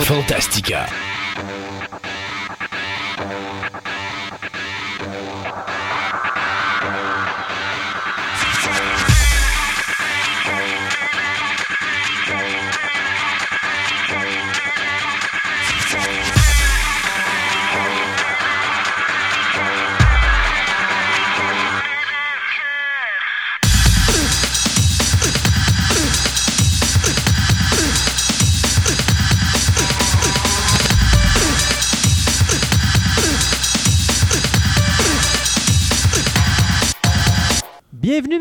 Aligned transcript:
Fantastica. 0.00 0.86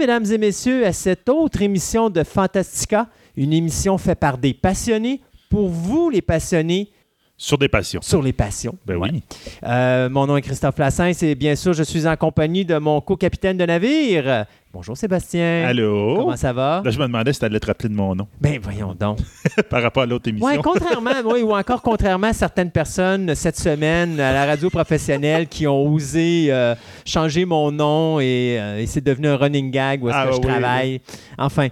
Mesdames 0.07 0.31
et 0.31 0.37
messieurs, 0.37 0.85
à 0.85 0.93
cette 0.93 1.27
autre 1.27 1.61
émission 1.61 2.09
de 2.09 2.23
Fantastica, 2.23 3.09
une 3.35 3.51
émission 3.51 3.97
faite 3.97 4.19
par 4.19 4.37
des 4.37 4.53
passionnés 4.53 5.19
pour 5.49 5.67
vous, 5.67 6.09
les 6.09 6.21
passionnés, 6.21 6.93
Sur 7.39 7.59
des 7.59 7.67
passions. 7.69 8.01
sur 8.01 8.23
les 8.23 8.33
passions. 8.33 8.73
Ben 8.83 8.95
Ouais. 8.97 9.09
oui. 9.13 9.21
Euh, 9.63 10.09
mon 10.09 10.25
nom 10.25 10.37
est 10.37 10.41
Christophe 10.41 10.79
Lassens 10.79 11.21
et 11.21 11.35
bien 11.35 11.55
sûr, 11.55 11.71
je 11.73 11.83
suis 11.83 12.07
en 12.07 12.15
compagnie 12.15 12.65
de 12.65 12.77
mon 12.79 12.99
co-capitaine 12.99 13.57
de 13.57 13.65
navire. 13.65 14.45
Bonjour 14.73 14.97
Sébastien. 14.97 15.63
Allô? 15.67 16.15
Comment 16.17 16.35
ça 16.35 16.51
va? 16.51 16.81
Là, 16.83 16.89
je 16.89 16.97
me 16.97 17.05
demandais 17.05 17.31
si 17.33 17.39
tu 17.39 17.45
allais 17.45 17.59
te 17.59 17.67
rappeler 17.67 17.89
de 17.89 17.93
mon 17.93 18.15
nom 18.15 18.27
Ben 18.41 18.59
voyons 18.59 18.95
donc. 18.99 19.19
par 19.69 19.83
rapport 19.83 20.01
à 20.01 20.05
l'autre 20.07 20.27
émission. 20.29 20.47
Ouais, 20.47 20.57
contrairement, 20.63 21.11
oui, 21.25 21.41
ou 21.43 21.55
encore 21.55 21.83
contrairement 21.83 22.27
à 22.27 22.33
certaines 22.33 22.71
personnes 22.71 23.35
cette 23.35 23.57
semaine 23.59 24.19
à 24.19 24.33
la 24.33 24.45
radio 24.47 24.71
professionnelle 24.71 25.47
qui 25.47 25.67
ont 25.67 25.85
osé 25.93 26.47
euh, 26.49 26.73
changer 27.05 27.45
mon 27.45 27.71
nom 27.71 28.19
et, 28.19 28.57
euh, 28.59 28.79
et 28.79 28.87
c'est 28.87 29.01
devenu 29.01 29.27
un 29.27 29.37
running 29.37 29.69
gag 29.69 30.03
où 30.03 30.09
est-ce 30.09 30.17
Ah, 30.17 30.25
que 30.25 30.31
je 30.33 30.37
oui, 30.37 30.43
travaille. 30.47 31.01
Enfin. 31.37 31.67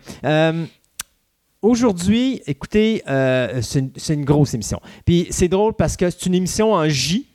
Aujourd'hui, 1.66 2.44
écoutez, 2.46 3.02
euh, 3.10 3.60
c'est 3.64 3.80
une, 3.80 3.90
c'est 3.96 4.14
une 4.14 4.24
grosse 4.24 4.54
émission. 4.54 4.80
Puis 5.04 5.26
c'est 5.32 5.48
drôle 5.48 5.74
parce 5.74 5.98
que 5.98 6.12
c'est 6.12 6.28
une 6.28 6.36
émission 6.36 6.74
en 6.74 6.88
J. 6.88 7.26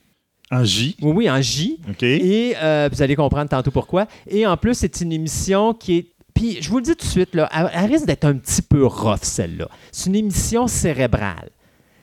En 0.52 0.62
J. 0.62 0.96
Oui, 1.02 1.12
oui, 1.16 1.30
en 1.30 1.42
J. 1.42 1.80
OK. 1.90 2.04
Et 2.04 2.54
euh, 2.62 2.88
vous 2.92 3.02
allez 3.02 3.16
comprendre 3.16 3.48
tantôt 3.48 3.72
pourquoi. 3.72 4.06
Et 4.28 4.46
en 4.46 4.56
plus, 4.56 4.74
c'est 4.74 5.00
une 5.00 5.10
émission 5.12 5.74
qui 5.74 5.96
est. 5.96 6.06
Puis 6.32 6.58
je 6.60 6.70
vous 6.70 6.76
le 6.76 6.84
dis 6.84 6.94
tout 6.94 7.04
de 7.04 7.10
suite, 7.10 7.34
là, 7.34 7.48
elle, 7.52 7.70
elle 7.74 7.90
risque 7.90 8.06
d'être 8.06 8.24
un 8.24 8.34
petit 8.34 8.62
peu 8.62 8.86
rough, 8.86 9.18
celle-là. 9.22 9.68
C'est 9.90 10.08
une 10.10 10.14
émission 10.16 10.68
cérébrale. 10.68 11.50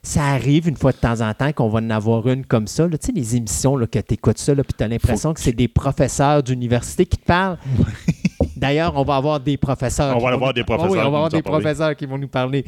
Ça 0.03 0.25
arrive 0.25 0.67
une 0.67 0.75
fois 0.75 0.92
de 0.92 0.98
temps 0.98 1.22
en 1.22 1.33
temps 1.33 1.53
qu'on 1.53 1.70
va 1.70 1.80
en 1.80 1.89
avoir 1.89 2.28
une 2.28 2.45
comme 2.45 2.67
ça. 2.67 2.89
là. 2.89 2.98
Tu 2.98 3.08
sais, 3.08 3.11
les 3.14 3.38
émissions 3.38 3.78
là, 3.78 3.88
que 3.88 4.00
tu 4.00 4.16
écoutes 4.16 4.38
ça, 4.38 4.53
là, 4.53 4.66
puis 4.66 4.73
tu 4.78 4.83
as 4.83 4.89
l'impression 4.89 5.33
que 5.33 5.39
c'est 5.39 5.53
des 5.53 5.70
professeurs 5.70 6.44
d'université 6.44 7.05
qui 7.05 7.17
te 7.17 7.25
parlent. 7.25 7.58
D'ailleurs, 8.55 8.93
on 8.95 9.03
va 9.03 9.16
avoir 9.16 9.39
des 9.39 9.57
professeurs. 9.57 10.16
On 10.16 10.19
va 10.19 10.30
avoir 10.33 10.49
nous- 10.49 10.53
des 10.53 10.61
oui, 10.61 10.66
professeurs 10.66 10.91
on 10.91 10.95
va 10.95 11.05
avoir 11.05 11.30
des 11.30 11.41
professeurs 11.41 11.95
qui 11.95 12.05
vont 12.05 12.17
nous 12.17 12.27
parler. 12.27 12.66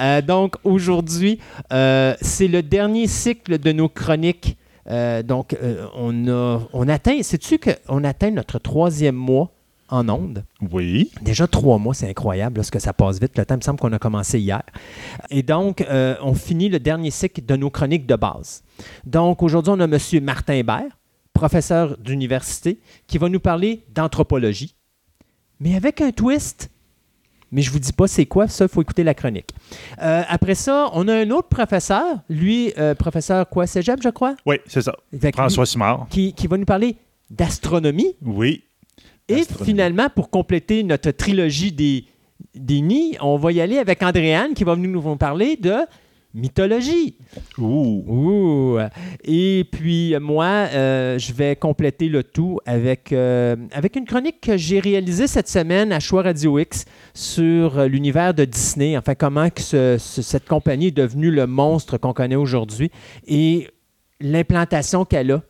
Euh, 0.00 0.22
donc, 0.22 0.56
aujourd'hui, 0.64 1.38
euh, 1.72 2.14
c'est 2.20 2.48
le 2.48 2.62
dernier 2.62 3.06
cycle 3.06 3.58
de 3.58 3.72
nos 3.72 3.88
chroniques. 3.88 4.56
Euh, 4.88 5.22
donc, 5.22 5.56
on, 5.96 6.26
a, 6.28 6.60
on 6.72 6.88
atteint, 6.88 7.22
sais-tu 7.22 7.58
qu'on 7.58 8.02
atteint 8.04 8.30
notre 8.30 8.58
troisième 8.58 9.14
mois 9.14 9.50
en 9.88 10.08
onde? 10.08 10.44
Oui. 10.72 11.10
Déjà 11.20 11.46
trois 11.46 11.78
mois, 11.78 11.94
c'est 11.94 12.08
incroyable, 12.08 12.58
là, 12.58 12.62
ce 12.62 12.70
que 12.70 12.78
ça 12.78 12.92
passe 12.92 13.20
vite. 13.20 13.36
Le 13.36 13.44
temps, 13.44 13.54
il 13.54 13.58
me 13.58 13.62
semble 13.62 13.78
qu'on 13.78 13.92
a 13.92 13.98
commencé 13.98 14.38
hier. 14.40 14.62
Et 15.30 15.42
donc, 15.42 15.82
euh, 15.82 16.14
on 16.22 16.34
finit 16.34 16.68
le 16.68 16.78
dernier 16.78 17.10
cycle 17.10 17.44
de 17.44 17.56
nos 17.56 17.70
chroniques 17.70 18.06
de 18.06 18.16
base. 18.16 18.62
Donc, 19.04 19.42
aujourd'hui, 19.42 19.72
on 19.76 19.80
a 19.80 19.84
M. 19.84 19.98
Martin 20.22 20.54
Hébert, 20.54 20.98
professeur 21.32 21.96
d'université, 21.98 22.80
qui 23.06 23.18
va 23.18 23.28
nous 23.28 23.40
parler 23.40 23.84
d'anthropologie, 23.94 24.74
mais 25.60 25.76
avec 25.76 26.00
un 26.00 26.10
twist. 26.10 26.70
Mais 27.52 27.62
je 27.62 27.70
vous 27.70 27.80
dis 27.80 27.92
pas 27.92 28.06
c'est 28.06 28.26
quoi, 28.26 28.46
ça, 28.46 28.66
il 28.66 28.68
faut 28.68 28.80
écouter 28.80 29.02
la 29.02 29.12
chronique. 29.14 29.50
Euh, 30.00 30.22
après 30.28 30.54
ça, 30.54 30.88
on 30.92 31.08
a 31.08 31.14
un 31.14 31.30
autre 31.30 31.48
professeur, 31.48 32.20
lui, 32.28 32.72
euh, 32.78 32.94
professeur 32.94 33.48
quoi, 33.48 33.66
Cégep, 33.66 34.00
je 34.02 34.08
crois? 34.08 34.36
Oui, 34.46 34.56
c'est 34.66 34.82
ça. 34.82 34.94
François 35.32 35.66
Simard. 35.66 36.06
Qui, 36.10 36.32
qui 36.32 36.46
va 36.46 36.56
nous 36.56 36.64
parler 36.64 36.96
d'astronomie. 37.28 38.14
Oui. 38.24 38.62
Et 39.28 39.42
finalement, 39.64 40.08
pour 40.14 40.30
compléter 40.30 40.82
notre 40.82 41.10
trilogie 41.10 41.72
des, 41.72 42.04
des 42.54 42.80
nids, 42.80 43.16
on 43.20 43.36
va 43.36 43.52
y 43.52 43.60
aller 43.60 43.78
avec 43.78 44.02
Andréane 44.02 44.54
qui 44.54 44.64
va 44.64 44.74
venir 44.74 44.90
nous 44.90 45.16
parler 45.16 45.56
de 45.56 45.74
mythologie. 46.34 47.16
Ouh. 47.58 48.04
Ouh! 48.06 48.78
Et 49.24 49.64
puis, 49.70 50.14
moi, 50.20 50.46
euh, 50.72 51.18
je 51.18 51.32
vais 51.32 51.56
compléter 51.56 52.08
le 52.08 52.22
tout 52.22 52.58
avec, 52.66 53.12
euh, 53.12 53.56
avec 53.72 53.96
une 53.96 54.04
chronique 54.04 54.40
que 54.40 54.56
j'ai 54.56 54.80
réalisée 54.80 55.26
cette 55.26 55.48
semaine 55.48 55.92
à 55.92 56.00
Choix 56.00 56.22
Radio 56.22 56.58
X 56.58 56.84
sur 57.14 57.84
l'univers 57.86 58.34
de 58.34 58.44
Disney. 58.44 58.96
Enfin, 58.96 59.14
comment 59.14 59.50
que 59.50 59.60
ce- 59.62 59.96
ce- 59.98 60.22
cette 60.22 60.46
compagnie 60.48 60.88
est 60.88 60.96
devenue 60.96 61.30
le 61.30 61.46
monstre 61.46 61.98
qu'on 61.98 62.12
connaît 62.12 62.36
aujourd'hui 62.36 62.90
et 63.26 63.68
l'implantation 64.20 65.04
qu'elle 65.04 65.32
a. 65.32 65.42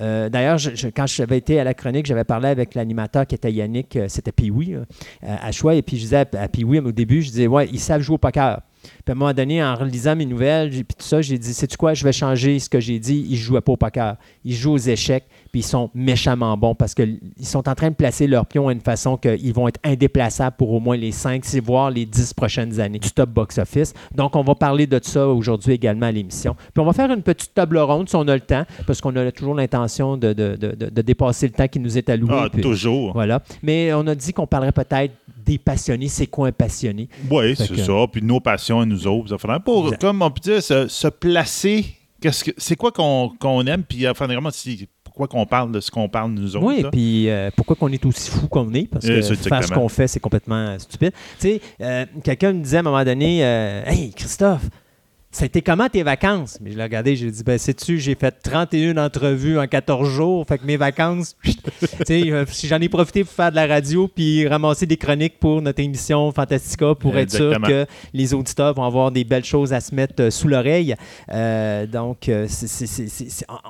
Euh, 0.00 0.28
D'ailleurs, 0.28 0.58
je- 0.58 0.76
je- 0.76 0.88
quand 0.88 1.06
j'avais 1.08 1.38
été 1.38 1.58
à 1.58 1.64
la 1.64 1.74
chronique, 1.74 2.06
j'avais 2.06 2.22
parlé 2.22 2.48
avec 2.48 2.74
l'animateur 2.76 3.26
qui 3.26 3.34
était 3.34 3.52
Yannick, 3.52 3.96
euh, 3.96 4.04
c'était 4.08 4.30
Pee-Wee, 4.30 4.74
là, 4.74 4.78
euh, 5.24 5.36
à 5.42 5.50
Choix, 5.50 5.74
et 5.74 5.82
puis 5.82 5.96
je 5.96 6.02
disais 6.02 6.18
à, 6.18 6.42
à 6.42 6.46
Pee-Wee, 6.48 6.78
au 6.78 6.92
début, 6.92 7.20
je 7.22 7.30
disais, 7.30 7.46
ouais, 7.48 7.68
ils 7.72 7.80
savent 7.80 8.00
jouer 8.02 8.14
au 8.14 8.18
poker. 8.18 8.60
Puis 8.82 8.92
à 9.08 9.12
un 9.12 9.14
moment 9.14 9.32
donné, 9.32 9.62
en 9.62 9.74
relisant 9.74 10.14
mes 10.16 10.26
nouvelles, 10.26 10.72
j'ai- 10.72 10.84
puis 10.84 10.96
tout 10.98 11.04
ça, 11.06 11.20
j'ai 11.22 11.38
dit, 11.38 11.52
sais-tu 11.54 11.76
quoi, 11.76 11.94
je 11.94 12.04
vais 12.04 12.12
changer 12.12 12.58
ce 12.58 12.68
que 12.68 12.80
j'ai 12.80 12.98
dit. 12.98 13.24
Ils 13.28 13.32
ne 13.32 13.36
jouaient 13.36 13.60
pas 13.60 13.72
au 13.72 13.76
poker. 13.76 14.16
Ils 14.44 14.54
jouent 14.54 14.72
aux 14.72 14.78
échecs, 14.78 15.24
puis 15.52 15.60
ils 15.60 15.64
sont 15.64 15.90
méchamment 15.94 16.56
bons 16.56 16.74
parce 16.74 16.94
qu'ils 16.94 17.18
sont 17.42 17.68
en 17.68 17.74
train 17.74 17.90
de 17.90 17.94
placer 17.94 18.26
leurs 18.26 18.46
pions 18.46 18.68
à 18.68 18.72
une 18.72 18.80
façon 18.80 19.16
qu'ils 19.16 19.52
vont 19.52 19.68
être 19.68 19.80
indéplaçables 19.84 20.56
pour 20.56 20.70
au 20.72 20.80
moins 20.80 20.96
les 20.96 21.12
5, 21.12 21.44
voire 21.62 21.90
les 21.90 22.06
10 22.06 22.34
prochaines 22.34 22.80
années 22.80 22.98
du 22.98 23.10
top 23.10 23.30
box-office. 23.30 23.94
Donc, 24.14 24.36
on 24.36 24.42
va 24.42 24.54
parler 24.54 24.86
de 24.86 24.98
ça 25.02 25.26
aujourd'hui 25.28 25.72
également 25.74 26.06
à 26.06 26.12
l'émission. 26.12 26.54
Puis 26.54 26.80
on 26.80 26.84
va 26.84 26.92
faire 26.92 27.10
une 27.12 27.22
petite 27.22 27.54
table 27.54 27.78
ronde 27.78 28.08
si 28.08 28.16
on 28.16 28.26
a 28.28 28.34
le 28.34 28.40
temps, 28.40 28.64
parce 28.86 29.00
qu'on 29.00 29.14
a 29.16 29.30
toujours 29.32 29.54
l'intention 29.54 30.16
de, 30.16 30.32
de- 30.32 30.56
de- 30.56 30.74
de- 30.74 30.90
de 30.90 31.02
dépasser 31.02 31.46
le 31.46 31.52
temps 31.52 31.68
qui 31.68 31.80
nous 31.80 31.96
est 31.98 32.08
alloué. 32.08 32.30
Ah, 32.32 32.48
Puis- 32.52 32.62
toujours. 32.62 33.12
voilà. 33.12 33.42
Mais 33.62 33.92
on 33.94 34.06
a 34.06 34.14
dit 34.14 34.32
qu'on 34.32 34.46
parlerait 34.46 34.72
peut-être 34.72 35.12
des 35.48 35.58
passionnés. 35.58 36.08
C'est 36.08 36.26
quoi 36.26 36.48
un 36.48 36.52
passionné? 36.52 37.08
Oui, 37.30 37.54
c'est 37.56 37.68
que- 37.68 37.76
ça. 37.76 37.92
Puis 38.12 38.22
nos 38.22 38.40
passions 38.40 38.80
à 38.80 38.86
nous 38.86 39.06
autres. 39.06 39.36
Pour, 39.64 39.84
Exact. 39.86 40.00
comme 40.00 40.22
on 40.22 40.30
peut 40.30 40.40
dire, 40.40 40.62
se, 40.62 40.86
se 40.88 41.08
placer. 41.08 41.86
Qu'est-ce 42.20 42.44
que 42.44 42.50
c'est 42.56 42.76
quoi 42.76 42.90
qu'on 42.92 43.66
aime? 43.66 43.82
Puis 43.84 44.06
enfin, 44.08 44.26
vraiment, 44.26 44.50
si, 44.50 44.88
pourquoi 45.04 45.28
qu'on 45.28 45.46
parle 45.46 45.72
de 45.72 45.80
ce 45.80 45.90
qu'on 45.90 46.08
parle 46.08 46.32
nous 46.32 46.56
autres? 46.56 46.66
Oui, 46.66 46.84
puis 46.90 47.30
euh, 47.30 47.50
pourquoi 47.56 47.76
qu'on 47.76 47.88
est 47.92 48.04
aussi 48.04 48.30
fou 48.30 48.48
qu'on 48.48 48.72
est? 48.74 48.88
Parce 48.88 49.06
que 49.06 49.22
faire 49.22 49.64
ce 49.64 49.72
qu'on 49.72 49.88
fait, 49.88 50.08
c'est 50.08 50.20
complètement 50.20 50.56
euh, 50.56 50.78
stupide. 50.78 51.12
Tu 51.40 51.48
sais, 51.48 51.60
euh, 51.80 52.06
quelqu'un 52.24 52.52
me 52.52 52.62
disait 52.62 52.78
à 52.78 52.80
un 52.80 52.82
moment 52.84 53.04
donné 53.04 53.40
Hey, 53.40 54.12
Christophe, 54.14 54.68
ça 55.30 55.44
a 55.44 55.46
été 55.46 55.60
comment 55.62 55.88
tes 55.88 56.02
vacances? 56.02 56.58
Mais 56.62 56.72
je 56.72 56.76
l'ai 56.78 56.82
regardé, 56.82 57.14
j'ai 57.14 57.30
dit, 57.30 57.42
ben, 57.44 57.58
sais-tu, 57.58 57.98
j'ai 57.98 58.14
fait 58.14 58.30
31 58.42 58.96
entrevues 58.96 59.58
en 59.58 59.66
14 59.66 60.08
jours, 60.08 60.46
fait 60.46 60.58
que 60.58 60.64
mes 60.64 60.76
vacances, 60.78 61.36
tu 61.44 61.52
sais, 62.06 62.30
euh, 62.32 62.44
si 62.48 62.66
j'en 62.66 62.80
ai 62.80 62.88
profité 62.88 63.24
pour 63.24 63.32
faire 63.32 63.50
de 63.50 63.56
la 63.56 63.66
radio 63.66 64.08
puis 64.08 64.48
ramasser 64.48 64.86
des 64.86 64.96
chroniques 64.96 65.38
pour 65.38 65.60
notre 65.60 65.80
émission 65.80 66.32
Fantastica 66.32 66.94
pour 66.94 67.16
être 67.18 67.30
sûr 67.30 67.50
que 67.68 67.86
les 68.14 68.32
auditeurs 68.34 68.72
vont 68.74 68.84
avoir 68.84 69.10
des 69.12 69.24
belles 69.24 69.44
choses 69.44 69.72
à 69.72 69.80
se 69.80 69.94
mettre 69.94 70.14
euh, 70.22 70.30
sous 70.30 70.48
l'oreille. 70.48 70.94
Euh, 71.30 71.86
donc, 71.86 72.28
euh, 72.28 72.46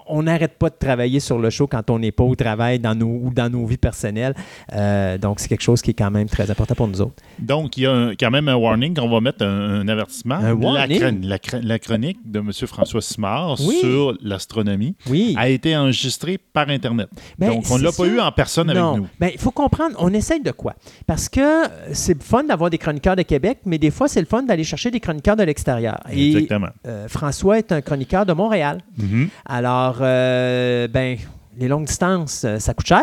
on 0.07 0.23
n'arrête 0.23 0.55
pas 0.59 0.71
de 0.71 0.77
travailler 0.79 1.21
sur 1.21 1.39
le 1.39 1.51
show 1.51 1.67
quand 1.67 1.91
on 1.91 1.99
n'est 1.99 2.13
pas 2.13 2.25
au 2.25 2.35
travail 2.35 2.79
dans 2.79 2.95
nos, 2.95 3.07
ou 3.07 3.33
dans 3.35 3.51
nos 3.51 3.67
vies 3.67 3.77
personnelles. 3.77 4.35
Euh, 4.75 5.19
donc, 5.19 5.41
c'est 5.41 5.49
quelque 5.49 5.63
chose 5.63 5.83
qui 5.83 5.91
est 5.91 5.95
quand 5.95 6.11
même 6.11 6.29
très 6.29 6.51
important 6.51 6.75
pour 6.75 6.89
nous 6.89 7.01
autres. 7.01 7.23
Donc, 7.39 7.77
il 7.77 7.83
y 7.83 7.87
a 7.87 7.93
un- 7.93 8.15
quand 8.15 8.31
même 8.31 8.49
un 8.49 8.55
warning 8.57 8.95
qu'on 8.95 9.09
va 9.09 9.21
mettre 9.21 9.45
un, 9.45 9.81
un 9.81 9.89
avertissement. 9.89 10.37
Un 10.37 10.43
La 10.49 10.55
warning? 10.55 10.99
La, 10.99 10.99
chron- 10.99 11.21
la 11.53 11.79
chronique 11.79 12.19
de 12.25 12.39
M. 12.41 12.53
François 12.67 13.01
Simard 13.03 13.57
Oui. 13.61 13.79
sur 13.81 14.17
l'astronomie 14.21 14.95
Oui. 15.09 15.35
a 15.39 15.49
été 15.49 15.77
enregistrée 15.77 16.39
par 16.39 16.69
Internet. 16.69 17.09
Ben, 17.39 17.51
Donc, 17.51 17.65
on 17.71 17.79
ne 17.79 17.85
l'a 17.85 17.93
pas 17.93 18.07
eu 18.07 18.19
en 18.21 18.31
personne 18.33 18.71
avec 18.71 18.83
nous. 18.83 19.07
Ben, 19.21 19.31
il 19.33 19.39
faut 19.41 19.51
comprendre, 19.51 19.97
on 19.99 20.13
essaye 20.13 20.41
de 20.41 20.51
quoi? 20.51 20.75
Parce 21.07 21.29
que 21.29 21.41
euh, 21.41 21.69
c'est 21.93 22.21
fun 22.23 22.45
d'avoir 22.45 22.71
des 22.71 22.79
chroniqueurs 22.79 23.17
de 23.17 23.23
Québec, 23.23 23.59
mais 23.65 23.79
des 23.79 23.91
fois, 23.91 24.09
c'est 24.09 24.21
le 24.21 24.27
fun 24.27 24.43
d'aller 24.43 24.65
chercher 24.65 24.91
des 24.91 25.01
chroniqueurs 25.01 25.37
de 25.37 25.43
l'extérieur. 25.45 25.99
Et 26.11 26.29
Exactement. 26.29 26.69
euh, 26.87 27.09
François 27.09 27.59
est 27.59 27.73
un 27.73 27.81
chroniqueur 27.81 28.27
de 28.27 28.33
Montréal. 28.33 28.81
Mhm. 28.97 29.29
Alors, 29.47 29.99
euh, 30.01 30.89
ben, 30.89 31.17
les 31.59 31.69
longues 31.69 31.87
distances, 31.87 32.45
euh, 32.45 32.59
ça 32.59 32.73
coûte 32.75 32.87
cher. 32.87 33.03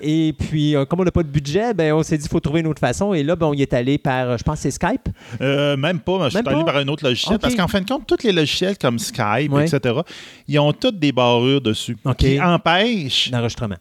Et 0.00 0.34
puis, 0.38 0.74
euh, 0.74 0.84
comme 0.84 1.00
on 1.00 1.04
n'a 1.04 1.10
pas 1.10 1.22
de 1.22 1.28
budget, 1.28 1.74
ben, 1.74 1.92
on 1.92 2.02
s'est 2.02 2.16
dit 2.16 2.22
qu'il 2.22 2.30
faut 2.30 2.40
trouver 2.40 2.60
une 2.60 2.66
autre 2.66 2.80
façon. 2.80 3.12
Et 3.12 3.22
là, 3.22 3.36
ben, 3.36 3.46
on 3.46 3.52
y 3.52 3.62
est 3.62 3.74
allé 3.74 3.98
par, 3.98 4.30
euh, 4.30 4.36
je 4.38 4.42
pense, 4.42 4.60
c'est 4.60 4.70
Skype. 4.70 5.08
Euh, 5.40 5.76
même 5.76 6.00
pas, 6.00 6.24
je 6.24 6.38
suis 6.38 6.48
allé 6.48 6.64
par 6.64 6.76
un 6.76 6.88
autre 6.88 7.04
logiciel. 7.04 7.38
Parce 7.38 7.54
qu'en 7.54 7.68
fin 7.68 7.80
de 7.80 7.88
compte, 7.88 8.06
tous 8.06 8.24
les 8.24 8.32
logiciels 8.32 8.78
comme 8.78 8.98
Skype, 8.98 9.52
etc., 9.60 10.00
ils 10.48 10.58
ont 10.58 10.72
toutes 10.72 10.98
des 10.98 11.12
barrures 11.12 11.60
dessus 11.60 11.96
qui 12.16 12.40
empêchent 12.40 13.30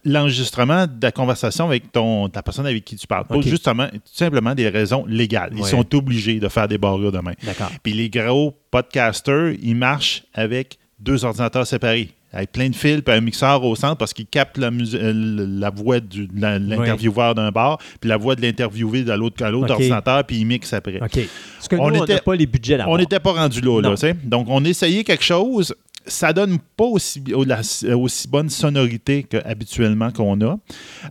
L'enregistrement. 0.04 0.86
de 0.86 1.02
la 1.02 1.12
conversation 1.12 1.66
avec 1.66 1.92
ton, 1.92 2.30
ta 2.30 2.42
personne 2.44 2.66
avec 2.66 2.84
qui 2.84 2.96
tu 2.96 3.08
parles. 3.08 3.26
Pour 3.26 3.42
justement, 3.42 3.88
tout 3.88 4.00
simplement 4.14 4.54
des 4.54 4.70
raisons 4.70 5.06
légales. 5.08 5.54
Ils 5.58 5.66
sont 5.66 5.96
obligés 5.96 6.40
de 6.40 6.48
faire 6.50 6.68
des 6.68 6.78
barrures 6.78 7.12
de 7.12 7.20
main. 7.20 7.34
D'accord. 7.44 7.72
Puis 7.84 7.94
les 7.94 8.10
gros 8.10 8.54
podcasters, 8.72 9.54
ils 9.62 9.76
marchent 9.76 10.24
avec 10.34 10.78
deux 11.00 11.26
ordinateurs 11.26 11.66
séparés. 11.66 12.10
Avec 12.34 12.52
plein 12.54 12.70
de 12.70 12.76
fils, 12.76 13.02
puis 13.02 13.14
un 13.14 13.20
mixeur 13.22 13.64
au 13.64 13.76
centre 13.76 13.98
parce 13.98 14.14
qu'ils 14.14 14.26
captent 14.26 14.58
la, 14.58 14.68
euh, 14.70 15.46
la 15.60 15.70
voix 15.70 16.00
de 16.00 16.28
l'intervieweur 16.34 17.36
d'un 17.36 17.52
bar, 17.52 17.78
puis 18.00 18.10
la 18.10 18.18
voix 18.18 18.36
de 18.36 18.42
l'interviewé 18.42 19.04
de 19.04 19.12
l'autre 19.14 19.44
à 19.44 19.52
l'autre 19.52 19.74
ordinateur, 19.74 20.24
puis 20.24 20.38
ils 20.38 20.46
mixent 20.46 20.74
après. 20.74 21.02
OK. 21.02 21.20
Parce 21.58 21.68
que 21.68 21.76
nous, 21.76 21.82
On 21.82 21.86
on 21.88 21.92
n'a 21.92 22.04
était- 22.04 22.22
pas 22.22 22.36
les 22.36 22.46
budgets 22.46 22.78
là 22.78 22.86
On 22.88 22.98
n'était 22.98 23.20
pas 23.20 23.34
rendu 23.34 23.60
là. 23.62 23.82
Donc, 24.24 24.48
on 24.50 24.64
essayait 24.64 25.04
quelque 25.04 25.24
chose. 25.24 25.76
Ça 26.08 26.34
donne 26.34 26.58
pas 26.76 26.86
aussi, 26.86 27.22
bonne 28.28 28.50
sonorité 28.50 29.22
qu'habituellement 29.22 30.10
qu'on 30.12 30.40
a. 30.42 30.58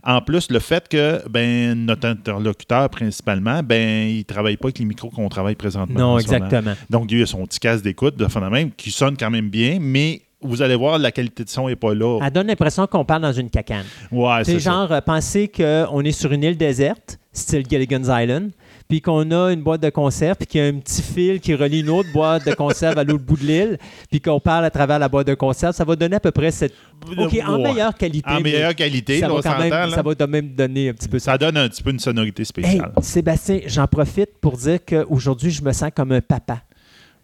En 0.03 0.21
plus, 0.21 0.51
le 0.51 0.59
fait 0.59 0.89
que 0.89 1.21
ben, 1.29 1.85
notre 1.85 2.09
interlocuteur, 2.09 2.89
principalement, 2.89 3.63
ben, 3.63 4.09
il 4.09 4.25
travaille 4.25 4.57
pas 4.57 4.67
avec 4.67 4.79
les 4.79 4.85
micros 4.85 5.09
qu'on 5.09 5.29
travaille 5.29 5.55
présentement. 5.55 5.97
Non, 5.97 6.19
exactement. 6.19 6.73
Donc, 6.89 7.09
il 7.09 7.21
a 7.21 7.25
son 7.25 7.45
petit 7.45 7.59
casque 7.59 7.83
d'écoute, 7.85 8.17
de 8.17 8.27
même, 8.49 8.71
qui 8.71 8.91
sonne 8.91 9.15
quand 9.15 9.29
même 9.29 9.49
bien, 9.49 9.77
mais 9.79 10.23
vous 10.41 10.61
allez 10.61 10.75
voir, 10.75 10.97
la 10.99 11.11
qualité 11.11 11.43
de 11.43 11.49
son 11.49 11.67
n'est 11.67 11.75
pas 11.75 11.93
là. 11.93 12.19
Elle 12.23 12.31
donne 12.31 12.47
l'impression 12.47 12.87
qu'on 12.87 13.05
parle 13.05 13.21
dans 13.21 13.31
une 13.33 13.49
cacane. 13.49 13.85
Ouais, 14.11 14.43
C'est 14.43 14.59
ça. 14.59 14.71
genre, 14.71 14.91
euh, 14.91 15.01
penser 15.01 15.47
qu'on 15.49 16.01
est 16.01 16.11
sur 16.11 16.31
une 16.31 16.43
île 16.43 16.57
déserte, 16.57 17.19
style 17.33 17.63
Gilligan's 17.69 18.07
Island, 18.09 18.51
puis 18.89 18.99
qu'on 19.01 19.31
a 19.31 19.53
une 19.53 19.61
boîte 19.61 19.81
de 19.81 19.89
conserve, 19.89 20.35
puis 20.35 20.47
qu'il 20.47 20.61
y 20.61 20.63
a 20.65 20.67
un 20.67 20.79
petit 20.79 21.01
fil 21.01 21.39
qui 21.39 21.55
relie 21.55 21.79
une 21.79 21.89
autre 21.89 22.11
boîte 22.11 22.45
de 22.45 22.53
conserve 22.53 22.97
à 22.97 23.05
l'autre 23.05 23.23
bout 23.23 23.37
de 23.37 23.45
l'île, 23.45 23.77
puis 24.09 24.19
qu'on 24.19 24.39
parle 24.41 24.65
à 24.65 24.69
travers 24.69 24.99
la 24.99 25.07
boîte 25.07 25.27
de 25.27 25.33
conserve. 25.33 25.73
Ça 25.73 25.85
va 25.85 25.95
donner 25.95 26.17
à 26.17 26.19
peu 26.19 26.31
près 26.31 26.51
cette. 26.51 26.73
OK, 27.17 27.39
en 27.47 27.55
Ouais. 27.55 27.71
meilleure 27.71 27.95
qualité. 27.95 28.29
En 28.29 28.41
meilleure 28.41 28.75
qualité, 28.75 29.19
ça 29.21 29.27
là, 29.29 29.33
va 29.35 29.41
quand 29.41 29.59
même, 29.59 29.69
là. 29.69 29.89
Ça 29.91 30.01
va 30.01 30.27
même 30.27 30.49
donner 30.49 30.89
un 30.89 30.93
petit 30.93 31.07
peu 31.07 31.19
ça. 31.19 31.31
Ça 31.31 31.37
donne 31.37 31.55
un 31.55 31.69
petit 31.69 31.81
peu 31.81 31.91
une 31.91 31.99
sonorité 31.99 32.41
Hey, 32.41 32.45
spéciale. 32.45 32.91
Sébastien, 33.01 33.59
j'en 33.65 33.87
profite 33.87 34.31
pour 34.41 34.57
dire 34.57 34.79
qu'aujourd'hui, 34.85 35.51
je 35.51 35.63
me 35.63 35.71
sens 35.71 35.91
comme 35.95 36.11
un 36.11 36.21
papa. 36.21 36.61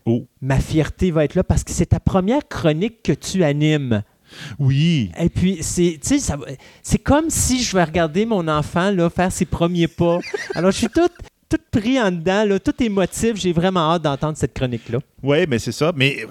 Oh. 0.07 0.25
Ma 0.41 0.59
fierté 0.59 1.11
va 1.11 1.25
être 1.25 1.35
là 1.35 1.43
parce 1.43 1.65
que 1.65 1.71
c'est 1.71 1.87
ta 1.87 1.99
première 1.99 2.47
chronique 2.47 3.03
que 3.03 3.11
tu 3.11 3.43
animes. 3.43 4.03
Oui. 4.57 5.11
Et 5.19 5.29
puis, 5.29 5.57
c'est, 5.61 5.99
tu 6.01 6.07
sais, 6.07 6.19
ça 6.19 6.37
va- 6.37 6.45
c'est 6.81 6.97
comme 6.97 7.29
si 7.29 7.61
je 7.61 7.75
vais 7.75 7.83
regarder 7.83 8.25
mon 8.25 8.47
enfant 8.47 8.89
là, 8.91 9.09
faire 9.09 9.31
ses 9.31 9.45
premiers 9.45 9.87
pas. 9.87 10.19
Alors, 10.55 10.71
je 10.71 10.77
suis 10.77 10.87
tout, 10.87 11.09
tout 11.49 11.59
pris 11.71 11.99
en 11.99 12.11
dedans, 12.11 12.45
là, 12.45 12.57
tout 12.59 12.73
émotif. 12.81 13.35
J'ai 13.35 13.51
vraiment 13.51 13.91
hâte 13.91 14.03
d'entendre 14.03 14.37
cette 14.37 14.53
chronique-là. 14.53 14.99
Oui, 15.23 15.45
mais 15.47 15.59
c'est 15.59 15.73
ça. 15.73 15.91
Mais 15.93 16.25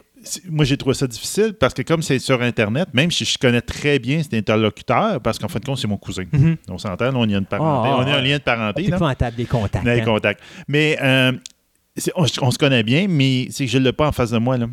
moi, 0.49 0.65
j'ai 0.65 0.77
trouvé 0.77 0.95
ça 0.95 1.07
difficile 1.07 1.55
parce 1.55 1.75
que 1.75 1.83
comme 1.83 2.03
c'est 2.03 2.19
sur 2.19 2.41
Internet, 2.43 2.89
même 2.95 3.11
si 3.11 3.25
je 3.25 3.39
connais 3.39 3.61
très 3.61 3.99
bien 3.99 4.23
cet 4.23 4.35
interlocuteur, 4.35 5.21
parce 5.21 5.39
qu'en 5.39 5.49
fin 5.49 5.59
de 5.59 5.65
compte, 5.65 5.79
c'est 5.79 5.89
mon 5.89 5.99
cousin. 5.99 6.25
On 6.69 6.79
s'entend, 6.79 7.15
on 7.15 7.29
y 7.29 7.35
a 7.35 7.39
une 7.39 7.47
parenté. 7.47 7.89
Ah, 7.91 7.97
on 7.99 8.07
a 8.07 8.17
un 8.17 8.19
ah, 8.19 8.21
lien 8.23 8.39
de 8.39 8.43
parenté. 8.43 8.85
C'est 8.85 8.91
là. 8.91 8.97
épouvantable, 8.97 9.37
des 9.37 9.45
contacts. 9.45 9.85
Les 9.85 10.01
hein. 10.01 10.05
contacts. 10.05 10.41
Mais 10.67 10.99
euh, 11.03 11.33
on, 12.15 12.27
on 12.43 12.51
se 12.51 12.59
connaît 12.59 12.83
bien, 12.83 13.07
mais 13.09 13.49
c'est 13.51 13.67
que 13.67 13.71
je 13.71 13.79
ne 13.79 13.85
l'ai 13.85 13.93
pas 13.93 14.09
en 14.09 14.13
face 14.13 14.31
de 14.31 14.39
moi. 14.39 14.57
Là. 14.57 14.67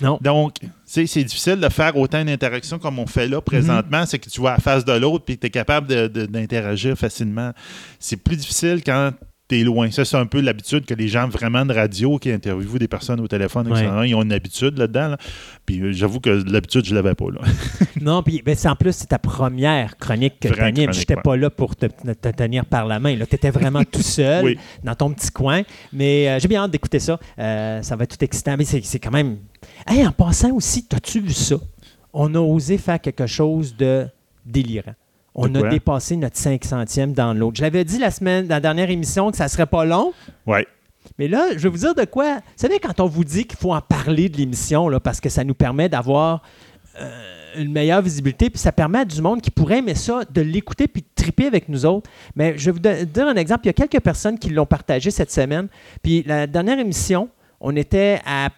Non. 0.00 0.18
Donc, 0.20 0.56
c'est 0.84 1.04
difficile 1.04 1.56
de 1.56 1.68
faire 1.68 1.96
autant 1.96 2.24
d'interactions 2.24 2.78
comme 2.78 2.98
on 2.98 3.06
fait 3.06 3.28
là 3.28 3.40
présentement. 3.40 4.06
C'est 4.06 4.18
que 4.18 4.30
tu 4.30 4.40
vois 4.40 4.52
la 4.52 4.58
face 4.58 4.84
de 4.84 4.92
l'autre 4.92 5.24
puis 5.24 5.38
tu 5.38 5.46
es 5.46 5.50
capable 5.50 6.08
d'interagir 6.08 6.96
facilement. 6.96 7.52
C'est 7.98 8.16
plus 8.16 8.36
difficile 8.36 8.82
quand 8.84 9.12
tu 9.50 9.60
es 9.60 9.64
loin. 9.64 9.90
Ça, 9.90 10.04
c'est 10.04 10.16
un 10.16 10.26
peu 10.26 10.40
l'habitude 10.40 10.84
que 10.86 10.94
les 10.94 11.08
gens 11.08 11.28
vraiment 11.28 11.66
de 11.66 11.74
radio 11.74 12.18
qui 12.18 12.30
interviewent 12.30 12.78
des 12.78 12.88
personnes 12.88 13.20
au 13.20 13.28
téléphone, 13.28 13.70
Ouais. 13.70 13.80
etc., 13.82 13.94
ils 14.06 14.14
ont 14.14 14.22
une 14.22 14.32
habitude 14.32 14.78
là-dedans. 14.78 15.08
là. 15.08 15.16
Puis 15.66 15.80
euh, 15.80 15.92
j'avoue 15.92 16.20
que 16.20 16.30
l'habitude, 16.50 16.84
je 16.84 16.94
l'avais 16.94 17.14
pas. 17.14 17.26
Là. 17.30 17.40
Non, 18.00 18.22
puis 18.22 18.40
ben, 18.44 18.56
en 18.64 18.76
plus, 18.76 18.92
c'est 18.92 19.08
ta 19.08 19.18
première 19.18 19.98
chronique 19.98 20.40
que 20.40 20.48
tu 20.48 20.60
animes. 20.60 20.92
Je 20.92 21.00
n'étais 21.00 21.16
pas 21.16 21.36
là 21.36 21.50
pour 21.50 21.76
te, 21.76 21.86
te 21.86 22.28
tenir 22.30 22.64
par 22.64 22.86
la 22.86 22.98
main. 22.98 23.14
Tu 23.16 23.34
étais 23.34 23.50
vraiment 23.50 23.84
tout 23.84 24.00
seul 24.02 24.44
Oui. 24.44 24.58
dans 24.82 24.94
ton 24.94 25.12
petit 25.12 25.30
coin. 25.30 25.62
Mais 25.92 26.28
euh, 26.28 26.38
j'ai 26.40 26.48
bien 26.48 26.62
hâte 26.62 26.70
d'écouter 26.70 26.98
ça. 26.98 27.18
Euh, 27.38 27.82
ça 27.82 27.96
va 27.96 28.04
être 28.04 28.16
tout 28.16 28.24
excitant. 28.24 28.54
Mais 28.56 28.64
c'est 28.64 28.80
c'est 28.84 28.98
quand 28.98 29.10
même. 29.10 29.36
Hey, 29.86 30.06
en 30.06 30.12
passant 30.12 30.50
aussi, 30.52 30.86
as-tu 30.94 31.20
vu 31.20 31.32
ça? 31.32 31.56
On 32.12 32.34
a 32.34 32.38
osé 32.40 32.78
faire 32.78 33.00
quelque 33.00 33.26
chose 33.26 33.76
de 33.76 34.06
délirant. 34.46 34.94
On 35.34 35.48
De 35.48 35.58
a 35.58 35.60
quoi? 35.60 35.68
dépassé 35.70 36.16
notre 36.16 36.36
500e 36.36 37.12
dans 37.14 37.32
l'autre. 37.34 37.56
Je 37.58 37.62
l'avais 37.62 37.84
dit 37.84 37.98
la 37.98 38.10
semaine, 38.10 38.46
dans 38.46 38.56
la 38.56 38.60
dernière 38.60 38.90
émission 38.90 39.30
que 39.30 39.36
ça 39.36 39.48
serait 39.48 39.66
pas 39.66 39.84
long. 39.84 40.12
Ouais. 40.46 40.66
Mais 41.18 41.28
là, 41.28 41.48
je 41.52 41.58
vais 41.58 41.68
vous 41.68 41.78
dire 41.78 41.94
de 41.94 42.04
quoi? 42.04 42.36
Vous 42.36 42.40
savez, 42.56 42.78
quand 42.78 42.98
on 43.00 43.06
vous 43.06 43.24
dit 43.24 43.44
qu'il 43.46 43.58
faut 43.58 43.72
en 43.72 43.80
parler 43.80 44.28
de 44.28 44.36
l'émission, 44.36 44.88
là, 44.88 45.00
parce 45.00 45.20
que 45.20 45.28
ça 45.28 45.44
nous 45.44 45.54
permet 45.54 45.88
d'avoir 45.88 46.42
euh, 47.00 47.10
une 47.56 47.72
meilleure 47.72 48.02
visibilité, 48.02 48.50
puis 48.50 48.58
ça 48.58 48.72
permet 48.72 49.00
à 49.00 49.04
du 49.04 49.20
monde 49.22 49.40
qui 49.40 49.50
pourrait 49.50 49.78
aimer 49.78 49.94
ça 49.94 50.20
de 50.30 50.40
l'écouter 50.40 50.88
puis 50.88 51.02
de 51.02 51.06
triper 51.14 51.46
avec 51.46 51.68
nous 51.68 51.86
autres. 51.86 52.10
Mais 52.36 52.56
je 52.58 52.70
vais 52.70 52.72
vous 52.72 53.04
dire 53.06 53.26
un 53.28 53.36
exemple. 53.36 53.62
Il 53.64 53.68
y 53.68 53.70
a 53.70 53.72
quelques 53.72 54.00
personnes 54.02 54.38
qui 54.38 54.50
l'ont 54.50 54.66
partagé 54.66 55.10
cette 55.10 55.32
semaine. 55.32 55.68
Puis 56.02 56.22
la 56.26 56.46
dernière 56.46 56.78
émission, 56.78 57.28
on 57.60 57.74
était 57.76 58.20
à 58.26 58.48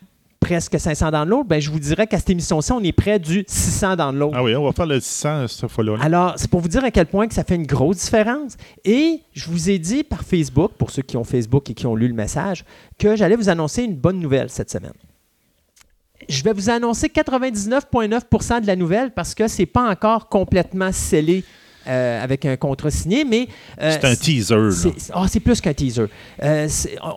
presque 0.43 0.79
500 0.79 1.13
downloads. 1.13 1.45
Ben, 1.45 1.61
je 1.61 1.71
vous 1.71 1.79
dirais 1.79 2.09
qu'à 2.09 2.19
cette 2.19 2.31
émission-ci, 2.31 2.73
on 2.73 2.83
est 2.83 2.93
près 2.93 3.21
du 3.21 3.45
600 3.47 3.95
downloads. 3.97 4.33
Ah 4.35 4.43
oui, 4.43 4.57
on 4.57 4.65
va 4.65 4.73
faire 4.73 4.87
le 4.87 4.99
600 4.99 5.47
cette 5.47 5.71
fois-là. 5.71 5.97
là. 5.97 6.05
Alors, 6.05 6.35
c'est 6.37 6.51
pour 6.51 6.61
vous 6.61 6.69
dire 6.69 6.85
à 6.85 6.91
quel 6.91 7.07
point 7.07 7.29
que 7.29 7.35
ça 7.35 7.45
fait 7.45 7.55
une 7.55 7.67
grosse 7.67 7.99
différence. 7.99 8.57
Et 8.85 9.21
je 9.33 9.49
vous 9.49 9.71
ai 9.71 9.79
dit 9.79 10.03
par 10.03 10.25
Facebook, 10.25 10.73
pour 10.77 10.91
ceux 10.91 11.03
qui 11.03 11.17
ont 11.17 11.23
Facebook 11.23 11.71
et 11.71 11.75
qui 11.75 11.87
ont 11.87 11.95
lu 11.95 12.09
le 12.09 12.15
message, 12.15 12.65
que 12.99 13.15
j'allais 13.15 13.37
vous 13.37 13.49
annoncer 13.49 13.85
une 13.85 13.95
bonne 13.95 14.19
nouvelle 14.19 14.51
cette 14.51 14.71
semaine. 14.71 14.93
Je 16.29 16.43
vais 16.43 16.53
vous 16.53 16.71
annoncer 16.71 17.07
99,9% 17.07 18.63
de 18.63 18.67
la 18.67 18.75
nouvelle 18.75 19.13
parce 19.13 19.35
que 19.37 19.47
c'est 19.47 19.67
pas 19.67 19.89
encore 19.89 20.29
complètement 20.29 20.91
scellé 20.91 21.45
euh, 21.87 22.23
avec 22.23 22.45
un 22.45 22.57
contrat 22.57 22.91
signé, 22.91 23.25
mais... 23.25 23.49
euh, 23.81 23.97
c'est 24.01 24.05
un 24.05 24.15
teaser. 24.15 24.71
c'est 24.73 25.11
ah, 25.13 25.27
c'est 25.29 25.41
plus 25.41 25.61
qu'un 25.61 25.75
teaser. 25.75 26.07
Euh, 26.43 26.69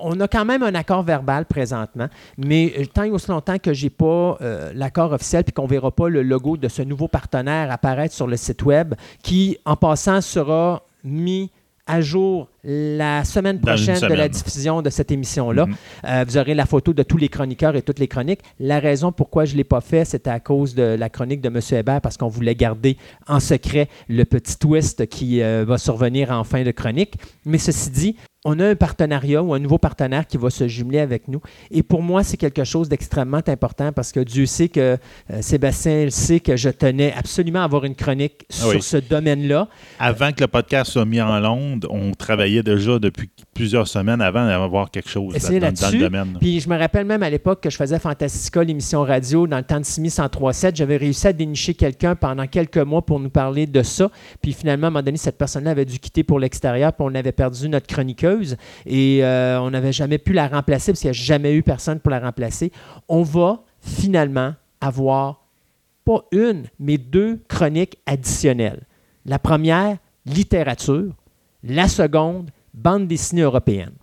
on 0.02 0.20
a 0.20 0.28
quand 0.28 0.46
même 0.46 0.64
un 0.64 0.76
accord 0.76 1.04
verbal 1.04 1.46
présentement, 1.46 2.08
mais 2.38 2.74
tant 2.94 3.04
et 3.04 3.12
aussi 3.12 3.30
longtemps 3.30 3.58
que 3.58 3.74
j'ai 3.74 3.90
pas 3.90 4.38
l'accord 4.74 5.12
officiel 5.12 5.44
puis 5.44 5.54
qu'on 5.54 5.68
verra 5.68 5.92
pas 5.92 6.10
le 6.10 6.24
logo 6.24 6.58
de 6.58 6.68
ce 6.68 6.82
nouveau 6.82 7.08
partenaire 7.08 7.72
apparaître 7.72 8.14
sur 8.14 8.28
le 8.28 8.38
site 8.38 8.64
web, 8.64 8.96
qui 9.24 9.58
en 9.66 9.76
passant 9.76 10.22
sera 10.22 10.84
mis 11.04 11.52
à 11.88 12.02
jour 12.02 12.48
la 12.66 13.24
semaine 13.24 13.60
prochaine 13.60 14.00
de 14.00 14.14
la 14.14 14.28
diffusion 14.28 14.82
de 14.82 14.90
cette 14.90 15.12
émission-là. 15.12 15.68
Mhm. 15.68 15.76
Euh, 16.06 16.26
vous 16.28 16.38
aurez 16.38 16.56
la 16.56 16.66
photo 16.66 16.94
de 16.94 17.04
tous 17.04 17.18
les 17.18 17.30
chroniqueurs 17.30 17.76
et 17.76 17.82
toutes 17.84 18.00
les 18.00 18.08
chroniques. 18.08 18.42
La 18.60 18.80
raison 18.80 19.12
pourquoi 19.12 19.46
je 19.46 19.54
ne 19.54 19.58
l'ai 19.58 19.64
pas 19.64 19.82
fait, 19.82 20.04
c'était 20.04 20.32
à 20.32 20.40
cause 20.40 20.74
de 20.74 20.96
la 20.98 21.10
chronique 21.10 21.42
de 21.42 21.50
M. 21.50 21.60
Hébert, 21.72 22.02
parce 22.02 22.18
qu'on 22.18 22.28
voulait 22.28 22.56
garder 22.56 22.98
en 23.28 23.40
secret 23.40 23.88
le 24.10 24.26
petit 24.26 24.58
twist 24.58 25.08
qui 25.08 25.42
euh, 25.42 25.64
va 25.68 25.78
survenir 25.78 26.32
en 26.32 26.44
fin 26.44 26.64
de 26.64 26.72
chronique. 26.72 27.16
Mais 27.46 27.60
ceci 27.60 27.92
dit, 27.92 28.16
on 28.46 28.60
a 28.60 28.68
un 28.68 28.76
partenariat 28.76 29.42
ou 29.42 29.54
un 29.54 29.60
nouveau 29.60 29.80
partenaire 29.80 30.28
qui 30.28 30.38
va 30.38 30.52
se 30.52 30.68
jumeler 30.68 31.00
avec 31.00 31.28
nous. 31.28 31.42
Et 31.72 31.82
pour 31.82 32.04
moi, 32.04 32.24
c'est 32.24 32.38
quelque 32.38 32.64
chose 32.64 32.88
d'extrêmement 32.88 33.42
important 33.48 33.92
parce 33.92 34.12
que 34.12 34.20
Dieu 34.20 34.46
sait 34.46 34.70
que 34.70 34.98
euh, 35.32 35.42
Sébastien 35.42 36.04
il 36.04 36.12
sait 36.12 36.40
que 36.40 36.56
je 36.56 36.70
tenais 36.70 37.12
absolument 37.18 37.62
à 37.62 37.64
avoir 37.64 37.86
une 37.86 37.96
chronique 37.96 38.46
sur 38.50 38.70
oui. 38.70 38.82
ce 38.82 38.98
domaine-là. 38.98 39.68
Avant 40.00 40.32
que 40.32 40.42
le 40.42 40.48
podcast 40.48 40.92
soit 40.92 41.06
mis 41.06 41.20
en 41.20 41.44
onde, 41.44 41.88
on 41.90 42.12
travaillait 42.12 42.55
déjà 42.64 43.00
depuis 43.00 43.30
plusieurs 43.54 43.88
semaines 43.88 44.22
avant 44.22 44.46
d'avoir 44.46 44.92
quelque 44.92 45.10
chose 45.10 45.34
dans, 45.34 45.60
dans 45.60 45.92
le 45.92 46.00
domaine. 46.00 46.38
Puis 46.40 46.60
je 46.60 46.70
me 46.70 46.78
rappelle 46.78 47.06
même 47.06 47.24
à 47.24 47.30
l'époque 47.30 47.62
que 47.62 47.70
je 47.70 47.78
faisais 47.78 48.00
Fantastica, 48.00 48.64
l'émission 48.64 49.04
radio, 49.04 49.48
dans 49.48 49.58
le 49.58 49.64
temps 49.64 49.80
de 49.80 49.86
Simi 49.86 50.10
103.7. 50.10 50.76
J'avais 50.76 50.98
réussi 50.98 51.28
à 51.28 51.34
dénicher 51.34 51.74
quelqu'un 51.74 52.16
pendant 52.16 52.48
quelques 52.48 52.78
mois 52.78 53.04
pour 53.04 53.20
nous 53.20 53.30
parler 53.30 53.68
de 53.68 53.84
ça. 53.84 54.10
Puis 54.42 54.54
finalement, 54.54 54.88
à 54.88 54.90
un 54.90 54.92
moment 54.92 55.04
donné, 55.04 55.18
cette 55.18 55.38
personne-là 55.38 55.72
avait 55.72 55.86
dû 55.86 56.00
quitter 56.00 56.24
pour 56.24 56.40
l'extérieur, 56.40 56.94
puis 56.94 57.06
on 57.08 57.16
avait 57.16 57.32
perdu 57.32 57.70
notre 57.70 57.88
chroniqueuse. 57.88 58.58
Et 58.86 59.24
euh, 59.24 59.60
on 59.62 59.72
n'avait 59.72 59.94
jamais 59.94 60.18
pu 60.18 60.34
la 60.34 60.48
remplacer 60.48 60.92
parce 60.92 61.02
qu'il 61.02 61.10
n'y 61.10 61.18
a 61.18 61.22
jamais 61.22 61.54
eu 61.54 61.64
personne 61.64 62.00
pour 62.00 62.12
la 62.12 62.20
remplacer. 62.20 62.72
On 63.08 63.24
va 63.24 63.62
finalement 63.82 64.54
avoir 64.82 65.46
pas 66.04 66.24
une, 66.32 66.66
mais 66.80 66.98
deux 66.98 67.40
chroniques 67.48 67.98
additionnelles. 68.06 68.84
La 69.26 69.40
première, 69.40 69.98
littérature. 70.26 71.14
La 71.66 71.88
seconde, 71.88 72.52
bande 72.74 73.08
dessinée 73.08 73.42
européenne. 73.42 73.94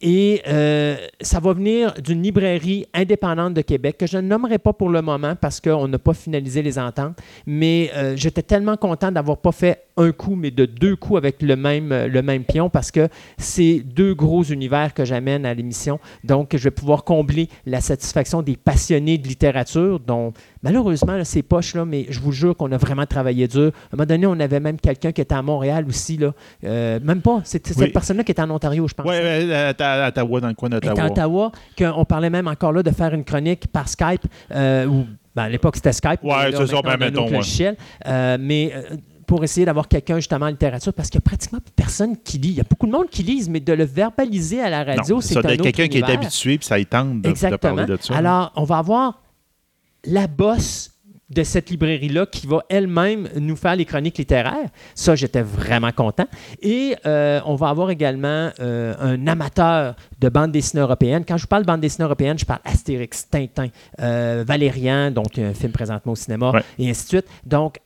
Et 0.00 0.42
euh, 0.48 0.96
ça 1.20 1.40
va 1.40 1.52
venir 1.52 1.92
d'une 2.02 2.22
librairie 2.22 2.86
indépendante 2.94 3.54
de 3.54 3.60
Québec 3.60 3.98
que 3.98 4.06
je 4.06 4.16
ne 4.16 4.22
nommerai 4.22 4.58
pas 4.58 4.72
pour 4.72 4.88
le 4.88 5.02
moment 5.02 5.36
parce 5.36 5.60
qu'on 5.60 5.88
n'a 5.88 5.98
pas 5.98 6.14
finalisé 6.14 6.62
les 6.62 6.78
ententes. 6.78 7.18
Mais 7.46 7.90
euh, 7.94 8.16
j'étais 8.16 8.42
tellement 8.42 8.76
content 8.76 9.12
d'avoir 9.12 9.38
pas 9.38 9.52
fait 9.52 9.84
un 10.00 10.12
coup, 10.12 10.34
mais 10.34 10.50
de 10.50 10.64
deux 10.66 10.96
coups 10.96 11.18
avec 11.18 11.42
le 11.42 11.56
même, 11.56 11.90
le 12.06 12.22
même 12.22 12.44
pion 12.44 12.68
parce 12.70 12.90
que 12.90 13.08
c'est 13.38 13.80
deux 13.80 14.14
gros 14.14 14.42
univers 14.42 14.94
que 14.94 15.04
j'amène 15.04 15.44
à 15.46 15.54
l'émission. 15.54 16.00
Donc, 16.24 16.56
je 16.56 16.64
vais 16.64 16.70
pouvoir 16.70 17.04
combler 17.04 17.48
la 17.66 17.80
satisfaction 17.80 18.42
des 18.42 18.56
passionnés 18.56 19.18
de 19.18 19.28
littérature, 19.28 20.00
dont 20.00 20.32
malheureusement, 20.62 21.16
là, 21.16 21.24
c'est 21.24 21.42
poche, 21.42 21.74
là, 21.74 21.84
mais 21.84 22.06
je 22.08 22.20
vous 22.20 22.32
jure 22.32 22.56
qu'on 22.56 22.72
a 22.72 22.76
vraiment 22.76 23.06
travaillé 23.06 23.46
dur. 23.48 23.72
À 23.90 23.94
un 23.94 23.96
moment 23.96 24.06
donné, 24.06 24.26
on 24.26 24.38
avait 24.40 24.60
même 24.60 24.78
quelqu'un 24.80 25.12
qui 25.12 25.20
était 25.20 25.34
à 25.34 25.42
Montréal 25.42 25.84
aussi. 25.88 26.16
Là. 26.16 26.32
Euh, 26.64 26.98
même 27.02 27.20
pas, 27.20 27.40
c'était 27.44 27.70
Oui. 27.70 27.76
cette 27.84 27.92
personne-là 27.92 28.24
qui 28.24 28.32
était 28.32 28.42
en 28.42 28.50
Ontario, 28.50 28.86
je 28.88 28.94
pense. 28.94 29.06
Oui, 29.06 29.52
à, 29.52 29.68
à 30.04 30.08
Ottawa, 30.08 30.40
dans 30.40 30.48
le 30.48 30.54
coin 30.54 30.68
était 30.70 30.88
à 30.88 30.94
d'Ottawa. 30.94 31.10
Ottawa, 31.10 31.52
qu'on 31.78 32.04
parlait 32.04 32.30
même 32.30 32.48
encore 32.48 32.72
là 32.72 32.82
de 32.82 32.90
faire 32.90 33.12
une 33.14 33.24
chronique 33.24 33.66
par 33.68 33.88
Skype, 33.88 34.22
euh, 34.54 34.86
ou 34.86 35.06
ben, 35.34 35.44
à 35.44 35.48
l'époque 35.48 35.76
c'était 35.76 35.92
Skype. 35.92 36.22
Ouais, 36.22 36.50
c'est 36.52 36.66
ça, 36.66 36.82
ben, 36.82 36.96
mettons, 36.98 37.28
ouais. 37.28 37.76
Euh, 38.06 38.36
mais 38.40 38.72
euh, 38.74 38.96
pour 39.30 39.44
essayer 39.44 39.64
d'avoir 39.64 39.86
quelqu'un 39.86 40.16
justement 40.16 40.46
en 40.46 40.48
littérature, 40.48 40.92
parce 40.92 41.08
qu'il 41.08 41.20
y 41.20 41.22
a 41.22 41.28
pratiquement 41.28 41.60
personne 41.76 42.16
qui 42.16 42.36
lit. 42.38 42.48
Il 42.48 42.54
y 42.56 42.60
a 42.60 42.64
beaucoup 42.68 42.88
de 42.88 42.90
monde 42.90 43.08
qui 43.08 43.22
lise, 43.22 43.48
mais 43.48 43.60
de 43.60 43.72
le 43.72 43.84
verbaliser 43.84 44.60
à 44.60 44.68
la 44.68 44.82
radio, 44.82 45.20
c'est 45.20 45.34
ça, 45.34 45.40
un 45.44 45.52
autre 45.52 45.62
quelqu'un 45.62 45.86
qui 45.86 45.98
est 45.98 46.02
habitué, 46.02 46.58
puis 46.58 46.66
ça 46.66 46.80
y 46.80 46.84
tente 46.84 47.22
de, 47.22 47.30
de 47.30 47.56
parler 47.56 47.86
de 47.86 47.96
ça. 48.00 48.16
Alors, 48.16 48.50
on 48.56 48.64
va 48.64 48.78
avoir 48.78 49.22
la 50.04 50.26
bosse 50.26 50.90
de 51.28 51.44
cette 51.44 51.70
librairie-là 51.70 52.26
qui 52.26 52.48
va 52.48 52.64
elle-même 52.68 53.28
nous 53.36 53.54
faire 53.54 53.76
les 53.76 53.84
chroniques 53.84 54.18
littéraires. 54.18 54.68
Ça, 54.96 55.14
j'étais 55.14 55.42
vraiment 55.42 55.92
content. 55.92 56.26
Et 56.60 56.96
euh, 57.06 57.40
on 57.46 57.54
va 57.54 57.68
avoir 57.68 57.90
également 57.90 58.50
euh, 58.58 58.94
un 58.98 59.26
amateur 59.28 59.94
de 60.18 60.28
bande 60.28 60.50
dessinée 60.50 60.82
européenne. 60.82 61.24
Quand 61.26 61.36
je 61.36 61.42
vous 61.42 61.48
parle 61.48 61.62
de 61.62 61.68
bande 61.68 61.80
dessinée 61.80 62.04
européenne, 62.04 62.36
je 62.36 62.44
parle 62.44 62.58
Astérix, 62.64 63.28
Tintin, 63.30 63.68
euh, 64.00 64.42
Valérian, 64.44 65.12
donc 65.12 65.38
un 65.38 65.54
film 65.54 65.70
présentement 65.70 66.12
au 66.12 66.16
cinéma, 66.16 66.50
Ouais. 66.50 66.64
et 66.80 66.90
ainsi 66.90 67.04
de 67.04 67.08
suite. 67.08 67.26
Donc, 67.46 67.78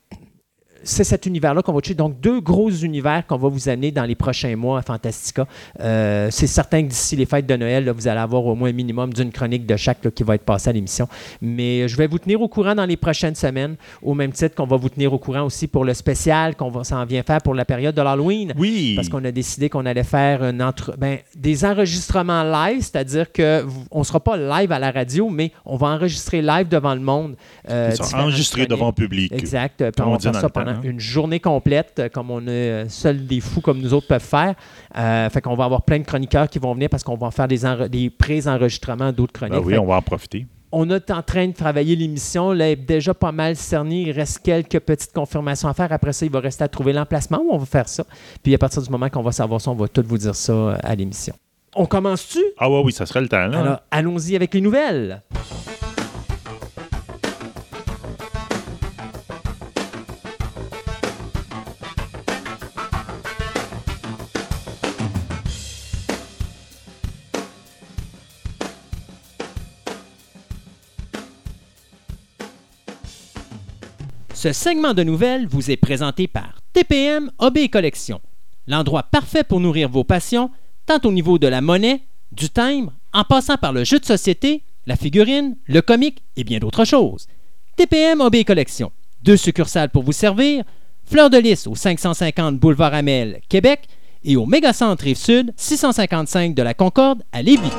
c'est 0.84 1.04
cet 1.04 1.26
univers-là 1.26 1.62
qu'on 1.62 1.72
va 1.72 1.80
toucher. 1.80 1.94
Donc, 1.94 2.20
deux 2.20 2.40
gros 2.40 2.70
univers 2.70 3.26
qu'on 3.26 3.36
va 3.36 3.48
vous 3.48 3.68
amener 3.68 3.90
dans 3.90 4.04
les 4.04 4.14
prochains 4.14 4.54
mois 4.56 4.78
à 4.78 4.82
Fantastica. 4.82 5.46
Euh, 5.80 6.28
c'est 6.30 6.46
certain 6.46 6.82
que 6.82 6.88
d'ici 6.88 7.16
les 7.16 7.26
fêtes 7.26 7.46
de 7.46 7.56
Noël, 7.56 7.84
là, 7.84 7.92
vous 7.92 8.06
allez 8.08 8.20
avoir 8.20 8.44
au 8.46 8.54
moins 8.54 8.68
un 8.70 8.72
minimum 8.72 9.12
d'une 9.12 9.30
chronique 9.32 9.66
de 9.66 9.76
chaque 9.76 10.04
là, 10.04 10.10
qui 10.10 10.22
va 10.22 10.34
être 10.36 10.44
passée 10.44 10.70
à 10.70 10.72
l'émission. 10.72 11.08
Mais 11.40 11.88
je 11.88 11.96
vais 11.96 12.06
vous 12.06 12.18
tenir 12.18 12.40
au 12.40 12.48
courant 12.48 12.74
dans 12.74 12.84
les 12.86 12.96
prochaines 12.96 13.34
semaines, 13.34 13.76
au 14.02 14.14
même 14.14 14.32
titre 14.32 14.54
qu'on 14.54 14.66
va 14.66 14.76
vous 14.76 14.88
tenir 14.88 15.12
au 15.12 15.18
courant 15.18 15.42
aussi 15.42 15.66
pour 15.66 15.84
le 15.84 15.94
spécial 15.94 16.54
qu'on 16.56 16.70
va- 16.70 16.84
s'en 16.84 17.04
vient 17.04 17.22
faire 17.22 17.40
pour 17.42 17.54
la 17.54 17.64
période 17.64 17.94
de 17.94 18.02
l'Halloween. 18.02 18.52
Oui. 18.56 18.92
Parce 18.96 19.08
qu'on 19.08 19.24
a 19.24 19.32
décidé 19.32 19.68
qu'on 19.68 19.86
allait 19.86 20.04
faire 20.04 20.42
entre... 20.60 20.94
ben, 20.98 21.18
des 21.36 21.64
enregistrements 21.64 22.42
live, 22.44 22.80
c'est-à-dire 22.82 23.32
qu'on 23.32 23.98
ne 23.98 24.04
sera 24.04 24.20
pas 24.20 24.36
live 24.36 24.70
à 24.72 24.78
la 24.78 24.90
radio, 24.90 25.28
mais 25.30 25.52
on 25.64 25.76
va 25.76 25.88
enregistrer 25.88 26.42
live 26.42 26.68
devant 26.68 26.94
le 26.94 27.00
monde. 27.00 27.36
euh, 27.70 27.90
chroniques. 27.92 28.68
devant 28.68 28.86
le 28.88 28.92
public. 28.92 29.32
Exact. 29.32 29.76
Puis 29.78 29.90
Comme 29.96 30.06
on 30.06 30.10
on 30.10 30.12
va 30.12 30.18
dit 30.18 30.24
faire 30.24 30.32
dans 30.32 30.40
ça 30.40 30.46
le 30.46 30.52
temps, 30.52 30.60
pendant 30.64 30.73
hein. 30.74 30.80
une 30.84 31.00
journée 31.00 31.40
complète, 31.40 31.94
euh, 31.98 32.08
comme 32.08 32.30
on 32.30 32.42
est 32.46 32.84
euh, 32.84 32.88
seuls 32.88 33.26
des 33.26 33.40
fous 33.40 33.60
comme 33.60 33.80
nous 33.80 33.94
autres 33.94 34.06
peuvent 34.06 34.20
faire. 34.22 34.54
Euh, 34.96 35.28
fait 35.30 35.40
qu'on 35.40 35.54
va 35.54 35.64
avoir 35.64 35.82
plein 35.82 35.98
de 35.98 36.04
chroniqueurs 36.04 36.48
qui 36.48 36.58
vont 36.58 36.74
venir 36.74 36.88
parce 36.88 37.02
qu'on 37.02 37.16
va 37.16 37.30
faire 37.30 37.48
des, 37.48 37.60
des 37.88 38.10
pré-enregistrements 38.10 39.12
d'autres 39.12 39.32
chroniques. 39.32 39.54
Ben 39.54 39.64
oui, 39.64 39.72
Fait 39.74 39.78
on 39.78 39.86
va 39.86 39.96
en 39.96 40.02
profiter. 40.02 40.46
on 40.72 40.90
est 40.90 41.10
en 41.10 41.22
train 41.22 41.46
de 41.46 41.52
travailler 41.54 41.94
l'émission. 41.96 42.52
Là, 42.52 42.66
elle 42.66 42.72
est 42.72 42.76
déjà 42.76 43.14
pas 43.14 43.30
mal 43.32 43.54
cernée. 43.56 44.02
Il 44.02 44.12
reste 44.12 44.40
quelques 44.42 44.80
petites 44.80 45.12
confirmations 45.12 45.68
à 45.68 45.74
faire. 45.74 45.92
Après 45.92 46.12
ça, 46.12 46.26
il 46.26 46.32
va 46.32 46.40
rester 46.40 46.64
à 46.64 46.68
trouver 46.68 46.92
l'emplacement 46.92 47.38
où 47.38 47.52
on 47.52 47.58
va 47.58 47.66
faire 47.66 47.88
ça. 47.88 48.04
Puis 48.42 48.54
à 48.54 48.58
partir 48.58 48.82
du 48.82 48.90
moment 48.90 49.08
qu'on 49.08 49.22
va 49.22 49.32
savoir 49.32 49.60
ça, 49.60 49.70
on 49.70 49.74
va 49.76 49.86
tout 49.88 50.04
vous 50.06 50.18
dire 50.18 50.34
ça 50.34 50.52
euh, 50.52 50.76
à 50.82 50.94
l'émission. 50.94 51.34
On 51.76 51.86
commence-tu? 51.86 52.38
Ah 52.58 52.70
ouais, 52.70 52.82
oui, 52.84 52.92
ça 52.92 53.04
serait 53.06 53.20
le 53.20 53.28
temps. 53.28 53.46
Là. 53.48 53.58
Alors, 53.60 53.80
allons-y 53.90 54.36
avec 54.36 54.54
les 54.54 54.60
nouvelles. 54.60 55.22
Ce 74.44 74.52
segment 74.52 74.92
de 74.92 75.02
nouvelles 75.02 75.46
vous 75.46 75.70
est 75.70 75.78
présenté 75.78 76.26
par 76.26 76.60
TPM 76.74 77.30
OB 77.38 77.70
Collection, 77.72 78.20
l'endroit 78.66 79.04
parfait 79.04 79.42
pour 79.42 79.58
nourrir 79.58 79.88
vos 79.88 80.04
passions, 80.04 80.50
tant 80.84 80.98
au 81.04 81.12
niveau 81.12 81.38
de 81.38 81.46
la 81.46 81.62
monnaie, 81.62 82.02
du 82.30 82.50
timbre, 82.50 82.92
en 83.14 83.24
passant 83.24 83.56
par 83.56 83.72
le 83.72 83.84
jeu 83.84 83.98
de 83.98 84.04
société, 84.04 84.62
la 84.84 84.96
figurine, 84.96 85.56
le 85.64 85.80
comique 85.80 86.22
et 86.36 86.44
bien 86.44 86.58
d'autres 86.58 86.84
choses. 86.84 87.26
TPM 87.76 88.20
OB 88.20 88.44
Collection, 88.44 88.92
deux 89.22 89.38
succursales 89.38 89.88
pour 89.88 90.02
vous 90.02 90.12
servir, 90.12 90.62
Fleur 91.06 91.30
de 91.30 91.38
Lys 91.38 91.66
au 91.66 91.74
550 91.74 92.58
Boulevard 92.58 92.92
Amel, 92.92 93.40
Québec, 93.48 93.88
et 94.24 94.36
au 94.36 94.44
Mégacentre 94.44 95.04
Rive-Sud, 95.04 95.54
655 95.56 96.54
de 96.54 96.62
la 96.62 96.74
Concorde 96.74 97.22
à 97.32 97.40
Lévis. 97.40 97.72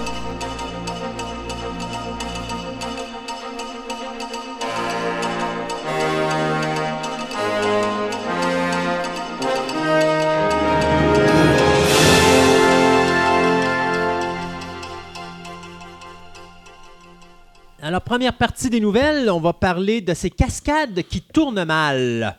Alors, 17.96 18.04
première 18.04 18.34
partie 18.34 18.70
des 18.70 18.82
nouvelles, 18.82 19.30
on 19.30 19.40
va 19.40 19.54
parler 19.54 20.02
de 20.02 20.14
ces 20.14 20.30
cascades 20.30 21.02
qui 21.04 21.22
tournent 21.22 21.64
mal. 21.64 22.38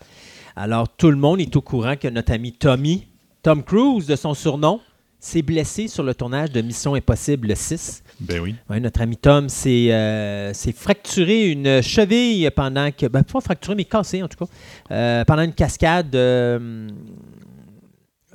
Alors, 0.54 0.86
tout 0.86 1.10
le 1.10 1.16
monde 1.16 1.40
est 1.40 1.56
au 1.56 1.62
courant 1.62 1.96
que 1.96 2.08
notre 2.08 2.34
ami 2.34 2.52
Tommy, 2.52 3.06
Tom 3.42 3.62
Cruise 3.62 4.04
de 4.04 4.16
son 4.16 4.34
surnom, 4.34 4.82
s'est 5.18 5.40
blessé 5.40 5.88
sur 5.88 6.02
le 6.02 6.14
tournage 6.14 6.50
de 6.50 6.60
Mission 6.60 6.94
Impossible 6.94 7.56
6. 7.56 8.02
Ben 8.20 8.40
oui. 8.40 8.54
Ouais, 8.68 8.80
notre 8.80 9.00
ami 9.00 9.16
Tom 9.16 9.48
s'est 9.48 9.88
euh, 9.92 10.52
fracturé 10.74 11.46
une 11.50 11.80
cheville 11.80 12.50
pendant 12.54 12.90
que. 12.92 13.06
Ben, 13.06 13.22
pas 13.22 13.40
fracturé, 13.40 13.76
mais 13.76 13.86
cassé 13.86 14.22
en 14.22 14.28
tout 14.28 14.44
cas. 14.44 14.50
euh, 14.90 15.24
pendant 15.24 15.40
une 15.40 15.54
cascade. 15.54 16.14
euh, 16.14 16.86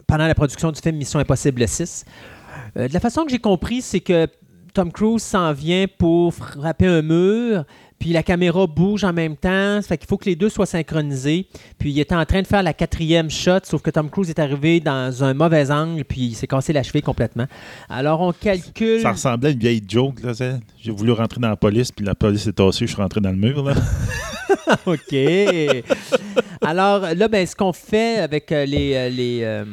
pendant 0.07 0.25
la 0.25 0.33
production 0.33 0.71
du 0.71 0.81
film 0.81 0.95
Mission 0.95 1.19
Impossible 1.19 1.67
6. 1.67 2.03
Euh, 2.77 2.87
de 2.87 2.93
la 2.93 2.99
façon 2.99 3.25
que 3.25 3.31
j'ai 3.31 3.39
compris, 3.39 3.81
c'est 3.83 3.99
que 3.99 4.27
Tom 4.73 4.91
Cruise 4.91 5.21
s'en 5.21 5.51
vient 5.53 5.85
pour 5.97 6.33
frapper 6.33 6.87
un 6.87 7.01
mur, 7.01 7.65
puis 7.99 8.11
la 8.11 8.23
caméra 8.23 8.65
bouge 8.65 9.03
en 9.03 9.13
même 9.13 9.35
temps. 9.35 9.81
Ça 9.81 9.89
fait 9.89 9.97
qu'il 9.97 10.07
faut 10.07 10.17
que 10.17 10.25
les 10.25 10.35
deux 10.35 10.49
soient 10.49 10.65
synchronisés. 10.65 11.45
Puis 11.77 11.91
il 11.91 11.99
était 11.99 12.15
en 12.15 12.25
train 12.25 12.41
de 12.41 12.47
faire 12.47 12.63
la 12.63 12.73
quatrième 12.73 13.29
shot, 13.29 13.59
sauf 13.63 13.81
que 13.81 13.91
Tom 13.91 14.09
Cruise 14.09 14.29
est 14.29 14.39
arrivé 14.39 14.79
dans 14.79 15.23
un 15.23 15.33
mauvais 15.33 15.69
angle, 15.69 16.03
puis 16.05 16.21
il 16.21 16.35
s'est 16.35 16.47
cassé 16.47 16.73
la 16.73 16.83
cheville 16.83 17.03
complètement. 17.03 17.45
Alors 17.89 18.21
on 18.21 18.31
calcule. 18.31 19.01
Ça 19.01 19.11
ressemblait 19.11 19.49
à 19.49 19.51
une 19.51 19.59
vieille 19.59 19.83
joke. 19.87 20.23
Là, 20.23 20.33
ça. 20.33 20.57
J'ai 20.81 20.91
voulu 20.91 21.11
rentrer 21.11 21.39
dans 21.39 21.49
la 21.49 21.57
police, 21.57 21.91
puis 21.91 22.05
la 22.05 22.15
police 22.15 22.47
est 22.47 22.53
tassée, 22.53 22.87
je 22.87 22.93
suis 22.93 23.01
rentré 23.01 23.21
dans 23.21 23.31
le 23.31 23.37
mur. 23.37 23.63
Là. 23.63 23.75
OK. 24.85 25.15
Alors 26.61 27.01
là, 27.15 27.27
ben, 27.27 27.45
ce 27.45 27.55
qu'on 27.55 27.73
fait 27.73 28.19
avec 28.19 28.51
euh, 28.51 28.65
les, 28.65 28.93
euh, 28.95 29.09
les, 29.09 29.39
euh, 29.43 29.65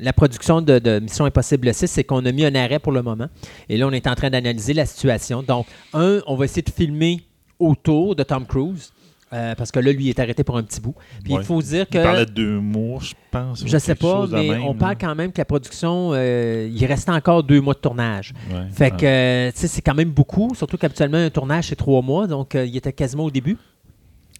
la 0.00 0.12
production 0.12 0.60
de, 0.62 0.78
de 0.78 0.98
Mission 1.00 1.24
Impossible 1.24 1.72
6, 1.72 1.86
c'est 1.86 2.04
qu'on 2.04 2.24
a 2.24 2.32
mis 2.32 2.44
un 2.44 2.54
arrêt 2.54 2.78
pour 2.78 2.92
le 2.92 3.02
moment. 3.02 3.26
Et 3.68 3.76
là, 3.76 3.86
on 3.86 3.92
est 3.92 4.06
en 4.06 4.14
train 4.14 4.30
d'analyser 4.30 4.74
la 4.74 4.86
situation. 4.86 5.42
Donc, 5.42 5.66
un, 5.94 6.20
on 6.26 6.36
va 6.36 6.44
essayer 6.44 6.62
de 6.62 6.70
filmer 6.70 7.22
autour 7.58 8.14
de 8.16 8.22
Tom 8.22 8.46
Cruise. 8.46 8.92
euh, 9.32 9.56
parce 9.56 9.72
que 9.72 9.80
là, 9.80 9.90
lui, 9.90 10.04
il 10.04 10.08
est 10.10 10.20
arrêté 10.20 10.44
pour 10.44 10.56
un 10.56 10.62
petit 10.62 10.80
bout. 10.80 10.94
Puis 11.24 11.32
Ouais. 11.34 11.40
il 11.42 11.44
faut 11.44 11.60
dire 11.60 11.88
que. 11.88 11.98
Il 11.98 12.02
parlait 12.04 12.26
de 12.26 12.30
deux 12.30 12.60
mois, 12.60 13.00
je 13.02 13.12
pense. 13.32 13.64
Je 13.66 13.76
sais 13.78 13.96
pas, 13.96 14.24
mais 14.30 14.48
même, 14.50 14.62
on 14.62 14.72
là. 14.72 14.78
parle 14.78 14.96
quand 15.00 15.14
même 15.16 15.32
que 15.32 15.38
la 15.38 15.44
production, 15.44 16.10
euh, 16.14 16.70
il 16.72 16.84
restait 16.86 17.10
encore 17.10 17.42
deux 17.42 17.60
mois 17.60 17.74
de 17.74 17.80
tournage. 17.80 18.32
Ouais. 18.52 18.60
Fait 18.72 18.92
Ah. 18.94 18.96
que, 18.96 19.04
euh, 19.06 19.50
tu 19.52 19.58
sais, 19.62 19.66
c'est 19.66 19.82
quand 19.82 19.94
même 19.96 20.10
beaucoup, 20.10 20.54
surtout 20.54 20.76
qu'habituellement, 20.78 21.18
un 21.18 21.28
tournage, 21.30 21.66
c'est 21.68 21.74
trois 21.76 22.02
mois, 22.02 22.28
donc 22.28 22.54
euh, 22.54 22.64
il 22.66 22.76
était 22.76 22.92
quasiment 22.92 23.24
au 23.24 23.30
début. 23.32 23.58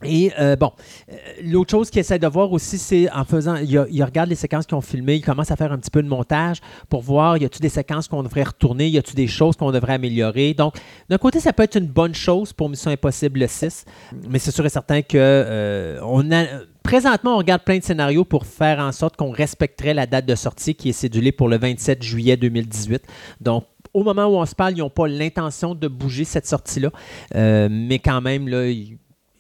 Et 0.05 0.31
euh, 0.39 0.57
bon, 0.57 0.73
euh, 1.11 1.15
l'autre 1.43 1.71
chose 1.71 1.89
qu'il 1.89 2.01
essaie 2.01 2.19
de 2.19 2.27
voir 2.27 2.53
aussi, 2.53 2.77
c'est 2.77 3.11
en 3.13 3.25
faisant, 3.25 3.57
il, 3.57 3.87
il 3.91 4.05
regarde 4.05 4.29
les 4.29 4.35
séquences 4.35 4.67
qu'ils 4.67 4.77
ont 4.77 4.83
filmées, 4.83 5.15
il 5.17 5.23
commence 5.23 5.51
à 5.51 5.57
faire 5.57 5.73
un 5.73 5.79
petit 5.79 5.91
peu 5.91 6.03
de 6.03 6.09
montage 6.09 6.59
pour 6.91 7.01
voir, 7.01 7.39
y 7.39 7.47
a-tu 7.47 7.61
des 7.61 7.71
séquences 7.71 8.07
qu'on 8.07 8.23
devrait 8.23 8.43
retourner, 8.43 8.89
y 8.89 8.99
a-tu 8.99 9.15
des 9.15 9.27
choses 9.27 9.57
qu'on 9.57 9.73
devrait 9.73 9.95
améliorer. 9.95 10.53
Donc, 10.53 10.75
d'un 11.09 11.17
côté, 11.17 11.41
ça 11.41 11.55
peut 11.55 11.63
être 11.63 11.77
une 11.77 11.87
bonne 11.87 12.15
chose 12.15 12.53
pour 12.53 12.69
Mission 12.69 12.91
Impossible 12.91 13.49
6, 13.49 13.87
mais 14.29 14.39
c'est 14.39 14.51
sûr 14.51 14.67
et 14.67 14.69
certain 14.69 15.01
que 15.01 15.17
euh, 15.17 15.99
on 16.03 16.31
a, 16.31 16.45
présentement, 16.83 17.35
on 17.35 17.39
regarde 17.39 17.63
plein 17.63 17.79
de 17.79 17.83
scénarios 17.83 18.27
pour 18.27 18.45
faire 18.45 18.81
en 18.81 18.93
sorte 18.93 19.17
qu'on 19.17 19.31
respecterait 19.31 19.95
la 19.95 20.07
date 20.07 20.27
de 20.27 20.35
sortie 20.35 20.75
qui 20.75 20.91
est 20.91 20.93
cédulée 20.93 21.33
pour 21.33 21.49
le 21.49 21.57
27 21.57 22.03
juillet 22.03 22.37
2018. 22.37 23.03
Donc, 23.41 23.65
au 23.95 24.05
moment 24.05 24.27
où 24.27 24.37
on 24.37 24.45
se 24.45 24.55
parle, 24.55 24.75
ils 24.75 24.81
n'ont 24.81 24.91
pas 24.91 25.09
l'intention 25.09 25.75
de 25.75 25.89
bouger 25.89 26.25
cette 26.25 26.47
sortie-là, 26.47 26.91
mais 27.35 27.99
quand 27.99 28.21
même, 28.21 28.47
là, 28.47 28.71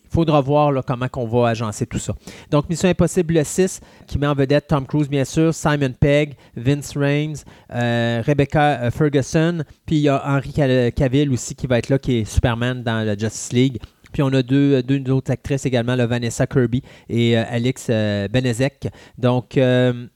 il 0.09 0.13
faudra 0.13 0.41
voir 0.41 0.85
comment 0.85 1.09
on 1.17 1.27
va 1.27 1.49
agencer 1.49 1.87
tout 1.87 1.99
ça. 1.99 2.15
Donc, 2.51 2.69
Mission 2.69 2.89
Impossible 2.89 3.45
6, 3.45 3.81
qui 4.07 4.19
met 4.19 4.27
en 4.27 4.35
vedette 4.35 4.67
Tom 4.69 4.87
Cruise, 4.87 5.09
bien 5.09 5.25
sûr, 5.25 5.53
Simon 5.53 5.93
Pegg, 5.99 6.35
Vince 6.57 6.97
Raines, 6.97 7.37
euh, 7.73 8.23
Rebecca 8.25 8.81
euh, 8.81 8.91
Ferguson, 8.91 9.63
puis 9.85 9.97
il 9.97 10.03
y 10.03 10.09
a 10.09 10.23
Henry 10.27 10.53
Cavill 10.93 11.33
aussi 11.33 11.55
qui 11.55 11.67
va 11.67 11.79
être 11.79 11.89
là, 11.89 11.99
qui 11.99 12.19
est 12.19 12.25
Superman 12.25 12.83
dans 12.83 13.05
la 13.05 13.17
Justice 13.17 13.53
League. 13.53 13.79
Puis 14.13 14.23
on 14.23 14.33
a 14.33 14.43
deux, 14.43 14.83
deux 14.83 15.11
autres 15.13 15.31
actrices 15.31 15.67
également, 15.67 15.95
là, 15.95 16.07
Vanessa 16.07 16.47
Kirby 16.47 16.83
et 17.09 17.37
euh, 17.37 17.45
Alex 17.49 17.89
euh, 17.91 18.29
Benezek. 18.29 18.89
Donc, 19.19 19.59
euh, 19.59 20.07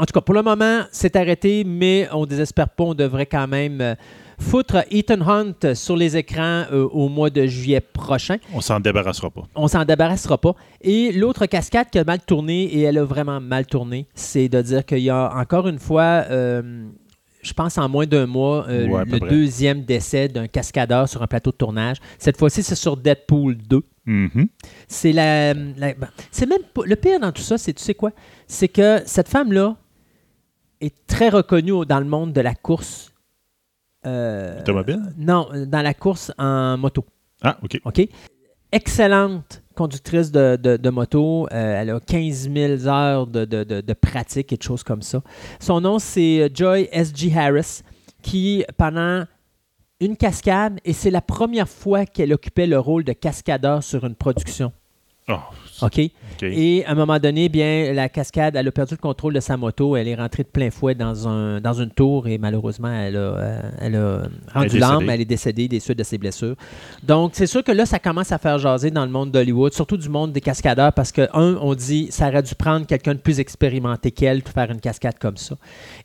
en 0.00 0.04
tout 0.04 0.12
cas, 0.12 0.20
pour 0.20 0.34
le 0.34 0.42
moment, 0.42 0.82
c'est 0.92 1.16
arrêté, 1.16 1.64
mais 1.64 2.08
on 2.12 2.20
ne 2.20 2.26
désespère 2.26 2.68
pas. 2.68 2.84
On 2.84 2.94
devrait 2.94 3.26
quand 3.26 3.48
même 3.48 3.80
euh, 3.80 3.94
foutre 4.38 4.84
Ethan 4.90 5.20
Hunt 5.20 5.74
sur 5.74 5.96
les 5.96 6.16
écrans 6.16 6.64
euh, 6.72 6.88
au 6.92 7.08
mois 7.08 7.30
de 7.30 7.46
juillet 7.46 7.80
prochain. 7.80 8.36
On 8.54 8.60
s'en 8.60 8.80
débarrassera 8.80 9.30
pas. 9.30 9.42
On 9.54 9.68
s'en 9.68 9.84
débarrassera 9.84 10.38
pas. 10.38 10.54
Et 10.80 11.12
l'autre 11.12 11.46
cascade 11.46 11.90
qui 11.90 11.98
a 11.98 12.04
mal 12.04 12.20
tourné, 12.20 12.64
et 12.64 12.82
elle 12.82 12.98
a 12.98 13.04
vraiment 13.04 13.40
mal 13.40 13.66
tourné, 13.66 14.06
c'est 14.14 14.48
de 14.48 14.60
dire 14.62 14.84
qu'il 14.86 14.98
y 15.00 15.10
a 15.10 15.32
encore 15.36 15.66
une 15.68 15.78
fois, 15.78 16.24
euh, 16.30 16.86
je 17.42 17.52
pense 17.52 17.78
en 17.78 17.88
moins 17.88 18.06
d'un 18.06 18.26
mois, 18.26 18.66
euh, 18.68 18.86
Ouais, 18.86 19.04
le 19.04 19.20
deuxième 19.28 19.82
décès 19.84 20.28
d'un 20.28 20.46
cascadeur 20.46 21.08
sur 21.08 21.22
un 21.22 21.26
plateau 21.26 21.50
de 21.50 21.56
tournage. 21.56 21.96
Cette 22.18 22.36
fois-ci, 22.36 22.62
c'est 22.62 22.74
sur 22.74 22.96
Deadpool 22.96 23.56
2. 23.56 23.82
Mhm. 24.06 24.48
C'est 24.86 25.12
la, 25.12 25.52
la- 25.54 25.94
ben, 25.94 26.08
c'est 26.30 26.46
même 26.46 26.62
le 26.84 26.96
pire 26.96 27.20
dans 27.20 27.30
tout 27.32 27.42
ça, 27.42 27.58
c'est 27.58 27.72
tu 27.74 27.82
sais 27.82 27.94
quoi? 27.94 28.10
C'est 28.46 28.68
que 28.68 29.00
cette 29.04 29.28
femme-là 29.28 29.76
est 30.80 30.94
très 31.06 31.28
reconnue 31.28 31.84
dans 31.86 31.98
le 31.98 32.06
monde 32.06 32.32
de 32.32 32.40
la 32.40 32.54
course. 32.54 33.12
Euh, 34.06 34.60
Automobile? 34.60 35.00
Non, 35.16 35.48
dans 35.66 35.82
la 35.82 35.94
course 35.94 36.32
en 36.38 36.76
moto. 36.78 37.04
Ah, 37.42 37.58
OK. 37.62 37.80
OK? 37.84 38.08
Excellente 38.72 39.62
conductrice 39.74 40.30
de, 40.30 40.56
de- 40.56 40.76
de 40.76 40.90
moto. 40.90 41.46
Euh, 41.52 41.80
elle 41.80 41.90
a 41.90 42.00
15 42.00 42.50
000 42.52 42.86
heures 42.86 43.26
de, 43.26 43.44
de- 43.44 43.64
de- 43.64 43.80
de 43.80 43.92
pratique 43.94 44.52
et 44.52 44.56
de 44.56 44.62
choses 44.62 44.82
comme 44.82 45.02
ça. 45.02 45.22
Son 45.60 45.80
nom, 45.80 45.98
c'est 45.98 46.42
euh, 46.42 46.48
Joy 46.52 46.88
S.G. 46.92 47.32
Harris, 47.36 47.80
qui, 48.22 48.64
pendant 48.76 49.24
une 50.00 50.16
cascade, 50.16 50.78
et 50.84 50.92
c'est 50.92 51.10
la 51.10 51.22
première 51.22 51.68
fois 51.68 52.04
qu'elle 52.06 52.32
occupait 52.32 52.66
le 52.66 52.78
rôle 52.78 53.04
de 53.04 53.12
cascadeur 53.12 53.82
sur 53.82 54.04
une 54.04 54.14
production. 54.14 54.72
Oh, 55.28 55.40
OK? 55.82 56.00
OK. 56.00 56.42
Et 56.42 56.84
à 56.86 56.92
un 56.92 56.94
moment 56.94 57.18
donné, 57.18 57.48
bien, 57.48 57.92
la 57.92 58.08
cascade, 58.08 58.56
elle 58.56 58.66
a 58.66 58.72
perdu 58.72 58.94
le 58.94 58.98
contrôle 58.98 59.34
de 59.34 59.40
sa 59.40 59.56
moto. 59.56 59.96
Elle 59.96 60.08
est 60.08 60.14
rentrée 60.14 60.42
de 60.42 60.48
plein 60.48 60.70
fouet 60.70 60.94
dans, 60.94 61.28
un, 61.28 61.60
dans 61.60 61.74
une 61.74 61.90
tour 61.90 62.26
et 62.28 62.38
malheureusement, 62.38 62.90
elle 62.90 63.16
a, 63.16 63.18
euh, 63.18 63.70
elle 63.80 63.96
a 63.96 64.22
rendu 64.54 64.78
l'âme. 64.78 65.10
Elle 65.10 65.20
est 65.20 65.26
décédée 65.26 65.68
des 65.68 65.80
suites 65.80 65.98
de 65.98 66.04
ses 66.04 66.16
blessures. 66.16 66.56
Donc, 67.02 67.32
c'est 67.34 67.46
sûr 67.46 67.62
que 67.62 67.72
là, 67.72 67.84
ça 67.84 67.98
commence 67.98 68.32
à 68.32 68.38
faire 68.38 68.58
jaser 68.58 68.90
dans 68.90 69.04
le 69.04 69.10
monde 69.10 69.30
d'Hollywood, 69.30 69.72
surtout 69.72 69.96
du 69.96 70.08
monde 70.08 70.32
des 70.32 70.40
cascadeurs, 70.40 70.92
parce 70.92 71.12
que, 71.12 71.28
un, 71.34 71.58
on 71.60 71.74
dit, 71.74 72.08
ça 72.10 72.28
aurait 72.28 72.42
dû 72.42 72.54
prendre 72.54 72.86
quelqu'un 72.86 73.14
de 73.14 73.20
plus 73.20 73.38
expérimenté 73.38 74.10
qu'elle 74.10 74.42
pour 74.42 74.54
faire 74.54 74.70
une 74.70 74.80
cascade 74.80 75.18
comme 75.18 75.36
ça. 75.36 75.56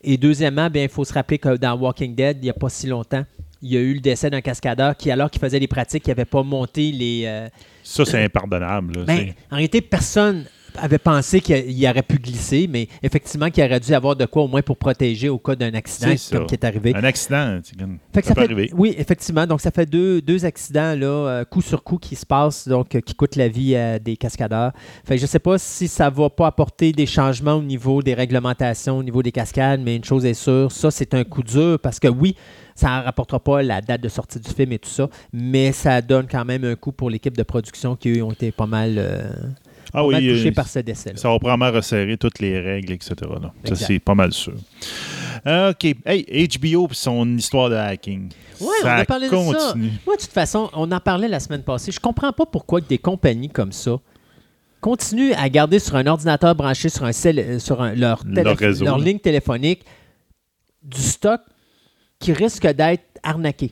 Et 0.04 0.18
deuxièmement, 0.18 0.70
bien, 0.70 0.84
il 0.84 0.90
faut 0.90 1.06
se 1.06 1.14
rappeler 1.14 1.38
que 1.38 1.56
dans 1.58 1.76
Walking 1.76 2.16
Dead, 2.16 2.38
il 2.42 2.44
n'y 2.44 2.50
a 2.50 2.54
pas 2.54 2.70
si 2.70 2.88
longtemps, 2.88 3.24
il 3.62 3.72
y 3.72 3.78
a 3.78 3.80
eu 3.80 3.94
le 3.94 4.02
décès 4.02 4.30
d'un 4.30 4.42
cascadeur 4.42 4.98
qui, 4.98 5.10
alors 5.10 5.32
qu'il 5.32 5.40
faisait 5.40 5.60
des 5.60 5.68
pratiques, 5.68 6.06
il 6.06 6.10
n'avait 6.10 6.26
pas 6.26 6.44
monté 6.44 6.92
les, 6.92 7.24
euh, 7.26 7.48
Ça, 7.84 8.06
c'est 8.06 8.24
impardonnable. 8.24 9.00
là. 9.00 9.04
ben, 9.06 9.34
en 9.52 9.56
réalité, 9.56 9.82
personne 9.82 10.46
avait 10.78 10.98
pensé 10.98 11.42
qu'il 11.42 11.70
il 11.70 11.88
aurait 11.88 12.02
pu 12.04 12.18
glisser, 12.20 12.68
mais 12.70 12.88
effectivement, 13.02 13.50
qu'il 13.50 13.64
aurait 13.64 13.80
dû 13.80 13.94
avoir 13.94 14.16
de 14.16 14.26
quoi 14.26 14.44
au 14.44 14.48
moins 14.48 14.62
pour 14.62 14.78
protéger 14.78 15.30
au 15.30 15.38
cas 15.38 15.56
d'un 15.56 15.74
accident 15.74 16.14
comme 16.32 16.46
qui 16.48 16.56
est 16.56 16.64
arrivé. 16.64 16.94
Un 16.96 17.04
accident, 17.04 17.60
Fait 18.14 18.22
que 18.22 18.28
ça, 18.28 18.30
ça 18.30 18.36
peut 18.36 18.42
fait- 18.42 18.46
arriver. 18.54 18.72
oui, 18.76 18.96
effectivement. 18.98 19.46
Donc, 19.48 19.62
ça 19.62 19.72
fait 19.72 19.86
deux, 19.86 20.22
deux 20.22 20.46
accidents, 20.46 20.98
là, 21.00 21.06
euh, 21.08 21.46
coup 21.46 21.62
sur 21.62 21.84
coup, 21.84 21.98
qui 21.98 22.16
se 22.16 22.26
passent, 22.26 22.68
donc, 22.68 22.96
euh, 22.96 23.02
qui 23.02 23.16
coûtent 23.16 23.36
la 23.36 23.48
vie 23.48 23.76
à 23.76 24.00
des 24.00 24.18
cascadeurs. 24.18 24.72
Fait 25.06 25.16
que 25.16 25.20
je 25.20 25.24
ne 25.26 25.28
sais 25.30 25.40
pas 25.40 25.58
si 25.58 25.88
ça 25.88 26.10
va 26.10 26.30
pas 26.30 26.48
apporter 26.48 26.92
des 26.92 27.06
changements 27.06 27.54
au 27.56 27.64
niveau 27.64 28.02
des 28.02 28.14
réglementations, 28.14 28.98
au 28.98 29.04
niveau 29.04 29.22
des 29.24 29.32
cascades, 29.32 29.82
mais 29.84 29.96
une 29.96 30.04
chose 30.04 30.26
est 30.26 30.34
sûre, 30.34 30.72
ça, 30.72 30.92
c'est 30.92 31.14
un 31.14 31.24
coup 31.24 31.44
dur 31.44 31.80
parce 31.82 32.00
que 32.00 32.08
oui, 32.08 32.36
ça 32.76 33.00
ne 33.00 33.04
rapportera 33.06 33.40
pas 33.40 33.62
la 33.62 33.82
date 33.82 34.02
de 34.02 34.10
sortie 34.10 34.40
du 34.40 34.50
film 34.50 34.72
et 34.72 34.80
tout 34.80 34.90
ça, 34.90 35.08
mais 35.32 35.72
ça 35.72 36.02
donne 36.02 36.26
quand 36.28 36.44
même 36.44 36.64
un 36.64 36.76
coup 36.76 36.92
pour 36.92 37.10
l'équipe 37.10 37.38
de 37.38 37.44
production 37.44 37.96
qui, 37.96 38.18
eux, 38.18 38.24
ont 38.24 38.32
été 38.32 38.52
pas 38.52 38.66
mal, 38.66 38.96
euh, 38.98 39.30
Ah 39.94 40.06
oui, 40.06 40.16
touchés 40.16 40.48
euh, 40.50 40.52
par 40.54 40.68
ce 40.68 40.80
décès 40.80 41.14
ça 41.16 41.30
va 41.30 41.38
probablement 41.40 41.72
resserrer 41.72 42.18
toutes 42.18 42.40
les 42.40 42.60
règles, 42.60 42.94
etc. 42.94 43.14
là. 43.22 43.54
Ça, 43.64 43.76
c'est 43.76 44.00
pas 44.00 44.16
mal 44.16 44.34
sûr. 44.34 44.54
Euh, 45.46 45.72
OK. 45.72 45.84
Hey, 46.06 46.48
HBO 46.60 46.88
et 46.90 46.94
son 46.94 47.38
histoire 47.38 47.70
de 47.70 47.76
hacking. 47.76 48.30
Ça 48.56 48.66
on 48.84 48.88
a 48.88 49.06
parlé 49.06 49.28
de 49.28 49.32
ça. 49.32 49.76
Moi, 50.06 50.16
de 50.16 50.22
toute 50.22 50.32
façon, 50.32 50.70
on 50.74 50.92
en 50.92 51.00
parlait 51.00 51.28
la 51.28 51.40
semaine 51.40 51.64
passée. 51.64 51.92
Je 51.92 52.00
comprends 52.00 52.32
pas 52.32 52.46
pourquoi 52.46 52.82
des 52.82 52.98
compagnies 52.98 53.50
comme 53.50 53.72
ça 53.72 53.98
continuent 54.82 55.34
à 55.38 55.48
garder 55.50 55.80
sur 55.80 55.96
un 55.96 56.08
ordinateur 56.08 56.56
branché 56.56 56.90
sur, 56.90 57.06
un 57.06 57.12
cell- 57.14 57.40
euh, 57.40 57.60
sur 57.60 57.82
un- 57.82 57.94
leur, 57.96 58.22
réseau, 58.58 58.86
leur 58.86 58.98
ligne 58.98 59.20
téléphonique 59.20 59.84
du 60.82 61.02
stock 61.02 61.42
qui 62.20 62.34
risque 62.34 62.68
d'être 62.68 63.04
arnaqué. 63.24 63.72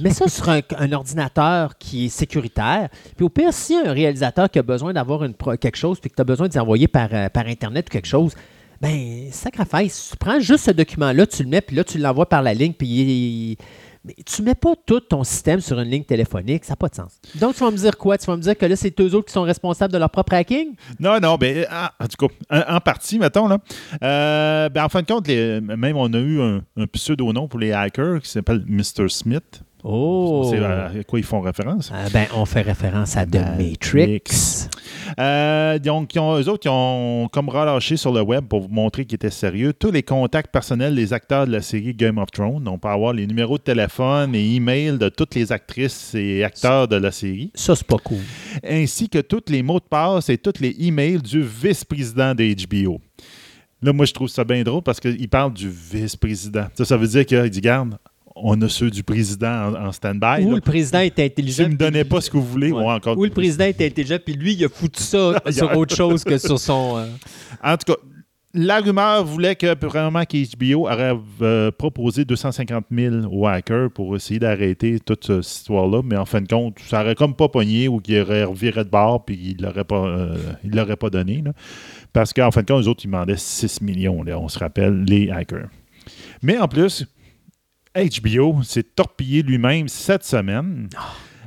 Mais 0.00 0.10
ça 0.10 0.28
sur 0.28 0.48
un, 0.48 0.92
ordinateur 0.92 1.76
qui 1.78 2.06
est 2.06 2.08
sécuritaire. 2.08 2.88
Puis 3.16 3.24
au 3.24 3.28
pire, 3.28 3.52
si 3.52 3.74
un 3.74 3.92
réalisateur 3.92 4.50
qui 4.50 4.58
a 4.58 4.62
besoin 4.62 4.92
d'avoir 4.92 5.24
une 5.24 5.34
quelque 5.34 5.76
chose, 5.76 6.00
puis 6.00 6.10
que 6.10 6.16
tu 6.16 6.22
as 6.22 6.24
besoin 6.24 6.48
d'y 6.48 6.58
envoyer 6.58 6.88
par, 6.88 7.08
euh, 7.12 7.28
par 7.28 7.46
Internet 7.46 7.86
ou 7.88 7.92
quelque 7.92 8.08
chose, 8.08 8.34
ben, 8.80 9.28
sacrifice. 9.30 10.08
Tu 10.10 10.16
prends 10.16 10.40
juste 10.40 10.64
ce 10.64 10.70
document-là, 10.70 11.26
tu 11.26 11.42
le 11.42 11.48
mets, 11.48 11.60
puis 11.60 11.76
là, 11.76 11.84
tu 11.84 11.98
l'envoies 11.98 12.28
par 12.28 12.42
la 12.42 12.54
ligne, 12.54 12.72
puis 12.72 12.86
il- 12.88 13.56
mais 14.06 14.14
tu 14.26 14.42
mets 14.42 14.54
pas 14.54 14.74
tout 14.84 15.00
ton 15.00 15.24
système 15.24 15.60
sur 15.60 15.80
une 15.80 15.88
ligne 15.88 16.04
téléphonique, 16.04 16.64
ça 16.66 16.72
n'a 16.72 16.76
pas 16.76 16.88
de 16.88 16.94
sens. 16.94 17.18
Donc, 17.36 17.54
tu 17.54 17.60
vas 17.64 17.70
me 17.70 17.76
dire 17.76 17.96
quoi? 17.96 18.18
Tu 18.18 18.26
vas 18.26 18.36
me 18.36 18.42
dire 18.42 18.56
que 18.58 18.66
là, 18.66 18.76
c'est 18.76 18.98
eux 19.00 19.14
autres 19.14 19.28
qui 19.28 19.32
sont 19.32 19.42
responsables 19.42 19.92
de 19.94 19.98
leur 19.98 20.10
propre 20.10 20.34
hacking? 20.34 20.74
Non, 21.00 21.18
non, 21.20 21.36
ben, 21.36 21.66
en, 21.70 22.04
en 22.04 22.06
tout 22.08 22.26
cas, 22.28 22.64
en, 22.68 22.80
partie, 22.80 23.18
mettons, 23.18 23.48
là. 23.48 23.58
Euh, 24.02 24.68
ben, 24.68 24.84
en 24.84 24.88
fin 24.90 25.00
de 25.00 25.06
compte, 25.06 25.26
même 25.28 25.96
on 25.96 26.12
a 26.12 26.18
eu 26.18 26.40
un, 26.42 26.62
un 26.76 26.86
pseudo-nom 26.86 27.48
pour 27.48 27.58
les 27.58 27.72
hackers 27.72 28.20
qui 28.20 28.28
s'appelle 28.28 28.62
Mr. 28.66 29.08
Smith. 29.08 29.62
Oh! 29.86 30.48
C'est 30.50 30.64
à 30.64 30.90
quoi 31.06 31.18
ils 31.18 31.24
font 31.24 31.40
référence. 31.42 31.92
Ah, 31.94 32.06
ben, 32.12 32.26
on 32.34 32.46
fait 32.46 32.62
référence 32.62 33.16
à 33.18 33.26
The 33.26 33.34
Matrix. 33.58 34.06
Matrix. 34.12 34.68
Euh, 35.20 35.78
donc, 35.78 36.14
ils 36.14 36.18
ont- 36.18 36.38
eux 36.40 36.48
autres, 36.48 36.62
ils 36.66 36.70
ont 36.70 37.28
comme 37.30 37.50
relâché 37.50 37.98
sur 37.98 38.10
le 38.12 38.22
web 38.22 38.46
pour 38.46 38.60
vous 38.62 38.68
montrer 38.68 39.04
qu'ils 39.04 39.16
étaient 39.16 39.28
sérieux 39.30 39.74
tous 39.74 39.90
les 39.90 40.02
contacts 40.02 40.50
personnels 40.50 40.94
des 40.94 41.12
acteurs 41.12 41.46
de 41.46 41.52
la 41.52 41.60
série 41.60 41.92
Game 41.92 42.16
of 42.16 42.30
Thrones. 42.30 42.66
On 42.66 42.78
peut 42.78 42.88
avoir 42.88 43.12
les 43.12 43.26
numéros 43.26 43.58
de 43.58 43.62
téléphone 43.62 44.34
et 44.34 44.54
email 44.54 44.96
de 44.96 45.10
toutes 45.10 45.34
les 45.34 45.52
actrices 45.52 46.14
et 46.14 46.42
acteurs 46.44 46.88
de 46.88 46.96
la 46.96 47.12
série, 47.12 47.50
Ça, 47.54 47.76
c'est 47.76 47.86
pas 47.86 47.98
cool. 47.98 48.18
ainsi 48.66 49.10
que 49.10 49.18
tous 49.18 49.42
les 49.50 49.62
mots 49.62 49.80
de 49.80 49.84
passe 49.84 50.30
et 50.30 50.38
tous 50.38 50.60
les 50.60 50.74
emails 50.80 51.20
du 51.20 51.42
vice-président 51.42 52.34
de 52.34 52.54
HBO. 52.66 53.00
Là, 53.82 53.92
moi, 53.92 54.06
je 54.06 54.14
trouve 54.14 54.28
ça 54.28 54.44
bien 54.44 54.62
drôle 54.62 54.80
parce 54.82 54.98
qu'il 54.98 55.28
parle 55.28 55.52
du 55.52 55.68
vice-président. 55.68 56.68
Ça, 56.74 56.86
ça 56.86 56.96
veut 56.96 57.06
dire 57.06 57.26
qu'il 57.26 57.50
dit, 57.50 57.60
garde, 57.60 57.98
on 58.36 58.60
a 58.62 58.68
ceux 58.68 58.90
du 58.90 59.02
président 59.02 59.72
en, 59.72 59.86
en 59.86 59.92
stand-by. 59.92 60.44
Ou 60.44 60.50
là. 60.50 60.54
le 60.56 60.60
président 60.60 60.98
est 61.00 61.14
Si 61.16 61.22
intelligent. 61.22 61.64
vous 61.64 61.70
me 61.70 61.76
donnez 61.76 62.04
pas 62.04 62.20
ce 62.20 62.30
que 62.30 62.36
vous 62.36 62.44
voulez, 62.46 62.72
Ouais. 62.72 62.82
ouais, 62.82 62.92
encore. 62.92 63.16
Ou 63.16 63.24
le 63.24 63.30
président 63.30 63.64
est 63.64 63.80
intelligent, 63.80 64.18
puis 64.24 64.34
lui, 64.34 64.54
il 64.54 64.64
a 64.64 64.68
foutu 64.68 65.02
ça 65.02 65.40
sur 65.50 65.76
autre 65.76 65.94
chose 65.94 66.24
que 66.24 66.36
sur 66.38 66.58
son. 66.58 66.94
euh, 66.98 67.06
En 67.62 67.76
tout 67.76 67.92
cas, 67.92 67.98
la 68.56 68.78
rumeur 68.80 69.24
voulait 69.24 69.56
que 69.56 69.74
vraiment 69.84 70.22
qu'HBO 70.24 70.86
aurait 70.88 71.16
euh, 71.42 71.70
proposé 71.72 72.24
250 72.24 72.84
000 72.90 73.14
aux 73.28 73.46
hackers 73.48 73.90
pour 73.90 74.14
essayer 74.14 74.38
d'arrêter 74.38 75.00
toute 75.00 75.26
cette 75.42 75.56
histoire-là, 75.56 76.02
mais 76.04 76.16
en 76.16 76.24
fin 76.24 76.40
de 76.40 76.46
compte, 76.46 76.78
ça 76.86 77.00
aurait 77.02 77.16
comme 77.16 77.34
pas 77.34 77.48
pogné 77.48 77.88
ou 77.88 77.98
qu'il 77.98 78.20
aurait 78.20 78.44
reviré 78.44 78.84
de 78.84 78.90
bord 78.90 79.24
puis 79.24 79.56
il 79.56 79.62
l'aurait 79.62 79.82
pas, 79.82 80.06
euh, 80.06 80.36
il 80.62 80.70
l'aurait 80.74 80.96
pas 80.96 81.10
donné. 81.10 81.42
là. 81.44 81.52
Parce 82.12 82.32
qu'en 82.32 82.52
fin 82.52 82.62
de 82.62 82.66
compte, 82.66 82.82
les 82.82 82.88
autres, 82.88 83.02
ils 83.04 83.08
demandaient 83.08 83.36
6 83.36 83.80
millions, 83.80 84.22
là, 84.22 84.38
on 84.38 84.48
se 84.48 84.58
rappelle, 84.60 85.02
les 85.02 85.30
hackers. 85.30 85.66
Mais 86.42 86.56
en 86.58 86.68
plus, 86.68 87.06
HBO 87.94 88.62
s'est 88.62 88.82
torpillé 88.82 89.42
lui-même 89.42 89.88
cette 89.88 90.24
semaine 90.24 90.88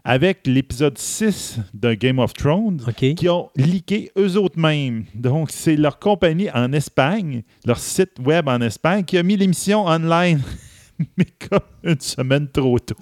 avec 0.06 0.48
l'épisode 0.48 0.98
6 0.98 1.60
de 1.74 1.94
Game 1.94 2.20
of 2.20 2.32
Thrones 2.34 2.82
qui 2.96 3.28
ont 3.28 3.50
leaké 3.58 4.10
eux 4.18 4.38
autres 4.38 4.58
mêmes. 4.58 5.04
Donc, 5.14 5.52
c'est 5.52 5.76
leur 5.76 6.00
compagnie 6.00 6.50
en 6.52 6.72
Espagne, 6.72 7.44
leur 7.66 7.78
site 7.78 8.14
web 8.26 8.48
en 8.48 8.62
Espagne, 8.62 9.04
qui 9.04 9.18
a 9.18 9.24
mis 9.24 9.36
l'émission 9.36 9.86
online, 9.86 10.42
mais 11.18 11.28
comme 11.50 11.60
une 11.84 12.00
semaine 12.00 12.48
trop 12.48 12.80
tôt. 12.80 12.96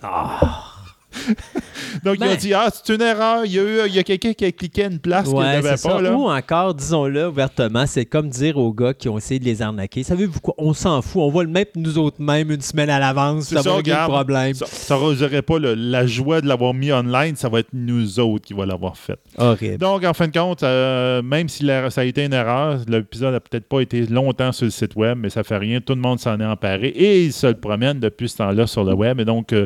Donc, 2.04 2.16
ils 2.16 2.20
Ben- 2.20 2.32
ont 2.32 2.36
dit 2.36 2.54
Ah, 2.54 2.70
c'est 2.74 2.94
une 2.94 3.02
erreur, 3.02 3.46
il 3.46 3.52
y 3.54 3.60
a, 3.60 3.64
eu- 3.64 3.88
il 3.88 3.96
y 3.96 4.00
a 4.00 4.04
quelqu'un 4.04 4.34
qui 4.34 4.46
a 4.46 4.52
cliqué 4.52 4.84
une 4.86 5.00
place 5.00 5.28
qu'il 5.28 5.38
n'avait 5.38 5.70
pas. 5.72 5.78
ça. 5.78 6.02
Là. 6.02 6.14
Ou 6.14 6.30
encore, 6.30 6.74
disons-le 6.74 7.28
ouvertement, 7.28 7.86
c'est 7.88 8.06
comme 8.06 8.30
dire 8.30 8.58
aux 8.58 8.72
gars 8.74 8.94
qui 8.94 9.10
ont 9.10 9.18
essayé 9.18 9.40
de 9.40 9.46
les 9.46 9.62
arnaquer. 9.62 10.04
Savez-vous 10.04 10.40
quoi? 10.40 10.54
On 10.58 10.74
s'en 10.74 11.02
fout. 11.02 11.22
On 11.22 11.30
va 11.30 11.44
le 11.44 11.50
mettre 11.50 11.72
nous 11.76 11.98
autres 11.98 12.22
mêmes 12.22 12.52
une 12.52 12.62
semaine 12.62 12.90
à 12.90 13.00
l'avance. 13.00 13.46
Ça, 13.46 13.62
ça, 13.62 13.70
va 13.70 13.76
régler 13.78 13.94
le 13.94 14.08
problème. 14.08 14.54
Ça, 14.54 14.66
ça 14.68 14.96
n'aurait 14.98 15.42
pas 15.42 15.60
le- 15.60 15.74
la 15.74 16.06
joie 16.06 16.42
de 16.42 16.48
l'avoir 16.48 16.74
mis 16.74 16.92
online, 16.92 17.36
ça 17.36 17.50
va 17.50 17.60
être 17.60 17.70
nous 17.74 18.20
autres 18.20 18.46
qui 18.46 18.54
va 18.54 18.66
l'avoir 18.66 18.98
fait. 18.98 19.20
Horrible. 19.38 19.78
Donc, 19.78 20.04
en 20.04 20.14
fin 20.14 20.28
de 20.28 20.38
compte, 20.38 20.64
euh, 20.64 21.22
même 21.22 21.50
si 21.50 21.64
la- 21.64 21.90
ça 21.90 22.02
a 22.02 22.04
été 22.04 22.26
une 22.26 22.34
erreur, 22.34 22.80
l'épisode 22.88 23.34
n'a 23.34 23.40
peut-être 23.40 23.68
pas 23.68 23.80
été 23.82 24.06
longtemps 24.08 24.52
sur 24.52 24.66
le 24.66 24.72
site 24.72 24.96
web, 24.96 25.18
mais 25.22 25.30
ça 25.30 25.44
fait 25.44 25.58
rien. 25.58 25.80
Tout 25.82 25.96
le 25.96 26.02
monde 26.02 26.20
s'en 26.20 26.40
est 26.40 26.46
emparé 26.46 26.88
et 26.90 27.26
ils 27.26 27.34
se 27.34 27.48
le 27.48 27.56
promènent 27.56 28.00
depuis 28.00 28.30
ce 28.30 28.38
temps-là 28.38 28.68
sur 28.68 28.84
le 28.84 28.94
web. 28.94 29.20
Et 29.20 29.26
donc, 29.26 29.54
euh, 29.54 29.66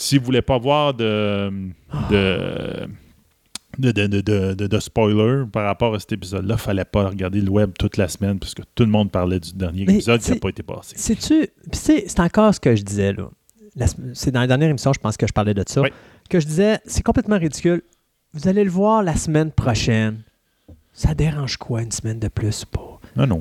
si 0.00 0.16
vous 0.16 0.24
voulez 0.24 0.42
pas 0.42 0.56
voir 0.58 0.94
de, 0.94 1.50
de, 2.10 2.88
de, 3.78 3.90
de, 3.92 4.66
de- 4.66 4.78
spoiler 4.80 5.44
par 5.52 5.64
rapport 5.66 5.94
à 5.94 5.98
cet 5.98 6.12
épisode-là, 6.12 6.54
il 6.54 6.60
fallait 6.60 6.84
pas 6.84 7.08
regarder 7.08 7.40
le 7.40 7.50
web 7.50 7.72
toute 7.78 7.96
la 7.96 8.08
semaine 8.08 8.38
parce 8.38 8.54
que 8.54 8.62
tout 8.74 8.84
le 8.84 8.90
monde 8.90 9.10
parlait 9.10 9.40
du 9.40 9.52
dernier 9.52 9.84
Mais 9.86 9.94
épisode 9.94 10.20
qui 10.20 10.30
n'a 10.30 10.36
pas 10.38 10.48
été 10.50 10.62
passé. 10.62 10.94
Puis 10.96 11.44
c'est 11.72 12.20
encore 12.20 12.54
ce 12.54 12.60
que 12.60 12.74
je 12.76 12.82
disais, 12.82 13.12
là. 13.12 13.28
C'est 14.14 14.30
dans 14.30 14.40
la 14.40 14.46
dernière 14.46 14.70
émission, 14.70 14.92
je 14.92 14.98
pense 14.98 15.16
que 15.16 15.26
je 15.26 15.32
parlais 15.32 15.54
de 15.54 15.62
ça. 15.66 15.82
Oui. 15.82 15.90
Que 16.30 16.40
je 16.40 16.46
disais, 16.46 16.78
c'est 16.86 17.02
complètement 17.02 17.38
ridicule. 17.38 17.82
Vous 18.34 18.48
allez 18.48 18.64
le 18.64 18.70
voir 18.70 19.02
la 19.02 19.14
semaine 19.16 19.50
prochaine. 19.52 20.22
Ça 20.92 21.14
dérange 21.14 21.56
quoi 21.58 21.82
une 21.82 21.92
semaine 21.92 22.18
de 22.18 22.28
plus 22.28 22.62
ou 22.64 22.66
pas? 22.76 22.87
Non, 23.18 23.26
non. 23.26 23.38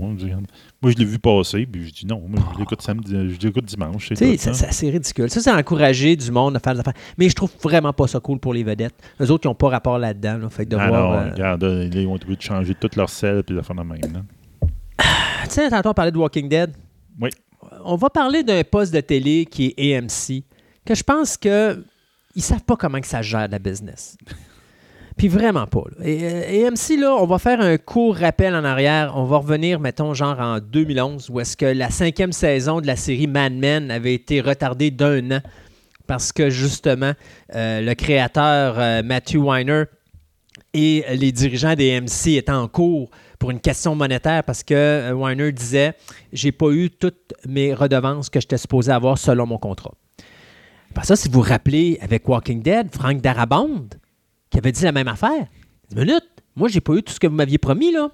Moi, 0.82 0.92
je 0.92 0.98
l'ai 0.98 1.06
vu 1.06 1.20
passer, 1.20 1.66
puis 1.66 1.88
je 1.88 1.94
dis 1.94 2.06
non. 2.06 2.22
Moi, 2.28 2.40
je 2.54 2.60
l'écoute 2.60 2.82
samedi, 2.82 3.12
je 3.12 3.48
l'écoute 3.48 3.66
dimanche. 3.66 4.12
c'est 4.16 4.48
hein. 4.48 4.54
c'est 4.54 4.90
ridicule. 4.90 5.30
Ça, 5.30 5.40
c'est 5.40 5.52
encourager 5.52 6.16
du 6.16 6.32
monde 6.32 6.56
à 6.56 6.60
faire 6.60 6.74
des 6.74 6.80
affaires. 6.80 6.94
Mais 7.18 7.30
je 7.30 7.36
trouve 7.36 7.52
vraiment 7.62 7.94
pas 7.94 8.08
ça 8.08 8.20
cool 8.20 8.40
pour 8.40 8.54
les 8.54 8.64
vedettes. 8.64 8.96
Eux 9.22 9.30
autres, 9.30 9.46
ils 9.46 9.50
n'ont 9.50 9.56
pas 9.56 9.70
rapport 9.70 10.00
là-dedans. 10.00 10.38
là. 10.40 10.50
Fait 10.50 10.66
que 10.66 10.72
de 10.72 10.78
Ah 10.78 10.88
voir. 10.88 11.12
non, 11.12 11.28
euh, 11.28 11.32
regarde, 11.34 11.64
là, 11.64 11.84
ils 11.84 12.08
ont 12.08 12.16
obligés 12.16 12.36
de 12.36 12.42
changer 12.42 12.76
toute 12.76 12.96
leur 12.96 13.10
sel 13.10 13.44
puis 13.44 13.56
de 13.56 13.62
faire 13.62 13.76
de 13.76 13.84
même. 13.84 14.02
là. 14.02 14.22
Tu 15.44 15.50
sais, 15.52 15.70
tantôt, 15.70 15.90
on 15.90 15.94
parlait 15.94 16.12
de 16.12 16.18
Walking 16.18 16.50
Dead. 16.50 16.72
Oui. 17.22 17.30
On 17.86 17.96
va 17.96 18.10
parler 18.10 18.44
d'un 18.44 18.64
poste 18.64 18.94
de 18.94 19.00
télé 19.02 19.46
qui 19.46 19.74
est 19.78 19.96
AMC, 19.98 20.44
que 20.86 20.96
je 20.96 21.04
pense 21.04 21.38
que 21.38 21.84
ils 22.36 22.42
savent 22.42 22.64
pas 22.64 22.76
comment 22.76 23.00
que 23.00 23.08
ça 23.08 23.22
gère 23.22 23.48
la 23.48 23.60
business. 23.60 24.18
Puis 25.18 25.30
vraiment 25.30 25.66
pas. 25.66 25.84
Et, 26.04 26.20
euh, 26.24 26.68
AMC, 26.68 27.00
là, 27.00 27.16
on 27.16 27.26
va 27.26 27.40
faire 27.40 27.60
un 27.60 27.78
court 27.78 28.16
rappel 28.16 28.54
en 28.54 28.64
arrière. 28.64 29.14
On 29.16 29.24
va 29.24 29.38
revenir, 29.38 29.80
mettons, 29.80 30.14
genre 30.14 30.40
en 30.40 30.60
2011, 30.60 31.32
où 31.32 31.40
est-ce 31.40 31.58
que 31.58 31.66
la 31.66 31.90
cinquième 31.90 32.32
saison 32.32 32.82
de 32.82 32.88
la 32.88 32.96
série 32.96 33.26
Mad 33.26 33.54
Men 33.54 33.90
avait 33.90 34.14
été 34.14 34.42
retardée 34.42 34.92
d'un 34.92 35.32
an 35.32 35.42
parce 36.06 36.32
que, 36.32 36.52
justement, 36.52 37.14
euh, 37.56 37.82
le 37.82 37.94
créateur 37.96 38.76
euh, 38.78 39.02
Matthew 39.02 39.38
Weiner 39.38 39.86
et 40.74 41.04
les 41.16 41.32
dirigeants 41.32 41.74
des 41.74 41.98
AMC 41.98 42.38
étaient 42.38 42.52
en 42.52 42.68
cours 42.68 43.10
pour 43.40 43.50
une 43.50 43.60
question 43.60 43.96
monétaire 43.96 44.44
parce 44.44 44.64
que 44.64 45.12
Weiner 45.14 45.52
disait 45.52 45.94
j'ai 46.34 46.52
pas 46.52 46.70
eu 46.72 46.90
toutes 46.90 47.34
mes 47.48 47.74
redevances 47.74 48.30
que 48.30 48.40
j'étais 48.40 48.58
supposé 48.58 48.92
avoir 48.92 49.18
selon 49.18 49.48
mon 49.48 49.58
contrat. 49.58 49.94
Ça, 51.04 51.16
si 51.16 51.30
vous 51.30 51.42
vous 51.42 51.50
rappelez 51.50 51.98
avec 52.02 52.28
Walking 52.28 52.62
Dead, 52.62 52.90
Frank 52.94 53.22
Darabond 53.22 53.88
qui 54.50 54.58
avait 54.58 54.72
dit 54.72 54.84
la 54.84 54.92
même 54.92 55.08
affaire. 55.08 55.48
Une 55.92 56.00
minute, 56.00 56.26
moi 56.56 56.68
j'ai 56.68 56.82
pas 56.82 56.94
eu 56.94 57.04
tout 57.04 57.14
ce 57.14 57.20
que 57.20 57.28
vous 57.28 57.36
m'aviez 57.36 57.58
promis 57.58 57.92
là. 57.92 58.10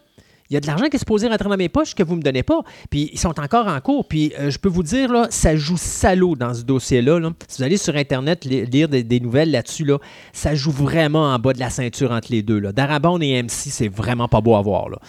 Il 0.50 0.54
y 0.54 0.58
a 0.58 0.60
de 0.60 0.68
l'argent 0.68 0.88
qui 0.88 0.98
est 0.98 1.00
supposé 1.00 1.28
rentrer 1.28 1.50
dans 1.50 1.58
mes 1.58 1.70
poches 1.70 1.96
que 1.96 2.04
vous 2.04 2.16
me 2.16 2.22
donnez 2.22 2.44
pas. 2.44 2.62
Puis 2.92 3.10
ils 3.12 3.18
sont 3.18 3.40
encore 3.40 3.68
en 3.68 3.80
cours. 3.80 4.08
Puis 4.08 4.34
euh, 4.38 4.52
je 4.52 4.60
peux 4.60 4.70
vous 4.70 4.84
dire, 4.84 5.10
ça 5.32 5.56
joue 5.56 5.78
salaud 5.78 6.36
dans 6.36 6.54
ce 6.54 6.62
dossier-là. 6.62 7.18
là. 7.20 7.32
Si 7.48 7.58
vous 7.58 7.64
allez 7.64 7.78
sur 7.78 7.96
Internet 7.96 8.46
li- 8.46 8.66
lire 8.66 8.88
des, 8.90 9.20
nouvelles 9.20 9.50
là-dessus, 9.50 9.86
là, 9.86 9.98
ça 10.32 10.54
joue 10.54 10.70
vraiment 10.70 11.34
en 11.34 11.40
bas 11.40 11.54
de 11.54 11.60
la 11.60 11.72
ceinture 11.72 12.12
entre 12.12 12.32
les 12.32 12.44
deux. 12.44 12.60
Là. 12.60 12.72
Darabond 12.72 13.20
et 13.22 13.42
MC, 13.42 13.50
c'est 13.72 13.88
vraiment 13.88 14.28
pas 14.28 14.42
beau 14.42 14.56
à 14.56 14.62
voir. 14.62 14.90
Là. 14.90 15.00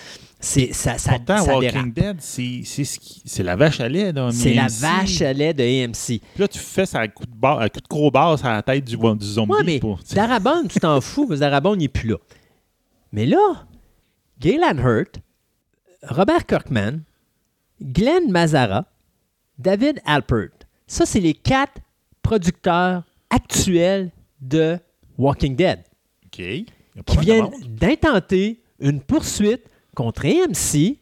C'est, 0.45 0.73
ça, 0.75 0.99
ça, 0.99 1.13
Pourtant, 1.13 1.39
ça 1.39 1.55
Walking 1.55 1.93
dérape. 1.93 2.17
Dead, 2.19 2.21
c'est 2.21 3.43
la 3.43 3.57
vache 3.57 3.81
à 3.81 3.89
lait. 3.89 4.13
là, 4.13 4.31
C'est 4.33 4.55
la 4.55 4.67
vache 4.69 5.23
à 5.23 5.33
lait 5.33 5.55
de 5.55 5.63
AMC. 5.63 5.95
Puis 6.21 6.21
là, 6.39 6.49
tu 6.49 6.59
fais 6.59 6.85
ça 6.87 7.01
à 7.01 7.09
coup 7.09 7.25
de, 7.25 7.35
bar- 7.35 7.61
à 7.61 7.69
coup 7.69 7.81
de 7.81 7.89
gros 7.89 8.11
barre 8.11 8.39
sur 8.39 8.49
la 8.49 8.63
tête 8.63 8.85
du, 8.85 8.97
du 8.97 9.27
zombie. 9.27 9.53
Ouais, 9.53 9.63
mais 9.65 9.79
pour- 9.81 10.01
Darabon, 10.15 10.67
tu 10.69 10.79
t'en 10.81 11.01
fous, 11.01 11.27
parce 11.27 11.39
que 11.39 11.45
Darabon 11.45 11.77
n'est 11.77 11.89
plus 11.89 12.11
là. 12.11 12.17
Mais 13.13 13.27
là, 13.27 13.67
Gaylan 14.41 14.77
Hurt, 14.79 15.21
Robert 16.03 16.45
Kirkman, 16.47 17.01
Glenn 17.81 18.31
Mazara, 18.31 18.85
David 19.59 20.01
Alpert, 20.05 20.51
ça, 20.87 21.07
c'est 21.07 21.21
les 21.21 21.35
quatre 21.35 21.81
producteurs 22.23 23.03
actuels 23.31 24.11
de 24.41 24.79
Walking 25.17 25.57
Dead 25.57 25.81
OK. 26.27 26.33
Qui 27.07 27.17
viennent 27.21 27.51
d'intenter 27.67 28.61
une 28.81 29.01
poursuite 29.01 29.63
contre 29.95 30.27
AMC. 30.27 30.97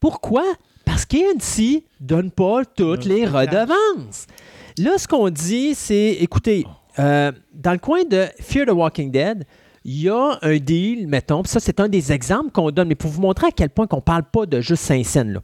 Pourquoi? 0.00 0.44
Parce 0.84 1.04
qu'AMC 1.04 1.84
ne 2.00 2.06
donne 2.06 2.30
pas 2.30 2.64
toutes 2.64 3.04
les 3.04 3.26
redevances. 3.26 4.26
Là, 4.78 4.96
ce 4.96 5.06
qu'on 5.08 5.28
dit, 5.30 5.74
c'est, 5.74 6.16
écoutez, 6.20 6.66
euh, 6.98 7.32
dans 7.52 7.72
le 7.72 7.78
coin 7.78 8.04
de 8.04 8.26
Fear 8.40 8.66
the 8.66 8.70
Walking 8.70 9.10
Dead, 9.10 9.44
il 9.84 10.02
y 10.02 10.08
a 10.08 10.38
un 10.42 10.56
deal, 10.56 11.06
mettons, 11.08 11.42
ça, 11.44 11.60
c'est 11.60 11.80
un 11.80 11.88
des 11.88 12.12
exemples 12.12 12.50
qu'on 12.50 12.70
donne, 12.70 12.88
mais 12.88 12.94
pour 12.94 13.10
vous 13.10 13.20
montrer 13.20 13.48
à 13.48 13.50
quel 13.50 13.70
point 13.70 13.86
qu'on 13.86 13.96
ne 13.96 14.02
parle 14.02 14.24
pas 14.24 14.46
de 14.46 14.60
juste 14.60 14.82
Saint-Saëns. 14.84 15.32
là. 15.32 15.40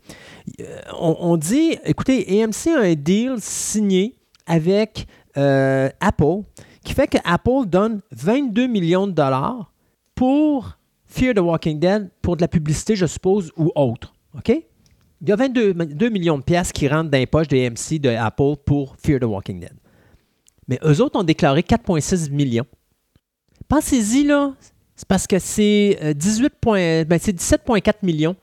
Euh, 0.60 0.80
on, 0.98 1.16
on 1.20 1.36
dit, 1.36 1.78
écoutez, 1.84 2.42
AMC 2.42 2.76
a 2.76 2.80
un 2.80 2.94
deal 2.94 3.36
signé 3.38 4.16
avec 4.46 5.06
euh, 5.36 5.88
Apple 6.00 6.42
qui 6.84 6.92
fait 6.92 7.06
que 7.06 7.18
Apple 7.24 7.66
donne 7.66 8.00
22 8.12 8.66
millions 8.66 9.06
de 9.06 9.12
dollars 9.12 9.72
pour 10.14 10.76
Fear 11.14 11.34
the 11.34 11.38
Walking 11.38 11.78
Dead, 11.78 12.10
pour 12.22 12.36
de 12.36 12.40
la 12.42 12.48
publicité, 12.48 12.96
je 12.96 13.06
suppose, 13.06 13.52
ou 13.56 13.70
autre. 13.76 14.12
OK? 14.36 14.48
Il 14.48 15.28
y 15.28 15.32
a 15.32 15.36
22 15.36 15.72
2 15.72 16.08
millions 16.08 16.38
de 16.38 16.42
piastres 16.42 16.72
qui 16.72 16.88
rentrent 16.88 17.10
dans 17.10 17.18
les 17.18 17.26
poches 17.26 17.48
de 17.48 17.56
AMC 17.56 18.00
de 18.00 18.08
Apple 18.10 18.56
pour 18.66 18.96
Fear 18.98 19.20
the 19.20 19.24
Walking 19.24 19.60
Dead. 19.60 19.72
Mais 20.66 20.78
eux 20.84 21.00
autres 21.00 21.18
ont 21.18 21.22
déclaré 21.24 21.60
4,6 21.62 22.30
millions. 22.30 22.66
Pensez-y, 23.68 24.24
là, 24.24 24.54
c'est 24.96 25.06
parce 25.06 25.26
que 25.26 25.38
c'est 25.38 25.98
euh, 26.02 26.14
18 26.14 26.52
point- 26.60 27.04
ben, 27.04 27.18
c'est 27.20 27.32
17,4 27.32 27.94
millions 28.02 28.34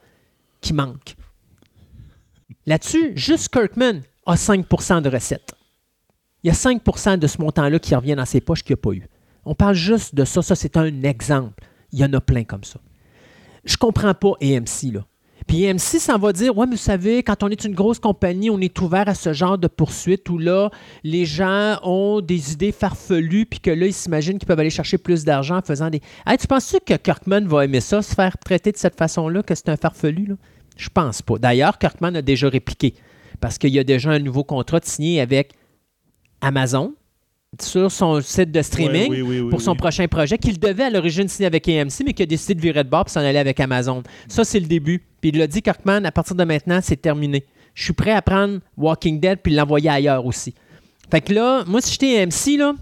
qui 0.61 0.73
manquent. 0.73 1.15
Là-dessus, 2.65 3.11
juste 3.15 3.49
Kirkman 3.49 4.01
a 4.25 4.35
5% 4.35 5.01
de 5.01 5.09
recettes. 5.09 5.53
Il 6.43 6.47
y 6.47 6.51
a 6.51 6.53
5% 6.53 7.17
de 7.17 7.27
ce 7.27 7.39
montant-là 7.41 7.79
qui 7.79 7.93
revient 7.95 8.15
dans 8.15 8.25
ses 8.25 8.41
poches 8.41 8.63
qu'il 8.63 8.73
n'a 8.73 8.77
pas 8.77 8.91
eu. 8.93 9.07
On 9.45 9.55
parle 9.55 9.75
juste 9.75 10.15
de 10.15 10.23
ça. 10.25 10.41
Ça, 10.41 10.55
c'est 10.55 10.77
un 10.77 11.03
exemple. 11.03 11.63
Il 11.91 11.99
y 11.99 12.05
en 12.05 12.13
a 12.13 12.21
plein 12.21 12.43
comme 12.43 12.63
ça. 12.63 12.79
Je 13.65 13.77
comprends 13.77 14.13
pas 14.13 14.33
AMC, 14.41 14.93
là. 14.93 15.05
Puis 15.47 15.67
AMC 15.67 15.99
s'en 15.99 16.17
va 16.17 16.33
dire 16.33 16.55
Ouais, 16.57 16.65
mais 16.65 16.75
vous 16.75 16.81
savez, 16.81 17.23
quand 17.23 17.43
on 17.43 17.49
est 17.49 17.65
une 17.65 17.73
grosse 17.73 17.99
compagnie, 17.99 18.49
on 18.49 18.59
est 18.59 18.79
ouvert 18.79 19.09
à 19.09 19.15
ce 19.15 19.33
genre 19.33 19.57
de 19.57 19.67
poursuite 19.67 20.29
où 20.29 20.37
là, 20.37 20.69
les 21.03 21.25
gens 21.25 21.77
ont 21.83 22.21
des 22.21 22.53
idées 22.53 22.71
farfelues, 22.71 23.45
puis 23.45 23.59
que 23.59 23.71
là, 23.71 23.87
ils 23.87 23.93
s'imaginent 23.93 24.37
qu'ils 24.37 24.47
peuvent 24.47 24.59
aller 24.59 24.69
chercher 24.69 24.97
plus 24.97 25.25
d'argent 25.25 25.57
en 25.57 25.61
faisant 25.61 25.89
des. 25.89 26.01
Hey, 26.25 26.37
tu 26.37 26.47
penses-tu 26.47 26.77
que 26.85 26.93
Kirkman 26.93 27.47
va 27.47 27.65
aimer 27.65 27.81
ça, 27.81 28.01
se 28.01 28.13
faire 28.13 28.37
traiter 28.37 28.71
de 28.71 28.77
cette 28.77 28.97
façon-là, 28.97 29.43
que 29.43 29.55
c'est 29.55 29.69
un 29.69 29.77
farfelu? 29.77 30.27
Là? 30.27 30.35
Je 30.77 30.89
pense 30.89 31.21
pas. 31.21 31.37
D'ailleurs, 31.37 31.77
Kirkman 31.77 32.15
a 32.15 32.21
déjà 32.21 32.47
répliqué 32.47 32.93
parce 33.39 33.57
qu'il 33.57 33.71
y 33.71 33.79
a 33.79 33.83
déjà 33.83 34.11
un 34.11 34.19
nouveau 34.19 34.43
contrat 34.43 34.79
de 34.79 34.85
signé 34.85 35.21
avec 35.21 35.53
Amazon 36.41 36.93
sur 37.59 37.91
son 37.91 38.21
site 38.21 38.51
de 38.51 38.61
streaming 38.61 39.09
Ouais, 39.09 39.21
oui, 39.21 39.21
oui, 39.21 39.39
oui, 39.41 39.49
pour 39.49 39.61
son 39.61 39.75
prochain 39.75 40.07
projet 40.07 40.37
qu'il 40.37 40.57
devait 40.57 40.85
à 40.85 40.89
l'origine 40.89 41.27
signer 41.27 41.47
avec 41.47 41.67
AMC, 41.67 42.03
mais 42.05 42.13
qui 42.13 42.23
a 42.23 42.25
décidé 42.25 42.55
de 42.55 42.61
virer 42.61 42.83
de 42.83 42.89
bord 42.89 43.03
et 43.07 43.09
s'en 43.09 43.19
aller 43.19 43.37
avec 43.39 43.59
Amazon. 43.59 44.03
Ça, 44.29 44.43
c'est 44.45 44.59
le 44.59 44.67
début. 44.67 45.03
Puis 45.19 45.31
il 45.31 45.37
l'a 45.37 45.47
dit, 45.47 45.61
Kirkman, 45.61 46.05
à 46.05 46.11
partir 46.11 46.35
de 46.35 46.43
maintenant, 46.45 46.79
c'est 46.81 46.95
terminé. 47.01 47.43
Je 47.73 47.83
suis 47.83 47.93
prêt 47.93 48.11
à 48.11 48.21
prendre 48.21 48.59
Walking 48.77 49.19
Dead 49.19 49.39
puis 49.43 49.53
l'envoyer 49.53 49.89
ailleurs 49.89 50.25
aussi. 50.25 50.53
Fait 51.09 51.19
que 51.21 51.33
là, 51.33 51.63
moi, 51.67 51.81
si 51.81 51.91
j'étais 51.91 52.21
AMC, 52.21 52.57
là, 52.57 52.73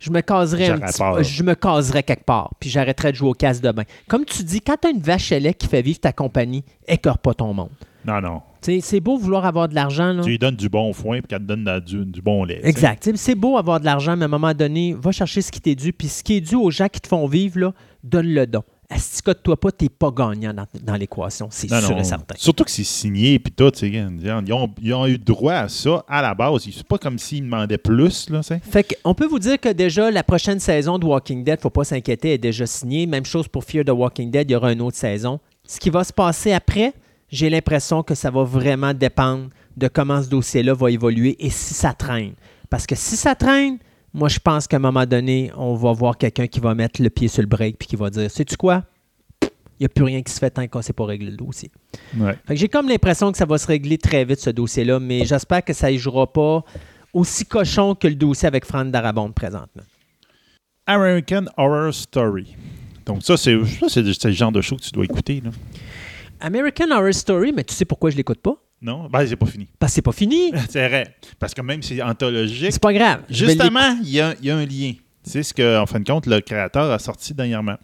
je 0.00 0.10
me 0.10 0.20
caserais 0.20 0.66
un 0.70 0.78
petit- 0.88 0.98
je 1.22 1.42
me 1.44 1.54
caserais 1.54 2.02
quelque 2.02 2.24
part, 2.24 2.50
puis 2.58 2.68
j'arrêterais 2.68 3.12
de 3.12 3.16
jouer 3.16 3.30
au 3.30 3.34
casse 3.34 3.60
de 3.60 3.70
bain. 3.70 3.84
Comme 4.08 4.24
tu 4.24 4.42
dis, 4.42 4.60
quand 4.60 4.76
tu 4.82 4.88
as 4.88 4.90
une 4.90 5.00
vache 5.00 5.30
à 5.32 5.38
lait 5.38 5.54
qui 5.54 5.68
fait 5.68 5.80
vivre 5.82 6.00
ta 6.00 6.12
compagnie, 6.12 6.64
écœure 6.88 7.18
pas 7.18 7.34
ton 7.34 7.54
monde. 7.54 7.70
Non, 8.04 8.20
non. 8.20 8.42
C'est 8.80 9.00
beau 9.00 9.16
vouloir 9.16 9.44
avoir 9.44 9.68
de 9.68 9.74
l'argent. 9.74 10.20
Tu 10.22 10.30
lui 10.30 10.38
donnes 10.38 10.56
du 10.56 10.68
bon 10.68 10.92
foin 10.92 11.18
puis 11.18 11.28
qu'elle 11.28 11.40
te 11.40 11.44
donne 11.44 11.64
de 11.64 11.80
du, 11.80 12.04
du 12.04 12.22
bon 12.22 12.44
lait. 12.44 12.60
Exact. 12.62 13.10
C'est 13.14 13.34
beau 13.34 13.56
avoir 13.56 13.80
de 13.80 13.84
l'argent, 13.84 14.16
mais 14.16 14.22
à 14.22 14.26
un 14.26 14.28
moment 14.28 14.54
donné, 14.54 14.94
va 14.98 15.12
chercher 15.12 15.42
ce 15.42 15.50
qui 15.52 15.60
t'est 15.60 15.74
dû. 15.74 15.92
Puis 15.92 16.08
ce 16.08 16.22
qui 16.22 16.34
est 16.34 16.40
dû 16.40 16.54
aux 16.54 16.70
gens 16.70 16.88
qui 16.88 17.00
te 17.00 17.08
font 17.08 17.26
vivre, 17.26 17.58
là, 17.60 17.72
donne 18.02 18.26
le 18.26 18.46
don. 18.46 18.62
Si 18.96 19.20
tu 19.20 19.34
toi 19.42 19.58
pas, 19.58 19.72
t'es 19.72 19.88
pas 19.88 20.12
gagnant 20.12 20.54
dans, 20.54 20.66
dans 20.82 20.94
l'équation. 20.94 21.48
C'est 21.50 21.66
sûr 21.66 21.90
non. 21.90 21.98
et 21.98 22.04
certain. 22.04 22.36
Surtout 22.38 22.62
que 22.62 22.70
c'est 22.70 22.84
signé 22.84 23.38
puis 23.40 23.52
tout. 23.52 23.70
tu 23.72 23.80
sais, 23.80 23.88
Ils 23.88 24.52
ont, 24.52 24.70
ils 24.80 24.94
ont 24.94 25.06
eu 25.06 25.18
droit 25.18 25.54
à 25.54 25.68
ça 25.68 26.04
à 26.06 26.22
la 26.22 26.34
base. 26.34 26.68
C'est 26.72 26.86
pas 26.86 26.98
comme 26.98 27.18
s'ils 27.18 27.42
demandaient 27.42 27.78
plus. 27.78 28.30
Là. 28.30 28.42
Fait 28.42 28.96
qu'on 29.02 29.14
peut 29.14 29.26
vous 29.26 29.40
dire 29.40 29.58
que 29.58 29.70
déjà, 29.70 30.10
la 30.10 30.22
prochaine 30.22 30.60
saison 30.60 30.98
de 30.98 31.04
Walking 31.04 31.42
Dead, 31.42 31.60
faut 31.60 31.70
pas 31.70 31.84
s'inquiéter, 31.84 32.34
est 32.34 32.38
déjà 32.38 32.64
signée. 32.66 33.06
Même 33.06 33.24
chose 33.24 33.48
pour 33.48 33.64
Fear 33.64 33.84
the 33.84 33.90
Walking 33.90 34.30
Dead, 34.30 34.48
il 34.48 34.52
y 34.52 34.56
aura 34.56 34.72
une 34.72 34.82
autre 34.82 34.96
saison. 34.96 35.40
Ce 35.66 35.80
qui 35.80 35.90
va 35.90 36.04
se 36.04 36.12
passer 36.12 36.52
après, 36.52 36.92
j'ai 37.30 37.50
l'impression 37.50 38.02
que 38.02 38.14
ça 38.14 38.30
va 38.30 38.44
vraiment 38.44 38.94
dépendre 38.94 39.50
de 39.76 39.88
comment 39.88 40.22
ce 40.22 40.28
dossier-là 40.28 40.74
va 40.74 40.90
évoluer 40.90 41.36
et 41.38 41.50
si 41.50 41.74
ça 41.74 41.92
traîne. 41.92 42.34
Parce 42.70 42.86
que 42.86 42.94
si 42.94 43.16
ça 43.16 43.34
traîne, 43.34 43.78
moi, 44.14 44.28
je 44.28 44.38
pense 44.38 44.66
qu'à 44.66 44.76
un 44.76 44.80
moment 44.80 45.04
donné, 45.04 45.50
on 45.56 45.74
va 45.74 45.92
voir 45.92 46.16
quelqu'un 46.16 46.46
qui 46.46 46.60
va 46.60 46.74
mettre 46.74 47.02
le 47.02 47.10
pied 47.10 47.28
sur 47.28 47.42
le 47.42 47.48
break 47.48 47.76
puis 47.78 47.88
qui 47.88 47.96
va 47.96 48.08
dire 48.08 48.30
Sais-tu 48.30 48.56
quoi? 48.56 48.84
Il 49.42 49.82
n'y 49.82 49.86
a 49.86 49.88
plus 49.90 50.04
rien 50.04 50.22
qui 50.22 50.32
se 50.32 50.38
fait 50.38 50.48
tant 50.48 50.66
qu'on 50.66 50.78
ne 50.78 50.82
s'est 50.82 50.94
pas 50.94 51.04
réglé 51.04 51.30
le 51.30 51.36
dossier. 51.36 51.70
Ouais. 52.16 52.34
J'ai 52.50 52.68
comme 52.68 52.88
l'impression 52.88 53.30
que 53.30 53.36
ça 53.36 53.44
va 53.44 53.58
se 53.58 53.66
régler 53.66 53.98
très 53.98 54.24
vite, 54.24 54.40
ce 54.40 54.48
dossier-là, 54.48 55.00
mais 55.00 55.26
j'espère 55.26 55.62
que 55.62 55.74
ça 55.74 55.92
ne 55.92 55.98
jouera 55.98 56.32
pas 56.32 56.64
aussi 57.12 57.44
cochon 57.44 57.94
que 57.94 58.08
le 58.08 58.14
dossier 58.14 58.46
avec 58.46 58.64
Franck 58.64 58.90
Darabonde 58.90 59.34
présentement. 59.34 59.82
American 60.86 61.44
Horror 61.58 61.92
Story. 61.92 62.56
Donc, 63.04 63.22
ça, 63.22 63.36
c'est 63.36 63.52
le 63.52 64.30
genre 64.32 64.52
de 64.52 64.62
show 64.62 64.76
que 64.76 64.82
tu 64.82 64.92
dois 64.92 65.04
écouter. 65.04 65.42
Là. 65.44 65.50
American 66.40 66.90
Horror 66.90 67.14
Story, 67.14 67.52
mais 67.54 67.64
tu 67.64 67.74
sais 67.74 67.84
pourquoi 67.84 68.10
je 68.10 68.16
l'écoute 68.16 68.40
pas? 68.40 68.54
Non? 68.82 69.08
Ben, 69.10 69.26
c'est 69.26 69.36
pas 69.36 69.46
fini. 69.46 69.66
Parce 69.78 69.92
que 69.92 69.94
c'est 69.96 70.02
pas 70.02 70.12
fini. 70.12 70.52
C'est 70.68 70.86
vrai. 70.86 71.16
Parce 71.38 71.54
que 71.54 71.62
même 71.62 71.82
si 71.82 71.96
c'est 71.96 72.02
anthologique, 72.02 72.72
C'est 72.72 72.82
pas 72.82 72.92
grave. 72.92 73.22
Justement, 73.30 73.96
il 74.02 74.10
y, 74.10 74.20
a, 74.20 74.34
il 74.40 74.46
y 74.46 74.50
a 74.50 74.56
un 74.56 74.66
lien. 74.66 74.92
C'est 75.22 75.42
ce 75.42 75.52
que, 75.54 75.78
en 75.80 75.86
fin 75.86 75.98
de 75.98 76.04
compte, 76.08 76.26
le 76.26 76.40
créateur 76.40 76.90
a 76.92 76.98
sorti 76.98 77.32
dernièrement. 77.34 77.76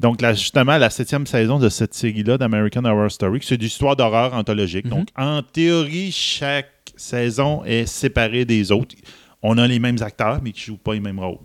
Donc, 0.00 0.22
là, 0.22 0.32
justement, 0.32 0.78
la 0.78 0.88
septième 0.90 1.26
saison 1.26 1.58
de 1.58 1.68
cette 1.68 1.92
série-là 1.92 2.38
d'American 2.38 2.84
Horror 2.84 3.10
Story, 3.10 3.40
c'est 3.42 3.58
d'histoire 3.58 3.94
d'horreur 3.96 4.32
anthologique. 4.32 4.84
Mhm. 4.86 4.90
Donc, 4.90 5.08
en 5.16 5.42
théorie, 5.42 6.12
chaque 6.12 6.70
saison 6.96 7.62
est 7.64 7.84
séparée 7.86 8.44
des 8.44 8.70
autres. 8.72 8.94
On 9.42 9.58
a 9.58 9.66
les 9.66 9.78
mêmes 9.80 9.98
acteurs, 10.00 10.40
mais 10.42 10.52
qui 10.52 10.62
ne 10.62 10.66
jouent 10.76 10.82
pas 10.82 10.94
les 10.94 11.00
mêmes 11.00 11.18
rôles. 11.18 11.38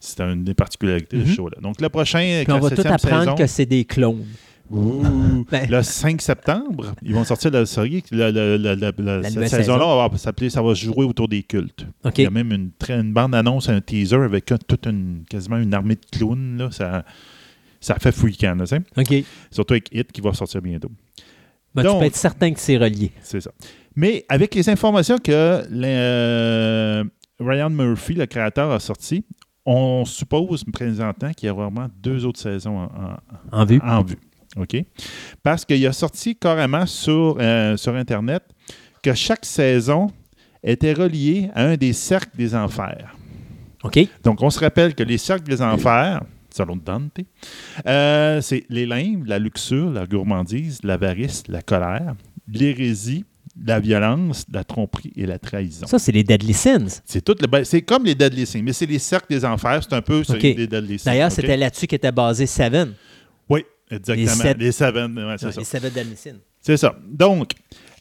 C'est 0.00 0.20
une 0.20 0.44
des 0.44 0.52
particularités 0.54 1.16
du 1.16 1.30
Mhm. 1.30 1.34
show-là. 1.34 1.56
Donc, 1.62 1.80
le 1.80 1.88
prochain, 1.88 2.42
Puis 2.44 2.52
on 2.52 2.58
va 2.58 2.70
tout 2.70 2.82
apprendre 2.84 3.20
saison, 3.20 3.34
que 3.36 3.46
c'est 3.46 3.66
des 3.66 3.84
clones. 3.86 4.26
Ouh. 4.70 5.44
Ben- 5.50 5.68
le 5.70 5.82
5 5.82 6.20
septembre, 6.22 6.94
ils 7.02 7.14
vont 7.14 7.24
sortir 7.24 7.50
la 7.50 7.66
série. 7.66 8.02
La 8.10 8.32
cette 9.30 9.48
saison-là 9.48 10.08
saison. 10.08 10.16
s'appeler 10.16 10.50
Ça 10.50 10.62
va 10.62 10.74
se 10.74 10.84
jouer 10.84 11.04
autour 11.04 11.28
des 11.28 11.42
cultes. 11.42 11.86
Il 12.16 12.22
y 12.22 12.26
a 12.26 12.30
même 12.30 12.50
une, 12.52 12.70
bande-annonce, 13.12 13.68
un 13.68 13.80
teaser 13.80 14.16
avec 14.16 14.50
un- 14.52 14.56
toute 14.58 14.86
une, 14.86 15.24
quasiment 15.28 15.58
une 15.58 15.74
armée 15.74 15.96
de 15.96 16.04
clowns. 16.18 16.56
Là. 16.58 16.70
Ça, 16.70 17.04
ça 17.80 17.96
fait 17.96 18.12
freakant, 18.12 18.54
là, 18.54 18.64
tu 18.66 18.76
sais. 18.76 18.82
OK. 18.96 19.24
surtout 19.50 19.74
avec 19.74 19.88
Hit 19.94 20.10
qui 20.12 20.20
va 20.22 20.32
sortir 20.32 20.62
bientôt. 20.62 20.90
Ben, 21.74 21.82
Donc- 21.82 21.94
tu 21.94 21.98
peux 22.00 22.06
être 22.06 22.16
certain 22.16 22.52
que 22.52 22.60
c'est 22.60 22.78
relié. 22.78 23.12
C'est 23.20 23.40
ça. 23.40 23.50
Mais 23.96 24.24
avec 24.28 24.54
les 24.54 24.68
informations 24.70 25.18
que 25.18 25.30
euh, 25.72 27.04
Ryan 27.38 27.70
Murphy, 27.70 28.14
le 28.14 28.26
créateur, 28.26 28.70
a 28.70 28.80
sorti, 28.80 29.24
on 29.66 30.04
suppose 30.04 30.64
présentement 30.72 31.32
qu'il 31.32 31.46
y 31.46 31.50
a 31.50 31.52
vraiment 31.52 31.88
deux 32.02 32.24
autres 32.24 32.40
saisons 32.40 32.78
en, 32.78 32.84
en- 32.84 33.60
En 33.60 33.64
vue. 33.64 33.80
en 33.82 34.02
vue. 34.02 34.16
OK? 34.56 34.76
Parce 35.42 35.64
qu'il 35.64 35.84
a 35.86 35.92
sorti 35.92 36.36
carrément 36.36 36.86
sur, 36.86 37.36
euh, 37.40 37.76
sur 37.76 37.94
Internet 37.94 38.42
que 39.02 39.12
chaque 39.14 39.44
saison 39.44 40.10
était 40.62 40.92
reliée 40.92 41.50
à 41.54 41.64
un 41.66 41.76
des 41.76 41.92
cercles 41.92 42.36
des 42.36 42.54
enfers. 42.54 43.14
OK. 43.82 43.98
Donc, 44.22 44.42
on 44.42 44.48
se 44.50 44.58
rappelle 44.60 44.94
que 44.94 45.02
les 45.02 45.18
cercles 45.18 45.44
des 45.44 45.60
enfers, 45.60 46.22
selon 46.54 46.76
Dante, 46.76 47.18
euh, 47.86 48.40
c'est 48.40 48.64
les 48.70 48.86
limbes, 48.86 49.26
la 49.26 49.38
luxure, 49.38 49.90
la 49.90 50.06
gourmandise, 50.06 50.78
l'avarice, 50.82 51.42
la 51.48 51.60
colère, 51.60 52.14
l'hérésie, 52.50 53.24
la 53.62 53.78
violence, 53.80 54.46
la 54.52 54.64
tromperie 54.64 55.12
et 55.16 55.26
la 55.26 55.38
trahison. 55.38 55.86
Ça, 55.86 55.98
c'est 55.98 56.12
les 56.12 56.24
Deadly 56.24 56.54
Sins. 56.54 57.02
C'est 57.04 57.22
tout 57.22 57.36
le- 57.40 57.64
c'est 57.64 57.82
comme 57.82 58.04
les 58.04 58.14
Deadly 58.14 58.46
Sins, 58.46 58.62
mais 58.64 58.72
c'est 58.72 58.86
les 58.86 58.98
cercles 58.98 59.26
des 59.28 59.44
enfers, 59.44 59.80
c'est 59.82 59.94
un 59.94 60.02
peu 60.02 60.24
ça, 60.24 60.34
OK. 60.34 60.42
les 60.42 60.66
Deadly 60.66 60.98
Sins. 60.98 61.10
D'ailleurs, 61.10 61.30
c'était 61.30 61.56
là-dessus 61.56 61.86
qu'était 61.86 62.10
basé 62.10 62.46
Seven. 62.46 62.94
Oui, 63.48 63.64
exactement. 63.90 64.54
Les 64.58 64.72
Seven, 64.72 65.16
ouais, 65.18 65.34
c'est 65.38 65.52
ça. 65.52 65.60
Les 65.60 65.64
Seven. 65.64 66.38
C'est 66.60 66.76
ça. 66.78 66.96
Donc, 67.06 67.50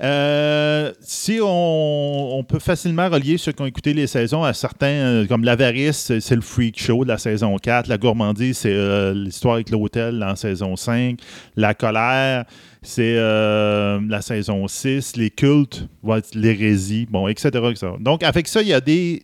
euh, 0.01 0.91
si 1.01 1.39
on, 1.41 2.37
on 2.37 2.43
peut 2.45 2.59
facilement 2.59 3.09
relier 3.09 3.37
ceux 3.37 3.51
qui 3.51 3.61
ont 3.61 3.65
écouté 3.65 3.93
les 3.93 4.07
saisons 4.07 4.43
à 4.43 4.53
certains, 4.53 4.87
euh, 4.87 5.27
comme 5.27 5.43
l'avarice, 5.43 6.11
c'est- 6.19 6.35
le 6.35 6.41
freak 6.41 6.81
show 6.81 7.03
de 7.03 7.09
la 7.09 7.17
saison 7.17 7.57
4. 7.57 7.87
La 7.87 7.97
gourmandise, 7.97 8.59
c'est 8.59 8.71
euh, 8.73 9.13
l'histoire 9.13 9.55
avec 9.55 9.69
l'hôtel 9.69 10.23
en 10.23 10.35
saison 10.37 10.75
5. 10.77 11.19
La 11.57 11.73
colère, 11.73 12.45
c'est 12.81 13.15
euh, 13.17 13.99
la 14.07 14.21
saison 14.21 14.67
6. 14.67 15.17
Les 15.17 15.29
cultes, 15.29 15.87
l'hérésie, 16.33 17.05
bon, 17.09 17.27
etc., 17.27 17.49
etc. 17.69 17.87
Donc, 17.99 18.23
avec 18.23 18.47
ça, 18.47 18.61
il 18.61 18.69
y 18.69 18.73
a 18.73 18.81
des 18.81 19.23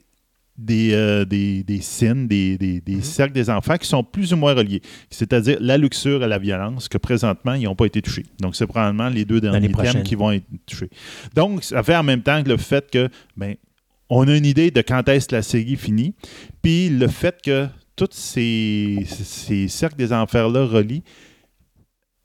des, 0.59 0.91
euh, 0.93 1.23
des, 1.23 1.63
des 1.63 1.79
signes, 1.81 2.27
des, 2.27 2.57
des, 2.57 2.81
des 2.81 3.01
cercles 3.01 3.33
des 3.33 3.49
enfants 3.49 3.77
qui 3.77 3.87
sont 3.87 4.03
plus 4.03 4.33
ou 4.33 4.37
moins 4.37 4.53
reliés. 4.53 4.81
C'est-à-dire 5.09 5.57
la 5.61 5.77
luxure 5.77 6.23
et 6.23 6.27
la 6.27 6.37
violence, 6.37 6.89
que 6.89 6.97
présentement, 6.97 7.53
ils 7.53 7.63
n'ont 7.63 7.75
pas 7.75 7.85
été 7.85 8.01
touchés. 8.01 8.25
Donc, 8.39 8.55
c'est 8.55 8.67
probablement 8.67 9.09
les 9.09 9.23
deux 9.23 9.39
derniers 9.39 9.71
thèmes 9.71 10.03
qui 10.03 10.15
vont 10.15 10.31
être 10.31 10.45
touchés. 10.65 10.89
Donc, 11.33 11.63
ça 11.63 11.81
fait 11.81 11.95
en 11.95 12.03
même 12.03 12.21
temps 12.21 12.43
que 12.43 12.49
le 12.49 12.57
fait 12.57 12.89
que, 12.91 13.09
ben, 13.37 13.55
on 14.09 14.27
a 14.27 14.35
une 14.35 14.45
idée 14.45 14.69
de 14.71 14.81
quand 14.81 15.07
est-ce 15.07 15.29
que 15.29 15.35
la 15.35 15.41
série 15.41 15.77
finit, 15.77 16.13
puis 16.61 16.89
le 16.89 17.07
fait 17.07 17.39
que 17.41 17.67
tous 17.95 18.09
ces, 18.11 19.05
ces 19.07 19.67
cercles 19.67 19.97
des 19.97 20.11
enfers-là 20.11 20.65
relient, 20.65 21.03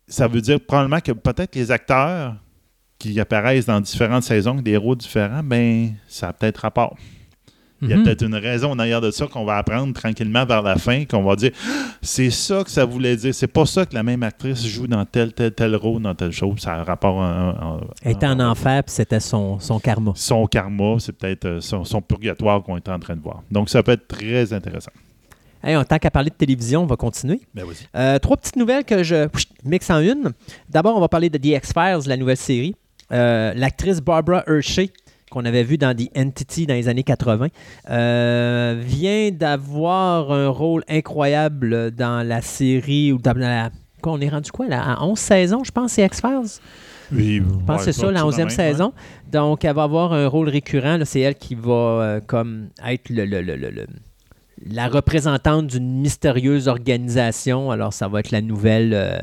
ça 0.09 0.27
veut 0.27 0.40
dire 0.40 0.61
probablement 0.61 1.01
que 1.01 1.12
peut-être 1.12 1.55
les 1.55 1.70
acteurs 1.70 2.37
qui 2.99 3.18
apparaissent 3.20 3.66
dans 3.66 3.81
différentes 3.81 4.23
saisons, 4.23 4.55
des 4.55 4.77
rôles 4.77 4.97
différents, 4.97 5.42
ben, 5.42 5.92
ça 6.09 6.29
a 6.29 6.33
peut-être 6.33 6.59
rapport. 6.59 6.97
Il 7.82 7.90
y 7.90 7.92
a 7.92 7.96
Mhm. 7.96 8.04
peut-être 8.04 8.22
une 8.24 8.34
raison 8.37 8.70
en 8.70 8.78
arrière 8.78 9.00
de 9.00 9.10
ça 9.10 9.26
qu'on 9.26 9.44
va 9.44 9.56
apprendre 9.58 9.92
tranquillement 9.92 10.46
vers 10.46 10.62
la 10.62 10.76
fin, 10.76 11.04
qu'on 11.04 11.22
va 11.22 11.37
dire 11.37 11.50
Ah, 11.68 11.70
c'est 12.00 12.30
ça 12.30 12.62
que 12.64 12.70
ça 12.70 12.84
voulait 12.84 13.16
dire. 13.16 13.34
C'est 13.34 13.46
pas 13.48 13.66
ça 13.66 13.84
que 13.84 13.94
la 13.94 14.02
même 14.02 14.22
actrice 14.22 14.64
joue 14.64 14.87
dans 14.87 15.04
tel, 15.04 15.32
tel, 15.32 15.52
tel 15.52 15.74
rôle, 15.76 16.00
dans 16.00 16.14
telle 16.14 16.32
chose. 16.32 16.60
Ça 16.60 16.72
a 16.74 16.78
un 16.80 16.84
rapport 16.84 17.16
en, 17.16 17.80
Elle 18.02 18.12
était 18.12 18.26
en 18.26 18.40
en- 18.40 18.50
enfer, 18.50 18.82
puis 18.84 18.94
c'était 18.94 19.20
son, 19.20 19.58
son 19.58 19.78
karma. 19.80 20.12
Son 20.14 20.46
karma, 20.46 20.96
c'est 20.98 21.12
peut-être 21.12 21.44
euh, 21.44 21.60
son, 21.60 21.84
son 21.84 22.00
purgatoire 22.00 22.62
qu'on 22.62 22.76
est 22.76 22.88
en 22.88 22.98
train 22.98 23.16
de 23.16 23.22
voir. 23.22 23.42
Donc, 23.50 23.68
ça 23.68 23.82
peut 23.82 23.92
être 23.92 24.06
très 24.08 24.52
intéressant. 24.52 24.92
Hey, 25.62 25.76
en 25.76 25.84
tant 25.84 25.98
qu'à 25.98 26.10
parler 26.10 26.30
de 26.30 26.34
télévision, 26.37 26.82
on 26.82 26.87
va 26.87 26.96
continuer. 26.96 27.40
Ben. 27.54 27.64
Euh, 27.96 28.18
trois 28.18 28.37
petites 28.37 28.56
nouvelles 28.56 28.84
que 28.84 29.02
je 29.02 29.28
mixe 29.64 29.88
en 29.90 30.00
une. 30.00 30.32
D'abord, 30.68 30.96
on 30.96 31.00
va 31.00 31.08
parler 31.08 31.30
de 31.30 31.38
The 31.38 31.46
X-Files, 31.56 32.06
la 32.06 32.16
nouvelle 32.16 32.37
série. 32.37 32.74
Euh, 33.12 33.52
L'actrice 33.54 34.00
Barbara 34.00 34.42
Hershey, 34.46 34.90
qu'on 35.35 35.44
avait 35.44 35.64
vue 35.64 35.77
dans 35.79 35.94
The 35.97 36.09
Entity 36.16 36.66
dans 36.66 36.75
les 36.75 36.88
années 36.88 37.03
80, 37.03 37.49
euh, 37.90 38.77
vient 38.81 39.31
d'avoir 39.33 40.31
un 40.33 40.49
rôle 40.49 40.85
incroyable 40.88 41.90
dans 41.90 42.27
la 42.27 42.40
série. 42.40 43.12
ou 43.12 43.18
dans 43.18 43.37
la, 43.37 43.70
quoi, 44.01 44.12
on 44.12 44.20
est 44.20 44.29
rendu 44.29 44.51
quoi 44.53 44.68
là? 44.68 44.83
À 44.94 45.05
11 45.05 45.18
saisons, 45.18 45.64
je 45.64 45.73
pense, 45.73 45.92
c'est 45.92 46.05
X-Files? 46.07 46.61
Oui, 47.12 47.37
Je 47.37 47.64
pense 47.66 47.85
que 47.85 47.92
c'est 47.92 48.01
ça, 48.01 48.11
la 48.12 48.25
11e 48.25 48.49
saison. 48.51 48.92
Donc, 49.31 49.64
elle 49.64 49.75
va 49.75 49.83
avoir 49.83 50.12
un 50.12 50.27
rôle 50.27 50.49
récurrent. 50.49 50.99
C'est 51.05 51.20
elle 51.20 51.35
qui 51.35 51.55
va 51.55 51.73
euh, 51.73 52.20
comme 52.27 52.68
être 52.87 53.11
le- 53.11 53.25
le- 53.27 53.42
le- 53.42 53.87
la 54.66 54.88
représentante 54.88 55.66
d'une 55.66 56.00
mystérieuse 56.00 56.68
organisation. 56.68 57.70
Alors, 57.70 57.92
ça 57.92 58.09
va 58.09 58.20
être 58.20 58.31
la 58.31 58.40
nouvelle, 58.40 58.94
euh, 58.94 59.18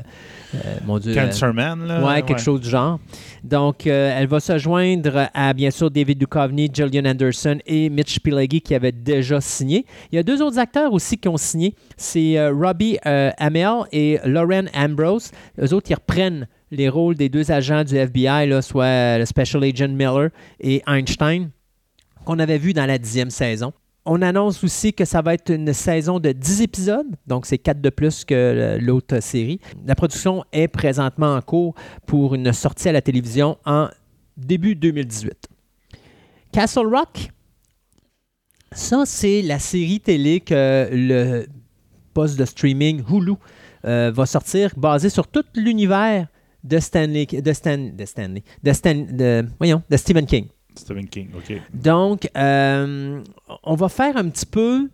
euh, 0.54 0.58
mon 0.86 1.00
Dieu. 1.00 1.18
euh, 1.18 1.26
Cancerman, 1.26 1.86
là. 1.88 2.06
Ouais, 2.06 2.22
quelque 2.22 2.42
chose 2.42 2.62
du 2.62 2.70
genre. 2.70 3.00
Donc, 3.44 3.88
euh, 3.88 4.16
elle 4.16 4.28
va 4.28 4.40
se 4.40 4.58
joindre 4.60 5.30
à, 5.34 5.54
bien 5.54 5.72
sûr, 5.72 5.90
David 5.90 6.20
Duchovny, 6.20 6.70
Gillian 6.72 7.10
Anderson 7.10 7.58
et 7.66 7.90
Mitch 7.90 8.20
Pileggi 8.20 8.62
qui 8.62 8.76
avaient 8.76 8.92
déjà 8.92 9.42
signé. 9.42 9.86
Il 10.12 10.16
y 10.16 10.20
a 10.20 10.24
deux 10.24 10.42
autres 10.42 10.60
acteurs 10.60 10.94
aussi 10.94 11.18
qui 11.18 11.28
ont 11.28 11.38
signé. 11.38 11.74
C'est 11.98 12.50
Robbie 12.50 12.98
Amell 13.04 13.86
et 13.92 14.20
Lauren 14.26 14.66
Ambrose. 14.76 15.32
Eux 15.60 15.74
autres, 15.74 15.90
ils 15.90 15.96
reprennent 15.96 16.48
les 16.70 16.88
rôles 16.88 17.16
des 17.16 17.30
deux 17.30 17.52
agents 17.52 17.84
du 17.84 17.96
FBI, 17.98 18.48
là, 18.48 18.62
soit 18.62 19.18
le 19.18 19.26
Special 19.26 19.64
Agent 19.64 19.90
Miller 19.90 20.30
et 20.60 20.82
Einstein, 20.88 21.50
qu'on 22.26 22.40
avait 22.40 22.58
vu 22.60 22.74
dans 22.74 22.86
la 22.86 22.98
dixième 22.98 23.30
saison. 23.32 23.74
On 24.06 24.22
annonce 24.24 24.64
aussi 24.64 24.94
que 24.94 25.06
ça 25.06 25.22
va 25.22 25.36
être 25.36 25.52
une 25.52 25.74
saison 25.74 26.20
de 26.20 26.32
10 26.32 26.62
épisodes, 26.62 27.08
donc 27.28 27.46
c'est 27.46 27.60
4 27.60 27.82
de 27.82 27.90
plus 27.90 28.26
que 28.26 28.78
l'autre 28.82 29.20
série. 29.22 29.60
La 29.86 29.94
production 29.94 30.44
est 30.52 30.68
présentement 30.68 31.36
en 31.36 31.42
cours 31.42 31.76
pour 32.08 32.34
une 32.34 32.52
sortie 32.52 32.90
à 32.90 32.94
la 32.94 33.02
télévision 33.02 33.60
en 33.64 33.90
début 34.36 34.76
2018. 34.76 35.48
Castle 36.52 36.88
Rock, 36.88 37.30
ça 38.72 39.04
c'est 39.06 39.44
la 39.44 39.60
série 39.60 40.00
télé 40.00 40.40
que 40.40 40.90
le 40.92 41.46
poste 42.14 42.40
de 42.40 42.46
streaming 42.46 43.04
Hulu 43.08 43.34
euh, 43.86 44.12
va 44.14 44.26
sortir, 44.26 44.72
basée 44.76 45.10
sur 45.10 45.28
tout 45.28 45.46
l'univers 45.54 46.28
de 46.64 46.80
Stanley, 46.80 47.26
de 47.26 47.54
Stan, 47.54 47.78
de 47.78 48.06
Stanley, 48.06 48.44
de 48.64 49.98
Stephen 49.98 50.26
King. 50.26 50.48
Stephen 50.76 51.08
King, 51.08 51.30
OK. 51.36 51.54
Donc, 51.74 52.30
euh, 52.38 53.22
on 53.64 53.76
va 53.76 53.90
faire 53.90 54.18
un 54.18 54.30
petit 54.30 54.46
peu 54.46 54.90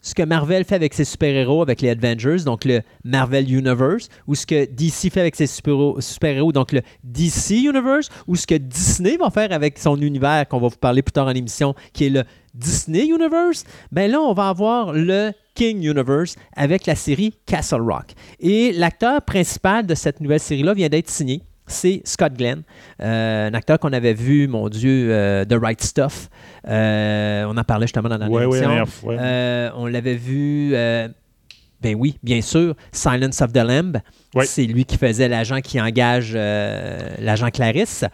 ce 0.00 0.14
que 0.14 0.22
Marvel 0.22 0.64
fait 0.64 0.76
avec 0.76 0.94
ses 0.94 1.04
super-héros, 1.04 1.62
avec 1.62 1.80
les 1.82 1.90
Avengers, 1.90 2.44
donc 2.44 2.64
le 2.64 2.82
Marvel 3.04 3.50
Universe, 3.52 4.08
ou 4.26 4.34
ce 4.34 4.46
que 4.46 4.64
DC 4.64 5.10
fait 5.12 5.20
avec 5.20 5.36
ses 5.36 5.46
super- 5.46 5.94
super-héros, 5.98 6.52
donc 6.52 6.72
le 6.72 6.82
DC 7.04 7.50
Universe, 7.50 8.08
ou 8.26 8.36
ce 8.36 8.46
que 8.46 8.54
Disney 8.54 9.16
va 9.16 9.30
faire 9.30 9.52
avec 9.52 9.78
son 9.78 10.00
univers, 10.00 10.46
qu'on 10.48 10.60
va 10.60 10.68
vous 10.68 10.76
parler 10.76 11.02
plus 11.02 11.12
tard 11.12 11.26
en 11.26 11.34
émission, 11.34 11.74
qui 11.92 12.06
est 12.06 12.10
le 12.10 12.24
Disney 12.54 13.06
Universe. 13.06 13.64
Ben 13.92 14.10
là, 14.10 14.20
on 14.20 14.32
va 14.32 14.48
avoir 14.48 14.92
le 14.92 15.32
King 15.54 15.84
Universe 15.84 16.36
avec 16.56 16.86
la 16.86 16.94
série 16.94 17.34
Castle 17.46 17.82
Rock. 17.82 18.14
Et 18.40 18.72
l'acteur 18.72 19.22
principal 19.22 19.86
de 19.86 19.94
cette 19.94 20.20
nouvelle 20.20 20.40
série-là 20.40 20.74
vient 20.74 20.88
d'être 20.88 21.10
signé. 21.10 21.42
C'est 21.68 22.02
Scott 22.04 22.32
Glenn, 22.32 22.62
euh, 23.00 23.48
un 23.48 23.54
acteur 23.54 23.78
qu'on 23.78 23.92
avait 23.92 24.14
vu, 24.14 24.48
mon 24.48 24.68
Dieu, 24.68 25.08
euh, 25.12 25.44
The 25.44 25.54
Right 25.62 25.80
Stuff. 25.82 26.28
Euh, 26.66 27.44
on 27.46 27.56
en 27.56 27.62
parlait 27.64 27.86
justement 27.86 28.08
dans 28.08 28.18
la 28.18 28.28
Ouais, 28.28 28.44
émission. 28.44 28.84
ouais. 29.04 29.70
On 29.76 29.86
l'avait 29.86 30.16
vu, 30.16 30.72
ben 30.72 31.94
oui, 31.96 32.18
bien 32.22 32.40
sûr, 32.40 32.74
Silence 32.90 33.40
of 33.42 33.52
the 33.52 33.58
Lamb. 33.58 33.98
C'est 34.44 34.64
lui 34.64 34.84
qui 34.84 34.96
faisait 34.96 35.28
l'agent 35.28 35.60
qui 35.60 35.80
engage 35.80 36.34
l'agent 36.34 37.50
Clarisse. 37.50 38.04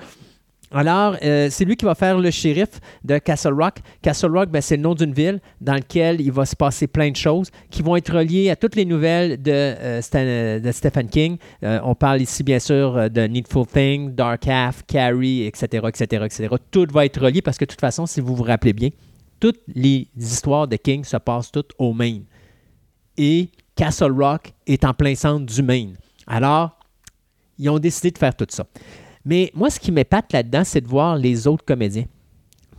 Alors, 0.76 1.16
euh, 1.22 1.46
c'est 1.52 1.64
lui 1.64 1.76
qui 1.76 1.84
va 1.84 1.94
faire 1.94 2.18
le 2.18 2.32
shérif 2.32 2.80
de 3.04 3.18
Castle 3.18 3.54
Rock. 3.54 3.76
Castle 4.02 4.36
Rock, 4.36 4.50
ben, 4.50 4.60
c'est 4.60 4.76
le 4.76 4.82
nom 4.82 4.94
d'une 4.96 5.12
ville 5.12 5.40
dans 5.60 5.74
laquelle 5.74 6.20
il 6.20 6.32
va 6.32 6.44
se 6.44 6.56
passer 6.56 6.88
plein 6.88 7.12
de 7.12 7.16
choses 7.16 7.48
qui 7.70 7.80
vont 7.80 7.94
être 7.94 8.12
reliées 8.12 8.50
à 8.50 8.56
toutes 8.56 8.74
les 8.74 8.84
nouvelles 8.84 9.40
de, 9.40 9.52
euh, 9.52 10.72
Stephen 10.72 11.08
King. 11.08 11.36
Euh, 11.62 11.78
on 11.84 11.94
parle 11.94 12.22
ici, 12.22 12.42
bien 12.42 12.58
sûr, 12.58 13.08
de 13.08 13.20
Needful 13.20 13.68
Thing, 13.68 14.16
Dark 14.16 14.48
Half, 14.48 14.82
Carrie, 14.88 15.44
etc., 15.44 15.86
etc., 15.86 16.24
etc. 16.24 16.48
Tout 16.72 16.88
va 16.92 17.06
être 17.06 17.20
relié 17.20 17.40
parce 17.40 17.56
que, 17.56 17.64
de 17.64 17.70
toute 17.70 17.80
façon, 17.80 18.04
si 18.04 18.20
vous 18.20 18.34
vous 18.34 18.42
rappelez 18.42 18.72
bien, 18.72 18.90
toutes 19.38 19.60
les 19.72 20.08
histoires 20.18 20.66
de 20.66 20.74
King 20.74 21.04
se 21.04 21.18
passent 21.18 21.52
toutes 21.52 21.70
au 21.78 21.92
Maine. 21.92 22.24
Et 23.16 23.48
Castle 23.76 24.10
Rock 24.10 24.52
est 24.66 24.84
en 24.84 24.92
plein 24.92 25.14
centre 25.14 25.46
du 25.46 25.62
Maine. 25.62 25.96
Alors, 26.26 26.76
ils 27.60 27.70
ont 27.70 27.78
décidé 27.78 28.10
de 28.10 28.18
faire 28.18 28.34
tout 28.34 28.46
ça. 28.48 28.66
Mais 29.24 29.50
moi, 29.54 29.70
ce 29.70 29.80
qui 29.80 29.92
m'épate 29.92 30.32
là-dedans, 30.32 30.62
c'est 30.64 30.80
de 30.80 30.88
voir 30.88 31.16
les 31.16 31.46
autres 31.46 31.64
comédiens. 31.64 32.04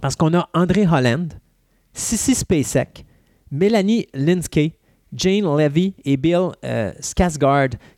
Parce 0.02 0.16
qu'on 0.16 0.34
a 0.34 0.48
André 0.54 0.86
Holland, 0.86 1.34
Sissy 1.94 2.36
Spacek, 2.36 3.06
Mélanie 3.52 4.08
Linsky, 4.14 4.74
Jane 5.14 5.46
Levy 5.46 5.94
et 6.04 6.18
Bill 6.18 6.50
euh, 6.64 6.92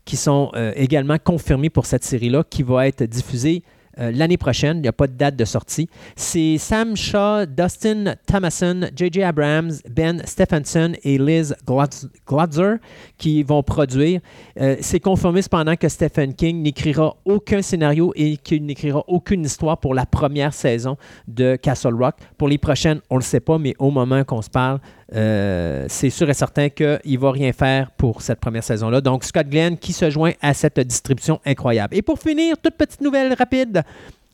qui 0.06 0.18
sont 0.18 0.52
euh, 0.56 0.72
également 0.76 1.18
confirmés 1.18 1.70
pour 1.70 1.86
cette 1.86 2.04
série-là 2.04 2.44
qui 2.50 2.64
va 2.64 2.88
être 2.88 3.04
diffusée 3.04 3.64
euh, 4.00 4.12
l'année 4.14 4.38
prochaine. 4.38 4.78
Il 4.78 4.82
n'y 4.82 4.88
a 4.88 4.94
pas 4.94 5.08
de 5.08 5.14
date 5.14 5.36
de 5.36 5.46
sortie. 5.46 5.90
C'est 6.16 6.58
Sam 6.58 6.96
Shaw, 6.96 7.46
Dustin 7.46 8.16
Thomason, 8.26 8.82
J.J. 8.96 9.24
Abrams, 9.24 9.72
Ben 9.90 10.22
Stephenson 10.26 10.94
et 11.04 11.18
Liz 11.18 11.56
Glotz- 11.68 12.08
Glotzer 12.28 12.76
qui 13.18 13.44
vont 13.44 13.64
produire. 13.64 14.22
Euh, 14.60 14.76
c'est 14.82 15.00
confirmé 15.00 15.42
cependant 15.42 15.76
que 15.76 15.88
Stephen 15.90 16.34
King 16.34 16.62
n'écrira 16.62 17.16
aucun 17.26 17.62
scénario 17.62 18.12
et 18.16 18.38
qu'il 18.38 18.66
n'écrira 18.66 19.04
aucune 19.08 19.44
histoire 19.46 19.78
pour 19.78 19.94
la 19.94 20.06
première 20.06 20.54
saison 20.54 20.98
de 21.28 21.56
Castle 21.56 21.94
Rock. 21.96 22.16
Pour 22.38 22.48
les 22.48 22.58
prochaines, 22.58 23.02
on 23.10 23.16
ne 23.16 23.20
le 23.20 23.26
sait 23.26 23.40
pas, 23.40 23.58
mais 23.58 23.74
au 23.80 23.92
moment 23.92 24.24
qu'on 24.24 24.42
se 24.42 24.50
parle, 24.50 24.80
euh, 25.16 25.86
c'est 25.88 26.10
sûr 26.10 26.30
et 26.30 26.34
certain 26.34 26.70
qu'il 26.70 27.00
ne 27.06 27.18
va 27.18 27.32
rien 27.32 27.54
faire 27.54 27.92
pour 27.92 28.22
cette 28.22 28.40
première 28.40 28.64
saison-là. 28.64 29.02
Donc, 29.02 29.24
Scott 29.24 29.48
Glenn 29.48 29.78
qui 29.78 29.94
se 29.94 30.10
joint 30.10 30.34
à 30.42 30.54
cette 30.54 30.80
distribution 30.80 31.40
incroyable. 31.46 31.96
Et 31.96 32.02
pour 32.02 32.20
finir, 32.20 32.58
toute 32.62 32.76
petite 32.76 33.02
nouvelle 33.02 33.34
rapide. 33.34 33.84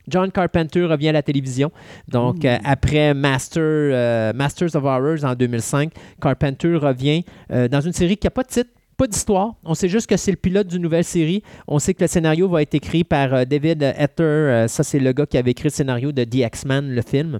John 0.07 0.31
Carpenter 0.31 0.83
revient 0.83 1.09
à 1.09 1.11
la 1.13 1.21
télévision. 1.21 1.71
Donc, 2.09 2.43
euh, 2.43 2.57
après 2.65 3.13
Master, 3.13 3.61
euh, 3.63 4.33
Masters 4.33 4.75
of 4.75 4.83
Horrors 4.83 5.23
en 5.23 5.33
2005, 5.33 5.93
Carpenter 6.21 6.75
revient 6.75 7.23
dans 7.49 7.79
une 7.81 7.93
série 7.93 8.17
qui 8.17 8.25
n'a 8.27 8.31
pas 8.31 8.43
de 8.43 8.49
titre, 8.49 8.69
pas 8.97 9.07
d'histoire. 9.07 9.53
On 9.63 9.75
sait 9.75 9.87
juste 9.87 10.07
que 10.07 10.17
c'est 10.17 10.31
le 10.31 10.37
pilote 10.37 10.67
d'une 10.67 10.81
nouvelle 10.81 11.05
série. 11.05 11.41
On 11.67 11.79
sait 11.79 11.93
que 11.93 12.01
le 12.03 12.07
scénario 12.07 12.49
va 12.49 12.61
être 12.61 12.73
écrit 12.75 13.03
par 13.05 13.45
David 13.45 13.81
Etter. 13.97 14.65
Ça, 14.67 14.83
c'est 14.83 14.99
le 14.99 15.13
gars 15.13 15.25
qui 15.25 15.37
avait 15.37 15.51
écrit 15.51 15.65
le 15.65 15.69
scénario 15.69 16.11
de 16.11 16.23
The 16.25 16.35
X-Men, 16.35 16.93
le 16.93 17.01
film. 17.01 17.39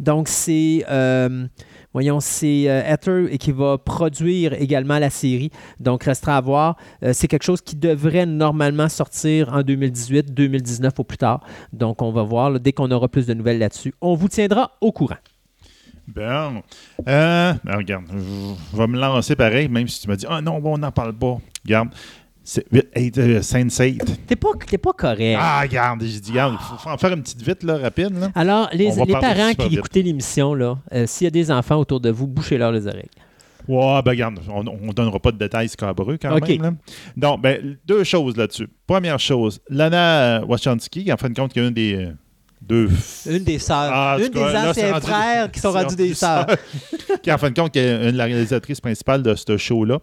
Donc, 0.00 0.28
c'est. 0.28 0.84
euh, 0.88 1.46
voyons, 1.92 2.20
c'est 2.20 2.68
euh, 2.68 2.82
Etter 2.84 3.26
et 3.30 3.38
qui 3.38 3.52
va 3.52 3.78
produire 3.78 4.52
également 4.54 4.98
la 4.98 5.10
série. 5.10 5.50
Donc, 5.80 6.04
restera 6.04 6.36
à 6.36 6.40
voir. 6.40 6.76
Euh, 7.02 7.12
c'est 7.12 7.28
quelque 7.28 7.44
chose 7.44 7.60
qui 7.60 7.76
devrait 7.76 8.26
normalement 8.26 8.88
sortir 8.88 9.52
en 9.52 9.62
2018, 9.62 10.32
2019 10.34 10.98
au 10.98 11.04
plus 11.04 11.18
tard. 11.18 11.40
Donc, 11.72 12.02
on 12.02 12.12
va 12.12 12.22
voir 12.22 12.58
dès 12.60 12.72
qu'on 12.72 12.90
aura 12.90 13.08
plus 13.08 13.26
de 13.26 13.34
nouvelles 13.34 13.58
là-dessus. 13.58 13.94
On 14.00 14.14
vous 14.14 14.28
tiendra 14.28 14.72
au 14.80 14.92
courant. 14.92 15.16
Bon. 16.08 16.62
Euh, 17.06 17.52
ben, 17.64 17.76
regarde, 17.76 18.04
je 18.10 18.76
vais 18.76 18.86
me 18.86 18.98
lancer 18.98 19.36
pareil, 19.36 19.68
même 19.68 19.86
si 19.88 20.00
tu 20.00 20.08
m'as 20.08 20.16
dit, 20.16 20.24
ah 20.28 20.40
non, 20.40 20.58
bon, 20.58 20.74
on 20.74 20.78
n'en 20.78 20.90
parle 20.90 21.12
pas. 21.12 21.36
Regarde. 21.64 21.90
C'est, 22.50 22.64
hey, 22.94 23.12
euh, 23.18 23.40
Sense8. 23.40 24.00
T'es 24.26 24.34
pas, 24.34 24.48
t'es 24.66 24.78
pas 24.78 24.94
correct. 24.94 25.36
Ah, 25.38 25.60
regarde, 25.60 26.02
j'ai 26.02 26.18
dit, 26.18 26.30
regarde, 26.30 26.54
il 26.58 26.78
faut, 26.78 26.88
en 26.88 26.96
faire 26.96 27.12
une 27.12 27.20
petite 27.20 27.42
vite, 27.42 27.62
là, 27.62 27.76
rapide. 27.76 28.18
Là. 28.18 28.30
Alors, 28.34 28.70
les, 28.72 28.90
les 28.90 29.12
parents 29.12 29.52
qui 29.52 29.68
vite. 29.68 29.78
écoutaient 29.80 30.00
l'émission, 30.00 30.54
là, 30.54 30.78
euh, 30.94 31.06
s'il 31.06 31.26
y 31.26 31.28
a 31.28 31.30
des 31.30 31.50
enfants 31.50 31.76
autour 31.76 32.00
de 32.00 32.08
vous, 32.08 32.26
bouchez-leur 32.26 32.72
les 32.72 32.86
oreilles. 32.86 33.10
Ouais, 33.68 34.00
ben 34.02 34.12
regarde, 34.12 34.40
on 34.48 34.64
ne 34.64 34.92
donnera 34.94 35.18
pas 35.18 35.30
de 35.30 35.36
détails 35.36 35.68
scabreux 35.68 36.16
quand 36.16 36.40
même. 36.40 36.62
Là. 36.62 36.72
Donc, 37.18 37.42
ben, 37.42 37.76
deux 37.84 38.02
choses 38.02 38.34
là-dessus. 38.34 38.68
Première 38.86 39.20
chose, 39.20 39.60
Lana 39.68 40.42
Wachowski, 40.46 41.12
en 41.12 41.18
fin 41.18 41.28
de 41.28 41.34
compte, 41.34 41.52
qui 41.52 41.60
est 41.60 41.68
une 41.68 41.74
des 41.74 41.96
euh, 41.96 42.12
deux 42.60 42.88
Une 43.28 43.44
des 43.44 43.58
sœurs. 43.58 43.90
Ah, 43.92 44.16
une 44.18 44.28
des 44.28 44.38
cas, 44.38 44.70
anciens 44.70 45.00
frères 45.00 45.50
qui 45.50 45.60
sont 45.60 45.72
rendus 45.72 45.96
des 45.96 46.14
sœurs. 46.14 46.46
qui, 47.22 47.32
en 47.32 47.38
fin 47.38 47.50
de 47.50 47.58
compte, 47.58 47.76
est 47.76 48.06
une 48.06 48.12
de 48.12 48.16
la 48.18 48.24
réalisatrice 48.24 48.80
principale 48.80 49.22
de 49.22 49.34
ce 49.34 49.56
show-là, 49.56 49.98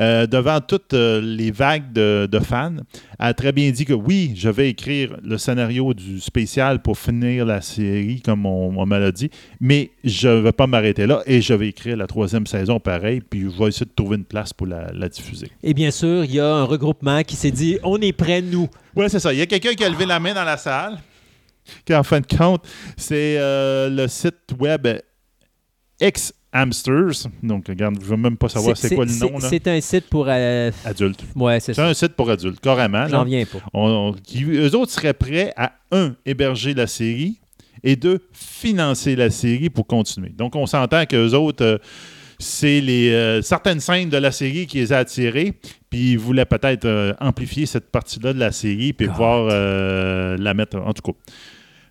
euh, 0.00 0.26
devant 0.26 0.60
toutes 0.60 0.94
euh, 0.94 1.20
les 1.20 1.50
vagues 1.50 1.92
de, 1.92 2.28
de 2.30 2.38
fans, 2.38 2.76
a 3.18 3.34
très 3.34 3.52
bien 3.52 3.70
dit 3.70 3.84
que 3.84 3.92
oui, 3.92 4.32
je 4.36 4.48
vais 4.48 4.70
écrire 4.70 5.16
le 5.22 5.38
scénario 5.38 5.94
du 5.94 6.20
spécial 6.20 6.80
pour 6.80 6.98
finir 6.98 7.44
la 7.44 7.60
série, 7.60 8.20
comme 8.20 8.46
on, 8.46 8.76
on 8.76 8.86
me 8.86 8.98
l'a 8.98 9.12
dit, 9.12 9.30
mais 9.60 9.90
je 10.04 10.28
ne 10.28 10.40
vais 10.40 10.52
pas 10.52 10.66
m'arrêter 10.66 11.06
là 11.06 11.22
et 11.26 11.40
je 11.40 11.54
vais 11.54 11.68
écrire 11.68 11.96
la 11.96 12.06
troisième 12.06 12.46
saison 12.46 12.80
pareil, 12.80 13.20
puis 13.20 13.42
je 13.42 13.58
vais 13.58 13.68
essayer 13.68 13.86
de 13.86 13.94
trouver 13.94 14.16
une 14.16 14.24
place 14.24 14.52
pour 14.52 14.66
la, 14.66 14.90
la 14.92 15.08
diffuser. 15.08 15.48
Et 15.62 15.74
bien 15.74 15.90
sûr, 15.90 16.24
il 16.24 16.34
y 16.34 16.40
a 16.40 16.46
un 16.46 16.64
regroupement 16.64 17.22
qui 17.22 17.36
s'est 17.36 17.50
dit 17.50 17.78
on 17.82 18.00
est 18.00 18.12
prêts, 18.12 18.42
nous. 18.42 18.68
Oui, 18.94 19.06
c'est 19.08 19.20
ça. 19.20 19.32
Il 19.32 19.38
y 19.38 19.42
a 19.42 19.46
quelqu'un 19.46 19.74
qui 19.74 19.84
a 19.84 19.88
levé 19.88 20.06
la 20.06 20.18
main 20.20 20.34
dans 20.34 20.44
la 20.44 20.56
salle, 20.56 20.98
qui 21.84 21.94
en 21.94 22.02
fin 22.02 22.20
de 22.20 22.26
compte, 22.26 22.64
c'est 22.96 23.36
euh, 23.38 23.88
le 23.90 24.08
site 24.08 24.52
web 24.58 24.86
X 26.00 26.32
Hamsters. 26.52 27.26
Donc, 27.42 27.68
regarde, 27.68 27.96
je 27.96 28.00
ne 28.00 28.04
veux 28.06 28.16
même 28.16 28.36
pas 28.36 28.48
savoir 28.48 28.76
c'est 28.76 28.94
quoi 28.94 29.04
le 29.04 29.12
nom. 29.12 29.38
C'est 29.40 29.66
un 29.68 29.80
site 29.80 30.08
pour. 30.08 30.26
euh, 30.28 30.70
Adulte. 30.84 31.22
ouais, 31.34 31.60
c'est 31.60 31.78
un 31.78 31.92
site 31.94 32.14
pour 32.14 32.30
adultes, 32.30 32.60
carrément. 32.60 33.06
J'en 33.08 33.24
viens 33.24 33.44
pas. 33.44 33.58
On- 33.74 34.08
on- 34.08 34.12
qui, 34.12 34.44
eux 34.44 34.74
autres 34.74 34.92
seraient 34.92 35.12
prêts 35.14 35.52
à, 35.56 35.72
un, 35.92 36.14
héberger 36.24 36.72
la 36.74 36.86
série 36.86 37.40
et 37.82 37.94
deux, 37.96 38.20
financer 38.32 39.16
la 39.16 39.28
série 39.30 39.68
pour 39.70 39.86
continuer. 39.86 40.30
Donc, 40.30 40.56
on 40.56 40.66
s'entend 40.66 41.04
qu'eux 41.04 41.32
autres, 41.34 41.64
euh, 41.64 41.78
c'est 42.38 42.80
les 42.80 43.10
euh, 43.10 43.42
certaines 43.42 43.80
scènes 43.80 44.08
de 44.10 44.16
la 44.16 44.32
série 44.32 44.66
qui 44.66 44.78
les 44.78 44.92
a 44.92 44.98
attirés, 44.98 45.54
puis 45.90 46.12
ils 46.12 46.18
voulaient 46.18 46.44
peut-être 46.46 47.16
amplifier 47.20 47.64
cette 47.66 47.90
partie-là 47.90 48.32
de 48.32 48.38
la 48.38 48.52
série, 48.52 48.92
puis 48.92 49.08
pouvoir 49.08 49.46
la 50.38 50.54
mettre, 50.54 50.78
en 50.78 50.92
tout 50.92 51.02
cas. 51.12 51.18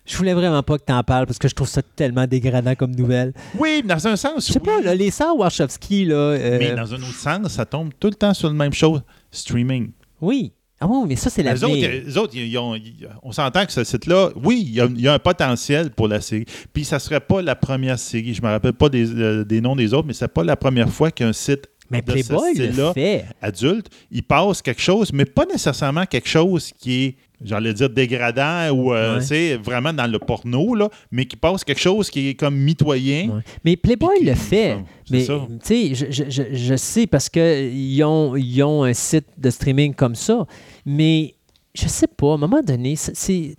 Je 0.06 0.16
voulais 0.16 0.34
vraiment 0.34 0.62
pas 0.62 0.78
que 0.78 0.84
t'en 0.84 1.02
parles 1.02 1.26
parce 1.26 1.38
que 1.38 1.48
je 1.48 1.54
trouve 1.54 1.68
ça 1.68 1.82
tellement 1.82 2.26
dégradant 2.26 2.74
comme 2.74 2.94
nouvelle. 2.94 3.32
Oui, 3.58 3.82
dans 3.84 4.06
un 4.06 4.16
sens, 4.16 4.46
Je 4.46 4.52
sais 4.52 4.60
oui. 4.60 4.64
pas, 4.66 4.80
là, 4.80 4.94
les 4.94 5.10
sœurs 5.10 5.36
Warshawski, 5.36 6.04
là. 6.06 6.14
euh, 6.14 6.58
mais 6.60 6.74
dans 6.74 6.94
un 6.94 6.98
autre 6.98 7.14
sens, 7.18 7.48
ça 7.52 7.66
tombe 7.66 7.90
tout 7.98 8.08
le 8.08 8.14
temps 8.14 8.32
sur 8.32 8.48
la 8.48 8.54
même 8.54 8.72
chose, 8.72 9.02
streaming. 9.30 9.90
Oui. 10.20 10.52
Ah 10.78 10.86
oui, 10.86 11.04
mais 11.08 11.16
ça, 11.16 11.30
c'est 11.30 11.42
la 11.42 11.54
Les 11.54 11.64
autres, 11.64 11.74
les 11.74 12.18
autres, 12.18 12.36
ils 12.36 12.58
ont- 12.58 12.74
ils- 12.74 13.08
on 13.22 13.32
s'entend 13.32 13.64
que 13.64 13.72
ce 13.72 13.82
site-là, 13.82 14.28
oui, 14.44 14.62
il 14.66 14.74
y, 14.74 14.80
a, 14.80 14.84
il 14.84 15.00
y 15.00 15.08
a 15.08 15.14
un 15.14 15.18
potentiel 15.18 15.88
pour 15.90 16.06
la 16.06 16.20
série. 16.20 16.44
Puis 16.74 16.84
ça 16.84 16.98
serait 16.98 17.20
pas 17.20 17.40
la 17.40 17.54
première 17.54 17.98
série. 17.98 18.34
Je 18.34 18.42
me 18.42 18.48
rappelle 18.48 18.74
pas 18.74 18.90
des, 18.90 19.10
euh, 19.10 19.42
des 19.42 19.62
noms 19.62 19.74
des 19.74 19.94
autres, 19.94 20.06
mais 20.06 20.12
c'est 20.12 20.28
pas 20.28 20.44
la 20.44 20.54
première 20.54 20.90
fois 20.90 21.10
qu'un 21.10 21.32
site 21.32 21.66
Mais 21.90 22.02
de 22.02 22.10
ce 22.18 22.26
Playboy 22.28 22.54
le 22.76 22.92
fait. 22.92 23.24
adulte, 23.40 23.86
il 24.10 24.22
passe 24.22 24.60
quelque 24.60 24.82
chose, 24.82 25.12
mais 25.14 25.24
pas 25.24 25.46
nécessairement 25.46 26.04
quelque 26.04 26.28
chose 26.28 26.70
qui 26.78 27.04
est, 27.04 27.16
j'allais 27.44 27.72
dire, 27.74 27.90
dégradant 27.90 28.70
ou 28.70 28.92
euh, 28.94 29.16
Ouais. 29.16 29.20
c'est 29.20 29.56
vraiment 29.56 29.92
dans 29.92 30.10
le 30.10 30.18
porno, 30.18 30.74
là, 30.74 30.88
mais 31.10 31.26
qui 31.26 31.36
passe 31.36 31.64
quelque 31.64 31.80
chose 31.80 32.10
qui 32.10 32.28
est 32.28 32.34
comme 32.34 32.56
mitoyen. 32.56 33.28
Ouais. 33.28 33.42
Mais 33.64 33.76
Playboy 33.76 34.18
qui- 34.18 34.24
le 34.26 34.34
fait. 34.34 34.78
Mais 35.10 35.24
tu 35.24 35.32
sais, 35.62 35.94
je, 35.94 36.06
je- 36.28 36.54
je- 36.54 36.76
sais 36.76 37.06
parce 37.06 37.28
qu'ils 37.28 38.02
ont, 38.04 38.36
ils 38.36 38.62
ont 38.62 38.84
un 38.84 38.92
site 38.92 39.26
de 39.38 39.50
streaming 39.50 39.94
comme 39.94 40.14
ça, 40.14 40.46
mais 40.84 41.34
je 41.74 41.88
sais 41.88 42.06
pas, 42.06 42.30
à 42.30 42.34
un 42.34 42.38
moment 42.38 42.62
donné, 42.62 42.96
c'est- 42.96 43.54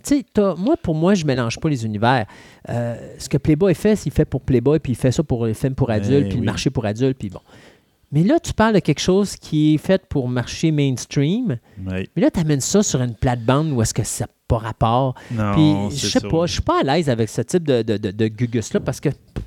moi, 0.58 0.76
pour 0.82 0.94
moi, 0.96 1.14
je 1.14 1.24
mélange 1.24 1.58
pas 1.60 1.68
les 1.68 1.84
univers. 1.84 2.26
Euh, 2.68 2.96
ce 3.18 3.28
que 3.28 3.38
Playboy 3.38 3.74
fait, 3.74 3.94
c'est 3.94 4.02
qu'il 4.04 4.12
fait 4.12 4.24
pour 4.24 4.40
Playboy, 4.42 4.80
puis 4.80 4.92
il 4.92 4.96
fait 4.96 5.12
ça 5.12 5.22
pour 5.22 5.46
les 5.46 5.54
films 5.54 5.74
pour 5.76 5.88
adultes, 5.90 6.24
puis 6.28 6.34
oui. 6.34 6.40
le 6.40 6.44
marché 6.46 6.68
pour 6.68 6.84
adultes, 6.84 7.16
puis 7.16 7.30
bon. 7.30 7.38
Mais 8.10 8.22
là, 8.24 8.38
tu 8.40 8.54
parles 8.54 8.74
de 8.74 8.78
quelque 8.78 9.00
chose 9.00 9.36
qui 9.36 9.74
est 9.74 9.78
fait 9.78 10.02
pour 10.08 10.28
marché 10.28 10.70
mainstream, 10.70 11.58
mais 11.78 12.06
là, 12.16 12.30
tu 12.30 12.40
amènes 12.40 12.60
ça 12.62 12.82
sur 12.82 13.02
une 13.02 13.14
plate-bande 13.14 13.70
où 13.72 13.82
est-ce 13.82 13.92
que 13.92 14.02
ça 14.04 14.24
n'a 14.24 14.30
pas 14.48 14.56
rapport. 14.58 15.14
Non, 15.30 15.52
Puis, 15.52 15.96
je 15.98 16.06
sais 16.06 16.20
ça. 16.20 16.28
pas, 16.28 16.46
je 16.46 16.52
suis 16.54 16.62
pas 16.62 16.80
à 16.80 16.82
l'aise 16.82 17.10
avec 17.10 17.28
ce 17.28 17.42
type 17.42 17.64
de, 17.64 17.82
de, 17.82 17.98
de, 17.98 18.10
de 18.10 18.28
gugus-là 18.28 18.80
parce 18.80 18.98
que 19.00 19.10
pff, 19.10 19.44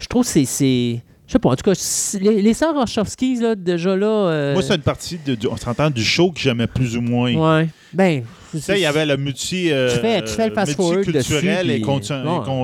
je 0.00 0.06
trouve 0.06 0.22
que 0.30 0.44
c'est-. 0.44 1.02
Je 1.26 1.32
sais 1.32 1.38
pas, 1.38 1.48
en 1.48 1.56
tout 1.56 1.64
cas, 1.70 2.18
les, 2.20 2.42
les 2.42 2.52
sœurs 2.52 2.74
Warshawskis, 2.76 3.36
là, 3.40 3.54
déjà 3.54 3.96
là. 3.96 4.06
euh, 4.06 4.52
Moi, 4.52 4.62
c'est 4.62 4.74
une 4.74 4.82
partie, 4.82 5.18
de, 5.24 5.34
du- 5.34 5.46
on 5.46 5.56
s'entend, 5.56 5.88
du 5.88 6.04
show 6.04 6.30
que 6.30 6.38
j'aimais 6.38 6.66
plus 6.66 6.98
ou 6.98 7.00
moins. 7.00 7.32
Ouais. 7.34 7.68
Ben. 7.94 8.24
Tu 8.58 8.60
sais, 8.64 8.78
il 8.78 8.82
y 8.82 8.86
avait 8.86 9.06
le 9.06 9.16
multi, 9.16 9.70
euh, 9.72 9.92
Tu 9.94 10.00
fais- 10.00 10.22
tu 10.22 10.32
fais 10.32 10.48
le 10.48 10.54
fast-forward 10.54 10.96
multiculturel 10.98 11.66
et 11.70 11.74
puis- 11.76 11.82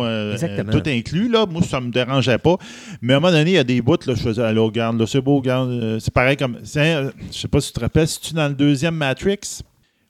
euh, 0.05 0.33
exactement. 0.33 0.73
tout 0.73 0.83
inclus. 0.89 1.29
Là. 1.29 1.47
Moi, 1.47 1.63
ça 1.63 1.81
me 1.81 1.91
dérangeait 1.91 2.39
pas. 2.39 2.57
Mais 3.03 3.13
à 3.15 3.17
un 3.17 3.21
moment 3.21 3.33
donné, 3.33 3.51
il 3.51 3.55
y 3.55 3.59
a 3.59 3.65
des 3.65 3.81
bouts, 3.83 3.97
là, 4.07 4.15
je 4.17 4.23
faisais, 4.23 4.43
alors, 4.43 4.67
regarde, 4.67 4.99
là, 4.99 5.07
c'est 5.07 5.21
beau, 5.21 5.37
regarde. 5.37 5.71
euh, 5.71 5.99
c'est 6.01 6.13
pareil 6.15 6.37
comme. 6.37 6.57
euh, 6.77 7.11
je 7.33 7.39
sais 7.39 7.49
pas 7.49 7.61
si 7.61 7.69
tu 7.69 7.75
te 7.75 7.81
rappelles, 7.81 8.09
si 8.09 8.21
tu 8.21 8.35
dans 8.35 8.49
le 8.49 8.55
deuxième 8.55 8.95
Matrix, 8.95 9.39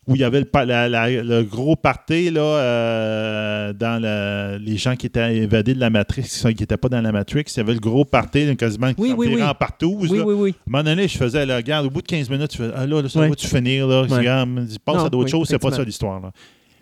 où 0.07 0.15
il 0.15 0.21
y 0.21 0.25
avait 0.25 0.41
le, 0.41 0.65
la- 0.65 0.89
la- 0.89 1.43
gros 1.43 1.77
party 1.77 2.31
là, 2.31 2.41
euh, 2.41 3.73
dans 3.73 4.01
la- 4.03 4.59
les 4.59 4.77
gens 4.77 4.97
qui 4.97 5.07
étaient 5.07 5.37
évadés 5.37 5.75
de 5.75 5.81
la 5.81 5.91
Matrix, 5.91 6.23
qui 6.23 6.47
n'étaient 6.47 6.77
pas 6.77 6.89
dans 6.89 7.01
la 7.01 7.13
Matrix. 7.13 7.45
Il 7.49 7.57
y 7.59 7.61
avait 7.61 7.75
le 7.75 7.81
gros 7.81 8.05
party, 8.05 8.57
quasiment 8.57 8.93
qui 8.95 9.01
Oui, 9.01 9.15
oui, 9.17 9.33
oui. 9.35 9.43
en 9.43 9.55
partouze. 9.55 10.11
Oui, 10.11 10.19
là. 10.19 10.25
oui, 10.25 10.35
oui. 10.35 10.51
À 10.51 10.63
un 10.69 10.71
moment 10.71 10.85
donné, 10.85 11.07
je 11.09 11.17
faisais, 11.19 11.45
là, 11.47 11.57
regarde, 11.57 11.87
au 11.87 11.91
bout 11.91 12.03
de 12.03 12.07
15 12.07 12.29
minutes, 12.31 12.49
tu 12.51 12.59
fais, 12.59 12.71
ah 12.75 12.87
là, 12.87 13.03
là, 13.03 13.09
ça 13.09 13.21
va-tu 13.29 13.47
finir, 13.47 13.87
là? 13.87 14.03
Regarde, 14.03 14.69
passe 14.85 15.05
à 15.05 15.09
d'autres 15.11 15.31
choses, 15.31 15.49
c'est 15.49 15.59
pas 15.59 15.71
ça 15.71 15.85
l'histoire, 15.85 16.21
là. 16.21 16.33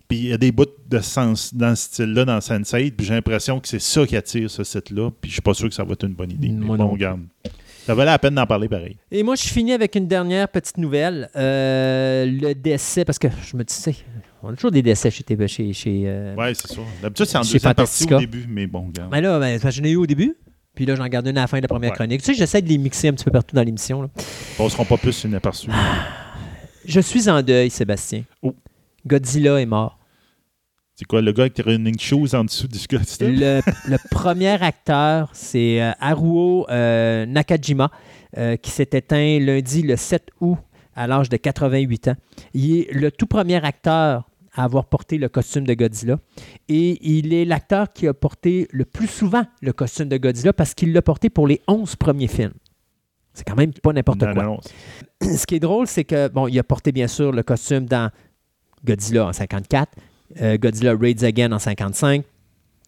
Puis 0.06 0.16
il 0.18 0.28
y 0.28 0.32
a 0.32 0.38
des 0.38 0.52
bouts 0.52 0.64
de 0.88 1.00
sens 1.00 1.52
dans 1.54 1.76
ce 1.76 1.84
style-là, 1.84 2.24
dans 2.24 2.38
Sense8, 2.38 2.92
puis 2.92 3.04
j'ai 3.06 3.12
l'impression 3.12 3.60
que 3.60 3.68
c'est 3.68 3.78
ça 3.78 4.06
qui 4.06 4.16
attire 4.16 4.50
ce 4.50 4.64
site-là, 4.64 5.10
puis 5.20 5.28
je 5.28 5.34
suis 5.34 5.42
pas 5.42 5.52
sûr 5.52 5.68
que 5.68 5.74
ça 5.74 5.84
va 5.84 5.92
être 5.92 6.04
une 6.06 6.14
bonne 6.14 6.30
idée. 6.30 6.48
Mais 6.48 6.64
bon, 6.64 6.76
non 6.78 6.88
regarde. 6.88 7.20
Ça 7.88 7.94
valait 7.94 8.10
la 8.10 8.18
peine 8.18 8.34
d'en 8.34 8.44
parler 8.44 8.68
pareil. 8.68 8.98
Et 9.10 9.22
moi, 9.22 9.34
je 9.34 9.44
finis 9.44 9.72
avec 9.72 9.94
une 9.94 10.06
dernière 10.06 10.46
petite 10.50 10.76
nouvelle. 10.76 11.30
Euh, 11.34 12.26
le 12.26 12.52
décès, 12.52 13.06
parce 13.06 13.18
que 13.18 13.28
je 13.50 13.56
me 13.56 13.64
dis, 13.64 13.74
tu 13.74 13.80
sais, 13.80 13.94
on 14.42 14.50
a 14.50 14.54
toujours 14.56 14.70
des 14.72 14.82
décès 14.82 15.10
chez 15.10 15.24
TV, 15.24 15.48
chez. 15.48 15.72
chez 15.72 16.02
euh, 16.04 16.34
Ouais, 16.34 16.52
c'est 16.52 16.68
ça. 16.68 16.82
D'habitude, 17.00 17.24
c'est 17.24 17.38
en 17.38 17.40
deuxième 17.40 17.72
partie 17.74 18.12
au 18.12 18.18
début, 18.18 18.44
mais 18.46 18.66
bon, 18.66 18.88
regarde. 18.88 19.10
Mais 19.10 19.22
là, 19.22 19.38
ben, 19.38 19.58
parce 19.58 19.74
que 19.74 19.80
j'en 19.80 19.88
ai 19.88 19.92
eu 19.92 19.96
au 19.96 20.06
début. 20.06 20.36
Puis 20.74 20.84
là, 20.84 20.96
j'en 20.96 21.06
garde 21.06 21.26
une 21.28 21.38
à 21.38 21.40
la 21.40 21.46
fin 21.46 21.56
de 21.56 21.62
la 21.62 21.68
première 21.68 21.92
Ouais. 21.92 21.96
chronique. 21.96 22.20
Tu 22.20 22.26
sais, 22.26 22.34
j'essaie 22.34 22.60
de 22.60 22.68
les 22.68 22.76
mixer 22.76 23.08
un 23.08 23.12
petit 23.14 23.24
peu 23.24 23.30
partout 23.30 23.56
dans 23.56 23.62
l'émission. 23.62 24.02
là. 24.02 24.08
Ils 24.18 24.56
passeront 24.58 24.84
pas 24.84 24.98
plus 24.98 25.24
une 25.24 25.34
aperçue. 25.34 25.70
Je 26.84 27.00
suis 27.00 27.30
en 27.30 27.40
deuil, 27.40 27.70
Sébastien. 27.70 28.24
Oh. 28.42 28.54
Godzilla 29.06 29.62
est 29.62 29.66
mort. 29.66 29.98
C'est 30.98 31.04
quoi, 31.04 31.22
le 31.22 31.30
gars 31.30 31.44
avec 31.44 31.54
tes 31.54 31.62
running 31.62 31.96
shoes 31.96 32.34
en 32.34 32.42
dessous 32.42 32.66
du 32.66 32.80
Godzilla? 32.90 33.30
Le, 33.30 33.60
le 33.88 33.98
premier 34.10 34.60
acteur, 34.60 35.30
c'est 35.32 35.80
euh, 35.80 35.92
Haruo 36.00 36.66
euh, 36.70 37.24
Nakajima. 37.24 37.92
euh, 38.36 38.56
qui 38.56 38.72
s'est 38.72 38.90
éteint 38.92 39.38
lundi 39.38 39.82
le 39.82 39.94
7 39.94 40.30
août 40.40 40.58
à 40.96 41.06
l'âge 41.06 41.28
de 41.28 41.36
88 41.36 42.08
ans. 42.08 42.16
Il 42.52 42.78
est 42.78 42.92
le 42.92 43.12
tout 43.12 43.28
premier 43.28 43.64
acteur 43.64 44.28
à 44.52 44.64
avoir 44.64 44.86
porté 44.86 45.18
le 45.18 45.28
costume 45.28 45.68
de 45.68 45.74
Godzilla. 45.74 46.18
Et 46.68 46.98
il 47.08 47.32
est 47.32 47.44
l'acteur 47.44 47.92
qui 47.92 48.08
a 48.08 48.12
porté 48.12 48.66
le 48.72 48.84
plus 48.84 49.06
souvent 49.06 49.44
le 49.62 49.72
costume 49.72 50.08
de 50.08 50.16
Godzilla 50.16 50.52
parce 50.52 50.74
qu'il 50.74 50.92
l'a 50.92 51.00
porté 51.00 51.30
pour 51.30 51.46
les 51.46 51.60
11 51.68 51.94
premiers 51.94 52.26
films. 52.26 52.54
C'est 53.34 53.44
quand 53.44 53.54
même 53.54 53.72
pas 53.72 53.92
n'importe 53.92 54.18
quoi. 54.18 54.42
non, 54.42 54.58
Ce 55.22 55.46
qui 55.46 55.54
est 55.54 55.60
drôle, 55.60 55.86
c'est 55.86 56.02
que, 56.02 56.26
bon, 56.26 56.48
il 56.48 56.58
a 56.58 56.64
porté 56.64 56.90
bien 56.90 57.06
sûr 57.06 57.30
le 57.30 57.44
costume 57.44 57.86
dans 57.86 58.10
Godzilla 58.84 59.26
en 59.26 59.32
54, 59.32 59.92
euh, 59.96 60.00
Godzilla 60.36 60.94
Raids 60.94 61.24
Again 61.24 61.52
en 61.52 61.58
55. 61.58 62.24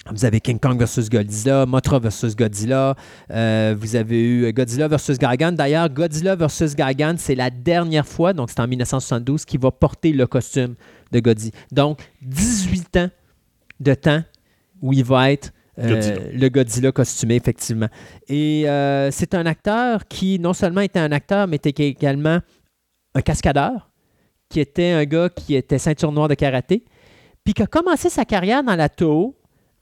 Vous 0.08 0.24
avez 0.24 0.40
King 0.40 0.58
Kong 0.58 0.78
versus 0.78 1.10
Godzilla, 1.10 1.66
Mothra 1.66 1.98
versus 1.98 2.34
Godzilla. 2.34 2.96
euh, 3.30 3.74
vous 3.78 3.96
avez 3.96 4.22
eu 4.22 4.52
Godzilla 4.52 4.88
versus 4.88 5.18
Gigan. 5.20 5.52
D'ailleurs, 5.52 5.90
Godzilla 5.90 6.36
versus 6.36 6.74
Gigan, 6.74 7.16
c'est 7.18 7.34
la 7.34 7.50
dernière 7.50 8.06
fois, 8.06 8.32
donc 8.32 8.48
c'est 8.50 8.60
en 8.60 8.66
1972, 8.66 9.44
qu'il 9.44 9.60
va 9.60 9.70
porter 9.70 10.12
le 10.12 10.26
costume 10.26 10.74
de 11.12 11.20
Godzilla. 11.20 11.52
Donc, 11.70 12.00
18 12.22 12.96
ans 12.96 13.10
de 13.78 13.94
temps 13.94 14.22
où 14.80 14.94
il 14.94 15.04
va 15.04 15.32
être 15.32 15.52
euh, 15.78 15.94
Godzilla. 15.94 16.20
le 16.32 16.48
Godzilla 16.48 16.92
costumé, 16.92 17.36
effectivement. 17.36 17.88
Et 18.26 18.68
euh, 18.68 19.10
c'est 19.10 19.34
un 19.34 19.44
acteur 19.44 20.08
qui, 20.08 20.38
non 20.38 20.54
seulement 20.54 20.80
était 20.80 20.98
un 20.98 21.12
acteur, 21.12 21.46
mais 21.46 21.56
était 21.56 21.88
également 21.88 22.40
un 23.14 23.20
cascadeur, 23.20 23.90
qui 24.48 24.60
était 24.60 24.92
un 24.92 25.04
gars 25.04 25.28
qui 25.28 25.54
était 25.54 25.78
ceinture 25.78 26.10
noire 26.10 26.28
de 26.28 26.34
karaté, 26.34 26.84
puis 27.44 27.54
qui 27.54 27.62
a 27.62 27.66
commencé 27.66 28.08
sa 28.10 28.24
carrière 28.24 28.62
dans 28.62 28.76
la 28.76 28.88
Toho 28.88 29.34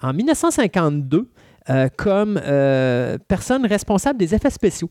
en 0.03 0.13
1952 0.13 1.29
euh, 1.71 1.89
comme 1.97 2.41
euh, 2.43 3.19
personne 3.29 3.67
responsable 3.67 4.19
des 4.19 4.35
effets 4.35 4.51
spéciaux. 4.51 4.91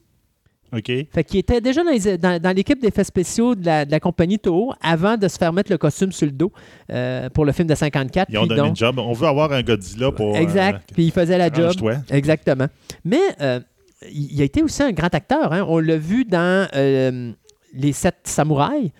OK. 0.74 0.86
Fait 1.12 1.24
qu'il 1.24 1.40
était 1.40 1.62
déjà 1.62 1.82
dans, 1.82 1.92
les- 1.92 2.18
dans- 2.18 2.42
dans 2.42 2.54
l'équipe 2.56 2.80
d'effets 2.82 3.06
spéciaux 3.06 3.56
de 3.56 3.66
la, 3.66 3.86
de 3.86 3.92
la 3.92 4.02
compagnie 4.02 4.38
Toho 4.38 4.74
avant 4.82 5.16
de 5.16 5.28
se 5.30 5.38
faire 5.38 5.54
mettre 5.54 5.72
le 5.72 5.78
costume 5.78 6.12
sur 6.12 6.26
le 6.26 6.34
dos 6.34 6.52
euh, 6.92 7.30
pour 7.30 7.46
le 7.46 7.54
film 7.54 7.70
de 7.70 7.74
54. 7.76 8.28
Ils 8.30 8.38
ont 8.38 8.46
donné 8.46 8.62
donc- 8.62 8.76
job. 8.76 9.00
On 9.00 9.14
veut 9.14 9.28
avoir 9.28 9.54
un 9.54 9.64
Godzilla 9.64 10.12
pour. 10.12 10.36
Exact. 10.36 10.90
Puis 10.94 11.06
il 11.06 11.12
faisait 11.12 11.38
la 11.38 11.52
job. 11.52 11.72
Exactement. 12.10 12.68
Mais 13.06 13.22
il 14.12 14.42
a 14.42 14.44
été 14.44 14.62
aussi 14.62 14.84
un 14.84 14.92
grand 14.92 15.14
acteur. 15.16 15.54
hein. 15.54 15.66
On 15.68 15.80
l'a 15.80 15.98
vu 15.98 16.26
dans 16.26 16.68
Les 17.74 17.94
Sept 17.94 18.18
Samouraïs. 18.26 18.92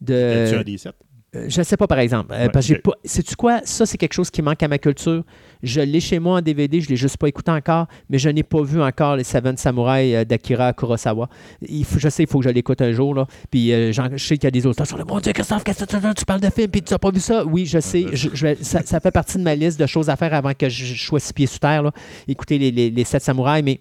De, 0.00 0.54
un 0.58 0.62
des 0.62 0.78
sept? 0.78 0.94
Euh, 1.36 1.44
je 1.48 1.58
ne 1.58 1.64
sais 1.64 1.76
pas, 1.76 1.86
par 1.86 1.98
exemple. 1.98 2.32
Euh, 2.32 2.44
Ouais, 2.44 2.48
parce 2.48 2.66
que 2.66 2.74
j'ai 2.74 2.78
ok. 2.78 2.82
pas. 2.84 2.92
Sais-tu 3.04 3.36
quoi? 3.36 3.60
Ça, 3.64 3.84
c'est 3.84 3.98
quelque 3.98 4.14
chose 4.14 4.30
qui 4.30 4.40
manque 4.40 4.62
à 4.62 4.68
ma 4.68 4.78
culture. 4.78 5.24
Je 5.62 5.80
l'ai 5.80 6.00
chez 6.00 6.18
moi 6.18 6.38
en 6.38 6.40
DVD, 6.40 6.80
je 6.80 6.86
ne 6.86 6.90
l'ai 6.90 6.96
juste 6.96 7.16
pas 7.18 7.26
écouté 7.28 7.50
encore, 7.50 7.86
mais 8.08 8.18
je 8.18 8.28
n'ai 8.30 8.42
pas 8.42 8.62
vu 8.62 8.80
encore 8.80 9.16
les 9.16 9.24
Seven 9.24 9.56
Samouraïs 9.56 10.14
euh, 10.14 10.24
d'Akira 10.24 10.72
Kurosawa. 10.72 11.28
Il 11.68 11.84
faut, 11.84 11.98
je 11.98 12.08
sais, 12.08 12.22
il 12.22 12.28
faut 12.28 12.38
que 12.38 12.44
je 12.44 12.50
l'écoute 12.50 12.80
un 12.80 12.92
jour. 12.92 13.14
Là. 13.14 13.26
Puis 13.50 13.72
euh, 13.72 13.92
j'en- 13.92 14.08
je 14.10 14.24
sais 14.24 14.36
qu'il 14.38 14.44
y 14.44 14.46
a 14.46 14.50
des 14.52 14.64
auteurs 14.66 14.86
sur 14.86 14.96
le 14.96 15.04
Mon 15.04 15.20
Dieu, 15.20 15.32
Christophe, 15.32 15.64
qu'est-ce 15.64 15.84
que 15.84 15.96
tu, 15.96 16.14
tu 16.14 16.24
parles 16.24 16.40
de 16.40 16.50
film, 16.50 16.68
puis 16.68 16.80
tu 16.82 16.92
n'as 16.94 16.98
pas 16.98 17.10
vu 17.10 17.20
ça? 17.20 17.44
Oui, 17.44 17.66
je 17.66 17.78
sais. 17.80 18.06
Je- 18.12 18.30
je 18.32 18.46
vais- 18.46 18.56
ça, 18.62 18.80
ça 18.84 18.98
fait 19.00 19.10
partie 19.10 19.36
de 19.38 19.42
ma 19.42 19.54
liste 19.54 19.78
de 19.78 19.86
choses 19.86 20.08
à 20.08 20.16
faire 20.16 20.32
avant 20.32 20.52
que 20.54 20.68
je, 20.68 20.84
je 20.84 21.04
sois 21.04 21.20
six 21.20 21.32
pieds 21.32 21.46
sous 21.46 21.58
terre. 21.58 21.82
Là. 21.82 21.92
Écouter 22.26 22.58
les, 22.58 22.70
les, 22.70 22.90
les 22.90 23.04
Sept 23.04 23.22
Samouraïs, 23.22 23.64
mais. 23.64 23.80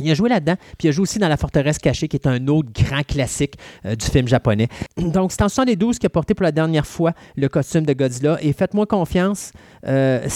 Il 0.00 0.10
a 0.10 0.14
joué 0.14 0.28
là-dedans, 0.28 0.56
puis 0.78 0.86
il 0.86 0.88
a 0.88 0.92
joué 0.92 1.02
aussi 1.02 1.18
dans 1.18 1.28
La 1.28 1.36
Forteresse 1.36 1.78
cachée, 1.78 2.08
qui 2.08 2.16
est 2.16 2.26
un 2.26 2.46
autre 2.48 2.70
grand 2.72 3.02
classique 3.02 3.54
euh, 3.84 3.94
du 3.94 4.06
film 4.06 4.28
japonais. 4.28 4.68
Donc, 4.96 5.32
c'est 5.32 5.42
en 5.42 5.48
72 5.48 5.98
qu'il 5.98 6.06
a 6.06 6.10
porté 6.10 6.34
pour 6.34 6.44
la 6.44 6.52
dernière 6.52 6.86
fois 6.86 7.12
le 7.36 7.48
costume 7.48 7.84
de 7.84 7.92
Godzilla. 7.92 8.38
Et 8.40 8.52
faites-moi 8.52 8.86
confiance, 8.86 9.52
euh, 9.86 10.26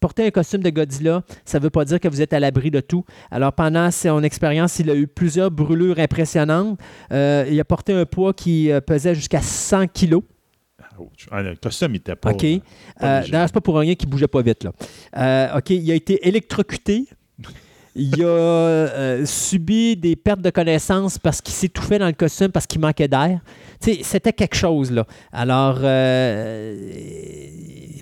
porter 0.00 0.26
un 0.26 0.30
costume 0.30 0.62
de 0.62 0.70
Godzilla, 0.70 1.22
ça 1.44 1.58
ne 1.58 1.64
veut 1.64 1.70
pas 1.70 1.84
dire 1.84 2.00
que 2.00 2.08
vous 2.08 2.22
êtes 2.22 2.32
à 2.32 2.40
l'abri 2.40 2.70
de 2.70 2.80
tout. 2.80 3.04
Alors, 3.30 3.52
pendant 3.52 3.90
son 3.90 4.22
expérience, 4.22 4.78
il 4.78 4.90
a 4.90 4.94
eu 4.94 5.06
plusieurs 5.06 5.50
brûlures 5.50 5.98
impressionnantes. 5.98 6.78
Euh, 7.12 7.46
il 7.50 7.58
a 7.60 7.64
porté 7.64 7.92
un 7.92 8.04
poids 8.06 8.32
qui 8.34 8.70
pesait 8.86 9.14
jusqu'à 9.14 9.42
100 9.42 9.88
kilos. 9.88 10.22
Ah, 11.30 11.42
le 11.42 11.56
costume 11.56 11.92
n'était 11.92 12.16
pas. 12.16 12.30
OK. 12.30 12.44
euh, 12.44 13.22
c'est 13.22 13.52
pas 13.52 13.60
pour 13.60 13.78
rien 13.78 13.94
qu'il 13.94 14.08
bougeait 14.08 14.28
pas 14.28 14.42
vite. 14.42 14.64
Là. 14.64 14.72
Euh, 15.16 15.58
OK, 15.58 15.70
il 15.70 15.90
a 15.90 15.94
été 15.94 16.26
électrocuté. 16.26 17.06
Il 17.94 18.22
a 18.22 18.26
euh, 18.26 19.26
subi 19.26 19.96
des 19.96 20.14
pertes 20.14 20.40
de 20.40 20.50
connaissance 20.50 21.18
parce 21.18 21.40
qu'il 21.40 21.54
s'étouffait 21.54 21.98
dans 21.98 22.06
le 22.06 22.12
costume, 22.12 22.48
parce 22.48 22.66
qu'il 22.66 22.80
manquait 22.80 23.08
d'air. 23.08 23.40
C'était 23.80 24.32
quelque 24.32 24.54
chose, 24.54 24.90
là. 24.92 25.06
Alors, 25.32 25.78
euh, 25.82 26.90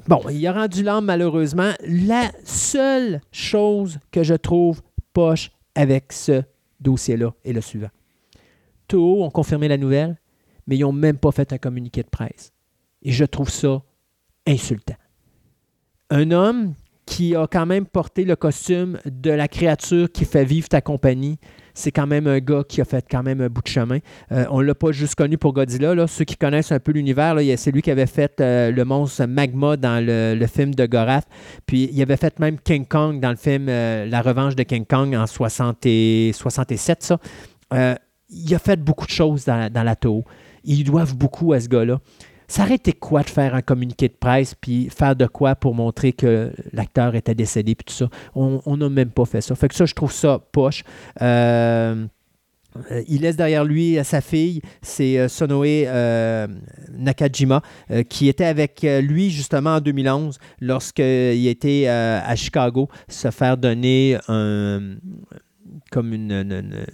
bon, 0.07 0.21
il 0.31 0.47
a 0.47 0.53
rendu 0.53 0.83
l'âme, 0.83 1.07
malheureusement. 1.07 1.73
La 1.87 2.31
seule 2.45 3.21
chose 3.33 3.99
que 4.11 4.23
je 4.23 4.35
trouve 4.35 4.83
poche 5.13 5.51
avec 5.75 6.13
ce 6.13 6.43
dossier-là 6.81 7.33
est 7.45 7.53
le 7.53 7.61
suivant. 7.61 7.91
Toho 8.89 9.25
ont 9.25 9.31
confirmé 9.31 9.69
la 9.69 9.79
nouvelle, 9.79 10.19
mais 10.67 10.77
ils 10.77 10.83
n'ont 10.83 10.93
même 10.93 11.19
pas 11.19 11.33
fait 11.33 11.53
un 11.53 11.59
communiqué 11.59 12.03
de 12.03 12.09
presse. 12.09 12.53
Et 13.03 13.13
je 13.13 13.25
trouve 13.25 13.51
ça 13.51 13.83
insultant. 14.47 14.97
Un 16.11 16.31
homme 16.31 16.75
qui 17.09 17.35
a 17.35 17.47
quand 17.47 17.65
même 17.65 17.87
porté 17.87 18.25
le 18.27 18.37
costume 18.37 18.99
de 19.07 19.31
la 19.31 19.49
créature 19.49 20.13
qui 20.13 20.27
fait 20.27 20.45
vivre 20.45 20.69
ta 20.69 20.83
compagnie, 20.83 21.39
c'est 21.73 21.91
quand 21.91 22.07
même 22.07 22.27
un 22.27 22.39
gars 22.39 22.65
qui 22.69 22.83
a 22.83 22.85
fait 22.85 23.07
quand 23.11 23.23
même 23.23 23.41
un 23.41 23.49
bout 23.49 23.63
de 23.63 23.69
chemin. 23.69 23.99
Euh, 24.31 24.45
on 24.51 24.61
ne 24.61 24.65
l'a 24.65 24.75
pas 24.75 24.93
juste 24.93 25.15
connu 25.15 25.39
pour 25.39 25.55
Godzilla. 25.55 26.07
Ceux 26.07 26.27
qui 26.27 26.37
connaissent 26.37 26.71
un 26.71 26.81
peu 26.81 26.93
l'univers, 26.93 27.37
c'est 27.57 27.71
lui 27.71 27.81
qui 27.81 27.91
avait 27.91 28.07
fait 28.07 28.41
euh, 28.41 28.71
le 28.71 28.85
monstre 28.85 29.25
Magma 29.25 29.79
dans 29.79 30.05
le, 30.05 30.47
film 30.47 30.75
de 30.75 30.85
Gorath. 30.85 31.27
Puis 31.65 31.89
il 31.91 32.03
avait 32.03 32.19
fait 32.19 32.39
même 32.41 32.59
King 32.59 32.85
Kong 32.85 33.21
dans 33.21 33.31
le 33.31 33.37
film 33.37 33.69
euh, 33.71 34.05
La 34.07 34.21
revanche 34.21 34.55
de 34.55 34.65
King 34.65 34.85
Kong 34.85 35.15
en 35.15 35.27
60 35.27 35.79
et 35.87 36.33
67. 36.35 37.03
Ça. 37.03 37.99
Il 38.29 38.55
a 38.55 38.59
fait 38.59 38.79
beaucoup 38.79 39.07
de 39.07 39.11
choses 39.11 39.47
dans, 39.47 39.73
dans 39.73 39.83
la 39.83 39.97
Toho. 39.97 40.25
Ils 40.65 40.85
doivent 40.85 41.17
beaucoup 41.17 41.55
à 41.55 41.61
ce 41.61 41.69
gars-là. 41.69 42.01
Ça 42.49 42.63
aurait 42.65 42.77
été 42.77 42.93
quoi 42.95 43.23
de 43.23 43.29
faire 43.31 43.55
un 43.55 43.61
communiqué 43.63 44.09
de 44.09 44.15
presse 44.19 44.55
puis 44.55 44.89
faire 44.89 45.15
de 45.15 45.27
quoi 45.27 45.55
pour 45.55 45.75
montrer 45.75 46.13
que 46.15 46.51
l'acteur 46.73 47.15
était 47.15 47.35
décédé 47.35 47.75
puis 47.75 47.85
tout 47.85 47.93
ça? 47.95 48.09
On 48.35 48.77
n'a 48.77 48.89
même 48.89 49.11
pas 49.11 49.27
fait 49.27 49.43
ça. 49.43 49.55
Fait 49.55 49.69
que 49.69 49.75
ça, 49.75 49.85
je 49.85 49.95
trouve 49.95 50.13
ça 50.13 50.39
poche. 50.51 50.83
Euh, 51.21 52.07
il 53.09 53.23
laisse 53.23 53.37
derrière 53.37 53.65
lui 53.65 53.99
euh, 53.99 54.05
sa 54.05 54.21
fille, 54.21 54.61
c'est 54.83 55.19
euh, 55.19 55.29
Sonoe 55.29 55.87
Nakajima, 56.97 57.63
qui 58.09 58.29
était 58.29 58.45
avec 58.45 58.87
lui 59.03 59.31
justement 59.31 59.77
en 59.77 59.81
2011 59.81 60.39
lorsqu'il 60.61 61.47
était 61.47 61.87
à 61.89 62.35
Chicago 62.37 62.89
se 63.09 63.31
faire 63.31 63.57
donner 63.57 64.17
un 64.29 64.97
comme 65.91 66.13
une- 66.15 66.87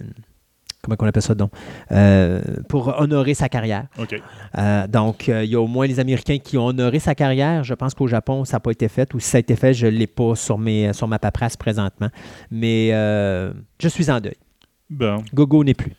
comment 0.85 1.07
on 1.07 1.07
appelle 1.07 1.21
ça 1.21 1.35
donc? 1.35 1.51
Euh, 1.91 2.41
pour 2.69 2.99
honorer 2.99 3.33
sa 3.33 3.49
carrière. 3.49 3.87
Euh, 4.57 4.87
donc, 4.87 5.29
euh, 5.29 5.43
il 5.43 5.51
y 5.51 5.55
a 5.55 5.61
au 5.61 5.67
moins 5.67 5.87
les 5.87 5.99
Américains 5.99 6.37
qui 6.37 6.57
ont 6.57 6.67
honoré 6.67 6.99
sa 6.99 7.15
carrière. 7.15 7.63
Je 7.63 7.73
pense 7.73 7.93
qu'au 7.93 8.07
Japon, 8.07 8.45
ça 8.45 8.57
n'a 8.57 8.59
pas 8.59 8.71
été 8.71 8.87
fait. 8.87 9.13
Ou 9.13 9.19
si 9.19 9.29
ça 9.29 9.37
a 9.37 9.39
été 9.39 9.55
fait, 9.55 9.73
je 9.73 9.87
ne 9.87 9.91
l'ai 9.91 10.07
pas 10.07 10.35
sur, 10.35 10.57
mes, 10.57 10.93
sur 10.93 11.07
ma 11.07 11.19
paperasse 11.19 11.57
présentement. 11.57 12.09
Mais 12.51 12.89
je 12.89 13.87
suis 13.87 14.09
en 14.09 14.19
deuil. 14.19 14.37
Bon. 14.89 15.23
Gogo 15.33 15.63
n'est 15.63 15.73
plus. 15.73 15.93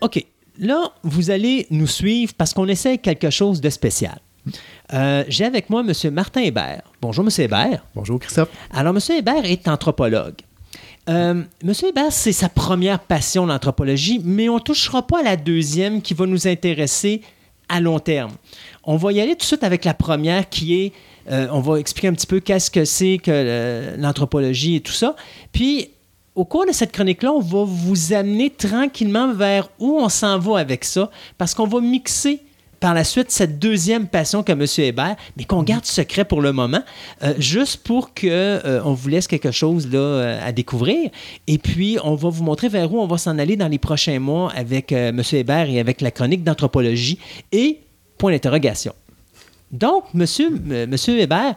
OK. 0.00 0.24
Là, 0.58 0.92
vous 1.02 1.30
allez 1.30 1.66
nous 1.70 1.86
suivre 1.86 2.32
parce 2.36 2.52
qu'on 2.52 2.68
essaie 2.68 2.98
quelque 2.98 3.30
chose 3.30 3.60
de 3.60 3.70
spécial. 3.70 4.18
Euh, 4.92 5.24
J'ai 5.28 5.44
avec 5.44 5.70
moi 5.70 5.82
M. 5.86 6.10
Martin 6.12 6.40
Hébert. 6.42 6.82
Bonjour, 7.00 7.24
M. 7.24 7.30
Hébert. 7.38 7.84
Bonjour 7.94 8.18
Christophe. 8.18 8.48
Alors, 8.72 8.94
M. 8.94 9.16
Hébert 9.16 9.44
est 9.44 9.68
anthropologue. 9.68 10.36
Euh, 11.08 11.42
M. 11.62 11.72
Hébert, 11.88 12.12
c'est 12.12 12.32
sa 12.32 12.48
première 12.48 13.00
passion, 13.00 13.46
l'anthropologie, 13.46 14.20
mais 14.24 14.48
on 14.48 14.56
ne 14.56 14.60
touchera 14.60 15.06
pas 15.06 15.20
à 15.20 15.22
la 15.22 15.36
deuxième 15.36 16.02
qui 16.02 16.14
va 16.14 16.26
nous 16.26 16.46
intéresser 16.46 17.22
à 17.68 17.80
long 17.80 17.98
terme. 17.98 18.32
On 18.84 18.96
va 18.96 19.12
y 19.12 19.20
aller 19.20 19.32
tout 19.32 19.38
de 19.38 19.44
suite 19.44 19.64
avec 19.64 19.84
la 19.84 19.94
première 19.94 20.48
qui 20.48 20.74
est, 20.80 20.92
euh, 21.30 21.48
on 21.52 21.60
va 21.60 21.78
expliquer 21.78 22.08
un 22.08 22.12
petit 22.12 22.26
peu 22.26 22.40
qu'est-ce 22.40 22.70
que 22.70 22.84
c'est 22.84 23.18
que 23.18 23.30
euh, 23.30 23.96
l'anthropologie 23.96 24.76
et 24.76 24.80
tout 24.80 24.92
ça. 24.92 25.16
Puis, 25.52 25.90
au 26.34 26.44
cours 26.44 26.66
de 26.66 26.72
cette 26.72 26.92
chronique-là, 26.92 27.32
on 27.32 27.40
va 27.40 27.64
vous 27.64 28.12
amener 28.12 28.50
tranquillement 28.50 29.32
vers 29.32 29.68
où 29.78 29.98
on 29.98 30.08
s'en 30.08 30.38
va 30.38 30.58
avec 30.58 30.84
ça, 30.84 31.10
parce 31.38 31.54
qu'on 31.54 31.66
va 31.66 31.80
mixer 31.80 32.40
par 32.80 32.94
la 32.94 33.04
suite 33.04 33.30
cette 33.30 33.58
deuxième 33.58 34.08
passion 34.08 34.42
que 34.42 34.52
M. 34.52 34.64
Hébert, 34.78 35.16
mais 35.36 35.44
qu'on 35.44 35.62
garde 35.62 35.84
secret 35.84 36.24
pour 36.24 36.40
le 36.40 36.52
moment, 36.52 36.82
euh, 37.22 37.34
juste 37.38 37.82
pour 37.84 38.14
que 38.14 38.26
euh, 38.26 38.80
on 38.84 38.94
vous 38.94 39.08
laisse 39.08 39.28
quelque 39.28 39.50
chose 39.50 39.86
là 39.92 39.98
euh, 39.98 40.40
à 40.48 40.50
découvrir. 40.50 41.10
Et 41.46 41.58
puis 41.58 41.98
on 42.02 42.14
va 42.14 42.30
vous 42.30 42.42
montrer 42.42 42.68
vers 42.68 42.92
où 42.92 42.98
on 42.98 43.06
va 43.06 43.18
s'en 43.18 43.38
aller 43.38 43.56
dans 43.56 43.68
les 43.68 43.78
prochains 43.78 44.18
mois 44.18 44.50
avec 44.52 44.92
M. 44.92 45.20
Hébert 45.32 45.68
et 45.68 45.78
avec 45.78 46.00
la 46.00 46.10
chronique 46.10 46.42
d'anthropologie 46.42 47.18
et 47.52 47.80
point 48.16 48.32
d'interrogation. 48.32 48.94
Donc, 49.70 50.04
Monsieur, 50.14 50.50
Monsieur 50.50 51.20
Hébert, 51.20 51.54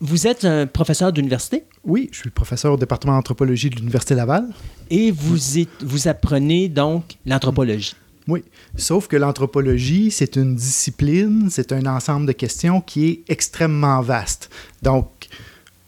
vous 0.00 0.26
êtes 0.26 0.44
un 0.44 0.66
professeur 0.66 1.12
d'université? 1.12 1.64
Oui, 1.84 2.08
je 2.12 2.18
suis 2.18 2.30
professeur 2.30 2.72
au 2.72 2.76
département 2.76 3.14
d'anthropologie 3.14 3.70
de 3.70 3.76
l'Université 3.76 4.14
Laval. 4.14 4.48
Et 4.90 5.10
vous, 5.10 5.36
vous 5.80 6.08
apprenez 6.08 6.68
donc 6.68 7.16
l'anthropologie? 7.24 7.94
Oui, 8.28 8.42
sauf 8.76 9.06
que 9.06 9.16
l'anthropologie, 9.16 10.10
c'est 10.10 10.36
une 10.36 10.56
discipline, 10.56 11.48
c'est 11.48 11.72
un 11.72 11.86
ensemble 11.86 12.26
de 12.26 12.32
questions 12.32 12.80
qui 12.80 13.06
est 13.06 13.22
extrêmement 13.28 14.00
vaste. 14.00 14.50
Donc, 14.82 15.06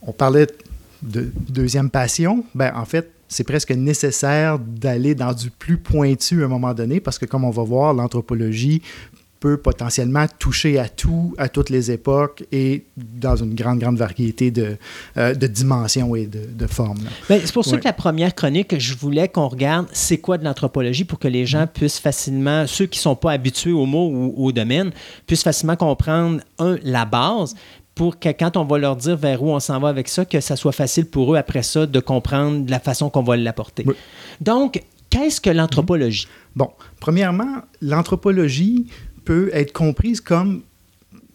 on 0.03 0.13
parlait 0.13 0.47
de 1.03 1.33
deuxième 1.49 1.91
passion. 1.91 2.45
Ben, 2.55 2.73
en 2.77 2.85
fait, 2.85 3.11
c'est 3.29 3.45
presque 3.45 3.73
nécessaire 3.73 4.59
d'aller 4.59 5.15
dans 5.15 5.33
du 5.33 5.51
plus 5.51 5.77
pointu 5.77 6.43
à 6.43 6.47
un 6.47 6.49
moment 6.49 6.75
donné 6.75 7.01
parce 7.01 7.19
que, 7.19 7.27
comme 7.27 7.45
on 7.45 7.51
va 7.51 7.63
voir, 7.63 7.93
l'anthropologie 7.93 8.83
peut 9.41 9.57
potentiellement 9.57 10.27
toucher 10.39 10.79
à 10.79 10.89
tout, 10.89 11.35
à 11.39 11.49
toutes 11.49 11.71
les 11.71 11.91
époques 11.91 12.45
et 12.51 12.85
dans 12.97 13.37
une 13.37 13.55
grande, 13.55 13.79
grande 13.79 13.97
variété 13.97 14.51
de, 14.51 14.77
euh, 15.17 15.35
de 15.35 15.47
dimensions 15.47 16.15
et 16.17 16.27
de, 16.27 16.41
de 16.53 16.67
formes. 16.67 16.99
Ben, 17.29 17.41
c'est 17.45 17.53
pour 17.53 17.65
ça 17.65 17.79
que 17.79 17.85
la 17.85 17.93
première 17.93 18.35
chronique, 18.35 18.79
je 18.79 18.95
voulais 18.97 19.29
qu'on 19.29 19.49
regarde 19.49 19.87
c'est 19.93 20.19
quoi 20.19 20.39
de 20.39 20.45
l'anthropologie 20.45 21.05
pour 21.05 21.19
que 21.19 21.29
les 21.29 21.47
gens 21.47 21.65
mm-hmm. 21.65 21.73
puissent 21.73 22.01
facilement, 22.01 22.67
ceux 22.67 22.87
qui 22.87 22.99
ne 22.99 23.03
sont 23.03 23.17
pas 23.17 23.33
habitués 23.33 23.73
au 23.73 23.87
mot 23.87 24.09
ou 24.09 24.47
au 24.47 24.53
domaine, 24.53 24.91
puissent 25.27 25.45
facilement 25.45 25.77
comprendre, 25.77 26.41
un, 26.59 26.77
la 26.83 27.05
base, 27.05 27.55
pour 27.95 28.19
que 28.19 28.29
quand 28.29 28.57
on 28.57 28.65
va 28.65 28.79
leur 28.79 28.97
dire 28.97 29.17
vers 29.17 29.43
où 29.43 29.51
on 29.51 29.61
s'en 29.61 29.81
va 29.81 29.89
avec 29.89 30.09
ça, 30.09 30.25
que 30.25 30.41
ça 30.41 30.55
soit 30.57 30.73
facile 30.73 31.07
pour 31.07 31.35
eux 31.35 31.37
après 31.37 31.65
ça 31.65 31.85
de 31.85 32.01
comprendre 32.01 32.71
la 32.71 32.79
façon 32.79 33.11
qu'on 33.11 33.25
va 33.25 33.37
l'apporter. 33.37 33.85
Donc, 34.41 34.81
qu'est-ce 35.11 35.41
que 35.41 35.51
l'anthropologie? 35.51 36.29
Bon, 36.55 36.71
premièrement, 37.01 37.57
l'anthropologie, 37.83 38.87
peut 39.29 39.51
être 39.53 39.75
comprise 39.75 40.23
comme 40.23 40.63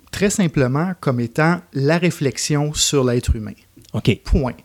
très 0.09 0.31
simplement 0.31 0.93
comme 0.99 1.19
étant 1.19 1.61
la 1.73 1.99
réflexion 1.99 2.73
sur 2.73 3.03
l'être 3.03 3.35
humain. 3.35 3.53
OK. 3.93 4.19
Point. 4.23 4.55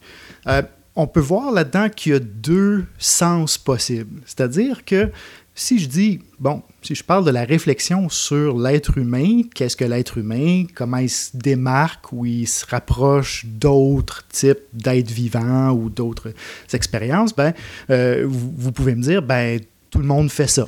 Euh, 0.46 0.62
on 0.96 1.06
peut 1.06 1.20
voir 1.20 1.52
là-dedans 1.52 1.90
qu'il 1.90 2.12
y 2.12 2.14
a 2.14 2.20
deux 2.20 2.86
sens 2.98 3.58
possibles. 3.58 4.22
C'est-à-dire 4.24 4.82
que 4.86 5.10
si 5.54 5.78
je 5.78 5.88
dis, 5.88 6.20
bon, 6.40 6.62
si 6.80 6.94
je 6.94 7.04
parle 7.04 7.26
de 7.26 7.30
la 7.30 7.44
réflexion 7.44 8.08
sur 8.08 8.58
l'être 8.58 8.96
humain, 8.96 9.42
qu'est-ce 9.54 9.76
que 9.76 9.84
l'être 9.84 10.16
humain, 10.16 10.64
comment 10.74 10.96
il 10.96 11.10
se 11.10 11.36
démarque 11.36 12.10
ou 12.14 12.24
il 12.24 12.48
se 12.48 12.64
rapproche 12.64 13.44
d'autres 13.44 14.26
types 14.28 14.64
d'êtres 14.72 15.12
vivants 15.12 15.72
ou 15.72 15.90
d'autres 15.90 16.32
expériences, 16.72 17.36
ben, 17.36 17.52
euh, 17.90 18.24
vous, 18.26 18.54
vous, 18.56 18.72
pouvez 18.72 18.94
me 18.94 19.02
dire, 19.02 19.20
ben, 19.20 19.60
tout 19.90 19.98
le 19.98 20.06
monde 20.06 20.30
fait 20.30 20.48
ça. 20.48 20.66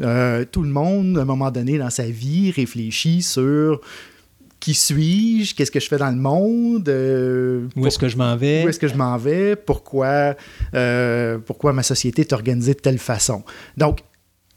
Euh, 0.00 0.44
tout 0.50 0.62
le 0.62 0.68
monde, 0.68 1.18
à 1.18 1.22
un 1.22 1.24
moment 1.24 1.50
donné 1.50 1.78
dans 1.78 1.90
sa 1.90 2.04
vie, 2.04 2.50
réfléchit 2.50 3.22
sur 3.22 3.80
qui 4.60 4.74
suis-je, 4.74 5.54
qu'est-ce 5.54 5.70
que 5.70 5.80
je 5.80 5.86
fais 5.86 5.98
dans 5.98 6.10
le 6.10 6.16
monde, 6.16 6.88
euh, 6.88 7.66
où 7.76 7.86
est-ce 7.86 7.98
que 7.98 8.08
je 8.08 8.16
m'en 8.16 8.36
vais, 8.36 8.64
où 8.64 8.68
est-ce 8.68 8.78
que 8.78 8.88
je 8.88 8.94
m'en 8.94 9.16
vais, 9.16 9.54
pourquoi, 9.54 10.34
euh, 10.74 11.38
pourquoi 11.38 11.72
ma 11.72 11.82
société 11.82 12.22
est 12.22 12.32
organisée 12.32 12.74
de 12.74 12.80
telle 12.80 12.98
façon. 12.98 13.44
Donc, 13.76 14.00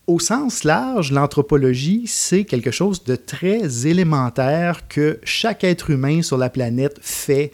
au 0.08 0.20
sens 0.20 0.64
large, 0.64 1.12
l'anthropologie, 1.12 2.04
c'est 2.08 2.44
quelque 2.44 2.72
chose 2.72 3.04
de 3.04 3.16
très 3.16 3.86
élémentaire 3.86 4.88
que 4.88 5.20
chaque 5.24 5.64
être 5.64 5.92
humain 5.92 6.24
sur 6.24 6.38
la 6.38 6.50
planète 6.50 6.98
fait 7.02 7.52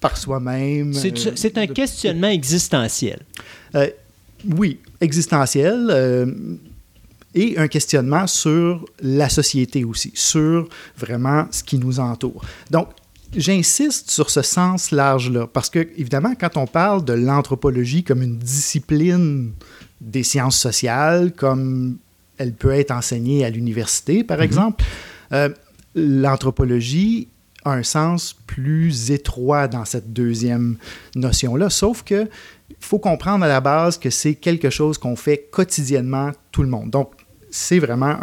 par 0.00 0.16
soi-même. 0.16 0.92
C'est 0.92 1.58
un 1.58 1.66
questionnement 1.66 2.28
existentiel 2.28 3.20
oui, 4.56 4.80
existentiel 5.00 5.88
euh, 5.90 6.26
et 7.34 7.58
un 7.58 7.68
questionnement 7.68 8.26
sur 8.26 8.84
la 9.02 9.28
société 9.28 9.84
aussi, 9.84 10.12
sur 10.14 10.68
vraiment 10.96 11.46
ce 11.50 11.62
qui 11.62 11.78
nous 11.78 12.00
entoure. 12.00 12.44
Donc, 12.70 12.88
j'insiste 13.36 14.10
sur 14.10 14.30
ce 14.30 14.42
sens 14.42 14.90
large-là, 14.90 15.46
parce 15.46 15.70
que, 15.70 15.78
évidemment, 15.96 16.34
quand 16.38 16.56
on 16.56 16.66
parle 16.66 17.04
de 17.04 17.12
l'anthropologie 17.12 18.02
comme 18.02 18.22
une 18.22 18.38
discipline 18.38 19.52
des 20.00 20.22
sciences 20.22 20.58
sociales, 20.58 21.32
comme 21.32 21.98
elle 22.38 22.52
peut 22.52 22.72
être 22.72 22.90
enseignée 22.90 23.44
à 23.44 23.50
l'université, 23.50 24.24
par 24.24 24.38
mm-hmm. 24.38 24.42
exemple, 24.42 24.84
euh, 25.32 25.50
l'anthropologie 25.94 27.28
a 27.64 27.72
un 27.72 27.82
sens 27.82 28.34
plus 28.46 29.10
étroit 29.10 29.68
dans 29.68 29.84
cette 29.84 30.12
deuxième 30.12 30.76
notion-là, 31.14 31.70
sauf 31.70 32.02
que 32.02 32.28
il 32.70 32.76
faut 32.78 32.98
comprendre 32.98 33.44
à 33.44 33.48
la 33.48 33.60
base 33.60 33.98
que 33.98 34.10
c'est 34.10 34.34
quelque 34.34 34.70
chose 34.70 34.98
qu'on 34.98 35.16
fait 35.16 35.48
quotidiennement 35.50 36.30
tout 36.52 36.62
le 36.62 36.68
monde. 36.68 36.90
Donc, 36.90 37.12
c'est 37.50 37.78
vraiment 37.78 38.16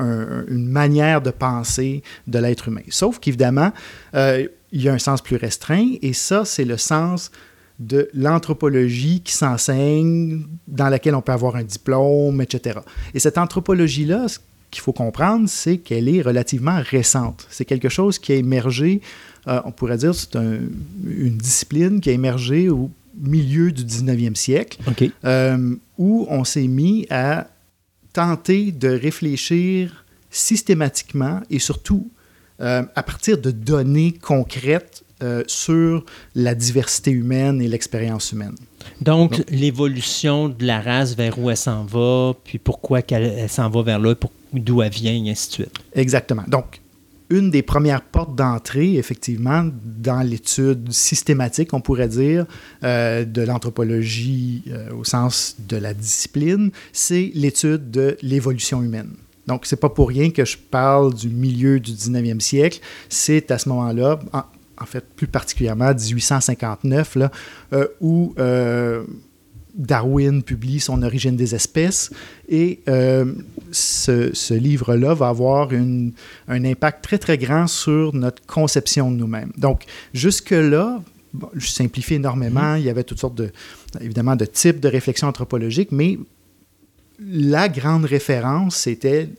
une 0.47 0.67
manière 0.67 1.21
de 1.21 1.31
penser 1.31 2.01
de 2.27 2.39
l'être 2.39 2.69
humain. 2.69 2.81
Sauf 2.89 3.19
qu'évidemment, 3.19 3.71
euh, 4.15 4.47
il 4.71 4.81
y 4.81 4.89
a 4.89 4.93
un 4.93 4.99
sens 4.99 5.21
plus 5.21 5.35
restreint, 5.35 5.93
et 6.01 6.13
ça, 6.13 6.45
c'est 6.45 6.65
le 6.65 6.77
sens 6.77 7.31
de 7.79 8.09
l'anthropologie 8.13 9.21
qui 9.21 9.33
s'enseigne, 9.33 10.45
dans 10.67 10.89
laquelle 10.89 11.13
on 11.13 11.21
peut 11.21 11.31
avoir 11.31 11.55
un 11.55 11.63
diplôme, 11.63 12.41
etc. 12.41 12.79
Et 13.13 13.19
cette 13.19 13.37
anthropologie-là, 13.37 14.27
ce 14.27 14.39
qu'il 14.71 14.81
faut 14.81 14.93
comprendre, 14.93 15.47
c'est 15.47 15.77
qu'elle 15.77 16.09
est 16.09 16.21
relativement 16.21 16.81
récente. 16.81 17.45
C'est 17.49 17.65
quelque 17.65 17.89
chose 17.89 18.17
qui 18.19 18.31
a 18.31 18.35
émergé, 18.35 19.01
euh, 19.47 19.61
on 19.65 19.71
pourrait 19.71 19.97
dire, 19.97 20.15
c'est 20.15 20.35
une 20.35 21.37
discipline 21.37 22.01
qui 22.01 22.09
a 22.09 22.13
émergé 22.13 22.69
au 22.69 22.89
milieu 23.19 23.71
du 23.71 23.83
19e 23.83 24.35
siècle, 24.35 24.79
euh, 25.25 25.75
où 25.97 26.27
on 26.29 26.43
s'est 26.43 26.67
mis 26.67 27.05
à 27.09 27.47
tenter 28.13 28.71
de 28.71 28.89
réfléchir 28.89 30.05
systématiquement 30.29 31.41
et 31.49 31.59
surtout 31.59 32.09
euh, 32.59 32.83
à 32.95 33.03
partir 33.03 33.37
de 33.37 33.51
données 33.51 34.13
concrètes 34.13 35.03
euh, 35.23 35.43
sur 35.47 36.03
la 36.35 36.55
diversité 36.55 37.11
humaine 37.11 37.61
et 37.61 37.67
l'expérience 37.67 38.31
humaine. 38.31 38.55
Donc, 39.01 39.43
l'évolution 39.49 40.49
de 40.49 40.65
la 40.65 40.81
race, 40.81 41.15
vers 41.15 41.37
où 41.39 41.49
elle 41.49 41.57
s'en 41.57 41.85
va, 41.85 42.33
puis 42.43 42.57
pourquoi 42.57 43.01
elle, 43.09 43.49
s'en 43.49 43.69
va 43.69 43.81
vers 43.83 43.99
là, 43.99 44.15
d'où 44.53 44.81
elle 44.81 44.91
vient, 44.91 45.13
et 45.13 45.29
ainsi 45.31 45.49
de 45.49 45.53
suite. 45.53 45.71
Exactement. 45.93 46.43
Donc, 46.47 46.81
une 47.29 47.51
des 47.51 47.61
premières 47.61 48.01
portes 48.01 48.35
d'entrée, 48.35 48.95
effectivement, 48.95 49.65
dans 49.83 50.21
l'étude 50.21 50.91
systématique, 50.91 51.73
on 51.73 51.81
pourrait 51.81 52.07
dire, 52.07 52.45
euh, 52.83 53.25
de 53.25 53.41
l'anthropologie 53.41 54.63
euh, 54.69 54.91
au 54.93 55.03
sens 55.03 55.57
de 55.67 55.77
la 55.77 55.93
discipline, 55.93 56.71
c'est 56.93 57.31
l'étude 57.33 57.91
de 57.91 58.17
l'évolution 58.21 58.81
humaine. 58.81 59.11
Donc, 59.47 59.65
c'est 59.65 59.79
pas 59.79 59.89
pour 59.89 60.09
rien 60.09 60.29
que 60.31 60.45
je 60.45 60.57
parle 60.57 61.13
du 61.13 61.29
milieu 61.29 61.79
du 61.79 61.91
19e 61.91 62.39
siècle. 62.39 62.79
C'est 63.09 63.49
à 63.51 63.57
ce 63.57 63.69
moment-là, 63.69 64.19
en, 64.33 64.85
fait, 64.85 65.05
plus 65.15 65.27
particulièrement 65.27 65.93
1859, 65.93 67.15
là, 67.15 67.31
euh, 67.73 67.87
où 68.01 68.33
Darwin 69.77 70.41
publie 70.41 70.79
son 70.79 71.03
Origine 71.03 71.35
des 71.35 71.53
espèces 71.53 72.11
et 72.49 72.81
euh, 72.89 73.31
ce, 73.71 74.53
livre-là 74.53 75.13
va 75.13 75.29
avoir 75.29 75.69
un 75.71 76.65
impact 76.65 77.03
très 77.03 77.19
très 77.19 77.37
grand 77.37 77.67
sur 77.67 78.13
notre 78.13 78.43
conception 78.45 79.11
de 79.11 79.17
nous-mêmes. 79.17 79.51
Donc 79.57 79.83
jusque-là, 80.13 81.01
je 81.55 81.67
simplifie 81.67 82.15
énormément, 82.15 82.73
mm-hmm. 82.73 82.79
il 82.79 82.85
y 82.85 82.89
avait 82.89 83.03
toutes 83.03 83.19
sortes 83.19 83.35
de, 83.35 83.51
évidemment, 84.01 84.35
de 84.35 84.45
types 84.45 84.79
de 84.79 84.87
réflexions 84.87 85.27
anthropologiques, 85.27 85.91
mais 85.91 86.17
la 87.19 87.69
grande 87.69 88.05
référence, 88.05 88.77
c'était, 88.77 89.29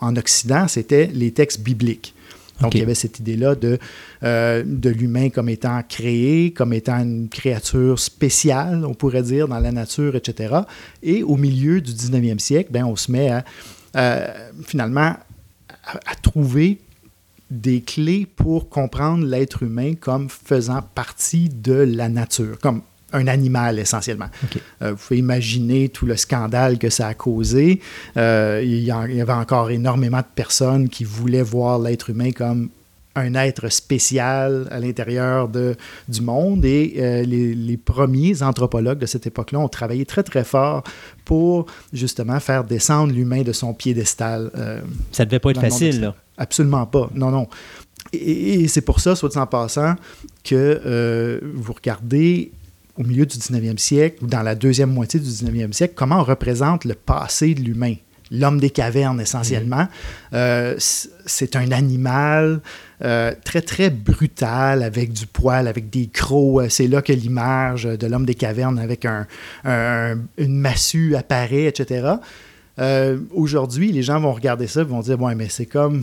en 0.00 0.16
Occident, 0.16 0.68
c'était 0.68 1.06
les 1.06 1.32
textes 1.32 1.60
bibliques. 1.60 2.14
Donc, 2.60 2.74
il 2.74 2.80
y 2.80 2.82
avait 2.82 2.94
cette 2.94 3.18
idée-là 3.18 3.54
de, 3.54 3.78
euh, 4.22 4.62
de 4.64 4.90
l'humain 4.90 5.28
comme 5.30 5.48
étant 5.48 5.82
créé, 5.88 6.52
comme 6.52 6.72
étant 6.72 6.98
une 6.98 7.28
créature 7.28 7.98
spéciale, 7.98 8.84
on 8.86 8.94
pourrait 8.94 9.22
dire, 9.22 9.48
dans 9.48 9.58
la 9.58 9.72
nature, 9.72 10.14
etc. 10.14 10.54
Et 11.02 11.22
au 11.22 11.36
milieu 11.36 11.80
du 11.80 11.92
19e 11.92 12.38
siècle, 12.38 12.70
ben, 12.72 12.84
on 12.84 12.96
se 12.96 13.10
met 13.10 13.30
à, 13.30 13.44
finalement 14.66 15.16
à, 15.84 16.14
trouver 16.22 16.80
des 17.50 17.80
clés 17.80 18.26
pour 18.26 18.68
comprendre 18.68 19.24
l'être 19.24 19.62
humain 19.62 19.94
comme 19.94 20.28
faisant 20.28 20.82
partie 20.94 21.48
de 21.48 21.74
la 21.74 22.08
nature, 22.08 22.58
comme 22.60 22.82
un 23.14 23.28
animal 23.28 23.78
essentiellement. 23.78 24.28
Euh, 24.82 24.90
vous 24.92 24.96
pouvez 24.96 25.18
imaginer 25.18 25.88
tout 25.88 26.04
le 26.04 26.16
scandale 26.16 26.78
que 26.78 26.90
ça 26.90 27.06
a 27.06 27.14
causé. 27.14 27.80
Euh, 28.16 28.60
il, 28.62 28.80
y 28.80 28.90
avait 28.90 29.32
encore 29.32 29.70
énormément 29.70 30.18
de 30.18 30.26
personnes 30.34 30.88
qui 30.88 31.04
voulaient 31.04 31.42
voir 31.42 31.78
l'être 31.78 32.10
humain 32.10 32.32
comme 32.32 32.70
un 33.16 33.34
être 33.34 33.68
spécial 33.68 34.66
à 34.72 34.80
l'intérieur 34.80 35.48
du 35.48 36.20
monde. 36.20 36.64
Et 36.64 36.94
euh, 36.98 37.22
les, 37.22 37.54
les, 37.54 37.76
premiers 37.76 38.42
anthropologues 38.42 38.98
de 38.98 39.06
cette 39.06 39.28
époque-là 39.28 39.60
ont 39.60 39.68
travaillé 39.68 40.04
très, 40.04 40.24
très 40.24 40.42
fort 40.42 40.82
pour 41.24 41.66
justement 41.92 42.40
faire 42.40 42.64
descendre 42.64 43.12
l'humain 43.12 43.42
de 43.42 43.52
son 43.52 43.72
piédestal. 43.72 44.50
Ça 45.12 45.24
devait 45.24 45.38
pas 45.38 45.50
être 45.50 45.60
facile, 45.60 46.00
là. 46.00 46.14
Absolument 46.36 46.86
pas. 46.86 47.08
Non, 47.14 47.30
non. 47.30 47.46
Et, 48.12 48.66
c'est 48.66 48.80
pour 48.80 48.98
ça, 48.98 49.14
soit 49.14 49.36
en 49.36 49.46
passant, 49.46 49.94
que 50.42 51.40
vous 51.54 51.72
regardez 51.72 52.50
au 52.96 53.02
milieu 53.02 53.26
du 53.26 53.36
19e 53.36 53.78
siècle 53.78 54.24
ou 54.24 54.26
dans 54.26 54.42
la 54.42 54.54
deuxième 54.54 54.90
moitié 54.90 55.20
du 55.20 55.28
19e 55.28 55.72
siècle, 55.72 55.94
comment 55.96 56.20
on 56.20 56.24
représente 56.24 56.84
le 56.84 56.94
passé 56.94 57.54
de 57.54 57.60
l'humain 57.60 57.94
l'homme 58.30 58.58
des 58.58 58.70
cavernes 58.70 59.20
essentiellement. 59.20 59.82
Mhm. 59.82 59.88
Euh, 60.34 60.74
c'est 60.78 61.56
un 61.56 61.70
animal 61.72 62.60
euh, 63.02 63.32
très, 63.44 63.60
très 63.60 63.90
brutal 63.90 64.82
avec 64.82 65.12
du 65.12 65.26
poil, 65.26 65.68
avec 65.68 65.90
des 65.90 66.08
crocs. 66.08 66.70
C'est 66.70 66.88
là 66.88 67.02
que 67.02 67.12
l'image 67.12 67.84
de 67.84 68.06
l'homme 68.06 68.26
des 68.26 68.34
cavernes 68.34 68.78
avec 68.78 69.04
un, 69.04 69.26
une 70.38 70.56
massue 70.56 71.14
apparaît, 71.16 71.64
etc. 71.64 72.14
Euh, 72.78 73.18
aujourd'hui, 73.30 73.92
les 73.92 74.02
gens 74.02 74.20
vont 74.20 74.32
regarder 74.32 74.66
ça 74.66 74.80
et 74.80 74.84
vont 74.84 75.00
dire, 75.00 75.20
ouais, 75.20 75.34
mais 75.34 75.48
c'est 75.48 75.66
comme 75.66 76.02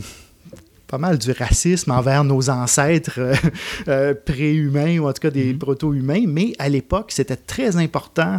pas 0.92 0.98
mal 0.98 1.16
du 1.16 1.32
racisme 1.32 1.90
envers 1.90 2.22
nos 2.22 2.50
ancêtres 2.50 3.18
préhumains 4.26 4.98
ou 4.98 5.08
en 5.08 5.12
tout 5.14 5.22
cas 5.22 5.30
des 5.30 5.54
mhm. 5.54 5.58
proto-humains, 5.58 6.24
mais 6.28 6.52
à 6.58 6.68
l'époque, 6.68 7.12
c'était 7.12 7.36
très 7.36 7.78
important 7.78 8.36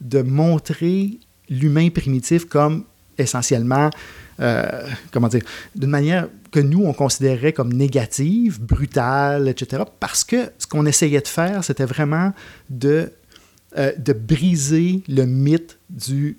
de 0.00 0.22
montrer 0.22 1.18
l'humain 1.50 1.90
primitif 1.90 2.44
comme 2.44 2.84
essentiellement, 3.18 3.90
euh, 4.38 4.86
comment 5.10 5.26
dire, 5.26 5.42
d'une 5.74 5.90
manière 5.90 6.28
que 6.52 6.60
nous, 6.60 6.84
on 6.84 6.92
considérait 6.92 7.52
comme 7.52 7.72
négative, 7.72 8.60
brutale, 8.60 9.48
etc. 9.48 9.82
Parce 9.98 10.22
que 10.22 10.52
ce 10.56 10.68
qu'on 10.68 10.86
essayait 10.86 11.20
de 11.20 11.26
faire, 11.26 11.64
c'était 11.64 11.84
vraiment 11.84 12.32
de, 12.70 13.10
euh, 13.76 13.90
de 13.98 14.12
briser 14.12 15.02
le 15.08 15.24
mythe 15.24 15.80
du 15.90 16.38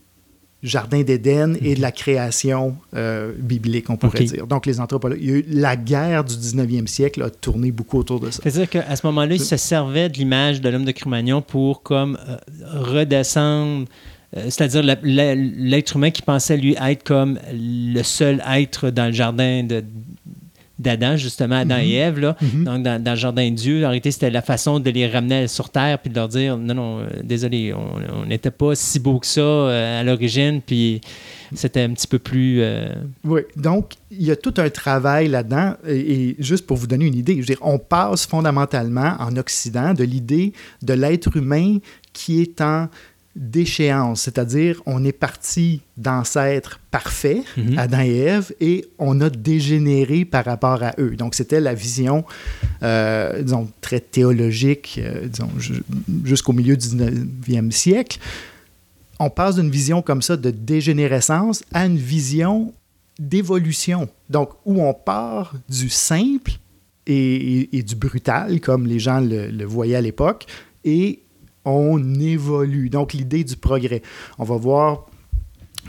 jardin 0.61 1.01
d'Éden 1.01 1.55
et 1.61 1.75
de 1.75 1.81
la 1.81 1.91
création 1.91 2.75
euh, 2.95 3.31
biblique, 3.37 3.89
on 3.89 3.97
pourrait 3.97 4.23
dire. 4.23 4.45
Donc, 4.47 4.65
les 4.65 4.79
anthropologues, 4.79 5.19
il 5.21 5.29
y 5.29 5.31
a 5.31 5.35
eu, 5.37 5.45
la 5.47 5.75
guerre 5.75 6.23
du 6.23 6.35
19e 6.35 6.87
siècle 6.87 7.21
a 7.23 7.29
tourné 7.29 7.71
beaucoup 7.71 7.97
autour 7.97 8.19
de 8.19 8.29
ça. 8.29 8.41
C'est-à-dire 8.43 8.69
qu'à 8.69 8.95
ce 8.95 9.05
moment-là, 9.07 9.35
ils 9.35 9.41
se 9.41 9.57
servaient 9.57 10.09
de 10.09 10.17
l'image 10.17 10.61
de 10.61 10.69
l'homme 10.69 10.85
de 10.85 10.91
Cro-Magnon 10.91 11.41
pour 11.41 11.83
comme 11.83 12.17
redescendre 12.73 13.87
euh, 14.37 14.43
c'est-à-dire 14.43 14.83
l'être 15.01 15.95
humain 15.95 16.11
qui 16.11 16.21
pensait 16.21 16.55
lui 16.55 16.75
être 16.79 17.03
comme 17.03 17.39
le 17.51 18.03
seul 18.03 18.43
être 18.47 18.91
dans 18.91 19.07
le 19.07 19.11
jardin 19.11 19.63
d'Adam, 20.79 21.17
justement, 21.17 21.57
Adam 21.57 21.77
et 21.77 21.87
mhm. 21.87 21.93
Ève, 21.93 22.35
mhm. 22.41 22.63
donc 22.63 22.83
dans, 22.83 23.03
le 23.03 23.15
jardin 23.15 23.49
de 23.49 23.55
Dieu. 23.55 23.85
En 23.85 23.89
réalité, 23.89 24.11
c'était 24.11 24.29
la 24.29 24.41
façon 24.41 24.79
de 24.79 24.89
les 24.89 25.07
ramener 25.07 25.47
sur 25.47 25.69
Terre 25.69 25.99
puis 25.99 26.09
de 26.09 26.15
leur 26.15 26.29
dire 26.29 26.57
non, 26.57 26.73
non, 26.73 26.99
euh, 26.99 27.07
désolé, 27.23 27.73
on 27.73 28.25
n'était 28.25 28.51
pas 28.51 28.75
si 28.75 28.99
beau 28.99 29.19
que 29.19 29.27
ça 29.27 29.41
euh, 29.41 29.99
à 29.99 30.03
l'origine, 30.03 30.61
puis 30.65 31.01
c'était 31.53 31.81
un 31.81 31.91
petit 31.91 32.07
peu 32.07 32.19
plus. 32.19 32.61
Oui, 33.23 33.41
donc 33.55 33.93
il 34.11 34.23
y 34.23 34.31
a 34.31 34.35
tout 34.35 34.53
un 34.57 34.69
travail 34.69 35.27
là-dedans. 35.27 35.73
Et, 35.87 36.35
juste 36.39 36.65
pour 36.65 36.77
vous 36.77 36.87
donner 36.87 37.05
une 37.05 37.15
idée, 37.15 37.35
je 37.35 37.39
veux 37.39 37.45
dire, 37.45 37.59
on 37.61 37.79
passe 37.79 38.25
fondamentalement 38.25 39.15
en 39.19 39.35
Occident 39.37 39.93
de 39.93 40.03
l'idée 40.03 40.53
de 40.81 40.93
l'être 40.93 41.35
humain 41.35 41.77
qui 42.13 42.41
est 42.41 42.61
en 42.61 42.87
d'échéance, 43.39 44.23
c'est-à-dire 44.23 44.81
on 44.85 45.05
est 45.05 45.13
parti 45.13 45.81
d'ancêtres 45.95 46.81
parfaits, 46.91 47.45
mhm. 47.55 47.79
Adam 47.79 48.01
et 48.01 48.17
Ève, 48.17 48.53
et 48.59 48.85
on 48.99 49.21
a 49.21 49.29
dégénéré 49.29 50.25
par 50.25 50.43
rapport 50.43 50.83
à 50.83 50.93
eux. 50.99 51.15
Donc 51.15 51.35
c'était 51.35 51.61
la 51.61 51.73
vision, 51.73 52.25
euh, 52.83 53.41
disons, 53.41 53.69
très 53.79 54.01
théologique, 54.01 54.99
euh, 55.01 55.27
disons, 55.27 55.49
jusqu'au 56.25 56.51
milieu 56.51 56.75
du 56.75 56.85
19e 56.85 57.71
siècle. 57.71 58.19
On 59.19 59.29
passe 59.29 59.55
d'une 59.55 59.71
vision 59.71 60.01
comme 60.01 60.21
ça 60.21 60.35
de 60.35 60.51
dégénérescence 60.51 61.63
à 61.73 61.85
une 61.85 61.97
vision 61.97 62.73
d'évolution. 63.17 64.09
Donc 64.29 64.49
où 64.65 64.81
on 64.81 64.93
part 64.93 65.55
du 65.69 65.89
simple 65.89 66.51
et, 67.07 67.83
du 67.87 67.95
brutal, 67.95 68.59
comme 68.59 68.85
les 68.85 68.99
gens 68.99 69.21
le, 69.21 69.47
le 69.47 69.65
voyaient 69.65 69.95
à 69.95 70.01
l'époque, 70.01 70.45
et 70.83 71.21
on 71.69 72.19
évolue. 72.19 72.89
Donc, 72.89 73.13
l'idée 73.13 73.43
du 73.43 73.55
progrès. 73.55 74.01
On 74.37 74.43
va 74.43 74.57
voir 74.57 75.05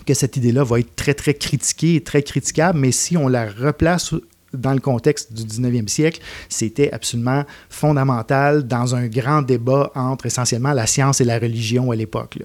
que 0.07 0.15
cette 0.15 0.37
idée-là 0.37 0.65
va 0.65 0.81
être 0.81 0.95
très, 0.97 1.15
très 1.15 1.35
critiquée 1.35 1.97
et 1.97 2.01
très 2.03 2.23
critiquable, 2.23 2.79
mais 2.79 2.93
si 2.93 3.17
on 3.17 3.29
la 3.29 3.51
replace 3.51 4.15
dans 4.53 4.73
le 4.73 4.81
contexte 4.81 5.33
du 5.33 5.45
19e 5.45 5.89
siècle, 5.89 6.21
c'était 6.49 6.91
absolument 6.93 7.45
fondamental 7.69 8.67
dans 8.67 8.95
un 8.95 9.07
grand 9.07 9.43
débat 9.43 9.93
entre 9.95 10.27
essentiellement 10.27 10.73
la 10.73 10.87
science 10.87 11.21
et 11.21 11.25
la 11.25 11.39
religion 11.39 11.91
à 11.91 11.97
l'époque. 11.97 12.39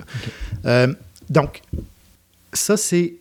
Euh, 0.66 0.94
donc, 1.30 1.62
ça, 2.54 2.78
c'est 2.78 3.16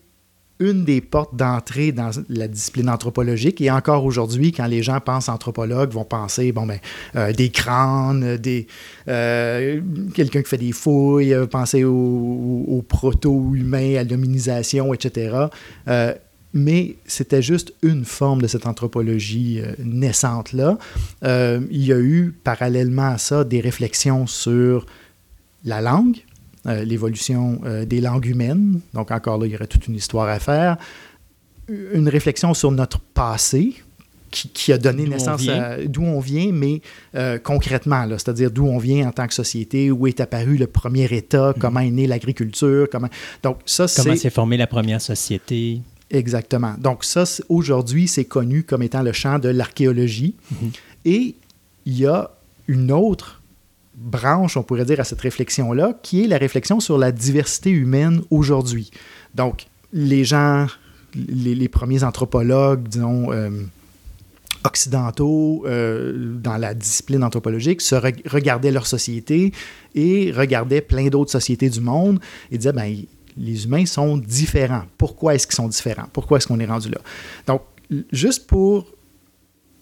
une 0.61 0.85
des 0.85 1.01
portes 1.01 1.35
d'entrée 1.35 1.91
dans 1.91 2.11
la 2.29 2.47
discipline 2.47 2.89
anthropologique. 2.89 3.61
Et 3.61 3.71
encore 3.71 4.05
aujourd'hui, 4.05 4.53
quand 4.53 4.67
les 4.67 4.83
gens 4.83 5.01
pensent 5.01 5.29
anthropologue, 5.29 5.91
vont 5.91 6.05
penser 6.05 6.53
bon 6.53 6.67
ben 6.67 6.79
euh, 7.17 7.33
des 7.33 7.51
crânes, 7.51 8.37
des 8.37 8.67
euh, 9.09 9.81
quelqu'un 10.15 10.43
qui 10.43 10.49
fait 10.49 10.59
des 10.59 10.73
fouilles, 10.73 11.35
euh, 11.35 11.47
penser 11.47 11.85
aux, 11.85 12.85
proto-humains, 12.89 13.97
à 13.97 14.05
l'hominisation, 14.05 14.95
etc. 14.95 15.37
mais 16.53 16.97
c'était 17.07 17.43
juste 17.43 17.73
une 17.83 18.05
forme 18.05 18.43
de 18.43 18.47
cette 18.47 18.67
anthropologie 18.67 19.61
naissante-là. 19.79 20.79
il 21.23 21.85
y 21.85 21.93
a 21.93 21.99
eu, 21.99 22.35
parallèlement 22.45 23.09
à 23.09 23.19
ça, 23.19 23.43
des 23.43 23.61
réflexions 23.61 24.27
sur 24.27 24.87
la 25.65 25.81
langue, 25.81 26.19
euh, 26.67 26.85
l'évolution 26.85 27.61
euh, 27.65 27.85
des 27.85 28.01
langues 28.01 28.27
humaines. 28.27 28.81
Donc 28.95 29.11
encore 29.11 29.39
là, 29.39 29.47
il 29.47 29.53
y 29.53 29.55
aurait 29.55 29.67
toute 29.67 29.87
une 29.87 29.97
histoire 29.97 30.29
à 30.29 30.39
faire. 30.39 30.77
Une 31.69 32.09
réflexion 32.09 32.55
sur 32.55 32.71
notre 32.71 33.01
passé, 33.01 33.75
qui, 34.31 34.73
a 34.73 34.79
donné 34.79 35.07
naissance 35.07 35.49
à 35.49 35.77
d'où 35.85 36.03
on 36.03 36.21
vient, 36.21 36.51
mais 36.53 36.81
euh, 37.15 37.39
concrètement, 37.39 38.07
c'est-à-dire 38.11 38.51
d'où 38.51 38.67
on 38.67 38.79
vient 38.79 39.09
en 39.09 39.13
tant 39.13 39.27
que 39.27 39.35
société, 39.35 39.91
où 39.91 40.07
est 40.07 40.21
apparu 40.21 40.57
le 40.57 40.67
premier 40.67 41.05
État, 41.05 41.51
mm. 41.51 41.55
comment 41.61 41.81
est 41.81 41.91
née 41.91 42.07
l'agriculture, 42.07 42.89
comment. 42.91 43.09
Donc 43.43 43.59
ça, 43.65 43.87
comment 43.95 44.17
s'est 44.17 44.31
formée 44.31 44.57
la 44.57 44.67
première 44.67 45.01
société. 45.01 45.81
Exactement. 46.11 46.75
Donc 46.79 47.05
ça, 47.05 47.25
aujourd'hui, 47.49 48.09
c'est 48.09 48.25
connu 48.25 48.63
comme 48.65 48.83
étant 48.83 49.03
le 49.03 49.13
champ 49.13 49.39
de 49.39 49.49
l'archéologie. 49.49 50.35
Mm-hmm. 50.53 50.71
Et 51.07 51.35
il 51.87 51.99
y 51.99 52.07
a 52.07 52.31
une 52.69 52.93
autre 52.93 53.43
branche, 53.97 54.57
on 54.57 54.63
pourrait 54.63 54.85
dire, 54.85 55.01
à 55.01 55.05
cette 55.05 55.21
réflexion-là, 55.21 55.99
qui 56.03 56.25
est 56.25 56.27
la 56.27 56.39
réflexion 56.39 56.81
sur 56.81 56.99
la 56.99 57.13
diversité 57.13 57.71
humaine 57.71 58.23
aujourd'hui. 58.31 58.91
Donc, 59.35 59.67
les 59.93 60.25
gens, 60.25 60.67
les, 61.15 61.69
premiers 61.69 62.03
anthropologues, 62.03 62.89
disons, 62.89 63.33
euh, 63.33 63.51
occidentaux 64.65 65.65
euh, 65.67 66.35
dans 66.43 66.57
la 66.57 66.75
discipline 66.75 67.23
anthropologique 67.23 67.81
se 67.81 67.95
regardaient 67.95 68.73
leur 68.73 68.87
société 68.87 69.53
et 69.95 70.33
regardaient 70.33 70.81
plein 70.81 71.09
d'autres 71.09 71.31
sociétés 71.31 71.69
du 71.69 71.81
monde 71.81 72.19
et 72.51 72.59
disaient, 72.59 72.73
ben, 72.73 72.97
les 73.37 73.65
humains 73.65 73.87
sont 73.87 74.17
différents. 74.17 74.85
Pourquoi 74.99 75.35
est-ce 75.35 75.47
qu'ils 75.47 75.57
sont 75.57 75.69
différents? 75.69 76.09
Pourquoi 76.13 76.39
est-ce 76.39 76.47
qu'on 76.47 76.61
est 76.61 76.67
rendu 76.67 76.89
là? 76.89 76.99
Donc, 77.47 77.63
juste 78.13 78.47
pour 78.47 78.87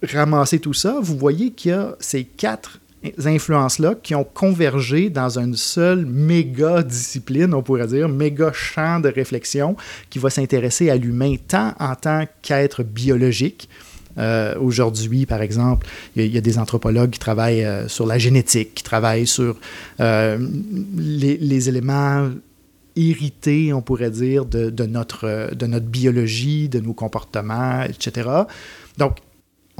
ramasser 0.02 0.58
tout 0.58 0.74
ça, 0.74 0.98
vous 1.00 1.16
voyez 1.16 1.52
qu'il 1.52 1.70
y 1.70 1.74
a 1.74 1.96
ces 2.00 2.24
quatre 2.24 2.80
influences-là 3.24 3.96
qui 4.02 4.14
ont 4.14 4.24
convergé 4.24 5.10
dans 5.10 5.38
une 5.38 5.56
seule 5.56 6.06
méga 6.06 6.82
discipline, 6.82 7.54
on 7.54 7.62
pourrait 7.62 7.86
dire, 7.86 8.08
méga 8.08 8.52
champ 8.52 9.00
de 9.00 9.08
réflexion 9.08 9.76
qui 10.10 10.18
va 10.18 10.30
s'intéresser 10.30 10.90
à 10.90 10.96
l'humain 10.96 11.36
tant 11.48 11.74
en 11.78 11.94
tant 11.94 12.26
qu'être 12.42 12.82
biologique. 12.82 13.68
Euh, 14.18 14.54
aujourd'hui, 14.58 15.26
par 15.26 15.40
exemple, 15.40 15.86
il 16.16 16.26
y, 16.26 16.38
a 16.38 16.40
des 16.40 16.58
anthropologues 16.58 17.10
qui 17.10 17.18
travaillent 17.18 17.64
euh, 17.64 17.88
sur 17.88 18.06
la 18.06 18.18
génétique, 18.18 18.74
qui 18.74 18.82
travaillent 18.82 19.26
sur 19.26 19.56
euh, 20.00 20.38
les, 20.96 21.68
éléments 21.68 22.28
hérités, 22.94 23.72
on 23.72 23.80
pourrait 23.80 24.10
dire, 24.10 24.44
de, 24.44 24.68
de, 24.68 24.84
notre, 24.84 25.54
de 25.54 25.66
notre 25.66 25.86
biologie, 25.86 26.68
de 26.68 26.80
nos 26.80 26.92
comportements, 26.92 27.84
etc. 27.84 28.28
Donc, 28.98 29.16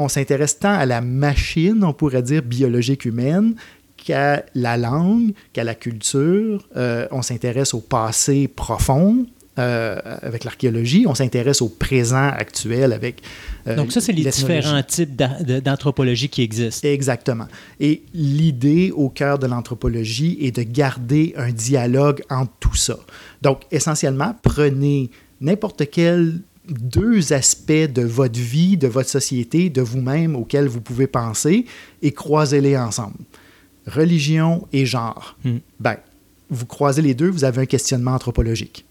on 0.03 0.09
s'intéresse 0.09 0.59
tant 0.59 0.75
à 0.75 0.87
la 0.87 1.01
machine, 1.01 1.83
on 1.85 1.93
pourrait 1.93 2.23
dire, 2.23 2.43
biologique 2.43 3.05
humaine, 3.05 3.55
qu'à 3.97 4.45
la 4.55 4.77
langue, 4.77 5.33
qu'à 5.53 5.65
la 5.65 5.75
culture. 5.75 6.67
Euh, 6.77 7.07
on 7.11 7.23
s'intéresse 7.23 7.75
au 7.75 7.81
passé 7.81 8.49
profond. 8.49 9.27
Euh, 9.59 10.01
avec 10.23 10.45
l'archéologie, 10.45 11.05
on 11.07 11.15
s'intéresse 11.15 11.61
au 11.61 11.69
présent 11.69 12.29
actuel 12.29 12.95
avec. 12.95 13.21
Euh, 13.67 13.77
Donc, 13.77 13.93
ça, 13.93 14.01
c'est 14.01 14.13
les 14.13 14.25
différents 14.25 14.83
types 14.83 15.15
d'anthropologie 15.15 16.31
qui 16.31 16.41
existent. 16.41 16.89
Exactement. 16.89 17.47
Et 17.79 18.03
l'idée 18.15 18.93
au 18.97 19.11
cœur 19.11 19.39
de 19.39 19.47
l'anthropologie 19.47 20.39
est 20.41 20.57
de 20.57 20.63
garder 20.63 21.35
un 21.37 21.51
dialogue 21.51 22.23
entre 22.31 22.53
tout 22.61 22.75
ça. 22.75 22.97
Donc, 23.43 23.65
essentiellement, 23.71 24.35
prenez 24.43 25.11
n'importe 25.43 25.83
quel 25.91 26.41
deux 26.69 27.33
aspects 27.33 27.73
de 27.73 28.03
votre 28.03 28.39
vie, 28.39 28.77
de 28.77 28.87
votre 28.87 29.09
société, 29.09 29.71
de 29.71 29.83
vous-même 29.83 30.37
auxquels 30.37 30.69
vous 30.69 30.81
pouvez 30.81 31.07
penser 31.07 31.67
et 32.03 32.13
croisez-les 32.13 32.77
ensemble. 32.77 33.17
Religion 33.87 34.67
et 34.73 34.87
genre. 34.87 35.37
Hmm. 35.45 35.59
Ben, 35.81 35.97
vous 36.51 36.67
croisez 36.67 37.03
les 37.03 37.15
deux, 37.15 37.29
vous 37.29 37.45
avez 37.45 37.63
un 37.63 37.67
questionnement 37.67 38.13
anthropologique. 38.13 38.85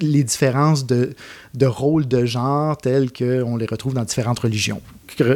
Les 0.00 0.22
différences 0.22 0.86
de, 0.86 1.14
de 1.54 1.66
rôle 1.66 2.06
de 2.06 2.24
genre 2.24 2.76
tels 2.76 3.12
qu'on 3.12 3.56
les 3.56 3.66
retrouve 3.66 3.94
dans 3.94 4.04
différentes 4.04 4.40
religions. 4.40 4.82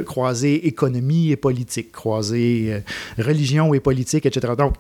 Croiser 0.05 0.67
économie 0.67 1.31
et 1.31 1.37
politique, 1.37 1.93
croiser 1.93 2.69
euh, 2.73 2.81
religion 3.23 3.75
et 3.75 3.81
politique, 3.81 4.27
etc. 4.27 4.55
Donc, 4.57 4.75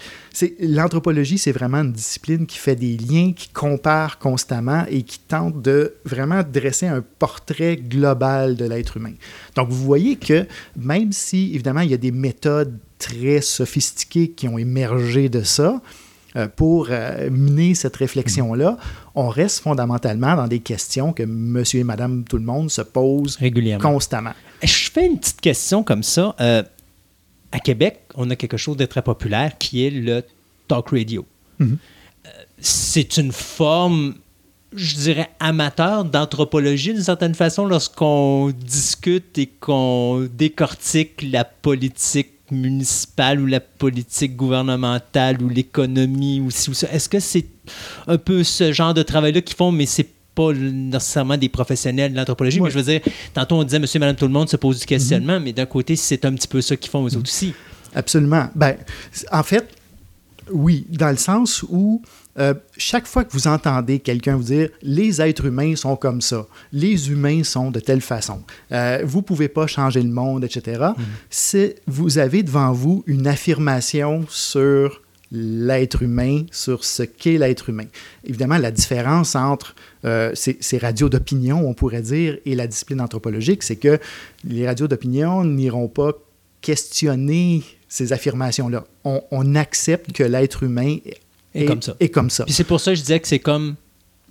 l'anthropologie, 0.60 1.38
c'est 1.38 1.52
vraiment 1.52 1.78
une 1.78 1.92
discipline 1.92 2.46
qui 2.46 2.58
fait 2.58 2.76
des 2.76 2.96
liens, 2.96 3.32
qui 3.32 3.48
compare 3.50 4.18
constamment 4.18 4.84
et 4.88 5.02
qui 5.02 5.20
tente 5.20 5.60
de 5.62 5.94
vraiment 6.04 6.42
dresser 6.42 6.86
un 6.86 7.04
portrait 7.18 7.76
global 7.76 8.56
de 8.56 8.64
l'être 8.64 8.96
humain. 8.96 9.14
Donc, 9.54 9.68
vous 9.68 9.84
voyez 9.84 10.16
que 10.16 10.46
même 10.76 11.12
si, 11.12 11.52
évidemment, 11.54 11.80
il 11.80 11.90
y 11.90 11.94
a 11.94 11.98
des 11.98 12.12
méthodes 12.12 12.78
très 12.98 13.40
sophistiquées 13.40 14.30
qui 14.30 14.48
ont 14.48 14.58
émergé 14.58 15.28
de 15.28 15.42
ça, 15.42 15.80
euh, 16.36 16.46
pour 16.46 16.88
euh, 16.90 17.30
mener 17.30 17.74
cette 17.74 17.96
réflexion-là, 17.96 18.76
on 19.18 19.28
reste 19.28 19.60
fondamentalement 19.60 20.36
dans 20.36 20.46
des 20.46 20.60
questions 20.60 21.12
que 21.12 21.24
monsieur 21.24 21.80
et 21.80 21.84
madame 21.84 22.22
tout 22.22 22.36
le 22.36 22.44
monde 22.44 22.70
se 22.70 22.82
posent 22.82 23.36
Régulièrement. 23.36 23.92
constamment. 23.92 24.32
Je 24.62 24.90
fais 24.90 25.06
une 25.06 25.18
petite 25.18 25.40
question 25.40 25.82
comme 25.82 26.04
ça. 26.04 26.36
Euh, 26.40 26.62
à 27.50 27.58
Québec, 27.58 28.02
on 28.14 28.30
a 28.30 28.36
quelque 28.36 28.56
chose 28.56 28.76
de 28.76 28.86
très 28.86 29.02
populaire 29.02 29.58
qui 29.58 29.84
est 29.84 29.90
le 29.90 30.22
talk 30.68 30.90
radio. 30.90 31.26
Mhm. 31.58 31.78
Euh, 32.26 32.28
c'est 32.60 33.16
une 33.16 33.32
forme, 33.32 34.14
je 34.72 34.94
dirais, 34.94 35.30
amateur 35.40 36.04
d'anthropologie 36.04 36.94
d'une 36.94 37.02
certaine 37.02 37.34
façon 37.34 37.66
lorsqu'on 37.66 38.52
discute 38.56 39.36
et 39.36 39.46
qu'on 39.46 40.28
décortique 40.32 41.22
la 41.22 41.44
politique 41.44 42.37
municipale 42.50 43.40
ou 43.40 43.46
la 43.46 43.60
politique 43.60 44.36
gouvernementale 44.36 45.42
ou 45.42 45.48
l'économie 45.48 46.40
ou 46.40 46.50
ci 46.50 46.70
ou 46.70 46.74
ça? 46.74 46.88
Est-ce 46.92 47.08
que 47.08 47.20
c'est 47.20 47.46
un 48.06 48.18
peu 48.18 48.44
ce 48.44 48.72
genre 48.72 48.94
de 48.94 49.02
travail-là 49.02 49.40
qu'ils 49.40 49.56
font, 49.56 49.72
mais 49.72 49.86
c'est 49.86 50.08
pas 50.34 50.52
nécessairement 50.52 51.36
des 51.36 51.48
professionnels 51.48 52.12
de 52.12 52.16
l'anthropologie, 52.16 52.60
mais 52.60 52.70
je 52.70 52.78
veux 52.78 52.84
dire, 52.84 53.00
tantôt 53.34 53.56
on 53.56 53.64
disait 53.64 53.80
monsieur, 53.80 53.98
madame, 53.98 54.14
tout 54.14 54.26
le 54.26 54.32
monde 54.32 54.48
se 54.48 54.56
pose 54.56 54.78
du 54.78 54.86
questionnement, 54.86 55.40
mais 55.40 55.52
d'un 55.52 55.66
côté, 55.66 55.96
c'est 55.96 56.24
un 56.24 56.32
petit 56.34 56.46
peu 56.46 56.60
ça 56.60 56.76
qu'ils 56.76 56.90
font 56.90 57.02
eux 57.02 57.16
autres 57.16 57.28
aussi. 57.28 57.54
Absolument. 57.94 58.48
Ben, 58.54 58.76
en 59.32 59.42
fait, 59.42 59.68
oui, 60.50 60.86
dans 60.88 61.10
le 61.10 61.16
sens 61.16 61.64
où 61.68 62.02
euh, 62.38 62.54
chaque 62.76 63.06
fois 63.06 63.24
que 63.24 63.32
vous 63.32 63.48
entendez 63.48 63.98
quelqu'un 63.98 64.36
vous 64.36 64.44
dire 64.44 64.70
les 64.82 65.20
êtres 65.20 65.46
humains 65.46 65.76
sont 65.76 65.96
comme 65.96 66.20
ça, 66.20 66.46
les 66.72 67.10
humains 67.10 67.44
sont 67.44 67.70
de 67.70 67.80
telle 67.80 68.00
façon, 68.00 68.42
euh, 68.72 69.02
vous 69.04 69.22
pouvez 69.22 69.48
pas 69.48 69.66
changer 69.66 70.02
le 70.02 70.10
monde, 70.10 70.44
etc. 70.44 70.88
C'est 71.30 71.76
vous 71.86 72.18
avez 72.18 72.42
devant 72.42 72.72
vous 72.72 73.02
une 73.06 73.26
affirmation 73.26 74.24
sur 74.28 75.02
l'être 75.30 76.02
humain, 76.02 76.44
sur 76.50 76.84
ce 76.84 77.02
qu'est 77.02 77.38
l'être 77.38 77.68
humain. 77.68 77.86
Évidemment, 78.24 78.56
la 78.56 78.70
différence 78.70 79.36
entre 79.36 79.74
euh, 80.04 80.30
ces, 80.34 80.56
ces 80.60 80.78
radios 80.78 81.08
d'opinion, 81.08 81.68
on 81.68 81.74
pourrait 81.74 82.02
dire, 82.02 82.38
et 82.46 82.54
la 82.54 82.66
discipline 82.66 83.00
anthropologique, 83.00 83.62
c'est 83.62 83.76
que 83.76 83.98
les 84.44 84.66
radios 84.66 84.88
d'opinion 84.88 85.44
n'iront 85.44 85.88
pas 85.88 86.12
questionner 86.60 87.62
ces 87.88 88.12
affirmations-là. 88.12 88.84
On, 89.04 89.22
on 89.30 89.54
accepte 89.54 90.12
que 90.12 90.22
l'être 90.22 90.62
humain 90.62 90.96
Et 91.54 91.64
comme 91.64 91.82
ça. 91.82 91.94
est 92.00 92.08
comme 92.08 92.30
ça. 92.30 92.44
Puis 92.44 92.54
c'est 92.54 92.64
pour 92.64 92.80
ça 92.80 92.92
que 92.92 92.96
je 92.96 93.00
disais 93.02 93.20
que 93.20 93.28
c'est 93.28 93.38
comme 93.38 93.74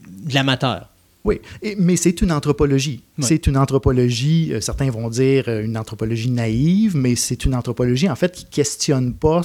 de 0.08 0.34
l'amateur. 0.34 0.90
Oui, 1.24 1.42
Et- 1.62 1.76
mais 1.78 1.98
c'est 1.98 2.22
une 2.22 2.32
anthropologie. 2.32 3.04
C'est 3.20 3.48
une 3.48 3.58
anthropologie, 3.58 4.54
euh, 4.54 4.62
certains 4.62 4.90
vont 4.90 5.10
dire 5.10 5.46
euh, 5.50 5.64
une 5.66 5.78
anthropologie 5.78 6.30
naïve, 6.30 6.96
mais 6.96 7.16
c'est 7.16 7.44
une 7.44 7.54
anthropologie 7.56 8.10
en 8.10 8.16
fait 8.16 8.32
qui 8.32 8.46
questionne 8.46 9.14
pas 9.14 9.42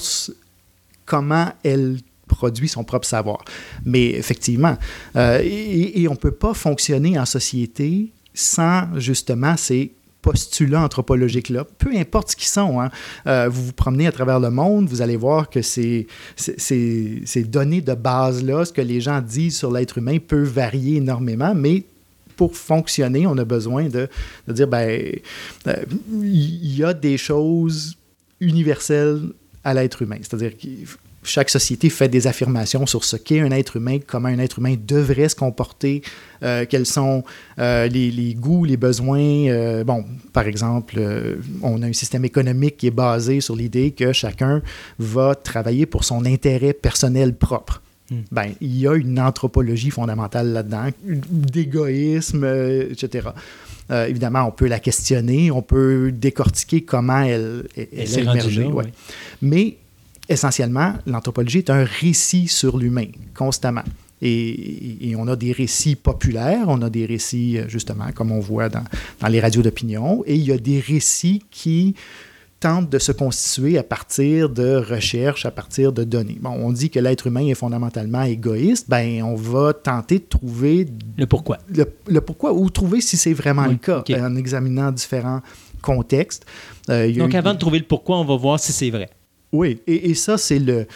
comment 1.04 1.48
elle 1.64 1.98
produit 2.28 2.68
son 2.68 2.84
propre 2.84 3.06
savoir. 3.06 3.44
Mais 3.84 4.10
effectivement, 4.10 4.76
euh, 5.16 5.40
et, 5.42 6.02
et 6.02 6.08
on 6.08 6.12
ne 6.12 6.16
peut 6.16 6.30
pas 6.30 6.54
fonctionner 6.54 7.18
en 7.18 7.26
société 7.26 8.12
sans 8.32 8.88
justement 8.98 9.56
ces 9.56 9.92
postulats 10.22 10.82
anthropologiques-là, 10.82 11.66
peu 11.78 11.94
importe 11.96 12.30
ce 12.30 12.36
qu'ils 12.36 12.48
sont. 12.48 12.80
hein. 12.80 12.90
Euh, 13.26 13.48
vous 13.50 13.66
vous 13.66 13.72
promenez 13.72 14.06
à 14.06 14.12
travers 14.12 14.40
le 14.40 14.50
monde, 14.50 14.88
vous 14.88 15.02
allez 15.02 15.16
voir 15.16 15.50
que 15.50 15.60
ces, 15.60 16.06
données 17.48 17.80
de 17.80 17.94
base-là, 17.94 18.64
ce 18.64 18.72
que 18.72 18.80
les 18.80 19.00
gens 19.00 19.20
disent 19.20 19.58
sur 19.58 19.72
l'être 19.72 19.98
humain 19.98 20.18
peut 20.18 20.42
varier 20.42 20.96
énormément, 20.96 21.54
mais 21.54 21.84
pour 22.36 22.56
fonctionner, 22.56 23.26
on 23.26 23.36
a 23.36 23.44
besoin 23.44 23.88
de, 23.88 24.08
dire, 24.48 24.68
ben, 24.68 25.12
euh, 25.66 25.74
il 26.10 26.76
y 26.76 26.82
a 26.82 26.94
des 26.94 27.18
choses 27.18 27.96
universelles 28.40 29.20
à 29.64 29.74
l'être 29.74 30.02
humain. 30.02 30.18
C'est-à-dire 30.20 30.56
que 30.56 30.66
chaque 31.22 31.50
société 31.50 31.88
fait 31.88 32.08
des 32.08 32.26
affirmations 32.26 32.86
sur 32.86 33.04
ce 33.04 33.16
qu'est 33.16 33.40
un 33.40 33.50
être 33.50 33.76
humain, 33.76 33.98
comment 34.06 34.28
un 34.28 34.38
être 34.38 34.58
humain 34.58 34.74
devrait 34.78 35.28
se 35.28 35.36
comporter, 35.36 36.02
euh, 36.42 36.66
quels 36.68 36.86
sont 36.86 37.22
euh, 37.58 37.86
les, 37.88 38.10
les 38.10 38.34
goûts, 38.34 38.64
les 38.64 38.76
besoins. 38.76 39.20
euh, 39.20 39.84
bon, 39.84 40.04
par 40.32 40.46
exemple, 40.46 41.00
on 41.62 41.82
a 41.82 41.86
un 41.86 41.92
système 41.92 42.24
économique 42.24 42.76
qui 42.76 42.88
est 42.88 42.90
basé 42.90 43.40
sur 43.40 43.54
l'idée 43.56 43.92
que 43.92 44.12
chacun 44.12 44.62
va 44.98 45.34
travailler 45.34 45.86
pour 45.86 46.04
son 46.04 46.24
intérêt 46.24 46.72
personnel 46.72 47.34
propre. 47.36 47.82
Hmm. 48.10 48.22
Ben, 48.32 48.52
il 48.60 48.76
y 48.76 48.88
a 48.88 48.94
une 48.94 49.20
anthropologie 49.20 49.90
fondamentale 49.90 50.52
là-dedans, 50.52 50.88
d'égoïsme, 51.04 52.44
etc. 52.90 53.28
Euh, 53.90 54.06
évidemment, 54.06 54.44
on 54.46 54.50
peut 54.50 54.68
la 54.68 54.78
questionner, 54.78 55.50
on 55.50 55.62
peut 55.62 56.12
décortiquer 56.12 56.82
comment 56.82 57.20
elle, 57.22 57.64
elle, 57.76 57.88
Elle 57.92 58.00
elle 58.00 58.08
s'est 58.08 58.20
a 58.22 58.24
rendue 58.24 58.38
émergé. 58.40 58.62
là, 58.62 58.68
ouais. 58.68 58.84
ouais. 58.84 58.92
Mais 59.42 59.76
essentiellement, 60.32 60.94
l'anthropologie 61.06 61.58
est 61.58 61.70
un 61.70 61.84
récit 61.84 62.48
sur 62.48 62.78
l'humain, 62.78 63.06
constamment. 63.34 63.84
Et, 64.24 65.10
et 65.10 65.16
on 65.16 65.26
a 65.26 65.34
des 65.36 65.50
récits 65.52 65.96
populaires, 65.96 66.64
on 66.68 66.80
a 66.82 66.90
des 66.90 67.06
récits, 67.06 67.58
euh, 67.58 67.68
justement, 67.68 68.06
comme 68.14 68.30
on 68.30 68.38
voit 68.40 68.68
dans, 68.68 68.84
dans 69.20 69.28
les 69.28 69.40
radios 69.40 69.62
d'opinion, 69.62 70.22
et 70.26 70.36
il 70.36 70.44
y 70.44 70.52
a 70.52 70.58
des 70.58 70.78
récits 70.78 71.42
qui 71.50 71.94
tentent 72.60 72.88
de 72.88 73.00
se 73.00 73.10
constituer 73.10 73.76
à 73.78 73.82
partir 73.82 74.48
de 74.48 74.76
recherches, 74.76 75.44
à 75.44 75.50
partir 75.50 75.92
de 75.92 76.04
données. 76.04 76.38
Bon, 76.40 76.50
on 76.50 76.70
dit 76.70 76.90
que 76.90 77.00
l'être 77.00 77.26
humain 77.26 77.44
est 77.48 77.54
fondamentalement 77.56 78.22
égoïste, 78.22 78.88
ben 78.88 79.24
on 79.24 79.34
va 79.34 79.72
tenter 79.72 80.20
de 80.20 80.24
trouver 80.28 80.86
Le 81.18 81.26
pourquoi. 81.26 81.58
le, 81.74 81.84
le 82.06 82.20
pourquoi 82.20 82.52
ou 82.52 82.70
trouver 82.70 83.00
si 83.00 83.16
c'est 83.16 83.32
vraiment 83.32 83.64
Oui, 83.64 83.70
le 83.72 84.02
cas 84.02 84.04
en 84.24 84.36
examinant 84.36 84.92
différents 84.92 85.40
contextes. 85.80 86.46
Euh, 86.88 87.12
Donc 87.12 87.34
eu- 87.34 87.36
avant 87.36 87.54
de 87.54 87.58
trouver 87.58 87.80
le 87.80 87.84
pourquoi, 87.86 88.18
on 88.20 88.24
va 88.24 88.36
voir 88.36 88.60
si 88.60 88.70
c'est 88.72 88.90
vrai. 88.90 89.10
Oui, 89.52 89.80
et, 89.86 90.10
et 90.10 90.14
ça, 90.14 90.38
c'est 90.38 90.58
le, 90.58 90.86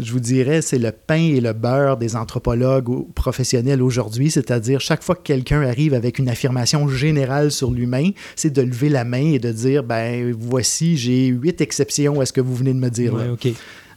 je 0.00 0.12
vous 0.12 0.20
dirais, 0.20 0.62
c'est 0.62 0.78
le 0.78 0.92
pain 0.92 1.16
et 1.16 1.40
le 1.40 1.52
beurre 1.52 1.96
des 1.96 2.16
anthropologues 2.16 2.88
ou 2.88 3.10
professionnels 3.14 3.82
aujourd'hui, 3.82 4.30
c'est-à-dire 4.30 4.80
chaque 4.80 5.02
fois 5.02 5.16
que 5.16 5.22
quelqu'un 5.22 5.62
arrive 5.62 5.94
avec 5.94 6.18
une 6.18 6.28
affirmation 6.28 6.88
générale 6.88 7.50
sur 7.50 7.70
l'humain, 7.70 8.10
c'est 8.36 8.52
de 8.52 8.62
lever 8.62 8.88
la 8.88 9.04
main 9.04 9.32
et 9.32 9.38
de 9.38 9.50
dire, 9.50 9.82
ben 9.82 10.34
voici, 10.38 10.96
j'ai 10.96 11.26
huit 11.26 11.60
exceptions 11.60 12.20
à 12.20 12.26
ce 12.26 12.32
que 12.32 12.40
vous 12.40 12.54
venez 12.54 12.72
de 12.72 12.78
me 12.78 12.90
dire. 12.90 13.16
là. 13.16 13.24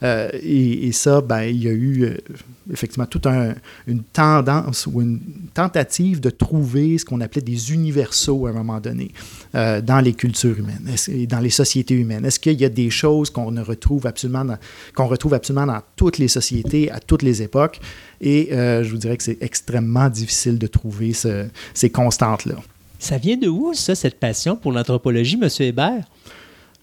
Euh, 0.02 0.30
et, 0.42 0.88
et 0.88 0.92
ça, 0.92 1.20
ben, 1.20 1.42
il 1.42 1.62
y 1.62 1.68
a 1.68 1.72
eu 1.72 2.04
euh, 2.04 2.16
effectivement 2.72 3.06
toute 3.06 3.26
un- 3.26 3.54
une 3.86 4.02
tendance 4.02 4.86
ou 4.86 5.00
une 5.00 5.20
tentative 5.54 6.20
de 6.20 6.30
trouver 6.30 6.98
ce 6.98 7.04
qu'on 7.04 7.20
appelait 7.20 7.42
des 7.42 7.72
universaux 7.72 8.46
à 8.46 8.50
un 8.50 8.52
moment 8.52 8.80
donné 8.80 9.12
euh, 9.54 9.80
dans 9.80 10.00
les 10.00 10.12
cultures 10.12 10.58
humaines 10.58 10.88
et 11.08 11.26
dans 11.26 11.40
les 11.40 11.50
sociétés 11.50 11.94
humaines. 11.94 12.24
Est-ce 12.24 12.40
qu'il 12.40 12.60
y 12.60 12.64
a 12.64 12.68
des 12.68 12.90
choses 12.90 13.30
qu'on 13.30 13.54
retrouve 13.62 14.06
absolument 14.06 14.46
qu'on 14.94 15.06
retrouve 15.06 15.34
absolument 15.34 15.66
dans 15.66 15.80
toutes 15.96 16.18
les 16.18 16.28
sociétés, 16.28 16.90
à 16.90 16.98
toutes 17.00 17.22
les 17.22 17.42
époques? 17.42 17.78
Et 18.20 18.48
je 18.50 18.88
vous 18.90 18.98
dirais 18.98 19.16
que 19.16 19.22
c'est 19.24 19.38
extrêmement 19.42 20.08
difficile 20.08 20.58
de 20.58 20.66
trouver 20.66 21.12
ce- 21.12 21.46
ces 21.74 21.90
constantes-là. 21.90 22.54
Ça 22.98 23.18
vient 23.18 23.36
de 23.36 23.48
où, 23.48 23.74
ça, 23.74 23.94
cette 23.96 24.18
passion 24.20 24.56
pour 24.56 24.70
l'anthropologie, 24.72 25.36
M. 25.42 25.48
Hébert? 25.58 26.04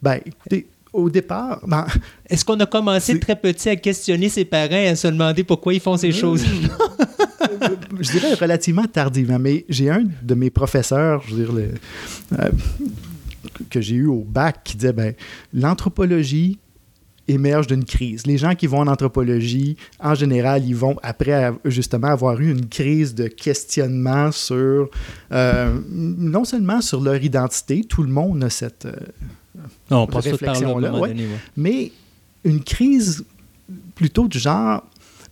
Ben, 0.01 0.19
écoutez, 0.25 0.67
au 0.93 1.09
départ, 1.09 1.61
ben, 1.67 1.85
Est-ce 2.29 2.45
qu'on 2.45 2.59
a 2.59 2.65
commencé 2.65 3.19
très 3.19 3.35
petit 3.35 3.69
à 3.69 3.75
questionner 3.75 4.29
ses 4.29 4.45
parents 4.45 4.71
et 4.75 4.87
à 4.87 4.95
se 4.95 5.07
demander 5.07 5.43
pourquoi 5.43 5.73
ils 5.73 5.79
font 5.79 5.97
ces 5.97 6.11
choses? 6.11 6.43
je 7.99 8.11
dirais 8.11 8.33
relativement 8.35 8.85
tardivement, 8.85 9.39
mais 9.39 9.65
j'ai 9.69 9.89
un 9.89 10.03
de 10.21 10.35
mes 10.35 10.49
professeurs, 10.49 11.23
je 11.27 11.35
veux 11.35 11.43
dire, 11.45 11.53
le- 11.53 12.39
euh, 12.39 12.49
que 13.69 13.81
j'ai 13.81 13.95
eu 13.95 14.05
au 14.07 14.23
bac 14.23 14.61
qui 14.63 14.77
disait 14.77 14.93
ben, 14.93 15.13
l'anthropologie 15.53 16.59
émerge 17.27 17.67
d'une 17.67 17.85
crise. 17.85 18.25
Les 18.25 18.37
gens 18.37 18.55
qui 18.55 18.65
vont 18.67 18.79
en 18.79 18.87
anthropologie, 18.87 19.77
en 19.99 20.15
général, 20.15 20.65
ils 20.65 20.75
vont 20.75 20.97
après 21.03 21.51
justement 21.65 22.07
avoir 22.07 22.39
eu 22.41 22.49
une 22.51 22.65
crise 22.67 23.13
de 23.13 23.27
questionnement 23.27 24.31
sur 24.31 24.89
euh, 25.31 25.79
non 25.91 26.43
seulement 26.43 26.81
sur 26.81 27.01
leur 27.01 27.23
identité, 27.23 27.83
tout 27.87 28.01
le 28.03 28.09
monde 28.11 28.43
a 28.43 28.49
cette 28.49 28.85
euh, 28.85 28.95
Non, 29.89 30.03
on 30.03 30.07
passe 30.07 30.25
réflexion-là, 30.25 30.93
ouais. 30.93 31.15
mais 31.57 31.91
une 32.43 32.63
crise 32.63 33.25
plutôt 33.95 34.27
du 34.27 34.39
genre 34.39 34.83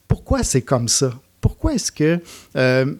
pourquoi 0.07 0.43
c'est 0.43 0.61
comme 0.61 0.87
ça? 0.87 1.19
Pourquoi 1.41 1.73
est-ce 1.73 1.91
que 1.91 2.19
euh, 2.55 2.93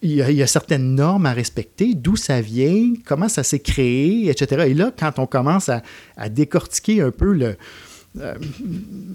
il 0.00 0.14
y, 0.14 0.22
a, 0.22 0.30
il 0.30 0.36
y, 0.36 0.42
a, 0.42 0.48
certaines 0.48 0.96
normes 0.96 1.26
à 1.26 1.32
respecter, 1.32 1.94
d'où 1.94 2.16
ça 2.16 2.40
vient, 2.40 2.92
comment 3.04 3.28
ça 3.28 3.44
s'est 3.44 3.60
créé, 3.60 4.28
etc. 4.30 4.64
Et 4.66 4.74
là, 4.74 4.90
quand 4.96 5.20
on 5.20 5.26
commence 5.26 5.68
à, 5.68 5.82
à 6.16 6.28
décortiquer 6.28 7.02
un 7.02 7.12
peu 7.12 7.32
le, 7.32 7.56
euh, 8.20 8.34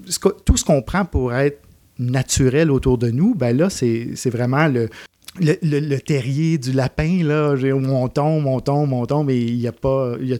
ce 0.07 0.17
que, 0.17 0.29
tout 0.45 0.55
ce 0.55 0.63
qu'on 0.63 0.81
prend 0.81 1.03
pour 1.03 1.33
être 1.33 1.61
naturel 1.99 2.71
autour 2.71 2.97
de 2.97 3.11
nous, 3.11 3.35
ben 3.35 3.55
là, 3.55 3.69
c'est 3.69 4.29
vraiment 4.29 4.67
le, 4.67 4.89
le, 5.41 5.57
le, 5.61 5.79
le, 5.79 5.99
terrier 5.99 6.57
du 6.57 6.71
lapin, 6.71 7.21
là, 7.23 7.53
où 7.53 7.85
on 7.85 8.07
tombe, 8.07 8.45
on 8.45 8.61
tombe, 8.61 8.93
on 8.93 9.05
tombe, 9.05 9.29
il 9.29 9.57
n'y 9.57 9.67
a 9.67 9.73
pas... 9.73 10.15
Il 10.21 10.27
y 10.27 10.33
a, 10.33 10.37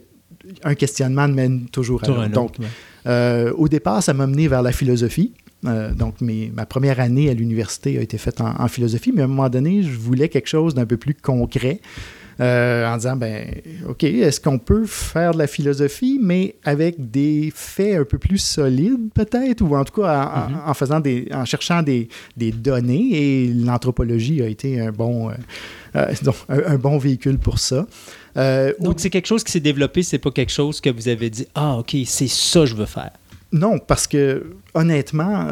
un 0.64 0.76
questionnement 0.76 1.28
mène 1.28 1.66
toujours 1.70 2.04
à 2.04 2.08
l'autre. 2.08 2.30
Donc, 2.30 2.56
euh, 3.06 3.52
au 3.58 3.68
départ, 3.68 4.04
ça 4.04 4.14
m'a 4.14 4.28
mené 4.28 4.48
vers 4.48 4.62
la 4.62 4.72
philosophie. 4.72 5.34
Euh, 5.66 5.94
donc, 5.94 6.22
mes, 6.22 6.52
ma 6.54 6.66
première 6.66 7.00
année 7.00 7.30
à 7.30 7.34
l'université 7.34 7.98
a 7.98 8.02
été 8.02 8.18
faite 8.18 8.42
en, 8.42 8.54
en, 8.60 8.68
philosophie, 8.68 9.12
mais 9.14 9.22
à 9.22 9.26
un 9.26 9.28
moment 9.28 9.50
donné, 9.50 9.82
je 9.82 9.98
voulais 9.98 10.30
quelque 10.30 10.48
chose 10.48 10.76
d'un 10.76 10.86
peu 10.86 10.98
plus 10.98 11.16
concret. 11.16 11.80
Euh, 12.40 12.86
en 12.88 12.98
disant, 12.98 13.16
ben, 13.16 13.48
OK, 13.90 14.04
est-ce 14.04 14.40
qu'on 14.40 14.60
peut 14.60 14.86
faire 14.86 15.34
de 15.34 15.40
la 15.40 15.48
philosophie, 15.48 16.20
mais 16.22 16.56
avec 16.64 17.10
des 17.10 17.52
faits 17.56 18.02
un 18.02 18.04
peu 18.04 18.20
plus 18.20 18.38
solides, 18.38 19.10
peut-être, 19.16 19.62
ou 19.62 19.76
en 19.76 19.84
tout 19.84 20.02
cas 20.02 20.24
en, 20.24 20.52
mm-hmm. 20.52 20.70
en, 20.70 20.74
faisant 20.76 21.00
des, 21.00 21.28
en 21.34 21.46
cherchant 21.46 21.82
des, 21.82 22.10
des 22.36 22.52
données, 22.52 23.10
et 23.14 23.48
l'anthropologie 23.48 24.44
a 24.44 24.48
été 24.48 24.80
un 24.80 24.92
bon, 24.92 25.32
euh, 25.96 26.06
donc, 26.24 26.36
un, 26.50 26.74
un, 26.74 26.78
bon 26.78 27.00
véhicule 27.00 27.40
pour 27.40 27.58
ça. 27.58 27.88
Euh, 28.38 28.74
donc, 28.80 29.00
c'est 29.00 29.10
quelque 29.10 29.26
chose 29.26 29.44
qui 29.44 29.52
s'est 29.52 29.60
développé, 29.60 30.04
c'est 30.04 30.20
pas 30.20 30.32
quelque 30.32 30.52
chose 30.52 30.80
que 30.80 30.90
vous 30.90 31.08
avez 31.08 31.30
dit, 31.30 31.48
ah, 31.56 31.78
OK, 31.78 31.96
c'est 32.06 32.28
ça 32.28 32.62
que 32.62 32.66
je 32.68 32.76
veux 32.76 32.86
faire. 32.86 33.12
Non, 33.52 33.80
parce 33.80 34.08
que 34.08 34.46
honnêtement, 34.74 35.48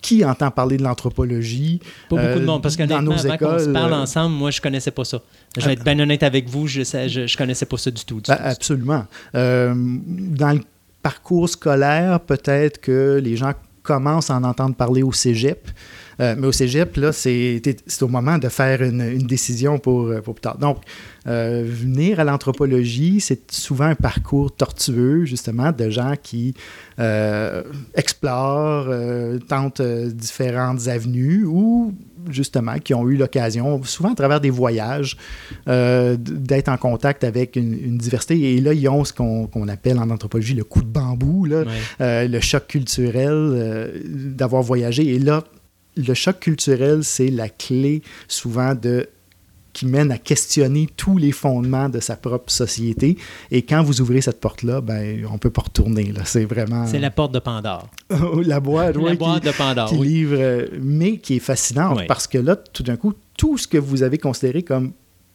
qui 0.00 0.24
entend 0.24 0.50
parler 0.50 0.76
de 0.76 0.82
l'anthropologie 0.82 1.80
Pas 2.08 2.16
beaucoup 2.16 2.40
de 2.40 2.44
monde, 2.44 2.62
parce 2.62 2.76
que 2.76 2.82
dans 2.84 3.02
nos 3.02 3.12
avant 3.12 3.34
écoles, 3.34 3.60
se 3.60 3.68
parle 3.68 3.92
ensemble, 3.94 4.34
moi, 4.34 4.50
je 4.50 4.60
connaissais 4.60 4.90
pas 4.90 5.04
ça. 5.04 5.20
Je 5.56 5.64
vais 5.64 5.74
être 5.74 5.84
bien 5.84 5.98
honnête 5.98 6.22
avec 6.22 6.48
vous, 6.48 6.66
je 6.66 6.80
ne 6.80 7.08
je, 7.08 7.26
je 7.26 7.36
connaissais 7.36 7.66
pas 7.66 7.76
ça 7.76 7.90
du 7.90 8.04
tout. 8.04 8.20
Du 8.20 8.30
ben, 8.30 8.36
tout. 8.36 8.42
Absolument. 8.44 9.04
Euh, 9.34 9.74
dans 9.76 10.52
le 10.52 10.60
parcours 11.02 11.48
scolaire, 11.48 12.20
peut-être 12.20 12.80
que 12.80 13.20
les 13.22 13.36
gens 13.36 13.52
commencent 13.82 14.30
à 14.30 14.36
en 14.36 14.44
entendre 14.44 14.74
parler 14.74 15.02
au 15.02 15.12
cégep. 15.12 15.68
Euh, 16.20 16.34
mais 16.38 16.46
au 16.46 16.52
cégep, 16.52 16.96
là, 16.96 17.12
c'est 17.12 17.62
au 18.02 18.08
moment 18.08 18.38
de 18.38 18.48
faire 18.48 18.82
une, 18.82 19.00
une 19.00 19.26
décision 19.26 19.78
pour, 19.78 20.12
pour, 20.22 20.34
plus 20.34 20.42
tard. 20.42 20.58
Donc, 20.58 20.78
euh, 21.26 21.64
venir 21.66 22.18
à 22.18 22.24
l'anthropologie, 22.24 23.20
c'est 23.20 23.52
souvent 23.52 23.84
un 23.84 23.94
parcours 23.94 24.54
tortueux, 24.54 25.24
justement, 25.26 25.70
de 25.70 25.90
gens 25.90 26.14
qui 26.20 26.54
euh, 26.98 27.62
explorent, 27.94 28.86
euh, 28.88 29.38
tentent 29.38 29.82
différentes 29.82 30.88
avenues 30.88 31.44
ou, 31.44 31.92
justement, 32.30 32.78
qui 32.78 32.94
ont 32.94 33.06
eu 33.08 33.16
l'occasion, 33.16 33.82
souvent 33.82 34.12
à 34.12 34.14
travers 34.14 34.40
des 34.40 34.50
voyages, 34.50 35.16
d'être 35.66 36.68
en 36.68 36.78
contact 36.78 37.22
avec 37.24 37.56
une, 37.56 37.74
une, 37.74 37.98
diversité. 37.98 38.54
Et 38.54 38.60
là, 38.60 38.72
ils 38.72 38.88
ont 38.88 39.04
ce 39.04 39.12
qu'on 39.12 39.46
qu 39.46 39.70
appelle 39.70 39.98
en 39.98 40.08
anthropologie 40.08 40.54
le 40.54 40.64
coup 40.64 40.82
de 40.82 40.88
bambou, 40.88 41.44
là, 41.44 41.64
ouais. 42.00 42.28
le 42.28 42.40
choc 42.40 42.66
culturel 42.66 43.92
d'avoir 44.06 44.62
voyagé. 44.62 45.14
Et 45.14 45.18
là, 45.18 45.44
le 46.06 46.14
choc 46.14 46.40
culturel, 46.40 47.04
c'est 47.04 47.30
la 47.30 47.48
clé 47.48 48.02
souvent 48.28 48.74
de 48.74 49.08
qui 49.72 49.86
mène 49.86 50.10
à 50.10 50.18
questionner 50.18 50.88
tous 50.96 51.16
les 51.16 51.32
fondements 51.32 51.88
de 51.88 52.00
sa 52.00 52.16
propre 52.16 52.50
société. 52.50 53.16
Et 53.50 53.62
quand 53.62 53.82
vous 53.82 54.00
ouvrez 54.00 54.20
cette 54.20 54.40
porte-là, 54.40 54.80
ben, 54.80 55.24
on 55.30 55.34
ne 55.34 55.38
peut 55.38 55.50
pas 55.50 55.62
retourner. 55.62 56.12
C'est 56.24 56.44
vraiment... 56.44 56.86
C'est 56.86 56.98
la 56.98 57.10
porte 57.10 57.32
de 57.32 57.38
Pandore. 57.38 57.88
la 58.44 58.60
boîte, 58.60 58.96
la 58.96 59.00
ouais, 59.02 59.16
boîte 59.16 59.42
qui, 59.42 59.48
de 59.48 59.52
Pandore, 59.52 59.88
qui 59.88 59.96
oui. 59.96 60.08
livre, 60.08 60.68
mais 60.80 61.18
qui 61.18 61.36
est 61.36 61.40
fascinante 61.40 61.98
oui. 61.98 62.04
parce 62.08 62.26
que 62.26 62.38
là, 62.38 62.56
tout 62.56 62.82
d'un 62.82 62.96
coup, 62.96 63.14
tout 63.36 63.58
ce 63.58 63.68
que 63.68 63.78
vous 63.78 64.02
avez 64.02 64.18
considéré 64.18 64.62
comme 64.62 64.92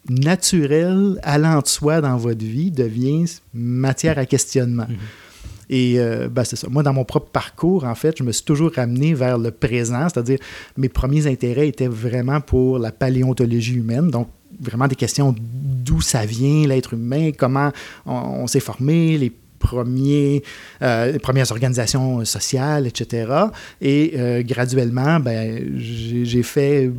naturel, 0.10 1.20
allant 1.24 1.62
de 1.62 1.68
soi 1.68 2.02
dans 2.02 2.18
votre 2.18 2.44
vie, 2.44 2.72
devient 2.72 3.26
matière 3.54 4.18
à 4.18 4.26
questionnement. 4.26 4.86
Mm 4.88 4.96
-hmm. 4.96 5.25
Et 5.70 5.96
euh, 5.98 6.28
ben 6.30 6.44
c'est 6.44 6.56
ça. 6.56 6.68
Moi, 6.70 6.84
dans 6.84 6.94
mon 6.94 7.06
propre 7.06 7.30
parcours, 7.32 7.84
en 7.86 7.96
fait, 7.96 8.18
je 8.18 8.24
me 8.24 8.32
suis 8.32 8.46
toujours 8.46 8.72
ramené 8.76 9.14
vers 9.14 9.38
le 9.38 9.52
présent, 9.52 10.08
c'est-à-dire 10.10 10.40
mes 10.78 10.90
premiers 10.90 11.28
intérêts 11.28 11.68
étaient 11.68 11.88
vraiment 11.88 12.42
pour 12.42 12.80
la 12.80 12.92
paléontologie 12.92 13.76
humaine, 13.76 14.10
donc 14.10 14.28
vraiment 14.60 14.88
des 14.88 14.96
questions 14.96 15.36
d'où 15.38 16.02
ça 16.02 16.26
vient, 16.26 16.68
l'être 16.68 16.94
humain, 16.94 17.32
comment 17.38 17.72
on, 18.06 18.14
on 18.44 18.48
s'est 18.48 18.60
formé, 18.60 19.18
les 19.18 19.32
premiers, 19.66 20.44
euh, 20.82 21.12
les 21.12 21.20
premières 21.20 21.52
organisations 21.52 22.24
sociales, 22.26 22.88
etc. 22.88 23.32
Et 23.82 24.14
euh, 24.16 24.44
graduellement, 24.44 25.20
ben, 25.20 25.74
j'ai 25.76 26.44
fait 26.44 26.92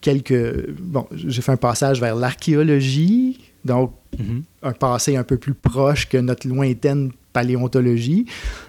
quelques... 0.00 0.70
Bon, 0.80 1.06
j'ai 1.12 1.42
fait 1.42 1.52
un 1.52 1.56
passage 1.56 2.00
vers 2.00 2.16
l'archéologie, 2.16 3.38
donc 3.64 3.92
mm 4.18 4.22
-hmm. 4.22 4.42
un 4.70 4.72
passé 4.72 5.16
un 5.16 5.24
peu 5.24 5.36
plus 5.36 5.54
proche 5.54 6.08
que 6.08 6.18
notre 6.18 6.48
lointaine 6.48 7.10
paléontologie. 7.38 8.26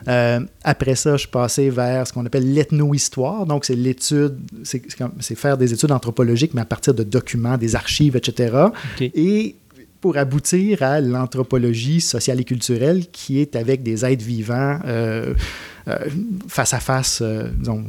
Euh, 0.07 0.39
après 0.63 0.93
ça, 0.93 1.13
je 1.13 1.21
suis 1.21 1.27
passé 1.27 1.71
vers 1.71 2.05
ce 2.05 2.13
qu'on 2.13 2.25
appelle 2.25 2.53
l'ethnohistoire. 2.53 3.47
Donc, 3.47 3.65
c'est 3.65 3.75
l'étude, 3.75 4.37
c'est 4.63 5.35
faire 5.35 5.57
des 5.57 5.73
études 5.73 5.91
anthropologiques, 5.91 6.53
mais 6.53 6.61
à 6.61 6.65
partir 6.65 6.93
de 6.93 7.03
documents, 7.03 7.57
des 7.57 7.75
archives, 7.75 8.15
etc. 8.15 8.57
Okay. 8.95 9.11
Et 9.15 9.55
pour 10.01 10.17
aboutir 10.17 10.83
à 10.83 11.01
l'anthropologie 11.01 11.99
sociale 11.99 12.39
et 12.39 12.43
culturelle 12.43 13.07
qui 13.11 13.39
est 13.39 13.55
avec 13.55 13.83
des 13.83 14.05
êtres 14.05 14.23
vivants 14.23 14.79
euh, 14.85 14.89
euh, 14.89 15.33
face 16.47 16.73
à 16.73 16.79
face, 16.79 17.19
euh, 17.21 17.49
disons, 17.57 17.85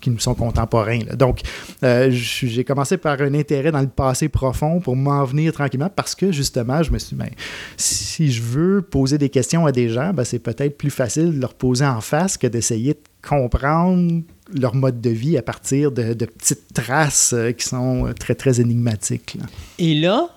qui 0.00 0.10
nous 0.10 0.18
sont 0.18 0.34
contemporains. 0.34 1.00
Donc, 1.14 1.40
euh, 1.82 2.08
j'ai 2.10 2.64
commencé 2.64 2.96
par 2.96 3.20
un 3.20 3.34
intérêt 3.34 3.72
dans 3.72 3.80
le 3.80 3.88
passé 3.88 4.28
profond 4.28 4.80
pour 4.80 4.96
m'en 4.96 5.24
venir 5.24 5.52
tranquillement 5.52 5.90
parce 5.94 6.14
que 6.14 6.32
justement, 6.32 6.82
je 6.82 6.90
me 6.92 6.98
suis 6.98 7.16
dit, 7.16 7.22
ben, 7.22 7.30
si 7.76 8.30
je 8.30 8.42
veux 8.42 8.82
poser 8.82 9.18
des 9.18 9.28
questions 9.28 9.66
à 9.66 9.72
des 9.72 9.88
gens, 9.88 10.12
ben, 10.12 10.24
c'est 10.24 10.38
peut-être 10.38 10.78
plus 10.78 10.90
facile 10.90 11.36
de 11.36 11.40
leur 11.40 11.54
poser 11.54 11.86
en 11.86 12.00
face 12.00 12.36
que 12.36 12.46
d'essayer 12.46 12.94
de 12.94 13.00
comprendre 13.26 14.22
leur 14.52 14.74
mode 14.74 15.00
de 15.00 15.10
vie 15.10 15.38
à 15.38 15.42
partir 15.42 15.92
de, 15.92 16.12
petites 16.12 16.74
traces 16.74 17.34
qui 17.56 17.66
sont 17.66 18.12
très, 18.18 18.34
très 18.34 18.60
énigmatiques. 18.60 19.38
Et 19.78 19.94
là, 19.94 20.28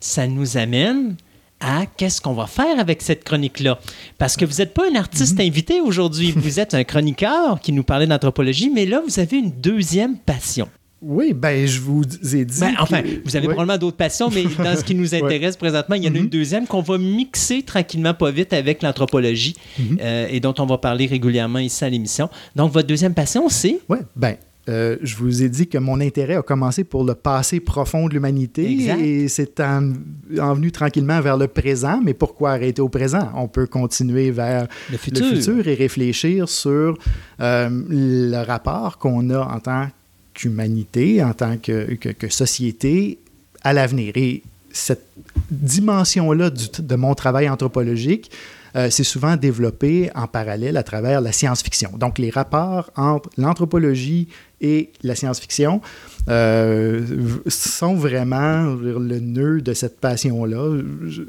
ça 0.00 0.26
nous 0.26 0.56
amène 0.56 1.16
à 1.62 1.86
qu'est-ce 1.86 2.20
qu'on 2.20 2.34
va 2.34 2.46
faire 2.46 2.78
avec 2.78 3.02
cette 3.02 3.24
chronique-là. 3.24 3.78
Parce 4.18 4.36
que 4.36 4.44
vous 4.44 4.56
n'êtes 4.58 4.74
pas 4.74 4.84
un 4.90 4.96
artiste 4.96 5.38
-hmm. 5.38 5.46
invité 5.48 5.80
aujourd'hui, 5.80 6.32
vous 6.36 6.60
êtes 6.60 6.74
un 6.74 6.84
chroniqueur 6.84 7.60
qui 7.60 7.72
nous 7.72 7.84
parlait 7.84 8.06
d'anthropologie, 8.06 8.70
mais 8.70 8.86
là, 8.86 9.00
vous 9.06 9.18
avez 9.20 9.38
une 9.38 9.52
deuxième 9.52 10.16
passion. 10.18 10.68
Oui, 11.04 11.32
ben 11.34 11.66
je 11.66 11.80
vous 11.80 12.02
ai 12.32 12.44
dit. 12.44 12.60
Ben, 12.60 12.74
enfin, 12.78 13.02
que... 13.02 13.08
vous 13.24 13.34
avez 13.34 13.48
probablement 13.48 13.76
d'autres 13.76 13.96
passions, 13.96 14.30
mais 14.30 14.44
dans 14.64 14.76
ce 14.76 14.84
qui 14.84 14.94
nous 14.94 15.14
intéresse 15.14 15.54
ouais. 15.54 15.58
présentement, 15.58 15.96
il 15.96 16.04
y 16.04 16.06
en 16.06 16.10
a 16.10 16.12
mm 16.12 16.16
-hmm. 16.16 16.20
une 16.20 16.28
deuxième 16.28 16.66
qu'on 16.66 16.80
va 16.80 16.96
mixer 16.96 17.62
tranquillement, 17.62 18.14
pas 18.14 18.30
vite, 18.30 18.52
avec 18.52 18.82
l'anthropologie 18.82 19.56
mm 19.56 19.82
-hmm. 19.82 19.98
euh, 20.00 20.34
et 20.34 20.38
dont 20.38 20.54
on 20.58 20.66
va 20.66 20.78
parler 20.78 21.06
régulièrement 21.06 21.58
ici 21.58 21.84
à 21.84 21.88
l'émission. 21.88 22.28
Donc, 22.54 22.72
votre 22.72 22.86
deuxième 22.86 23.14
passion, 23.14 23.48
c'est? 23.48 23.76
Oui, 23.88 23.98
ben 24.14 24.36
euh, 24.68 24.96
je 25.02 25.16
vous 25.16 25.42
ai 25.42 25.48
dit 25.48 25.66
que 25.66 25.78
mon 25.78 26.00
intérêt 26.00 26.36
a 26.36 26.42
commencé 26.42 26.84
pour 26.84 27.04
le 27.04 27.14
passé 27.14 27.58
profond 27.58 28.06
de 28.06 28.14
l'humanité 28.14 28.70
et 28.70 29.26
c'est 29.26 29.58
en, 29.58 29.92
en, 30.38 30.54
venu 30.54 30.70
tranquillement 30.70 31.20
vers 31.20 31.36
le 31.36 31.48
présent. 31.48 32.00
Mais 32.04 32.14
pourquoi 32.14 32.52
arrêter 32.52 32.80
au 32.80 32.88
présent? 32.88 33.32
On 33.34 33.48
peut 33.48 33.66
continuer 33.66 34.30
vers 34.30 34.68
le 34.90 34.96
futur, 34.96 35.26
le 35.26 35.36
futur 35.36 35.66
et 35.66 35.74
réfléchir 35.74 36.48
sur 36.48 36.96
euh, 37.40 37.68
le 37.88 38.42
rapport 38.44 38.98
qu'on 38.98 39.30
a 39.30 39.40
en 39.40 39.58
tant 39.58 39.88
qu'humanité, 40.32 41.22
en 41.24 41.34
tant 41.34 41.56
que, 41.56 41.94
que, 41.96 42.10
que 42.10 42.28
société 42.28 43.18
à 43.62 43.72
l'avenir. 43.72 44.12
Et 44.16 44.42
cette 44.70 45.06
dimension-là 45.50 46.50
de 46.50 46.96
mon 46.96 47.14
travail 47.14 47.48
anthropologique, 47.48 48.30
euh, 48.76 48.88
c'est 48.90 49.04
souvent 49.04 49.36
développé 49.36 50.10
en 50.14 50.26
parallèle 50.26 50.76
à 50.76 50.82
travers 50.82 51.20
la 51.20 51.32
science-fiction. 51.32 51.92
Donc, 51.98 52.18
les 52.18 52.30
rapports 52.30 52.90
entre 52.96 53.28
l'anthropologie 53.36 54.28
et 54.60 54.92
la 55.02 55.14
science-fiction 55.14 55.80
euh, 56.28 57.04
sont 57.48 57.94
vraiment 57.94 58.74
le 58.74 59.18
nœud 59.18 59.60
de 59.60 59.74
cette 59.74 60.00
passion-là. 60.00 60.78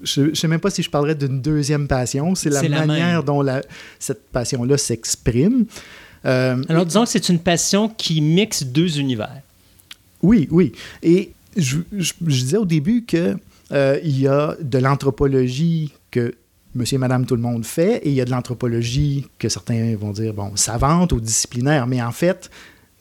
Je 0.04 0.22
ne 0.22 0.34
sais 0.36 0.48
même 0.48 0.60
pas 0.60 0.70
si 0.70 0.84
je 0.84 0.90
parlerais 0.90 1.16
d'une 1.16 1.42
deuxième 1.42 1.88
passion. 1.88 2.36
C'est 2.36 2.50
la, 2.50 2.62
manière 2.64 3.24
dont 3.24 3.42
la, 3.42 3.62
cette 4.00 4.30
passion-là 4.30 4.78
s'exprime. 4.78 5.66
Euh, 6.26 6.64
Alors, 6.70 6.86
disons 6.86 7.04
que 7.04 7.10
c'est 7.10 7.30
une 7.30 7.40
passion 7.40 7.90
qui 7.90 8.22
mixe 8.22 8.64
deux 8.64 9.00
univers. 9.00 9.42
Oui, 10.22 10.48
oui. 10.52 10.72
Et 11.02 11.34
je, 11.58 11.80
je, 11.92 12.14
je 12.26 12.42
disais 12.42 12.58
au 12.58 12.66
début 12.66 13.04
qu'il 13.06 13.38
euh, 13.72 14.00
y 14.04 14.28
a 14.28 14.56
de 14.62 14.78
l'anthropologie 14.78 15.92
que 16.12 16.34
monsieur 16.76 16.96
et 16.96 17.00
madame 17.00 17.26
tout 17.26 17.36
le 17.36 17.42
monde 17.42 17.66
fait, 17.66 17.98
et 17.98 18.10
il 18.10 18.16
y 18.16 18.22
a 18.22 18.26
de 18.26 18.32
l'anthropologie 18.32 19.28
que 19.40 19.50
certains 19.50 19.96
vont 19.96 20.12
dire, 20.12 20.34
bon, 20.34 20.56
savante 20.56 21.12
ou 21.14 21.20
disciplinaire, 21.20 21.88
mais 21.88 22.02
en 22.02 22.12
fait, 22.12 22.50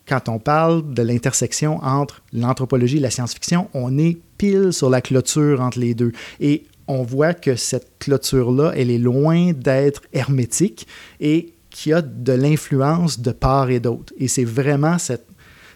quand 0.07 0.29
on 0.29 0.39
parle 0.39 0.93
de 0.93 1.03
l'intersection 1.03 1.83
entre 1.83 2.23
l'anthropologie 2.33 2.99
et 2.99 3.01
la 3.01 3.11
science-fiction, 3.11 3.69
on 3.73 3.99
est 3.99 4.19
pile 4.37 4.73
sur 4.73 4.91
la 4.91 5.01
clôture 5.01 5.61
entre 5.61 5.79
les 5.79 5.95
deux. 5.95 6.13
Et 6.41 6.65
on 6.89 7.03
voit 7.03 7.35
que 7.35 7.57
cette 7.57 7.99
clôture-là, 8.01 8.73
elle 8.77 8.91
est 8.91 8.99
loin 8.99 9.53
d'être 9.53 10.03
hermétique 10.13 10.87
et 11.21 11.55
qu'il 11.71 11.91
y 11.91 11.93
a 11.95 12.03
de 12.03 12.33
l'influence 12.33 13.21
de 13.21 13.31
part 13.31 13.71
et 13.71 13.81
d'autre. 13.81 14.13
Et 14.19 14.29
c'est 14.29 14.45
vraiment 14.45 14.99
cette, 14.99 15.27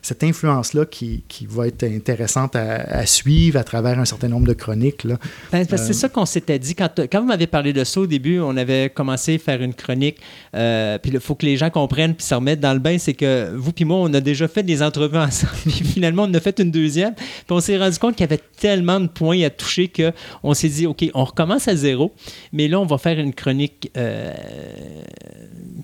cette 0.07 0.23
influence-là 0.23 0.87
qui, 0.87 1.25
qui, 1.27 1.47
va 1.47 1.67
être 1.67 1.83
intéressante 1.83 2.55
à, 2.55 3.05
suivre 3.07 3.59
à 3.59 3.65
travers 3.65 3.99
un 3.99 4.05
certain 4.05 4.29
nombre 4.29 4.47
de 4.47 4.53
chroniques. 4.53 5.03
Là. 5.03 5.17
Ben, 5.51 5.67
c'est 5.69 5.93
ça 5.93 6.09
qu'on 6.09 6.27
s'était 6.27 6.61
dit. 6.61 6.77
Quand, 6.77 6.89
quand 7.11 7.21
vous 7.21 7.27
m'avez 7.27 7.49
parlé 7.49 7.73
de 7.73 7.83
ça 7.83 8.01
au 8.01 8.07
début, 8.07 8.39
on 8.39 8.57
avait 8.57 8.89
commencé 8.89 9.35
à 9.35 9.39
faire 9.39 9.61
une 9.63 9.75
chronique. 9.75 10.19
puis 10.53 11.11
il 11.13 11.19
faut 11.19 11.35
que 11.35 11.45
les 11.45 11.57
gens 11.57 11.71
comprennent 11.71 12.15
puis 12.15 12.25
se 12.25 12.35
remettre 12.35 12.63
dans 12.63 12.73
le 12.73 12.79
bain. 12.79 12.99
C'est 12.99 13.15
que 13.15 13.53
vous 13.57 13.73
puis 13.73 13.85
moi, 13.85 13.99
on 13.99 14.15
a 14.15 14.21
déjà 14.21 14.47
fait 14.47 14.63
des 14.63 14.81
entrevues 14.81 15.19
ensemble. 15.19 15.53
puis 15.63 15.73
finalement, 15.73 16.23
on 16.25 16.35
a 16.35 16.41
fait 16.41 16.61
une 16.61 16.71
deuxième. 16.71 17.15
Puis 17.15 17.45
on 17.51 17.61
s'est 17.61 17.77
rendu 17.77 17.99
compte 17.99 18.15
qu'il 18.15 18.25
y 18.25 18.33
avait 18.33 18.43
tellement 18.59 19.01
de 19.01 19.09
points 19.09 19.43
à 19.43 19.51
toucher 19.51 19.91
qu'on 19.91 20.55
s'est 20.55 20.69
dit, 20.69 20.87
OK, 20.87 21.05
on 21.15 21.25
recommence 21.25 21.67
à 21.67 21.75
zéro. 21.75 22.13
Mais 22.53 22.69
là, 22.69 22.79
on 22.79 22.87
va 22.87 22.99
faire 22.99 23.19
une 23.19 23.35
chronique 23.35 23.91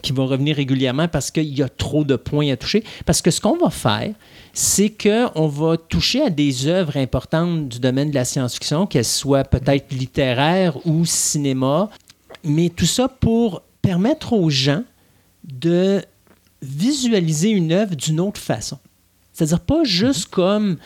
qui 0.02 0.12
va 0.12 0.24
revenir 0.24 0.56
régulièrement 0.56 1.08
parce 1.08 1.32
qu'il 1.32 1.58
y 1.58 1.62
a 1.62 1.68
trop 1.68 2.04
de 2.04 2.14
points 2.14 2.52
à 2.52 2.56
toucher. 2.56 2.84
Parce 3.04 3.20
que 3.20 3.32
ce 3.32 3.40
qu'on 3.40 3.56
va 3.56 3.70
faire, 3.70 4.11
c'est 4.52 4.90
qu'on 4.90 5.48
va 5.48 5.76
toucher 5.76 6.22
à 6.22 6.30
des 6.30 6.66
œuvres 6.66 6.96
importantes 6.96 7.68
du 7.68 7.80
domaine 7.80 8.10
de 8.10 8.14
la 8.14 8.24
science-fiction, 8.24 8.86
qu'elles 8.86 9.04
soient 9.04 9.44
peut-être 9.44 9.92
littéraires 9.92 10.76
ou 10.86 11.04
cinéma, 11.06 11.88
mais 12.44 12.68
tout 12.68 12.86
ça 12.86 13.08
pour 13.08 13.62
permettre 13.80 14.34
aux 14.34 14.50
gens 14.50 14.84
de 15.44 16.02
visualiser 16.60 17.50
une 17.50 17.72
œuvre 17.72 17.94
d'une 17.94 18.20
autre 18.20 18.40
façon. 18.40 18.78
C'est-à-dire 19.32 19.60
pas 19.60 19.84
juste 19.84 20.26
comme 20.26 20.76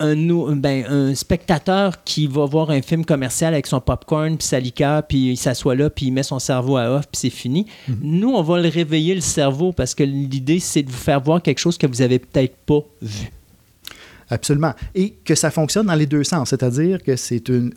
un, 0.00 0.56
ben, 0.56 0.84
un 0.86 1.14
spectateur 1.14 2.02
qui 2.04 2.26
va 2.26 2.46
voir 2.46 2.70
un 2.70 2.82
film 2.82 3.04
commercial 3.04 3.54
avec 3.54 3.66
son 3.66 3.80
popcorn 3.80 4.36
puis 4.36 4.46
sa 4.46 4.60
liqueur, 4.60 5.06
puis 5.06 5.32
il 5.32 5.36
s'assoit 5.36 5.74
là, 5.74 5.90
puis 5.90 6.06
il 6.06 6.12
met 6.12 6.22
son 6.22 6.38
cerveau 6.38 6.76
à 6.76 6.90
off, 6.90 7.06
puis 7.06 7.20
c'est 7.20 7.30
fini. 7.30 7.66
Mhm. 7.88 7.98
Nous, 8.02 8.30
on 8.30 8.42
va 8.42 8.60
le 8.60 8.68
réveiller 8.68 9.14
le 9.14 9.20
cerveau 9.20 9.72
parce 9.72 9.94
que 9.94 10.02
l'idée, 10.02 10.60
c'est 10.60 10.82
de 10.82 10.90
vous 10.90 10.96
faire 10.96 11.20
voir 11.20 11.42
quelque 11.42 11.58
chose 11.58 11.78
que 11.78 11.86
vous 11.86 12.02
avez 12.02 12.18
peut-être 12.18 12.56
pas 12.66 12.80
vu. 13.00 13.30
Absolument. 14.30 14.72
Et 14.94 15.14
que 15.24 15.34
ça 15.34 15.50
fonctionne 15.50 15.86
dans 15.86 15.94
les 15.94 16.06
deux 16.06 16.24
sens, 16.24 16.50
c'est-à-dire 16.50 17.02
que 17.02 17.16
c'est 17.16 17.48
une 17.48 17.72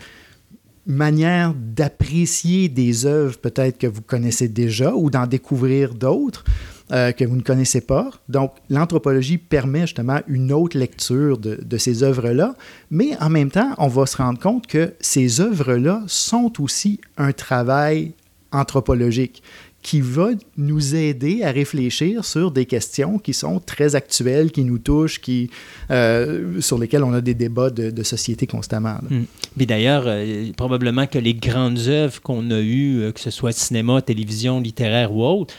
manière 0.86 1.54
d'apprécier 1.54 2.70
des 2.70 3.06
œuvres 3.06 3.38
peut-être 3.38 3.78
que 3.78 3.88
vous 3.88 4.02
connaissez 4.02 4.48
déjà 4.48 4.94
ou 4.96 5.10
d'en 5.10 5.28
découvrir 5.28 5.94
d'autres. 5.94 6.46
Euh, 6.94 7.12
que 7.12 7.26
vous 7.26 7.36
ne 7.36 7.42
connaissez 7.42 7.82
pas. 7.82 8.10
Donc, 8.30 8.54
l'anthropologie 8.70 9.38
permet 9.38 9.82
justement 9.82 10.22
une 10.26 10.54
autre 10.54 10.78
lecture 10.78 11.38
de, 11.38 11.78
ces 11.78 12.02
œuvres-là, 12.02 12.56
mais 12.92 13.10
en 13.20 13.30
même 13.30 13.52
temps, 13.52 13.74
on 13.78 13.90
va 13.90 14.06
se 14.06 14.16
rendre 14.16 14.40
compte 14.40 14.68
que 14.68 14.94
ces 15.02 15.42
œuvres-là 15.42 16.04
sont 16.08 16.54
aussi 16.62 17.02
un 17.18 17.34
travail 17.34 18.14
anthropologique 18.54 19.44
qui 19.82 20.00
va 20.00 20.30
nous 20.56 20.96
aider 20.96 21.44
à 21.44 21.52
réfléchir 21.52 22.24
sur 22.24 22.52
des 22.52 22.66
questions 22.66 23.20
qui 23.20 23.34
sont 23.34 23.60
très 23.60 23.96
actuelles, 23.96 24.54
qui 24.54 24.64
nous 24.64 24.78
touchent, 24.80 25.20
qui, 25.20 25.50
euh, 25.92 26.62
sur 26.62 26.78
lesquelles 26.78 27.04
on 27.04 27.14
a 27.14 27.20
des 27.20 27.34
débats 27.34 27.70
de, 27.70 28.04
société 28.04 28.48
constamment. 28.48 29.00
Hmm. 29.10 29.24
Mais 29.58 29.66
d'ailleurs, 29.66 30.04
euh, 30.06 30.54
probablement 30.56 31.06
que 31.06 31.20
les 31.20 31.34
grandes 31.34 31.80
œuvres 31.90 32.22
qu'on 32.22 32.50
a 32.50 32.62
eues, 32.62 33.12
que 33.14 33.20
ce 33.20 33.30
soit 33.30 33.52
cinéma, 33.52 34.02
télévision, 34.02 34.62
littéraire 34.62 35.14
ou 35.14 35.26
autre, 35.26 35.54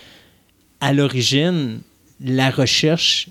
à 0.80 0.92
l'origine, 0.92 1.80
la 2.20 2.50
recherche 2.50 3.30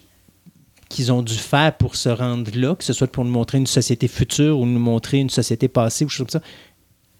qu'ils 0.89 1.11
ont 1.11 1.21
dû 1.21 1.33
faire 1.33 1.75
pour 1.75 1.95
se 1.95 2.09
rendre 2.09 2.51
là, 2.55 2.75
que 2.75 2.83
ce 2.83 2.93
soit 2.93 3.11
pour 3.11 3.25
nous 3.25 3.31
montrer 3.31 3.57
une 3.57 3.67
société 3.67 4.07
future 4.07 4.59
ou 4.59 4.65
nous 4.65 4.79
montrer 4.79 5.19
une 5.19 5.29
société 5.29 5.67
passée 5.67 6.05
ou 6.05 6.09
chose 6.09 6.27
comme 6.27 6.41
ça, 6.41 6.47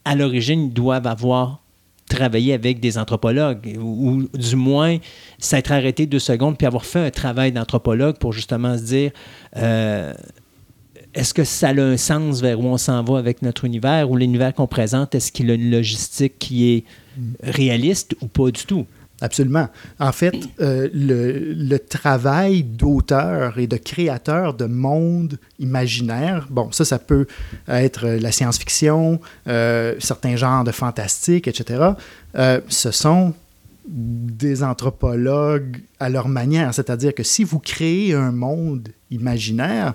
à 0.05 0.15
l'origine, 0.15 0.65
ils 0.65 0.73
doivent 0.73 1.07
avoir 1.07 1.61
travaillé 2.09 2.53
avec 2.53 2.79
des 2.79 2.97
anthropologues 2.97 3.77
ou, 3.81 4.23
du 4.33 4.55
moins 4.55 4.97
s'être 5.39 5.73
arrêté 5.73 6.05
deux 6.05 6.19
secondes 6.19 6.57
puis 6.57 6.65
avoir 6.65 6.85
fait 6.85 7.05
un 7.05 7.11
travail 7.11 7.51
d'anthropologue 7.51 8.17
pour 8.17 8.31
justement 8.31 8.77
se 8.77 8.83
dire 8.83 9.11
euh, 9.57 10.13
est-ce 11.13 11.33
que 11.33 11.43
ça 11.43 11.69
a 11.69 11.81
un 11.81 11.97
sens 11.97 12.41
vers 12.41 12.59
où 12.59 12.65
on 12.65 12.77
s'en 12.77 13.03
va 13.03 13.17
avec 13.17 13.41
notre 13.41 13.65
univers 13.65 14.09
ou 14.09 14.15
l'univers 14.15 14.53
qu'on 14.53 14.67
présente, 14.67 15.15
est-ce 15.15 15.31
qu'il 15.31 15.51
a 15.51 15.55
une 15.55 15.69
logistique 15.71 16.39
qui 16.39 16.71
est 16.71 16.83
réaliste 17.43 18.15
ou 18.21 18.27
pas 18.27 18.51
du 18.51 18.63
tout? 18.65 18.85
Absolument. 19.19 19.67
En 19.99 20.11
fait, 20.11 20.35
euh, 20.61 20.89
le, 20.93 21.77
travail 21.77 22.63
d'auteur 22.63 23.57
et 23.57 23.65
de 23.65 23.77
créateur 23.77 24.53
de 24.53 24.65
mondes 24.65 25.39
imaginaires, 25.59 26.47
bon, 26.49 26.71
ça, 26.71 26.85
ça 26.85 26.99
peut 26.99 27.25
être 27.67 28.07
la 28.07 28.31
science-fiction, 28.31 29.19
euh, 29.47 29.95
certains 29.99 30.35
genres 30.35 30.63
de 30.63 30.71
fantastique, 30.71 31.47
etc. 31.47 31.91
Euh, 32.35 32.61
ce 32.67 32.91
sont 32.91 33.33
des 33.87 34.63
anthropologues 34.63 35.81
à 35.99 36.09
leur 36.09 36.27
manière. 36.27 36.73
C'est-à-dire 36.73 37.15
que 37.15 37.23
si 37.23 37.43
vous 37.43 37.59
créez 37.59 38.13
un 38.13 38.31
monde 38.31 38.89
imaginaire, 39.09 39.93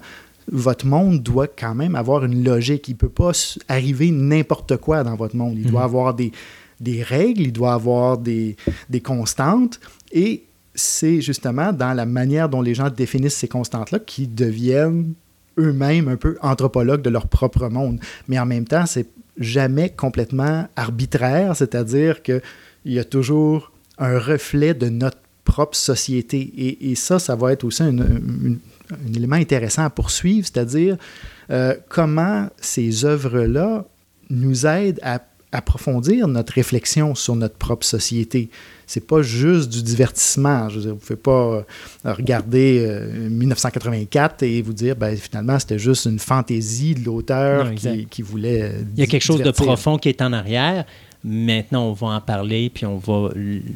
votre 0.51 0.87
monde 0.87 1.23
doit 1.23 1.47
quand 1.47 1.75
même 1.75 1.95
avoir 1.95 2.25
une 2.25 2.43
logique. 2.43 2.89
Il 2.89 2.93
ne 2.93 2.97
peut 2.97 3.09
pas 3.09 3.33
arriver 3.69 4.11
n'importe 4.11 4.77
quoi 4.79 5.05
dans 5.05 5.15
votre 5.15 5.37
monde. 5.37 5.55
Il 5.57 5.71
doit 5.71 5.81
mhm. 5.81 5.87
avoir 5.87 6.15
des, 6.15 6.33
des 6.83 7.03
règles, 7.03 7.43
il 7.43 7.53
doit 7.53 7.75
avoir 7.75 8.19
des, 8.19 8.57
des 8.91 9.01
constantes. 9.01 9.81
Et 10.11 10.45
c'est 10.75 11.21
justement 11.21 11.73
dans 11.73 11.93
la 11.93 12.07
manière 12.07 12.49
dont 12.49 12.63
les 12.63 12.75
gens 12.75 12.91
définissent 12.91 13.37
ces 13.37 13.49
constantes-là 13.49 13.99
qui 13.99 14.27
deviennent 14.27 15.15
eux-mêmes 15.59 16.09
un 16.09 16.17
peu 16.17 16.37
anthropologues 16.41 17.03
de 17.03 17.11
leur 17.11 17.29
propre 17.29 17.69
monde. 17.69 18.01
Mais 18.29 18.39
en 18.39 18.47
même 18.47 18.65
temps, 18.65 18.87
c'est 18.87 19.07
jamais 19.39 19.91
complètement 19.91 20.67
arbitraire, 20.77 21.57
c'est-à-dire 21.57 22.23
qu'il 22.23 22.41
y 22.87 22.99
a 22.99 23.05
toujours 23.05 23.73
un 23.99 24.19
reflet 24.19 24.75
de 24.75 24.89
notre 24.89 25.19
propre 25.45 25.77
société. 25.77 26.81
Et, 26.81 26.95
ça, 26.95 27.19
ça 27.19 27.37
va 27.37 27.53
être 27.53 27.65
aussi 27.65 27.83
un, 27.83 27.99
un, 27.99 29.15
élément 29.15 29.37
intéressant 29.37 29.85
à 29.85 29.91
poursuivre, 29.91 30.47
c'est-à-dire 30.47 30.97
euh, 31.51 31.75
comment 31.89 32.49
ces 32.61 33.05
œuvres-là 33.05 33.85
nous 34.31 34.67
aident 34.67 35.01
à 35.03 35.19
approfondir 35.53 36.27
notre 36.29 36.55
réflexion 36.55 37.15
sur 37.15 37.37
notre 37.37 37.57
propre 37.57 37.85
société. 37.85 38.49
C'est 38.87 39.07
pas 39.07 39.23
juste 39.23 39.71
du 39.71 39.83
divertissement. 39.83 40.69
Je 40.69 40.77
veux 40.77 40.81
dire, 40.83 40.91
vous 40.91 40.97
ne 40.97 41.01
pouvez 41.01 41.17
pas 41.17 41.65
euh, 42.07 42.15
regarder 42.15 43.07
1984 43.31 44.43
euh, 44.43 44.47
et 44.47 44.63
vous 44.63 44.73
dire, 44.73 44.97
ben, 44.97 45.17
finalement, 45.17 45.59
c'était 45.59 45.79
juste 45.79 46.07
une 46.07 46.19
fantaisie 46.19 46.95
de 46.95 47.05
l'auteur 47.05 47.75
qui, 47.75 48.07
qui, 48.07 48.23
voulait. 48.23 48.63
Euh, 48.63 48.83
Il 48.97 49.01
y 49.01 49.03
a 49.03 49.07
quelque 49.07 49.23
chose 49.23 49.43
de 49.43 49.51
profond 49.51 49.99
qui 49.99 50.09
est 50.09 50.23
en 50.23 50.33
arrière. 50.33 50.85
Maintenant, 51.25 51.89
on 51.89 51.93
va 51.93 52.09
en 52.09 52.21
parler, 52.21 52.69
puis 52.69 52.85
on 52.85 52.97
va 52.97 53.31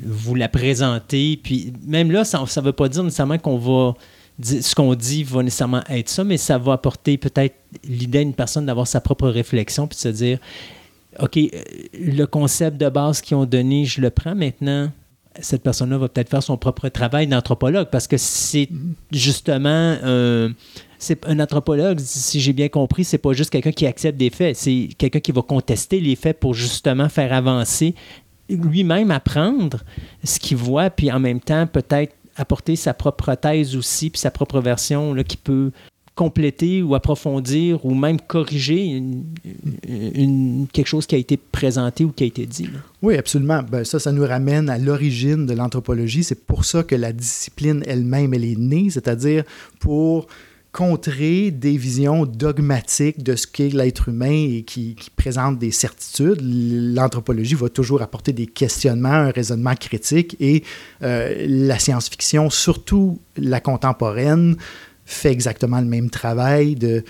vous 0.04 0.34
la 0.34 0.48
présenter. 0.48 1.38
Puis 1.42 1.72
même 1.86 2.10
là, 2.10 2.24
ça 2.24 2.40
ne 2.40 2.60
veut 2.62 2.72
pas 2.72 2.88
dire 2.88 3.04
nécessairement 3.04 3.38
qu'on 3.38 3.58
va 3.58 3.94
ce 4.42 4.74
qu'on 4.74 4.94
dit 4.94 5.24
va 5.24 5.42
nécessairement 5.42 5.82
être 5.88 6.08
ça, 6.08 6.22
mais 6.22 6.36
ça 6.36 6.58
va 6.58 6.74
apporter 6.74 7.16
peut-être 7.16 7.54
l'idée 7.84 8.18
à 8.18 8.22
une 8.22 8.34
personne 8.34 8.66
d'avoir 8.66 8.86
sa 8.86 9.00
propre 9.00 9.28
réflexion 9.28 9.86
puis 9.86 9.96
de 9.96 10.00
se 10.00 10.08
dire 10.08 10.38
OK, 11.20 11.36
euh, 11.36 11.48
le 11.94 12.24
concept 12.24 12.76
de 12.78 12.88
base 12.88 13.20
qu'ils 13.20 13.36
ont 13.36 13.46
donné, 13.46 13.84
je 13.84 14.00
le 14.00 14.10
prends 14.10 14.34
maintenant. 14.34 14.90
Cette 15.40 15.62
personne-là 15.62 15.98
va 15.98 16.08
peut-être 16.08 16.30
faire 16.30 16.42
son 16.42 16.56
propre 16.56 16.88
travail 16.88 17.26
d'anthropologue 17.26 17.88
parce 17.90 18.06
que 18.06 18.16
c'est 18.16 18.70
justement 19.12 19.96
c'est 20.98 21.26
un 21.26 21.40
anthropologue, 21.40 21.98
si 22.00 22.40
j'ai 22.40 22.52
bien 22.52 22.68
compris, 22.68 23.04
c'est 23.04 23.18
pas 23.18 23.32
juste 23.32 23.50
quelqu'un 23.50 23.72
qui 23.72 23.86
accepte 23.86 24.18
des 24.18 24.30
faits, 24.30 24.56
c'est 24.56 24.88
quelqu'un 24.96 25.20
qui 25.20 25.32
va 25.32 25.42
contester 25.42 26.00
les 26.00 26.16
faits 26.16 26.40
pour 26.40 26.54
justement 26.54 27.08
faire 27.08 27.32
avancer, 27.32 27.94
lui-même 28.48 29.10
apprendre 29.10 29.78
ce 30.24 30.38
qu'il 30.38 30.56
voit, 30.56 30.90
puis 30.90 31.10
en 31.10 31.20
même 31.20 31.40
temps 31.40 31.66
peut-être 31.66 32.14
apporter 32.36 32.76
sa 32.76 32.94
propre 32.94 33.34
thèse 33.34 33.76
aussi, 33.76 34.10
puis 34.10 34.20
sa 34.20 34.30
propre 34.30 34.60
version 34.60 35.14
là, 35.14 35.24
qui 35.24 35.36
peut 35.36 35.70
compléter 36.16 36.82
ou 36.82 36.94
approfondir 36.94 37.84
ou 37.84 37.94
même 37.94 38.18
corriger 38.18 39.02
quelque 40.72 40.86
chose 40.86 41.06
qui 41.06 41.14
a 41.14 41.18
été 41.18 41.36
présenté 41.36 42.04
ou 42.04 42.10
qui 42.10 42.24
a 42.24 42.26
été 42.26 42.46
dit. 42.46 42.70
Oui, 43.02 43.16
absolument. 43.16 43.62
Ben, 43.62 43.84
ça, 43.84 44.00
ça 44.00 44.10
nous 44.12 44.26
ramène 44.26 44.70
à 44.70 44.78
l'origine 44.78 45.44
de 45.44 45.52
l'anthropologie. 45.52 46.24
C'est 46.24 46.46
pour 46.46 46.64
ça 46.64 46.82
que 46.82 46.94
la 46.94 47.12
discipline 47.12 47.84
elle-même, 47.86 48.32
elle 48.32 48.46
est 48.46 48.58
née, 48.58 48.88
c'est-à-dire 48.90 49.44
pour 49.78 50.26
contrer 50.76 51.50
des 51.50 51.78
visions 51.78 52.26
dogmatiques 52.26 53.22
de 53.22 53.34
ce 53.34 53.46
qu'est 53.46 53.70
l'être 53.70 54.10
humain 54.10 54.46
et 54.50 54.62
qui, 54.62 54.94
qui 54.94 55.08
présentent 55.08 55.58
des 55.58 55.70
certitudes. 55.70 56.38
L'anthropologie 56.42 57.54
va 57.54 57.70
toujours 57.70 58.02
apporter 58.02 58.34
des 58.34 58.46
questionnements, 58.46 59.08
un 59.08 59.30
raisonnement 59.30 59.74
critique 59.74 60.36
et 60.38 60.64
euh, 61.02 61.46
la 61.48 61.78
science-fiction, 61.78 62.50
surtout 62.50 63.18
la 63.38 63.60
contemporaine, 63.60 64.56
fait 65.06 65.30
exactement 65.30 65.80
le 65.80 65.86
même 65.86 66.10
travail 66.10 66.74
de, 66.74 67.04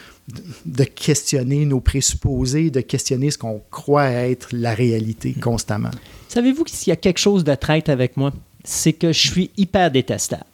de, 0.67 0.85
questionner 0.85 1.65
nos 1.65 1.81
présupposés, 1.81 2.71
de 2.71 2.83
questionner 2.83 3.31
ce 3.31 3.39
qu'on 3.39 3.63
croit 3.71 4.11
être 4.11 4.51
la 4.53 4.75
réalité 4.75 5.33
constamment. 5.33 5.91
Savez-vous 6.29 6.65
qu'il 6.65 6.89
y 6.89 6.93
a 6.93 6.97
quelque 6.97 7.19
chose 7.19 7.43
de 7.43 7.55
traite 7.55 7.89
avec 7.89 8.19
moi? 8.19 8.33
C'est 8.65 8.93
que 8.93 9.13
je 9.13 9.29
suis 9.29 9.51
hyper 9.57 9.91
détestable. 9.91 10.45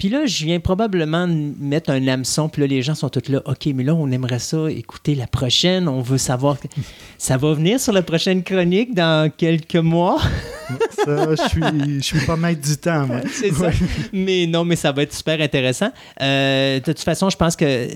Puis 0.00 0.08
là, 0.08 0.24
je 0.24 0.46
viens 0.46 0.60
probablement 0.60 1.28
mettre 1.28 1.90
un 1.90 2.08
hameçon, 2.08 2.48
puis 2.48 2.62
là, 2.62 2.66
les 2.66 2.80
gens 2.80 2.94
sont 2.94 3.10
tous 3.10 3.30
là, 3.30 3.42
OK, 3.44 3.66
mais 3.74 3.84
là, 3.84 3.94
on 3.94 4.10
aimerait 4.10 4.38
ça 4.38 4.70
écouter 4.70 5.14
la 5.14 5.26
prochaine, 5.26 5.88
on 5.88 6.00
veut 6.00 6.16
savoir... 6.16 6.56
ça 7.18 7.36
va 7.36 7.52
venir 7.52 7.78
sur 7.78 7.92
la 7.92 8.00
prochaine 8.00 8.42
chronique 8.42 8.94
dans 8.94 9.30
quelques 9.30 9.76
mois. 9.76 10.18
Ça, 11.04 11.34
je 11.34 11.48
suis, 11.48 11.60
je 11.96 12.00
suis 12.00 12.26
pas 12.26 12.36
maître 12.36 12.66
du 12.66 12.78
temps, 12.78 13.06
moi. 13.06 13.20
C'est 13.30 13.52
ça. 13.52 13.70
Mais 14.14 14.46
non, 14.46 14.64
mais 14.64 14.76
ça 14.76 14.90
va 14.90 15.02
être 15.02 15.12
super 15.12 15.38
intéressant. 15.38 15.90
Euh, 16.22 16.78
de 16.78 16.84
toute 16.84 17.00
façon, 17.00 17.28
je 17.28 17.36
pense 17.36 17.54
que 17.54 17.86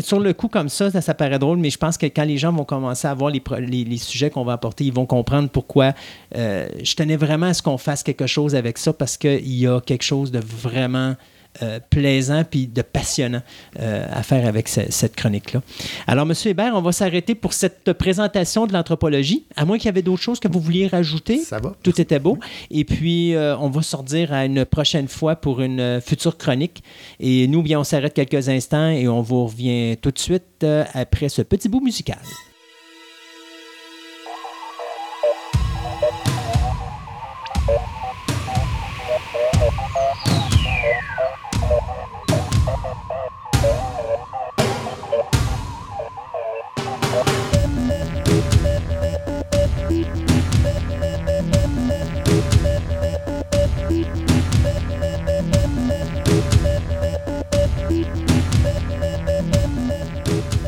sur 0.00 0.20
le 0.20 0.32
coup 0.32 0.48
comme 0.48 0.68
ça, 0.68 0.90
ça, 0.90 1.14
paraît 1.14 1.38
drôle, 1.38 1.58
mais 1.58 1.70
je 1.70 1.78
pense 1.78 1.96
que 1.98 2.06
quand 2.06 2.24
les 2.24 2.38
gens 2.38 2.52
vont 2.52 2.64
commencer 2.64 3.08
à 3.08 3.14
voir 3.14 3.30
les, 3.30 3.42
les 3.84 3.96
sujets 3.98 4.30
qu'on 4.30 4.44
va 4.44 4.54
apporter, 4.54 4.84
ils 4.84 4.92
vont 4.92 5.06
comprendre 5.06 5.48
pourquoi 5.48 5.92
euh, 6.36 6.68
je 6.82 6.94
tenais 6.94 7.16
vraiment 7.16 7.46
à 7.46 7.54
ce 7.54 7.62
qu'on 7.62 7.78
fasse 7.78 8.02
quelque 8.02 8.26
chose 8.26 8.54
avec 8.54 8.78
ça 8.78 8.92
parce 8.92 9.16
qu'il 9.16 9.54
y 9.54 9.66
a 9.66 9.80
quelque 9.80 10.04
chose 10.04 10.30
de 10.30 10.40
vraiment 10.40 11.14
euh, 11.62 11.80
plaisant 11.90 12.44
puis 12.48 12.66
de 12.66 12.80
passionnant 12.82 13.42
euh, 13.80 14.06
à 14.10 14.22
faire 14.22 14.46
avec 14.46 14.68
ce- 14.68 14.90
cette 14.90 15.14
chronique-là. 15.16 15.60
Alors, 16.06 16.24
M. 16.26 16.32
Hébert, 16.46 16.72
on 16.74 16.80
va 16.82 16.92
s'arrêter 16.92 17.34
pour 17.34 17.52
cette 17.52 17.92
présentation 17.92 18.66
de 18.66 18.72
l'anthropologie, 18.72 19.44
à 19.56 19.64
moins 19.64 19.76
qu'il 19.76 19.86
y 19.86 19.88
avait 19.90 20.02
d'autres 20.02 20.22
choses 20.22 20.40
que 20.40 20.48
vous 20.48 20.60
vouliez 20.60 20.86
rajouter. 20.86 21.38
Ça 21.38 21.58
va. 21.58 21.74
Tout 21.82 22.00
était 22.00 22.18
beau. 22.18 22.38
Et 22.70 22.84
puis, 22.84 23.34
euh, 23.34 23.56
on 23.58 23.68
va 23.68 23.82
se 23.82 23.94
redire 23.96 24.32
à 24.32 24.44
une 24.46 24.64
prochaine 24.64 25.08
fois 25.08 25.36
pour 25.36 25.60
une 25.60 26.00
future 26.00 26.38
chronique. 26.38 26.82
Et 27.20 27.46
nous, 27.48 27.62
bien, 27.62 27.80
on 27.80 27.84
s'arrête 27.84 28.14
quelques 28.14 28.48
instants 28.48 28.88
et 28.88 29.06
on 29.08 29.20
vous 29.20 29.44
revient 29.46 29.96
tout 30.00 30.10
de 30.10 30.18
suite 30.18 30.64
après 30.94 31.28
ce 31.28 31.42
petit 31.42 31.68
bout 31.68 31.80
musical. 31.80 32.18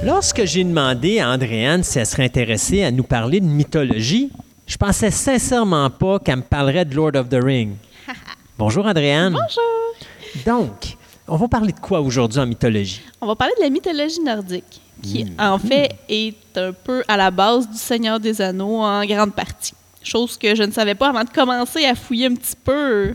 Lorsque 0.05 0.45
j'ai 0.45 0.65
demandé 0.65 1.19
à 1.19 1.31
Andréane 1.31 1.83
si 1.83 1.99
elle 1.99 2.05
serait 2.05 2.25
intéressée 2.25 2.85
à 2.85 2.91
nous 2.91 3.05
parler 3.05 3.41
de 3.41 3.47
mythologie, 3.47 4.31
je 4.67 4.77
pensais 4.77 5.11
sincèrement 5.11 5.89
pas 5.89 6.19
qu'elle 6.19 6.37
me 6.37 6.43
parlerait 6.43 6.85
de 6.85 6.95
Lord 6.95 7.13
of 7.15 7.31
the 7.31 7.43
Ring. 7.43 7.77
Bonjour 8.59 8.85
Andréane. 8.85 9.33
Bonjour. 9.33 10.45
Donc, 10.45 10.99
on 11.27 11.37
va 11.37 11.49
parler 11.49 11.73
de 11.73 11.81
quoi 11.81 12.03
aujourd'hui 12.03 12.39
en 12.39 12.45
mythologie? 12.45 13.01
On 13.19 13.27
va 13.27 13.35
parler 13.35 13.55
de 13.57 13.63
la 13.63 13.71
mythologie 13.71 14.21
nordique, 14.21 14.83
qui 15.03 15.25
en 15.39 15.59
fait 15.59 15.97
est 16.11 16.37
un 16.55 16.75
peu 16.75 17.03
à 17.09 17.17
la 17.17 17.31
base 17.31 17.67
du 17.67 17.79
Seigneur 17.79 18.21
des 18.21 18.43
Anneaux 18.43 18.83
en 18.83 19.07
grande 19.07 19.33
partie. 19.33 19.73
Chose 20.03 20.37
que 20.37 20.55
je 20.55 20.65
ne 20.65 20.71
savais 20.71 20.95
pas 20.95 21.09
avant 21.09 21.25
de 21.25 21.31
commencer 21.31 21.83
à 21.87 21.95
fouiller 21.95 22.27
un 22.27 22.35
petit 22.35 22.57
peu. 22.63 23.15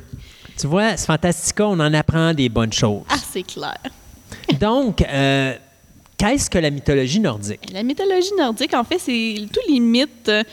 Tu 0.58 0.66
vois, 0.66 0.98
c'est 0.98 1.06
Fantastica, 1.06 1.68
on 1.68 1.80
en 1.80 1.94
apprend 1.94 2.34
des 2.34 2.50
bonnes 2.50 2.74
choses. 2.74 3.04
Ah, 3.10 3.18
c'est 3.32 3.44
clair. 3.44 3.78
Donc, 4.60 5.04
euh, 5.04 5.54
qu'est-ce 6.20 6.50
que 6.50 6.60
la 6.60 6.70
mythologie 6.70 7.20
nordique? 7.20 7.62
La 7.74 7.82
mythologie 7.82 8.34
nordique, 8.38 8.74
en 8.76 8.84
fait, 8.84 9.00
c'est 9.00 9.36
tous 9.52 9.72
les 9.74 9.80
mythes 9.80 10.30
euh, 10.30 10.44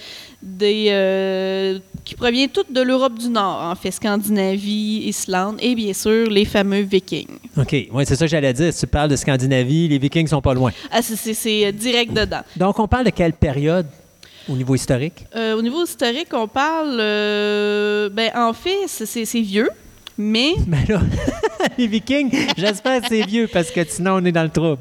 des, 0.42 0.86
euh, 0.90 1.78
qui 2.04 2.14
proviennent 2.14 2.48
toutes 2.50 2.72
de 2.72 2.80
l'Europe 2.80 3.18
du 3.18 3.28
Nord, 3.28 3.62
en 3.70 3.74
fait, 3.74 3.90
Scandinavie, 3.90 5.02
Islande 5.08 5.56
et 5.60 5.74
bien 5.74 5.92
sûr 5.92 6.30
les 6.30 6.44
fameux 6.44 6.80
Vikings. 6.82 7.26
OK, 7.58 7.72
ouais, 7.92 8.04
c'est 8.04 8.16
ça 8.16 8.24
que 8.26 8.30
j'allais 8.30 8.52
dire. 8.52 8.72
Si 8.72 8.80
tu 8.80 8.86
parles 8.86 9.10
de 9.10 9.16
Scandinavie, 9.16 9.88
les 9.88 9.98
Vikings 9.98 10.28
sont 10.28 10.40
pas 10.40 10.54
loin. 10.54 10.70
Ah, 10.90 11.02
c'est- 11.02 11.66
euh, 11.66 11.72
direct 11.72 12.12
dedans. 12.12 12.42
Donc, 12.56 12.78
on 12.78 12.86
parle 12.88 13.04
de 13.06 13.10
quelle 13.10 13.32
période 13.32 13.86
au 14.48 14.52
niveau 14.54 14.74
historique? 14.76 15.24
Euh, 15.34 15.56
au 15.58 15.62
niveau 15.62 15.84
historique, 15.84 16.28
on 16.32 16.46
parle. 16.46 16.96
euh, 17.00 18.08
ben, 18.10 18.30
en 18.36 18.52
fait, 18.52 18.86
c'est- 18.86 19.40
vieux, 19.40 19.68
mais 20.16 20.52
Ben 20.68 20.84
là, 20.88 21.00
les 21.78 21.88
Vikings, 21.88 22.30
j'espère 22.56 23.00
que 23.02 23.08
c'est 23.08 23.26
vieux 23.26 23.48
parce 23.52 23.70
que 23.72 23.80
sinon 23.84 24.20
on 24.22 24.24
est 24.24 24.32
dans 24.32 24.44
le 24.44 24.50
trouble. 24.50 24.78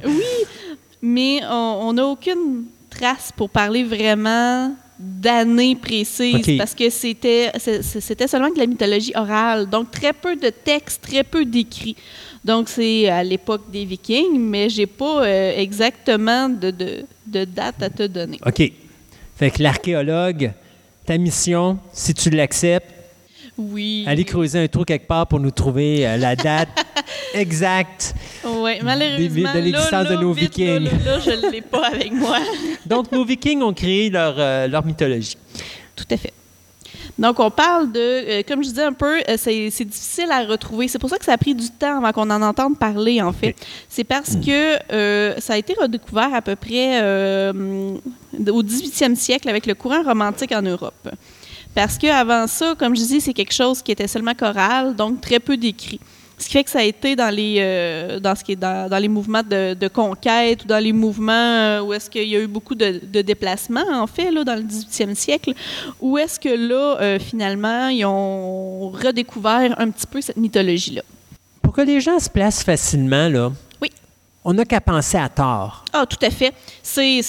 Mais 1.05 1.39
on 1.49 1.93
n'a 1.93 2.05
aucune 2.05 2.65
trace 2.89 3.31
pour 3.35 3.49
parler 3.49 3.83
vraiment 3.83 4.75
d'années 4.97 5.75
précises 5.75 6.57
parce 6.57 6.73
que 6.73 6.89
c'était 6.89 7.51
c'était 7.81 8.27
seulement 8.27 8.49
de 8.49 8.57
la 8.57 8.65
mythologie 8.65 9.11
orale, 9.15 9.69
donc 9.69 9.91
très 9.91 10.13
peu 10.13 10.35
de 10.35 10.49
textes, 10.49 11.03
très 11.03 11.23
peu 11.23 11.45
d'écrits. 11.45 11.95
Donc 12.43 12.69
c'est 12.69 13.09
à 13.09 13.23
l'époque 13.23 13.69
des 13.71 13.85
Vikings, 13.85 14.39
mais 14.39 14.69
j'ai 14.69 14.85
pas 14.85 15.23
euh, 15.23 15.57
exactement 15.57 16.47
de, 16.49 16.71
de, 16.71 17.05
de 17.27 17.43
date 17.43 17.81
à 17.83 17.89
te 17.89 18.03
donner. 18.03 18.39
OK. 18.45 18.71
Fait 19.35 19.51
que 19.51 19.61
l'archéologue, 19.61 20.53
ta 21.05 21.17
mission, 21.17 21.77
si 21.91 22.13
tu 22.13 22.29
l'acceptes, 22.29 22.94
Oui. 23.57 24.03
aller 24.07 24.25
creuser 24.25 24.59
un 24.59 24.67
trou 24.67 24.83
quelque 24.83 25.07
part 25.07 25.27
pour 25.27 25.39
nous 25.39 25.51
trouver 25.51 26.05
euh, 26.05 26.17
la 26.17 26.35
date 26.35 26.69
exacte. 27.33 28.13
Ouais, 28.43 28.79
malheureusement, 28.83 29.53
de 29.53 29.59
l'existence 29.59 30.07
de 30.07 30.15
nos 30.15 30.33
vite, 30.33 30.57
Vikings. 30.57 30.83
Là, 30.83 30.91
là, 31.05 31.19
je 31.19 31.31
ne 31.31 31.51
l'ai 31.51 31.61
pas 31.61 31.87
avec 31.93 32.11
moi. 32.11 32.37
Donc, 32.85 33.11
nos 33.11 33.23
Vikings 33.23 33.61
ont 33.61 33.73
créé 33.73 34.09
leur, 34.09 34.35
euh, 34.37 34.67
leur 34.67 34.85
mythologie. 34.85 35.37
Tout 35.95 36.05
à 36.11 36.17
fait. 36.17 36.33
Donc, 37.17 37.39
on 37.39 37.49
parle 37.49 37.91
de, 37.91 37.99
euh, 37.99 38.43
comme 38.45 38.61
je 38.61 38.69
disais 38.69 38.83
un 38.83 38.91
peu, 38.93 39.19
euh, 39.29 39.37
c'est 39.37 39.85
difficile 39.85 40.29
à 40.31 40.43
retrouver. 40.45 40.87
C'est 40.89 40.99
pour 40.99 41.09
ça 41.09 41.17
que 41.17 41.23
ça 41.23 41.33
a 41.33 41.37
pris 41.37 41.55
du 41.55 41.69
temps 41.69 41.97
avant 41.97 42.11
qu'on 42.11 42.29
en 42.29 42.41
entende 42.41 42.77
parler, 42.77 43.21
en 43.21 43.31
fait. 43.31 43.55
C'est 43.87 44.03
parce 44.03 44.35
que 44.35 44.77
euh, 44.91 45.35
ça 45.39 45.53
a 45.53 45.57
été 45.57 45.73
redécouvert 45.79 46.33
à 46.33 46.41
peu 46.41 46.55
près 46.55 46.99
au 47.01 48.63
18e 48.63 49.15
siècle 49.15 49.47
avec 49.47 49.65
le 49.65 49.75
courant 49.75 50.03
romantique 50.03 50.51
en 50.51 50.61
Europe. 50.61 51.09
Parce 51.75 51.97
qu'avant 51.97 52.47
ça, 52.47 52.73
comme 52.79 52.95
je 52.95 53.01
dis, 53.03 53.21
c'est 53.21 53.33
quelque 53.33 53.53
chose 53.53 53.81
qui 53.81 53.91
était 53.91 54.07
seulement 54.07 54.33
choral, 54.33 54.95
donc 54.95 55.19
très 55.21 55.39
peu 55.39 55.57
décrit. 55.57 55.99
Ce 56.37 56.47
qui 56.47 56.53
fait 56.53 56.63
que 56.65 56.69
ça 56.69 56.79
a 56.79 56.83
été 56.83 57.15
dans 57.15 57.33
les, 57.33 57.57
euh, 57.59 58.19
dans 58.19 58.35
ce 58.35 58.43
qui 58.43 58.53
est 58.53 58.55
dans, 58.57 58.89
dans 58.89 58.97
les 58.97 59.07
mouvements 59.07 59.41
de, 59.43 59.73
de 59.73 59.87
conquête 59.87 60.63
ou 60.65 60.67
dans 60.67 60.83
les 60.83 60.91
mouvements 60.91 61.31
euh, 61.33 61.81
où 61.81 61.93
est-ce 61.93 62.09
qu'il 62.09 62.27
y 62.27 62.35
a 62.35 62.39
eu 62.41 62.47
beaucoup 62.47 62.75
de, 62.75 62.99
de 63.03 63.21
déplacements, 63.21 63.85
en 63.93 64.05
fait, 64.07 64.31
là, 64.31 64.43
dans 64.43 64.55
le 64.55 64.63
18e 64.63 65.15
siècle, 65.15 65.53
où 66.01 66.17
est-ce 66.17 66.37
que 66.39 66.49
là, 66.49 66.97
euh, 66.99 67.19
finalement, 67.19 67.87
ils 67.87 68.03
ont 68.05 68.89
redécouvert 68.89 69.75
un 69.79 69.89
petit 69.91 70.07
peu 70.07 70.19
cette 70.19 70.35
mythologie-là. 70.37 71.03
Pour 71.61 71.71
que 71.73 71.81
les 71.81 72.01
gens 72.01 72.19
se 72.19 72.29
placent 72.29 72.63
facilement, 72.63 73.29
là, 73.29 73.51
Oui. 73.81 73.89
on 74.43 74.53
n'a 74.53 74.65
qu'à 74.65 74.81
penser 74.81 75.17
à 75.17 75.29
tort. 75.29 75.85
Ah, 75.93 76.05
tout 76.05 76.23
à 76.25 76.29
fait. 76.31 76.53
C'est 76.83 77.21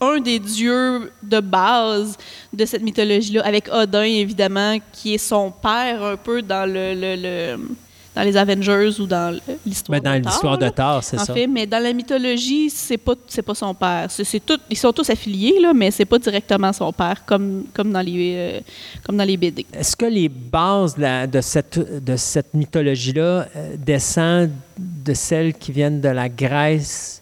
un 0.00 0.20
des 0.20 0.38
dieux 0.38 1.10
de 1.22 1.40
base 1.40 2.16
de 2.52 2.64
cette 2.64 2.82
mythologie-là, 2.82 3.42
avec 3.44 3.68
Odin, 3.72 4.02
évidemment, 4.02 4.76
qui 4.92 5.14
est 5.14 5.18
son 5.18 5.50
père 5.50 6.02
un 6.02 6.16
peu 6.16 6.42
dans 6.42 6.66
le, 6.66 6.94
le- 6.94 7.16
le- 7.56 7.68
dans 8.14 8.22
les 8.22 8.34
Avengers 8.34 8.98
ou 8.98 9.06
dans 9.06 9.38
l'histoire 9.66 10.00
Ben, 10.00 10.12
dans 10.14 10.18
de 10.18 10.22
Thor, 10.24 10.32
l'histoire 10.32 10.56
de 10.58 10.64
là. 10.64 10.70
Thor, 10.70 11.04
c'est 11.04 11.18
En 11.20 11.24
ça. 11.26 11.34
fait, 11.34 11.46
mais 11.46 11.66
dans 11.66 11.82
la 11.82 11.92
mythologie, 11.92 12.70
c'est 12.70 12.96
pas 12.96 13.12
c'est 13.28 13.42
pas 13.42 13.54
son 13.54 13.74
père. 13.74 14.06
C'est 14.08 14.40
tout, 14.44 14.58
ils 14.70 14.76
sont 14.78 14.90
tous 14.90 15.10
affiliés 15.10 15.58
là, 15.60 15.74
mais 15.74 15.90
c'est 15.90 16.06
pas 16.06 16.18
directement 16.18 16.72
son 16.72 16.90
père 16.94 17.26
comme 17.26 17.64
comme 17.74 17.92
dans 17.92 18.00
les 18.00 18.32
euh, 18.36 18.60
comme 19.04 19.18
dans 19.18 19.24
les 19.24 19.36
BD. 19.36 19.66
Est-ce 19.70 19.94
que 19.94 20.06
les 20.06 20.30
bases 20.30 20.96
de, 20.96 21.40
cette, 21.42 21.78
de 22.02 22.16
cette 22.16 22.54
mythologie-là 22.54 23.48
euh, 23.54 23.76
descendent 23.76 24.50
de 24.78 25.12
celles 25.12 25.52
qui 25.52 25.72
viennent 25.72 26.00
de 26.00 26.08
la 26.08 26.30
Grèce 26.30 27.20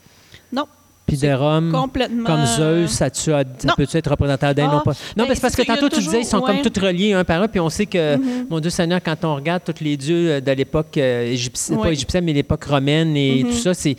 puis 1.07 1.17
de 1.17 1.21
C'est 1.23 1.35
Rome? 1.35 1.71
complètement 1.73 2.25
Comme 2.25 2.47
Zeus, 2.47 2.91
ça, 2.91 3.11
tu 3.11 3.33
as- 3.33 3.45
ça 3.59 3.69
Non. 3.69 3.75
peut-être 3.77 4.11
représentant 4.11 4.53
d'un 4.55 4.69
Ah, 4.71 4.75
non 4.77 4.81
pas. 4.81 4.93
Non, 4.93 5.25
ben, 5.25 5.27
mais 5.29 5.35
c'est 5.35 5.41
parce 5.43 5.55
que 5.57 5.63
tantôt 5.63 5.89
tu 5.89 6.01
disais 6.01 6.21
ils 6.21 6.25
sont 6.27 6.41
comme 6.41 6.63
tous 6.63 6.81
reliés 6.81 7.13
un 7.13 7.25
par 7.25 7.43
un, 7.43 7.49
puis 7.49 7.61
on 7.61 7.69
sait 7.69 7.87
que, 7.87 8.17
Mhm. 8.17 8.47
mon 8.49 8.61
Dieu 8.61 8.71
Seigneur, 8.71 9.01
quand 9.05 9.25
on 9.25 9.35
regarde 9.37 9.63
tous 9.65 9.83
les 9.85 9.97
dieux 9.97 10.31
euh, 10.33 10.41
de 10.41 10.51
l'époque 10.53 10.97
euh, 10.97 11.27
égyptienne, 11.31 11.79
pas 11.81 11.91
égyptienne, 11.93 12.25
mais 12.25 12.33
l'époque 12.33 12.65
romaine 12.65 13.17
et 13.17 13.43
Mhm. 13.45 13.51
tout 13.51 13.57
ça, 13.59 13.75
c'est 13.75 13.97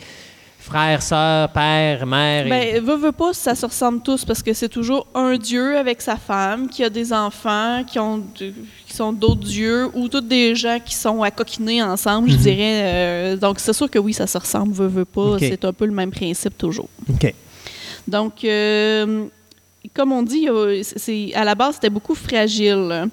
frère, 0.66 1.00
sœur, 1.02 1.48
père, 1.50 2.04
mère. 2.06 2.46
et- 2.46 2.50
Ben, 2.50 2.84
veux, 2.84 2.96
veux 2.96 3.12
pas, 3.12 3.32
ça 3.32 3.54
se 3.54 3.64
ressemble 3.66 4.00
tous 4.02 4.24
parce 4.24 4.42
que 4.42 4.52
c'est 4.52 4.68
toujours 4.68 5.06
un 5.14 5.36
dieu 5.36 5.76
avec 5.78 6.02
sa 6.02 6.16
femme 6.16 6.68
qui 6.68 6.82
a 6.84 6.90
des 6.90 7.12
enfants, 7.12 7.84
qui, 7.86 7.98
ont, 7.98 8.22
qui 8.34 8.52
sont 8.92 9.12
d'autres 9.12 9.44
dieux 9.44 9.88
ou 9.94 10.08
tous 10.08 10.20
des 10.20 10.54
gens 10.54 10.78
qui 10.84 10.94
sont 10.94 11.22
à 11.22 11.30
coquiner 11.30 11.82
ensemble, 11.82 12.28
je 12.30 12.34
Mhm. 12.36 12.40
dirais. 12.42 12.80
Euh, 12.84 13.36
donc, 13.36 13.60
c'est 13.60 13.72
sûr 13.72 13.90
que 13.90 13.98
oui, 13.98 14.12
ça 14.12 14.26
se 14.26 14.36
ressemble, 14.38 14.72
veux 14.74 15.04
pas. 15.04 15.36
C'est 15.38 15.64
un 15.64 15.72
peu 15.72 15.86
le 15.86 15.92
même 15.92 16.10
principe 16.10 16.58
toujours. 16.58 16.88
OK. 17.08 17.32
Donc, 18.08 18.44
euh, 18.44 19.24
comme 19.94 20.12
on 20.12 20.22
dit, 20.22 20.48
euh, 20.48 20.80
c'est, 20.82 21.32
à 21.34 21.44
la 21.44 21.54
base, 21.54 21.74
c'était 21.76 21.90
beaucoup 21.90 22.14
fragile. 22.14 23.08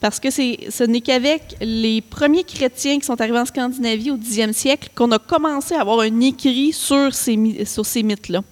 Parce 0.00 0.20
que 0.20 0.30
ce 0.30 0.84
n'est 0.84 1.00
qu'avec 1.00 1.56
les 1.60 2.00
premiers 2.00 2.44
chrétiens 2.44 2.98
qui 2.98 3.06
sont 3.06 3.20
arrivés 3.20 3.38
en 3.38 3.46
Scandinavie 3.46 4.10
au 4.10 4.16
10e 4.16 4.52
siècle 4.52 4.90
qu'on 4.94 5.10
a 5.10 5.18
commencé 5.18 5.74
à 5.74 5.80
avoir 5.80 6.00
un 6.00 6.20
écrit 6.20 6.72
sur 6.72 7.14
ces, 7.14 7.64
sur 7.64 7.86
ces 7.86 8.02
mythes-là. 8.02 8.42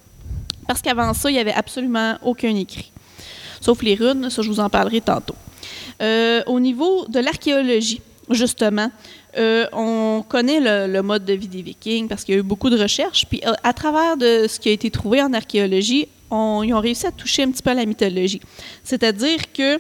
Parce 0.66 0.80
qu'avant 0.80 1.12
ça, 1.12 1.30
il 1.30 1.34
n'y 1.34 1.41
avait 1.41 1.53
absolument 1.53 2.16
aucun 2.22 2.54
écrit. 2.57 2.91
Sauf 3.61 3.83
les 3.83 3.95
runes, 3.95 4.30
ça, 4.30 4.42
je 4.42 4.49
vous 4.49 4.61
en 4.61 4.71
parlerai 4.71 5.00
tantôt. 5.00 5.34
Euh, 6.03 6.42
au 6.46 6.61
niveau 6.61 7.07
de 7.08 7.21
l'archéologie, 7.21 8.00
justement, 8.30 8.91
euh, 9.37 9.66
on 9.72 10.25
connaît 10.26 10.87
le, 10.88 11.03
mode 11.03 11.25
de 11.25 11.34
vie 11.34 11.49
des 11.49 11.62
Vikings 11.62 12.08
parce 12.08 12.25
qu'il 12.25 12.34
y 12.34 12.37
a 12.38 12.41
eu 12.41 12.45
beaucoup 12.45 12.71
de 12.71 12.80
recherches. 12.80 13.26
Puis 13.26 13.41
euh, 13.46 13.53
à 13.62 13.72
travers 13.72 14.16
de 14.16 14.46
ce 14.49 14.58
qui 14.58 14.68
a 14.68 14.72
été 14.72 14.91
trouvé 14.91 15.22
en 15.22 15.33
archéologie, 15.33 16.08
ils 16.30 16.75
ont 16.75 16.80
réussi 16.80 17.07
à 17.07 17.12
toucher 17.12 17.45
un 17.45 17.50
petit 17.50 17.62
peu 17.62 17.71
à 17.71 17.75
la 17.75 17.87
mythologie. 17.87 18.41
C'est-à-dire 18.83 19.53
que 19.53 19.79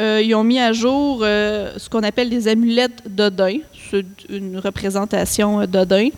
euh, 0.00 0.20
ils 0.22 0.34
ont 0.34 0.42
mis 0.42 0.58
à 0.58 0.72
jour 0.72 1.20
euh, 1.22 1.74
ce 1.76 1.88
qu'on 1.88 2.02
appelle 2.02 2.28
des 2.28 2.48
amulettes 2.48 3.02
d'Odin, 3.08 3.58
une 4.28 4.58
représentation 4.58 5.60
euh, 5.60 5.66
d'Odin, 5.66 6.08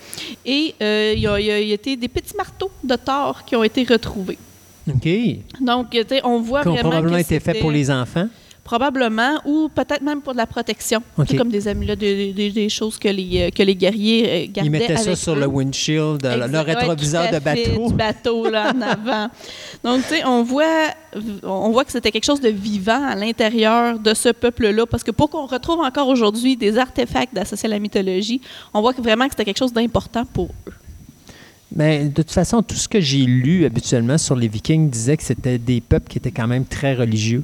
et 0.45 0.73
il 0.79 1.19
y, 1.19 1.27
a, 1.27 1.39
il 1.39 1.67
y 1.67 1.73
été 1.73 1.95
des 1.95 2.07
petits 2.07 2.35
marteaux 2.35 2.71
de 2.83 2.95
Thor 2.95 3.45
qui 3.45 3.55
ont 3.55 3.63
été 3.63 3.83
retrouvés. 3.83 4.37
OK. 4.89 5.07
Donc, 5.61 5.97
on 6.23 6.39
voit 6.39 6.61
Qui 6.63 6.69
ont 6.69 6.75
probablement 6.75 7.17
que 7.17 7.21
été 7.21 7.39
faits 7.39 7.59
pour 7.59 7.71
les 7.71 7.91
enfants. 7.91 8.27
Probablement, 8.67 9.39
ou 9.45 9.69
peut-être 9.73 10.01
même 10.01 10.21
pour 10.21 10.33
de 10.33 10.37
la 10.37 10.45
protection. 10.45 11.01
OK. 11.17 11.25
C'est 11.29 11.37
comme 11.37 11.47
des 11.49 11.69
amulettes, 11.69 11.99
des, 11.99 12.33
des- 12.33 12.51
des 12.51 12.67
choses 12.67 12.97
que 12.97 13.07
les, 13.07 13.43
euh, 13.43 13.49
que 13.49 13.63
les 13.63 13.75
guerriers 13.77 14.25
euh, 14.29 14.51
gardaient 14.51 14.67
Ils 14.67 14.71
mettaient 14.71 14.97
ça 14.97 15.15
sur 15.15 15.35
eux. 15.35 15.39
le 15.39 15.45
windshield, 15.47 16.21
le- 16.21 16.31
Exact. 16.33 16.47
le 16.51 16.59
rétroviseur 16.59 17.23
Ouais, 17.23 17.31
de 17.31 17.39
bateau. 17.39 17.87
Du 17.87 17.93
bateau 17.93 18.49
là, 18.49 18.73
en 18.75 18.81
avant. 18.81 19.29
Donc, 19.85 20.03
tu 20.03 20.15
sais, 20.15 20.25
on 20.25 20.43
voit, 20.43 20.89
on 21.43 21.69
voit 21.71 21.85
que 21.85 21.93
c'était 21.93 22.11
quelque 22.11 22.25
chose 22.25 22.41
de 22.41 22.49
vivant 22.49 23.01
à 23.07 23.15
l'intérieur 23.15 23.97
de 23.99 24.13
ce 24.13 24.29
peuple-là, 24.29 24.85
parce 24.85 25.03
que 25.05 25.11
pour 25.11 25.29
qu'on 25.29 25.45
retrouve 25.45 25.79
encore 25.79 26.09
aujourd'hui 26.09 26.57
des 26.57 26.77
artefacts 26.77 27.37
associés 27.37 27.69
à 27.69 27.71
la 27.71 27.79
mythologie, 27.79 28.41
on 28.73 28.81
voit 28.81 28.93
que 28.93 29.01
vraiment 29.01 29.25
que 29.27 29.31
c'était 29.31 29.45
quelque 29.45 29.59
chose 29.59 29.71
d'important 29.71 30.25
pour 30.25 30.49
eux. 30.67 30.73
Mais 31.73 32.05
de 32.05 32.21
toute 32.21 32.31
façon, 32.31 32.61
tout 32.63 32.75
ce 32.75 32.87
que 32.89 32.99
j'ai 32.99 33.25
lu 33.25 33.65
habituellement 33.65 34.17
sur 34.17 34.35
les 34.35 34.47
Vikings 34.49 34.89
disait 34.89 35.15
que 35.15 35.23
c'était 35.23 35.57
des 35.57 35.79
peuples 35.79 36.09
qui 36.09 36.17
étaient 36.17 36.31
quand 36.31 36.47
même 36.47 36.65
très 36.65 36.93
religieux. 36.95 37.43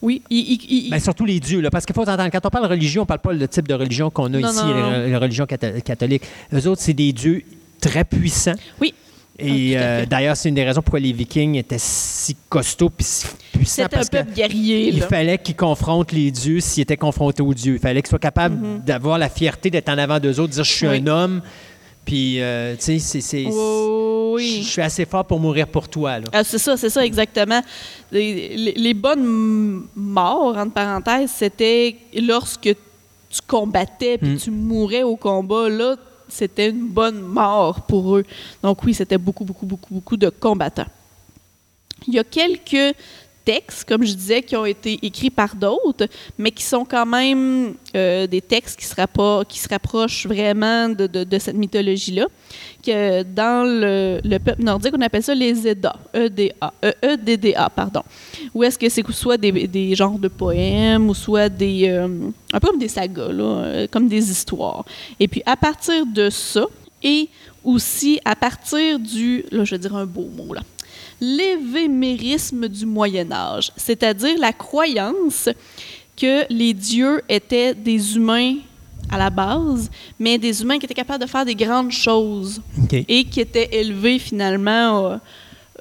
Oui, 0.00 0.22
il- 0.30 0.90
Ben, 0.90 1.00
surtout 1.00 1.24
les 1.24 1.40
dieux, 1.40 1.60
là, 1.60 1.70
parce 1.70 1.84
qu'il 1.84 1.94
faut 1.94 2.02
entendre, 2.02 2.28
quand 2.30 2.44
on 2.46 2.50
parle 2.50 2.64
de 2.66 2.70
religion, 2.70 3.02
on 3.02 3.04
ne 3.04 3.08
parle 3.08 3.20
pas 3.20 3.32
le 3.32 3.48
type 3.48 3.66
de 3.66 3.74
religion 3.74 4.10
qu'on 4.10 4.26
a 4.32 4.38
Non, 4.38 4.48
ici, 4.50 4.58
non, 4.64 4.74
les, 4.74 4.80
non. 4.82 5.06
les 5.06 5.16
religions 5.16 5.44
catho- 5.44 5.80
catholiques. 5.82 6.22
Eux 6.52 6.66
autres, 6.68 6.80
c'est 6.82 6.94
des 6.94 7.12
dieux 7.12 7.42
très 7.80 8.04
puissants. 8.04 8.54
Oui. 8.80 8.94
Et 9.40 9.76
Ah, 9.76 9.80
euh, 9.80 10.06
d'ailleurs, 10.06 10.36
c'est 10.36 10.48
une 10.48 10.56
des 10.56 10.64
raisons 10.64 10.82
pourquoi 10.82 10.98
les 10.98 11.12
Vikings 11.12 11.54
étaient 11.54 11.76
si 11.78 12.36
costauds 12.48 12.90
puis 12.90 13.04
si 13.04 13.26
puissants. 13.52 13.84
c'était 13.84 13.96
un 13.98 14.04
peuple 14.24 14.32
guerrier. 14.34 14.88
il 14.88 14.98
là. 14.98 15.06
fallait 15.06 15.38
qu'ils 15.38 15.54
confrontent 15.54 16.10
les 16.10 16.32
dieux 16.32 16.58
s'ils 16.58 16.82
étaient 16.82 16.96
confrontés 16.96 17.42
aux 17.42 17.54
dieux. 17.54 17.74
Il 17.74 17.78
fallait 17.80 18.02
qu'ils 18.02 18.08
soient 18.10 18.18
capables 18.18 18.82
d'avoir 18.84 19.16
la 19.16 19.28
fierté 19.28 19.70
d'être 19.70 19.88
en 19.90 19.98
avant 19.98 20.18
d'eux 20.18 20.40
autres, 20.40 20.48
de 20.48 20.54
dire 20.54 20.64
je 20.64 20.72
suis. 20.72 20.88
Oui. 20.88 20.96
un 20.96 21.06
homme. 21.06 21.42
Puis, 22.08 22.40
euh, 22.40 22.74
tu 22.76 22.98
sais, 22.98 23.20
c'est-. 23.20 23.44
Oh, 23.52 24.36
Je 24.38 24.42
oui. 24.42 24.64
suis 24.64 24.80
assez 24.80 25.04
fort 25.04 25.26
pour 25.26 25.38
mourir 25.38 25.66
pour 25.68 25.86
toi. 25.88 26.18
Là. 26.18 26.24
Ah, 26.32 26.42
c'est 26.42 26.56
ça, 26.56 26.74
c'est 26.78 26.88
ça 26.88 27.04
exactement. 27.04 27.60
Les, 28.10 28.56
les- 28.56 28.72
les 28.72 28.94
bonnes 28.94 29.82
morts, 29.94 30.56
entre 30.56 30.72
parenthèses, 30.72 31.30
c'était 31.36 31.96
lorsque 32.16 32.62
tu 33.30 33.40
combattais 33.46 34.16
puis 34.16 34.30
Mm. 34.30 34.38
tu 34.38 34.50
mourais 34.50 35.02
au 35.02 35.16
combat. 35.16 35.68
Là, 35.68 35.96
c'était 36.28 36.70
une 36.70 36.86
bonne 36.88 37.20
mort 37.20 37.82
pour 37.82 38.16
eux. 38.16 38.24
Donc 38.62 38.82
oui, 38.84 38.94
c'était 38.94 39.18
beaucoup, 39.18 39.44
beaucoup, 39.44 39.66
beaucoup, 39.66 39.92
beaucoup 39.92 40.16
de 40.16 40.30
combattants. 40.30 40.86
Il 42.06 42.14
y 42.14 42.18
a 42.18 42.24
quelques 42.24 42.96
textes, 43.52 43.84
comme 43.88 44.04
je 44.04 44.14
disais, 44.22 44.42
qui 44.42 44.54
ont 44.56 44.66
été 44.76 44.98
écrits 45.08 45.30
par 45.42 45.52
d'autres, 45.64 46.06
mais 46.36 46.50
qui 46.50 46.62
sont 46.62 46.84
quand 46.84 47.06
même 47.06 47.74
euh, 47.96 48.26
des 48.26 48.42
textes 48.42 48.78
qui 48.78 48.84
se, 48.84 48.94
rappo- 48.94 49.44
qui 49.50 49.58
se 49.58 49.68
rapprochent 49.68 50.26
vraiment 50.26 50.88
de, 51.00 51.06
de- 51.06 51.38
cette 51.38 51.56
mythologie-là. 51.56 52.26
Que 52.86 53.22
dans 53.22 53.62
le, 53.82 54.20
le 54.32 54.38
peuple 54.38 54.62
nordique, 54.62 54.92
on 54.96 55.00
appelle 55.00 55.22
ça 55.22 55.34
les 55.34 55.66
Edda, 55.66 55.94
E-D-A, 56.14 56.72
euh, 56.84 56.92
E-D-D-A, 57.10 57.70
pardon. 57.70 58.02
Ou 58.54 58.64
est-ce 58.64 58.78
que 58.78 58.88
c'est 58.88 59.04
soit 59.12 59.38
des, 59.38 59.52
des 59.66 59.94
genres 59.94 60.18
de 60.18 60.28
poèmes, 60.28 61.08
ou 61.10 61.14
soit 61.14 61.48
des... 61.48 61.88
euh, 61.88 62.08
un 62.52 62.60
peu 62.60 62.68
comme 62.68 62.78
des 62.78 62.88
sagas, 62.98 63.32
là, 63.32 63.86
comme 63.90 64.08
des 64.08 64.30
histoires. 64.30 64.84
Et 65.18 65.26
puis, 65.26 65.42
à 65.46 65.56
partir 65.56 66.04
de 66.06 66.28
ça, 66.30 66.64
et 67.02 67.28
aussi 67.64 68.20
à 68.24 68.34
partir 68.36 68.98
du... 68.98 69.44
Là, 69.50 69.64
je 69.64 69.70
vais 69.74 69.78
dire 69.78 69.94
un 69.96 70.06
beau 70.06 70.28
mot, 70.36 70.52
là 70.52 70.62
l'évémérisme 71.20 72.68
du 72.68 72.86
Moyen 72.86 73.30
Âge, 73.32 73.72
c'est-à-dire 73.76 74.38
la 74.38 74.52
croyance 74.52 75.48
que 76.16 76.44
les 76.52 76.74
dieux 76.74 77.22
étaient 77.28 77.74
des 77.74 78.16
humains 78.16 78.56
à 79.10 79.18
la 79.18 79.30
base, 79.30 79.90
mais 80.18 80.36
des 80.38 80.62
humains 80.62 80.78
qui 80.78 80.84
étaient 80.84 80.94
capables 80.94 81.24
de 81.24 81.30
faire 81.30 81.44
des 81.44 81.54
grandes 81.54 81.92
choses 81.92 82.60
et 82.92 83.24
qui 83.24 83.40
étaient 83.40 83.68
élevés 83.72 84.18
finalement 84.18 85.06
euh, 85.06 85.16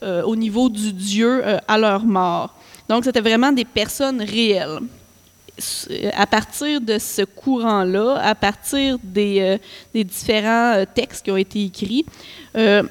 euh, 0.03 0.23
au 0.23 0.35
niveau 0.35 0.69
du 0.69 0.93
dieu 0.93 1.41
euh, 1.45 1.57
à 1.67 1.77
leur 1.77 2.03
mort. 2.05 2.55
Donc 2.87 3.03
c'était 3.03 3.21
vraiment 3.21 3.51
des 3.51 3.65
personnes 3.65 4.21
réelles. 4.21 4.79
À 6.13 6.27
partir 6.27 6.79
de 6.79 6.99
ce 6.99 7.23
courant-là, 7.23 8.19
à 8.21 8.35
partir 8.35 8.97
des, 9.03 9.39
euh, 9.41 9.57
des 9.91 10.03
différents 10.03 10.75
euh, 10.75 10.85
textes 10.85 11.25
qui 11.25 11.31
ont 11.31 11.37
été 11.37 11.65
écrits, 11.65 12.05
euh, 12.55 12.83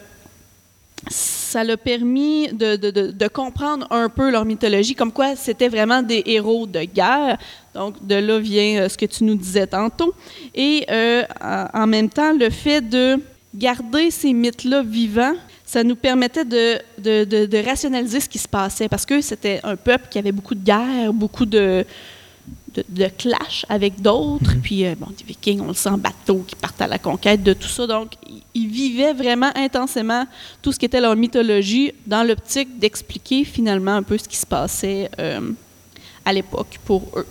ça 1.08 1.62
l'a 1.64 1.76
permis 1.76 2.48
de, 2.48 2.76
de- 2.76 2.90
de- 3.12 3.28
comprendre 3.28 3.86
un 3.90 4.08
peu 4.08 4.30
leur 4.30 4.44
mythologie, 4.44 4.94
comme 4.94 5.12
quoi 5.12 5.36
c'était 5.36 5.68
vraiment 5.68 6.02
des 6.02 6.22
héros 6.26 6.66
de 6.66 6.80
guerre. 6.84 7.38
Donc, 7.74 8.04
de 8.06 8.14
là 8.16 8.38
vient 8.38 8.82
euh, 8.82 8.88
ce 8.88 8.96
que 8.96 9.06
tu 9.06 9.24
nous 9.24 9.34
disais 9.36 9.66
tantôt. 9.66 10.14
Et 10.54 10.84
euh, 10.90 11.22
en 11.40 11.82
en 11.82 11.86
même 11.86 12.08
temps, 12.08 12.32
le 12.32 12.50
fait 12.50 12.80
de 12.80 13.18
garder 13.54 14.10
ces 14.10 14.32
mythes-là 14.32 14.82
vivants, 14.82 15.34
ça 15.64 15.82
nous 15.82 15.96
permettait 15.96 16.44
de, 16.44 16.78
de- 16.98 17.24
de- 17.24 17.46
de 17.46 17.58
rationaliser 17.64 18.20
ce 18.20 18.28
qui 18.28 18.38
se 18.38 18.48
passait, 18.48 18.88
parce 18.88 19.04
que 19.06 19.20
c'était 19.20 19.60
un 19.64 19.76
peuple 19.76 20.06
qui 20.10 20.18
avait 20.18 20.32
beaucoup 20.32 20.54
de 20.54 20.64
guerres, 20.64 21.12
beaucoup 21.12 21.46
de, 21.46 21.84
de, 22.76 22.84
de 23.04 23.08
clash 23.08 23.64
avec 23.68 24.00
d'autres. 24.00 24.54
Puis, 24.62 24.84
euh, 24.86 24.94
bon, 24.98 25.06
des 25.16 25.24
Vikings, 25.24 25.60
on 25.60 25.68
le 25.68 25.74
sent, 25.74 25.90
bateaux 25.98 26.44
qui 26.46 26.54
partent 26.56 26.80
à 26.82 26.86
la 26.86 26.98
conquête 26.98 27.42
de 27.42 27.52
tout 27.52 27.68
ça. 27.68 27.86
Donc, 27.86 28.12
ils- 28.54 28.68
vivaient 28.68 29.12
vraiment 29.14 29.50
intensément 29.54 30.26
tout 30.62 30.72
ce 30.72 30.78
qui 30.78 30.84
était 30.86 31.00
leur 31.00 31.16
mythologie 31.16 31.92
dans 32.06 32.22
l'optique 32.22 32.78
d'expliquer 32.78 33.44
finalement 33.44 33.92
un 33.94 34.02
peu 34.02 34.18
ce 34.18 34.28
qui 34.28 34.36
se 34.36 34.46
passait 34.46 35.10
euh, 35.18 35.40
à 36.24 36.32
l'époque 36.32 36.78
pour 36.84 37.02
eux. 37.16 37.26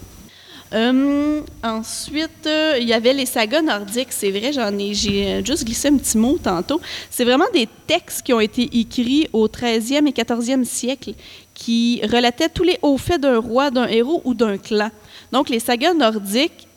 Euh, 0.74 1.42
ensuite, 1.64 2.48
euh, 2.48 2.78
il 2.82 2.88
y 2.88 2.94
avait 2.94 3.14
les 3.14 3.26
sagas 3.28 3.62
nordiques. 3.62 4.12
C'est 4.12 4.32
vrai, 4.32 4.52
j'en 4.52 4.78
ai, 4.78 4.94
j'ai 4.94 5.44
juste 5.46 5.64
glissé 5.64 5.88
un 5.90 5.98
petit 5.98 6.18
mot 6.18 6.38
tantôt. 6.42 6.82
C'est 7.10 7.24
vraiment 7.24 7.46
des 7.54 7.68
textes 7.88 8.24
qui 8.24 8.34
ont 8.34 8.40
été 8.40 8.64
écrits 8.80 9.28
au 9.32 9.48
13e 9.48 10.08
et 10.08 10.12
14e 10.12 10.64
siècle 10.66 11.14
qui 11.54 12.02
relataient 12.04 12.50
tous 12.50 12.64
les 12.64 12.78
hauts 12.82 12.98
faits 12.98 13.22
d'un 13.22 13.38
roi, 13.38 13.72
d'un 13.72 13.88
héros 13.88 14.22
ou 14.26 14.34
d'un 14.34 14.58
clan. 14.58 14.90
Donc, 15.32 15.50
les 15.50 15.60
sagas 15.60 15.94
nordiques, 15.94 16.68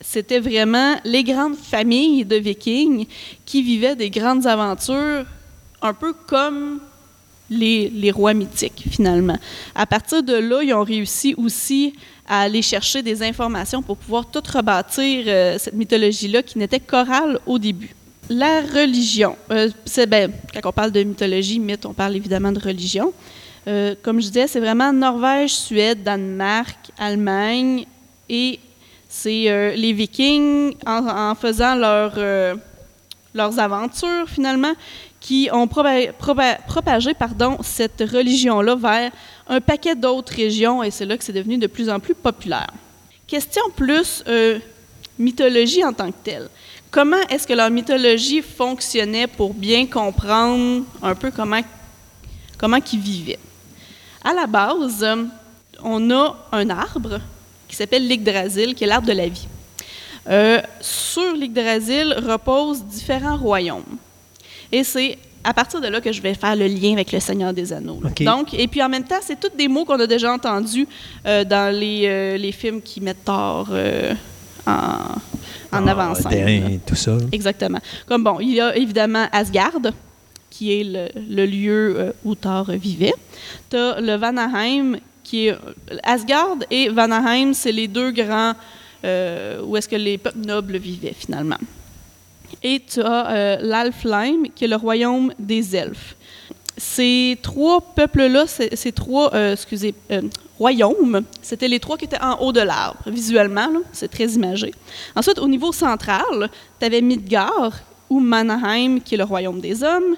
c'était 0.00 0.38
vraiment 0.38 0.96
les 1.04 1.24
grandes 1.24 1.56
familles 1.56 2.24
de 2.24 2.36
vikings 2.36 3.06
qui 3.44 3.62
vivaient 3.62 3.96
des 3.96 4.10
grandes 4.10 4.46
aventures, 4.46 5.24
un 5.82 5.94
peu 5.94 6.12
comme 6.26 6.80
les, 7.50 8.10
rois 8.10 8.34
mythiques, 8.34 8.84
finalement. 8.90 9.38
À 9.74 9.86
partir 9.86 10.22
de 10.22 10.34
là, 10.34 10.62
ils 10.62 10.74
ont 10.74 10.84
réussi 10.84 11.34
aussi 11.36 11.94
à 12.26 12.42
aller 12.42 12.62
chercher 12.62 13.02
des 13.02 13.22
informations 13.22 13.82
pour 13.82 13.96
pouvoir 13.96 14.26
tout 14.30 14.42
rebâtir 14.52 15.24
euh, 15.26 15.58
cette 15.58 15.74
mythologie-là 15.74 16.42
qui 16.42 16.58
n'était 16.58 16.80
chorale 16.80 17.38
au 17.46 17.58
début. 17.58 17.94
La 18.28 18.60
religion. 18.60 19.36
Euh, 19.50 19.70
c'est, 19.86 20.06
ben, 20.06 20.30
quand 20.52 20.68
on 20.68 20.72
parle 20.72 20.92
de 20.92 21.02
mythologie, 21.02 21.58
mythe, 21.58 21.86
on 21.86 21.94
parle 21.94 22.16
évidemment 22.16 22.52
de 22.52 22.60
religion. 22.60 23.14
Euh, 23.66 23.94
comme 24.02 24.20
je 24.20 24.26
disais, 24.26 24.46
c'est 24.46 24.60
vraiment 24.60 24.92
Norvège, 24.92 25.54
Suède, 25.54 26.02
Danemark, 26.02 26.90
Allemagne 26.98 27.86
et 28.28 28.60
c'est 29.08 29.50
euh, 29.50 29.74
les 29.74 29.92
Vikings 29.92 30.74
en, 30.86 31.34
faisant 31.34 31.80
euh, 31.82 32.54
leurs 33.34 33.58
aventures 33.58 34.28
finalement 34.28 34.72
qui 35.20 35.48
ont 35.52 35.66
propagé 35.66 37.14
pardon, 37.14 37.58
cette 37.62 38.00
religion-là 38.00 38.76
vers 38.76 39.10
un 39.48 39.60
paquet 39.60 39.94
d'autres 39.94 40.34
régions 40.34 40.82
et 40.82 40.90
c'est 40.90 41.06
là 41.06 41.16
que 41.16 41.24
c'est 41.24 41.32
devenu 41.32 41.58
de 41.58 41.66
plus 41.66 41.88
en 41.88 41.98
plus 41.98 42.14
populaire. 42.14 42.68
Question 43.26 43.62
plus 43.74 44.22
euh, 44.28 44.58
mythologie 45.18 45.84
en 45.84 45.92
tant 45.92 46.10
que 46.10 46.18
telle. 46.22 46.48
Comment 46.90 47.20
est-ce 47.28 47.46
que 47.46 47.52
leur 47.52 47.70
mythologie 47.70 48.42
fonctionnait 48.42 49.26
pour 49.26 49.52
bien 49.52 49.86
comprendre 49.86 50.84
un 51.02 51.14
peu 51.14 51.30
comment, 51.30 51.60
comment 52.56 52.78
ils 52.92 53.00
vivaient? 53.00 53.38
À 54.24 54.32
la 54.32 54.46
base, 54.46 55.06
on 55.82 56.10
a 56.10 56.48
un 56.52 56.70
arbre 56.70 57.20
qui 57.68 57.76
s'appelle 57.76 58.06
l'Yggdrasil, 58.06 58.74
qui 58.74 58.84
est 58.84 58.86
l'arbre 58.86 59.06
de 59.06 59.12
la 59.12 59.28
vie. 59.28 59.46
Euh, 60.28 60.60
sur 60.80 61.32
l'Yggdrasil 61.34 62.14
reposent 62.26 62.84
différents 62.84 63.36
royaumes. 63.36 63.96
Et 64.72 64.84
c'est 64.84 65.16
à 65.44 65.54
partir 65.54 65.80
de 65.80 65.86
là 65.88 66.00
que 66.00 66.12
je 66.12 66.20
vais 66.20 66.34
faire 66.34 66.56
le 66.56 66.66
lien 66.66 66.92
avec 66.92 67.12
le 67.12 67.20
Seigneur 67.20 67.52
des 67.54 67.72
Anneaux. 67.72 68.00
Donc, 68.20 68.52
et 68.52 68.66
puis 68.68 68.82
en 68.82 68.88
même 68.88 69.04
temps, 69.04 69.20
c'est 69.22 69.38
tous 69.40 69.56
des 69.56 69.68
mots 69.68 69.84
qu'on 69.84 69.98
a 70.00 70.06
déjà 70.06 70.32
entendus 70.32 70.86
euh, 71.24 71.44
dans 71.44 71.74
les, 71.74 72.02
euh, 72.06 72.36
les 72.36 72.52
films 72.52 72.82
qui 72.82 73.00
mettent 73.00 73.24
Thor 73.24 73.68
euh, 73.70 74.12
en, 74.66 74.70
en 74.70 75.86
Ah, 75.86 75.90
avant-scène. 75.90 76.80
Tout 76.84 76.96
ça. 76.96 77.16
Exactement. 77.32 77.78
Comme 78.06 78.24
bon, 78.24 78.40
il 78.40 78.54
y 78.54 78.60
a 78.60 78.76
évidemment 78.76 79.26
Asgard, 79.32 79.78
qui 80.50 80.80
est 80.80 80.84
le, 80.84 81.08
le 81.30 81.46
lieu 81.46 82.12
où 82.24 82.34
Thor 82.34 82.70
vivait. 82.72 83.14
Tu 83.70 83.76
as 83.76 84.00
le 84.00 84.16
Vanaheim, 84.16 84.98
qui 85.28 85.48
est. 85.48 85.56
Asgard 86.02 86.56
et 86.70 86.88
Vanaheim, 86.88 87.52
c'est 87.52 87.72
les 87.72 87.88
deux 87.88 88.10
grands. 88.10 88.54
euh, 89.04 89.62
où 89.62 89.76
est-ce 89.76 89.88
que 89.88 89.96
les 89.96 90.18
peuples 90.18 90.46
nobles 90.46 90.76
vivaient 90.76 91.14
finalement. 91.14 91.58
Et 92.62 92.80
tu 92.80 93.00
as 93.00 93.30
euh, 93.30 93.56
l'Alfheim, 93.60 94.48
qui 94.54 94.64
est 94.64 94.68
le 94.68 94.76
royaume 94.76 95.32
des 95.38 95.76
elfes. 95.76 96.16
ces 96.76 97.38
trois 97.42 97.80
peuples-là, 97.80 98.46
ces, 98.46 98.92
trois, 98.92 99.34
euh, 99.34 99.52
excusez, 99.52 99.94
euh, 100.10 100.22
royaumes, 100.58 101.22
c'était 101.42 101.68
les 101.68 101.80
trois 101.80 101.96
qui 101.96 102.06
étaient 102.06 102.22
en 102.22 102.38
haut 102.40 102.52
de 102.52 102.60
l'arbre, 102.60 103.02
visuellement, 103.06 103.68
c'est 103.92 104.08
très 104.08 104.26
imagé. 104.26 104.72
Ensuite, 105.14 105.38
au 105.38 105.48
niveau 105.48 105.72
central, 105.72 106.48
tu 106.78 106.86
avais 106.86 107.00
Midgard, 107.00 107.72
ou 108.08 108.20
Manaheim, 108.20 109.00
qui 109.00 109.14
est 109.14 109.18
le 109.18 109.24
royaume 109.24 109.60
des 109.60 109.82
hommes, 109.82 110.16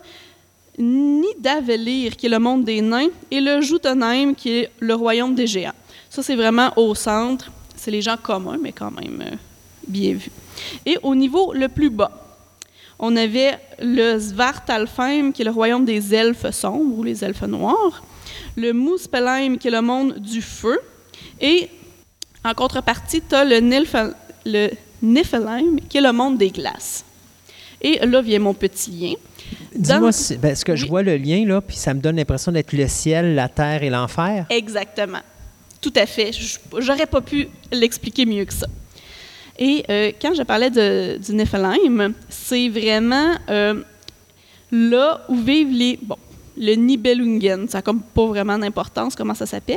Nidavellir, 0.78 2.16
qui 2.16 2.26
est 2.26 2.30
le 2.30 2.38
monde 2.38 2.64
des 2.64 2.80
nains, 2.80 3.08
et 3.30 3.40
le 3.40 3.60
Jotunheim, 3.60 4.34
qui 4.34 4.50
est 4.50 4.70
le 4.80 4.94
royaume 4.94 5.34
des 5.34 5.46
géants. 5.46 5.74
Ça, 6.08 6.22
c'est 6.22 6.36
vraiment 6.36 6.72
au 6.76 6.94
centre. 6.94 7.50
C'est 7.76 7.90
les 7.90 8.02
gens 8.02 8.16
communs, 8.16 8.58
mais 8.60 8.72
quand 8.72 8.90
même 8.90 9.22
euh, 9.26 9.36
bien 9.86 10.14
vu. 10.14 10.30
Et 10.84 10.98
au 11.02 11.14
niveau 11.14 11.52
le 11.52 11.68
plus 11.68 11.90
bas, 11.90 12.10
on 12.98 13.16
avait 13.16 13.58
le 13.80 14.18
Svartalfheim, 14.18 15.32
qui 15.32 15.42
est 15.42 15.44
le 15.46 15.50
royaume 15.50 15.86
des 15.86 16.14
elfes 16.14 16.50
sombres 16.50 16.98
ou 16.98 17.02
les 17.02 17.24
elfes 17.24 17.42
noirs, 17.42 18.02
le 18.56 18.72
Muspelheim, 18.72 19.56
qui 19.56 19.68
est 19.68 19.70
le 19.70 19.80
monde 19.80 20.18
du 20.18 20.42
feu, 20.42 20.78
et 21.40 21.70
en 22.44 22.52
contrepartie, 22.52 23.22
tu 23.26 23.34
as 23.34 23.44
le, 23.44 23.56
Nilf- 23.56 24.14
le 24.44 24.70
Niflheim, 25.02 25.80
qui 25.88 25.96
est 25.96 26.02
le 26.02 26.12
monde 26.12 26.36
des 26.36 26.50
glaces. 26.50 27.04
Et 27.80 27.98
là 28.04 28.20
vient 28.20 28.40
mon 28.40 28.52
petit 28.52 28.90
lien. 28.90 29.14
Dis-moi, 29.74 30.12
si- 30.12 30.36
ben, 30.36 30.50
est-ce 30.50 30.64
que 30.64 30.76
je 30.76 30.86
vois 30.86 31.02
le 31.02 31.16
lien, 31.16 31.44
là, 31.46 31.60
puis 31.60 31.76
ça 31.76 31.94
me 31.94 32.00
donne 32.00 32.16
l'impression 32.16 32.52
d'être 32.52 32.72
le 32.72 32.86
ciel, 32.88 33.34
la 33.34 33.48
terre 33.48 33.82
et 33.82 33.90
l'enfer? 33.90 34.46
Exactement. 34.50 35.20
Tout 35.80 35.92
à 35.96 36.06
fait. 36.06 36.32
Je- 36.32 36.58
J'aurais 36.80 37.06
pas 37.06 37.20
pu 37.20 37.48
l'expliquer 37.72 38.26
mieux 38.26 38.44
que 38.44 38.52
ça. 38.52 38.66
Et 39.58 39.84
euh, 39.90 40.12
quand 40.20 40.34
je 40.34 40.42
parlais 40.42 40.70
de, 40.70 41.18
du 41.18 41.34
Nephilim, 41.34 42.14
c'est 42.28 42.68
vraiment 42.68 43.34
euh, 43.48 43.82
là 44.70 45.20
où 45.28 45.36
vivent 45.36 45.72
les. 45.72 45.98
Bon, 46.02 46.16
le 46.56 46.74
Nibelungen. 46.74 47.66
Ça 47.68 47.78
n'a 47.78 47.82
comme 47.82 48.00
pas 48.02 48.26
vraiment 48.26 48.58
d'importance 48.58 49.14
comment 49.14 49.34
ça 49.34 49.46
s'appelle, 49.46 49.76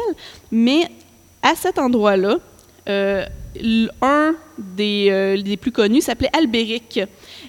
mais 0.51 0.81
à 1.41 1.53
cet 1.55 1.79
endroit-là, 1.79 2.37
euh, 2.89 3.25
un 4.01 4.35
des, 4.57 5.07
euh, 5.09 5.41
des 5.41 5.55
plus 5.57 5.71
connus 5.71 6.01
s'appelait 6.01 6.29
Albéric. 6.35 6.99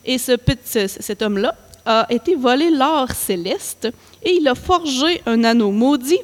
Et 0.05 0.19
ce 0.19 0.33
petit, 0.37 0.61
ce- 0.89 1.03
cet 1.03 1.23
homme-là 1.23 1.57
a 1.87 2.07
été 2.11 2.35
volé 2.35 2.71
l'or 2.71 3.11
céleste 3.13 3.89
et 4.23 4.37
il 4.41 4.49
a 4.49 4.55
forgé 4.55 5.23
un 5.27 5.45
anneau 5.45 5.71
maudit 5.71 6.19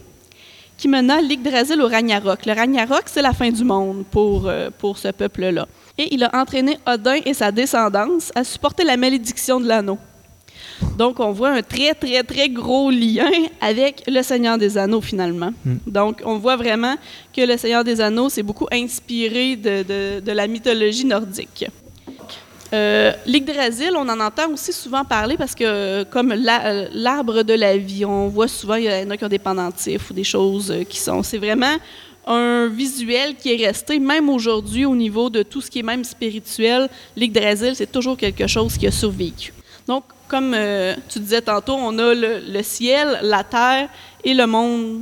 qui 0.78 0.88
mena 0.88 1.20
l'Yggdrasil 1.20 1.80
au 1.82 1.88
Ragnarok. 1.88 2.46
Le 2.46 2.54
Ragnarok, 2.54 3.02
c'est 3.06 3.20
la 3.22 3.32
fin 3.34 3.50
du 3.50 3.64
monde 3.64 4.04
pour, 4.10 4.48
euh, 4.48 4.70
pour 4.78 4.96
ce 4.96 5.08
peuple-là. 5.08 5.66
Et 5.98 6.14
il 6.14 6.24
a 6.24 6.30
entraîné 6.34 6.78
Odin 6.86 7.18
et 7.26 7.34
sa 7.34 7.52
descendance 7.52 8.32
à 8.34 8.42
supporter 8.44 8.84
la 8.84 8.96
malédiction 8.96 9.60
de 9.60 9.66
l'anneau. 9.66 9.98
Donc, 10.96 11.20
on 11.20 11.32
voit 11.32 11.50
un 11.50 11.60
très, 11.62 11.92
très, 11.92 12.22
très 12.22 12.48
gros 12.48 12.90
lien 12.90 13.30
avec 13.60 14.02
le 14.06 14.22
Seigneur 14.22 14.56
des 14.56 14.78
Anneaux, 14.78 15.02
finalement. 15.02 15.50
Donc, 15.86 16.22
on 16.24 16.38
voit 16.38 16.56
vraiment 16.56 16.94
que 17.36 17.42
le 17.42 17.58
Seigneur 17.58 17.84
des 17.84 18.00
Anneaux 18.00 18.30
s'est 18.30 18.42
beaucoup 18.42 18.66
inspiré 18.72 19.56
de, 19.56 19.82
de- 19.82 20.20
de 20.20 20.32
la 20.32 20.46
mythologie 20.46 21.04
nordique. 21.04 21.66
Euh, 22.72 23.12
L'Yggdrasil, 23.26 23.90
on 23.96 24.08
en 24.08 24.20
entend 24.20 24.48
aussi 24.52 24.72
souvent 24.72 25.04
parler 25.04 25.36
parce 25.36 25.54
que, 25.54 25.64
euh, 25.64 26.04
comme 26.04 26.32
la- 26.32 26.66
euh, 26.66 26.88
l'arbre 26.92 27.42
de 27.42 27.54
la 27.54 27.76
vie, 27.76 28.04
on 28.04 28.28
voit 28.28 28.48
souvent, 28.48 28.76
il 28.76 28.84
y 28.84 28.88
en 28.88 29.10
a 29.10 29.16
qui 29.16 29.24
ont 29.24 29.28
des 29.28 29.38
pendentifs 29.40 30.10
ou 30.10 30.14
des 30.14 30.24
choses 30.24 30.70
euh, 30.70 30.84
qui 30.84 30.98
sont. 30.98 31.22
C'est 31.22 31.38
vraiment 31.38 31.76
un 32.26 32.68
visuel 32.68 33.34
qui 33.34 33.52
est 33.54 33.66
resté, 33.66 33.98
même 33.98 34.28
aujourd'hui, 34.28 34.84
au 34.84 34.94
niveau 34.94 35.30
de 35.30 35.42
tout 35.42 35.60
ce 35.60 35.70
qui 35.70 35.80
est 35.80 35.82
même 35.82 36.04
spirituel. 36.04 36.88
L'Yggdrasil, 37.16 37.72
c'est 37.74 37.90
toujours 37.90 38.16
quelque 38.16 38.46
chose 38.46 38.76
qui 38.76 38.86
a 38.86 38.92
survécu. 38.92 39.52
Donc, 39.88 40.04
comme 40.28 40.52
euh, 40.54 40.94
tu 41.08 41.18
disais 41.18 41.40
tantôt, 41.42 41.74
on 41.74 41.98
a 41.98 42.14
le, 42.14 42.40
le 42.46 42.62
ciel, 42.62 43.18
la 43.22 43.42
terre 43.42 43.88
et 44.22 44.32
le 44.34 44.46
monde 44.46 45.00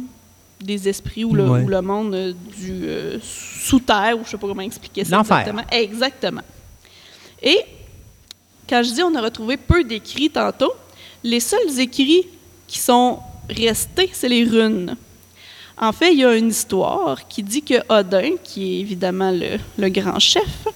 des 0.59 0.89
esprits 0.89 1.25
ou 1.25 1.35
le, 1.35 1.45
Ouais. 1.45 1.61
ou 1.65 1.69
le 1.69 1.83
monde 1.83 2.35
du 2.57 2.81
euh, 2.85 3.19
sous-terre, 3.23 4.17
ou 4.19 4.25
je 4.25 4.31
sais 4.31 4.39
pas 4.39 4.47
comment 4.47 4.63
expliquer 4.63 5.05
ça 5.05 5.17
L'enfer. 5.17 5.39
exactement. 5.41 5.63
Exactement. 5.71 6.41
Et 7.43 7.59
quand 8.69 8.83
je 8.83 8.93
dis 8.93 9.03
on 9.03 9.15
a 9.15 9.21
retrouvé 9.21 9.57
peu 9.57 9.85
d'écrits 9.85 10.31
tantôt, 10.31 10.73
les 11.25 11.41
seuls 11.41 11.79
écrits 11.79 12.27
qui 12.67 12.79
sont 12.79 13.19
restés, 13.49 14.11
c'est 14.13 14.29
les 14.29 14.45
runes. 14.45 14.97
En 15.81 15.93
fait, 15.93 16.13
il 16.13 16.19
y 16.19 16.25
a 16.25 16.35
une 16.35 16.49
histoire 16.49 17.29
qui 17.29 17.43
dit 17.43 17.63
que 17.63 17.75
Odin, 17.89 18.33
qui 18.43 18.77
est 18.77 18.81
évidemment 18.81 19.31
le, 19.31 19.59
le 19.77 19.89
grand 19.89 20.19
chef, 20.19 20.67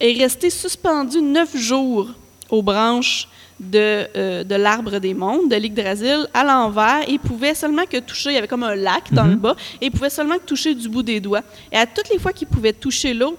est 0.00 0.18
resté 0.18 0.50
suspendu 0.50 1.20
neuf 1.20 1.56
jours 1.56 2.08
aux 2.50 2.62
branches 2.62 3.28
de, 3.60 4.06
euh, 4.16 4.44
de 4.44 4.54
l'arbre 4.54 4.98
des 4.98 5.14
mondes, 5.14 5.50
de 5.50 5.56
l'Yggdrasil, 5.56 6.26
à 6.32 6.44
l'envers, 6.44 7.08
et 7.08 7.12
il 7.12 7.18
pouvait 7.18 7.54
seulement 7.54 7.84
que 7.84 7.98
toucher, 7.98 8.30
il 8.30 8.34
y 8.34 8.38
avait 8.38 8.48
comme 8.48 8.62
un 8.62 8.74
lac 8.74 9.12
dans 9.12 9.24
le 9.24 9.34
bas, 9.36 9.56
et 9.80 9.86
il 9.86 9.90
pouvait 9.90 10.10
seulement 10.10 10.38
que 10.38 10.44
toucher 10.44 10.74
du 10.74 10.88
bout 10.88 11.02
des 11.02 11.20
doigts. 11.20 11.42
Et 11.72 11.76
à 11.76 11.86
toutes 11.86 12.08
les 12.08 12.18
fois 12.18 12.32
qu'il 12.32 12.48
pouvait 12.48 12.72
toucher 12.72 13.14
l'eau, 13.14 13.36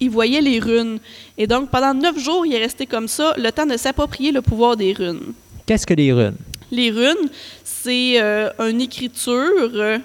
il 0.00 0.10
voyait 0.10 0.40
les 0.40 0.58
runes. 0.58 0.98
Et 1.38 1.46
donc, 1.46 1.70
pendant 1.70 1.94
neuf 1.94 2.18
jours, 2.18 2.44
il 2.46 2.54
est 2.54 2.58
resté 2.58 2.86
comme 2.86 3.08
ça, 3.08 3.34
le 3.36 3.50
temps 3.50 3.66
de 3.66 3.76
s'approprier 3.76 4.32
le 4.32 4.42
pouvoir 4.42 4.76
des 4.76 4.92
runes. 4.92 5.32
Qu'est-ce 5.66 5.86
que 5.86 5.94
les 5.94 6.12
runes? 6.12 6.36
Les 6.70 6.90
runes, 6.90 7.28
c'est 7.64 8.20
euh, 8.20 8.50
une 8.58 8.80
écriture 8.80 9.70
euh, 9.74 9.98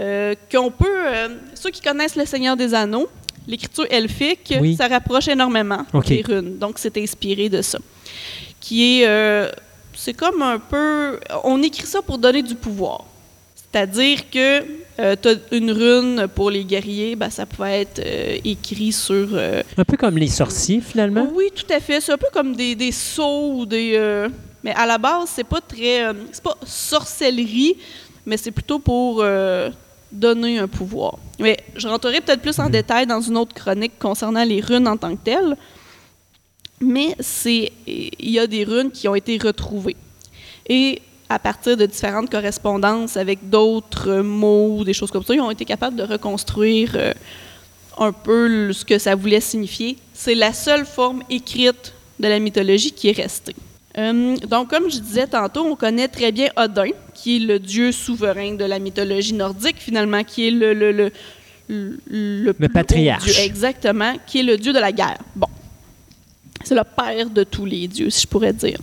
euh, 0.00 0.34
qu'on 0.50 0.70
peut. 0.70 0.86
euh, 0.88 1.28
ceux 1.54 1.70
qui 1.70 1.80
connaissent 1.80 2.16
le 2.16 2.24
Seigneur 2.24 2.56
des 2.56 2.72
Anneaux, 2.72 3.08
l'écriture 3.46 3.86
elfique, 3.90 4.54
Oui. 4.60 4.76
ça 4.76 4.88
rapproche 4.88 5.28
énormément 5.28 5.84
OK. 5.92 6.06
des 6.08 6.22
runes. 6.22 6.58
Donc, 6.58 6.74
c'est 6.78 6.96
inspiré 6.98 7.48
de 7.48 7.60
ça. 7.62 7.78
Qui 8.60 9.02
est. 9.02 9.50
c'est 9.94 10.14
comme 10.14 10.40
un 10.40 10.58
peu. 10.58 11.18
On 11.44 11.60
écrit 11.62 11.86
ça 11.86 12.00
pour 12.00 12.16
donner 12.16 12.42
du 12.42 12.54
pouvoir. 12.54 13.04
C'est-à-dire 13.56 14.30
que 14.30 14.62
tu 14.96 15.28
as 15.28 15.34
une 15.52 15.70
rune 15.70 16.26
pour 16.34 16.50
les 16.50 16.64
guerriers, 16.64 17.16
ben, 17.16 17.30
ça 17.30 17.46
pouvait 17.46 17.80
être 17.82 18.00
euh, 18.04 18.38
écrit 18.44 18.92
sur. 18.92 19.28
euh, 19.32 19.62
Un 19.76 19.84
peu 19.84 19.96
comme 19.96 20.18
les 20.18 20.28
sorciers, 20.28 20.80
finalement. 20.80 21.28
oui, 21.34 21.46
tout 21.54 21.70
à 21.72 21.80
fait. 21.80 22.00
C'est 22.00 22.12
un 22.12 22.18
peu 22.18 22.28
comme 22.32 22.54
des, 22.54 22.74
des 22.74 22.92
sceaux 22.92 23.52
ou 23.54 23.66
des. 23.66 23.92
euh, 23.96 24.28
mais 24.64 24.72
à 24.74 24.86
la 24.86 24.98
base, 24.98 25.30
c'est 25.34 25.44
pas 25.44 25.60
très. 25.60 26.04
euh, 26.04 26.12
c'est 26.30 26.42
pas 26.42 26.56
sorcellerie, 26.64 27.76
mais 28.26 28.36
c'est 28.36 28.50
plutôt 28.52 28.78
pour 28.78 29.20
euh, 29.22 29.70
donner 30.12 30.58
un 30.58 30.68
pouvoir. 30.68 31.18
Mais 31.40 31.56
je 31.74 31.88
rentrerai 31.88 32.20
peut-être 32.20 32.42
plus 32.42 32.58
en 32.60 32.68
détail 32.68 33.06
dans 33.06 33.20
une 33.20 33.36
autre 33.38 33.54
chronique 33.54 33.98
concernant 33.98 34.44
les 34.44 34.60
runes 34.60 34.86
en 34.86 34.96
tant 34.96 35.16
que 35.16 35.24
telles. 35.24 35.56
Mais 36.80 37.14
c'est 37.20 37.72
il 37.86 38.30
y 38.30 38.38
a 38.38 38.46
des 38.46 38.64
runes 38.64 38.90
qui 38.90 39.08
ont 39.08 39.14
été 39.14 39.38
retrouvées. 39.38 39.96
Et 40.68 41.00
à 41.32 41.38
partir 41.38 41.76
de 41.76 41.86
différentes 41.86 42.30
correspondances 42.30 43.16
avec 43.16 43.48
d'autres 43.48 44.16
mots 44.18 44.78
ou 44.78 44.84
des 44.84 44.92
choses 44.92 45.10
comme 45.10 45.24
ça, 45.24 45.34
ils 45.34 45.40
ont 45.40 45.50
été 45.50 45.64
capables 45.64 45.96
de 45.96 46.02
reconstruire 46.02 46.92
euh, 46.94 47.12
un 47.98 48.12
peu 48.12 48.72
ce 48.72 48.84
que 48.84 48.98
ça 48.98 49.14
voulait 49.14 49.40
signifier. 49.40 49.96
C'est 50.14 50.34
la 50.34 50.52
seule 50.52 50.84
forme 50.84 51.22
écrite 51.30 51.94
de 52.20 52.28
la 52.28 52.38
mythologie 52.38 52.92
qui 52.92 53.08
est 53.08 53.16
restée. 53.16 53.56
Euh, 53.98 54.36
donc, 54.48 54.70
comme 54.70 54.90
je 54.90 54.98
disais 54.98 55.26
tantôt, 55.26 55.64
on 55.64 55.76
connaît 55.76 56.08
très 56.08 56.32
bien 56.32 56.48
Odin, 56.56 56.90
qui 57.14 57.36
est 57.36 57.46
le 57.46 57.58
dieu 57.58 57.92
souverain 57.92 58.54
de 58.54 58.64
la 58.64 58.78
mythologie 58.78 59.34
nordique, 59.34 59.76
finalement, 59.78 60.24
qui 60.24 60.48
est 60.48 60.50
le, 60.50 60.72
le, 60.72 60.92
le, 60.92 61.12
le, 61.68 61.98
le 62.08 62.52
plus 62.52 62.66
haut 62.66 62.68
patriarche. 62.70 63.24
dieu. 63.24 63.34
Exactement, 63.44 64.14
qui 64.26 64.40
est 64.40 64.44
le 64.44 64.56
dieu 64.56 64.72
de 64.72 64.78
la 64.78 64.92
guerre. 64.92 65.18
Bon. 65.36 65.48
C'est 66.64 66.74
le 66.74 66.84
père 66.84 67.28
de 67.28 67.44
tous 67.44 67.66
les 67.66 67.88
dieux, 67.88 68.08
si 68.08 68.22
je 68.22 68.26
pourrais 68.28 68.52
dire. 68.52 68.78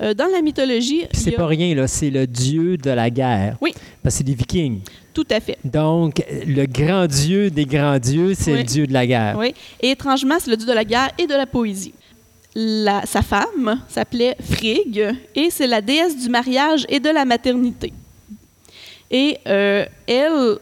Euh, 0.00 0.14
dans 0.14 0.26
la 0.26 0.40
mythologie, 0.42 1.04
c'est 1.12 1.34
a- 1.34 1.36
pas 1.36 1.46
rien, 1.46 1.74
là. 1.74 1.88
C'est 1.88 2.10
le 2.10 2.26
dieu 2.26 2.76
de 2.76 2.90
la 2.90 3.10
guerre. 3.10 3.56
Oui. 3.60 3.72
Parce 4.02 4.14
que 4.14 4.18
c'est 4.18 4.24
des 4.24 4.34
vikings. 4.34 4.80
tout 5.12 5.26
à 5.30 5.40
fait. 5.40 5.58
Donc, 5.64 6.22
le 6.46 6.64
grand 6.66 7.06
dieu 7.08 7.50
des 7.50 7.64
grands 7.64 7.98
dieux, 7.98 8.34
c'est 8.34 8.52
Oui. 8.52 8.58
le 8.58 8.64
dieu 8.64 8.86
de 8.86 8.92
la 8.92 9.04
guerre. 9.06 9.36
Oui. 9.36 9.52
Et 9.80 9.90
étrangement, 9.90 10.36
c'est 10.38 10.50
le 10.50 10.56
dieu 10.56 10.66
de 10.68 10.72
la 10.72 10.84
guerre 10.84 11.10
et 11.18 11.26
de 11.26 11.34
la 11.34 11.44
poésie. 11.46 11.92
La- 12.54 13.04
sa 13.04 13.22
femme 13.22 13.80
s'appelait 13.88 14.36
Frigg 14.40 15.04
et 15.34 15.48
c'est 15.50 15.66
la 15.66 15.80
déesse 15.80 16.16
du 16.16 16.28
mariage 16.28 16.86
et 16.88 17.00
de 17.00 17.08
la 17.10 17.24
maternité. 17.24 17.92
Et 19.10 19.38
euh, 19.46 19.84
elle, 20.06 20.58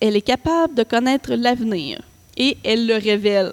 elle 0.00 0.16
est 0.16 0.20
capable 0.22 0.74
de 0.74 0.82
connaître 0.84 1.34
l'avenir 1.34 2.00
et 2.36 2.56
elle 2.62 2.86
le 2.86 2.94
révèle. 2.96 3.52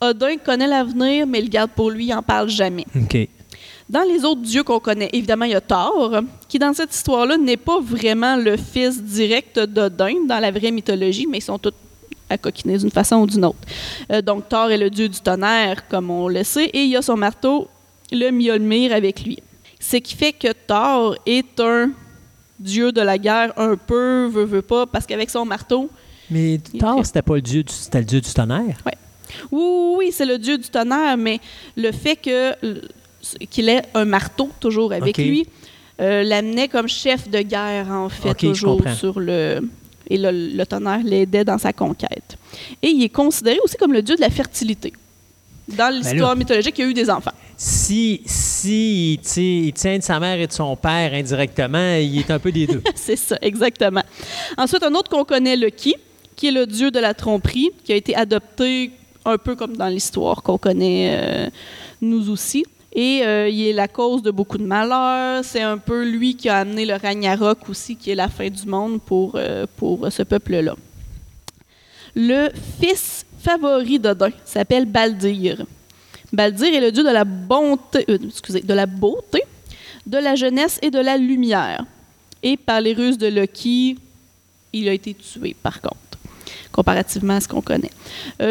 Odin 0.00 0.36
connaît 0.44 0.66
l'avenir, 0.68 1.26
mais 1.26 1.40
il 1.40 1.44
le 1.46 1.50
garde 1.50 1.70
pour 1.72 1.90
lui, 1.90 2.06
il 2.06 2.14
n'en 2.14 2.22
parle 2.22 2.48
jamais. 2.48 2.86
OK. 2.96 3.28
Dans 3.88 4.02
les 4.02 4.24
autres 4.24 4.42
dieux 4.42 4.62
qu'on 4.62 4.80
connaît, 4.80 5.08
évidemment, 5.14 5.46
il 5.46 5.52
y 5.52 5.54
a 5.54 5.62
Thor, 5.62 6.20
qui 6.46 6.58
dans 6.58 6.74
cette 6.74 6.94
histoire-là 6.94 7.38
n'est 7.38 7.56
pas 7.56 7.80
vraiment 7.80 8.36
le 8.36 8.58
fils 8.58 9.02
direct 9.02 9.58
d'Odin 9.58 10.26
dans 10.26 10.38
la 10.38 10.50
vraie 10.50 10.70
mythologie, 10.70 11.26
mais 11.26 11.38
ils 11.38 11.42
sont 11.42 11.58
tous 11.58 11.72
à 12.28 12.36
coquiner 12.36 12.76
d'une 12.76 12.90
façon 12.90 13.16
ou 13.16 13.26
d'une 13.26 13.46
autre. 13.46 13.56
Euh, 14.12 14.20
donc 14.20 14.48
Thor 14.50 14.70
est 14.70 14.76
le 14.76 14.90
dieu 14.90 15.08
du 15.08 15.18
tonnerre, 15.18 15.88
comme 15.88 16.10
on 16.10 16.28
le 16.28 16.44
sait, 16.44 16.66
et 16.66 16.82
il 16.82 16.90
y 16.90 16.96
a 16.96 17.02
son 17.02 17.16
marteau, 17.16 17.68
le 18.12 18.30
Mjolnir, 18.30 18.92
avec 18.92 19.24
lui. 19.24 19.38
Ce 19.80 19.96
qui 19.96 20.14
fait 20.14 20.32
que 20.32 20.52
Thor 20.52 21.16
est 21.24 21.58
un 21.58 21.90
dieu 22.60 22.92
de 22.92 23.00
la 23.00 23.16
guerre 23.16 23.52
un 23.56 23.76
peu, 23.76 24.26
veut, 24.26 24.44
veut 24.44 24.62
pas, 24.62 24.84
parce 24.84 25.06
qu'avec 25.06 25.30
son 25.30 25.46
marteau, 25.46 25.88
Mais 26.30 26.58
Thor, 26.78 27.06
c'était 27.06 27.22
pas 27.22 27.36
le 27.36 27.42
dieu 27.42 27.62
du, 27.62 27.72
c'était 27.72 28.00
le 28.00 28.04
dieu 28.04 28.20
du 28.20 28.30
tonnerre? 28.34 28.76
Oui, 28.84 28.92
oui, 29.50 29.94
oui, 29.96 30.12
c'est 30.12 30.26
le 30.26 30.38
dieu 30.38 30.58
du 30.58 30.68
tonnerre, 30.68 31.16
mais 31.16 31.40
le 31.76 31.92
fait 31.92 32.16
que 32.16 32.54
qu'il 33.50 33.68
ait 33.68 33.82
un 33.94 34.04
marteau 34.04 34.50
toujours 34.60 34.92
avec 34.92 35.16
lui 35.28 35.46
euh, 36.00 36.22
l'amenait 36.22 36.68
comme 36.68 36.88
chef 36.88 37.28
de 37.28 37.40
guerre, 37.40 37.88
en 37.90 38.08
fait, 38.08 38.28
toujours 38.50 38.78
sur 38.94 39.18
le. 39.20 39.60
Et 40.10 40.16
le, 40.16 40.30
le 40.30 40.64
tonnerre 40.64 41.00
l'aidait 41.04 41.44
dans 41.44 41.58
sa 41.58 41.72
conquête. 41.72 42.38
Et 42.80 42.88
il 42.88 43.02
est 43.02 43.08
considéré 43.10 43.58
aussi 43.62 43.76
comme 43.76 43.92
le 43.92 44.00
dieu 44.00 44.16
de 44.16 44.20
la 44.22 44.30
fertilité. 44.30 44.92
Dans 45.66 45.92
l'histoire 45.94 46.34
mythologique, 46.34 46.78
il 46.78 46.80
y 46.82 46.84
a 46.86 46.90
eu 46.90 46.94
des 46.94 47.10
enfants. 47.10 47.32
Si, 47.58 48.22
si 48.24 49.12
il, 49.14 49.18
ti- 49.18 49.66
il 49.66 49.72
tient 49.74 49.98
de 49.98 50.02
sa 50.02 50.18
mère 50.18 50.40
et 50.40 50.46
de 50.46 50.52
son 50.52 50.74
père 50.76 51.12
indirectement, 51.12 51.96
il 51.96 52.20
est 52.20 52.30
un 52.30 52.38
peu 52.38 52.50
des 52.50 52.66
deux. 52.66 52.80
C'est 52.94 53.16
ça, 53.16 53.36
exactement. 53.42 54.02
Ensuite, 54.56 54.82
un 54.82 54.94
autre 54.94 55.10
qu'on 55.10 55.24
connaît, 55.24 55.56
Loki, 55.56 55.94
qui 56.36 56.46
est 56.46 56.52
le 56.52 56.64
dieu 56.66 56.90
de 56.90 57.00
la 57.00 57.12
tromperie, 57.12 57.68
qui 57.84 57.92
a 57.92 57.96
été 57.96 58.14
adopté 58.16 58.92
un 59.26 59.36
peu 59.36 59.56
comme 59.56 59.76
dans 59.76 59.88
l'histoire 59.88 60.42
qu'on 60.42 60.56
connaît 60.56 61.10
euh, 61.20 61.50
nous 62.00 62.30
aussi. 62.30 62.64
Et 62.92 63.22
euh, 63.22 63.48
il 63.48 63.66
est 63.66 63.72
la 63.72 63.88
cause 63.88 64.22
de 64.22 64.30
beaucoup 64.30 64.58
de 64.58 64.64
malheurs. 64.64 65.44
C'est 65.44 65.62
un 65.62 65.78
peu 65.78 66.04
lui 66.04 66.36
qui 66.36 66.48
a 66.48 66.58
amené 66.58 66.86
le 66.86 66.94
Ragnarok 66.94 67.68
aussi, 67.68 67.96
qui 67.96 68.10
est 68.10 68.14
la 68.14 68.28
fin 68.28 68.48
du 68.48 68.66
monde 68.66 69.00
pour, 69.00 69.32
euh, 69.34 69.66
pour 69.76 70.10
ce 70.10 70.22
peuple-là. 70.22 70.74
Le 72.14 72.48
fils 72.80 73.26
favori 73.40 73.98
d'Odin 73.98 74.30
s'appelle 74.44 74.86
Baldir. 74.86 75.64
Baldir 76.32 76.74
est 76.74 76.80
le 76.80 76.90
dieu 76.90 77.04
de 77.04 77.10
la 77.10 77.24
bonté, 77.24 78.04
euh, 78.08 78.18
excusez, 78.26 78.62
de 78.62 78.74
la 78.74 78.86
beauté, 78.86 79.42
de 80.06 80.18
la 80.18 80.34
jeunesse 80.34 80.78
et 80.82 80.90
de 80.90 80.98
la 80.98 81.16
lumière. 81.16 81.84
Et 82.42 82.56
par 82.56 82.80
les 82.80 82.94
ruses 82.94 83.18
de 83.18 83.26
Loki, 83.26 83.98
il 84.72 84.88
a 84.88 84.92
été 84.92 85.14
tué, 85.14 85.54
par 85.62 85.80
contre, 85.80 85.96
comparativement 86.72 87.34
à 87.34 87.40
ce 87.40 87.48
qu'on 87.48 87.60
connaît. 87.60 87.90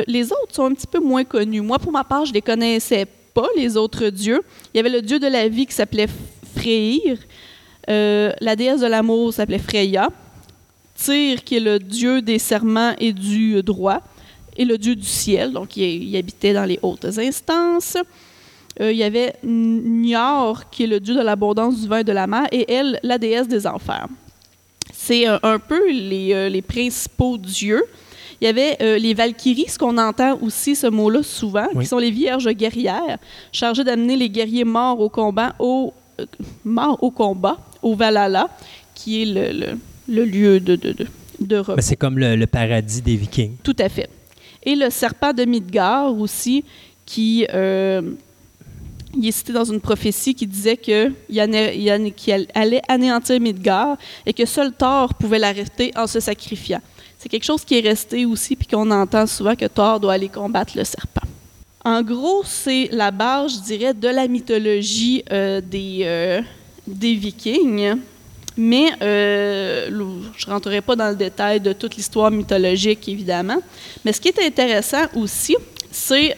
Les 0.08 0.26
autres 0.26 0.54
sont 0.54 0.66
un 0.66 0.74
petit 0.74 0.88
peu 0.88 1.00
moins 1.00 1.24
connus. 1.24 1.62
Moi, 1.62 1.80
pour 1.80 1.92
ma 1.92 2.04
part, 2.04 2.26
je 2.26 2.34
les 2.34 2.42
connaissais 2.42 3.08
les 3.56 3.78
autres 3.78 4.10
dieux. 4.10 4.42
Il 4.74 4.78
y 4.78 4.80
avait 4.80 4.90
le 4.90 5.02
dieu 5.02 5.20
de 5.20 5.28
la 5.28 5.48
vie 5.48 5.66
qui 5.66 5.74
s'appelait 5.74 6.08
Freyr. 6.56 7.18
Euh, 7.90 8.32
la 8.42 8.56
déesse 8.56 8.82
de 8.82 8.88
l'amour 8.88 9.34
s'appelait 9.34 9.60
Freya. 9.60 10.10
Tyr, 10.96 11.44
qui 11.44 11.58
est 11.58 11.62
le 11.62 11.80
dieu 11.80 12.22
des 12.22 12.40
serments 12.40 12.94
et 13.00 13.14
du 13.14 13.62
droit, 13.62 14.02
et 14.58 14.66
le 14.66 14.80
dieu 14.80 14.96
du 14.96 15.06
ciel, 15.06 15.52
donc 15.52 15.78
il, 15.78 16.18
habitait 16.18 16.54
dans 16.54 16.66
les 16.66 16.80
hautes 16.82 17.06
instances. 17.06 17.98
Euh, 18.82 18.92
il 18.92 18.98
y 18.98 19.04
avait 19.04 19.36
Nior, 19.44 20.72
qui 20.72 20.86
est 20.86 20.88
le 20.88 21.00
dieu 21.00 21.14
de 21.14 21.22
l'abondance 21.22 21.80
du 21.80 21.88
vin 21.88 22.00
et 22.00 22.04
de 22.04 22.12
la 22.12 22.26
mer, 22.26 22.48
et 22.52 22.72
elle, 22.74 23.00
la 23.04 23.20
déesse 23.20 23.48
des 23.48 23.68
enfers. 23.68 24.08
C'est 24.92 25.28
euh, 25.28 25.38
un 25.44 25.60
peu 25.60 25.92
les 25.92 26.64
principaux 26.64 27.38
dieux. 27.38 27.84
Il 28.42 28.46
y 28.46 28.48
avait 28.48 28.78
euh, 28.82 28.98
les 29.00 29.14
Valkyries, 29.14 29.66
ce 29.70 29.78
qu'on 29.80 29.98
entend 29.98 30.38
aussi 30.42 30.76
ce 30.76 30.88
mot-là 30.88 31.24
souvent, 31.24 31.68
Oui. 31.74 31.84
qui 31.84 31.90
sont 31.90 31.98
les 31.98 32.12
vierges 32.12 32.50
guerrières, 32.52 33.18
chargées 33.52 33.84
d'amener 33.84 34.16
les 34.16 34.30
guerriers 34.30 34.64
morts 34.64 35.00
au 35.00 35.10
combat 35.10 35.56
au, 35.60 35.94
euh, 36.20 36.26
morts 36.64 36.98
au 37.02 37.10
combat, 37.12 37.58
au 37.82 37.96
Valhalla, 37.96 38.50
qui 38.94 39.22
est 39.22 39.26
le, 39.26 39.60
le- 39.60 39.78
le 40.10 40.24
lieu 40.26 40.60
de, 40.60 40.76
de, 40.76 40.92
de, 40.94 41.08
de 41.40 41.58
repos. 41.58 41.82
C'est 41.82 41.96
comme 41.96 42.18
le, 42.20 42.36
le 42.36 42.48
paradis 42.48 43.02
des 43.02 43.16
Vikings. 43.16 43.56
Tout 43.64 43.76
à 43.80 43.90
fait. 43.90 44.10
Et 44.64 44.76
le 44.76 44.90
serpent 44.90 45.34
de 45.34 45.44
Midgard 45.46 46.18
aussi, 46.18 46.64
qui 47.06 47.46
euh, 47.54 48.02
il 49.18 49.28
est 49.28 49.32
cité 49.32 49.52
dans 49.54 49.64
une 49.66 49.80
prophétie 49.82 50.36
qui 50.36 50.46
disait 50.46 50.78
que 50.78 51.12
qu'il 51.30 52.48
allait 52.54 52.82
anéantir 52.88 53.40
Midgard 53.40 53.98
et 54.26 54.34
que 54.34 54.46
seul 54.46 54.72
Thor 54.74 55.14
pouvait 55.16 55.40
l'arrêter 55.40 55.92
en 55.96 56.06
se 56.08 56.20
sacrifiant. 56.20 56.82
C'est 57.18 57.30
quelque 57.30 57.45
chose 57.45 57.65
qui 57.65 57.77
est 57.77 57.81
resté 57.81 58.26
aussi, 58.26 58.56
puis 58.56 58.68
qu'on 58.68 58.89
entend 58.91 59.26
souvent 59.26 59.56
que 59.56 59.65
Thor 59.65 59.99
doit 59.99 60.14
aller 60.14 60.30
combattre 60.30 60.77
le 60.77 60.84
serpent. 60.84 61.27
En 61.84 62.02
gros, 62.02 62.44
c'est 62.45 62.89
la 62.91 63.11
base, 63.11 63.56
je 63.56 63.61
dirais, 63.61 63.94
de 63.94 64.07
la 64.07 64.27
mythologie 64.27 65.23
euh, 65.31 65.61
des, 65.61 66.02
euh, 66.03 66.41
des 66.85 67.15
Vikings. 67.15 67.95
Mais 68.57 68.91
euh, 69.02 69.88
je 70.35 70.48
ne 70.48 70.53
rentrerai 70.53 70.81
pas 70.81 70.95
dans 70.95 71.10
le 71.10 71.15
détail 71.15 71.60
de 71.60 71.73
toute 71.73 71.95
l'histoire 71.95 72.31
mythologique, 72.31 73.07
évidemment. 73.07 73.57
Mais 74.03 74.14
ce 74.14 74.19
qui 74.19 74.30
est 74.30 74.45
intéressant 74.45 75.06
aussi, 75.15 75.56
c'est 75.91 76.35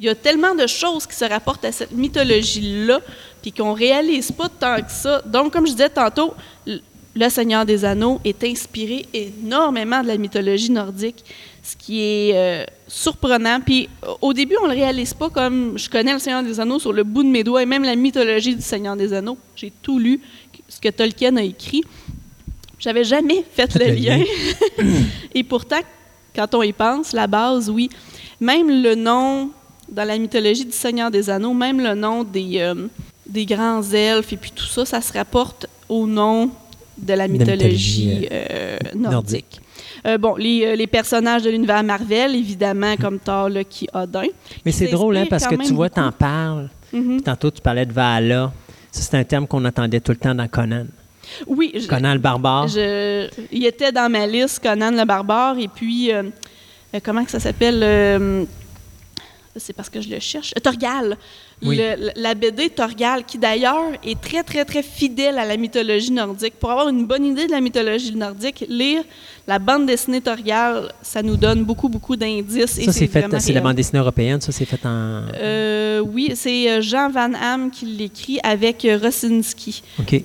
il 0.00 0.06
y 0.06 0.08
a 0.08 0.14
tellement 0.14 0.54
de 0.54 0.66
choses 0.66 1.06
qui 1.06 1.14
se 1.14 1.26
rapportent 1.26 1.64
à 1.66 1.72
cette 1.72 1.92
mythologie-là, 1.92 3.00
puis 3.42 3.52
qu'on 3.52 3.74
réalise 3.74 4.32
pas 4.32 4.48
tant 4.48 4.76
que 4.76 4.90
ça. 4.90 5.20
Donc, 5.26 5.52
comme 5.52 5.66
je 5.66 5.72
disais 5.72 5.90
tantôt, 5.90 6.32
le 7.14 7.28
Seigneur 7.28 7.66
des 7.66 7.84
Anneaux 7.84 8.20
est 8.24 8.44
inspiré 8.44 9.06
énormément 9.12 10.02
de 10.02 10.06
la 10.06 10.16
mythologie 10.16 10.70
nordique, 10.70 11.24
ce 11.62 11.76
qui 11.76 12.00
est 12.00 12.32
euh, 12.34 12.64
surprenant. 12.86 13.60
Puis 13.60 13.88
au 14.20 14.32
début, 14.32 14.56
on 14.62 14.66
le 14.66 14.74
réalise 14.74 15.12
pas 15.14 15.28
comme 15.28 15.76
je 15.76 15.90
connais 15.90 16.12
le 16.12 16.20
Seigneur 16.20 16.42
des 16.42 16.60
Anneaux 16.60 16.78
sur 16.78 16.92
le 16.92 17.02
bout 17.02 17.24
de 17.24 17.28
mes 17.28 17.42
doigts 17.42 17.62
et 17.62 17.66
même 17.66 17.82
la 17.82 17.96
mythologie 17.96 18.54
du 18.54 18.62
Seigneur 18.62 18.96
des 18.96 19.12
Anneaux. 19.12 19.38
J'ai 19.56 19.72
tout 19.82 19.98
lu, 19.98 20.20
ce 20.68 20.80
que 20.80 20.88
Tolkien 20.88 21.36
a 21.36 21.42
écrit. 21.42 21.82
J'avais 22.78 23.04
jamais 23.04 23.44
fait 23.52 23.74
le 23.74 23.92
lien. 23.92 24.22
et 25.34 25.42
pourtant, 25.42 25.80
quand 26.34 26.54
on 26.54 26.62
y 26.62 26.72
pense, 26.72 27.12
la 27.12 27.26
base, 27.26 27.68
oui. 27.68 27.90
Même 28.40 28.82
le 28.82 28.94
nom, 28.94 29.50
dans 29.88 30.04
la 30.04 30.16
mythologie 30.16 30.64
du 30.64 30.72
Seigneur 30.72 31.10
des 31.10 31.28
Anneaux, 31.28 31.52
même 31.52 31.80
le 31.80 31.94
nom 31.94 32.22
des, 32.22 32.60
euh, 32.60 32.86
des 33.26 33.44
grands 33.44 33.82
elfes 33.82 34.32
et 34.32 34.36
puis 34.36 34.52
tout 34.54 34.64
ça, 34.64 34.84
ça 34.86 35.00
se 35.00 35.12
rapporte 35.12 35.66
au 35.88 36.06
nom 36.06 36.50
de 37.02 37.12
la 37.14 37.28
mythologie 37.28 38.06
mythologie, 38.06 38.28
euh, 38.30 38.76
nordique. 38.94 39.60
Euh, 40.06 40.16
bon, 40.18 40.34
les, 40.36 40.64
euh, 40.64 40.76
les 40.76 40.86
personnages 40.86 41.42
de 41.42 41.50
l'univers 41.50 41.82
Marvel, 41.82 42.34
évidemment, 42.34 42.96
comme 42.96 43.18
Thor, 43.18 43.48
Loki, 43.50 43.86
Odin. 43.92 44.24
Mais 44.64 44.72
c'est 44.72 44.88
drôle, 44.88 45.16
hein, 45.16 45.26
parce 45.28 45.46
que 45.46 45.54
tu 45.56 45.72
vois, 45.74 45.90
t'en 45.90 46.10
parles. 46.12 46.68
Mhm. 46.92 47.20
Tantôt, 47.22 47.50
tu 47.50 47.60
parlais 47.60 47.84
de 47.86 47.92
Valhalla. 47.92 48.52
Ça, 48.90 49.02
c'est 49.02 49.16
un 49.18 49.24
terme 49.24 49.46
qu'on 49.46 49.64
entendait 49.64 50.00
tout 50.00 50.12
le 50.12 50.18
temps 50.18 50.34
dans 50.34 50.48
Conan. 50.48 50.86
Oui, 51.46 51.70
je- 51.76 51.86
Conan 51.86 52.12
le 52.14 52.18
barbare. 52.18 52.66
Je- 52.68 53.28
il 53.52 53.64
était 53.66 53.92
dans 53.92 54.10
ma 54.10 54.26
liste, 54.26 54.60
Conan 54.62 54.90
le 54.90 55.04
barbare, 55.04 55.58
et 55.58 55.68
puis, 55.68 56.12
euh, 56.12 56.24
euh, 56.94 56.98
comment 57.04 57.24
que 57.24 57.30
ça 57.30 57.38
s'appelle? 57.40 57.82
C'est 59.56 59.72
parce 59.72 59.88
que 59.90 60.00
je 60.00 60.08
le 60.08 60.20
cherche. 60.20 60.54
Euh, 60.56 60.60
Torgal. 60.60 61.16
Oui. 61.62 61.76
Le- 61.76 62.10
la 62.16 62.34
BD 62.34 62.70
Torgal, 62.70 63.24
qui 63.24 63.36
d'ailleurs 63.36 63.90
est 64.04 64.18
très, 64.20 64.42
très, 64.44 64.64
très 64.64 64.82
fidèle 64.82 65.38
à 65.38 65.44
la 65.44 65.56
mythologie 65.56 66.12
nordique. 66.12 66.54
Pour 66.60 66.70
avoir 66.70 66.88
une 66.88 67.04
bonne 67.04 67.24
idée 67.24 67.46
de 67.46 67.50
la 67.50 67.60
mythologie 67.60 68.14
nordique, 68.14 68.64
lire 68.68 69.02
la 69.48 69.58
bande 69.58 69.86
dessinée 69.86 70.20
Torgal, 70.20 70.92
ça 71.02 71.22
nous 71.22 71.36
donne 71.36 71.64
beaucoup, 71.64 71.88
beaucoup 71.88 72.14
d'indices. 72.16 72.78
et 72.78 72.84
Ça, 72.84 72.92
c'est 72.92 73.08
fait. 73.08 73.26
C'est 73.40 73.52
la 73.52 73.60
bande 73.60 73.74
dessinée 73.76 73.98
européenne. 73.98 74.40
Ça, 74.40 74.52
c'est 74.52 74.64
fait 74.64 74.84
en. 74.86 75.22
Euh, 75.34 75.98
oui, 76.00 76.32
c'est 76.36 76.70
euh, 76.70 76.80
Jean 76.80 77.10
Van 77.10 77.32
Ham 77.34 77.70
qui 77.70 77.86
l'écrit 77.86 78.38
avec 78.42 78.86
Rosinski. 79.02 79.82
OK. 79.98 80.22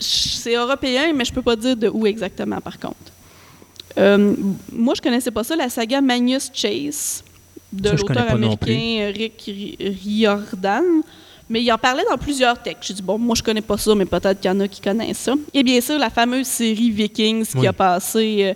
C'est 0.00 0.54
européen, 0.54 1.12
mais 1.14 1.24
je 1.24 1.32
peux 1.32 1.42
pas 1.42 1.54
dire 1.56 1.76
de 1.76 1.88
où 1.88 2.06
exactement, 2.06 2.60
par 2.60 2.78
contre. 2.80 2.96
Euh, 3.98 4.34
moi, 4.72 4.94
je 4.96 5.02
connaissais 5.02 5.30
pas 5.30 5.44
ça, 5.44 5.54
la 5.54 5.68
saga 5.68 6.00
Magnus 6.00 6.50
Chase 6.54 7.22
de 7.72 7.90
l'auteur 7.90 8.30
américain 8.30 8.98
euh, 9.00 9.12
Rick 9.14 9.42
Ri- 9.46 9.76
Riordan. 10.04 10.82
Mais 11.48 11.62
il 11.62 11.70
en 11.72 11.78
parlait 11.78 12.04
dans 12.08 12.16
plusieurs 12.16 12.60
textes. 12.62 12.84
J'ai 12.88 12.94
dit, 12.94 13.02
bon, 13.02 13.18
moi, 13.18 13.34
je 13.36 13.42
connais 13.42 13.60
pas 13.60 13.76
ça, 13.76 13.94
mais 13.94 14.06
peut-être 14.06 14.40
qu'il 14.40 14.50
y 14.50 14.54
en 14.54 14.60
a 14.60 14.68
qui 14.68 14.80
connaissent 14.80 15.18
ça. 15.18 15.34
Et 15.52 15.62
bien 15.62 15.80
sûr, 15.80 15.98
la 15.98 16.08
fameuse 16.08 16.46
série 16.46 16.90
Vikings 16.90 17.44
qui 17.46 17.58
Oui. 17.58 17.66
a 17.66 17.72
passé, 17.74 18.38
euh, 18.42 18.54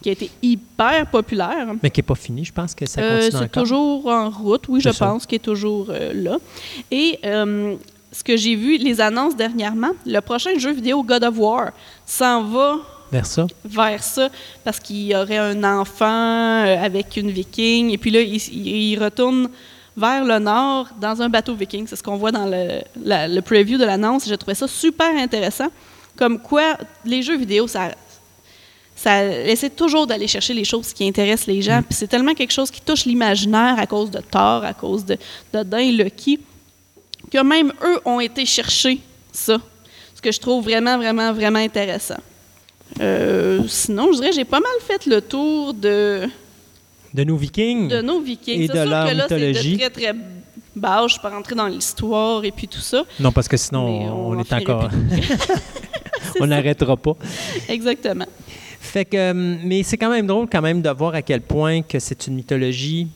qui 0.00 0.10
a 0.10 0.12
été 0.12 0.30
hyper 0.42 1.06
populaire. 1.10 1.68
Mais 1.82 1.90
qui 1.90 1.98
n'est 2.00 2.04
pas 2.06 2.14
fini. 2.14 2.44
Je 2.44 2.52
pense 2.52 2.74
que 2.74 2.86
ça 2.86 3.00
Euh, 3.00 3.14
continue 3.16 3.30
c'est 3.32 3.36
encore. 3.46 3.62
toujours 3.62 4.06
en 4.06 4.30
route, 4.30 4.68
oui, 4.68 4.80
je 4.80 4.90
C'est 4.90 4.96
ça. 4.96 5.06
pense, 5.06 5.26
qui 5.26 5.34
est 5.36 5.40
toujours 5.40 5.86
euh, 5.90 6.12
là. 6.14 6.36
Et 6.90 7.18
euh, 7.24 7.74
ce 8.12 8.22
que 8.22 8.36
j'ai 8.36 8.54
vu, 8.54 8.76
les 8.76 9.00
annonces 9.00 9.34
dernièrement, 9.34 9.92
le 10.04 10.20
prochain 10.20 10.56
jeu 10.58 10.72
vidéo 10.72 11.02
God 11.02 11.24
of 11.24 11.38
War 11.38 11.70
s'en 12.04 12.44
va 12.44 12.76
Vers 13.12 13.26
ça? 13.26 13.46
vers 13.64 14.02
ça 14.02 14.28
parce 14.64 14.80
qu'il 14.80 15.02
y 15.06 15.14
aurait 15.14 15.38
un 15.38 15.62
enfant 15.64 16.64
euh, 16.64 16.76
avec 16.82 17.16
une 17.16 17.30
viking 17.30 17.90
et 17.92 17.98
puis 17.98 18.10
là, 18.10 18.20
il, 18.20 18.36
il- 18.36 18.98
retourne 19.02 19.48
vers 19.96 20.24
le 20.24 20.38
nord 20.38 20.88
dans 21.00 21.22
un 21.22 21.28
bateau 21.28 21.54
viking. 21.54 21.86
C'est 21.86 21.96
ce 21.96 22.02
qu'on 22.02 22.16
voit 22.16 22.32
dans 22.32 22.46
le, 22.46 22.80
la- 23.02 23.28
le 23.28 23.40
preview 23.42 23.78
de 23.78 23.84
l'annonce. 23.84 24.26
J'ai 24.26 24.36
trouvé 24.36 24.54
ça 24.54 24.66
super 24.68 25.08
intéressant. 25.16 25.68
Comme 26.16 26.40
quoi, 26.40 26.76
les 27.04 27.22
jeux 27.22 27.36
vidéo, 27.36 27.66
ça, 27.68 27.90
ça 28.94 29.24
essaie 29.24 29.70
toujours 29.70 30.06
d'aller 30.06 30.26
chercher 30.26 30.54
les 30.54 30.64
choses 30.64 30.92
qui 30.92 31.06
intéressent 31.06 31.46
les 31.46 31.62
gens. 31.62 31.82
Puis 31.82 31.94
c'est 31.96 32.08
tellement 32.08 32.34
quelque 32.34 32.52
chose 32.52 32.70
qui 32.70 32.80
touche 32.80 33.04
l'imaginaire 33.04 33.76
à 33.78 33.86
cause 33.86 34.10
de 34.10 34.20
Thor, 34.20 34.64
à 34.64 34.74
cause 34.74 35.04
de 35.04 35.16
d'Odin 35.52 35.78
et 35.78 35.92
Loki, 35.92 36.40
que 37.30 37.38
même 37.42 37.72
eux 37.84 38.00
ont 38.04 38.20
été 38.20 38.44
chercher 38.46 38.98
ça. 39.32 39.58
Ce 40.14 40.20
que 40.22 40.32
je 40.32 40.40
trouve 40.40 40.64
vraiment, 40.64 40.96
vraiment, 40.96 41.32
vraiment 41.32 41.58
intéressant. 41.58 42.16
Euh, 43.00 43.62
sinon, 43.68 44.12
je 44.12 44.18
dirais 44.18 44.32
j'ai 44.32 44.44
pas 44.44 44.60
mal 44.60 44.72
fait 44.80 45.06
le 45.06 45.20
tour 45.20 45.74
de, 45.74 46.28
De 47.12 47.24
nos 47.24 47.36
Vikings. 47.36 47.88
de 47.88 48.00
nos 48.00 48.20
Vikings. 48.20 48.62
Et 48.62 48.68
de 48.68 48.72
sûr 48.72 48.84
leur 48.86 49.08
que 49.08 49.14
là, 49.14 49.26
c'est 49.28 49.34
mythologie. 49.34 49.72
de 49.72 49.78
très, 49.78 49.90
très 49.90 50.12
bas. 50.74 50.98
Je 51.00 51.04
ne 51.04 51.08
suis 51.08 51.20
pas 51.20 51.30
rentrer 51.30 51.54
dans 51.54 51.66
l'histoire 51.66 52.44
et 52.44 52.52
puis 52.52 52.68
tout 52.68 52.80
ça. 52.80 53.04
Non, 53.20 53.32
parce 53.32 53.48
que 53.48 53.56
sinon, 53.56 53.86
Mais 53.86 54.08
on, 54.10 54.40
est 54.40 54.52
encore. 54.52 54.88
on 56.40 56.46
n'arrêtera 56.46 56.96
pas. 56.96 57.16
Exactement. 57.68 58.26
Fait 58.80 59.04
que, 59.04 59.16
euh, 59.16 59.56
mais 59.64 59.82
c'est 59.82 59.96
quand 59.96 60.10
même 60.10 60.26
drôle 60.26 60.46
quand 60.50 60.62
même 60.62 60.80
de 60.80 60.90
voir 60.90 61.14
à 61.14 61.22
quel 61.22 61.40
point 61.40 61.82
que 61.82 61.98
c'est 61.98 62.26
une 62.28 62.34
mythologie 62.36 63.08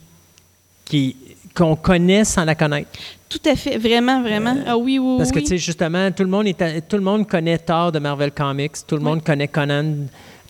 qui, 0.85 1.15
qu'on 1.55 1.75
connaît 1.75 2.25
sans 2.25 2.43
la 2.43 2.55
connaître. 2.55 2.89
Tout 3.31 3.49
à 3.49 3.55
fait, 3.55 3.77
vraiment, 3.77 4.21
vraiment. 4.21 4.57
ah 4.67 4.77
oui, 4.77 4.99
oui, 4.99 5.15
Parce 5.17 5.31
que, 5.31 5.39
tu 5.39 5.45
sais, 5.47 5.57
justement, 5.57 6.11
tout 6.11 6.23
le, 6.23 6.29
monde 6.29 6.47
est 6.47 6.61
à- 6.61 6.81
tout 6.81 6.97
le 6.97 7.01
monde 7.03 7.25
connaît 7.27 7.57
Thor 7.57 7.91
de 7.91 7.99
Marvel 7.99 8.31
Comics, 8.31 8.73
tout 8.85 8.95
le 8.97 9.01
monde 9.03 9.23
connaît 9.23 9.47
Conan, 9.47 9.95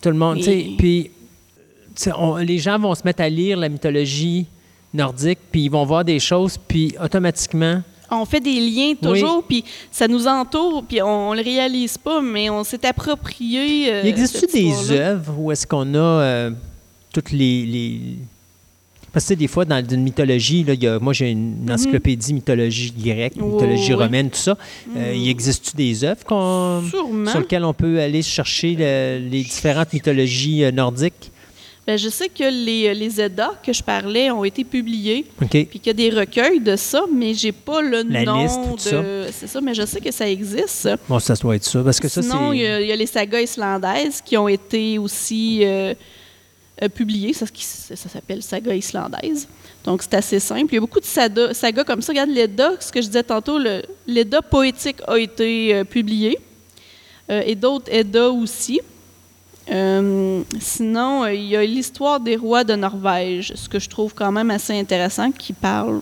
tout 0.02 0.10
le 0.10 0.16
monde, 0.18 0.38
tu 0.40 0.44
sais, 0.46 0.66
puis 0.78 1.12
tu 1.96 2.04
sais, 2.04 2.12
on- 2.18 2.38
les 2.38 2.58
gens 2.58 2.80
vont 2.80 2.96
se 2.96 3.02
mettre 3.06 3.22
à 3.22 3.30
lire 3.30 3.58
la 3.58 3.70
mythologie 3.70 4.48
nordique, 4.94 5.40
puis 5.52 5.66
ils 5.66 5.70
vont 5.72 5.86
voir 5.86 6.04
des 6.04 6.20
choses, 6.20 6.58
puis 6.58 6.96
automatiquement, 7.02 7.82
On 8.14 8.26
fait 8.26 8.42
des 8.42 8.60
liens 8.60 8.94
toujours, 9.02 9.42
puis 9.48 9.64
ça 9.90 10.06
nous 10.06 10.28
entoure, 10.28 10.84
puis 10.84 11.02
on, 11.02 11.30
on 11.30 11.34
le 11.34 11.42
réalise 11.42 11.98
pas, 11.98 12.20
mais 12.20 12.50
on 12.50 12.62
s'est 12.66 12.86
approprié. 12.86 13.90
euh, 13.94 14.02
il 14.04 14.10
existe 14.10 14.38
cette 14.38 14.52
des 14.52 14.92
œuvres 14.92 15.34
où 15.38 15.50
est-ce 15.50 15.66
qu'on 15.66 15.94
a 15.94 15.98
euh, 15.98 16.52
toutes 17.14 17.32
les, 17.32 17.66
les- 17.66 18.18
Parce 19.14 19.26
que 19.28 19.34
des 19.34 19.48
fois, 19.48 19.66
dans 19.66 19.84
une 19.86 20.04
mythologie, 20.04 20.64
là, 20.64 20.74
il 20.74 20.84
y 20.84 20.88
a- 20.88 20.98
moi 21.00 21.12
j'ai 21.12 21.32
une 21.32 21.70
encyclopédie 21.70 22.34
mythologie 22.34 22.94
grecque, 22.98 23.36
Mhm. 23.36 23.54
Mythologie 23.54 23.94
oui. 23.94 24.04
romaine, 24.04 24.30
tout 24.30 24.38
ça. 24.38 24.58
Euh, 24.96 25.14
il 25.14 25.28
existe 25.30 25.76
des 25.76 26.04
œuvres 26.06 26.24
qu'on- 26.24 26.82
sur 27.28 27.40
lesquelles 27.40 27.66
on 27.66 27.74
peut 27.74 28.00
aller 28.00 28.22
chercher 28.22 28.76
le- 28.80 29.20
les 29.30 29.44
différentes 29.44 29.92
mythologies 29.92 30.64
euh, 30.64 30.72
nordiques? 30.72 31.30
Ben, 31.88 31.98
je 31.98 32.10
sais 32.10 32.30
que 32.30 32.44
les, 32.44 32.94
les 32.94 33.20
Eddas 33.20 33.54
que 33.66 33.74
je 33.74 33.82
parlais 33.84 34.30
ont 34.30 34.44
été 34.46 34.64
publiés, 34.64 35.26
puis 35.50 35.50
qu'il 35.66 35.88
y 35.88 35.90
a 35.90 35.94
des 35.94 36.12
recueils 36.12 36.60
de 36.62 36.76
ça, 36.76 37.04
mais 37.14 37.34
j'ai 37.34 37.52
pas 37.52 37.82
le 37.82 38.04
La 38.08 38.24
nom 38.24 38.44
liste, 38.44 38.60
tout 38.84 38.90
de. 38.96 39.26
C'est 39.32 39.48
ça, 39.48 39.60
mais 39.62 39.74
je 39.74 39.86
sais 39.88 40.00
que 40.00 40.12
ça 40.12 40.30
existe. 40.30 40.88
Bon, 41.10 41.18
ça 41.20 41.34
doit 41.34 41.56
être 41.56 41.66
ça. 41.66 41.82
Parce 41.84 42.00
que 42.00 42.08
ça, 42.08 42.22
c'est. 42.22 42.30
il 42.54 42.60
y, 42.62 42.66
a- 42.68 42.80
il 42.82 42.88
y 42.88 42.92
a 42.92 42.96
les 42.96 43.08
sagas 43.08 43.42
islandaises 43.42 44.22
qui 44.24 44.38
ont 44.38 44.48
été 44.48 45.00
aussi 45.00 45.62
euh, 45.64 45.96
euh, 46.82 46.90
publiées. 46.90 47.34
Ça, 47.34 47.46
s'appelle 47.96 48.42
saga 48.44 48.74
islandaise. 48.76 49.48
Donc, 49.84 50.02
c'est 50.04 50.14
assez 50.16 50.40
simple. 50.40 50.68
Il 50.72 50.76
y 50.76 50.78
a 50.78 50.82
beaucoup 50.82 51.00
de 51.00 51.06
saga- 51.06 51.54
sagas 51.54 51.84
comme 51.84 52.02
ça. 52.02 52.12
Regarde, 52.12 52.30
l'Edda, 52.30 52.74
ce 52.80 52.92
que 52.92 53.02
je 53.02 53.08
disais 53.08 53.24
tantôt, 53.24 53.58
le- 53.58 53.82
l'Edda 54.08 54.42
poétique 54.42 54.98
a 55.08 55.18
été 55.18 55.74
euh, 55.76 55.84
publié. 55.84 56.38
Euh, 57.30 57.42
et 57.46 57.56
d'autres 57.56 57.86
Edda 57.92 58.30
aussi. 58.30 58.80
Sinon, 60.60 61.26
il 61.28 61.44
y 61.48 61.56
a 61.56 61.64
l'histoire 61.64 62.20
des 62.20 62.36
rois 62.36 62.64
de 62.64 62.76
Norvège, 62.76 63.54
ce 63.56 63.70
que 63.70 63.80
je 63.80 63.90
trouve 63.90 64.14
quand 64.14 64.32
même 64.32 64.52
assez 64.52 64.74
intéressant, 64.78 65.32
qui 65.32 65.54
parle 65.54 66.02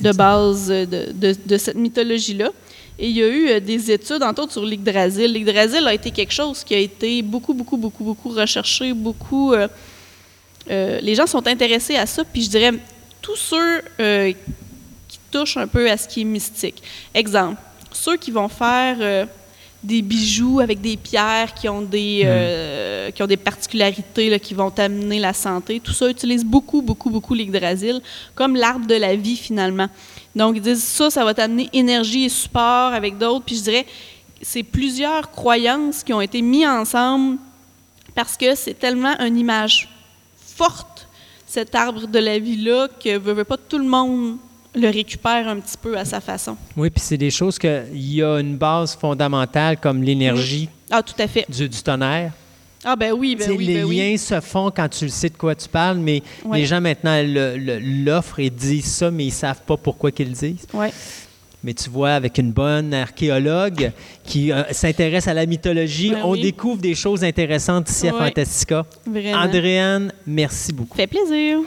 de 0.00 0.12
base 0.12 0.68
de, 0.68 0.84
de- 1.12 1.36
de 1.46 1.56
cette 1.56 1.76
mythologie-là. 1.76 2.50
Et 2.98 3.08
il 3.08 3.16
y 3.16 3.22
a 3.22 3.26
eu 3.26 3.48
euh, 3.48 3.60
des 3.60 3.90
études, 3.90 4.22
entre 4.22 4.42
autres, 4.42 4.52
sur 4.52 4.64
l'Yggdrasil. 4.64 5.32
L'Yggdrasil 5.32 5.86
a 5.86 5.94
été 5.94 6.10
quelque 6.10 6.32
chose 6.32 6.62
qui 6.62 6.74
a 6.74 6.78
été 6.78 7.22
beaucoup, 7.22 7.52
beaucoup, 7.52 7.76
beaucoup, 7.76 8.04
beaucoup 8.04 8.28
recherché, 8.30 8.92
beaucoup... 8.92 9.52
euh, 9.52 9.68
euh, 10.70 11.00
les 11.00 11.14
gens 11.14 11.26
sont 11.26 11.46
intéressés 11.46 11.96
à 11.96 12.06
ça, 12.06 12.24
puis 12.24 12.42
je 12.42 12.50
dirais, 12.50 12.72
tous 13.20 13.36
ceux 13.36 13.82
euh, 14.00 14.32
qui 15.08 15.18
touchent 15.30 15.56
un 15.56 15.66
peu 15.66 15.90
à 15.90 15.96
ce 15.96 16.08
qui 16.08 16.22
est 16.22 16.24
mystique. 16.24 16.82
Exemple, 17.12 17.60
ceux 17.92 18.16
qui 18.16 18.30
vont 18.30 18.48
faire 18.48 19.26
des 19.84 20.00
bijoux 20.00 20.60
avec 20.60 20.80
des 20.80 20.96
pierres 20.96 21.52
qui 21.52 21.68
ont 21.68 21.82
des, 21.82 22.22
euh, 22.24 23.10
qui 23.10 23.22
ont 23.22 23.26
des 23.26 23.36
particularités, 23.36 24.30
là, 24.30 24.38
qui 24.38 24.54
vont 24.54 24.72
amener 24.78 25.20
la 25.20 25.34
santé, 25.34 25.78
tout 25.78 25.92
ça 25.92 26.08
utilise 26.08 26.44
beaucoup, 26.44 26.80
beaucoup, 26.80 27.10
beaucoup 27.10 27.34
l'Yggdrasil 27.34 28.00
comme 28.34 28.56
l'arbre 28.56 28.86
de 28.86 28.94
la 28.94 29.14
vie, 29.14 29.36
finalement. 29.36 29.88
Donc, 30.36 30.56
ils 30.56 30.62
disent 30.62 30.82
ça, 30.82 31.10
ça 31.10 31.24
va 31.24 31.32
t'amener 31.34 31.68
énergie 31.72 32.24
et 32.24 32.28
support 32.28 32.92
avec 32.92 33.18
d'autres. 33.18 33.44
Puis 33.44 33.56
je 33.56 33.62
dirais, 33.62 33.86
c'est 34.42 34.62
plusieurs 34.62 35.30
croyances 35.30 36.02
qui 36.02 36.12
ont 36.12 36.20
été 36.20 36.42
mises 36.42 36.66
ensemble 36.66 37.38
parce 38.14 38.36
que 38.36 38.54
c'est 38.54 38.74
tellement 38.74 39.18
une 39.20 39.36
image 39.38 39.88
forte, 40.36 41.08
cet 41.46 41.74
arbre 41.74 42.06
de 42.06 42.18
la 42.18 42.38
vie-là, 42.38 42.88
que 43.02 43.16
veut, 43.18 43.32
veut 43.32 43.44
pas 43.44 43.56
tout 43.56 43.78
le 43.78 43.84
monde 43.86 44.36
le 44.76 44.88
récupère 44.88 45.46
un 45.48 45.60
petit 45.60 45.76
peu 45.80 45.96
à 45.96 46.04
sa 46.04 46.20
façon. 46.20 46.56
Oui, 46.76 46.90
puis 46.90 47.00
c'est 47.00 47.16
des 47.16 47.30
choses 47.30 47.58
qu'il 47.58 47.86
y 47.92 48.22
a 48.22 48.40
une 48.40 48.56
base 48.56 48.96
fondamentale 48.96 49.78
comme 49.78 50.02
l'énergie 50.02 50.68
Ah, 50.90 51.00
tout 51.02 51.14
à 51.18 51.28
fait. 51.28 51.46
du, 51.48 51.68
du 51.68 51.80
tonnerre. 51.82 52.32
Ah, 52.84 52.96
ben 52.96 53.12
oui, 53.12 53.36
ben 53.38 53.50
oui, 53.56 53.64
les 53.64 53.74
ben 53.76 53.84
oui. 53.84 53.96
liens 53.98 54.16
se 54.16 54.40
font 54.40 54.70
quand 54.70 54.88
tu 54.88 55.04
le 55.06 55.10
sais 55.10 55.28
de 55.30 55.36
quoi 55.36 55.54
tu 55.54 55.68
parles, 55.68 55.98
mais 55.98 56.22
Ouais. 56.44 56.58
les 56.58 56.66
gens 56.66 56.80
maintenant 56.80 57.18
l'offrent 57.24 58.40
et 58.40 58.50
disent 58.50 58.84
ça, 58.92 59.10
mais 59.10 59.24
ils 59.24 59.28
ne 59.28 59.32
savent 59.32 59.62
pas 59.66 59.76
pourquoi 59.76 60.10
qu'ils 60.10 60.28
le 60.28 60.34
disent. 60.34 60.66
Ouais. 60.72 60.90
Mais 61.62 61.72
tu 61.72 61.88
vois, 61.88 62.10
avec 62.12 62.36
une 62.36 62.52
bonne 62.52 62.92
archéologue 62.92 63.90
qui 64.22 64.52
euh, 64.52 64.64
s'intéresse 64.70 65.28
à 65.28 65.32
la 65.32 65.46
mythologie, 65.46 66.10
Ben 66.10 66.20
on 66.24 66.32
oui. 66.32 66.42
découvre 66.42 66.76
des 66.82 66.94
choses 66.94 67.24
intéressantes 67.24 67.88
ici 67.88 68.06
à 68.08 68.12
Ouais. 68.14 68.18
Fantastica. 68.26 68.84
Vraiment. 69.06 69.38
Andréane, 69.38 70.12
merci 70.26 70.74
beaucoup. 70.74 70.94
Fait 70.94 71.06
plaisir. 71.06 71.60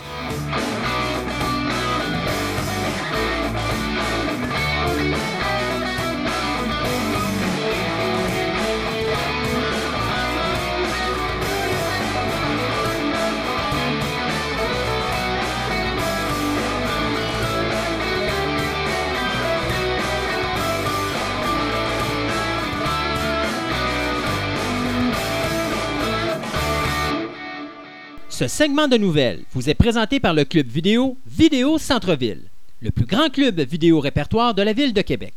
Ce 28.38 28.47
segment 28.47 28.88
de 28.88 28.97
nouvelles 28.97 29.41
vous 29.51 29.68
est 29.68 29.73
présenté 29.73 30.19
par 30.19 30.35
le 30.35 30.45
club 30.45 30.68
vidéo 30.68 31.18
Vidéo 31.26 31.80
Centre-Ville, 31.80 32.43
le 32.81 32.91
plus 32.91 33.07
grand 33.07 33.31
club 33.31 33.59
vidéo 33.61 33.99
répertoire 33.99 34.53
de 34.53 34.61
la 34.61 34.73
ville 34.73 34.93
de 34.93 35.01
Québec. 35.01 35.34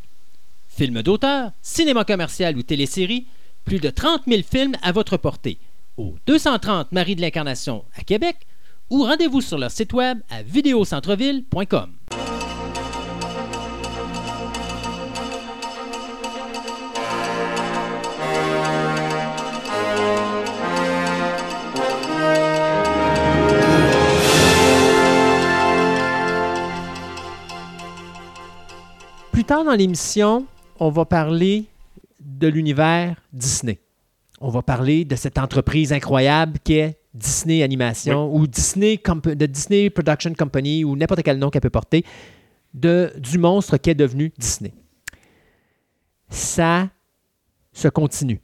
Films 0.68 1.00
d'auteur, 1.00 1.52
cinéma 1.62 2.04
commercial 2.04 2.58
ou 2.58 2.62
télésérie, 2.62 3.24
plus 3.64 3.78
de 3.78 3.88
30 3.88 4.24
000 4.28 4.42
films 4.42 4.76
à 4.82 4.92
votre 4.92 5.16
portée 5.16 5.56
au 5.96 6.16
230 6.26 6.92
Marie 6.92 7.16
de 7.16 7.22
l'Incarnation 7.22 7.84
à 7.96 8.02
Québec 8.02 8.36
ou 8.90 9.04
rendez-vous 9.04 9.40
sur 9.40 9.56
leur 9.56 9.70
site 9.70 9.94
web 9.94 10.18
à 10.28 10.42
vidéocentreville.com. 10.42 11.92
Plus 29.40 29.46
tard 29.46 29.64
dans 29.64 29.72
l'émission, 29.72 30.44
on 30.78 30.90
va 30.90 31.06
parler 31.06 31.64
de 32.20 32.46
l'univers 32.46 33.16
Disney. 33.32 33.78
On 34.38 34.50
va 34.50 34.60
parler 34.60 35.06
de 35.06 35.16
cette 35.16 35.38
entreprise 35.38 35.94
incroyable 35.94 36.58
qui 36.62 36.74
est 36.74 37.00
Disney 37.14 37.62
Animation 37.62 38.30
ou 38.34 38.46
Disney 38.46 39.00
de 39.02 39.46
Disney 39.46 39.88
Production 39.88 40.34
Company 40.34 40.84
ou 40.84 40.94
n'importe 40.94 41.22
quel 41.22 41.38
nom 41.38 41.48
qu'elle 41.48 41.62
peut 41.62 41.70
porter 41.70 42.04
de, 42.74 43.14
du 43.16 43.38
monstre 43.38 43.78
qui 43.78 43.88
est 43.88 43.94
devenu 43.94 44.30
Disney. 44.36 44.74
Ça 46.28 46.90
se 47.72 47.88
continue. 47.88 48.42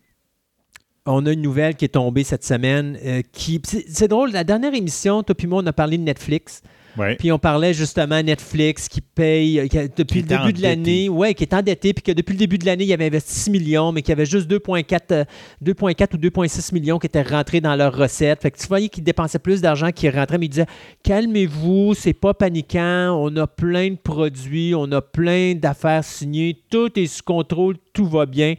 On 1.04 1.26
a 1.26 1.32
une 1.32 1.42
nouvelle 1.42 1.76
qui 1.76 1.84
est 1.84 1.88
tombée 1.88 2.24
cette 2.24 2.42
semaine. 2.42 2.98
euh, 3.04 3.20
qui 3.32 3.60
c'est 3.66 3.84
c'est 3.86 4.08
drôle, 4.08 4.30
la 4.32 4.44
dernière 4.44 4.72
émission, 4.72 5.22
toi 5.22 5.34
puis 5.34 5.46
moi, 5.46 5.62
on 5.62 5.66
a 5.66 5.74
parlé 5.74 5.98
de 5.98 6.04
Netflix. 6.04 6.62
Ouais. 6.98 7.16
Puis 7.16 7.30
on 7.32 7.38
parlait 7.38 7.74
justement 7.74 8.22
Netflix 8.22 8.88
qui 8.88 9.00
paye 9.00 9.60
euh, 9.60 9.66
qui 9.68 9.78
a- 9.78 9.88
depuis 9.88 10.22
Qui 10.22 10.28
le 10.28 10.38
début 10.38 10.52
de 10.52 10.62
l'année, 10.62 11.08
ouais, 11.08 11.34
qui 11.34 11.44
est 11.44 11.52
endetté, 11.54 11.92
puis 11.92 12.02
que 12.02 12.12
depuis 12.12 12.32
le 12.32 12.38
début 12.38 12.58
de 12.58 12.64
l'année, 12.66 12.84
il 12.84 12.92
avait 12.92 13.06
investi 13.06 13.34
6 13.34 13.50
millions, 13.50 13.92
mais 13.92 14.02
qu'il 14.02 14.10
y 14.10 14.12
avait 14.12 14.24
juste 14.26 14.48
2,4 14.50 15.12
euh, 15.12 15.24
2,4 15.62 16.14
ou 16.14 16.18
2,6 16.18 16.72
millions 16.72 16.98
qui 16.98 17.06
étaient 17.06 17.22
rentrés 17.22 17.60
dans 17.60 17.76
leurs 17.76 17.94
recettes. 17.96 18.40
Fait 18.42 18.50
que 18.50 18.58
tu 18.58 18.66
voyais 18.66 18.88
qu'ils 18.88 19.04
dépensaient 19.04 19.38
plus 19.38 19.60
d'argent 19.60 19.90
qu'ils 19.92 20.10
rentraient, 20.10 20.38
mais 20.38 20.46
ils 20.46 20.50
disaient 20.50 20.66
calmez-vous, 21.02 21.94
c'est 21.94 22.12
pas 22.14 22.34
paniquant, 22.34 23.16
on 23.20 23.34
a 23.36 23.46
plein 23.46 23.90
de 23.90 23.96
produits, 23.96 24.74
on 24.74 24.90
a 24.92 25.00
plein 25.02 25.54
d'affaires 25.54 26.04
signées, 26.04 26.56
tout 26.70 26.98
est 26.98 27.06
sous 27.06 27.22
contrôle, 27.22 27.76
tout 27.92 28.06
va 28.06 28.26
bien. 28.26 28.54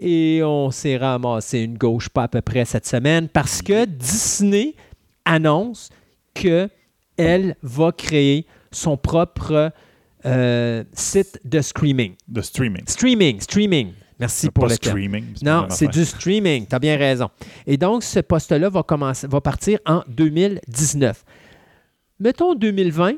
Et 0.00 0.40
on 0.44 0.70
s'est 0.70 0.96
ramassé 0.96 1.60
une 1.60 1.78
gauche 1.78 2.08
pas 2.08 2.24
à 2.24 2.28
peu 2.28 2.40
près 2.40 2.64
cette 2.64 2.86
semaine 2.86 3.28
parce 3.28 3.62
que 3.62 3.84
Disney 3.84 4.74
annonce 5.24 5.90
que 6.34 6.68
elle 7.16 7.56
va 7.62 7.92
créer 7.92 8.46
son 8.70 8.96
propre 8.96 9.72
euh, 10.24 10.84
site 10.92 11.40
de 11.44 11.60
streaming. 11.60 12.14
De 12.28 12.40
streaming. 12.40 12.84
Streaming, 12.86 13.40
streaming. 13.40 13.92
Merci 14.18 14.50
pour 14.50 14.64
pas 14.64 14.70
le 14.70 14.74
streaming. 14.76 15.24
Non, 15.42 15.66
c'est 15.68 15.88
du 15.88 16.04
streaming. 16.04 16.66
Tu 16.66 16.74
as 16.74 16.78
bien 16.78 16.96
raison. 16.96 17.28
Et 17.66 17.76
donc, 17.76 18.04
ce 18.04 18.20
poste-là 18.20 18.68
va, 18.68 18.82
commencer, 18.84 19.26
va 19.26 19.40
partir 19.40 19.80
en 19.84 20.02
2019. 20.06 21.24
Mettons 22.20 22.54
2020, 22.54 23.14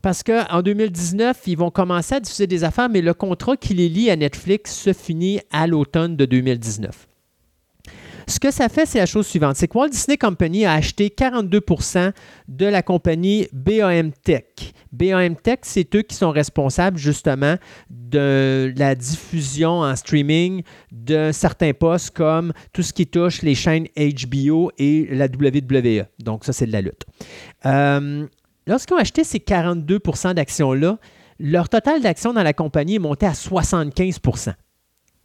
parce 0.00 0.22
qu'en 0.22 0.62
2019, 0.62 1.42
ils 1.46 1.58
vont 1.58 1.70
commencer 1.70 2.14
à 2.14 2.20
diffuser 2.20 2.46
des 2.46 2.64
affaires, 2.64 2.88
mais 2.88 3.02
le 3.02 3.12
contrat 3.12 3.56
qui 3.56 3.74
les 3.74 3.90
lie 3.90 4.10
à 4.10 4.16
Netflix 4.16 4.74
se 4.74 4.94
finit 4.94 5.40
à 5.52 5.66
l'automne 5.66 6.16
de 6.16 6.24
2019. 6.24 7.06
Ce 8.30 8.38
que 8.38 8.52
ça 8.52 8.68
fait, 8.68 8.86
c'est 8.86 8.98
la 8.98 9.06
chose 9.06 9.26
suivante. 9.26 9.56
C'est 9.56 9.66
que 9.66 9.76
Walt 9.76 9.88
Disney 9.88 10.16
Company 10.16 10.64
a 10.64 10.74
acheté 10.74 11.08
42% 11.08 12.12
de 12.46 12.66
la 12.66 12.80
compagnie 12.80 13.48
BAM 13.52 14.12
Tech. 14.12 14.44
BAM 14.92 15.34
Tech, 15.34 15.58
c'est 15.62 15.92
eux 15.96 16.02
qui 16.02 16.14
sont 16.14 16.30
responsables 16.30 16.96
justement 16.96 17.56
de 17.90 18.72
la 18.76 18.94
diffusion 18.94 19.80
en 19.80 19.96
streaming 19.96 20.62
de 20.92 21.30
certains 21.32 21.72
postes 21.72 22.16
comme 22.16 22.52
tout 22.72 22.82
ce 22.82 22.92
qui 22.92 23.08
touche 23.08 23.42
les 23.42 23.56
chaînes 23.56 23.88
HBO 23.96 24.70
et 24.78 25.08
la 25.10 25.26
WWE. 25.26 26.04
Donc 26.20 26.44
ça, 26.44 26.52
c'est 26.52 26.66
de 26.66 26.72
la 26.72 26.82
lutte. 26.82 27.04
Euh, 27.66 28.26
Lorsqu'ils 28.68 28.94
ont 28.94 28.98
acheté 28.98 29.24
ces 29.24 29.38
42% 29.38 30.34
d'actions-là, 30.34 30.98
leur 31.40 31.68
total 31.68 32.00
d'actions 32.00 32.32
dans 32.32 32.44
la 32.44 32.52
compagnie 32.52 32.94
est 32.94 33.00
monté 33.00 33.26
à 33.26 33.34
75 33.34 34.20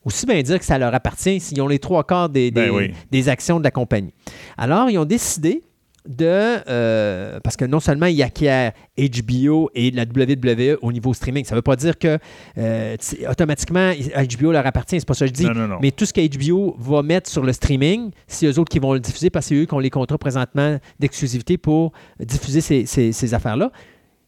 aussi 0.05 0.25
bien 0.25 0.41
dire 0.41 0.59
que 0.59 0.65
ça 0.65 0.77
leur 0.77 0.93
appartient 0.93 1.39
s'ils 1.39 1.61
ont 1.61 1.67
les 1.67 1.79
trois 1.79 2.03
quarts 2.05 2.29
des, 2.29 2.51
des, 2.51 2.67
Ben 2.67 2.71
oui. 2.71 2.93
des 3.11 3.27
actions 3.29 3.59
de 3.59 3.63
la 3.63 3.71
compagnie. 3.71 4.13
Alors, 4.57 4.89
ils 4.89 4.97
ont 4.97 5.05
décidé 5.05 5.63
de. 6.07 6.23
euh, 6.69 7.39
parce 7.43 7.57
que 7.57 7.65
non 7.65 7.79
seulement 7.79 8.05
ils 8.05 8.21
acquièrent 8.21 8.73
HBO 8.95 9.71
et 9.73 9.89
la 9.89 10.03
WWE 10.03 10.77
au 10.83 10.91
niveau 10.91 11.15
streaming, 11.15 11.43
ça 11.45 11.55
ne 11.55 11.57
veut 11.57 11.63
pas 11.63 11.75
dire 11.75 11.97
que 11.97 12.19
euh, 12.59 12.95
automatiquement 13.27 13.91
HBO 13.91 14.51
leur 14.51 14.67
appartient, 14.67 14.99
c'est 14.99 15.07
pas 15.07 15.15
ça 15.15 15.25
que 15.25 15.29
je 15.29 15.33
dis. 15.33 15.45
Non, 15.45 15.55
non, 15.55 15.67
non. 15.67 15.77
Mais 15.81 15.89
tout 15.89 16.05
ce 16.05 16.13
que 16.13 16.21
HBO 16.21 16.75
va 16.79 17.01
mettre 17.01 17.27
sur 17.27 17.43
le 17.43 17.51
streaming, 17.53 18.11
c'est 18.27 18.45
eux 18.45 18.59
autres 18.59 18.69
qui 18.69 18.77
vont 18.77 18.93
le 18.93 18.99
diffuser 18.99 19.31
parce 19.31 19.45
que 19.47 19.55
c'est 19.55 19.61
eux 19.61 19.65
qui 19.65 19.73
ont 19.73 19.79
les 19.79 19.89
contrats 19.89 20.19
présentement 20.19 20.77
d'exclusivité 20.99 21.57
pour 21.57 21.91
diffuser 22.19 22.61
ces, 22.61 22.85
ces- 22.85 23.11
ces 23.11 23.33
affaires-là. 23.33 23.71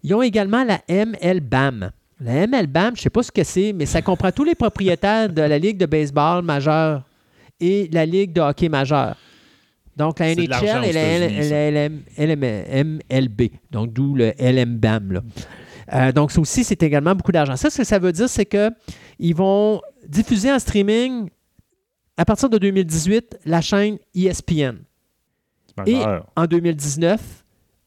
Ils 0.01 0.15
ont 0.15 0.23
également 0.23 0.63
la 0.63 0.81
MLBAM. 0.89 1.91
La 2.19 2.47
MLBAM, 2.47 2.95
je 2.95 3.01
ne 3.01 3.03
sais 3.03 3.09
pas 3.09 3.23
ce 3.23 3.31
que 3.31 3.43
c'est, 3.43 3.73
mais 3.73 3.85
ça 3.85 4.01
comprend 4.01 4.31
tous 4.31 4.43
les 4.43 4.55
propriétaires 4.55 5.29
de 5.29 5.41
la 5.41 5.59
Ligue 5.59 5.77
de 5.77 5.85
baseball 5.85 6.43
majeure 6.43 7.03
et 7.59 7.87
la 7.91 8.05
Ligue 8.05 8.33
de 8.33 8.41
hockey 8.41 8.69
majeure. 8.69 9.15
Donc, 9.95 10.19
la 10.19 10.35
NHL 10.35 10.85
et 10.85 11.71
la, 12.25 12.83
MLB. 12.83 13.41
Donc, 13.71 13.93
d'où 13.93 14.15
le 14.15 14.33
LMBAM. 14.39 15.11
là. 15.11 15.21
Euh, 15.93 16.11
donc, 16.11 16.31
ça 16.31 16.41
aussi, 16.41 16.63
c'est 16.63 16.81
également 16.83 17.15
beaucoup 17.15 17.31
d'argent. 17.31 17.55
Ça, 17.55 17.69
ce 17.69 17.77
que 17.77 17.83
ça 17.83 17.97
veut 17.97 18.11
dire, 18.11 18.29
c'est 18.29 18.45
qu'ils 18.45 19.35
vont 19.35 19.81
diffuser 20.07 20.51
en 20.51 20.59
streaming, 20.59 21.29
à 22.15 22.25
partir 22.25 22.49
de 22.49 22.57
2018, 22.57 23.39
la 23.45 23.61
chaîne 23.61 23.95
E 23.95 24.27
ESPN. 24.27 24.77
Et 25.85 25.99
en 26.35 26.45
2019, 26.45 27.36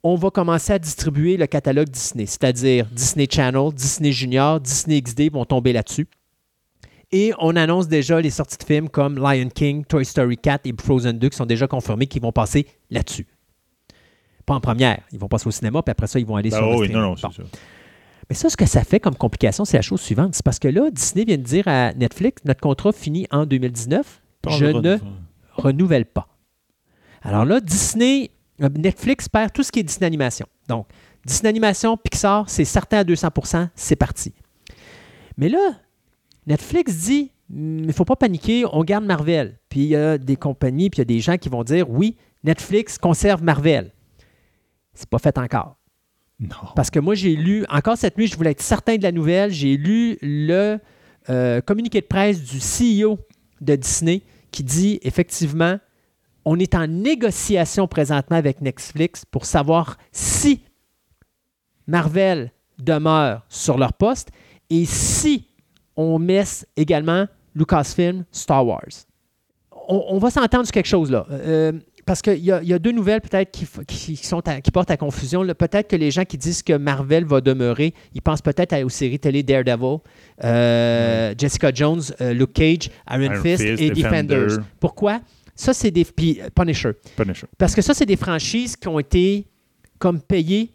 on 0.02 0.14
va 0.14 0.30
commencer 0.30 0.72
à 0.72 0.78
distribuer 0.78 1.36
le 1.36 1.46
catalogue 1.46 1.88
Disney, 1.88 2.26
c'est-à-dire 2.26 2.86
Disney 2.90 3.26
Channel, 3.30 3.72
Disney 3.72 4.12
Junior, 4.12 4.60
Disney 4.60 5.00
XD 5.02 5.30
vont 5.32 5.44
tomber 5.44 5.72
là-dessus. 5.72 6.06
Et 7.12 7.32
on 7.38 7.56
annonce 7.56 7.88
déjà 7.88 8.20
les 8.20 8.30
sorties 8.30 8.56
de 8.56 8.62
films 8.64 8.88
comme 8.88 9.16
Lion 9.18 9.48
King, 9.52 9.84
Toy 9.84 10.04
Story 10.04 10.38
4 10.38 10.66
et 10.66 10.74
Frozen 10.80 11.18
2 11.18 11.28
qui 11.28 11.36
sont 11.36 11.44
déjà 11.46 11.66
confirmés 11.66 12.06
qui 12.06 12.20
vont 12.20 12.30
passer 12.32 12.66
là-dessus. 12.88 13.26
Pas 14.46 14.54
en 14.54 14.60
première, 14.60 15.00
ils 15.12 15.18
vont 15.18 15.28
passer 15.28 15.48
au 15.48 15.50
cinéma, 15.50 15.82
puis 15.82 15.90
après 15.90 16.06
ça, 16.06 16.18
ils 16.20 16.26
vont 16.26 16.36
aller 16.36 16.50
Ben 16.50 16.56
sur 16.58 16.66
le 16.66 16.72
oui, 16.76 16.86
streaming. 16.86 16.96
non, 16.96 17.08
non, 17.10 17.14
Bon. 17.20 17.30
c'est 17.30 17.42
ça. 17.42 17.48
Mais 18.28 18.36
ça, 18.36 18.48
ce 18.48 18.56
que 18.56 18.64
ça 18.66 18.84
fait 18.84 19.00
comme 19.00 19.16
complication, 19.16 19.64
c'est 19.64 19.76
la 19.76 19.82
chose 19.82 20.00
suivante. 20.00 20.34
C'est 20.34 20.44
parce 20.44 20.60
que 20.60 20.68
là, 20.68 20.88
Disney 20.92 21.24
vient 21.24 21.36
de 21.36 21.42
dire 21.42 21.66
à 21.66 21.92
Netflix, 21.94 22.42
notre 22.44 22.60
contrat 22.60 22.92
finit 22.92 23.26
en 23.32 23.44
2019. 23.44 24.22
Je 24.48 24.66
ne 24.66 24.98
renouvelle 25.56 26.06
pas. 26.06 26.28
Alors 27.22 27.44
là, 27.44 27.60
Disney, 27.60 28.30
Netflix 28.68 29.28
perd 29.28 29.52
tout 29.52 29.62
ce 29.62 29.72
qui 29.72 29.80
est 29.80 29.82
Disney 29.82 30.06
Animation. 30.06 30.46
Donc, 30.68 30.86
Disney 31.24 31.48
Animation, 31.48 31.96
Pixar, 31.96 32.48
c'est 32.48 32.64
certain 32.64 32.98
à 32.98 33.04
200% 33.04 33.68
c'est 33.74 33.96
parti. 33.96 34.34
Mais 35.36 35.48
là, 35.48 35.80
Netflix 36.46 36.94
dit, 36.96 37.32
il 37.50 37.86
ne 37.86 37.92
faut 37.92 38.04
pas 38.04 38.16
paniquer, 38.16 38.64
on 38.72 38.84
garde 38.84 39.04
Marvel. 39.04 39.58
Puis 39.68 39.80
il 39.80 39.86
y 39.86 39.96
a 39.96 40.18
des 40.18 40.36
compagnies, 40.36 40.90
puis 40.90 40.98
il 40.98 41.00
y 41.00 41.02
a 41.02 41.04
des 41.06 41.20
gens 41.20 41.36
qui 41.36 41.48
vont 41.48 41.64
dire, 41.64 41.90
oui, 41.90 42.16
Netflix 42.44 42.98
conserve 42.98 43.42
Marvel. 43.42 43.92
C'est 44.94 45.08
pas 45.08 45.18
fait 45.18 45.36
encore. 45.38 45.76
Non. 46.38 46.56
Parce 46.74 46.90
que 46.90 46.98
moi, 46.98 47.14
j'ai 47.14 47.36
lu, 47.36 47.64
encore 47.68 47.98
cette 47.98 48.16
nuit, 48.16 48.26
je 48.26 48.36
voulais 48.36 48.52
être 48.52 48.62
certain 48.62 48.96
de 48.96 49.02
la 49.02 49.12
nouvelle, 49.12 49.50
j'ai 49.50 49.76
lu 49.76 50.16
le 50.22 50.78
euh, 51.28 51.60
communiqué 51.60 52.00
de 52.00 52.06
presse 52.06 52.42
du 52.42 52.58
CEO 52.58 53.18
de 53.60 53.76
Disney 53.76 54.22
qui 54.50 54.64
dit 54.64 54.98
effectivement, 55.02 55.78
on 56.44 56.58
est 56.58 56.74
en 56.74 56.86
négociation 56.86 57.86
présentement 57.86 58.36
avec 58.36 58.60
Netflix 58.60 59.24
pour 59.24 59.44
savoir 59.44 59.98
si 60.12 60.62
Marvel 61.86 62.52
demeure 62.82 63.42
sur 63.48 63.76
leur 63.78 63.92
poste 63.92 64.30
et 64.70 64.84
si 64.84 65.48
on 65.96 66.18
met 66.18 66.44
également 66.76 67.26
Lucasfilm 67.54 68.24
Star 68.30 68.64
Wars. 68.66 68.80
On, 69.88 70.04
on 70.10 70.18
va 70.18 70.30
s'entendre 70.30 70.64
sur 70.64 70.72
quelque 70.72 70.86
chose 70.86 71.10
là. 71.10 71.26
Euh, 71.30 71.72
parce 72.06 72.22
qu'il 72.22 72.38
y, 72.38 72.50
a- 72.50 72.62
il 72.62 72.68
y 72.68 72.72
a 72.72 72.78
deux 72.78 72.92
nouvelles 72.92 73.20
peut-être 73.20 73.50
qui, 73.50 73.64
f- 73.64 73.84
qui 73.84 74.16
sont 74.16 74.40
à- 74.48 74.60
qui 74.60 74.70
portent 74.70 74.90
à 74.90 74.96
confusion. 74.96 75.44
Peut-être 75.54 75.88
que 75.88 75.96
les 75.96 76.10
gens 76.10 76.24
qui 76.24 76.38
disent 76.38 76.62
que 76.62 76.72
Marvel 76.72 77.24
va 77.24 77.40
demeurer, 77.40 77.92
ils 78.14 78.22
pensent 78.22 78.40
peut-être 78.42 78.74
aux 78.82 78.88
séries 78.88 79.18
télé 79.18 79.42
Daredevil, 79.42 79.98
euh, 80.42 81.34
Jessica 81.36 81.70
Jones, 81.74 82.00
euh, 82.20 82.32
Luke 82.32 82.52
Cage, 82.52 82.88
Iron, 83.10 83.20
Iron 83.22 83.42
Fist, 83.42 83.62
Fist, 83.62 83.82
et 83.82 83.90
Defender. 83.90 84.34
Defenders. 84.46 84.64
Pourquoi? 84.80 85.20
Ça, 85.60 85.74
c'est 85.74 85.90
des... 85.90 86.06
Puis 86.06 86.40
euh, 86.40 86.48
Punisher. 86.54 86.92
Punisher. 87.16 87.46
Parce 87.58 87.74
que 87.74 87.82
ça, 87.82 87.92
c'est 87.92 88.06
des 88.06 88.16
franchises 88.16 88.76
qui 88.76 88.88
ont 88.88 88.98
été 88.98 89.46
comme 89.98 90.18
payées 90.22 90.74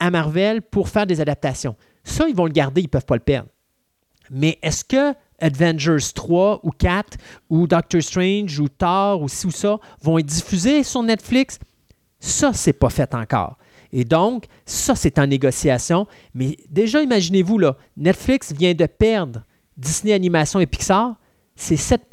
à 0.00 0.10
Marvel 0.10 0.60
pour 0.60 0.88
faire 0.88 1.06
des 1.06 1.20
adaptations. 1.20 1.76
Ça, 2.02 2.26
ils 2.28 2.34
vont 2.34 2.46
le 2.46 2.50
garder, 2.50 2.80
ils 2.80 2.86
ne 2.86 2.88
peuvent 2.88 3.06
pas 3.06 3.14
le 3.14 3.20
perdre. 3.20 3.48
Mais 4.32 4.58
est-ce 4.60 4.84
que 4.84 5.14
Avengers 5.38 6.04
3 6.12 6.62
ou 6.64 6.70
4 6.70 7.16
ou 7.48 7.68
Doctor 7.68 8.02
Strange 8.02 8.58
ou 8.58 8.68
Thor 8.68 9.22
ou 9.22 9.28
ci 9.28 9.46
ou 9.46 9.52
ça 9.52 9.78
vont 10.02 10.18
être 10.18 10.26
diffusés 10.26 10.82
sur 10.82 11.04
Netflix? 11.04 11.60
Ça, 12.18 12.52
c'est 12.52 12.72
pas 12.72 12.90
fait 12.90 13.14
encore. 13.14 13.56
Et 13.92 14.04
donc, 14.04 14.46
ça, 14.66 14.96
c'est 14.96 15.20
en 15.20 15.28
négociation. 15.28 16.08
Mais 16.34 16.56
déjà, 16.68 17.00
imaginez-vous, 17.00 17.58
là, 17.58 17.76
Netflix 17.96 18.52
vient 18.52 18.74
de 18.74 18.86
perdre 18.86 19.44
Disney 19.76 20.12
Animation 20.12 20.58
et 20.58 20.66
Pixar. 20.66 21.14
C'est 21.54 21.76
7 21.76 22.08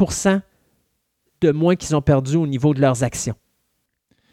de 1.41 1.51
moins 1.51 1.75
qu'ils 1.75 1.95
ont 1.95 2.01
perdu 2.01 2.35
au 2.37 2.47
niveau 2.47 2.73
de 2.73 2.81
leurs 2.81 3.03
actions. 3.03 3.35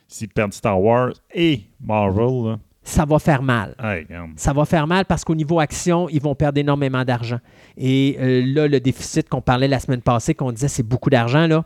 S'ils 0.07 0.29
perdent 0.29 0.53
Star 0.55 0.81
Wars 0.81 1.13
et 1.35 1.63
Marvel, 1.81 2.51
là, 2.53 2.59
Ça 2.83 3.05
va 3.05 3.19
faire 3.19 3.43
mal. 3.43 3.75
hey. 3.83 4.07
Ça 4.37 4.53
va 4.53 4.65
faire 4.65 4.87
mal 4.87 5.05
parce 5.05 5.25
qu'au 5.25 5.35
niveau 5.35 5.61
action, 5.61 6.09
ils 6.09 6.21
vont 6.23 6.35
perdre 6.35 6.59
énormément 6.59 7.05
d'argent. 7.05 7.39
Et 7.77 8.17
euh, 8.19 8.43
là, 8.47 8.69
le 8.69 8.81
déficit 8.81 9.29
qu'on 9.29 9.43
parlait 9.43 9.69
la 9.69 9.81
semaine 9.81 10.01
passée, 10.01 10.35
qu'on 10.35 10.53
disait 10.53 10.69
c'est 10.69 10.83
beaucoup 10.83 11.11
d'argent, 11.11 11.47
là. 11.47 11.65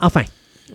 Enfin, 0.00 0.22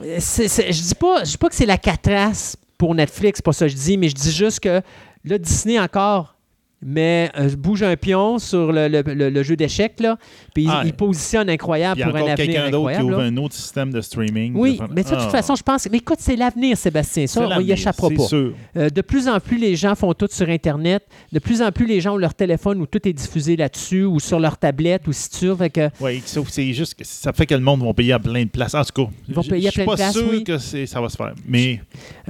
je 0.02 0.82
dis 0.82 0.96
pas, 0.96 1.24
je 1.26 1.32
dis 1.32 1.38
pas 1.38 1.50
que 1.50 1.56
c'est 1.56 1.66
la 1.66 1.78
catrasse 1.78 2.56
pour 2.78 2.96
Netflix, 2.96 3.42
pas 3.42 3.52
ça 3.52 3.66
que 3.66 3.72
je 3.72 3.76
dis, 3.78 3.98
mais 3.98 4.08
je 4.08 4.16
dis 4.16 4.32
juste 4.32 4.62
que 4.62 4.82
là, 5.26 5.38
Disney 5.38 5.78
encore 5.78 6.36
mais 6.82 7.30
euh, 7.38 7.50
bouge 7.58 7.84
un 7.84 7.96
pion 7.98 8.40
sur 8.40 8.72
le, 8.72 8.88
le- 8.88 9.02
le- 9.02 9.30
le 9.30 9.44
jeu 9.44 9.56
d'échecs, 9.56 10.00
là, 10.00 10.18
puis 10.54 10.64
il- 10.64 10.70
Ah, 10.70 10.84
il, 10.86 10.94
positionne 10.94 11.50
incroyable 11.50 12.00
Il 12.00 12.02
y 12.02 12.04
a 12.04 12.08
pour 12.08 12.16
un 12.16 12.20
encore 12.22 12.32
avenir 12.34 12.46
quelqu'un 12.54 12.70
d'autre 12.70 12.96
qui 12.96 13.02
ouvre 13.02 13.18
là. 13.18 13.24
un 13.26 13.38
autre 13.38 13.56
système 13.56 13.92
de 13.92 14.02
streaming. 14.02 14.54
Oui, 14.56 14.78
De- 14.78 14.84
mais 14.94 15.04
de 15.04 15.10
toute 15.10 15.18
Ah, 15.20 15.30
façon, 15.30 15.56
je 15.56 15.64
pense. 15.64 15.88
Mais 15.92 15.98
écoute, 15.98 16.20
c'est 16.20 16.36
l'avenir, 16.36 16.78
Sébastien. 16.78 17.28
Ça, 17.28 17.42
on 17.42 17.46
y 17.46 17.50
l'avenir, 17.50 17.74
échappera 17.74 18.10
pas. 18.10 18.24
sûr. 18.24 18.54
Euh, 18.78 18.90
de 18.90 19.02
plus 19.02 19.28
en 19.28 19.40
plus, 19.40 19.58
les 19.58 19.76
gens 19.76 19.96
font 19.96 20.14
tout 20.14 20.28
sur 20.32 20.48
Internet. 20.50 21.04
De 21.32 21.40
plus 21.40 21.62
en 21.62 21.72
plus, 21.72 21.86
les 21.86 22.00
gens 22.02 22.14
ont 22.14 22.18
leur 22.18 22.34
téléphone 22.34 22.82
où 22.82 22.86
tout 22.86 23.06
est 23.08 23.14
diffusé 23.14 23.56
là-dessus 23.56 24.04
ou 24.06 24.20
sur 24.20 24.40
leur 24.40 24.58
tablette 24.58 25.08
ou 25.08 25.12
si 25.14 25.30
tu 25.30 25.50
que 25.70 25.90
Oui, 26.00 26.22
sauf 26.26 26.48
que 26.48 26.52
c'est 26.54 26.72
juste 26.74 26.94
que 26.96 27.04
ça 27.04 27.34
fait 27.34 27.46
que 27.46 27.56
le 27.56 27.62
monde 27.62 27.84
va 27.84 27.94
payer 27.94 28.14
à 28.14 28.20
plein 28.20 28.44
de 28.44 28.50
places. 28.50 28.76
En 28.76 28.84
tout 28.84 29.06
cas, 29.06 29.12
Ils 29.28 29.34
vont 29.34 29.42
je- 29.42 29.50
payer 29.50 29.68
à 29.68 29.72
je 29.72 29.74
suis 29.74 29.84
plein 29.84 29.94
de 29.94 29.98
pas 29.98 30.04
places, 30.04 30.14
sûr 30.14 30.28
oui. 30.30 30.44
que 30.44 30.58
c'est- 30.58 30.86
ça 30.86 31.02
va 31.02 31.10
se 31.10 31.18
faire. 31.18 31.34
Mais 31.48 31.82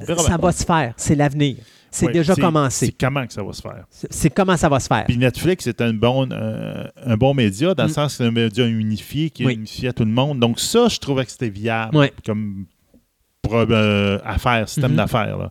ça 0.05 0.37
va 0.37 0.51
se 0.51 0.63
faire. 0.63 0.93
C'est 0.97 1.15
l'avenir. 1.15 1.57
C'est 1.91 2.05
Ouais, 2.07 2.11
déjà 2.13 2.35
C'est 2.35 2.41
commencé. 2.41 2.95
comment 2.99 3.25
que 3.25 3.33
ça 3.33 3.41
va 3.43 3.51
se 3.53 3.61
faire? 3.61 3.85
C'est 3.89 4.13
c'est 4.13 4.29
comment 4.29 4.55
ça 4.57 4.69
va 4.69 4.79
se 4.79 4.87
faire. 4.87 5.05
Puis 5.05 5.17
Netflix 5.17 5.65
est 5.67 5.81
un 5.81 5.93
bon, 5.93 6.29
euh, 6.31 6.85
un 7.05 7.17
bon 7.17 7.33
média, 7.33 7.73
dans 7.73 7.83
Mm. 7.83 7.87
le 7.87 7.93
sens 7.93 8.11
que 8.13 8.17
c'est 8.17 8.25
un 8.25 8.31
média 8.31 8.65
unifié 8.67 9.29
qui 9.31 9.43
est 9.43 9.53
unifié 9.53 9.89
à 9.89 9.93
tout 9.93 10.05
le 10.05 10.11
monde. 10.11 10.39
Donc 10.39 10.59
ça, 10.59 10.87
je 10.87 10.99
trouvais 10.99 11.25
que 11.25 11.31
c'était 11.31 11.49
viable 11.49 12.09
comme 12.25 12.65
euh, 13.51 14.19
affaire, 14.23 14.69
système 14.69 14.91
Mhm. 14.91 14.97
d'affaires. 14.97 15.49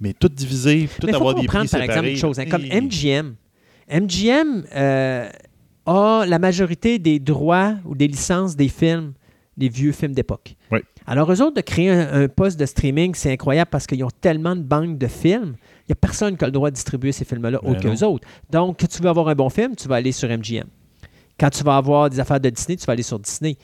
Mais 0.00 0.12
tout 0.12 0.28
divisé, 0.28 0.88
tout 1.00 1.06
Mais 1.06 1.12
il 1.12 1.16
faut 1.16 1.20
avoir 1.28 1.34
des 1.36 1.46
prix 1.46 1.56
par 1.68 1.80
exemple, 1.80 1.82
séparés. 1.92 2.10
une 2.12 2.16
chose. 2.18 2.38
hein, 2.40 2.44
comme 2.50 2.62
MGM. 2.64 3.34
MGM 3.88 4.64
euh, 4.74 5.28
a 5.86 6.24
la 6.26 6.38
majorité 6.38 6.98
des 6.98 7.18
droits 7.20 7.74
ou 7.84 7.94
des 7.94 8.08
licences 8.08 8.56
des 8.56 8.68
films, 8.68 9.12
des 9.56 9.68
vieux 9.68 9.92
films 9.92 10.12
d'époque. 10.12 10.56
Oui. 10.72 10.80
Alors, 11.06 11.32
eux 11.32 11.40
autres, 11.40 11.54
de 11.54 11.60
créer 11.60 11.90
un, 11.90 12.24
un 12.24 12.28
poste 12.28 12.58
de 12.58 12.66
streaming, 12.66 13.14
c'est 13.14 13.30
incroyable 13.32 13.70
parce 13.70 13.86
qu'ils 13.86 14.02
ont 14.02 14.10
tellement 14.20 14.56
de 14.56 14.62
banques 14.62 14.98
de 14.98 15.06
films. 15.06 15.54
Il 15.88 15.92
n'y 15.92 15.92
a 15.92 15.96
personne 15.96 16.36
qui 16.36 16.44
a 16.44 16.48
le 16.48 16.52
droit 16.52 16.70
de 16.70 16.74
distribuer 16.74 17.12
ces 17.12 17.24
films-là, 17.24 17.60
Ben 17.62 17.70
autre 17.70 17.80
qu'eux 17.80 17.94
non. 18.00 18.14
autres. 18.14 18.26
Donc, 18.50 18.80
quand 18.80 18.88
tu 18.88 19.00
veux 19.02 19.08
avoir 19.08 19.28
un 19.28 19.34
bon 19.34 19.48
film, 19.48 19.76
tu 19.76 19.86
vas 19.86 19.96
aller 19.96 20.10
sur 20.10 20.28
MGM. 20.28 20.66
Quand 21.38 21.50
tu 21.50 21.62
vas 21.62 21.76
avoir 21.76 22.10
des 22.10 22.18
affaires 22.18 22.40
de 22.40 22.50
Disney, 22.50 22.76
tu 22.76 22.86
vas 22.86 22.94
aller 22.94 23.02
sur 23.04 23.18
Disney. 23.20 23.56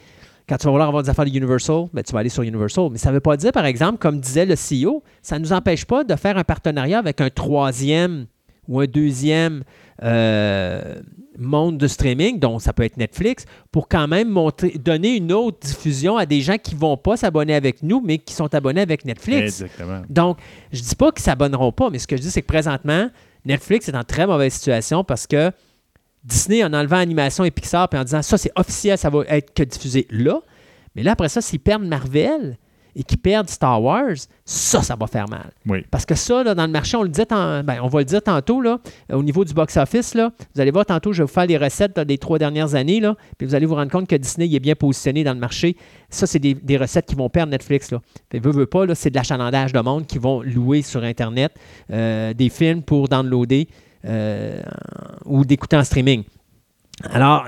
Quand 0.49 0.57
tu 0.57 0.67
vas 0.67 0.71
vouloir 0.71 0.89
avoir 0.89 1.03
des 1.03 1.09
affaires 1.11 1.25
de 1.25 1.31
Universal, 1.31 1.87
ben, 1.93 2.03
tu 2.03 2.13
vas 2.13 2.21
aller 2.21 2.29
sur 2.29 2.43
Universal. 2.43 2.89
Mais 2.93 2.99
ça 2.99 3.09
ne 3.09 3.15
veut 3.15 3.21
pas 3.21 3.37
dire, 3.37 3.53
par 3.53 3.65
exemple, 3.65 3.99
comme 3.99 4.21
disait 4.21 4.47
le 4.47 4.55
CEO, 4.55 5.03
ça 5.23 5.39
ne 5.39 5.45
nous 5.45 5.53
empêche 5.53 5.85
pas 5.85 6.05
de 6.05 6.15
faire 6.15 6.37
un 6.37 6.45
partenariat 6.45 6.99
avec 6.99 7.21
un 7.21 7.31
troisième 7.31 8.27
ou 8.69 8.81
un 8.81 8.87
deuxième 8.87 9.65
euh, 10.03 11.01
monde 11.39 11.79
de 11.79 11.87
streaming, 11.87 12.39
dont 12.39 12.59
ça 12.59 12.73
peut 12.73 12.85
être 12.85 12.97
Netflix, 12.97 13.45
pour 13.71 13.89
quand 13.89 14.07
même 14.09 14.29
montrer, 14.29 14.71
donner 14.71 15.17
une 15.17 15.33
autre 15.33 15.59
diffusion 15.61 16.17
à 16.17 16.27
des 16.27 16.41
gens 16.41 16.59
qui 16.59 16.75
ne 16.75 16.81
vont 16.81 16.97
pas 16.97 17.17
s'abonner 17.17 17.55
avec 17.55 17.83
nous, 17.83 18.01
mais 18.05 18.19
qui 18.19 18.35
sont 18.35 18.55
abonnés 18.55 18.81
avec 18.81 19.05
Netflix. 19.05 19.63
Exactement. 19.63 20.03
Donc, 20.09 20.39
je 20.73 20.81
dis 20.81 20.95
pas 20.95 21.11
qu'ils 21.13 21.23
s'abonneront 21.23 21.73
pas, 21.73 21.91
mais 21.91 21.99
ce 21.99 22.07
que 22.07 22.17
je 22.17 22.23
dis, 22.23 22.31
c'est 22.31 22.43
que 22.43 22.47
présentement, 22.47 23.09
Netflix 23.45 23.89
est 23.89 23.97
en 23.97 24.05
très 24.05 24.27
mauvaise 24.27 24.53
situation 24.53 25.05
parce 25.05 25.27
que 25.27 25.51
Disney, 26.25 26.63
en 26.63 26.73
enlevant 26.73 26.99
animation 26.99 27.45
et 27.45 27.51
Pixar, 27.51 27.89
puis 27.89 27.99
en 27.99 28.05
disant 28.05 28.23
ça, 28.23 28.39
c'est 28.39 28.53
officiel, 28.57 28.97
ça 28.97 29.11
va 29.11 29.25
être 29.29 29.53
que 29.53 29.63
diffusé 29.65 30.07
là. 30.11 30.41
Mais 30.95 31.03
là, 31.03 31.13
après 31.13 31.29
ça, 31.29 31.41
s'ils 31.41 31.59
perdent 31.59 31.85
Marvel 31.85 32.57
et 32.95 33.03
qu'ils 33.03 33.19
perdent 33.19 33.49
Star 33.49 33.83
Wars, 33.83 34.15
ça, 34.45 34.83
ça 34.83 34.97
va 34.97 35.07
faire 35.07 35.29
mal. 35.29 35.51
Oui. 35.67 35.85
Parce 35.91 36.05
que 36.05 36.15
ça, 36.15 36.43
là, 36.43 36.55
dans 36.55 36.67
le 36.67 36.73
marché, 36.73 36.97
on 36.97 37.03
le 37.03 37.11
tant- 37.11 37.63
ben, 37.65 37.81
on 37.83 37.89
va 37.89 38.01
le 38.01 38.05
dire 38.05 38.23
tantôt, 38.23 38.61
là, 38.61 38.79
euh, 39.11 39.17
au 39.17 39.23
niveau 39.23 39.45
du 39.45 39.55
box-office, 39.55 40.15
là, 40.15 40.31
vous 40.55 40.61
allez 40.61 40.71
voir 40.71 40.85
tantôt, 40.87 41.13
je 41.13 41.23
vais 41.23 41.27
vous 41.27 41.33
faire 41.33 41.47
les 41.47 41.57
recettes 41.57 41.97
là, 41.97 42.05
des 42.05 42.19
trois 42.19 42.39
dernières 42.39 42.75
années, 42.75 43.01
là, 43.01 43.17
puis 43.39 43.47
vous 43.47 43.55
allez 43.55 43.67
vous 43.67 43.75
rendre 43.77 43.91
compte 43.91 44.07
que 44.09 44.17
Disney 44.17 44.47
il 44.47 44.55
est 44.55 44.61
bien 44.61 44.75
positionné 44.75 45.25
dans 45.25 45.35
le 45.35 45.41
marché. 45.41 45.77
Ça, 46.11 46.27
c'est 46.27 46.39
des, 46.39 46.55
des 46.55 46.77
recettes 46.77 47.07
qui 47.07 47.15
vont 47.15 47.31
perdre 47.31 47.51
Netflix. 47.53 47.91
Là. 47.91 48.01
Fait, 48.31 48.39
veut, 48.39 48.53
veut 48.53 48.67
pas, 48.67 48.85
c'est 48.95 49.11
de 49.11 49.17
l'achalandage 49.17 49.73
de 49.73 49.81
monde 49.81 50.07
qui 50.07 50.19
vont 50.19 50.43
louer 50.43 50.83
sur 50.83 51.03
Internet 51.03 51.53
euh, 51.91 52.35
des 52.35 52.49
films 52.51 52.83
pour 52.83 53.09
downloader 53.09 53.69
euh, 54.05 54.61
ou 55.25 55.45
d'écouter 55.45 55.77
en 55.77 55.85
streaming. 55.85 56.25
Alors, 57.11 57.47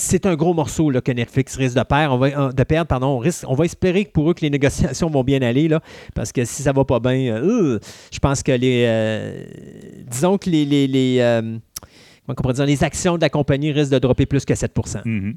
c'est 0.00 0.26
un 0.26 0.36
gros 0.36 0.54
morceau 0.54 0.90
là, 0.90 1.00
que 1.00 1.10
Netflix 1.10 1.56
risque 1.56 1.76
de 1.76 1.82
perdre. 1.82 2.14
On 2.14 2.18
va, 2.18 2.26
euh, 2.28 2.52
de 2.52 2.62
perdre 2.62 2.86
pardon, 2.86 3.08
on, 3.08 3.18
risque, 3.18 3.44
on 3.48 3.54
va 3.54 3.64
espérer 3.64 4.04
que 4.04 4.12
pour 4.12 4.30
eux 4.30 4.34
que 4.34 4.42
les 4.42 4.50
négociations 4.50 5.10
vont 5.10 5.24
bien 5.24 5.42
aller, 5.42 5.66
là, 5.66 5.80
parce 6.14 6.30
que 6.30 6.44
si 6.44 6.62
ça 6.62 6.72
va 6.72 6.84
pas 6.84 7.00
bien, 7.00 7.34
euh, 7.34 7.80
je 8.12 8.18
pense 8.20 8.42
que 8.44 8.52
les. 8.52 8.84
euh, 8.86 9.44
disons 10.08 10.38
que 10.38 10.48
les. 10.50 10.64
les, 10.86 11.18
euh, 11.18 11.40
comment 11.42 11.58
on 12.28 12.34
pourrait 12.34 12.54
dire, 12.54 12.66
les 12.66 12.84
actions 12.84 13.16
de 13.16 13.22
la 13.22 13.28
compagnie 13.28 13.72
risquent 13.72 13.92
de 13.92 13.98
dropper 13.98 14.26
plus 14.26 14.44
que 14.44 14.54
7 14.54 14.72
Mhm. 15.04 15.34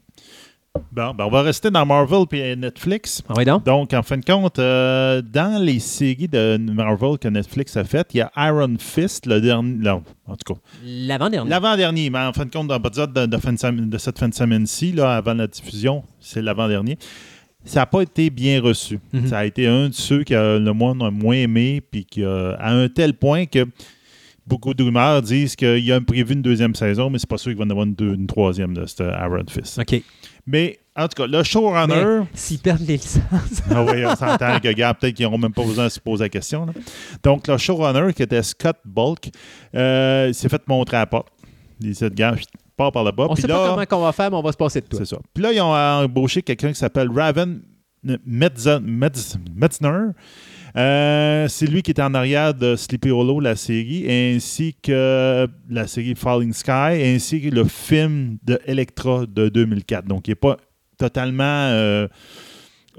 Bon, 0.94 1.14
ben, 1.14 1.26
on 1.26 1.30
va 1.30 1.42
rester 1.42 1.70
dans 1.70 1.86
Marvel 1.86 2.24
et 2.32 2.56
Netflix. 2.56 3.22
Oui, 3.36 3.44
donc? 3.44 3.66
Donc, 3.66 3.94
en 3.94 4.04
fin 4.04 4.18
de 4.18 4.24
compte, 4.24 4.58
euh, 4.58 5.22
dans 5.22 5.62
les 5.62 5.80
séries 5.80 6.30
de 6.30 6.58
Marvel 6.58 7.18
que 7.18 7.28
Netflix 7.28 7.76
a 7.76 7.84
faites, 7.84 8.14
il 8.14 8.18
y 8.18 8.22
a 8.22 8.32
Iron 8.38 8.76
Fist, 8.80 9.26
le 9.26 9.42
dernier. 9.42 9.76
non, 9.78 10.02
en 10.28 10.36
tout 10.38 10.54
cas, 10.54 10.60
L'avant-dernier. 10.86 11.50
l'avant-dernier, 11.50 12.10
mais 12.10 12.20
en 12.20 12.32
fin 12.32 12.46
de 12.46 12.52
compte, 12.52 12.70
va 12.72 12.80
dire 12.90 13.08
de, 13.10 13.26
de 13.26 13.38
fin 13.38 13.52
de, 13.52 13.98
cette 13.98 14.18
fin 14.18 14.30
de 14.30 14.34
semaine-ci, 14.34 14.94
là, 14.94 15.18
avant 15.18 15.34
la 15.34 15.48
diffusion, 15.48 16.04
c'est 16.22 16.42
l'avant-dernier. 16.42 16.98
Ça 17.66 17.82
n'a 17.82 17.86
pas 17.86 18.02
été 18.04 18.30
bien 18.30 18.62
reçu. 18.62 18.98
Mhm. 19.12 19.28
Ça 19.28 19.40
a 19.40 19.46
été 19.46 19.68
un 19.68 19.90
de 19.90 19.94
ceux 19.94 20.24
que 20.24 20.58
le 20.58 20.74
monde 20.74 21.04
a 21.04 21.12
moins 21.12 21.36
aimé, 21.36 21.82
puis 21.82 22.06
à 22.24 22.72
un 22.72 22.88
tel 22.88 23.14
point 23.14 23.46
que 23.46 23.66
beaucoup 24.48 24.74
de 24.74 24.84
rumeurs 24.84 25.22
disent 25.22 25.56
qu'il 25.58 25.80
y 25.86 25.92
a 25.92 26.00
prévu 26.00 26.34
une 26.34 26.42
deuxième 26.42 26.76
saison, 26.76 27.10
mais 27.10 27.20
c'est 27.20 27.30
pas 27.30 27.38
sûr 27.38 27.52
qu'il 27.52 27.58
va 27.60 27.66
y 27.66 27.68
en 27.68 27.72
avoir 27.72 27.86
une, 27.86 27.94
deux- 27.94 28.14
une 28.16 28.26
troisième 28.28 28.74
de 28.74 28.86
ce 28.86 29.04
Iron 29.04 29.44
Fist. 29.50 29.80
OK. 29.80 30.02
Mais 30.46 30.80
en 30.96 31.08
tout 31.08 31.22
cas, 31.22 31.28
le 31.28 31.44
showrunner. 31.44 32.24
S'ils 32.34 32.60
perdent 32.60 32.82
les 32.82 32.98
licences. 32.98 33.22
Ah 33.70 33.84
oui, 33.84 34.06
on 34.06 34.16
s'entend 34.16 34.60
que, 34.60 34.72
gars, 34.74 34.94
peut-être 34.94 35.16
qu'ils 35.16 35.26
n'auront 35.26 35.38
même 35.38 35.54
pas 35.54 35.64
besoin 35.64 35.86
de 35.86 35.90
se 35.90 36.00
poser 36.00 36.26
la 36.26 36.30
question. 36.30 36.66
là. 36.66 36.74
Donc, 37.24 37.48
le 37.48 37.58
showrunner, 37.58 38.14
qui 38.14 38.24
était 38.24 38.44
Scott 38.44 38.78
Bulk, 38.84 39.30
euh, 39.76 40.26
il 40.30 40.34
s'est 40.34 40.50
fait 40.50 40.62
montrer 40.68 40.98
à 40.98 41.02
la 41.02 41.06
porte. 41.06 41.28
Il 41.80 41.96
s'est 41.96 42.10
dit, 42.10 42.16
gars, 42.18 42.36
je 42.36 42.44
pars 42.76 42.92
par 42.92 43.04
là-bas. 43.04 43.28
on 43.30 43.34
Puis 43.34 43.44
sait 43.44 43.48
là, 43.48 43.56
pas 43.58 43.70
comment 43.70 43.86
qu'on 43.86 44.02
va 44.02 44.12
faire, 44.12 44.30
mais 44.32 44.38
on 44.38 44.42
va 44.42 44.52
se 44.52 44.58
passer 44.58 44.82
de 44.82 44.88
toi. 44.88 45.00
c'est 45.00 45.06
ça. 45.16 45.18
Puis 45.34 45.44
là, 45.44 45.54
ils 45.54 45.62
ont 45.62 45.74
embauché 45.74 46.42
quelqu'un 46.42 46.70
qui 46.70 46.76
s'appelle 46.80 47.10
Raven 47.10 47.62
Metzner. 48.26 48.80
Euh, 50.78 51.48
c'est 51.48 51.66
lui 51.66 51.82
qui 51.82 51.92
était 51.92 52.02
en 52.02 52.14
arrière 52.14 52.54
de 52.54 52.76
Sleepy 52.76 53.12
Hollow, 53.12 53.40
la 53.40 53.56
série, 53.56 54.06
ainsi 54.10 54.76
que 54.82 55.48
la 55.70 55.88
série 55.88 56.16
Falling 56.16 56.54
Sky, 56.54 56.72
ainsi 57.04 57.42
que 57.42 57.50
le 57.50 57.66
film 57.66 58.38
de 58.44 58.60
Electra 58.66 59.26
de 59.26 59.50
2004. 59.50 60.06
Donc, 60.08 60.28
il 60.28 60.32
n'est 60.32 60.36
pas 60.36 60.58
totalement 60.98 61.44
euh, 61.44 62.08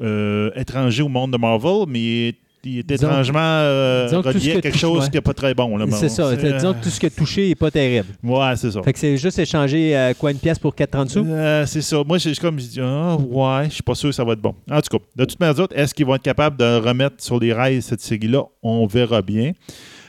euh, 0.01 0.51
étranger 0.55 1.03
au 1.03 1.09
monde 1.09 1.33
de 1.33 1.39
Marvel, 1.39 1.85
mais 1.89 2.01
il 2.01 2.29
est, 2.29 2.39
il 2.65 2.79
est 2.79 2.83
Disons- 2.89 3.09
étrangement 3.09 3.39
euh, 3.41 4.09
que 4.09 4.17
relié 4.29 4.53
à 4.53 4.55
que 4.57 4.61
quelque 4.61 4.79
chose 4.79 5.05
ouais. 5.05 5.11
qui 5.11 5.17
n'est 5.17 5.21
pas 5.21 5.35
très 5.35 5.53
bon. 5.55 5.77
là, 5.77 5.87
C'est 5.91 6.07
bon. 6.07 6.13
ça. 6.13 6.37
Disons 6.37 6.73
que 6.75 6.83
tout 6.85 6.89
ce 6.91 7.01
qui 7.01 7.07
a 7.07 7.11
touché 7.11 7.49
n'est 7.49 7.55
pas 7.55 7.71
terrible. 7.71 8.07
euh, 8.25 8.29
Ouais, 8.29 8.57
c'est 8.57 8.71
ça. 8.71 8.83
Fait 8.83 8.93
que 8.93 8.99
c'est 8.99 9.17
juste 9.17 9.39
échanger 9.39 9.97
euh, 9.97 10.13
quoi 10.15 10.31
une 10.31 10.39
pièce 10.39 10.59
pour 10.59 10.75
4,30 10.75 11.09
sous? 11.09 11.25
Euh, 11.27 11.67
c'est 11.67 11.83
ça. 11.83 12.03
Moi, 12.07 12.19
j'ai 12.19 12.35
comme 12.37 12.59
je 12.61 12.67
dis, 12.67 12.81
ah, 12.81 13.17
ouais, 13.17 13.65
je 13.67 13.75
suis 13.75 13.83
pas 13.83 13.95
sûr 13.95 14.11
que 14.11 14.15
ça 14.15 14.25
va 14.25 14.33
être 14.35 14.41
bon. 14.41 14.55
En 14.71 14.81
tout 14.81 14.97
cas, 14.99 15.05
de 15.17 15.25
toute 15.25 15.41
manière, 15.41 15.67
est-ce 15.75 15.93
qu'ils 15.95 16.07
vont 16.07 16.15
être 16.15 16.23
capables 16.23 16.57
de 16.57 16.79
remettre 16.79 17.17
sur 17.19 17.39
les 17.41 17.53
rails 17.53 17.83
cette 17.83 18.01
série-là? 18.01 18.43
On 18.63 18.87
verra 18.87 19.23
bien. 19.23 19.53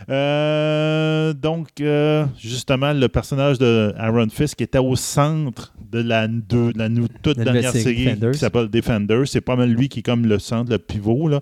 Euh, 0.10 1.34
donc, 1.34 1.68
euh, 1.82 2.26
justement, 2.40 2.94
le 2.94 3.08
personnage 3.08 3.58
de 3.58 3.94
Aaron 3.98 4.28
Fisk 4.30 4.58
qui 4.58 4.64
était 4.64 4.78
au 4.78 4.96
centre 4.96 5.74
de 5.92 6.02
la, 6.02 6.28
de 6.28 6.72
la 6.76 6.90
toute 7.22 7.40
dernière 7.40 7.72
série 7.72 7.84
série 7.84 8.06
Defenders. 8.06 8.32
qui 8.32 8.38
s'appelle 8.40 8.68
Defender. 8.68 9.22
C'est 9.26 9.42
pas 9.42 9.56
mal 9.56 9.70
lui 9.70 9.88
qui 9.90 10.00
est 10.00 10.04
comme 10.04 10.26
le 10.26 10.40
centre, 10.40 10.70
le 10.72 10.78
pivot. 10.78 11.28
Là. 11.28 11.40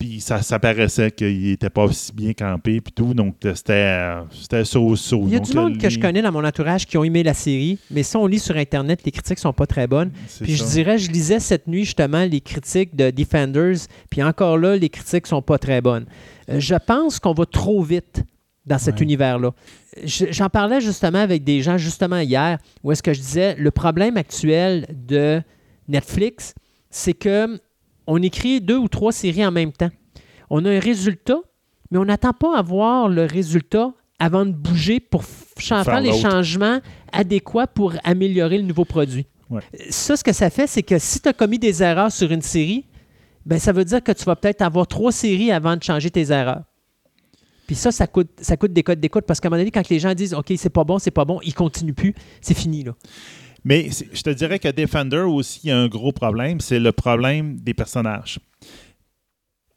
Puis 0.00 0.20
ça, 0.22 0.40
ça 0.40 0.58
paraissait 0.58 1.10
qu'il 1.10 1.50
était 1.50 1.68
pas 1.68 1.84
aussi 1.84 2.10
bien 2.14 2.32
campé 2.32 2.80
puis 2.80 2.90
tout. 2.92 3.12
Donc, 3.12 3.36
c'était 3.54 3.72
euh, 3.74 4.64
so-so. 4.64 5.24
Il 5.26 5.32
y 5.34 5.36
a 5.36 5.38
Donc, 5.40 5.48
du 5.50 5.54
monde 5.54 5.78
que 5.78 5.90
je 5.90 5.98
connais 6.00 6.22
dans 6.22 6.32
mon 6.32 6.42
entourage 6.42 6.86
qui 6.86 6.96
ont 6.96 7.04
aimé 7.04 7.22
la 7.22 7.34
série, 7.34 7.78
mais 7.90 8.02
si 8.02 8.16
on 8.16 8.26
lit 8.26 8.38
sur 8.38 8.56
Internet, 8.56 9.00
les 9.04 9.12
critiques 9.12 9.38
sont 9.38 9.52
pas 9.52 9.66
très 9.66 9.86
bonnes. 9.86 10.10
Puis 10.40 10.56
je 10.56 10.64
ça. 10.64 10.70
dirais, 10.72 10.96
je 10.98 11.10
lisais 11.10 11.38
cette 11.38 11.66
nuit 11.68 11.84
justement 11.84 12.24
les 12.24 12.40
critiques 12.40 12.96
de 12.96 13.10
Defenders, 13.10 13.76
puis 14.08 14.22
encore 14.22 14.56
là, 14.56 14.74
les 14.74 14.88
critiques 14.88 15.26
sont 15.26 15.42
pas 15.42 15.58
très 15.58 15.82
bonnes. 15.82 16.06
Euh, 16.48 16.58
je 16.60 16.74
pense 16.74 17.18
qu'on 17.20 17.34
va 17.34 17.44
trop 17.44 17.82
vite 17.82 18.22
dans 18.64 18.78
cet 18.78 18.96
Ouais. 18.96 19.02
univers-là. 19.02 19.52
Je- 20.02 20.26
J'en 20.30 20.48
parlais 20.48 20.80
justement 20.80 21.18
avec 21.18 21.44
des 21.44 21.60
gens 21.60 21.76
justement 21.76 22.20
hier, 22.20 22.58
où 22.82 22.90
est-ce 22.90 23.02
que 23.02 23.12
je 23.12 23.20
disais, 23.20 23.54
le 23.58 23.70
problème 23.70 24.16
actuel 24.16 24.86
de 25.06 25.42
Netflix, 25.88 26.54
c'est 26.88 27.12
que 27.14 27.60
on 28.10 28.20
écrit 28.22 28.60
deux 28.60 28.76
ou 28.76 28.88
trois 28.88 29.12
séries 29.12 29.46
en 29.46 29.52
même 29.52 29.72
temps. 29.72 29.90
On 30.50 30.64
a 30.64 30.70
un 30.70 30.80
résultat, 30.80 31.38
mais 31.90 31.98
on 31.98 32.04
n'attend 32.04 32.32
pas 32.32 32.58
à 32.58 32.62
voir 32.62 33.08
le 33.08 33.24
résultat 33.24 33.92
avant 34.18 34.44
de 34.44 34.50
bouger 34.50 34.98
pour 34.98 35.24
Faire 35.24 36.00
les 36.00 36.18
changements 36.18 36.80
adéquats 37.12 37.66
pour 37.66 37.94
améliorer 38.02 38.58
le 38.58 38.64
nouveau 38.64 38.84
produit. 38.84 39.26
Ouais. 39.48 39.60
Ça, 39.90 40.16
ce 40.16 40.24
que 40.24 40.32
ça 40.32 40.50
fait, 40.50 40.66
c'est 40.66 40.82
que 40.82 40.98
si 40.98 41.20
tu 41.20 41.28
as 41.28 41.32
commis 41.32 41.58
des 41.58 41.82
erreurs 41.82 42.10
sur 42.10 42.32
une 42.32 42.42
série, 42.42 42.86
ben, 43.46 43.58
ça 43.58 43.72
veut 43.72 43.84
dire 43.84 44.02
que 44.02 44.12
tu 44.12 44.24
vas 44.24 44.36
peut-être 44.36 44.62
avoir 44.62 44.86
trois 44.86 45.12
séries 45.12 45.52
avant 45.52 45.76
de 45.76 45.82
changer 45.82 46.10
tes 46.10 46.30
erreurs. 46.32 46.62
Puis 47.66 47.76
ça, 47.76 47.92
ça 47.92 48.06
coûte, 48.06 48.30
ça 48.40 48.56
coûte 48.56 48.72
des 48.72 48.82
codes 48.82 49.00
d'écoute 49.00 49.24
parce 49.26 49.38
qu'à 49.38 49.46
un 49.46 49.50
moment 49.50 49.60
donné, 49.60 49.70
quand 49.70 49.88
les 49.88 50.00
gens 50.00 50.14
disent 50.14 50.34
OK, 50.34 50.52
c'est 50.56 50.70
pas 50.70 50.82
bon, 50.82 50.98
c'est 50.98 51.12
pas 51.12 51.24
bon, 51.24 51.38
ils 51.44 51.54
continuent 51.54 51.92
plus, 51.92 52.14
c'est 52.40 52.54
fini. 52.54 52.82
Là. 52.82 52.92
Mais 53.64 53.90
je 53.90 54.22
te 54.22 54.30
dirais 54.30 54.58
que 54.58 54.68
Defender 54.68 55.18
aussi, 55.18 55.70
a 55.70 55.78
un 55.78 55.88
gros 55.88 56.12
problème, 56.12 56.60
c'est 56.60 56.78
le 56.78 56.92
problème 56.92 57.58
des 57.60 57.74
personnages. 57.74 58.38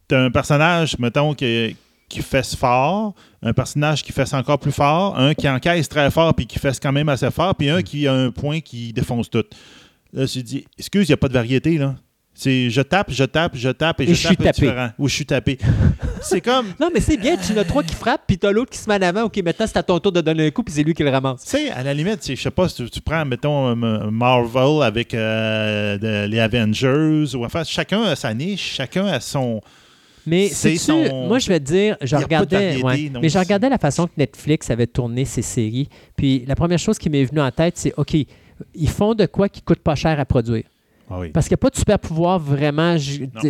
Tu 0.08 0.16
as 0.16 0.22
un 0.22 0.32
personnage, 0.32 0.98
mettons, 1.00 1.34
qui, 1.34 1.76
qui 2.10 2.22
fesse 2.22 2.56
fort, 2.56 3.14
un 3.42 3.54
personnage 3.54 4.04
qui 4.04 4.12
fesse 4.12 4.34
encore 4.34 4.60
plus 4.60 4.72
fort, 4.72 5.18
un 5.18 5.34
qui 5.34 5.50
encaisse 5.50 5.90
très 5.90 6.12
fort 6.12 6.34
puis 6.34 6.46
qui 6.46 6.60
fesse 6.60 6.80
quand 6.80 6.92
même 6.92 7.10
assez 7.10 7.30
fort, 7.32 7.56
puis 7.56 7.70
un 7.70 7.82
qui 7.82 8.08
a 8.08 8.14
un 8.14 8.32
point 8.32 8.62
qui 8.62 8.94
défonce 8.94 9.30
tout. 9.30 9.44
Là, 10.14 10.26
je 10.26 10.40
dis, 10.42 10.66
excuse, 10.78 11.08
il 11.08 11.12
n'y 11.12 11.16
a 11.16 11.18
pas 11.18 11.28
de 11.28 11.34
variété, 11.34 11.78
là. 11.78 11.96
C'est 12.36 12.70
je 12.72 12.82
tape, 12.82 13.12
je 13.12 13.24
tape, 13.26 13.56
je 13.56 13.70
tape 13.70 14.02
et, 14.02 14.04
Et 14.04 14.08
je, 14.08 14.14
je 14.14 14.28
suis 14.28 14.36
tape 14.36 14.42
est 14.42 14.52
tapé. 14.52 14.62
différent. 14.62 14.90
Ou 14.98 15.08
je 15.08 15.14
suis 15.14 15.26
tapé. 15.26 15.58
c'est 16.22 16.42
comme, 16.42 16.66
Non, 16.80 16.90
mais 16.94 17.00
c'est 17.00 17.16
bien, 17.18 17.38
tu 17.38 17.54
en 17.54 17.58
as 17.58 17.64
trois 17.64 17.84
qui 17.84 17.94
frappent, 17.94 18.24
puis 18.28 18.38
tu 18.40 18.48
as 18.48 18.52
l'autre 18.52 18.72
qui 18.72 18.78
se 18.80 18.90
met 18.90 18.96
en 18.96 19.02
avant. 19.04 19.24
OK, 19.24 19.38
maintenant, 19.44 19.66
c'est 19.68 19.78
à 19.78 19.84
ton 19.84 20.00
tour 20.00 20.12
de 20.12 20.20
donner 20.22 20.48
un 20.48 20.50
coup, 20.52 20.64
puis 20.64 20.74
c'est 20.74 20.84
lui 20.84 20.94
qui 20.96 21.04
le 21.04 21.10
ramasse. 21.12 21.44
Tu 21.44 21.50
sais, 21.52 21.70
à 21.70 21.84
la 21.84 21.94
limite, 21.94 22.20
je 22.28 22.36
sais 22.42 22.50
pas 22.52 22.68
si 22.70 22.84
tu, 22.84 22.90
tu 22.90 23.02
prends, 23.02 23.24
mettons, 23.24 23.68
euh, 23.70 24.10
Marvel 24.10 24.82
avec 24.84 25.14
euh, 25.14 25.98
de- 26.00 26.28
les 26.28 26.40
Avengers, 26.40 27.36
ou 27.36 27.46
enfin, 27.46 27.64
chacun 27.64 28.02
a 28.04 28.16
sa 28.16 28.34
niche, 28.34 28.74
chacun 28.76 29.06
a 29.06 29.20
son. 29.20 29.62
Mais 30.26 30.48
C'est 30.48 30.78
son- 30.78 31.28
moi 31.28 31.38
je 31.38 31.50
vais 31.50 31.60
te 31.60 31.66
dire, 31.66 31.98
je 32.02 32.16
regardais, 32.16 32.82
ouais, 32.82 33.12
mais 33.22 33.28
je 33.28 33.38
regardais 33.38 33.68
la 33.70 33.78
façon 33.78 34.08
que 34.08 34.14
Netflix 34.18 34.70
avait 34.72 34.88
tourné 34.88 35.26
ses 35.26 35.42
séries. 35.42 35.90
Puis 36.16 36.46
la 36.48 36.56
première 36.56 36.80
chose 36.80 36.98
qui 36.98 37.10
m'est 37.10 37.26
venue 37.26 37.42
en 37.42 37.52
tête, 37.52 37.74
c'est 37.78 37.94
OK, 37.98 38.16
ils 38.74 38.90
font 38.90 39.16
de 39.16 39.26
quoi 39.26 39.50
qui 39.50 39.62
coûte 39.62 39.80
pas 39.80 39.96
cher 39.96 40.18
à 40.20 40.24
produire. 40.26 40.64
Ah 41.15 41.19
oui. 41.19 41.30
Parce 41.30 41.48
qu'il 41.48 41.53
n'y 41.53 41.60
a 41.60 41.64
pas 41.65 41.69
de 41.69 41.76
super 41.77 41.99
pouvoir 41.99 42.40
vraiment 42.40 42.95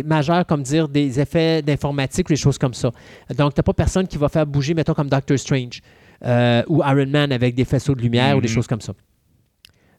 majeur 0.04 0.44
comme 0.46 0.62
dire 0.62 0.86
des 0.88 1.18
effets 1.18 1.62
d'informatique 1.62 2.28
ou 2.28 2.32
des 2.32 2.36
choses 2.36 2.58
comme 2.58 2.74
ça. 2.74 2.90
Donc, 3.36 3.54
tu 3.54 3.58
n'as 3.58 3.62
pas 3.62 3.72
personne 3.72 4.06
qui 4.06 4.18
va 4.18 4.28
faire 4.28 4.46
bouger, 4.46 4.74
mettons, 4.74 4.92
comme 4.92 5.08
Doctor 5.08 5.38
Strange 5.38 5.80
euh, 6.24 6.62
ou 6.68 6.82
Iron 6.82 7.06
Man 7.06 7.32
avec 7.32 7.54
des 7.54 7.64
faisceaux 7.64 7.94
de 7.94 8.02
lumière 8.02 8.36
ou 8.36 8.40
des 8.42 8.48
Mhm. 8.48 8.54
choses 8.54 8.66
comme 8.66 8.80
ça. 8.82 8.92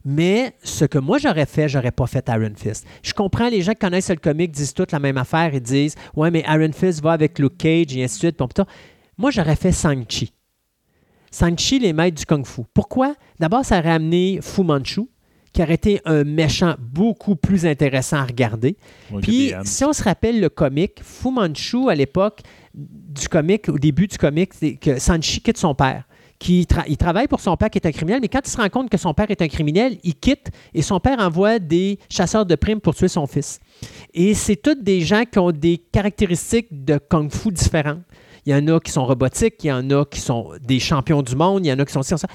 Mais 0.08 0.54
ce 0.64 0.86
que 0.86 1.00
moi 1.00 1.18
j'aurais 1.18 1.48
fait, 1.48 1.68
j'aurais 1.68 1.92
pas 1.92 2.06
fait 2.06 2.24
Iron 2.30 2.52
Fist. 2.56 2.86
Je 3.02 3.14
comprends 3.14 3.50
les 3.50 3.62
gens 3.64 3.72
qui 3.72 3.80
connaissent 3.80 4.12
le 4.12 4.18
comic 4.18 4.52
disent 4.52 4.76
toutes 4.76 4.92
la 4.92 5.00
même 5.00 5.18
affaire 5.18 5.56
et 5.56 5.60
disent 5.60 5.96
Ouais, 6.16 6.30
mais 6.30 6.44
Iron 6.48 6.72
Fist 6.72 7.02
va 7.02 7.14
avec 7.14 7.40
Luke 7.40 7.58
Cage 7.58 7.98
et 7.98 8.04
ainsi 8.04 8.18
de 8.18 8.20
suite. 8.28 8.38
Bon, 8.38 8.48
putain. 8.48 8.66
Moi, 9.18 9.32
j'aurais 9.32 9.56
fait 9.56 9.72
Shang-Chi. 9.72 10.32
Shang-Chi, 11.32 11.80
les 11.80 11.92
maîtres 11.94 12.18
du 12.20 12.26
Kung 12.26 12.46
Fu. 12.46 12.62
Pourquoi? 12.74 13.16
D'abord, 13.40 13.66
ça 13.66 13.80
aurait 13.80 13.92
amené 13.92 14.40
Fu 14.42 14.62
Manchu, 14.64 15.02
qui 15.56 15.64
aurait 15.64 15.76
été 15.76 16.02
un 16.04 16.26
méchant 16.26 16.76
beaucoup 16.78 17.38
plus 17.38 17.66
intéressant 17.66 18.18
à 18.18 18.26
regarder. 18.26 18.76
Puis, 19.22 19.54
si 19.64 19.86
on 19.86 19.94
se 19.94 20.04
rappelle 20.04 20.42
le 20.42 20.50
comic, 20.50 21.00
Fu 21.02 21.32
Manchu, 21.32 21.90
à 21.90 21.96
l'époque, 21.96 22.42
du 22.74 23.30
comic, 23.30 23.70
au 23.70 23.80
début 23.80 24.06
du 24.08 24.18
comic, 24.18 24.54
c'est 24.54 24.76
que 24.76 25.00
Sanchi 25.00 25.40
quitte 25.40 25.58
son 25.58 25.74
père. 25.74 26.04
Qui 26.38 26.64
tra- 26.64 26.84
il 26.90 26.98
travaille 26.98 27.30
pour 27.30 27.40
son 27.40 27.56
père 27.56 27.70
qui 27.70 27.78
est 27.78 27.88
un 27.88 27.94
criminel, 27.94 28.20
mais 28.22 28.28
quand 28.28 28.42
il 28.46 28.52
se 28.52 28.58
rend 28.58 28.68
compte 28.68 28.90
que 28.90 28.98
son 28.98 29.14
père 29.14 29.32
est 29.32 29.42
un 29.42 29.48
criminel, 29.48 29.98
il 30.04 30.16
quitte 30.16 30.48
et 30.74 30.82
son 30.82 31.00
père 31.00 31.20
envoie 31.20 31.58
des 31.60 31.98
chasseurs 32.10 32.46
de 32.46 32.56
primes 32.56 32.82
pour 32.82 32.94
tuer 32.94 33.08
son 33.08 33.26
fils. 33.26 33.62
Et 34.14 34.34
c'est 34.34 34.58
tous 34.58 34.76
des 34.76 35.00
gens 35.00 35.24
qui 35.24 35.40
ont 35.40 35.54
des 35.54 35.78
caractéristiques 35.78 36.68
de 36.72 37.00
kung-fu 37.10 37.54
différentes. 37.54 38.02
Il 38.46 38.52
y 38.52 38.56
en 38.56 38.68
a 38.68 38.80
qui 38.82 38.92
sont 38.92 39.06
robotiques, 39.06 39.64
il 39.64 39.68
y 39.68 39.72
en 39.72 39.90
a 39.90 40.04
qui 40.06 40.20
sont 40.20 40.50
des 40.62 40.80
champions 40.80 41.22
du 41.24 41.36
monde, 41.38 41.66
il 41.66 41.70
y 41.70 41.72
en 41.72 41.80
a 41.80 41.86
qui 41.86 41.94
sont 41.94 42.04
ci, 42.04 42.16
ça. 42.18 42.28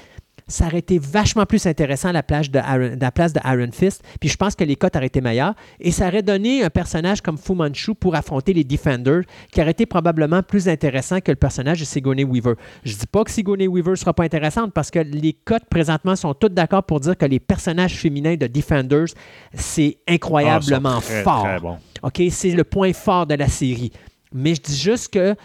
Ça 0.51 0.67
aurait 0.67 0.79
été 0.79 0.99
vachement 0.99 1.45
plus 1.45 1.65
intéressant 1.65 2.09
à 2.09 2.13
la, 2.13 2.23
plage 2.23 2.51
de 2.51 2.59
à 2.59 2.77
la 2.77 3.11
place 3.11 3.33
de 3.33 3.39
Iron 3.45 3.71
Fist. 3.71 4.03
Puis 4.19 4.29
je 4.29 4.35
pense 4.37 4.55
que 4.55 4.63
les 4.63 4.75
cotes 4.75 4.95
auraient 4.95 5.07
été 5.07 5.21
meilleures. 5.21 5.55
Et 5.79 5.91
ça 5.91 6.07
aurait 6.07 6.21
donné 6.21 6.63
un 6.63 6.69
personnage 6.69 7.21
comme 7.21 7.37
Fu 7.37 7.53
Manchu 7.55 7.95
pour 7.95 8.15
affronter 8.15 8.53
les 8.53 8.63
Defenders, 8.63 9.21
qui 9.51 9.61
aurait 9.61 9.71
été 9.71 9.85
probablement 9.85 10.43
plus 10.43 10.67
intéressant 10.67 11.19
que 11.21 11.31
le 11.31 11.37
personnage 11.37 11.79
de 11.79 11.85
Sigourney 11.85 12.23
Weaver. 12.23 12.55
Je 12.83 12.93
dis 12.95 13.07
pas 13.07 13.23
que 13.23 13.31
Sigourney 13.31 13.67
Weaver 13.67 13.95
sera 13.95 14.13
pas 14.13 14.23
intéressante 14.23 14.73
parce 14.73 14.91
que 14.91 14.99
les 14.99 15.33
cotes 15.33 15.65
présentement 15.69 16.15
sont 16.15 16.33
toutes 16.33 16.53
d'accord 16.53 16.83
pour 16.83 16.99
dire 16.99 17.17
que 17.17 17.25
les 17.25 17.39
personnages 17.39 17.95
féminins 17.95 18.35
de 18.35 18.47
Defenders, 18.47 19.07
c'est 19.53 19.97
incroyablement 20.07 20.97
Ah, 20.97 21.01
très, 21.01 21.23
fort. 21.23 21.43
très. 21.43 21.59
OK, 22.03 22.31
c'est 22.31 22.51
le 22.51 22.63
point 22.63 22.93
fort 22.93 23.25
de 23.25 23.35
la 23.35 23.47
série. 23.47 23.91
Mais 24.33 24.55
je 24.55 24.61
dis 24.61 24.77
juste 24.77 25.13
que 25.13 25.35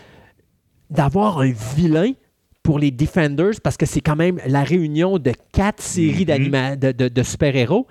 d'avoir 0.91 1.41
un 1.41 1.53
vilain 1.77 2.13
pour 2.67 2.79
les 2.81 2.91
Defenders, 2.91 3.61
parce 3.63 3.77
que 3.77 3.87
c'est 3.87 4.01
quand 4.01 4.17
même 4.17 4.41
la 4.47 4.65
réunion 4.65 5.19
de 5.19 5.33
quatre 5.53 5.81
séries 5.83 6.25
d'anima- 6.25 6.75
de, 6.77 6.91
de- 6.91 7.09
de 7.09 7.23
super-héros, 7.23 7.87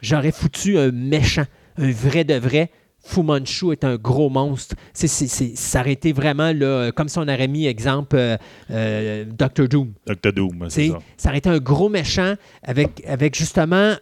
j'aurais 0.00 0.32
foutu 0.32 0.78
un 0.78 0.90
méchant, 0.90 1.44
un 1.76 1.90
vrai 1.90 2.24
de 2.24 2.34
vrai. 2.34 2.70
Fu 3.06 3.22
Manchu 3.22 3.70
est 3.72 3.84
un 3.84 3.96
gros 3.96 4.30
monstre. 4.30 4.76
Ça 4.94 5.80
aurait 5.80 5.92
été 5.92 6.14
vraiment 6.14 6.52
là, 6.54 6.90
comme 6.92 7.10
si 7.10 7.18
on 7.18 7.22
aurait 7.28 7.48
mis, 7.48 7.66
exemple, 7.66 8.16
euh, 8.16 8.38
euh, 8.70 9.24
Doctor 9.28 9.68
Doom. 9.68 9.92
Doctor 10.06 10.32
Doom, 10.32 10.66
c'est 10.70 10.88
ça. 10.88 10.98
ça 11.18 11.28
aurait 11.28 11.38
été 11.38 11.50
un 11.50 11.58
gros 11.58 11.90
méchant 11.90 12.32
avec, 12.62 13.02
avec 13.06 13.36
justement 13.36 13.76
euh, 13.76 13.96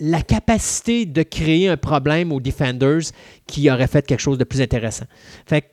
la 0.00 0.22
capacité 0.22 1.06
de 1.06 1.22
créer 1.22 1.68
un 1.68 1.76
problème 1.76 2.32
aux 2.32 2.40
Defenders 2.40 3.02
qui 3.46 3.70
aurait 3.70 3.86
fait 3.86 4.04
quelque 4.04 4.18
chose 4.18 4.38
de 4.38 4.44
plus 4.44 4.60
intéressant. 4.60 5.04
Fait 5.46 5.60
que, 5.62 5.66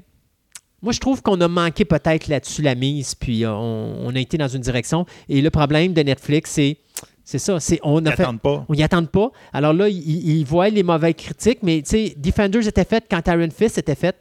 moi, 0.85 0.93
je 0.93 0.99
trouve 0.99 1.23
qu'on 1.23 1.41
a 1.41 1.47
manqué 1.47 1.83
peut-être 1.83 2.27
là-dessus 2.27 2.61
la 2.61 2.75
mise, 2.75 3.15
puis 3.15 3.43
on, 3.45 4.05
on 4.05 4.15
a 4.15 4.19
été 4.19 4.37
dans 4.37 4.47
une 4.47 4.61
direction. 4.61 5.07
Et 5.27 5.41
le 5.41 5.49
problème 5.49 5.93
de 5.93 6.01
Netflix, 6.01 6.51
c'est 6.51 6.77
c'est 7.23 7.39
ça. 7.39 7.59
C'est, 7.59 7.79
on 7.81 8.05
a 8.05 8.11
fait, 8.11 8.23
pas. 8.37 8.65
on 8.69 8.73
n'y 8.75 8.83
attend 8.83 9.03
pas. 9.05 9.31
Alors 9.51 9.73
là, 9.73 9.89
ils, 9.89 10.43
voient 10.43 10.69
les 10.69 10.83
mauvaises 10.83 11.15
critiques, 11.17 11.59
mais 11.63 11.81
tu 11.81 11.89
sais, 11.89 12.13
Defenders 12.15 12.67
était 12.67 12.85
fait 12.85 13.03
quand 13.09 13.27
Iron 13.27 13.49
Fist 13.49 13.79
était 13.79 13.95
fait. 13.95 14.15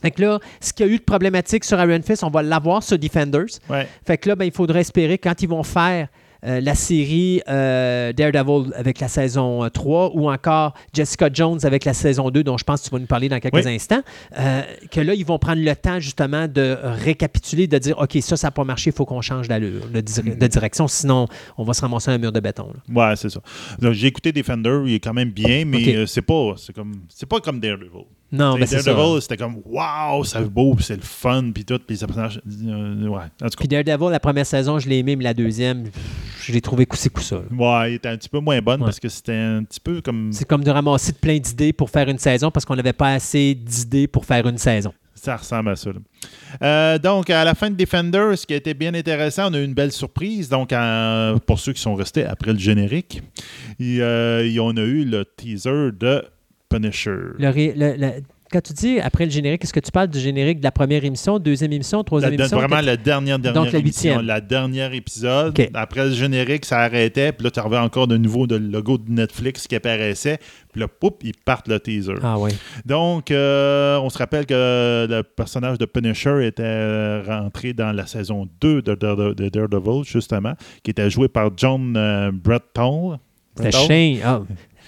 Fait 0.00 0.12
que 0.12 0.22
là, 0.22 0.38
ce 0.60 0.72
qu'il 0.72 0.86
y 0.86 0.88
a 0.88 0.92
eu 0.92 0.98
de 0.98 1.02
problématique 1.02 1.64
sur 1.64 1.78
Iron 1.82 2.00
Fist, 2.02 2.22
on 2.22 2.30
va 2.30 2.42
l'avoir 2.44 2.84
sur 2.84 2.96
Defenders. 2.96 3.58
Ouais. 3.68 3.86
Fait 4.06 4.16
que 4.16 4.28
là, 4.28 4.36
ben, 4.36 4.44
il 4.44 4.52
faudrait 4.52 4.80
espérer 4.80 5.18
quand 5.18 5.42
ils 5.42 5.48
vont 5.48 5.64
faire 5.64 6.06
euh, 6.46 6.60
la 6.60 6.74
série 6.74 7.40
euh, 7.48 8.12
Daredevil 8.12 8.72
avec 8.74 9.00
la 9.00 9.08
saison 9.08 9.64
euh, 9.64 9.68
3 9.68 10.12
ou 10.14 10.30
encore 10.30 10.74
Jessica 10.92 11.28
Jones 11.32 11.58
avec 11.64 11.84
la 11.84 11.94
saison 11.94 12.30
2, 12.30 12.42
dont 12.42 12.56
je 12.58 12.64
pense 12.64 12.80
que 12.82 12.86
tu 12.88 12.90
vas 12.92 12.98
nous 12.98 13.06
parler 13.06 13.28
dans 13.28 13.38
quelques 13.40 13.54
Oui. 13.64 13.74
instants, 13.74 14.02
euh, 14.38 14.62
que 14.90 15.00
là, 15.00 15.14
ils 15.14 15.24
vont 15.26 15.38
prendre 15.38 15.62
le 15.62 15.74
temps 15.76 16.00
justement 16.00 16.48
de 16.48 16.76
récapituler, 16.82 17.66
de 17.66 17.78
dire 17.78 17.98
OK, 17.98 18.16
ça, 18.20 18.36
ça 18.36 18.46
n'a 18.48 18.50
pas 18.52 18.64
marché, 18.64 18.90
il 18.90 18.92
faut 18.96 19.04
qu'on 19.04 19.20
change 19.20 19.48
d'allure, 19.48 19.86
de, 19.92 20.00
dir- 20.00 20.36
de 20.36 20.46
direction, 20.46 20.88
sinon 20.88 21.26
on 21.58 21.64
va 21.64 21.72
se 21.74 21.80
ramasser 21.82 22.10
un 22.10 22.18
mur 22.18 22.32
de 22.32 22.40
béton. 22.40 22.68
là. 22.88 23.08
Ouais, 23.10 23.16
c'est 23.16 23.30
ça. 23.30 23.40
J'ai 23.92 24.06
écouté 24.06 24.32
Defender, 24.32 24.80
il 24.86 24.94
est 24.94 25.00
quand 25.00 25.14
même 25.14 25.30
bien, 25.30 25.64
mais 25.64 25.78
Ok. 25.82 25.88
euh, 25.94 26.06
c'est 26.06 26.22
pas, 26.22 26.54
c'est 26.56 26.72
comme, 26.74 26.92
c'est 27.08 27.26
pas 27.26 27.40
comme 27.40 27.60
Daredevil. 27.60 28.04
Non, 28.32 28.56
mais 28.56 28.66
c'est 28.66 28.80
ça. 28.80 28.92
Daredevil, 28.92 29.22
c'était 29.22 29.36
comme, 29.36 29.56
waouh, 29.64 30.24
c'est 30.24 30.40
beau, 30.48 30.76
c'est 30.80 30.96
le 30.96 31.02
fun, 31.02 31.50
puis 31.52 31.64
tout, 31.64 31.78
puis 31.84 31.96
personnages, 32.06 32.40
euh, 32.64 33.06
ouais, 33.08 33.22
en 33.42 33.48
tout 33.48 33.58
Puis 33.58 33.68
Daredevil, 33.68 34.10
la 34.10 34.20
première 34.20 34.46
saison, 34.46 34.78
je 34.78 34.88
l'ai 34.88 34.98
aimé, 34.98 35.16
mais 35.16 35.24
la 35.24 35.34
deuxième, 35.34 35.84
je 36.42 36.52
l'ai 36.52 36.60
trouvé 36.60 36.86
ça. 37.22 37.36
là. 37.36 37.42
cas, 37.50 37.80
ouais, 37.82 37.92
il 37.92 37.94
était 37.96 38.08
un 38.08 38.16
petit 38.16 38.28
peu 38.28 38.38
moins 38.40 38.60
bonne 38.60 38.80
Ouais. 38.80 38.86
parce 38.86 39.00
que 39.00 39.08
c'était 39.08 39.34
un 39.34 39.64
petit 39.64 39.80
peu 39.80 40.00
comme, 40.00 40.30
C'est 40.32 40.46
comme 40.46 40.62
de 40.64 40.70
ramasser 40.70 41.12
de 41.12 41.16
plein 41.18 41.38
d'idées 41.38 41.72
pour 41.72 41.90
faire 41.90 42.08
une 42.08 42.18
saison 42.18 42.50
parce 42.50 42.64
qu'on 42.64 42.76
n'avait 42.76 42.92
pas 42.92 43.14
assez 43.14 43.54
d'idées 43.54 44.06
pour 44.06 44.24
faire 44.24 44.46
une 44.46 44.58
saison. 44.58 44.92
ça 45.14 45.36
ressemble 45.36 45.70
à 45.70 45.76
ça. 45.76 45.90
là. 45.90 45.98
Euh, 46.62 46.98
donc, 46.98 47.28
à 47.28 47.44
la 47.44 47.54
fin 47.54 47.68
de 47.70 47.74
Defender, 47.76 48.32
ce 48.36 48.46
qui 48.46 48.54
a 48.54 48.56
été 48.56 48.72
bien 48.74 48.94
intéressant, 48.94 49.50
on 49.50 49.54
a 49.54 49.58
eu 49.58 49.64
une 49.64 49.74
belle 49.74 49.92
surprise. 49.92 50.48
Donc, 50.48 50.72
pour 51.46 51.58
ceux 51.58 51.72
qui 51.74 51.80
sont 51.82 51.94
restés 51.94 52.24
après 52.24 52.52
le 52.54 52.58
générique, 52.58 53.22
euh, 53.82 54.44
et 54.44 54.58
on 54.60 54.70
a 54.70 54.80
eu 54.82 55.04
le 55.04 55.24
teaser 55.26 55.90
de 55.98 56.24
Punisher. 56.70 57.16
Le 57.38 57.48
ré- 57.50 57.74
le- 57.76 57.96
le- 57.96 58.12
quand 58.52 58.60
tu 58.62 58.72
dis 58.72 58.98
après 58.98 59.26
le 59.26 59.30
générique, 59.30 59.62
est-ce 59.62 59.72
que 59.72 59.78
tu 59.78 59.92
parles 59.92 60.08
du 60.08 60.18
générique 60.18 60.58
de 60.58 60.64
la 60.64 60.72
première 60.72 61.04
émission, 61.04 61.38
deuxième 61.38 61.72
émission, 61.72 62.02
troisième 62.02 62.32
la- 62.32 62.36
émission? 62.38 62.56
vraiment 62.58 62.80
la 62.80 62.96
dernière, 62.96 63.38
dernière 63.38 63.62
Donc, 63.62 63.72
la 63.72 63.78
émission, 63.78 64.10
huitième. 64.10 64.26
la 64.26 64.40
dernière 64.40 64.92
épisode. 64.92 65.56
Après 65.72 66.06
le 66.06 66.12
générique, 66.12 66.64
ça 66.64 66.80
arrêtait. 66.80 67.30
Puis 67.30 67.44
là, 67.44 67.52
tu 67.52 67.60
avais 67.60 67.78
encore 67.78 68.08
de 68.08 68.16
nouveau 68.16 68.46
le 68.46 68.58
logo 68.58 68.98
de 68.98 69.08
Netflix 69.08 69.68
qui 69.68 69.76
apparaissait. 69.76 70.38
Puis 70.72 70.80
là, 70.80 70.88
poup, 70.88 71.18
ils 71.22 71.32
partent 71.44 71.68
le 71.68 71.78
teaser. 71.78 72.14
Ah 72.24 72.40
oui. 72.40 72.50
Donc, 72.84 73.30
euh, 73.30 73.98
on 74.00 74.10
se 74.10 74.18
rappelle 74.18 74.46
que 74.46 75.06
le 75.08 75.22
personnage 75.22 75.78
de 75.78 75.84
Punisher 75.84 76.44
était 76.44 76.62
euh, 76.64 77.22
rentré 77.24 77.72
dans 77.72 77.92
la 77.92 78.06
saison 78.06 78.48
2 78.60 78.82
de, 78.82 78.94
Dare- 78.96 79.34
de 79.36 79.48
Daredevil, 79.48 80.02
justement, 80.04 80.54
qui 80.82 80.90
était 80.90 81.08
joué 81.08 81.28
par 81.28 81.50
John 81.56 81.94
euh, 81.96 82.32
Bretton. 82.32 83.20
C'était? 83.56 83.70
Shane. 83.70 84.16
Ah. 84.24 84.40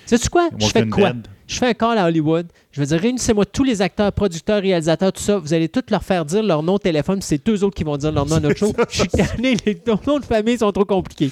Sais-tu 0.05 0.29
quoi? 0.29 0.49
Je 0.59 0.67
fais 0.67 0.89
quoi? 0.89 1.13
Dead. 1.13 1.29
Je 1.53 1.59
fais 1.59 1.66
un 1.66 1.74
call 1.74 1.99
à 1.99 2.07
Hollywood. 2.07 2.47
Je 2.70 2.81
veux 2.81 2.87
dire, 2.87 2.99
réunissez-moi 2.99 3.45
tous 3.45 3.62
les 3.62 3.83
acteurs, 3.83 4.11
producteurs, 4.11 4.62
réalisateurs, 4.62 5.12
tout 5.12 5.20
ça. 5.20 5.37
Vous 5.37 5.53
allez 5.53 5.69
tous 5.69 5.83
leur 5.91 6.03
faire 6.03 6.24
dire 6.24 6.43
leur 6.43 6.62
nom 6.62 6.77
de 6.77 6.79
téléphone, 6.79 7.20
c'est 7.20 7.47
eux 7.51 7.62
autres 7.62 7.77
qui 7.77 7.85
vont 7.85 7.99
dire 7.99 8.11
leur 8.11 8.24
nom 8.24 8.37
à 8.37 8.41
notre 8.41 8.57
show. 8.57 8.73
Je 8.89 9.01
suis 9.01 9.09
tanné, 9.09 9.55
les 9.66 9.83
noms 10.07 10.19
de 10.19 10.24
famille 10.24 10.57
sont 10.57 10.73
trop 10.73 10.87
compliqués. 10.87 11.31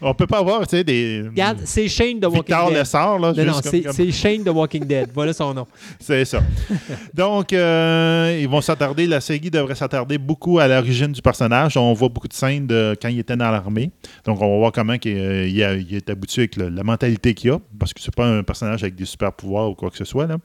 On 0.00 0.14
peut 0.14 0.26
pas 0.26 0.38
avoir, 0.38 0.66
tu 0.66 0.76
sais, 0.76 0.84
des. 0.84 1.22
Regarde, 1.28 1.58
c'est 1.64 1.88
Shane 1.88 2.20
de 2.20 2.26
Walking 2.26 2.42
Victor 2.44 2.68
Dead. 2.68 2.78
Lessard, 2.78 3.18
là. 3.18 3.32
Non, 3.32 3.44
non, 3.44 3.52
c'est 3.62 3.82
comme- 3.82 4.12
Shane 4.12 4.42
de 4.44 4.50
Walking 4.50 4.84
Dead. 4.84 5.08
Voilà 5.14 5.32
son 5.32 5.52
nom. 5.54 5.66
C'est 5.98 6.24
ça. 6.24 6.40
Donc, 7.14 7.52
euh, 7.52 8.38
ils 8.40 8.48
vont 8.48 8.60
s'attarder, 8.60 9.06
la 9.06 9.20
série 9.20 9.50
devrait 9.50 9.74
s'attarder 9.74 10.18
beaucoup 10.18 10.58
à 10.58 10.68
l'origine 10.68 11.12
du 11.12 11.20
personnage. 11.22 11.76
On 11.76 11.92
voit 11.94 12.08
beaucoup 12.08 12.28
de 12.28 12.32
scènes 12.32 12.66
de 12.66 12.96
quand 13.00 13.08
il 13.08 13.18
était 13.18 13.36
dans 13.36 13.50
l'armée. 13.50 13.90
Donc, 14.24 14.40
on 14.40 14.50
va 14.52 14.58
voir 14.58 14.72
comment 14.72 14.94
il, 14.94 15.00
euh, 15.16 15.48
il 15.48 15.62
a- 15.64 15.74
il 15.74 15.94
est 15.94 16.08
habitué 16.10 16.42
avec 16.42 16.56
le- 16.56 16.68
la 16.68 16.82
mentalité 16.84 17.34
qu'il 17.34 17.50
a, 17.50 17.58
parce 17.78 17.92
que 17.92 18.00
c'est 18.00 18.14
pas 18.14 18.26
un 18.26 18.42
personnage 18.42 18.82
avec 18.82 18.94
des 18.94 19.04
super 19.04 19.32
pouvoirs 19.32 19.70
ou 19.70 19.74
quoi 19.74 19.90
que 19.90 19.96
ce 19.96 20.04
soit. 20.04 20.26
Là. 20.26 20.36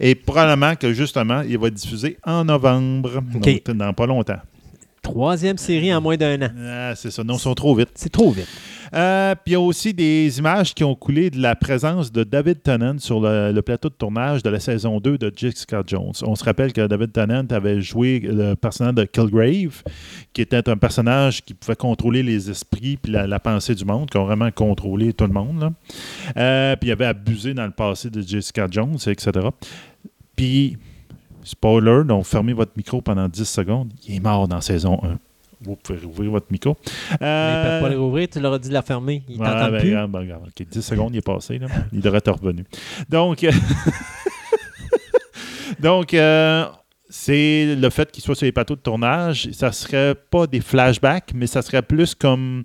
Et 0.00 0.14
probablement 0.14 0.74
que, 0.74 0.92
justement, 0.92 1.42
il 1.42 1.56
va 1.58 1.68
être 1.68 1.74
diffusé 1.74 2.16
en 2.24 2.44
novembre, 2.44 3.22
donc 3.32 3.70
dans 3.76 3.92
pas 3.92 4.06
longtemps. 4.06 4.40
Troisième 5.06 5.56
série 5.56 5.94
en 5.94 6.00
moins 6.00 6.16
d'un 6.16 6.42
an. 6.42 6.48
Ah, 6.58 6.94
c'est 6.96 7.12
ça. 7.12 7.22
Non, 7.22 7.34
ils 7.34 7.40
sont 7.40 7.54
trop 7.54 7.76
vite. 7.76 7.90
C'est 7.94 8.10
trop 8.10 8.32
vite. 8.32 8.48
Euh, 8.92 9.36
puis 9.36 9.50
il 9.50 9.52
y 9.52 9.54
a 9.54 9.60
aussi 9.60 9.94
des 9.94 10.36
images 10.40 10.74
qui 10.74 10.82
ont 10.82 10.96
coulé 10.96 11.30
de 11.30 11.40
la 11.40 11.54
présence 11.54 12.10
de 12.10 12.24
David 12.24 12.60
Tennant 12.60 12.98
sur 12.98 13.20
le, 13.20 13.52
le 13.52 13.62
plateau 13.62 13.88
de 13.88 13.94
tournage 13.94 14.42
de 14.42 14.50
la 14.50 14.58
saison 14.58 14.98
2 14.98 15.16
de 15.16 15.32
Jessica 15.34 15.84
Jones. 15.86 16.12
On 16.22 16.34
se 16.34 16.42
rappelle 16.42 16.72
que 16.72 16.84
David 16.88 17.12
Tennant 17.12 17.46
avait 17.50 17.80
joué 17.80 18.18
le 18.18 18.54
personnage 18.54 18.94
de 18.96 19.04
Kilgrave, 19.04 19.84
qui 20.32 20.42
était 20.42 20.68
un 20.68 20.76
personnage 20.76 21.44
qui 21.44 21.54
pouvait 21.54 21.76
contrôler 21.76 22.24
les 22.24 22.50
esprits 22.50 22.96
puis 22.96 23.12
la, 23.12 23.28
la 23.28 23.38
pensée 23.38 23.76
du 23.76 23.84
monde, 23.84 24.10
qui 24.10 24.18
a 24.18 24.24
vraiment 24.24 24.50
contrôlé 24.50 25.12
tout 25.12 25.26
le 25.26 25.32
monde. 25.32 25.72
Euh, 26.36 26.74
puis 26.74 26.88
il 26.88 26.92
avait 26.92 27.06
abusé 27.06 27.54
dans 27.54 27.66
le 27.66 27.70
passé 27.70 28.10
de 28.10 28.20
Jessica 28.22 28.66
Jones, 28.68 28.98
etc. 29.06 29.48
Puis, 30.34 30.76
spoiler, 31.48 32.02
donc 32.04 32.24
fermez 32.26 32.52
votre 32.52 32.72
micro 32.76 33.00
pendant 33.00 33.28
10 33.28 33.44
secondes. 33.44 33.92
Il 34.06 34.16
est 34.16 34.20
mort 34.20 34.46
dans 34.48 34.60
saison 34.60 35.00
1. 35.02 35.18
Vous 35.62 35.76
pouvez 35.76 35.98
rouvrir 36.04 36.30
votre 36.32 36.46
micro. 36.50 36.76
Mais 37.20 37.20
Ils 37.20 37.24
ne 37.24 37.62
peuvent 37.64 37.82
pas 37.82 37.88
les 37.88 37.96
rouvrir, 37.96 38.28
tu 38.30 38.40
leur 38.40 38.52
as 38.52 38.58
dit 38.58 38.68
de 38.68 38.74
la 38.74 38.82
fermer. 38.82 39.22
Ils 39.28 39.38
Ouais, 39.40 39.46
t'entendent 39.46 39.72
ben, 39.72 39.80
plus. 39.80 39.88
regarde, 39.90 40.10
ben, 40.10 40.18
regarde. 40.18 40.42
OK, 40.48 40.66
10 40.68 40.82
secondes, 40.82 41.14
il 41.14 41.18
est 41.18 41.22
passé. 41.22 41.58
Là. 41.58 41.68
Il 41.92 42.00
devrait 42.00 42.18
être 42.18 42.32
revenu. 42.32 42.64
Donc, 43.08 43.42
euh, 43.42 43.52
donc 45.80 46.14
euh, 46.14 46.66
c'est 47.08 47.74
le 47.74 47.90
fait 47.90 48.10
qu'il 48.10 48.22
soit 48.22 48.34
sur 48.34 48.44
les 48.44 48.52
plateaux 48.52 48.76
de 48.76 48.80
tournage. 48.80 49.48
Ça 49.52 49.72
serait 49.72 50.14
pas 50.14 50.46
des 50.46 50.60
flashbacks, 50.60 51.32
mais 51.34 51.46
ça 51.46 51.62
serait 51.62 51.82
plus 51.82 52.14
comme 52.14 52.64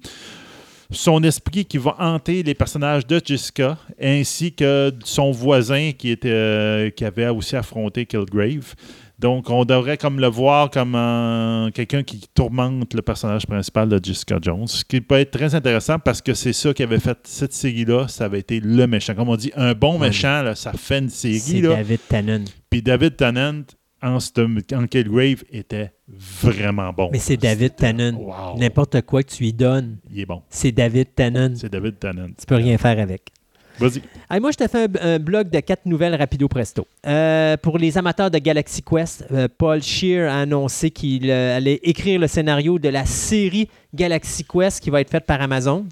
son 0.91 1.23
esprit 1.23 1.65
qui 1.65 1.77
va 1.77 1.95
hanter 1.99 2.43
les 2.43 2.53
personnages 2.53 3.05
de 3.07 3.19
Jessica, 3.23 3.77
ainsi 4.01 4.53
que 4.53 4.91
son 5.03 5.31
voisin 5.31 5.91
qui, 5.97 6.09
était, 6.09 6.29
euh, 6.31 6.89
qui 6.89 7.05
avait 7.05 7.27
aussi 7.29 7.55
affronté 7.55 8.05
Kilgrave. 8.05 8.73
Donc, 9.19 9.51
on 9.51 9.65
devrait 9.65 9.97
comme 9.97 10.19
le 10.19 10.25
voir 10.27 10.71
comme 10.71 10.95
un- 10.95 11.69
quelqu'un 11.73 12.01
qui 12.01 12.21
tourmente 12.33 12.93
le 12.95 13.03
personnage 13.03 13.45
principal 13.45 13.87
de 13.87 13.99
Jessica 14.03 14.39
Jones, 14.41 14.65
ce 14.67 14.83
qui 14.83 14.99
peut 14.99 15.15
être 15.19 15.29
très 15.29 15.53
intéressant 15.53 15.99
parce 15.99 16.21
que 16.23 16.33
c'est 16.33 16.53
ça 16.53 16.73
qui 16.73 16.81
avait 16.81 16.99
fait 16.99 17.19
cette 17.23 17.53
série-là, 17.53 18.07
ça 18.07 18.25
avait 18.25 18.39
été 18.39 18.59
le 18.59 18.87
méchant. 18.87 19.13
Comme 19.13 19.29
on 19.29 19.35
dit, 19.35 19.51
un 19.55 19.73
bon 19.73 19.99
Ouais. 19.99 20.07
méchant, 20.07 20.41
là, 20.41 20.55
ça 20.55 20.73
fait 20.73 20.97
une 20.99 21.09
série. 21.09 21.39
C'est. 21.39 21.61
David 21.61 21.99
Tannen. 22.09 22.45
Puis 22.71 22.81
David 22.81 23.15
Tennant, 23.15 23.61
en, 24.01 24.17
en 24.17 24.87
Killgrave, 24.87 25.43
était 25.51 25.91
vraiment 26.07 26.91
bon. 26.91 27.09
Mais 27.11 27.19
c'est 27.19 27.37
David 27.37 27.75
Tannen. 27.75 28.15
Wow. 28.15 28.57
N'importe 28.57 29.01
quoi 29.01 29.23
que 29.23 29.29
tu 29.31 29.43
lui 29.43 29.53
donnes, 29.53 29.97
Il 30.11 30.19
est 30.21 30.25
bon. 30.25 30.41
c'est 30.49 30.71
David 30.71 31.13
Tannen. 31.15 31.55
C'est 31.55 31.71
David 31.71 31.99
Tennant. 31.99 32.29
Tu 32.37 32.45
peux 32.45 32.55
rien 32.55 32.77
faire 32.77 32.99
avec. 32.99 33.23
Vas-y. 33.79 34.39
Moi, 34.39 34.51
je 34.51 34.57
te 34.57 34.67
fais 34.67 34.83
un, 34.83 35.13
un 35.15 35.17
blog 35.19 35.49
de 35.49 35.59
quatre 35.59 35.85
nouvelles 35.85 36.13
rapido 36.13 36.47
presto. 36.47 36.85
Euh, 37.07 37.57
pour 37.57 37.77
les 37.79 37.97
amateurs 37.97 38.29
de 38.29 38.37
Galaxy 38.37 38.83
Quest, 38.83 39.25
euh, 39.31 39.47
Paul 39.57 39.81
Shear 39.81 40.31
a 40.31 40.41
annoncé 40.41 40.91
qu'il 40.91 41.31
euh, 41.31 41.57
allait 41.57 41.79
écrire 41.81 42.19
le 42.19 42.27
scénario 42.27 42.77
de 42.77 42.89
la 42.89 43.05
série 43.05 43.69
Galaxy 43.95 44.43
Quest 44.43 44.81
qui 44.83 44.89
va 44.91 45.01
être 45.01 45.09
faite 45.09 45.25
par 45.25 45.41
Amazon. 45.41 45.85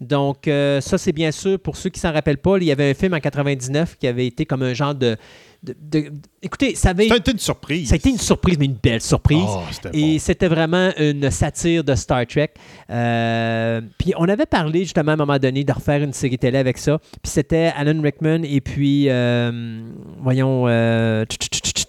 Donc, 0.00 0.44
ça, 0.46 0.98
c'est 0.98 1.12
bien 1.12 1.30
sûr, 1.30 1.58
pour 1.60 1.76
ceux 1.76 1.90
qui 1.90 2.00
s'en 2.00 2.12
rappellent 2.12 2.38
pas, 2.38 2.56
il 2.58 2.64
y 2.64 2.72
avait 2.72 2.90
un 2.90 2.94
film 2.94 3.14
en 3.14 3.20
99 3.20 3.96
qui 3.98 4.06
avait 4.08 4.26
été 4.26 4.44
comme 4.44 4.62
un 4.62 4.74
genre 4.74 4.94
de... 4.94 5.16
de- 5.62 5.74
de- 5.80 6.12
écoutez, 6.42 6.74
ça 6.74 6.90
avait... 6.90 7.08
Ça 7.08 7.14
a 7.14 7.16
été 7.18 7.32
une 7.32 7.38
surprise. 7.38 7.88
Ça 7.88 7.94
a 7.94 7.96
été 7.96 8.10
une 8.10 8.18
surprise, 8.18 8.56
mais 8.58 8.66
une 8.66 8.76
belle 8.80 9.00
surprise. 9.00 9.38
Oh, 9.46 9.62
Et 9.92 10.12
bon. 10.14 10.18
c'était 10.18 10.48
vraiment 10.48 10.90
une 10.98 11.30
satire 11.30 11.82
de 11.84 11.94
Star 11.94 12.26
Trek. 12.26 12.50
Euh, 12.90 13.80
puis 13.98 14.12
on 14.16 14.28
avait 14.28 14.46
parlé 14.46 14.80
justement 14.80 15.12
à 15.12 15.14
un 15.14 15.18
moment 15.18 15.38
donné 15.38 15.64
de 15.64 15.72
refaire 15.72 16.02
une 16.02 16.12
série 16.12 16.38
télé 16.38 16.58
avec 16.58 16.78
ça. 16.78 16.98
Puis 16.98 17.30
c'était 17.32 17.72
Alan 17.76 18.00
Rickman 18.00 18.42
et 18.44 18.60
puis, 18.60 19.06
euh, 19.08 19.80
voyons, 20.22 20.64
euh, 20.68 21.24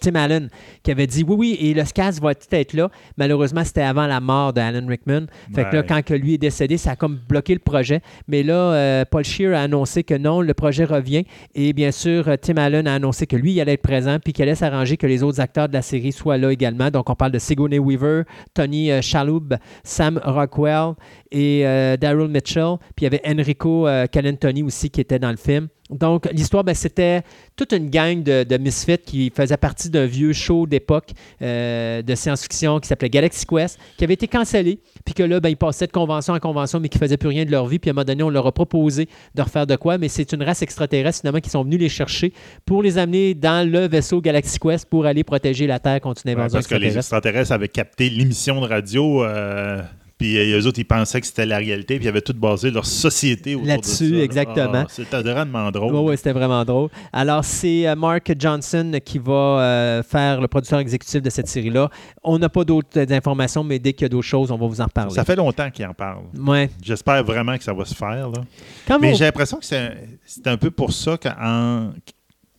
Tim 0.00 0.14
Allen 0.14 0.48
qui 0.82 0.90
avait 0.92 1.06
dit 1.08 1.24
oui, 1.26 1.36
oui, 1.38 1.58
et 1.60 1.74
le 1.74 1.84
SCAS 1.84 2.18
va 2.22 2.34
tout 2.34 2.46
être 2.52 2.72
là. 2.72 2.90
Malheureusement, 3.16 3.64
c'était 3.64 3.82
avant 3.82 4.06
la 4.06 4.20
mort 4.20 4.52
de 4.52 4.60
Alan 4.60 4.86
Rickman. 4.86 5.26
Fait 5.54 5.68
que 5.68 5.76
là, 5.76 5.82
quand 5.82 6.02
que 6.04 6.14
lui 6.14 6.34
est 6.34 6.38
décédé, 6.38 6.76
ça 6.78 6.92
a 6.92 6.96
comme 6.96 7.18
bloqué 7.28 7.52
le 7.54 7.58
projet. 7.60 8.00
Mais 8.28 8.42
là, 8.42 9.04
Paul 9.06 9.24
Shear 9.24 9.54
a 9.58 9.62
annoncé 9.62 10.04
que 10.04 10.14
non, 10.14 10.40
le 10.40 10.54
projet 10.54 10.84
revient. 10.84 11.24
Et 11.54 11.72
bien 11.72 11.90
sûr, 11.90 12.28
Tim 12.40 12.56
Allen 12.58 12.86
a 12.86 12.94
annoncé 12.94 13.26
que 13.26 13.36
lui, 13.36 13.57
allait 13.60 13.74
être 13.74 13.82
présent 13.82 14.18
puis 14.22 14.32
qu'il 14.32 14.42
allait 14.42 14.54
s'arranger 14.54 14.96
que 14.96 15.06
les 15.06 15.22
autres 15.22 15.40
acteurs 15.40 15.68
de 15.68 15.72
la 15.72 15.82
série 15.82 16.12
soient 16.12 16.38
là 16.38 16.50
également. 16.50 16.90
Donc, 16.90 17.10
on 17.10 17.14
parle 17.14 17.32
de 17.32 17.38
Sigourney 17.38 17.78
Weaver, 17.78 18.22
Tony 18.54 18.90
euh, 18.90 19.00
Shalhoub, 19.00 19.54
Sam 19.84 20.20
Rockwell 20.24 20.94
et 21.30 21.66
euh, 21.66 21.96
Daryl 21.96 22.28
Mitchell. 22.28 22.76
Puis 22.96 23.04
il 23.04 23.04
y 23.04 23.06
avait 23.06 23.22
Enrico 23.26 23.86
euh, 23.86 24.06
Calentoni 24.06 24.62
aussi 24.62 24.90
qui 24.90 25.00
était 25.00 25.18
dans 25.18 25.30
le 25.30 25.36
film. 25.36 25.68
Donc, 25.90 26.28
l'histoire, 26.32 26.64
ben, 26.64 26.74
c'était 26.74 27.22
toute 27.56 27.72
une 27.72 27.88
gang 27.88 28.22
de, 28.22 28.44
de 28.44 28.56
misfits 28.58 28.98
qui 28.98 29.32
faisait 29.34 29.56
partie 29.56 29.88
d'un 29.88 30.04
vieux 30.06 30.32
show 30.34 30.66
d'époque 30.66 31.10
euh, 31.40 32.02
de 32.02 32.14
science-fiction 32.14 32.78
qui 32.78 32.88
s'appelait 32.88 33.08
Galaxy 33.08 33.46
Quest, 33.46 33.78
qui 33.96 34.04
avait 34.04 34.14
été 34.14 34.28
cancellé, 34.28 34.80
puis 35.04 35.14
que 35.14 35.22
là, 35.22 35.40
ben, 35.40 35.48
ils 35.48 35.56
passaient 35.56 35.86
de 35.86 35.92
convention 35.92 36.34
en 36.34 36.38
convention, 36.40 36.78
mais 36.78 36.88
qui 36.90 36.98
ne 36.98 37.00
faisaient 37.00 37.16
plus 37.16 37.28
rien 37.30 37.44
de 37.46 37.50
leur 37.50 37.66
vie. 37.66 37.78
Puis 37.78 37.88
à 37.88 37.92
un 37.92 37.94
moment 37.94 38.04
donné, 38.04 38.22
on 38.22 38.28
leur 38.30 38.46
a 38.46 38.52
proposé 38.52 39.08
de 39.34 39.42
refaire 39.42 39.66
de 39.66 39.76
quoi, 39.76 39.96
mais 39.98 40.08
c'est 40.08 40.30
une 40.32 40.42
race 40.42 40.60
extraterrestre, 40.62 41.20
finalement, 41.20 41.40
qui 41.40 41.50
sont 41.50 41.64
venus 41.64 41.80
les 41.80 41.88
chercher 41.88 42.32
pour 42.66 42.82
les 42.82 42.98
amener 42.98 43.34
dans 43.34 43.66
le 43.70 43.88
vaisseau 43.88 44.20
Galaxy 44.20 44.58
Quest 44.58 44.88
pour 44.90 45.06
aller 45.06 45.24
protéger 45.24 45.66
la 45.66 45.78
Terre 45.78 46.00
contre 46.00 46.22
une 46.26 46.32
Ouais, 46.34 46.40
invasion 46.40 46.58
parce 46.58 46.66
que 46.66 46.74
les 46.74 46.96
extraterrestre. 46.98 46.98
extraterrestres 46.98 47.52
avaient 47.52 47.68
capté 47.68 48.10
l'émission 48.10 48.60
de 48.60 48.66
radio, 48.66 49.24
euh, 49.24 49.80
puis 50.18 50.36
euh, 50.36 50.60
eux 50.60 50.66
autres, 50.66 50.78
ils 50.80 50.84
pensaient 50.84 51.20
que 51.20 51.26
c'était 51.26 51.46
la 51.46 51.58
réalité, 51.58 51.96
puis 51.96 52.06
ils 52.06 52.08
avaient 52.08 52.20
tout 52.20 52.34
basé 52.34 52.70
leur 52.70 52.84
société 52.84 53.54
autour 53.54 53.64
de 53.66 53.68
Là-dessus, 53.68 54.16
ça, 54.16 54.22
exactement. 54.22 54.72
Ah, 54.84 54.86
C'était 54.88 55.22
vraiment 55.22 55.70
drôle. 55.70 55.94
Oui, 55.94 56.16
c'était 56.16 56.32
vraiment 56.32 56.64
drôle. 56.64 56.90
Alors, 57.12 57.44
c'est 57.44 57.86
euh, 57.88 57.94
Mark 57.94 58.32
Johnson 58.38 58.92
qui 59.04 59.18
va 59.18 59.32
euh, 59.32 60.02
faire 60.02 60.40
le 60.40 60.48
producteur 60.48 60.80
exécutif 60.80 61.22
de 61.22 61.30
cette 61.30 61.48
série-là. 61.48 61.88
On 62.24 62.38
n'a 62.38 62.48
pas 62.48 62.64
d'autres 62.64 62.98
euh, 62.98 63.06
informations, 63.10 63.62
mais 63.62 63.78
dès 63.78 63.92
qu'il 63.92 64.02
y 64.02 64.06
a 64.06 64.08
d'autres 64.08 64.26
choses, 64.26 64.50
on 64.50 64.58
va 64.58 64.66
vous 64.66 64.80
en 64.80 64.84
reparler. 64.86 65.14
Ça 65.14 65.24
fait 65.24 65.36
longtemps 65.36 65.70
qu'ils 65.70 65.86
en 65.86 65.94
parlent. 65.94 66.24
Ouais. 66.38 66.68
J'espère 66.82 67.22
vraiment 67.24 67.56
que 67.56 67.62
ça 67.64 67.72
va 67.72 67.84
se 67.84 67.94
faire. 67.94 68.28
Là. 68.30 68.40
Quand 68.86 68.98
Mais 68.98 69.12
vous- 69.12 69.16
j'ai 69.18 69.24
l'impression 69.24 69.58
que 69.58 69.64
c'est 69.64 69.96
c'est 70.24 70.46
un 70.48 70.56
peu 70.56 70.70
pour 70.70 70.92
ça 70.92 71.16
qu'en- 71.16 71.92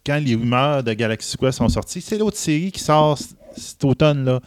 quand 0.06 0.18
les 0.24 0.36
rumeurs 0.36 0.82
de 0.84 0.94
Galaxy 0.94 1.38
Quest 1.38 1.58
sont 1.58 1.68
sorties, 1.70 2.02
c'est 2.02 2.18
l'autre 2.18 2.38
série 2.38 2.72
qui 2.72 2.80
sort 2.82 3.18
cet 3.56 3.84
automne. 3.84 4.24
Là. 4.26 4.40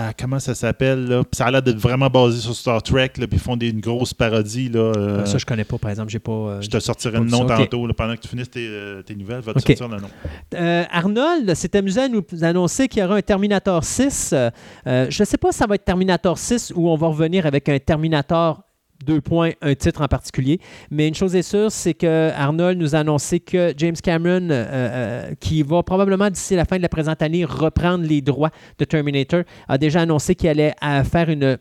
Ah, 0.00 0.12
comment 0.16 0.38
ça 0.38 0.54
s'appelle? 0.54 1.06
là? 1.08 1.24
Puis 1.24 1.30
Ça 1.36 1.46
a 1.46 1.50
l'air 1.50 1.60
d'être 1.60 1.78
vraiment 1.78 2.08
basé 2.08 2.40
sur 2.40 2.54
Star 2.54 2.80
Trek, 2.82 3.10
là, 3.18 3.26
puis 3.26 3.32
ils 3.32 3.38
font 3.40 3.56
des, 3.56 3.70
une 3.70 3.80
grosse 3.80 4.14
parodie. 4.14 4.68
Là, 4.68 4.92
euh, 4.96 5.24
ça, 5.24 5.38
je 5.38 5.44
connais 5.44 5.64
pas, 5.64 5.76
par 5.76 5.90
exemple. 5.90 6.10
J'ai 6.10 6.20
pas. 6.20 6.30
euh, 6.30 6.60
je 6.60 6.68
te 6.68 6.78
sortirai 6.78 7.18
le 7.18 7.24
nom 7.24 7.44
tantôt. 7.46 7.84
là, 7.84 7.94
pendant 7.94 8.14
que 8.14 8.20
tu 8.20 8.28
finisses 8.28 8.48
tes, 8.50 8.64
euh, 8.68 9.02
tes 9.02 9.16
nouvelles, 9.16 9.40
va 9.40 9.54
te 9.54 9.58
sortir 9.58 9.88
le 9.88 9.96
nom. 9.96 10.08
Euh, 10.54 10.84
Arnold 10.92 11.52
s'est 11.54 11.74
amusé 11.76 12.02
à 12.02 12.08
nous 12.08 12.22
annoncer 12.42 12.86
qu'il 12.86 13.02
y 13.02 13.04
aura 13.04 13.16
un 13.16 13.22
Terminator 13.22 13.82
6. 13.82 14.30
Euh, 14.32 14.50
euh, 14.86 15.06
je 15.10 15.20
ne 15.22 15.26
sais 15.26 15.36
pas 15.36 15.50
si 15.50 15.58
ça 15.58 15.66
va 15.66 15.74
être 15.74 15.84
Terminator 15.84 16.38
6 16.38 16.72
ou 16.76 16.88
on 16.88 16.94
va 16.96 17.08
revenir 17.08 17.44
avec 17.46 17.68
un 17.68 17.78
Terminator 17.80 18.62
deux 19.04 19.20
points, 19.20 19.52
un 19.62 19.74
titre 19.74 20.02
en 20.02 20.08
particulier. 20.08 20.60
Mais 20.90 21.08
une 21.08 21.14
chose 21.14 21.34
est 21.34 21.42
sûre, 21.42 21.70
c'est 21.70 21.94
que 21.94 22.30
Arnold 22.30 22.78
nous 22.78 22.94
a 22.94 23.00
annoncé 23.00 23.40
que 23.40 23.72
James 23.76 23.96
Cameron, 24.02 24.50
euh, 24.50 24.66
euh, 24.68 25.34
qui 25.40 25.62
va 25.62 25.82
probablement 25.82 26.30
d'ici 26.30 26.56
la 26.56 26.64
fin 26.64 26.76
de 26.76 26.82
la 26.82 26.88
présente 26.88 27.22
année 27.22 27.44
reprendre 27.44 28.04
les 28.04 28.20
droits 28.20 28.50
de 28.78 28.84
Terminator, 28.84 29.42
a 29.68 29.78
déjà 29.78 30.02
annoncé 30.02 30.34
qu'il 30.34 30.48
allait 30.48 30.74
euh, 30.84 31.04
faire 31.04 31.28
une 31.30 31.58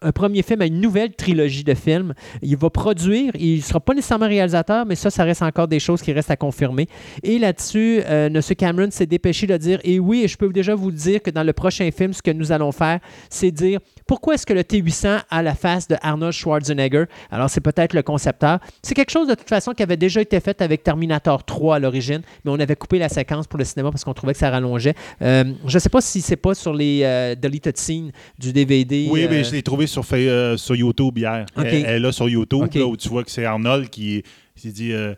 un 0.00 0.12
premier 0.12 0.42
film 0.42 0.62
une 0.62 0.80
nouvelle 0.80 1.14
trilogie 1.14 1.64
de 1.64 1.74
films. 1.74 2.14
Il 2.40 2.56
va 2.56 2.70
produire, 2.70 3.32
il 3.38 3.56
ne 3.56 3.62
sera 3.62 3.80
pas 3.80 3.94
nécessairement 3.94 4.28
réalisateur, 4.28 4.86
mais 4.86 4.94
ça, 4.94 5.10
ça 5.10 5.24
reste 5.24 5.42
encore 5.42 5.68
des 5.68 5.80
choses 5.80 6.02
qui 6.02 6.12
restent 6.12 6.30
à 6.30 6.36
confirmer. 6.36 6.88
Et 7.22 7.38
là-dessus, 7.38 8.00
euh, 8.06 8.28
M. 8.28 8.40
Cameron 8.56 8.90
s'est 8.90 9.06
dépêché 9.06 9.46
de 9.46 9.56
dire, 9.56 9.80
et 9.84 9.98
oui, 9.98 10.26
je 10.28 10.36
peux 10.36 10.48
déjà 10.52 10.74
vous 10.74 10.90
dire 10.90 11.22
que 11.22 11.30
dans 11.30 11.42
le 11.42 11.52
prochain 11.52 11.90
film, 11.90 12.12
ce 12.12 12.22
que 12.22 12.30
nous 12.30 12.52
allons 12.52 12.72
faire, 12.72 13.00
c'est 13.28 13.50
dire 13.50 13.80
pourquoi 14.06 14.34
est-ce 14.34 14.46
que 14.46 14.52
le 14.52 14.64
T-800 14.64 15.22
a 15.30 15.42
la 15.42 15.54
face 15.54 15.88
de 15.88 15.96
Arnold 16.02 16.32
Schwarzenegger? 16.32 17.04
Alors, 17.30 17.50
c'est 17.50 17.60
peut-être 17.60 17.94
le 17.94 18.02
concepteur. 18.02 18.58
C'est 18.82 18.94
quelque 18.94 19.10
chose 19.10 19.28
de 19.28 19.34
toute 19.34 19.48
façon 19.48 19.72
qui 19.72 19.82
avait 19.82 19.96
déjà 19.96 20.20
été 20.20 20.38
fait 20.40 20.60
avec 20.62 20.82
Terminator 20.82 21.44
3 21.44 21.76
à 21.76 21.78
l'origine, 21.78 22.22
mais 22.44 22.50
on 22.50 22.60
avait 22.60 22.76
coupé 22.76 22.98
la 22.98 23.08
séquence 23.08 23.46
pour 23.46 23.58
le 23.58 23.64
cinéma 23.64 23.90
parce 23.90 24.04
qu'on 24.04 24.14
trouvait 24.14 24.32
que 24.32 24.38
ça 24.38 24.50
rallongeait. 24.50 24.94
Euh, 25.22 25.44
je 25.66 25.76
ne 25.76 25.78
sais 25.78 25.88
pas 25.88 26.00
si 26.00 26.20
c'est 26.20 26.36
pas 26.36 26.54
sur 26.54 26.74
les 26.74 27.00
euh, 27.02 27.34
deleted 27.34 27.76
scenes 27.76 28.12
du 28.38 28.52
DVD. 28.52 29.08
Oui, 29.10 29.24
euh, 29.24 29.28
mais 29.30 29.44
je 29.44 29.52
l'ai 29.52 29.62
trouvé 29.62 29.86
sur, 29.86 30.04
euh, 30.12 30.56
sur 30.56 30.74
YouTube 30.74 31.18
hier. 31.18 31.46
Elle, 31.56 31.66
est 31.66 31.98
là 31.98 32.12
sur 32.12 32.28
YouTube, 32.28 32.68
là, 32.74 32.86
où 32.86 32.96
tu 32.96 33.08
vois 33.08 33.24
que 33.24 33.30
c'est 33.30 33.44
Arnold 33.44 33.88
qui 33.88 34.22
s'est 34.56 34.70
dit 34.70 34.92
euh, 34.92 35.14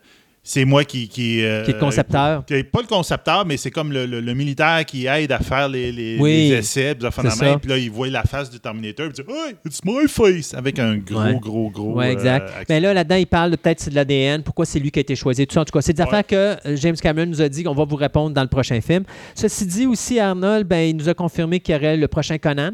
c'est 0.47 0.63
moi 0.63 0.83
qui. 0.85 1.07
Qui, 1.09 1.43
euh, 1.43 1.63
Qui 1.63 1.71
est 1.71 1.73
le 1.73 1.79
concepteur. 1.79 2.45
qui 2.45 2.53
est 2.53 2.63
pas 2.63 2.81
le 2.81 2.87
concepteur, 2.87 3.45
mais 3.47 3.57
c'est 3.57 3.71
comme 3.71 3.91
le, 3.91 4.05
le- 4.05 4.21
le 4.21 4.33
militaire 4.35 4.85
qui 4.85 5.07
aide 5.07 5.31
à 5.31 5.39
faire 5.39 5.67
les, 5.67 5.91
les, 5.91 6.17
Oui, 6.19 6.49
les 6.49 6.57
essais, 6.59 6.93
puis, 6.93 7.09
ça. 7.31 7.57
puis 7.59 7.69
là, 7.69 7.77
il 7.79 7.89
voit 7.89 8.07
la 8.09 8.21
face 8.23 8.49
du 8.51 8.59
Terminator, 8.59 9.07
puis 9.09 9.17
il 9.17 9.25
dit 9.25 9.31
Hey, 9.33 9.55
it's 9.65 9.79
my 9.83 10.07
face 10.07 10.53
avec 10.53 10.77
un 10.77 10.97
gros, 10.97 11.19
Ouais. 11.19 11.39
gros, 11.41 11.69
gros. 11.71 11.97
Oui, 11.97 12.05
euh, 12.05 12.11
exact. 12.11 12.49
Mais 12.69 12.79
là, 12.79 12.93
là-dedans, 12.93 13.15
il 13.15 13.25
parle 13.27 13.57
peut-être 13.57 13.89
de 13.89 13.95
l'ADN, 13.95 14.43
pourquoi 14.43 14.65
c'est 14.65 14.79
lui 14.79 14.91
qui 14.91 14.99
a 14.99 15.01
été 15.01 15.15
choisi, 15.15 15.47
tout 15.47 15.55
ça. 15.55 15.61
En 15.61 15.65
tout 15.65 15.71
cas, 15.73 15.81
c'est 15.81 15.93
des 15.93 16.03
Ouais. 16.03 16.07
affaires 16.09 16.27
que 16.27 16.35
euh, 16.69 16.75
James 16.75 16.95
Cameron 16.95 17.25
nous 17.25 17.41
a 17.41 17.49
dit 17.49 17.63
qu'on 17.63 17.73
va 17.73 17.85
vous 17.85 17.95
répondre 17.95 18.35
dans 18.35 18.43
le 18.43 18.47
prochain 18.47 18.79
film. 18.81 19.03
Ceci 19.33 19.65
dit 19.65 19.87
aussi, 19.87 20.19
Arnold, 20.19 20.67
ben, 20.67 20.89
il 20.89 20.95
nous 20.95 21.09
a 21.09 21.15
confirmé 21.15 21.59
qu'il 21.59 21.73
y 21.73 21.77
aurait 21.77 21.97
le 21.97 22.07
prochain 22.07 22.37
Conan. 22.37 22.71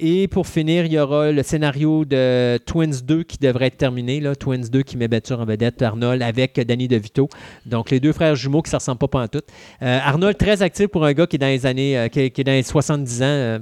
Et 0.00 0.28
pour 0.28 0.46
finir, 0.46 0.84
il 0.84 0.92
y 0.92 0.98
aura 0.98 1.32
le 1.32 1.42
scénario 1.42 2.04
de 2.04 2.56
Twins 2.58 3.02
2 3.02 3.24
qui 3.24 3.36
devrait 3.36 3.66
être 3.66 3.78
terminé. 3.78 4.22
Twins 4.38 4.70
2 4.70 4.82
qui 4.82 4.96
met 4.96 5.08
sûr 5.24 5.40
en 5.40 5.44
vedette 5.44 5.82
Arnold 5.82 6.22
avec 6.22 6.60
Danny 6.60 6.86
DeVito. 6.86 7.28
Donc, 7.66 7.90
les 7.90 7.98
deux 7.98 8.12
frères 8.12 8.36
jumeaux 8.36 8.62
qui 8.62 8.68
ne 8.68 8.70
se 8.72 8.76
ressemblent 8.76 9.00
pas 9.00 9.08
pantoute. 9.08 9.46
Euh, 9.82 9.98
Arnold, 10.00 10.38
très 10.38 10.62
actif 10.62 10.86
pour 10.86 11.04
un 11.04 11.12
gars 11.14 11.26
qui 11.26 11.34
est 11.34 11.40
dans 11.40 11.46
les 11.46 11.66
années, 11.66 11.98
euh, 11.98 12.06
qui, 12.06 12.20
est 12.20 12.44
dans 12.44 12.52
les 12.52 12.62
70 12.62 13.22
ans. 13.22 13.24
euh, 13.24 13.58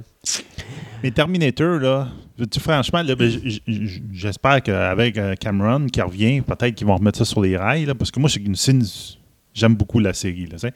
Mais 1.01 1.09
Terminator, 1.09 1.79
là, 1.79 2.07
veux-tu, 2.37 2.59
franchement, 2.59 3.03
ben, 3.03 3.31
j'espère 4.13 4.61
qu'avec 4.61 5.19
Cameron 5.39 5.87
qui 5.87 6.01
revient, 6.01 6.41
peut-être 6.41 6.75
qu'ils 6.75 6.85
vont 6.85 6.97
remettre 6.97 7.17
ça 7.17 7.25
sur 7.25 7.41
les 7.41 7.57
rails, 7.57 7.91
parce 7.97 8.11
que 8.11 8.19
moi, 8.19 8.29
j'aime 9.55 9.75
beaucoup 9.75 9.99
la 9.99 10.13
série, 10.13 10.47
tu 10.47 10.67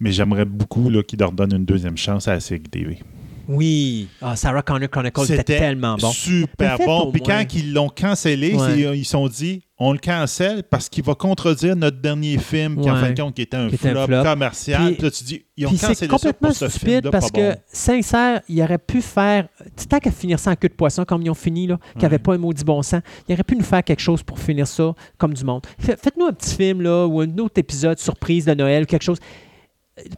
mais 0.00 0.12
j'aimerais 0.12 0.46
beaucoup 0.46 0.90
qu'ils 1.02 1.18
leur 1.18 1.32
donnent 1.32 1.54
une 1.54 1.64
deuxième 1.66 1.98
chance 1.98 2.28
à 2.28 2.32
la 2.32 2.40
série 2.40 2.62
TV. 2.62 2.98
Oui. 3.48 4.08
Ah, 4.20 4.36
Sarah 4.36 4.62
Connor 4.62 4.88
Chronicles, 4.90 5.26
c'était 5.26 5.44
tellement 5.58 5.96
bon. 5.96 6.10
super 6.10 6.78
bon. 6.78 7.10
Puis 7.12 7.22
quand 7.22 7.44
ils 7.54 7.72
l'ont 7.72 7.88
cancellé, 7.88 8.54
Ouais. 8.54 8.74
c'est- 8.74 8.86
euh, 8.86 8.96
ils 8.96 9.04
se 9.04 9.12
sont 9.12 9.28
dit 9.28 9.62
on 9.78 9.92
le 9.92 9.98
cancelle 9.98 10.62
parce 10.62 10.88
qu'il 10.88 11.04
va 11.04 11.14
contredire 11.14 11.76
notre 11.76 11.98
dernier 12.00 12.38
film 12.38 12.80
qui, 12.80 12.90
en 12.90 12.94
Ouais. 12.94 13.00
fin 13.00 13.10
de 13.12 13.20
compte, 13.20 13.34
qui 13.34 13.42
était 13.42 13.56
un, 13.58 13.68
Qui 13.68 13.74
était 13.74 13.90
un 13.90 14.06
flop, 14.06 14.22
commercial. 14.22 14.86
Puis- 14.86 14.94
Puis 14.94 15.02
là, 15.04 15.10
tu 15.10 15.24
dis 15.24 15.44
ils 15.56 15.66
ont 15.66 15.70
c'est 15.70 15.76
cancellé 15.88 15.96
ça 15.96 16.06
complètement 16.08 16.48
pour 16.48 16.56
ce 16.56 16.68
stupide 16.68 17.10
parce 17.10 17.30
pas 17.30 17.38
que, 17.54 17.58
sincère, 17.66 18.40
il 18.48 18.62
aurait 18.62 18.78
pu 18.78 19.02
faire. 19.02 19.48
Tant 19.88 19.98
qu'à 19.98 20.10
finir 20.10 20.38
ça 20.38 20.50
en 20.52 20.56
queue 20.56 20.68
de 20.68 20.74
poisson 20.74 21.04
comme 21.04 21.22
ils 21.22 21.30
ont 21.30 21.34
fini, 21.34 21.66
là, 21.66 21.78
qui 21.92 22.02
n'avait 22.02 22.14
Ouais. 22.14 22.18
pas 22.18 22.34
un 22.34 22.38
maudit 22.38 22.64
bon 22.64 22.80
sens, 22.82 23.02
il 23.28 23.34
aurait 23.34 23.44
pu 23.44 23.54
nous 23.54 23.62
faire 23.64 23.84
quelque 23.84 24.00
chose 24.00 24.22
pour 24.22 24.38
finir 24.38 24.66
ça 24.66 24.94
comme 25.18 25.34
du 25.34 25.44
monde. 25.44 25.62
Fait- 25.78 25.98
Faites-nous 26.02 26.26
un 26.26 26.32
petit 26.32 26.54
film 26.56 26.80
là, 26.80 27.06
ou 27.06 27.20
un 27.20 27.38
autre 27.38 27.58
épisode 27.58 27.98
surprise 27.98 28.46
de 28.46 28.54
Noël 28.54 28.86
quelque 28.86 29.02
chose. 29.04 29.18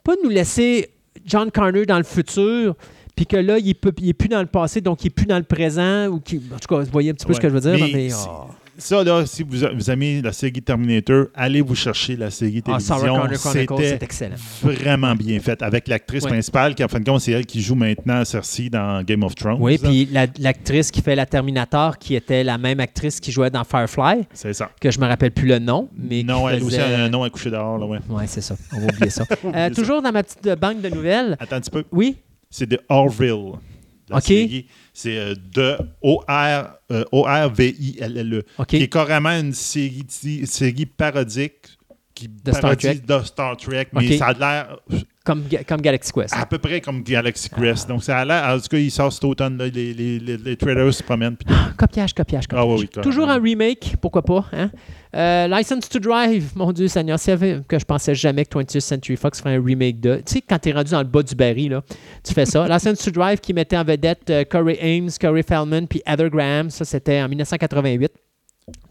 Pas 0.04 0.14
nous 0.22 0.30
laisser 0.30 0.88
John 1.26 1.50
Connor 1.50 1.84
dans 1.86 1.98
le 1.98 2.04
futur. 2.04 2.74
Puis 3.18 3.26
que 3.26 3.36
là, 3.36 3.58
il 3.58 3.74
n'est 4.00 4.12
plus 4.14 4.28
dans 4.28 4.38
le 4.40 4.46
passé, 4.46 4.80
donc 4.80 5.02
il 5.02 5.06
n'est 5.06 5.10
plus 5.10 5.26
dans 5.26 5.38
le 5.38 5.42
présent. 5.42 6.06
Ou 6.06 6.20
qui, 6.20 6.36
en 6.54 6.56
tout 6.56 6.72
cas, 6.72 6.82
vous 6.84 6.90
voyez 6.92 7.10
un 7.10 7.14
petit 7.14 7.26
peu 7.26 7.34
ce 7.34 7.40
que 7.40 7.48
je 7.48 7.52
veux 7.54 7.60
dire. 7.60 7.72
Mais 7.84 7.90
mais, 7.92 8.08
oh. 8.14 8.46
Ça, 8.80 9.02
là, 9.02 9.26
si 9.26 9.42
vous, 9.42 9.56
vous 9.74 9.90
aimez 9.90 10.22
la 10.22 10.30
série 10.30 10.52
Terminator, 10.62 11.26
allez 11.34 11.60
vous 11.62 11.74
chercher 11.74 12.14
la 12.14 12.30
série 12.30 12.62
Ah, 12.68 12.78
télévision. 12.78 13.22
C'est 13.36 13.66
C'était 13.66 14.04
excellent. 14.04 14.36
vraiment 14.62 15.16
bien 15.16 15.40
fait 15.40 15.60
avec 15.62 15.88
l'actrice 15.88 16.24
principale 16.24 16.76
qui, 16.76 16.84
en 16.84 16.86
fin 16.88 17.00
de 17.00 17.04
compte, 17.04 17.20
c'est 17.20 17.32
elle 17.32 17.44
qui 17.44 17.60
joue 17.60 17.74
maintenant 17.74 18.24
Cersei 18.24 18.70
dans 18.70 19.02
Game 19.02 19.24
of 19.24 19.34
Thrones. 19.34 19.56
Oui, 19.58 19.78
puis 19.78 20.08
la- 20.12 20.28
l'actrice 20.38 20.92
qui 20.92 21.02
fait 21.02 21.16
la 21.16 21.26
Terminator, 21.26 21.98
qui 21.98 22.14
était 22.14 22.44
la 22.44 22.56
même 22.56 22.78
actrice 22.78 23.18
qui 23.18 23.32
jouait 23.32 23.50
dans 23.50 23.64
Firefly, 23.64 24.26
C'est 24.32 24.54
ça. 24.54 24.70
que 24.80 24.92
je 24.92 25.00
me 25.00 25.06
rappelle 25.06 25.32
plus 25.32 25.48
le 25.48 25.58
nom, 25.58 25.88
mais 25.98 26.22
non, 26.22 26.48
elle 26.48 26.62
aussi 26.62 26.76
faisait- 26.76 26.94
a 26.94 27.02
un 27.02 27.08
nom 27.08 27.24
à 27.24 27.30
coucher 27.30 27.50
dehors. 27.50 27.78
Là, 27.78 27.84
ouais. 27.86 27.98
Ouais, 28.08 28.28
c'est 28.28 28.42
ça. 28.42 28.54
On 28.72 28.78
va 28.78 28.84
oublier 28.86 29.10
ça. 29.10 29.24
Euh, 29.44 29.70
toujours 29.70 30.02
dans 30.02 30.12
ma 30.12 30.22
petite 30.22 30.48
banque 30.60 30.82
de 30.82 30.88
nouvelles. 30.88 31.36
Attends 31.40 31.56
un 31.56 31.60
petit 31.60 31.70
peu. 31.70 31.82
Oui? 31.90 32.16
C'est 32.50 32.66
de 32.66 32.80
Orville. 32.88 33.52
La 34.08 34.18
OK. 34.18 34.22
série, 34.22 34.66
c'est 34.94 35.18
euh, 35.18 35.34
de 35.34 35.76
O-R, 36.00 36.78
euh, 36.90 37.04
O-R-V-I-L-L-E. 37.12 38.42
OK. 38.58 38.66
Qui 38.66 38.76
est 38.76 38.88
carrément 38.88 39.30
une 39.30 39.52
série, 39.52 40.06
parodique 40.86 41.78
qui 42.14 42.28
De 42.28 42.52
Star 42.52 42.76
Trek. 42.76 43.00
de 43.06 43.22
Star 43.22 43.56
Trek, 43.56 43.88
mais 43.92 44.16
ça 44.16 44.28
a 44.28 44.32
l'air 44.32 44.78
Comme, 45.28 45.42
Ga- 45.46 45.62
comme 45.62 45.82
Galaxy 45.82 46.10
Quest. 46.10 46.32
à 46.34 46.46
peu 46.46 46.56
près 46.56 46.80
comme 46.80 47.02
Galaxy 47.02 47.50
Quest. 47.50 47.86
Donc, 47.86 48.02
ça 48.02 48.16
a 48.16 48.24
l'air. 48.24 48.44
En 48.48 48.58
tout 48.58 48.66
cas, 48.70 48.78
il 48.78 48.90
sort 48.90 49.12
cet 49.12 49.22
automne, 49.24 49.58
les, 49.62 49.92
les, 49.92 50.18
les, 50.18 50.36
les 50.38 50.56
trailers 50.56 50.94
se 50.94 51.02
promènent. 51.02 51.36
puis- 51.36 51.54
Copiage, 51.76 52.14
copiage, 52.14 52.46
copiage. 52.46 52.62
Ah 52.62 52.66
oui, 52.66 52.76
oui, 52.80 52.88
carrément. 52.88 53.10
Toujours 53.10 53.28
un 53.28 53.38
remake, 53.38 53.96
pourquoi 54.00 54.22
pas. 54.22 54.46
Hein? 54.54 54.70
Euh, 55.14 55.46
License 55.48 55.86
to 55.90 55.98
Drive, 55.98 56.52
mon 56.54 56.72
Dieu 56.72 56.88
Seigneur, 56.88 57.18
c'est 57.18 57.36
que 57.68 57.78
je 57.78 57.84
pensais 57.84 58.14
jamais 58.14 58.46
que 58.46 58.58
20th 58.58 58.80
Century 58.80 59.16
Fox 59.16 59.40
ferait 59.40 59.56
un 59.56 59.62
remake 59.62 60.00
de. 60.00 60.16
Tu 60.24 60.34
sais, 60.34 60.40
quand 60.40 60.58
t'es 60.58 60.72
rendu 60.72 60.92
dans 60.92 61.02
le 61.02 61.08
bas 61.08 61.22
du 61.22 61.34
baril, 61.34 61.72
là, 61.72 61.82
tu 62.24 62.32
fais 62.32 62.46
ça. 62.46 62.66
License 62.74 62.98
to 63.04 63.10
Drive 63.10 63.40
qui 63.40 63.52
mettait 63.52 63.76
en 63.76 63.84
vedette 63.84 64.30
euh, 64.30 64.44
Corey 64.44 64.78
Ames, 64.80 65.10
Corey 65.20 65.42
Feldman, 65.42 65.86
puis 65.86 66.00
Heather 66.06 66.30
Graham, 66.30 66.70
ça 66.70 66.86
c'était 66.86 67.20
en 67.20 67.28
1988. 67.28 68.10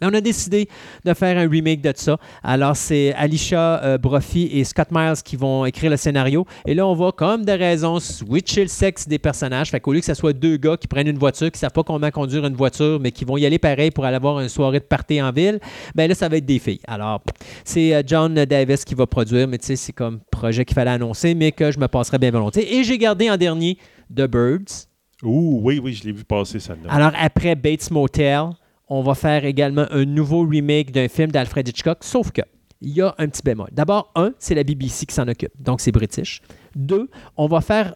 On 0.02 0.14
a 0.14 0.22
décidé 0.22 0.70
de 1.06 1.14
faire 1.14 1.38
un 1.38 1.50
remake 1.50 1.82
de 1.82 1.92
ça. 1.96 2.18
Alors, 2.44 2.76
c'est 2.76 3.14
Alicia 3.14 3.84
euh, 3.84 3.98
Brophy 3.98 4.50
et 4.52 4.64
Scott 4.64 4.90
Miles 4.92 5.22
qui 5.24 5.36
vont 5.36 5.66
écrire 5.66 5.90
le 5.90 5.98
scénario. 5.98 6.46
Et 6.66 6.74
là, 6.74 6.86
on 6.88 6.94
va, 6.94 7.12
comme 7.12 7.46
de 7.46 7.52
raison, 7.52 8.00
switcher 8.00 8.62
le 8.62 8.68
sexe 8.68 9.08
des 9.08 9.20
personnages. 9.20 9.72
Fait 9.72 9.80
qu'au 9.80 9.94
lieu 9.94 10.00
que 10.00 10.06
ce 10.06 10.14
soit 10.14 10.34
deux 10.34 10.58
gars 10.58 10.78
qui 10.78 10.88
prennent 10.88 11.08
une 11.08 11.18
voiture, 11.18 11.48
qui 11.48 11.58
ne 11.58 11.62
savent 11.62 11.72
pas 11.72 11.84
comment 11.84 12.12
conduire 12.12 12.46
une 12.46 12.56
voiture, 12.56 13.00
mais 13.00 13.12
qui 13.12 13.26
vont 13.26 13.38
y 13.38 13.46
aller 13.46 13.60
pareil 13.60 13.92
pour 13.92 14.06
aller 14.06 14.18
avoir 14.18 14.40
une 14.40 14.50
soirée 14.50 14.80
de 14.80 14.86
party 14.86 15.22
en 15.22 15.32
ville, 15.32 15.60
ben 15.96 16.08
là, 16.08 16.16
ça 16.16 16.30
va 16.30 16.38
être 16.38 16.46
des 16.46 16.60
filles. 16.60 16.82
Alors, 16.88 17.22
c'est 17.64 17.96
euh, 17.96 18.04
John 18.06 18.34
Davis 18.34 18.86
qui 18.86 18.96
va 18.96 19.08
produire, 19.08 19.48
mais 19.48 19.58
tu 19.58 19.68
sais, 19.68 19.76
c'est 19.76 19.94
comme 19.94 20.20
projet 20.32 20.64
qu'il 20.66 20.76
fallait 20.76 20.92
annoncer, 20.92 21.34
mais 21.34 21.52
que 21.52 21.72
je 21.72 21.80
me 21.80 21.88
passerais 21.88 22.20
bien 22.20 22.32
volontiers. 22.32 22.78
Et 22.78 22.84
j'ai 22.84 22.98
gardé 22.98 23.30
en 23.30 23.38
dernier 23.38 23.78
The 24.16 24.28
Birds. 24.28 24.88
Ouh, 25.24 25.62
oui, 25.64 25.80
oui, 25.84 25.94
je 25.94 26.04
l'ai 26.04 26.12
vu 26.12 26.24
passer, 26.24 26.60
celle-là. 26.60 26.92
Alors, 26.92 27.12
après 27.20 27.56
Bates 27.56 27.90
Motel, 27.90 28.50
on 28.88 29.02
va 29.02 29.16
faire 29.16 29.46
également 29.46 29.86
un 29.92 30.06
nouveau 30.06 30.46
remake 30.48 30.92
d'un 30.92 31.08
film 31.08 31.32
d'Alfred 31.32 31.68
Hitchcock, 31.68 32.00
sauf 32.02 32.32
que 32.32 32.42
il 32.82 32.90
y 32.90 33.02
a 33.02 33.16
un 33.18 33.28
petit 33.28 33.42
bémol. 33.44 33.70
D'abord, 33.72 34.12
un, 34.16 34.34
c'est 34.38 34.54
la 34.54 34.64
BBC 34.64 35.08
qui 35.08 35.16
s'en 35.16 35.28
occupe, 35.28 35.52
donc 35.60 35.82
c'est 35.82 35.92
british. 35.92 36.42
Deux, 36.76 37.10
on 37.36 37.48
va 37.48 37.62
faire 37.62 37.96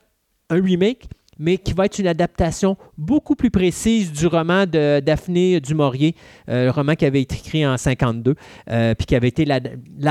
un 0.50 0.62
remake, 0.62 1.06
mais 1.42 1.58
qui 1.58 1.74
va 1.74 1.86
être 1.86 1.98
une 1.98 2.08
adaptation 2.08 2.78
beaucoup 3.00 3.36
plus 3.36 3.50
précise 3.50 4.12
du 4.12 4.28
roman 4.28 4.68
de 4.68 5.00
Daphné 5.00 5.60
du 5.60 5.74
Maurier, 5.74 6.16
euh, 6.48 6.66
le 6.66 6.72
roman 6.72 6.94
qui 6.94 7.04
avait 7.04 7.22
été 7.22 7.36
écrit 7.36 7.66
en 7.66 7.78
52, 7.78 8.36
euh, 8.70 8.94
puis 8.94 9.08
qui 9.08 9.16
avait 9.16 9.28
été 9.28 9.44
la, 9.44 9.60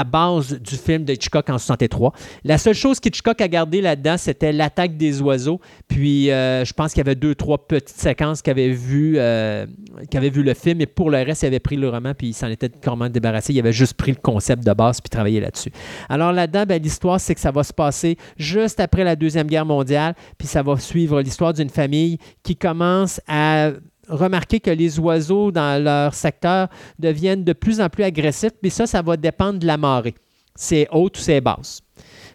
base 0.05 0.59
du 0.61 0.74
film 0.74 1.05
de 1.05 1.12
Hitchcock 1.12 1.48
en 1.48 1.59
63. 1.59 2.12
La 2.43 2.59
seule 2.59 2.74
chose 2.74 2.98
qu'Hitchcock 2.98 3.40
a 3.40 3.47
gardé 3.47 3.81
là-dedans, 3.81 4.16
c'était 4.19 4.52
l'attaque 4.52 4.97
des 4.97 5.23
oiseaux. 5.23 5.61
Puis 5.86 6.32
euh, 6.32 6.65
je 6.65 6.73
pense 6.73 6.93
qu'il 6.93 6.98
y 6.98 7.07
avait 7.07 7.15
deux, 7.15 7.36
trois 7.36 7.59
petites 7.59 7.97
séquences 7.97 8.43
qui 8.43 8.51
avaient 8.51 8.70
vu, 8.70 9.15
euh, 9.16 9.66
vu 10.12 10.43
le 10.43 10.55
film, 10.55 10.81
et 10.81 10.86
pour 10.86 11.11
le 11.11 11.19
reste, 11.19 11.44
il 11.44 11.47
avait 11.47 11.61
pris 11.61 11.77
le 11.77 11.89
roman, 11.89 12.12
puis 12.12 12.28
il 12.28 12.35
s'en 12.35 12.48
était 12.48 12.69
carrément 12.69 13.09
débarrassé. 13.09 13.52
Il 13.52 13.59
avait 13.61 13.73
juste 13.73 13.94
pris 13.94 14.11
le 14.11 14.19
concept 14.20 14.66
de 14.66 14.73
base, 14.73 15.01
puis 15.01 15.11
travaillé 15.11 15.39
là-dessus. 15.39 15.70
Alors 16.09 16.32
là-dedans, 16.32 16.65
ben, 16.66 16.82
l'histoire, 16.82 17.20
c'est 17.20 17.36
que 17.36 17.40
ça 17.40 17.52
va 17.52 17.62
se 17.62 17.73
passer 17.73 18.16
juste 18.36 18.81
après 18.81 19.05
la 19.05 19.15
Deuxième 19.15 19.47
Guerre 19.47 19.66
mondiale, 19.66 20.15
puis 20.36 20.48
ça 20.48 20.62
va 20.62 20.77
suivre 20.77 21.20
l'histoire 21.21 21.53
d'une 21.53 21.71
famille 21.71 22.19
qui 22.43 22.57
commence 22.57 23.21
à 23.27 23.71
remarquer 24.09 24.61
que 24.61 24.71
les 24.71 24.99
oiseaux 24.99 25.51
dans 25.51 25.83
leur 25.83 26.15
secteur 26.15 26.69
deviennent 26.99 27.45
de 27.45 27.53
plus 27.53 27.81
en 27.81 27.89
plus 27.89 28.05
agressifs, 28.05 28.53
mais 28.63 28.71
ça, 28.71 28.87
ça 28.87 29.03
va 29.03 29.17
dépendre 29.17 29.59
de 29.59 29.67
la 29.67 29.77
marée. 29.77 30.15
C'est 30.57 30.89
haute 30.91 31.17
ou 31.17 31.21
c'est 31.21 31.41
basse. 31.41 31.81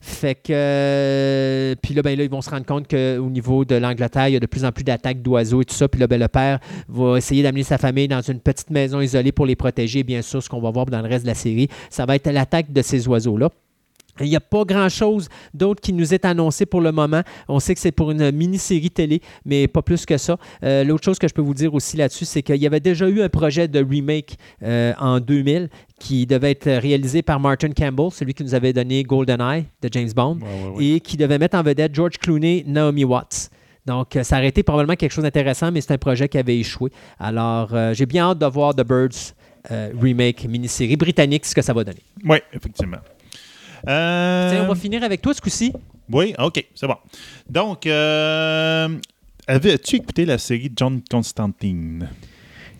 Fait 0.01 0.35
que. 0.35 0.51
euh, 0.51 1.75
puis 1.81 1.93
là, 1.93 2.01
ben, 2.01 2.17
là, 2.17 2.23
ils 2.23 2.29
vont 2.29 2.41
se 2.41 2.49
rendre 2.49 2.65
compte 2.65 2.87
qu'au 2.87 3.29
niveau 3.29 3.65
de 3.65 3.75
l'Angleterre, 3.75 4.29
il 4.29 4.33
y 4.33 4.37
a 4.37 4.39
de 4.39 4.45
plus 4.45 4.63
en 4.63 4.71
plus 4.71 4.83
d'attaques 4.83 5.21
d'oiseaux 5.21 5.61
et 5.61 5.65
tout 5.65 5.75
ça. 5.75 5.87
Puis 5.87 5.99
là, 5.99 6.07
ben, 6.07 6.19
le 6.19 6.27
père 6.27 6.59
va 6.87 7.17
essayer 7.17 7.43
d'amener 7.43 7.63
sa 7.63 7.77
famille 7.77 8.07
dans 8.07 8.21
une 8.21 8.39
petite 8.39 8.69
maison 8.69 9.01
isolée 9.01 9.31
pour 9.31 9.45
les 9.45 9.55
protéger. 9.55 10.03
Bien 10.03 10.21
sûr, 10.21 10.41
ce 10.41 10.49
qu'on 10.49 10.61
va 10.61 10.71
voir 10.71 10.85
dans 10.85 11.01
le 11.01 11.07
reste 11.07 11.23
de 11.23 11.29
la 11.29 11.35
série, 11.35 11.67
ça 11.89 12.05
va 12.05 12.15
être 12.15 12.29
l'attaque 12.29 12.71
de 12.71 12.81
ces 12.81 13.07
oiseaux-là. 13.07 13.49
Il 14.21 14.29
n'y 14.29 14.35
a 14.35 14.39
pas 14.41 14.63
grand-chose 14.63 15.27
d'autre 15.53 15.81
qui 15.81 15.91
nous 15.93 16.13
est 16.13 16.23
annoncé 16.25 16.65
pour 16.65 16.81
le 16.81 16.91
moment. 16.91 17.21
On 17.49 17.59
sait 17.59 17.73
que 17.73 17.79
c'est 17.81 17.91
pour 17.91 18.11
une 18.11 18.31
mini-série 18.31 18.91
télé, 18.91 19.21
mais 19.45 19.67
pas 19.67 19.81
plus 19.81 20.05
que 20.05 20.17
ça. 20.17 20.37
Euh, 20.63 20.83
L'autre 20.83 21.03
chose 21.03 21.19
que 21.19 21.27
je 21.27 21.33
peux 21.33 21.41
vous 21.41 21.53
dire 21.53 21.73
aussi 21.73 21.97
là-dessus, 21.97 22.25
c'est 22.25 22.41
qu'il 22.41 22.55
y 22.57 22.65
avait 22.67 22.79
déjà 22.79 23.07
eu 23.09 23.21
un 23.21 23.29
projet 23.29 23.67
de 23.67 23.83
remake 23.83 24.37
euh, 24.63 24.93
en 24.99 25.19
2000 25.19 25.69
qui 25.99 26.25
devait 26.25 26.51
être 26.51 26.69
réalisé 26.69 27.21
par 27.21 27.39
Martin 27.39 27.71
Campbell, 27.71 28.09
celui 28.11 28.33
qui 28.33 28.43
nous 28.43 28.53
avait 28.55 28.73
donné 28.73 29.03
GoldenEye 29.03 29.65
de 29.81 29.89
James 29.91 30.11
Bond, 30.15 30.39
Ouais, 30.41 30.69
ouais, 30.69 30.75
ouais. 30.77 30.85
et 30.85 30.99
qui 30.99 31.17
devait 31.17 31.37
mettre 31.37 31.57
en 31.57 31.63
vedette 31.63 31.93
George 31.95 32.17
Clooney, 32.17 32.63
Naomi 32.67 33.03
Watts. 33.03 33.49
Donc, 33.85 34.15
euh, 34.15 34.23
ça 34.23 34.37
aurait 34.37 34.47
été 34.47 34.63
probablement 34.63 34.95
quelque 34.95 35.11
chose 35.11 35.23
d'intéressant, 35.25 35.71
mais 35.71 35.79
c'est 35.81 35.93
un 35.93 35.97
projet 35.97 36.27
qui 36.27 36.37
avait 36.37 36.57
échoué. 36.57 36.89
Alors, 37.19 37.69
euh, 37.73 37.93
j'ai 37.93 38.05
bien 38.05 38.25
hâte 38.31 38.39
de 38.39 38.45
voir 38.45 38.73
The 38.73 38.85
Birds 38.87 39.33
remake 39.99 40.45
mini-série 40.47 40.95
britannique, 40.95 41.43
ce 41.45 41.55
que 41.55 41.61
ça 41.63 41.73
va 41.73 41.83
donner. 41.83 42.01
Oui, 42.23 42.37
effectivement. 42.53 42.97
Euh, 43.87 44.51
Tiens, 44.51 44.63
on 44.65 44.67
va 44.67 44.75
finir 44.75 45.03
avec 45.03 45.21
toi 45.21 45.33
ce 45.33 45.41
coup-ci. 45.41 45.73
Oui, 46.11 46.33
OK, 46.39 46.63
c'est 46.75 46.87
bon. 46.87 46.97
Donc, 47.49 47.85
euh, 47.87 48.87
avais-tu 49.47 49.95
écouté 49.97 50.25
la 50.25 50.37
série 50.37 50.71
John 50.75 51.01
Constantine? 51.09 52.07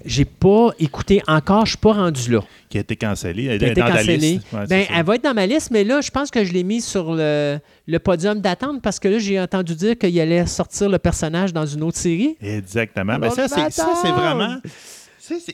J'ai 0.08 0.26
pas 0.26 0.70
écouté 0.78 1.24
encore, 1.28 1.66
je 1.66 1.72
suis 1.72 1.78
pas 1.80 1.94
rendu 1.94 2.32
là. 2.32 2.42
qui 2.70 2.78
a 2.78 2.82
été 2.82 2.96
cancellée? 2.96 3.46
Elle 3.46 3.64
est 3.64 3.72
été 3.72 3.82
dans 3.82 3.88
cancellée. 3.88 4.18
liste. 4.18 4.46
Ouais, 4.54 4.68
Ben, 4.68 4.86
elle 4.96 5.04
va 5.04 5.16
être 5.16 5.24
dans 5.24 5.34
ma 5.34 5.48
liste, 5.48 5.72
mais 5.72 5.84
là, 5.84 6.00
je 6.02 6.12
pense 6.12 6.30
que 6.30 6.46
je 6.46 6.54
l'ai 6.54 6.64
mis 6.64 6.80
sur 6.82 7.16
le, 7.16 7.58
le 7.88 8.00
podium 8.00 8.40
d'attente 8.40 8.84
parce 8.84 9.00
que 9.00 9.08
là, 9.08 9.18
j'ai 9.18 9.40
entendu 9.40 9.74
dire 9.74 9.98
qu'il 9.98 10.20
allait 10.20 10.46
sortir 10.46 10.90
le 10.90 11.00
personnage 11.00 11.54
dans 11.54 11.66
une 11.66 11.82
autre 11.82 11.98
série. 11.98 12.38
Exactement. 12.40 13.18
Ben, 13.18 13.32
Alors, 13.32 13.34
ça, 13.34 13.48
c'est, 13.48 14.12
vraiment. 14.12 14.58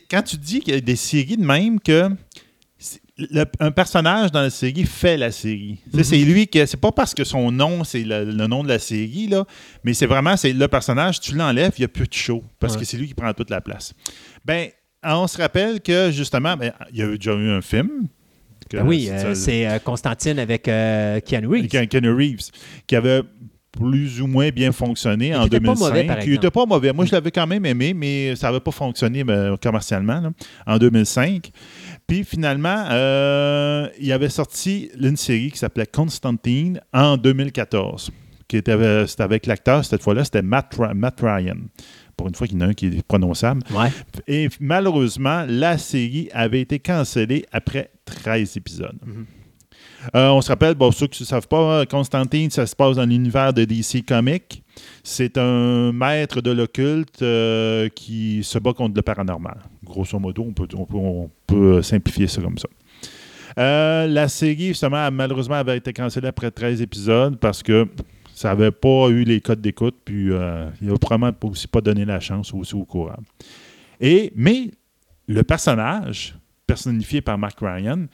quand 0.09 0.21
tu 0.23 0.35
dis 0.35 0.59
qu'il 0.59 0.73
y 0.73 0.77
a 0.77 0.81
des 0.81 0.97
séries 0.97 1.37
de 1.37 1.45
même 1.45 1.79
que. 1.79 2.09
Le- 3.29 3.45
un 3.59 3.71
personnage 3.71 4.31
dans 4.31 4.41
la 4.41 4.49
série 4.49 4.83
fait 4.85 5.17
la 5.17 5.31
série. 5.31 5.79
C'est 6.03 6.17
lui 6.17 6.47
qui. 6.47 6.65
C'est 6.65 6.79
pas 6.79 6.91
parce 6.91 7.13
que 7.13 7.23
son 7.23 7.51
nom, 7.51 7.83
c'est 7.83 8.03
le, 8.03 8.25
le 8.25 8.47
nom 8.47 8.63
de 8.63 8.69
la 8.69 8.79
série, 8.79 9.27
là, 9.27 9.45
mais 9.83 9.93
c'est 9.93 10.05
vraiment 10.07 10.35
c'est 10.37 10.53
le 10.53 10.67
personnage, 10.67 11.19
tu 11.19 11.35
l'enlèves, 11.35 11.73
il 11.77 11.81
n'y 11.81 11.85
a 11.85 11.89
plus 11.89 12.07
de 12.07 12.13
show 12.13 12.43
parce 12.59 12.73
Ouais. 12.73 12.79
que 12.79 12.85
c'est 12.85 12.97
lui 12.97 13.07
qui 13.07 13.13
prend 13.13 13.31
toute 13.33 13.49
la 13.49 13.61
place. 13.61 13.93
Ben, 14.45 14.67
on 15.03 15.27
se 15.27 15.37
rappelle 15.37 15.81
que 15.81 16.11
justement, 16.11 16.55
ben, 16.57 16.71
il 16.91 16.99
y 16.99 17.01
a 17.03 17.07
déjà 17.07 17.33
eu 17.33 17.49
un 17.51 17.61
film. 17.61 18.07
que- 18.69 18.77
Ben 18.77 18.87
oui, 18.87 19.05
c'est 19.07 19.25
euh, 19.25 19.35
c'est 19.35 19.67
euh, 19.67 19.79
Constantine 19.79 20.39
avec 20.39 20.67
euh, 20.67 21.19
Keanu 21.19 21.47
Reeves. 21.47 21.67
Ken- 21.67 21.87
Keanu 21.87 22.13
Reeves, 22.13 22.51
qui 22.87 22.95
avait 22.95 23.21
plus 23.71 24.21
ou 24.21 24.27
moins 24.27 24.49
bien 24.49 24.71
fonctionné 24.73 25.33
en 25.33 25.41
qui 25.41 25.47
était 25.47 25.59
pas 25.61 25.73
2005. 25.73 25.85
mauvais, 25.87 26.03
par 26.03 26.17
il 26.17 26.19
exemple. 26.23 26.35
était 26.45 26.51
pas 26.51 26.65
mauvais. 26.65 26.91
Moi, 26.93 27.05
je 27.05 27.11
l'avais 27.13 27.31
quand 27.31 27.47
même 27.47 27.65
aimé, 27.65 27.93
mais 27.93 28.35
ça 28.35 28.47
n'avait 28.47 28.59
pas 28.59 28.71
fonctionné 28.71 29.23
ben, 29.23 29.55
commercialement 29.61 30.19
là, 30.19 30.31
en 30.67 30.77
2005. 30.77 31.51
Puis 32.11 32.25
finalement, 32.25 32.87
euh, 32.91 33.87
il 33.97 34.11
avait 34.11 34.27
sorti 34.27 34.89
une 34.99 35.15
série 35.15 35.49
qui 35.49 35.57
s'appelait 35.57 35.85
Constantine 35.85 36.81
en 36.91 37.15
2014. 37.15 38.11
Qui 38.49 38.57
était, 38.57 38.73
avec- 38.73 39.07
c'était 39.07 39.23
avec 39.23 39.45
l'acteur, 39.45 39.85
cette 39.85 40.03
fois-là, 40.03 40.25
c'était 40.25 40.41
Matt, 40.41 40.75
Ryan. 41.21 41.55
Pour 42.17 42.27
une 42.27 42.35
fois 42.35 42.47
qu'il 42.47 42.59
y 42.59 42.61
en 42.61 42.65
a 42.65 42.69
un 42.71 42.73
qui 42.73 42.87
est 42.87 43.07
prononçable. 43.07 43.61
Ouais. 43.73 43.87
Et 44.27 44.49
malheureusement, 44.59 45.45
la 45.47 45.77
série 45.77 46.27
avait 46.33 46.59
été 46.59 46.79
cancellée 46.79 47.45
après 47.53 47.91
13 48.03 48.57
épisodes. 48.57 48.99
Euh, 50.15 50.29
on 50.29 50.41
se 50.41 50.49
rappelle, 50.49 50.75
bon, 50.75 50.91
ceux 50.91 51.07
qui 51.07 51.23
ne 51.23 51.27
savent 51.27 51.47
pas, 51.47 51.85
Constantine, 51.85 52.49
ça 52.49 52.65
se 52.65 52.75
passe 52.75 52.95
dans 52.95 53.05
l'univers 53.05 53.53
de 53.53 53.65
DC 53.65 54.05
Comics. 54.05 54.63
C'est 55.03 55.37
un 55.37 55.91
maître 55.91 56.41
de 56.41 56.51
l'occulte 56.51 57.21
euh, 57.21 57.89
qui 57.89 58.43
se 58.43 58.57
bat 58.59 58.73
contre 58.73 58.95
le 58.95 59.01
paranormal. 59.01 59.57
Grosso 59.83 60.17
modo, 60.19 60.43
on 60.43 60.53
peut, 60.53 60.67
peut 61.47 61.81
simplifier 61.81 62.27
ça 62.27 62.41
comme 62.41 62.57
ça. 62.57 62.67
Euh, 63.57 64.07
la 64.07 64.27
série, 64.27 64.67
justement, 64.67 65.09
malheureusement, 65.11 65.55
avait 65.55 65.77
été 65.77 65.93
cancellée 65.93 66.27
après 66.27 66.51
13 66.51 66.81
épisodes 66.81 67.37
parce 67.37 67.61
que 67.63 67.87
ça 68.33 68.49
n'avait 68.49 68.71
pas 68.71 69.09
eu 69.09 69.23
les 69.23 69.41
codes 69.41 69.61
d'écoute, 69.61 69.95
puis 70.03 70.31
euh, 70.31 70.69
il 70.81 70.87
n'a 70.87 70.97
probablement 70.97 71.33
aussi 71.43 71.67
pas 71.67 71.81
donné 71.81 72.05
la 72.05 72.19
chance 72.19 72.53
aussi 72.53 72.75
au 72.75 72.85
courant. 72.85 73.19
Et, 73.99 74.31
mais 74.35 74.71
le 75.27 75.43
personnage, 75.43 76.35
personnifié 76.65 77.21
par 77.21 77.37
Mark 77.37 77.59
Ryan, 77.61 78.05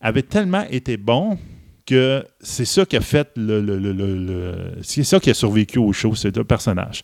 avait 0.00 0.22
tellement 0.22 0.64
été 0.70 0.96
bon 0.96 1.38
que 1.86 2.24
c'est 2.40 2.64
ça 2.66 2.84
qui 2.84 2.96
a 2.96 3.00
fait 3.00 3.30
le, 3.36 3.60
le- 3.60 3.78
le- 3.78 3.92
le- 3.92 4.72
c'est 4.82 5.04
ça 5.04 5.18
qui 5.20 5.30
a 5.30 5.34
survécu 5.34 5.78
au 5.78 5.92
show, 5.92 6.14
c'est 6.14 6.36
le 6.36 6.44
personnage. 6.44 7.02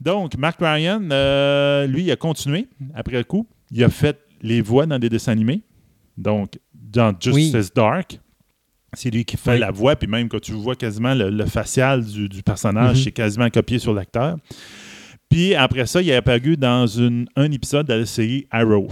Donc, 0.00 0.36
Mark 0.36 0.58
Ryan, 0.60 1.02
euh, 1.10 1.86
lui, 1.86 2.02
il 2.04 2.10
a 2.10 2.16
continué 2.16 2.68
après 2.94 3.16
le 3.18 3.24
coup. 3.24 3.46
Il 3.70 3.82
a 3.82 3.88
fait 3.88 4.18
les 4.42 4.60
voix 4.60 4.86
dans 4.86 4.98
des 4.98 5.08
dessins 5.08 5.32
animés. 5.32 5.62
Donc, 6.16 6.58
dans 6.72 7.12
Justice 7.18 7.54
Oui. 7.54 7.70
Dark, 7.74 8.20
c'est 8.92 9.10
lui 9.10 9.24
qui 9.24 9.36
fait 9.36 9.52
Oui. 9.54 9.58
la 9.58 9.70
voix, 9.72 9.96
puis 9.96 10.06
même 10.08 10.28
quand 10.28 10.40
tu 10.40 10.52
vois 10.52 10.76
quasiment 10.76 11.14
le, 11.14 11.30
le 11.30 11.46
facial 11.46 12.04
du, 12.04 12.28
du 12.28 12.42
personnage, 12.42 12.98
Mhm. 12.98 13.04
c'est 13.04 13.12
quasiment 13.12 13.50
copié 13.50 13.78
sur 13.80 13.92
l'acteur. 13.94 14.36
Puis 15.28 15.54
après 15.54 15.86
ça, 15.86 16.00
il 16.00 16.10
est 16.10 16.14
apparu 16.14 16.56
dans 16.56 16.86
une- 16.86 17.26
un 17.34 17.50
épisode 17.50 17.86
de 17.88 17.94
la 17.94 18.06
série 18.06 18.46
Arrow, 18.50 18.88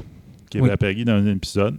qui 0.53 0.59
avait 0.59 0.67
Oui. 0.69 0.73
apparu 0.73 1.05
dans 1.05 1.15
un 1.15 1.27
épisode, 1.27 1.77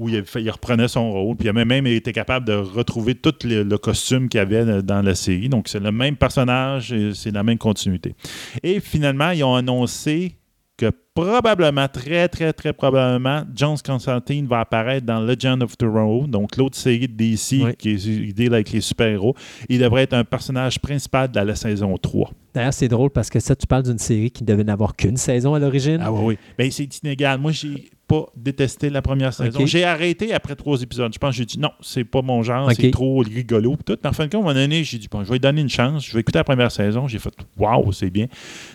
où 0.00 0.08
il, 0.08 0.18
reprenait 0.50 0.88
son 0.88 1.12
rôle, 1.12 1.36
puis 1.36 1.46
il 1.46 1.50
a 1.50 1.64
même 1.64 1.86
été 1.86 2.12
capable 2.12 2.46
de 2.46 2.54
retrouver 2.54 3.14
tout 3.14 3.34
le, 3.44 3.62
le 3.62 3.78
costume 3.78 4.28
qu'il 4.28 4.40
avait 4.40 4.82
dans 4.82 5.02
la 5.02 5.14
série. 5.14 5.48
Donc, 5.48 5.68
c'est 5.68 5.80
le 5.80 5.92
même 5.92 6.16
personnage, 6.16 6.92
et 6.92 7.12
c'est 7.14 7.30
la 7.30 7.42
même 7.42 7.58
continuité. 7.58 8.14
Et 8.62 8.80
finalement, 8.80 9.30
ils 9.30 9.44
ont 9.44 9.54
annoncé 9.54 10.36
que 10.76 10.90
probablement, 11.14 11.86
très, 11.86 12.26
très, 12.28 12.52
très 12.52 12.72
probablement, 12.72 13.44
John 13.54 13.76
Constantine 13.86 14.48
va 14.48 14.58
apparaître 14.60 15.06
dans 15.06 15.20
Legend 15.20 15.62
of 15.62 15.76
Tomorrow, 15.78 16.26
donc 16.26 16.56
l'autre 16.56 16.76
série 16.76 17.06
de 17.06 17.12
DC 17.14 17.60
Oui. 17.62 17.76
qui 17.78 17.90
est 17.90 18.04
idée 18.06 18.46
avec 18.46 18.72
les 18.72 18.80
super-héros. 18.80 19.36
Il 19.68 19.78
devrait 19.78 20.02
être 20.02 20.14
un 20.14 20.24
personnage 20.24 20.80
principal 20.80 21.30
de 21.30 21.38
la 21.38 21.54
saison 21.54 21.96
3. 21.96 22.32
D'ailleurs, 22.54 22.72
c'est 22.74 22.88
drôle 22.88 23.10
parce 23.10 23.30
que 23.30 23.38
ça, 23.38 23.54
tu 23.54 23.68
parles 23.68 23.84
d'une 23.84 23.98
série 24.00 24.32
qui 24.32 24.42
devait 24.42 24.64
n'avoir 24.64 24.96
qu'une 24.96 25.16
saison 25.16 25.54
à 25.54 25.60
l'origine. 25.60 25.98
Ah 26.02 26.12
oui, 26.12 26.20
oui. 26.24 26.38
Ben, 26.58 26.68
c'est 26.72 27.02
inégal. 27.04 27.38
Moi, 27.38 27.52
j'ai 27.52 27.90
pas 28.06 28.26
détesté 28.36 28.90
la 28.90 29.02
première 29.02 29.32
saison. 29.32 29.64
J'ai 29.66 29.84
arrêté 29.84 30.32
après 30.34 30.54
trois 30.56 30.80
épisodes. 30.82 31.12
Je 31.12 31.18
pense 31.18 31.30
que 31.30 31.36
j'ai 31.36 31.44
dit 31.44 31.58
non, 31.58 31.70
c'est 31.80 32.04
pas 32.04 32.22
mon 32.22 32.42
genre, 32.42 32.70
c'est 32.72 32.90
trop 32.90 33.18
rigolo. 33.18 33.76
Tout. 33.84 33.96
Mais 34.02 34.10
en 34.10 34.12
fin 34.12 34.26
de 34.26 34.30
compte, 34.30 34.40
à 34.46 34.50
un 34.50 34.52
moment 34.52 34.54
donné, 34.60 34.84
j'ai 34.84 34.98
dit 34.98 35.08
bon, 35.10 35.22
je 35.22 35.28
vais 35.28 35.34
lui 35.34 35.40
donner 35.40 35.60
une 35.62 35.68
chance. 35.68 36.04
Je 36.06 36.12
vais 36.14 36.20
écouter 36.20 36.38
la 36.38 36.44
première 36.44 36.70
saison. 36.70 37.08
J'ai 37.08 37.18
fait 37.18 37.32
waouh, 37.56 37.92
c'est 37.92 38.10
bien. 38.10 38.26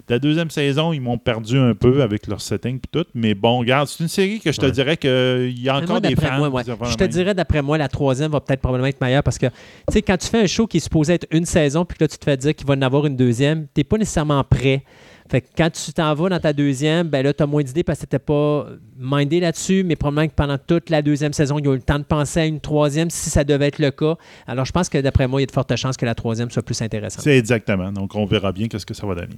La 0.08 0.20
deuxième 0.20 0.50
saison, 0.50 0.94
ils 0.94 1.00
m'ont 1.02 1.18
perdu 1.18 1.58
un 1.58 1.74
peu 1.76 2.02
avec 2.02 2.28
leur 2.28 2.42
setting 2.42 2.80
puis 2.80 2.90
tout. 2.92 3.08
Mais 3.14 3.34
bon, 3.34 3.60
regarde, 3.60 3.88
c'est 3.88 4.04
une 4.04 4.10
série 4.10 4.40
que 4.40 4.52
je 4.52 4.58
te 4.60 4.66
Ouais. 4.66 4.72
dirais 4.72 4.98
qu'il 4.98 5.60
y 5.60 5.70
a 5.70 5.76
encore 5.78 5.90
moi, 5.90 6.00
des 6.02 6.16
fans. 6.16 6.38
moi, 6.38 6.50
ouais. 6.50 6.64
Je 6.66 6.96
te 6.96 7.04
dirais, 7.04 7.34
d'après 7.34 7.62
moi, 7.62 7.78
la 7.78 7.88
troisième 7.88 8.32
va 8.32 8.40
peut-être 8.42 8.62
probablement 8.62 8.88
être 8.88 9.02
meilleure 9.02 9.24
parce 9.24 9.38
que, 9.38 9.48
tu 9.48 9.54
sais, 9.94 10.02
quand 10.02 10.18
tu 10.18 10.28
fais 10.28 10.42
un 10.42 10.48
show 10.48 10.68
qui 10.68 10.78
est 10.78 10.82
supposé 10.82 11.14
être 11.14 11.28
une 11.32 11.46
saison, 11.46 11.86
puis 11.86 11.98
que 11.98 12.04
là, 12.04 12.08
tu 12.08 12.18
te 12.18 12.24
fais 12.26 12.38
dire 12.38 12.56
qu'il 12.56 12.68
va 12.68 12.74
en 12.76 12.82
avoir 12.82 13.06
une 13.06 13.16
deuxième, 13.16 13.64
tu 13.74 13.80
n'es 13.80 13.84
pas 13.84 13.98
nécessairement 13.98 14.44
prêt. 14.44 14.84
Fait 15.30 15.42
que 15.42 15.48
quand 15.56 15.70
tu 15.70 15.94
t'en 15.94 16.14
vas 16.16 16.30
dans 16.30 16.40
ta 16.40 16.54
deuxième, 16.54 17.08
ben 17.08 17.24
là, 17.24 17.34
tu 17.34 17.44
as 17.44 17.46
moins 17.46 17.62
d'idées 17.62 17.84
parce 17.84 18.00
que 18.00 18.08
tu 18.08 18.18
pas 18.18 18.66
mindé 18.98 19.40
là-dessus, 19.40 19.84
mais 19.84 19.96
probablement 19.96 20.28
que 20.28 20.34
pendant 20.34 20.58
toute 20.58 20.90
la 20.90 21.04
deuxième 21.04 21.34
saison, 21.34 21.60
ils 21.60 21.68
ont 21.68 21.74
eu 21.74 21.78
le 21.78 21.84
temps 21.84 22.00
de 22.00 22.04
penser 22.04 22.40
à 22.40 22.46
une 22.48 22.60
troisième 22.60 23.12
si 23.12 23.30
ça 23.30 23.44
devait 23.44 23.68
être 23.68 23.80
le 23.80 23.92
cas. 23.92 24.16
Alors, 24.48 24.66
je 24.66 24.72
pense 24.72 24.90
que 24.90 24.98
d'après 24.98 25.28
moi, 25.28 25.40
il 25.40 25.44
y 25.44 25.46
a 25.46 25.48
de 25.48 25.52
fortes 25.52 25.76
chances 25.76 25.98
que 25.98 26.06
la 26.06 26.16
troisième 26.16 26.50
soit 26.50 26.64
plus 26.64 26.82
intéressante. 26.82 27.24
C'est 27.24 27.38
exactement. 27.38 27.92
Donc, 27.92 28.16
on 28.16 28.26
verra 28.26 28.52
bien 28.52 28.68
qu'est-ce 28.68 28.88
que 28.88 28.96
ça 28.96 29.06
va 29.06 29.14
donner. 29.16 29.38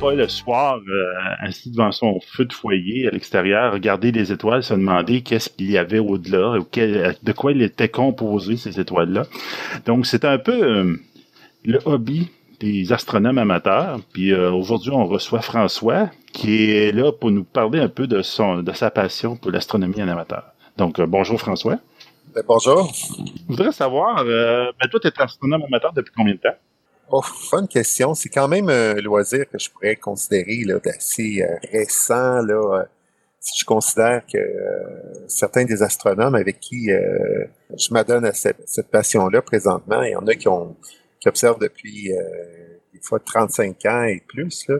Pas 0.00 0.14
le 0.14 0.28
soir 0.28 0.78
euh, 0.88 1.12
assis 1.40 1.70
devant 1.70 1.90
son 1.90 2.20
feu 2.20 2.44
de 2.44 2.52
foyer 2.52 3.08
à 3.08 3.10
l'extérieur, 3.10 3.72
regarder 3.72 4.12
les 4.12 4.30
étoiles, 4.30 4.62
se 4.62 4.74
demander 4.74 5.22
qu'est-ce 5.22 5.50
qu'il 5.50 5.70
y 5.70 5.78
avait 5.78 5.98
au-delà, 5.98 6.58
de 6.58 7.32
quoi 7.32 7.52
il 7.52 7.62
était 7.62 7.88
composé 7.88 8.56
ces 8.56 8.78
étoiles-là. 8.78 9.24
Donc 9.86 10.06
c'est 10.06 10.24
un 10.24 10.38
peu 10.38 10.62
euh, 10.62 10.96
le 11.64 11.78
hobby 11.84 12.28
des 12.60 12.92
astronomes 12.92 13.38
amateurs. 13.38 14.00
Puis 14.12 14.32
euh, 14.32 14.52
aujourd'hui, 14.52 14.90
on 14.92 15.06
reçoit 15.06 15.40
François 15.40 16.10
qui 16.32 16.70
est 16.70 16.92
là 16.92 17.10
pour 17.10 17.30
nous 17.30 17.44
parler 17.44 17.80
un 17.80 17.88
peu 17.88 18.06
de 18.06 18.22
son 18.22 18.62
de 18.62 18.72
sa 18.72 18.90
passion 18.90 19.36
pour 19.36 19.50
l'astronomie 19.50 20.02
en 20.02 20.08
amateur. 20.08 20.44
Donc 20.76 21.00
bonjour 21.00 21.40
François. 21.40 21.78
Ben, 22.34 22.42
bonjour. 22.46 22.92
Je 22.94 23.46
voudrais 23.48 23.72
savoir, 23.72 24.24
ben, 24.24 24.88
toi, 24.90 25.00
tu 25.00 25.08
es 25.08 25.12
astronome 25.20 25.64
amateur 25.64 25.92
depuis 25.92 26.12
combien 26.14 26.34
de 26.34 26.38
temps? 26.38 26.56
Oh, 27.10 27.22
bonne 27.50 27.68
question. 27.68 28.14
C'est 28.14 28.28
quand 28.28 28.48
même 28.48 28.68
un 28.68 28.94
loisir 28.94 29.48
que 29.48 29.58
je 29.58 29.70
pourrais 29.70 29.96
considérer 29.96 30.64
d'assez 30.84 31.42
euh, 31.42 31.56
récent. 31.72 32.42
Là, 32.42 32.80
euh, 32.80 32.84
si 33.40 33.60
je 33.60 33.64
considère 33.64 34.22
que 34.26 34.38
euh, 34.38 35.26
certains 35.28 35.64
des 35.64 35.82
astronomes 35.82 36.34
avec 36.34 36.60
qui 36.60 36.90
euh, 36.90 37.44
je 37.76 37.92
m'adonne 37.92 38.24
à 38.24 38.34
cette, 38.34 38.68
cette 38.68 38.90
passion-là 38.90 39.42
présentement, 39.42 40.02
il 40.02 40.10
y 40.10 40.16
en 40.16 40.26
a 40.26 40.34
qui, 40.34 40.48
ont, 40.48 40.76
qui 41.20 41.28
observent 41.28 41.58
depuis 41.58 42.12
euh, 42.12 42.22
des 42.92 43.00
fois 43.00 43.20
35 43.20 43.84
ans 43.86 44.04
et 44.04 44.22
plus. 44.26 44.66
Là. 44.68 44.76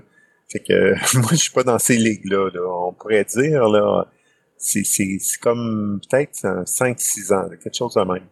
Fait 0.50 0.60
que 0.60 0.92
moi, 1.18 1.30
je 1.30 1.36
suis 1.36 1.52
pas 1.52 1.62
dans 1.62 1.78
ces 1.78 1.96
ligues-là. 1.96 2.50
Là. 2.52 2.60
On 2.88 2.92
pourrait 2.92 3.24
dire, 3.24 3.68
là, 3.68 4.06
c'est, 4.56 4.82
comme 5.40 6.00
peut-être 6.10 6.44
un 6.44 6.64
5-6 6.64 7.32
ans, 7.32 7.48
là, 7.48 7.56
quelque 7.56 7.76
chose 7.76 7.94
de 7.94 8.00
même. 8.02 8.26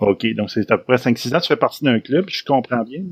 OK, 0.00 0.26
donc 0.34 0.50
c'est 0.50 0.70
à 0.70 0.78
peu 0.78 0.84
près 0.84 0.96
5-6 0.96 1.34
ans. 1.36 1.40
Tu 1.40 1.48
fais 1.48 1.56
partie 1.56 1.84
d'un 1.84 2.00
club, 2.00 2.26
je 2.28 2.44
comprends 2.44 2.82
bien. 2.82 3.02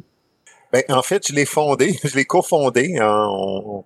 Ben, 0.73 0.82
en 0.89 1.02
fait, 1.02 1.27
je 1.28 1.35
l'ai 1.35 1.47
fondé, 1.47 1.94
je 2.05 2.15
l'ai 2.16 2.24
cofondé. 2.24 2.98
hein. 2.98 3.27
On, 3.31 3.85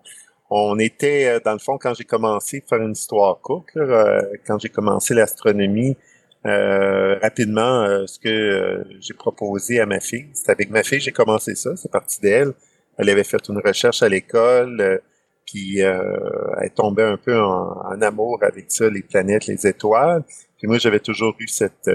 on 0.54 0.78
était, 0.78 1.28
euh, 1.28 1.40
dans 1.42 1.52
le 1.54 1.58
fond, 1.58 1.78
quand 1.78 1.94
j'ai 1.94 2.04
commencé, 2.04 2.62
faire 2.68 2.82
une 2.82 2.92
histoire 2.92 3.40
courte, 3.40 3.68
euh, 3.76 4.20
quand 4.46 4.58
j'ai 4.58 4.68
commencé 4.68 5.14
l'astronomie, 5.14 5.96
euh, 6.44 7.18
rapidement, 7.20 8.06
ce 8.06 8.18
que 8.18 8.84
j'ai 9.00 9.14
proposé 9.14 9.80
à 9.80 9.86
ma 9.86 10.00
fille, 10.00 10.28
c'est 10.34 10.50
avec 10.50 10.70
ma 10.70 10.82
fille, 10.82 11.00
j'ai 11.00 11.12
commencé 11.12 11.54
ça, 11.54 11.74
c'est 11.76 11.90
parti 11.90 12.20
d'elle. 12.20 12.52
Elle 12.98 13.08
avait 13.08 13.24
fait 13.24 13.48
une 13.48 13.58
recherche 13.64 14.02
à 14.02 14.08
l'école, 14.08 15.00
puis 15.46 15.78
elle 15.78 16.70
tombait 16.74 17.04
un 17.04 17.16
peu 17.16 17.40
en, 17.40 17.80
en 17.86 18.02
amour 18.02 18.40
avec 18.42 18.66
ça, 18.68 18.90
les 18.90 19.02
planètes, 19.02 19.46
les 19.46 19.66
étoiles. 19.66 20.24
Puis 20.58 20.66
moi, 20.66 20.78
j'avais 20.78 21.00
toujours 21.00 21.34
eu 21.38 21.48
cette... 21.48 21.88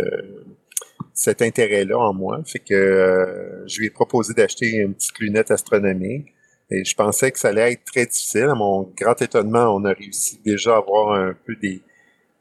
cet 1.13 1.41
intérêt-là 1.41 1.97
en 1.97 2.13
moi. 2.13 2.41
Fait 2.45 2.59
que 2.59 2.73
euh, 2.73 3.67
je 3.67 3.79
lui 3.79 3.87
ai 3.87 3.89
proposé 3.89 4.33
d'acheter 4.33 4.75
une 4.77 4.93
petite 4.93 5.17
lunette 5.19 5.51
astronomique. 5.51 6.33
Et 6.69 6.83
je 6.83 6.95
pensais 6.95 7.31
que 7.31 7.39
ça 7.39 7.49
allait 7.49 7.73
être 7.73 7.85
très 7.85 8.05
difficile. 8.05 8.47
À 8.49 8.55
mon 8.55 8.83
grand 8.95 9.19
étonnement, 9.21 9.73
on 9.75 9.85
a 9.85 9.93
réussi 9.93 10.39
déjà 10.43 10.75
à 10.75 10.81
voir 10.81 11.13
un 11.13 11.33
peu 11.45 11.55
des, 11.55 11.81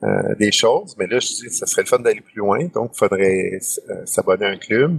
euh, 0.03 0.35
des 0.39 0.51
choses. 0.51 0.97
Mais 0.99 1.07
là, 1.07 1.21
je 1.21 1.27
dis, 1.29 1.51
ça 1.51 1.67
serait 1.67 1.83
le 1.83 1.89
fun 1.89 2.01
d'aller 2.01 2.21
plus 2.21 2.39
loin. 2.39 2.65
Donc, 2.75 2.91
il 2.95 2.99
faudrait 2.99 3.59
euh, 3.89 4.05
s'abonner 4.05 4.47
à 4.47 4.51
un 4.51 4.59
club. 4.59 4.99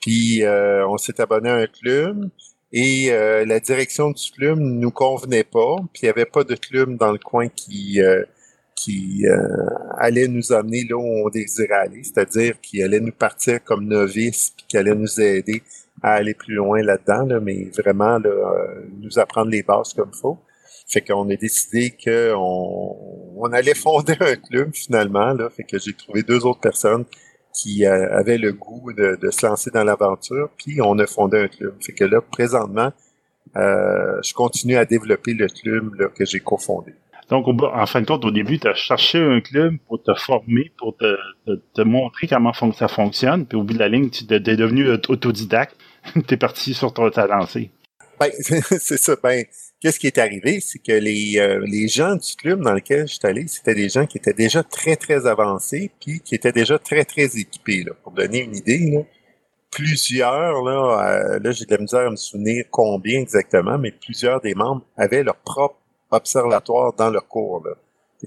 Puis, 0.00 0.42
on 0.46 0.96
s'est 0.98 1.20
abonné 1.20 1.50
à 1.50 1.56
un 1.56 1.66
club. 1.66 2.30
Et 2.72 3.10
la 3.10 3.60
direction 3.60 4.10
du 4.10 4.30
club 4.30 4.58
nous 4.58 4.90
convenait 4.92 5.44
pas. 5.44 5.76
Puis, 5.92 6.02
il 6.02 6.06
n'y 6.06 6.10
avait 6.10 6.26
pas 6.26 6.44
de 6.44 6.54
club 6.54 6.96
dans 6.96 7.12
le 7.12 7.18
coin 7.18 7.48
qui... 7.48 8.00
qui 8.76 9.26
euh, 9.26 9.38
allait 9.98 10.28
nous 10.28 10.52
amener 10.52 10.84
là 10.88 10.96
où 10.96 11.26
on 11.26 11.28
désirait 11.30 11.74
aller, 11.74 12.04
c'est-à-dire 12.04 12.60
qui 12.60 12.82
allait 12.82 13.00
nous 13.00 13.12
partir 13.12 13.64
comme 13.64 13.86
novices, 13.86 14.52
puis 14.56 14.66
qui 14.68 14.76
allait 14.76 14.94
nous 14.94 15.20
aider 15.20 15.62
à 16.02 16.12
aller 16.12 16.34
plus 16.34 16.54
loin 16.54 16.82
là-dedans, 16.82 17.24
là, 17.24 17.40
mais 17.40 17.70
vraiment 17.76 18.18
là, 18.18 18.28
euh, 18.28 18.84
nous 19.00 19.18
apprendre 19.18 19.50
les 19.50 19.62
bases 19.62 19.94
comme 19.94 20.10
il 20.14 20.20
faut. 20.20 20.38
Fait 20.88 21.00
qu'on 21.00 21.28
a 21.30 21.36
décidé 21.36 21.90
qu'on 21.90 22.96
on 23.36 23.52
allait 23.52 23.74
fonder 23.74 24.14
un 24.20 24.36
club 24.36 24.72
finalement, 24.74 25.32
là, 25.32 25.48
fait 25.50 25.64
que 25.64 25.78
j'ai 25.78 25.94
trouvé 25.94 26.22
deux 26.22 26.44
autres 26.44 26.60
personnes 26.60 27.04
qui 27.52 27.86
euh, 27.86 28.14
avaient 28.14 28.38
le 28.38 28.52
goût 28.52 28.92
de, 28.92 29.16
de 29.20 29.30
se 29.30 29.46
lancer 29.46 29.70
dans 29.70 29.84
l'aventure, 29.84 30.50
puis 30.58 30.82
on 30.82 30.98
a 30.98 31.06
fondé 31.06 31.38
un 31.38 31.48
club. 31.48 31.74
Fait 31.80 31.92
que 31.92 32.04
là, 32.04 32.20
présentement, 32.20 32.92
euh, 33.56 34.20
je 34.22 34.34
continue 34.34 34.76
à 34.76 34.84
développer 34.84 35.32
le 35.32 35.48
club 35.48 35.94
là, 35.94 36.08
que 36.08 36.24
j'ai 36.26 36.40
cofondé. 36.40 36.92
Donc, 37.30 37.46
en 37.48 37.86
fin 37.86 38.00
de 38.00 38.06
compte, 38.06 38.24
au 38.24 38.30
début, 38.30 38.58
tu 38.58 38.68
as 38.68 38.74
cherché 38.74 39.18
un 39.18 39.40
club 39.40 39.76
pour 39.88 40.00
te 40.00 40.14
former, 40.14 40.70
pour 40.78 40.96
te, 40.96 41.16
te, 41.46 41.60
te 41.74 41.82
montrer 41.82 42.28
comment 42.28 42.52
ça 42.52 42.88
fonctionne. 42.88 43.46
Puis 43.46 43.58
au 43.58 43.64
bout 43.64 43.74
de 43.74 43.78
la 43.80 43.88
ligne, 43.88 44.10
tu 44.10 44.24
es 44.32 44.40
devenu 44.40 44.88
aut- 44.88 45.10
autodidacte. 45.10 45.76
tu 46.28 46.34
es 46.34 46.36
parti 46.36 46.72
sur 46.72 46.92
ton, 46.92 47.10
ta 47.10 47.26
lancée. 47.26 47.70
Ben, 48.20 48.30
c'est 48.38 48.96
ça. 48.96 49.16
Ben, 49.20 49.44
qu'est-ce 49.80 49.98
qui 49.98 50.06
est 50.06 50.18
arrivé? 50.18 50.60
C'est 50.60 50.78
que 50.78 50.92
les, 50.92 51.38
euh, 51.38 51.64
les 51.66 51.88
gens 51.88 52.14
du 52.14 52.34
club 52.36 52.60
dans 52.60 52.72
lequel 52.72 53.08
je 53.08 53.14
suis 53.14 53.26
allé, 53.26 53.46
c'était 53.48 53.74
des 53.74 53.88
gens 53.88 54.06
qui 54.06 54.18
étaient 54.18 54.32
déjà 54.32 54.62
très, 54.62 54.94
très 54.94 55.26
avancés, 55.26 55.90
puis 56.00 56.20
qui 56.20 56.36
étaient 56.36 56.52
déjà 56.52 56.78
très, 56.78 57.04
très 57.04 57.36
équipés. 57.36 57.82
Là. 57.84 57.92
Pour 58.04 58.12
donner 58.12 58.44
une 58.44 58.56
idée, 58.56 58.90
là, 58.92 59.00
plusieurs, 59.70 60.62
là, 60.62 61.34
euh, 61.34 61.38
là 61.42 61.50
j'ai 61.50 61.64
de 61.64 61.74
la 61.74 61.80
misère 61.80 62.06
à 62.06 62.10
me 62.10 62.16
souvenir 62.16 62.64
combien 62.70 63.20
exactement, 63.20 63.78
mais 63.78 63.90
plusieurs 63.90 64.40
des 64.40 64.54
membres 64.54 64.86
avaient 64.96 65.22
leur 65.22 65.36
propre 65.36 65.76
observatoire 66.10 66.92
dans 66.92 67.10
leur 67.10 67.26
cours. 67.26 67.62
Là. 67.64 67.72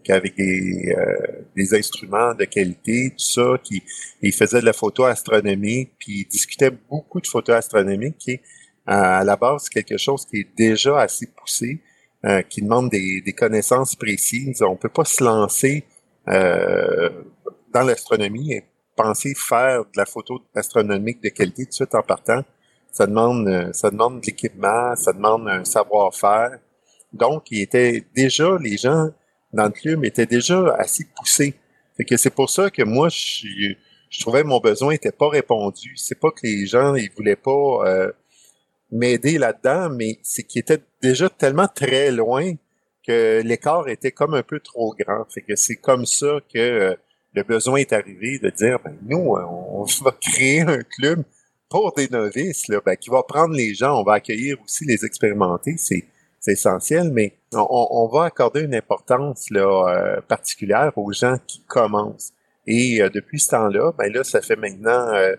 Qu'avec 0.03 0.35
des, 0.35 0.95
euh, 0.95 1.41
des 1.55 1.73
instruments 1.73 2.33
de 2.33 2.45
qualité, 2.45 3.09
tout 3.11 3.25
ça, 3.25 3.55
qui 3.63 3.83
ils 4.21 4.33
faisaient 4.33 4.61
de 4.61 4.65
la 4.65 4.73
photo 4.73 5.03
astronomique, 5.03 5.91
puis 5.97 6.21
ils 6.21 6.27
discutaient 6.27 6.71
beaucoup 6.71 7.19
de 7.19 7.27
photos 7.27 7.55
astronomiques, 7.55 8.17
qui 8.17 8.31
est 8.31 8.41
à 8.85 9.23
la 9.23 9.35
base 9.35 9.67
quelque 9.67 9.97
chose 9.97 10.25
qui 10.25 10.41
est 10.41 10.47
déjà 10.55 10.99
assez 10.99 11.27
poussé, 11.27 11.81
euh, 12.25 12.41
qui 12.43 12.61
demande 12.61 12.89
des, 12.89 13.21
des 13.21 13.33
connaissances 13.33 13.95
précises. 13.95 14.61
On 14.61 14.75
peut 14.75 14.89
pas 14.89 15.05
se 15.05 15.23
lancer 15.23 15.83
euh, 16.27 17.09
dans 17.73 17.81
l'astronomie, 17.81 18.53
et 18.53 18.63
penser 18.95 19.33
faire 19.35 19.85
de 19.85 19.97
la 19.97 20.05
photo 20.05 20.41
astronomique 20.53 21.23
de 21.23 21.29
qualité 21.29 21.63
tout 21.63 21.69
de 21.69 21.73
suite 21.73 21.95
en 21.95 22.03
partant, 22.03 22.43
ça 22.91 23.07
demande, 23.07 23.47
euh, 23.47 23.71
ça 23.73 23.89
demande 23.91 24.19
de 24.21 24.25
l'équipement, 24.25 24.95
ça 24.95 25.13
demande 25.13 25.47
un 25.47 25.63
savoir-faire. 25.63 26.59
Donc, 27.13 27.51
il 27.51 27.61
était 27.61 28.03
déjà, 28.15 28.57
les 28.61 28.77
gens 28.77 29.09
dans 29.53 29.65
le 29.65 29.71
club 29.71 30.05
étaient 30.05 30.25
déjà 30.25 30.75
assez 30.77 31.05
poussés. 31.15 31.55
Fait 31.97 32.05
que 32.05 32.17
c'est 32.17 32.29
pour 32.29 32.49
ça 32.49 32.69
que 32.69 32.83
moi, 32.83 33.09
je, 33.09 33.73
je 34.09 34.19
trouvais 34.19 34.43
que 34.43 34.47
mon 34.47 34.59
besoin 34.59 34.93
n'était 34.93 35.11
pas 35.11 35.29
répondu. 35.29 35.93
C'est 35.97 36.19
pas 36.19 36.31
que 36.31 36.41
les 36.43 36.65
gens, 36.65 36.95
ils 36.95 37.11
voulaient 37.15 37.35
pas 37.35 37.51
euh, 37.85 38.11
m'aider 38.91 39.37
là-dedans, 39.37 39.89
mais 39.89 40.19
c'est 40.23 40.43
qu'ils 40.43 40.61
étaient 40.61 40.81
déjà 41.01 41.29
tellement 41.29 41.67
très 41.67 42.11
loin 42.11 42.53
que 43.05 43.41
l'écart 43.43 43.87
était 43.89 44.11
comme 44.11 44.33
un 44.33 44.43
peu 44.43 44.59
trop 44.59 44.95
grand. 44.97 45.25
Fait 45.29 45.41
que 45.41 45.55
c'est 45.55 45.77
comme 45.77 46.05
ça 46.05 46.39
que 46.53 46.59
euh, 46.59 46.95
le 47.33 47.43
besoin 47.43 47.77
est 47.77 47.93
arrivé 47.93 48.39
de 48.39 48.49
dire, 48.49 48.79
ben, 48.83 48.97
nous, 49.03 49.35
on 49.35 49.83
va 50.03 50.11
créer 50.11 50.61
un 50.61 50.81
club 50.83 51.23
pour 51.69 51.93
des 51.93 52.07
novices, 52.09 52.67
là, 52.67 52.81
ben, 52.83 52.95
qui 52.95 53.09
va 53.09 53.21
prendre 53.23 53.53
les 53.53 53.75
gens, 53.75 53.99
on 53.99 54.03
va 54.03 54.13
accueillir 54.13 54.57
aussi 54.63 54.85
les 54.85 55.05
expérimentés, 55.05 55.75
c'est, 55.77 56.05
essentiel, 56.47 57.11
mais 57.11 57.33
on, 57.53 58.07
va 58.11 58.25
accorder 58.25 58.61
une 58.61 58.75
importance 58.75 59.49
là, 59.49 59.87
euh, 59.89 60.21
particulière 60.21 60.91
aux 60.95 61.11
gens 61.11 61.37
qui 61.45 61.61
commencent. 61.67 62.31
Et 62.67 63.01
euh, 63.01 63.09
depuis 63.09 63.39
ce 63.39 63.49
temps-là, 63.49 63.91
ben 63.97 64.11
là, 64.13 64.23
ça 64.23 64.41
fait 64.41 64.55
maintenant, 64.55 65.07
euh, 65.13 65.35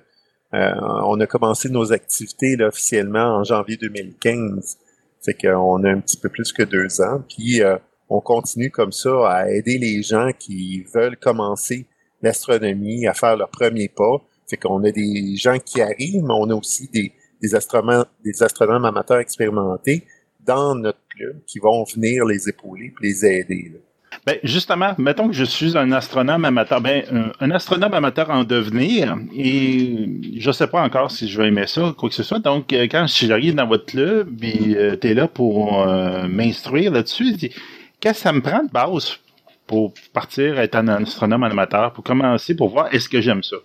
on 0.52 1.18
a 1.20 1.26
commencé 1.26 1.68
nos 1.68 1.92
activités 1.92 2.56
là, 2.56 2.68
officiellement 2.68 3.36
en 3.38 3.44
janvier 3.44 3.76
2015. 3.76 4.78
C'est 5.20 5.40
qu'on 5.40 5.84
a 5.84 5.90
un 5.90 6.00
petit 6.00 6.16
peu 6.16 6.28
plus 6.28 6.52
que 6.52 6.62
deux 6.62 7.00
ans. 7.00 7.22
Puis 7.28 7.60
on 8.08 8.20
continue 8.20 8.70
comme 8.70 8.92
ça 8.92 9.30
à 9.30 9.50
aider 9.50 9.78
les 9.78 10.02
gens 10.02 10.30
qui 10.38 10.82
veulent 10.94 11.16
commencer 11.16 11.86
l'astronomie, 12.22 13.06
à 13.06 13.14
faire 13.14 13.36
leur 13.36 13.50
premier 13.50 13.88
pas. 13.88 14.22
Fait 14.48 14.56
qu'on 14.56 14.82
a 14.82 14.90
des 14.90 15.36
gens 15.36 15.58
qui 15.58 15.80
arrivent, 15.80 16.22
mais 16.22 16.34
on 16.34 16.50
a 16.50 16.54
aussi 16.54 16.88
des, 16.88 17.12
des, 17.40 17.54
astronomes, 17.54 18.06
des 18.24 18.42
astronomes 18.42 18.84
amateurs 18.84 19.18
expérimentés 19.18 20.04
dans 20.46 20.74
notre 20.74 21.00
club 21.08 21.36
qui 21.46 21.58
vont 21.58 21.84
venir 21.84 22.24
les 22.24 22.48
épauler 22.48 22.94
et 23.02 23.06
les 23.06 23.26
aider. 23.26 23.72
Ben, 24.26 24.38
justement, 24.42 24.94
mettons 24.98 25.28
que 25.28 25.34
je 25.34 25.44
suis 25.44 25.78
un 25.78 25.92
astronome 25.92 26.44
amateur, 26.44 26.80
ben, 26.80 27.32
un, 27.40 27.50
astronome 27.50 27.94
amateur 27.94 28.28
en 28.30 28.44
devenir, 28.44 29.16
et 29.34 30.08
je 30.36 30.48
ne 30.48 30.52
sais 30.52 30.66
pas 30.66 30.82
encore 30.82 31.10
si 31.10 31.28
je 31.28 31.40
vais 31.40 31.48
aimer 31.48 31.66
ça, 31.66 31.94
quoi 31.96 32.08
que 32.08 32.14
ce 32.14 32.22
soit. 32.22 32.38
Donc, 32.38 32.72
euh, 32.72 32.86
quand 32.90 33.06
j'arrive 33.06 33.54
dans 33.54 33.66
votre 33.66 33.86
club, 33.86 34.44
et 34.44 34.76
euh, 34.76 34.96
tu 35.00 35.08
es 35.08 35.14
là 35.14 35.26
pour 35.26 35.82
euh, 35.82 36.26
m'instruire 36.28 36.92
là-dessus, 36.92 37.34
qu'est-ce 38.00 38.14
que 38.14 38.14
ça 38.14 38.32
me 38.32 38.42
prend 38.42 38.62
de 38.62 38.70
base 38.70 39.16
pour 39.66 39.94
partir 40.12 40.58
être 40.58 40.74
un 40.74 40.88
astronome 40.88 41.44
amateur, 41.44 41.92
pour 41.92 42.04
commencer, 42.04 42.54
pour 42.54 42.68
voir 42.68 42.92
est-ce 42.92 43.08
que 43.08 43.20
j'aime 43.20 43.42
ça? 43.42 43.56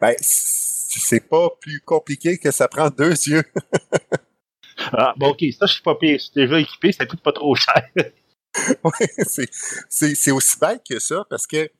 Ben, 0.00 0.14
c'est 0.20 1.28
pas 1.28 1.48
plus 1.60 1.80
compliqué 1.80 2.38
que 2.38 2.50
ça 2.50 2.68
prend 2.68 2.88
deux 2.88 3.10
yeux. 3.10 3.42
ah, 4.92 5.14
bon, 5.16 5.30
ok, 5.30 5.44
ça, 5.58 5.66
je 5.66 5.74
suis 5.74 5.82
pas 5.82 5.94
pire. 5.94 6.20
Déjà 6.34 6.60
équipé, 6.60 6.92
ça 6.92 7.06
coûte 7.06 7.22
pas 7.22 7.32
trop 7.32 7.54
cher. 7.54 7.88
oui, 8.84 9.06
c'est 9.88 10.30
aussi 10.30 10.58
bête 10.60 10.82
que 10.88 10.98
ça, 10.98 11.24
parce 11.28 11.46
que 11.46 11.70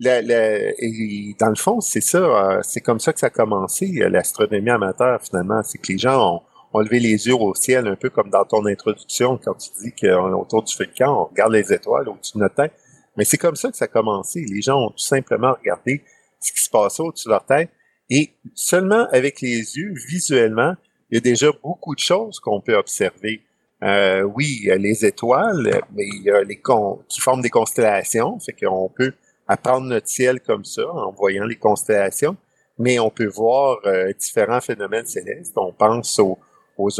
dans 0.00 1.48
le 1.48 1.56
fond, 1.56 1.80
c'est 1.80 2.00
ça, 2.00 2.18
euh, 2.18 2.60
c'est 2.62 2.80
comme 2.80 3.00
ça 3.00 3.12
que 3.12 3.18
ça 3.18 3.26
a 3.26 3.30
commencé, 3.30 4.00
euh, 4.00 4.08
l'astronomie 4.08 4.70
amateur, 4.70 5.20
finalement. 5.22 5.62
C'est 5.64 5.78
que 5.78 5.92
les 5.92 5.98
gens 5.98 6.36
ont, 6.36 6.42
ont, 6.72 6.80
levé 6.80 7.00
les 7.00 7.26
yeux 7.26 7.34
au 7.34 7.54
ciel, 7.54 7.88
un 7.88 7.96
peu 7.96 8.10
comme 8.10 8.30
dans 8.30 8.44
ton 8.44 8.64
introduction, 8.66 9.38
quand 9.42 9.54
tu 9.54 9.70
dis 9.82 9.92
qu'autour 9.92 10.62
du 10.62 10.74
feu 10.74 10.86
de 10.86 10.94
camp, 10.96 11.22
on 11.22 11.24
regarde 11.24 11.52
les 11.52 11.72
étoiles 11.72 12.08
au-dessus 12.08 12.36
de 12.36 12.42
notre 12.42 12.54
tête. 12.54 12.72
Mais 13.16 13.24
c'est 13.24 13.38
comme 13.38 13.56
ça 13.56 13.70
que 13.70 13.76
ça 13.76 13.86
a 13.86 13.88
commencé. 13.88 14.44
Les 14.48 14.62
gens 14.62 14.78
ont 14.78 14.90
tout 14.90 14.98
simplement 14.98 15.54
regardé 15.58 16.04
ce 16.40 16.52
qui 16.52 16.62
se 16.62 16.70
passait 16.70 17.02
au-dessus 17.02 17.26
de 17.26 17.32
leur 17.32 17.44
tête. 17.44 17.70
Et 18.10 18.34
seulement 18.54 19.06
avec 19.10 19.40
les 19.40 19.76
yeux, 19.76 19.92
visuellement, 20.08 20.74
il 21.10 21.16
y 21.16 21.18
a 21.18 21.20
déjà 21.20 21.50
beaucoup 21.62 21.94
de 21.94 22.00
choses 22.00 22.40
qu'on 22.40 22.60
peut 22.60 22.76
observer. 22.76 23.42
Euh, 23.82 24.22
oui, 24.22 24.68
les 24.76 25.06
étoiles, 25.06 25.80
mais 25.94 26.04
il 26.04 26.22
y 26.24 26.30
a 26.30 26.42
les 26.42 26.60
qui 27.08 27.20
forment 27.20 27.42
des 27.42 27.50
constellations, 27.50 28.38
fait 28.40 28.52
qu'on 28.52 28.88
peut 28.88 29.12
apprendre 29.48 29.86
notre 29.86 30.08
ciel 30.08 30.40
comme 30.40 30.64
ça 30.64 30.82
en 30.92 31.10
voyant 31.12 31.44
les 31.44 31.56
constellations, 31.56 32.36
mais 32.78 32.98
on 32.98 33.10
peut 33.10 33.26
voir 33.26 33.78
euh, 33.86 34.12
différents 34.12 34.60
phénomènes 34.60 35.06
célestes. 35.06 35.54
On 35.56 35.72
pense 35.72 36.20
aux, 36.20 36.38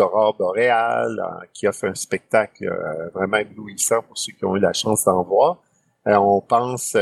aurores 0.01 0.37
boréales, 0.37 1.21
euh, 1.21 1.47
qui 1.55 1.69
offrent 1.69 1.85
un 1.85 1.95
spectacle 1.95 2.67
euh, 2.67 3.11
vraiment 3.15 3.37
éblouissant 3.37 4.03
pour 4.03 4.19
ceux 4.19 4.33
qui 4.33 4.45
ont 4.45 4.57
eu 4.57 4.61
la 4.61 4.73
chance 4.73 5.05
d'en 5.05 5.23
voir. 5.23 5.63
on 6.07 6.41
pense 6.41 6.97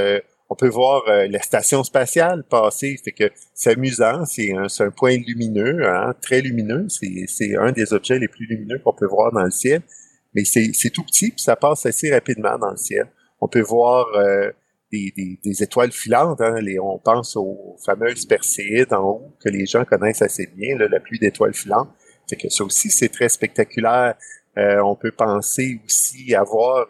on 0.48 0.55
peut 0.55 0.68
voir 0.68 1.02
euh, 1.09 1.27
la 1.28 1.40
station 1.40 1.82
spatiale 1.82 2.44
passer. 2.44 2.97
Fait 3.05 3.12
que 3.12 3.31
c'est 3.55 3.73
amusant, 3.73 4.24
c'est 4.27 4.52
un, 4.52 4.90
point 4.90 5.16
lumineux, 5.16 5.86
hein, 5.86 6.14
très 6.20 6.40
lumineux. 6.40 6.86
C'est 6.89 7.56
un 7.56 7.73
des 7.73 7.93
objets 7.93 8.18
les 8.18 8.28
plus 8.28 8.47
lumineux 8.47 8.78
qu'on 8.78 8.93
peut 8.93 9.06
voir 9.06 9.32
dans 9.32 9.43
le 9.43 9.51
ciel. 9.51 9.82
Mais 10.35 10.44
c'est 10.44 10.90
tout 10.90 11.02
petit, 11.02 11.31
puis 11.31 11.40
ça 11.40 11.56
passe 11.56 11.86
assez 11.86 12.12
rapidement 12.12 12.59
dans 12.59 12.70
le 12.70 12.77
ciel. 12.77 13.10
On 13.40 13.48
peut 13.48 13.62
voir 13.62 14.06
euh, 14.16 14.52
des, 14.93 15.62
étoiles 15.62 15.93
filantes. 15.93 16.40
Hein, 16.40 16.60
on 16.82 16.98
pense 16.98 17.36
aux 17.36 17.77
fameuses 17.85 18.27
Perséides 18.27 18.93
en 18.93 19.02
haut 19.02 19.36
que 19.43 19.48
les 19.48 19.66
gens 19.66 19.85
connaissent 19.85 20.23
assez 20.23 20.47
bien, 20.55 20.77
là, 20.77 20.89
la 20.89 21.01
pluie 21.01 21.18
d'étoiles 21.18 21.55
filantes. 21.55 21.89
Fait 22.28 22.36
que 22.36 22.48
ça 22.51 22.64
aussi, 22.64 22.90
c'est 22.90 23.09
très 23.09 23.28
spectaculaire. 23.28 24.14
Euh, 24.59 24.81
on 24.85 24.94
peut 24.94 25.10
penser 25.10 25.81
aussi 25.86 26.35
avoir, 26.35 26.86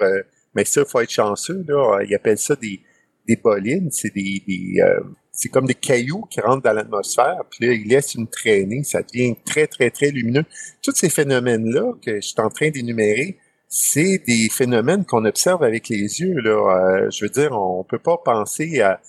mais 0.55 0.65
ça, 0.65 0.85
faut 0.85 1.01
être 1.01 1.11
chanceux. 1.11 1.65
Là, 1.69 2.01
ils 2.03 2.15
appellent 2.15 2.39
ça 2.39 2.57
des, 2.57 2.81
des 3.27 3.37
bolines, 3.37 3.91
c'est 3.91 4.15
des, 4.15 4.43
euh, 4.81 5.01
c'est 5.33 5.49
comme 5.49 5.67
des 5.67 5.75
cailloux 5.75 6.23
qui 6.31 6.41
rentrent 6.41 6.63
dans 6.63 6.73
l'atmosphère, 6.73 7.43
puis 7.51 7.67
là, 7.67 7.73
ils 7.75 7.87
laissent 7.87 8.15
une 8.15 8.27
traînée, 8.27 8.83
ça 8.85 9.03
devient 9.03 9.35
très, 9.45 9.67
très, 9.67 9.91
très 9.91 10.11
lumineux. 10.11 10.45
Tous 10.83 10.95
ces 10.95 11.11
phénomènes-là 11.11 11.93
que 12.03 12.17
je 12.17 12.21
suis 12.21 12.41
en 12.41 12.49
train 12.49 12.71
d'énumérer, 12.71 13.39
c'est 13.69 14.23
des 14.27 14.49
phénomènes 14.51 15.05
qu'on 15.05 15.25
observe 15.25 15.63
avec 15.63 15.89
les 15.89 16.21
yeux. 16.21 16.41
Là. 16.41 17.05
Euh, 17.05 17.11
je 17.11 17.25
veux 17.25 17.31
dire, 17.31 17.53
on 17.53 17.85
peut 17.85 17.99
pas 17.99 18.17
penser 18.25 18.81
à, 18.81 19.01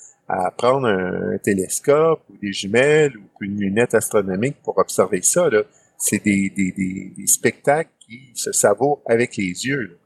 prendre 0.57 0.88
un, 0.88 1.38
télescope 1.38 2.22
ou 2.30 2.38
des 2.38 2.52
jumelles 2.52 3.15
ou 3.15 3.44
une 3.44 3.61
lunette 3.61 3.95
astronomique 3.95 4.57
pour 4.61 4.77
observer 4.77 5.22
ça. 5.22 5.49
C'est 5.98 6.22
des, 6.22 6.49
des, 6.49 6.73
des, 6.73 7.27
spectacles 7.27 7.91
qui 7.99 8.31
se 8.35 8.52
savourent 8.52 9.02
avec 9.06 9.38
les 9.38 9.65
yeux. 9.65 9.99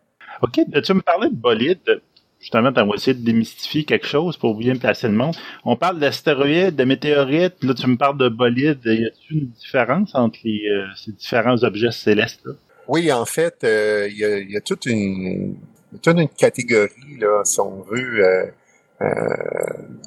OK, 0.44 0.60
tu 0.84 0.94
me 0.94 1.02
parlais 1.02 1.30
de 1.30 1.36
bolide 1.36 2.02
justement, 2.42 2.72
on 2.76 2.88
va 2.88 2.96
essayer 2.96 3.14
de 3.14 3.24
démystifier 3.24 3.84
quelque 3.86 4.08
chose 4.08 4.36
pour 4.36 4.56
bien 4.56 4.76
placer 4.76 5.08
le 5.08 5.14
monde. 5.14 5.36
On 5.64 5.76
parle 5.76 6.00
d'astéroïdes, 6.00 6.76
de 6.76 6.84
météorites, 6.84 7.64
là 7.64 7.74
tu 7.74 7.88
me 7.88 7.96
parles 7.98 8.18
de 8.18 8.28
bolides. 8.28 8.80
Y 8.84 9.06
a-t-il 9.06 9.38
une 9.44 9.50
différence 9.50 10.16
entre 10.16 10.40
les, 10.44 10.68
euh, 10.68 10.86
ces 10.96 11.12
différents 11.12 11.64
objets 11.64 11.92
célestes? 11.92 12.48
Oui, 12.88 13.12
en 13.12 13.26
fait, 13.26 13.64
euh, 13.64 14.10
il 14.10 14.52
y, 14.52 14.58
a, 14.58 14.62
toute 14.62 14.86
une 14.88 15.56
toute 16.02 16.18
une 16.18 16.28
catégorie, 16.28 17.18
là, 17.20 17.42
si 17.44 17.60
on 17.60 17.82
veut, 17.82 18.26
euh, 19.02 19.06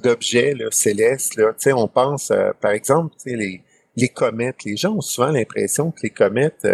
d'objets 0.02 0.54
célestes. 0.70 1.36
Là. 1.36 1.52
on 1.76 1.88
pense, 1.88 2.32
par 2.60 2.72
exemple, 2.72 3.14
les, 3.26 3.62
les 3.96 4.08
comètes. 4.08 4.64
Les 4.64 4.76
gens 4.76 4.96
ont 4.96 5.00
souvent 5.00 5.30
l'impression 5.30 5.90
que 5.90 6.00
les 6.02 6.10
comètes, 6.10 6.66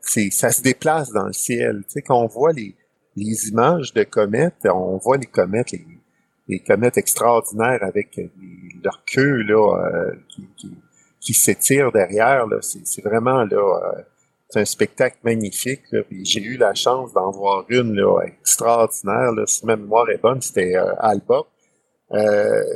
c'est 0.00 0.30
ça 0.30 0.50
se 0.50 0.62
déplace 0.62 1.12
dans 1.12 1.26
le 1.26 1.32
ciel. 1.32 1.82
sais, 1.88 2.02
quand 2.02 2.20
on 2.20 2.26
voit 2.26 2.52
les, 2.52 2.74
les 3.16 3.48
images 3.48 3.92
de 3.92 4.02
comètes, 4.02 4.66
on 4.66 4.96
voit 4.98 5.16
les 5.16 5.26
comètes, 5.26 5.72
les, 6.48 6.58
comètes 6.60 6.98
extraordinaires 6.98 7.82
avec 7.82 8.20
leur 8.82 9.04
queue 9.04 9.42
là, 9.42 9.76
euh, 9.76 10.12
qui, 11.20 11.34
s'étire 11.34 11.92
derrière. 11.92 12.46
C'est 12.60 13.02
vraiment 13.02 13.44
là, 13.44 13.56
euh, 13.56 14.02
c'est 14.50 14.60
un 14.60 14.64
spectacle 14.64 15.16
magnifique. 15.24 15.82
J'ai 16.22 16.42
eu 16.42 16.56
la 16.56 16.74
chance 16.74 17.12
d'en 17.12 17.30
voir 17.30 17.64
une 17.68 17.94
là, 17.94 18.20
extraordinaire. 18.26 19.32
Là, 19.32 19.46
si 19.46 19.64
ma 19.64 19.76
mémoire 19.76 20.10
est 20.10 20.20
bonne, 20.20 20.42
c'était 20.42 20.76
euh, 20.76 20.94
Alba. 20.98 21.42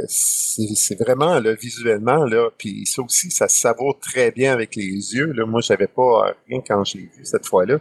c'est 0.08 0.98
vraiment 0.98 1.38
là, 1.40 1.52
visuellement 1.54 2.24
là, 2.24 2.50
puis 2.56 2.86
ça 2.86 3.02
aussi, 3.02 3.30
ça 3.30 3.48
savoure 3.48 3.98
très 4.00 4.30
bien 4.30 4.52
avec 4.52 4.76
les 4.76 5.14
yeux. 5.14 5.32
Là. 5.32 5.44
Moi, 5.44 5.60
j'avais 5.60 5.88
pas 5.88 6.34
rien 6.48 6.62
quand 6.66 6.84
je 6.84 6.98
l'ai 6.98 7.04
vu 7.04 7.24
cette 7.24 7.46
fois-là. 7.46 7.80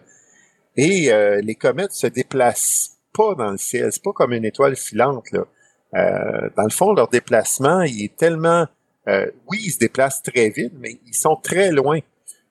Et 0.78 1.12
euh, 1.12 1.42
les 1.42 1.56
comètes 1.56 1.92
se 1.92 2.08
déplacent 2.08 2.98
pas 3.12 3.34
dans 3.36 3.52
le 3.52 3.58
ciel. 3.58 3.92
C'est 3.92 4.04
pas 4.04 4.14
comme 4.14 4.34
une 4.34 4.46
étoile 4.46 4.76
filante. 4.76 5.32
Là. 5.32 5.46
Euh, 5.96 6.50
dans 6.56 6.64
le 6.64 6.70
fond, 6.70 6.94
leur 6.94 7.10
déplacement, 7.10 7.82
il 7.82 8.06
est 8.06 8.16
tellement... 8.16 8.68
Euh, 9.08 9.26
oui, 9.48 9.60
ils 9.66 9.72
se 9.72 9.80
déplacent 9.80 10.22
très 10.22 10.50
vite, 10.50 10.74
mais 10.80 11.00
ils 11.08 11.16
sont 11.16 11.36
très 11.36 11.72
loin 11.72 12.00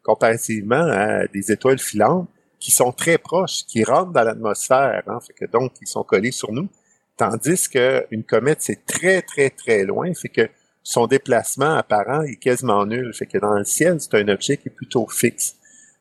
comparativement 0.02 0.86
à 0.90 1.26
des 1.26 1.52
étoiles 1.52 1.78
filantes 1.78 2.28
qui 2.58 2.70
sont 2.70 2.92
très 2.92 3.18
proches, 3.18 3.64
qui 3.68 3.84
rentrent 3.84 4.12
dans 4.12 4.22
l'atmosphère. 4.22 5.02
Hein, 5.06 5.18
fait 5.24 5.34
que 5.34 5.50
donc, 5.50 5.72
ils 5.80 5.86
sont 5.86 6.02
collés 6.02 6.32
sur 6.32 6.52
nous. 6.52 6.68
Tandis 7.16 7.68
qu'une 7.68 8.24
comète, 8.24 8.58
c'est 8.60 8.84
très, 8.86 9.22
très, 9.22 9.50
très 9.50 9.84
loin. 9.84 10.12
Fait 10.14 10.28
que 10.28 10.48
son 10.82 11.06
déplacement 11.06 11.74
apparent 11.74 12.22
est 12.22 12.36
quasiment 12.36 12.86
nul. 12.86 13.12
Fait 13.14 13.26
que 13.26 13.38
dans 13.38 13.54
le 13.54 13.64
ciel, 13.64 14.00
c'est 14.00 14.14
un 14.14 14.28
objet 14.28 14.56
qui 14.56 14.68
est 14.68 14.72
plutôt 14.74 15.06
fixe. 15.06 15.56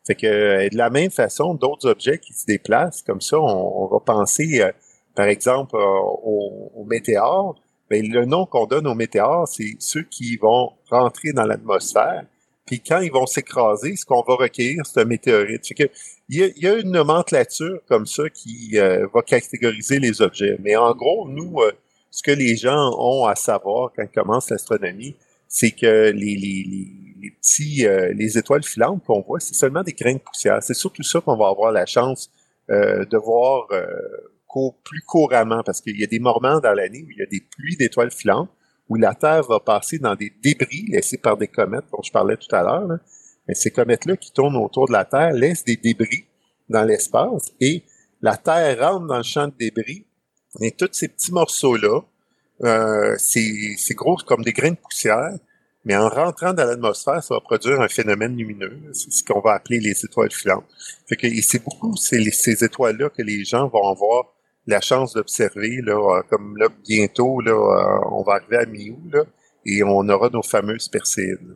Fait 0.06 0.16
que 0.16 0.28
euh, 0.28 0.70
de 0.70 0.78
la 0.78 0.90
même 0.90 1.12
façon, 1.12 1.54
d'autres 1.56 1.90
objets 1.90 2.20
qui 2.20 2.34
se 2.34 2.46
déplacent, 2.46 3.02
comme 3.02 3.22
ça, 3.22 3.40
on, 3.40 3.88
va 3.88 4.00
penser, 4.00 4.62
euh, 4.62 4.72
par 5.16 5.26
exemple, 5.26 5.76
euh, 5.76 5.80
aux, 5.80 6.86
météores. 6.86 7.56
ben, 7.90 8.06
le 8.08 8.26
nom 8.26 8.46
qu'on 8.46 8.68
donne 8.68 8.88
aux 8.88 8.96
météores, 8.96 9.48
c'est 9.48 9.76
ceux 9.80 10.04
qui 10.04 10.38
vont 10.38 10.74
rentrer 10.90 11.34
dans 11.34 11.46
l'atmosphère. 11.46 12.26
Puis 12.66 12.80
quand 12.80 13.00
ils 13.00 13.12
vont 13.12 13.28
s'écraser, 13.28 13.96
ce 13.96 14.06
qu'on 14.06 14.24
va 14.24 14.36
recueillir, 14.36 14.84
c'est 14.86 15.02
un 15.02 15.06
météorite. 15.06 15.62
que, 15.76 15.84
il, 16.30 16.40
y 16.40 16.44
a, 16.44 16.48
il 16.48 16.64
y 16.64 16.68
a 16.68 16.76
une 16.76 16.92
nomenclature 16.92 17.80
comme 17.88 18.08
ça 18.08 18.28
qui 18.30 18.72
euh, 18.76 19.08
va 19.14 19.22
catégoriser 19.22 20.00
les 20.00 20.22
objets. 20.22 20.58
Mais 20.60 20.76
en 20.76 20.94
gros, 20.96 21.28
nous, 21.30 21.60
euh, 21.60 21.72
ce 22.10 22.24
que 22.24 22.32
les 22.32 22.56
gens 22.56 22.92
ont 22.98 23.26
à 23.26 23.36
savoir 23.36 23.92
quand 23.96 24.04
ils 24.04 24.10
commencent 24.10 24.50
l'astronomie, 24.50 25.16
c'est 25.48 25.72
que 25.72 26.10
les, 26.10 26.36
les, 26.36 26.64
les, 26.68 26.88
petits, 27.32 27.86
euh, 27.86 28.14
les 28.14 28.38
étoiles 28.38 28.64
filantes 28.64 29.04
qu'on 29.06 29.22
voit, 29.22 29.40
c'est 29.40 29.54
seulement 29.54 29.84
des 29.84 29.94
grains 29.94 30.14
de 30.14 30.20
poussière. 30.20 30.62
C'est 30.62 30.74
surtout 30.74 31.04
ça 31.04 31.22
qu'on 31.22 31.38
va 31.38 31.48
avoir 31.48 31.72
la 31.72 31.86
chance 31.86 32.30
de 32.68 33.18
voir 33.18 33.68
plus 34.84 35.02
couramment, 35.02 35.64
parce 35.64 35.82
qu'il 35.82 36.00
y 36.00 36.04
a 36.04 36.08
des 36.08 36.20
moments 36.20 36.60
dans 36.60 36.74
l'année 36.74 37.04
où 37.04 37.12
il 37.12 37.18
y 37.18 37.24
a 37.24 37.26
des 37.26 37.42
pluies 37.42 37.76
d'étoiles 37.78 38.12
filantes, 38.12 38.50
où 38.88 38.96
la 38.96 39.14
Terre 39.14 39.44
va 39.44 39.60
passer 39.60 39.98
dans 39.98 40.16
des 40.16 40.32
débris 40.44 40.86
laissés 40.90 41.18
par 41.18 41.38
des 41.38 41.48
comètes, 41.48 41.86
dont 41.92 42.02
je 42.04 42.12
parlais 42.12 42.38
tout 42.38 42.54
à 42.56 42.64
l'heure. 42.64 43.00
Mais 43.48 43.56
ces 43.56 43.72
comètes-là 43.72 44.18
qui 44.18 44.32
tournent 44.32 44.56
autour 44.56 44.88
de 44.88 44.94
la 44.94 45.06
Terre 45.06 45.34
laissent 45.34 45.64
des 45.64 45.76
débris 45.76 46.26
dans 46.70 46.84
l'espace 46.84 47.52
et 47.60 47.84
la 48.22 48.38
Terre 48.38 48.80
rentre 48.80 49.08
dans 49.08 49.18
le 49.18 49.24
champ 49.24 49.48
de 49.48 49.54
débris. 49.58 50.06
Et 50.62 50.72
tous 50.72 50.90
ces 50.94 51.10
petits 51.10 51.32
morceaux-là, 51.32 52.02
euh, 52.64 53.16
c'est 53.18 53.94
gros 53.94 54.16
comme 54.26 54.44
des 54.44 54.54
grains 54.54 54.72
de 54.72 54.78
poussière, 54.78 55.34
mais 55.86 55.96
en 55.96 56.10
rentrant 56.10 56.54
dans 56.54 56.66
l'atmosphère, 56.66 57.24
ça 57.24 57.36
va 57.36 57.42
produire 57.42 57.80
un 57.80 57.88
phénomène 57.88 58.36
lumineux. 58.36 58.80
C'est 58.92 59.12
ce 59.12 59.24
qu'on 59.24 59.40
va 59.40 59.54
appeler 59.54 59.80
les 59.80 60.04
étoiles 60.04 60.32
filantes. 60.32 60.66
Fait 61.08 61.16
que, 61.16 61.28
c'est 61.42 61.64
beaucoup 61.64 61.96
ces, 61.96 62.32
ces 62.32 62.64
étoiles-là 62.64 63.10
que 63.10 63.22
les 63.22 63.46
gens 63.46 63.68
vont 63.68 63.88
avoir 63.88 64.26
la 64.68 64.82
chance 64.82 65.14
d'observer, 65.14 65.82
là, 65.84 65.94
euh, 65.94 66.22
comme 66.30 66.58
là, 66.58 66.68
bientôt, 66.88 67.40
là, 67.40 67.52
euh, 67.52 68.10
on 68.12 68.24
va 68.24 68.34
arriver 68.34 68.58
à 68.58 68.66
mi-août, 68.66 69.14
là, 69.14 69.24
et 69.66 69.84
on 69.84 70.10
aura 70.10 70.30
nos 70.30 70.42
fameuses 70.42 70.90
Perséides. 70.90 71.56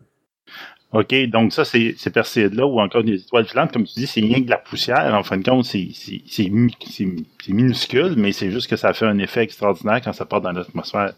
OK, 0.91 1.13
donc 1.27 1.53
ça, 1.53 1.65
c'est 1.65 1.93
ces 1.97 2.09
Perséides-là, 2.09 2.65
ou 2.65 2.79
encore 2.79 3.03
des 3.03 3.21
étoiles 3.21 3.47
filantes, 3.47 3.71
comme 3.71 3.85
tu 3.85 3.93
dis, 3.99 4.07
c'est 4.07 4.21
rien 4.21 4.39
que 4.39 4.45
de 4.45 4.49
la 4.49 4.57
poussière. 4.57 5.13
En 5.13 5.23
fin 5.23 5.37
de 5.37 5.43
compte, 5.43 5.65
c'est 5.65 6.49
minuscule, 7.47 8.15
mais 8.17 8.31
c'est 8.31 8.49
juste 8.49 8.69
que 8.69 8.75
ça 8.75 8.93
fait 8.93 9.05
un 9.05 9.19
effet 9.19 9.41
extraordinaire 9.43 10.01
quand 10.03 10.13
ça 10.13 10.25
part 10.25 10.41
dans 10.41 10.51
l'atmosphère. 10.51 11.13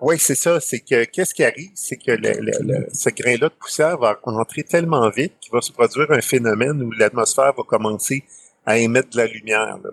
Oui, 0.00 0.18
c'est 0.18 0.34
ça. 0.34 0.60
C'est 0.60 0.80
que 0.80 1.04
qu'est-ce 1.04 1.34
qui 1.34 1.44
arrive, 1.44 1.70
c'est 1.74 1.96
que 1.96 2.12
le, 2.12 2.34
le, 2.40 2.86
ce 2.92 3.10
grain-là 3.10 3.48
de 3.48 3.54
poussière 3.54 3.96
va 3.98 4.18
entrer 4.24 4.62
tellement 4.62 5.08
vite 5.10 5.34
qu'il 5.40 5.52
va 5.52 5.60
se 5.60 5.72
produire 5.72 6.10
un 6.10 6.20
phénomène 6.20 6.82
où 6.82 6.90
l'atmosphère 6.92 7.52
va 7.56 7.62
commencer 7.66 8.24
à 8.66 8.78
émettre 8.78 9.10
de 9.10 9.18
la 9.18 9.26
lumière. 9.26 9.78
Là 9.82 9.90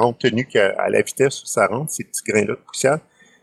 compte 0.00 0.18
tenu 0.18 0.46
qu'à 0.46 0.88
la 0.88 1.02
vitesse 1.02 1.42
où 1.42 1.46
ça 1.46 1.66
rentre, 1.66 1.92
ces 1.92 2.04
petits 2.04 2.22
grains-là 2.26 2.54
de 2.54 2.60
poussière, 2.66 2.98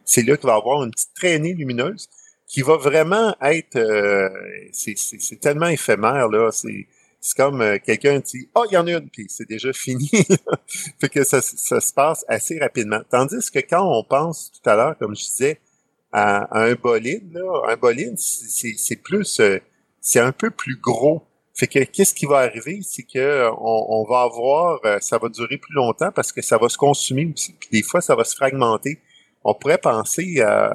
c'est 0.06 0.22
là 0.22 0.38
qu'il 0.38 0.48
va 0.48 0.56
avoir 0.56 0.84
une 0.84 0.92
petite 0.92 1.14
traînée 1.16 1.54
lumineuse 1.54 2.10
qui 2.46 2.62
va 2.62 2.78
vraiment 2.78 3.36
être... 3.42 3.78
Euh, 3.78 4.30
c'est 4.72 5.40
tellement 5.40 5.68
éphémère, 5.68 6.28
là. 6.28 6.52
C'est 6.52 6.88
comme 7.36 7.62
euh, 7.62 7.78
quelqu'un 7.84 8.20
dit 8.20 8.50
«Oh, 8.56 8.66
il 8.70 8.74
y 8.74 8.78
en 8.78 8.88
a 8.88 8.92
une!» 8.92 9.10
puis 9.12 9.28
c'est 9.30 9.48
déjà 9.48 9.72
fini. 9.72 10.10
fait 11.00 11.10
que 11.10 11.24
ça, 11.24 11.42
ça, 11.42 11.80
se 11.80 11.94
passe 11.94 12.26
assez 12.28 12.60
rapidement. 12.60 13.02
Tandis 13.10 13.50
que 13.52 13.60
quand 13.60 13.86
on 13.86 14.04
pense 14.04 14.52
tout 14.52 14.70
à 14.70 14.76
l'heure, 14.76 14.98
comme 14.98 15.16
je 15.16 15.22
disais, 15.22 15.60
à, 16.12 16.60
un 16.60 16.74
bolide, 16.76 17.34
là, 17.34 17.70
un 17.70 17.78
bolide, 17.78 18.18
c'est 18.18 18.96
plus... 18.98 19.40
Euh, 19.40 19.60
c'est 20.02 20.20
un 20.20 20.34
peu 20.34 20.52
plus 20.52 20.76
gros 20.76 21.24
fait 21.56 21.68
que 21.68 21.84
qu'est-ce 21.84 22.16
qui 22.16 22.26
va 22.26 22.40
arriver, 22.40 22.80
c'est 22.82 23.04
que 23.04 23.48
on, 23.60 23.86
on, 23.90 24.04
va 24.06 24.22
avoir, 24.22 24.80
euh, 24.86 24.98
ça 25.02 25.20
va 25.20 25.30
durer 25.30 25.58
plus 25.58 25.74
longtemps 25.76 26.12
parce 26.12 26.32
que 26.32 26.42
ça 26.42 26.58
va 26.58 26.68
se 26.68 26.78
consumer 26.78 27.32
aussi. 27.32 27.54
Puis 27.54 27.70
des 27.72 27.84
fois, 27.84 28.02
ça 28.02 28.16
va 28.16 28.24
se 28.24 28.36
fragmenter. 28.36 29.00
On 29.44 29.54
pourrait 29.54 29.78
penser 29.78 30.42
à, 30.42 30.74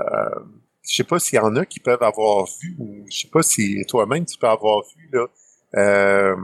je 0.88 0.94
sais 0.94 1.04
pas 1.04 1.18
s'il 1.18 1.36
y 1.36 1.38
en 1.40 1.56
a 1.56 1.66
qui 1.66 1.80
peuvent 1.80 2.02
avoir 2.02 2.46
vu, 2.60 2.76
ou 2.78 3.04
je 3.10 3.18
sais 3.18 3.28
pas 3.28 3.42
si 3.42 3.84
toi-même 3.88 4.24
tu 4.24 4.38
peux 4.38 4.46
avoir 4.46 4.84
vu 4.96 5.08
là, 5.12 5.26
euh, 5.76 6.34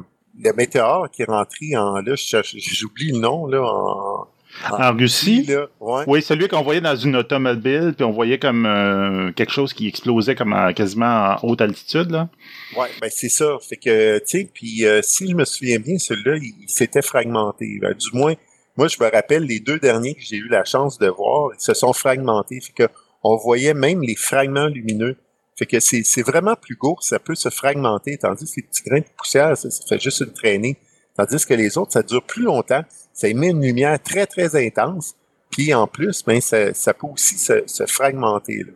le 0.43 0.53
météore 0.53 1.11
qui 1.11 1.23
est 1.23 1.27
rentré 1.27 1.77
en 1.77 2.01
là, 2.01 2.15
j'oublie 2.17 3.13
le 3.13 3.19
nom 3.19 3.47
là, 3.47 3.63
en, 3.63 4.27
en, 4.71 4.97
Russie? 4.97 5.49
Oui, 5.81 6.23
celui 6.23 6.49
qu'on 6.49 6.63
voyait 6.63 6.81
dans 6.81 6.97
une 6.97 7.17
automobile, 7.17 7.95
puis 7.97 8.05
on 8.05 8.11
voyait 8.11 8.39
comme 8.39 8.67
euh, 8.67 9.33
quelque 9.33 9.53
chose 9.53 9.73
qui 9.73 9.89
explosait 9.89 10.35
comme 10.35 10.55
quasiment 10.75 11.37
en 11.43 11.49
haute 11.49 11.61
altitude. 11.61 12.11
Là. 12.11 12.29
Oui, 12.77 12.87
ben 13.01 13.11
c'est 13.13 13.29
ça. 13.29 13.57
Fait 13.61 13.77
que, 13.77 14.19
tu 14.19 14.25
sais, 14.27 14.51
puis 14.53 14.85
euh, 14.87 15.01
si 15.03 15.29
je 15.29 15.35
me 15.35 15.45
souviens 15.45 15.79
bien, 15.79 15.99
celui-là, 15.99 16.37
il, 16.37 16.69
s'était 16.69 17.03
fragmenté. 17.03 17.79
Ben, 17.81 17.95
du 17.95 18.09
moins, 18.13 18.35
moi, 18.77 18.89
je 18.89 18.97
me 19.01 19.11
rappelle 19.11 19.45
les 19.45 19.61
deux 19.61 19.79
derniers 19.79 20.15
que 20.15 20.23
j'ai 20.23 20.37
eu 20.37 20.49
la 20.49 20.65
chance 20.65 20.99
de 20.99 21.09
voir, 21.09 21.51
ils 21.55 21.63
se 21.63 21.75
sont 21.75 21.93
fragmentés. 21.93 22.61
Fait 22.61 22.73
que 22.73 22.93
on 23.23 23.37
voyait 23.37 23.75
même 23.75 24.03
les 24.03 24.17
fragments 24.17 24.67
lumineux. 24.67 25.17
Fait 25.57 25.67
que 25.67 25.79
c'est 25.81 26.23
vraiment 26.23 26.57
plus 26.57 26.75
gros, 26.75 26.99
ça 27.01 27.19
peut 27.19 27.35
se 27.35 27.49
fragmenter, 27.49 28.19
tandis 28.19 28.45
que 28.45 28.57
les 28.57 28.63
petits 28.63 28.83
grains 28.83 29.01
de 29.01 29.07
poussière, 29.17 29.57
ça, 29.57 29.71
ça 29.71 29.85
fait 29.89 30.01
juste 30.01 30.21
une 30.21 30.33
traînée. 30.33 30.77
Tandis 31.17 31.47
que 31.47 31.55
les 31.55 31.79
autres, 31.79 31.93
ça 31.93 32.03
dure 32.03 32.25
plus 32.25 32.43
longtemps 32.43 32.83
ça 33.15 33.29
émet 33.29 33.51
une 33.51 33.63
lumière 33.63 33.99
très, 34.03 34.27
très 34.27 34.55
intense. 34.67 35.15
Puis 35.51 35.73
en 35.73 35.87
plus, 35.87 36.23
ben, 36.25 36.41
ça, 36.41 36.75
ça 36.75 36.93
peut 36.93 37.07
aussi 37.07 37.39
se, 37.39 37.63
se 37.67 37.87
fragmenter. 37.87 38.65
Là. 38.65 38.73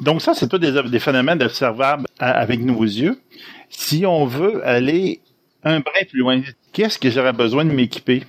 Donc 0.00 0.22
ça, 0.22 0.32
c'est 0.32 0.48
pas 0.48 0.58
des, 0.58 0.82
des 0.88 1.00
phénomènes 1.00 1.42
observables 1.42 2.06
avec 2.18 2.60
nos 2.60 2.82
yeux. 2.82 3.20
Si 3.68 4.06
on 4.06 4.24
veut 4.24 4.64
aller 4.64 5.20
un 5.64 5.80
brin 5.80 6.04
plus 6.08 6.20
loin, 6.20 6.40
qu'est-ce 6.72 6.98
que 6.98 7.10
j'aurais 7.10 7.32
besoin 7.32 7.64
de 7.64 7.72
m'équiper? 7.72 8.22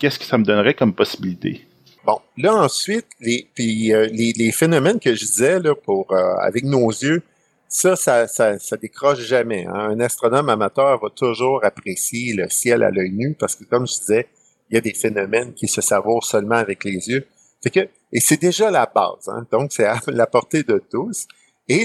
Qu'est-ce 0.00 0.18
que 0.18 0.24
ça 0.24 0.36
me 0.36 0.44
donnerait 0.44 0.74
comme 0.74 0.92
possibilité? 0.92 1.66
Bon, 2.04 2.20
là 2.36 2.54
ensuite, 2.54 3.06
les, 3.20 3.48
puis, 3.54 3.94
euh, 3.94 4.06
les, 4.12 4.32
les, 4.32 4.52
phénomènes 4.52 5.00
que 5.00 5.14
je 5.14 5.24
disais 5.24 5.58
là, 5.58 5.74
pour 5.74 6.12
euh, 6.12 6.34
avec 6.40 6.64
nos 6.64 6.90
yeux, 6.90 7.22
ça, 7.66 7.96
ça, 7.96 8.28
ça, 8.28 8.58
ça 8.58 8.76
décroche 8.76 9.20
jamais. 9.20 9.66
Hein. 9.66 9.90
Un 9.90 10.00
astronome 10.00 10.50
amateur 10.50 11.00
va 11.00 11.08
toujours 11.08 11.64
apprécier 11.64 12.34
le 12.34 12.48
ciel 12.50 12.82
à 12.82 12.90
l'œil 12.90 13.12
nu 13.12 13.34
parce 13.34 13.56
que, 13.56 13.64
comme 13.64 13.86
je 13.86 13.94
disais, 13.94 14.28
il 14.68 14.74
y 14.74 14.78
a 14.78 14.82
des 14.82 14.92
phénomènes 14.92 15.54
qui 15.54 15.66
se 15.66 15.80
savourent 15.80 16.24
seulement 16.24 16.56
avec 16.56 16.84
les 16.84 17.08
yeux. 17.08 17.26
Fait 17.62 17.70
que, 17.70 17.88
et 18.12 18.20
c'est 18.20 18.40
déjà 18.40 18.70
la 18.70 18.86
base, 18.86 19.28
hein? 19.28 19.46
donc 19.50 19.72
c'est 19.72 19.86
à 19.86 19.98
la 20.08 20.26
portée 20.26 20.62
de 20.62 20.82
tous. 20.90 21.26
Et 21.68 21.84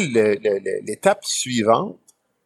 l'étape 0.85 1.23
suivante, 1.23 1.97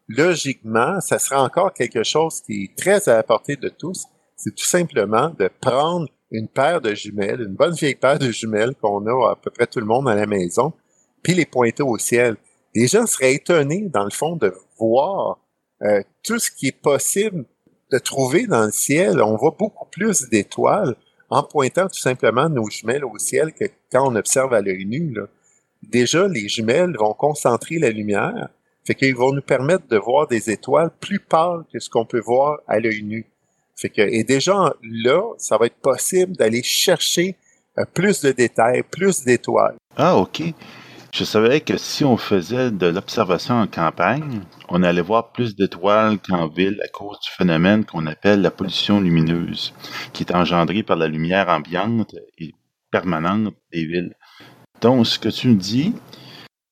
logiquement, 0.07 1.01
ça 1.01 1.17
sera 1.17 1.41
encore 1.43 1.73
quelque 1.73 2.03
chose 2.03 2.41
qui 2.41 2.65
est 2.65 2.77
très 2.77 3.09
à 3.09 3.15
la 3.15 3.23
portée 3.23 3.55
de 3.55 3.69
tous. 3.69 4.05
C'est 4.35 4.53
tout 4.53 4.65
simplement 4.65 5.31
de 5.39 5.49
prendre 5.59 6.07
une 6.33 6.47
paire 6.47 6.81
de 6.81 6.93
jumelles, 6.93 7.41
une 7.41 7.55
bonne 7.55 7.75
vieille 7.75 7.95
paire 7.95 8.19
de 8.19 8.31
jumelles 8.31 8.73
qu'on 8.81 9.05
a 9.05 9.31
à 9.31 9.35
peu 9.35 9.51
près 9.51 9.67
tout 9.67 9.79
le 9.79 9.85
monde 9.85 10.09
à 10.09 10.15
la 10.15 10.25
maison, 10.25 10.73
puis 11.21 11.33
les 11.33 11.45
pointer 11.45 11.83
au 11.83 11.97
ciel. 11.97 12.35
Les 12.75 12.87
gens 12.87 13.05
seraient 13.05 13.35
étonnés, 13.35 13.87
dans 13.93 14.03
le 14.03 14.09
fond, 14.09 14.35
de 14.35 14.53
voir 14.77 15.39
euh, 15.83 16.01
tout 16.23 16.39
ce 16.39 16.49
qui 16.49 16.67
est 16.67 16.81
possible 16.81 17.45
de 17.91 17.99
trouver 17.99 18.47
dans 18.47 18.65
le 18.65 18.71
ciel, 18.71 19.21
on 19.21 19.37
voit 19.37 19.55
beaucoup 19.57 19.85
plus 19.85 20.27
d'étoiles 20.29 20.95
en 21.29 21.43
pointant 21.43 21.87
tout 21.87 21.99
simplement 21.99 22.49
nos 22.49 22.67
jumelles 22.69 23.05
au 23.05 23.17
ciel 23.19 23.53
que 23.53 23.65
quand 23.91 24.11
on 24.11 24.15
observe 24.15 24.53
à 24.53 24.61
l'œil 24.61 24.85
nu. 24.85 25.15
Déjà, 25.83 26.27
les 26.27 26.47
jumelles 26.47 26.95
vont 26.97 27.13
concentrer 27.13 27.77
la 27.77 27.89
lumière, 27.89 28.49
fait 28.85 28.95
qu'ils 28.95 29.15
vont 29.15 29.33
nous 29.33 29.41
permettre 29.41 29.87
de 29.87 29.97
voir 29.97 30.27
des 30.27 30.49
étoiles 30.49 30.91
plus 30.99 31.19
pâles 31.19 31.63
que 31.71 31.79
ce 31.79 31.89
qu'on 31.89 32.05
peut 32.05 32.19
voir 32.19 32.59
à 32.67 32.79
l'œil 32.79 33.03
nu. 33.03 33.25
Fait 33.75 33.89
que, 33.89 34.01
et 34.01 34.23
déjà 34.23 34.73
là, 34.83 35.33
ça 35.37 35.57
va 35.57 35.65
être 35.65 35.81
possible 35.81 36.35
d'aller 36.35 36.63
chercher 36.63 37.35
euh, 37.77 37.85
plus 37.91 38.21
de 38.21 38.31
détails, 38.31 38.83
plus 38.83 39.23
d'étoiles. 39.23 39.75
Ah, 39.97 40.17
OK. 40.17 40.43
Je 41.11 41.23
savais 41.23 41.61
que 41.61 41.77
si 41.77 42.03
on 42.03 42.17
faisait 42.17 42.71
de 42.71 42.87
l'observation 42.87 43.55
en 43.55 43.67
campagne, 43.67 44.41
on 44.67 44.81
allait 44.81 45.01
voir 45.01 45.31
plus 45.31 45.55
d'étoiles 45.55 46.17
qu'en 46.17 46.47
ville 46.47 46.81
à 46.83 46.87
cause 46.87 47.19
du 47.19 47.29
phénomène 47.29 47.85
qu'on 47.85 48.07
appelle 48.07 48.41
la 48.41 48.49
pollution 48.49 48.99
lumineuse, 48.99 49.75
qui 50.11 50.23
est 50.23 50.33
engendrée 50.33 50.81
par 50.81 50.97
la 50.97 51.07
lumière 51.07 51.49
ambiante 51.49 52.15
et 52.39 52.55
permanente 52.89 53.53
des 53.71 53.85
villes. 53.85 54.15
Donc, 54.81 55.05
ce 55.05 55.19
que 55.19 55.29
tu 55.29 55.49
me 55.49 55.55
dis, 55.55 55.93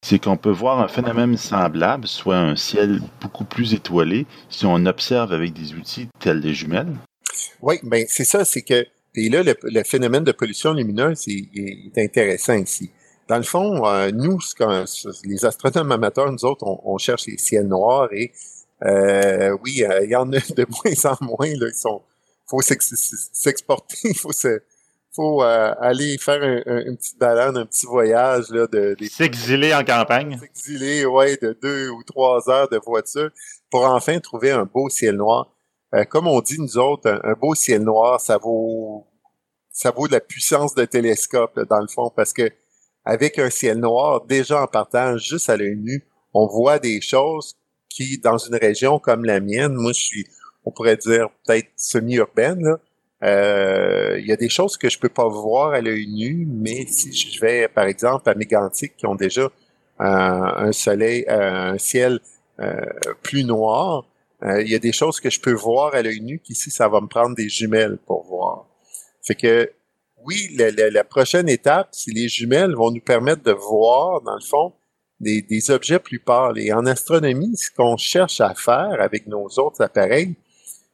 c'est 0.04 0.20
qu'on 0.20 0.38
peut 0.38 0.52
voir 0.52 0.80
un 0.80 0.88
phénomène 0.88 1.38
semblable, 1.38 2.08
soit 2.08 2.38
un 2.38 2.56
ciel 2.56 3.02
beaucoup 3.22 3.46
plus 3.46 3.74
étoilé, 3.74 4.26
si 4.50 4.66
on 4.66 4.86
observe 4.86 5.32
avec 5.32 5.54
des 5.54 5.74
outils 5.74 6.10
tels 6.20 6.40
les 6.40 6.54
jumelles. 6.54 6.94
Oui, 7.62 7.76
ben 7.84 8.06
c'est 8.08 8.26
ça, 8.26 8.44
c'est 8.44 8.64
que 8.64 8.86
et 9.16 9.30
là, 9.30 9.44
le, 9.44 9.84
phénomène 9.84 10.24
de 10.24 10.32
pollution 10.32 10.74
lumineuse 10.74 11.26
est 11.28 11.98
intéressant 11.98 12.54
ici. 12.54 12.92
Dans 13.28 13.38
le 13.38 13.44
fond, 13.44 13.86
euh, 13.86 14.10
nous, 14.12 14.40
les 15.26 15.46
astronomes 15.46 15.92
amateurs, 15.92 16.32
nous 16.32 16.46
autres, 16.46 16.66
on, 16.66 16.98
cherche 16.98 17.28
les 17.28 17.38
ciels 17.38 17.68
noirs 17.68 18.10
et 18.14 18.32
euh, 18.84 19.56
oui, 19.64 19.84
euh, 19.84 20.04
il 20.04 20.10
y 20.10 20.16
en 20.16 20.32
a 20.32 20.40
de 20.40 20.66
moins 20.86 21.12
en 21.12 21.26
moins. 21.26 21.48
Là, 21.48 21.68
ils 21.68 21.78
sont, 21.78 22.02
faut 22.48 22.62
s'exporter, 22.62 23.98
il 24.06 24.18
faut 24.18 24.32
se, 24.32 24.62
faut 25.14 25.42
aller 25.42 26.18
faire 26.18 26.42
un, 26.42 26.86
une 26.86 26.98
petite 26.98 27.20
balade, 27.20 27.58
un 27.58 27.66
petit 27.66 27.86
voyage 27.86 28.50
là, 28.50 28.68
de, 28.68 28.96
s'exiler 29.10 29.74
en 29.74 29.84
campagne. 29.84 30.40
S'exiler, 30.40 31.06
ouais, 31.06 31.38
de 31.38 31.58
deux 31.62 31.90
ou 31.90 32.04
trois 32.04 32.50
heures 32.50 32.70
de 32.70 32.80
voiture 32.86 33.30
pour 33.70 33.86
enfin 33.86 34.20
trouver 34.20 34.52
un 34.52 34.66
beau 34.66 34.90
ciel 34.90 35.16
noir. 35.16 35.54
comme 36.10 36.28
on 36.28 36.40
dit 36.42 36.60
nous 36.60 36.78
autres, 36.78 37.20
un, 37.24 37.34
beau 37.34 37.56
ciel 37.56 37.84
noir, 37.84 38.20
ça 38.20 38.38
vaut 38.38 39.08
ça 39.72 39.92
vaut 39.92 40.08
de 40.08 40.14
la 40.14 40.20
puissance 40.20 40.76
de 40.76 40.86
télescope 40.86 41.60
dans 41.70 41.80
le 41.80 41.88
fond 41.88 42.12
parce 42.16 42.34
que 42.34 42.52
avec 43.06 43.40
un 43.40 43.50
ciel 43.50 43.80
noir, 43.80 44.26
déjà 44.26 44.62
en 44.62 44.68
partant 44.68 45.18
juste 45.18 45.50
à 45.50 45.58
l'œil 45.58 45.78
nu, 45.78 46.06
on 46.34 46.48
voit 46.48 46.80
des 46.80 47.02
choses 47.02 47.56
qui, 47.90 48.18
dans 48.20 48.38
une 48.38 48.56
région 48.56 49.00
comme 49.00 49.26
la 49.26 49.40
mienne, 49.40 49.74
moi 49.74 49.92
je 49.92 50.00
suis, 50.00 50.28
on 50.66 50.72
pourrait 50.72 50.98
dire 50.98 51.30
peut-être 51.46 51.70
semi-urbaine, 51.76 52.62
là, 52.62 52.72
euh, 52.72 52.78
il 53.22 54.26
y 54.26 54.32
a 54.32 54.36
des 54.36 54.50
choses 54.50 54.78
que 54.78 54.90
je 54.90 54.98
peux 54.98 55.10
pas 55.10 55.28
voir 55.28 55.74
à 55.74 55.82
l'œil 55.82 56.08
nu, 56.08 56.48
mais 56.48 56.86
si 56.88 57.14
je 57.14 57.40
vais, 57.40 57.68
par 57.68 57.86
exemple, 57.86 58.30
à 58.30 58.36
Mégantic, 58.36 58.98
qui 58.98 59.06
ont 59.06 59.16
déjà 59.16 59.50
un 60.00 60.72
soleil, 60.72 61.26
un 61.28 61.78
ciel 61.78 62.20
euh, 62.62 62.76
plus 63.24 63.44
noir, 63.44 64.06
euh, 64.44 64.62
il 64.62 64.70
y 64.70 64.76
a 64.76 64.80
des 64.80 64.92
choses 64.92 65.20
que 65.20 65.32
je 65.32 65.40
peux 65.40 65.54
voir 65.54 65.96
à 65.96 66.02
l'œil 66.04 66.22
nu 66.22 66.40
qu'ici, 66.40 66.70
ça 66.70 66.88
va 66.88 67.02
me 67.02 67.08
prendre 67.08 67.36
des 67.36 67.50
jumelles 67.50 67.98
pour 68.06 68.24
voir. 68.26 68.68
Fait 69.24 69.34
que, 69.34 69.72
oui, 70.24 70.56
la, 70.56 71.04
prochaine 71.04 71.50
étape, 71.50 71.90
c'est 71.92 72.12
les 72.12 72.28
jumelles 72.28 72.76
vont 72.76 72.92
nous 72.92 73.02
permettre 73.02 73.42
de 73.42 73.52
voir, 73.52 74.22
dans 74.22 74.36
le 74.36 74.42
fond, 74.42 74.74
des, 75.20 75.42
des 75.42 75.72
objets 75.72 75.98
plus 75.98 76.20
pâles. 76.20 76.60
Et 76.60 76.72
en 76.72 76.86
astronomie, 76.86 77.58
ce 77.58 77.72
qu'on 77.72 77.98
cherche 77.98 78.42
à 78.42 78.54
faire 78.54 78.98
avec 79.00 79.26
nos 79.26 79.48
autres 79.58 79.82
appareils, 79.82 80.36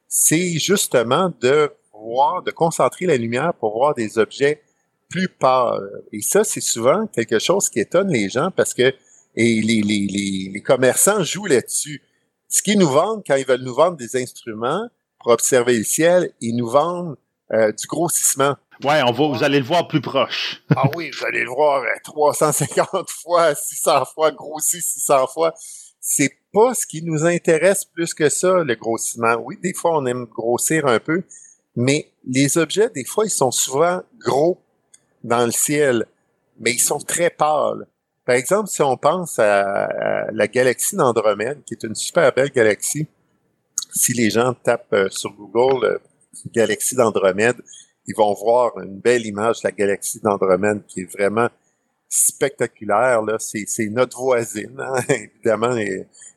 c'est 0.06 0.52
justement 0.52 1.32
de 1.42 1.70
voir, 2.00 2.42
de 2.42 2.50
concentrer 2.50 3.06
la 3.06 3.16
lumière 3.16 3.52
pour 3.54 3.72
voir 3.72 3.94
des 3.94 4.18
objets 4.18 4.62
plus 5.08 5.28
pâles. 5.28 6.02
Et 6.12 6.20
ça, 6.20 6.44
c'est 6.44 6.60
souvent 6.60 7.06
quelque 7.06 7.38
chose 7.38 7.68
qui 7.68 7.80
étonne 7.80 8.10
les 8.10 8.28
gens 8.28 8.50
parce 8.50 8.74
que 8.74 8.94
et 9.38 9.60
les, 9.60 9.82
les, 9.82 10.06
les, 10.06 10.50
les 10.52 10.62
commerçants 10.62 11.22
jouent 11.22 11.46
là-dessus. 11.46 12.02
Ce 12.48 12.62
qu'ils 12.62 12.78
nous 12.78 12.88
vendent 12.88 13.22
quand 13.26 13.36
ils 13.36 13.46
veulent 13.46 13.62
nous 13.62 13.74
vendre 13.74 13.96
des 13.96 14.16
instruments 14.16 14.88
pour 15.20 15.32
observer 15.32 15.78
le 15.78 15.84
ciel, 15.84 16.32
ils 16.40 16.56
nous 16.56 16.68
vendent 16.68 17.16
euh, 17.52 17.72
du 17.72 17.86
grossissement. 17.86 18.56
Ouais, 18.84 19.00
on 19.02 19.12
va, 19.12 19.36
vous 19.36 19.44
allez 19.44 19.58
le 19.58 19.64
voir 19.64 19.86
plus 19.86 20.00
proche. 20.00 20.62
ah 20.76 20.88
oui, 20.96 21.10
vous 21.10 21.24
allez 21.24 21.44
le 21.44 21.50
voir 21.50 21.84
350 22.04 22.94
euh, 22.94 23.02
fois, 23.08 23.54
600 23.54 24.04
fois, 24.06 24.30
grossi 24.32 24.80
600 24.80 25.26
fois. 25.28 25.54
C'est 26.00 26.32
pas 26.52 26.74
ce 26.74 26.86
qui 26.86 27.02
nous 27.02 27.24
intéresse 27.24 27.84
plus 27.84 28.14
que 28.14 28.28
ça, 28.28 28.64
le 28.64 28.74
grossissement. 28.74 29.34
Oui, 29.36 29.58
des 29.62 29.74
fois, 29.74 29.98
on 29.98 30.06
aime 30.06 30.24
grossir 30.24 30.86
un 30.86 31.00
peu, 31.00 31.22
mais 31.80 32.10
les 32.26 32.58
objets, 32.58 32.90
des 32.90 33.04
fois, 33.04 33.24
ils 33.24 33.30
sont 33.30 33.52
souvent 33.52 34.02
gros 34.18 34.60
dans 35.22 35.46
le 35.46 35.52
ciel, 35.52 36.06
mais 36.58 36.72
ils 36.72 36.80
sont 36.80 36.98
très 36.98 37.30
pâles. 37.30 37.86
Par 38.24 38.34
exemple, 38.34 38.68
si 38.68 38.82
on 38.82 38.96
pense 38.96 39.38
à, 39.38 40.26
la 40.32 40.48
galaxie 40.48 40.96
d'Andromède, 40.96 41.62
qui 41.64 41.74
est 41.74 41.84
une 41.84 41.94
super 41.94 42.32
belle 42.34 42.50
galaxie, 42.50 43.06
si 43.94 44.12
les 44.12 44.28
gens 44.28 44.54
tapent 44.54 44.92
euh, 44.92 45.08
sur 45.08 45.32
Google 45.32 45.84
euh, 45.84 45.98
galaxie 46.52 46.96
d'Andromède, 46.96 47.62
ils 48.08 48.14
vont 48.16 48.34
voir 48.34 48.76
une 48.80 48.98
belle 48.98 49.24
image 49.24 49.60
de 49.60 49.68
la 49.68 49.70
galaxie 49.70 50.18
d'Andromède 50.20 50.82
qui 50.88 51.02
est 51.02 51.12
vraiment 51.12 51.48
spectaculaire. 52.08 53.22
Là, 53.22 53.36
c'est, 53.38 53.86
notre 53.90 54.18
voisine. 54.18 54.80
Hein. 54.80 55.00
Évidemment, 55.08 55.76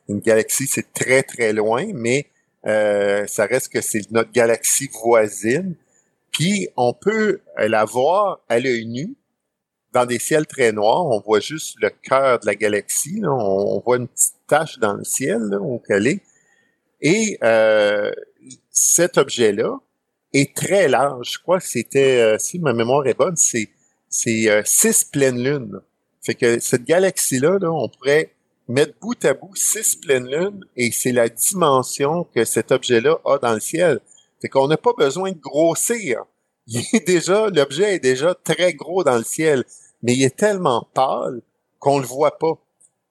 une 0.07 0.19
galaxie, 0.19 0.67
c'est 0.67 0.93
très 0.93 1.23
très 1.23 1.51
loin, 1.51 1.87
mais 1.95 2.27
euh, 2.65 3.25
ça 3.27 3.45
reste 3.45 3.71
que 3.71 3.81
c'est 3.81 4.11
notre 4.11 4.31
galaxie 4.31 4.89
voisine. 5.03 5.75
Puis 6.31 6.69
on 6.77 6.93
peut 6.93 7.41
la 7.57 7.83
voir 7.85 8.39
à 8.47 8.59
l'œil 8.59 8.85
nu 8.85 9.15
dans 9.93 10.05
des 10.05 10.19
ciels 10.19 10.47
très 10.47 10.71
noirs. 10.71 11.05
On 11.05 11.19
voit 11.19 11.39
juste 11.39 11.75
le 11.81 11.89
cœur 11.89 12.39
de 12.39 12.45
la 12.45 12.55
galaxie. 12.55 13.21
On, 13.25 13.79
voit 13.79 13.97
une 13.97 14.07
petite 14.07 14.35
tache 14.47 14.79
dans 14.79 14.93
le 14.93 15.03
ciel 15.03 15.39
là, 15.39 15.59
où 15.59 15.81
elle 15.89 16.07
est. 16.07 16.21
Et 17.01 17.37
euh, 17.43 18.11
cet 18.69 19.17
objet-là 19.17 19.79
est 20.33 20.55
très 20.55 20.87
large. 20.87 21.31
Je 21.33 21.39
crois 21.39 21.59
que 21.59 21.65
c'était, 21.65 22.21
euh, 22.21 22.37
si 22.39 22.59
ma 22.59 22.73
mémoire 22.73 23.05
est 23.07 23.17
bonne, 23.17 23.35
c'est 23.35 23.69
c'est 24.11 24.49
euh, 24.49 24.61
six 24.65 25.05
pleines 25.05 25.41
lunes. 25.41 25.81
Fait 26.21 26.35
que 26.35 26.59
cette 26.59 26.83
galaxie-là, 26.83 27.57
là, 27.59 27.71
on 27.71 27.89
pourrait 27.89 28.31
mettre 28.71 28.93
bout 28.99 29.23
à 29.25 29.33
bout 29.33 29.55
six 29.55 29.95
pleines 29.95 30.27
lunes 30.27 30.65
et 30.77 30.91
c'est 30.91 31.11
la 31.11 31.29
dimension 31.29 32.25
que 32.33 32.45
cet 32.45 32.71
objet-là 32.71 33.19
a 33.25 33.37
dans 33.37 33.53
le 33.53 33.59
ciel. 33.59 33.99
Fait 34.41 34.49
qu'on 34.49 34.67
n'a 34.67 34.77
pas 34.77 34.93
besoin 34.97 35.31
de 35.31 35.37
grossir. 35.37 36.23
Il 36.67 36.81
est 36.93 37.05
déjà, 37.05 37.49
l'objet 37.49 37.95
est 37.95 37.99
déjà 37.99 38.33
très 38.33 38.73
gros 38.73 39.03
dans 39.03 39.17
le 39.17 39.23
ciel, 39.23 39.65
mais 40.01 40.15
il 40.15 40.23
est 40.23 40.35
tellement 40.35 40.87
pâle 40.93 41.41
qu'on 41.79 41.99
le 41.99 42.05
voit 42.05 42.37
pas. 42.37 42.53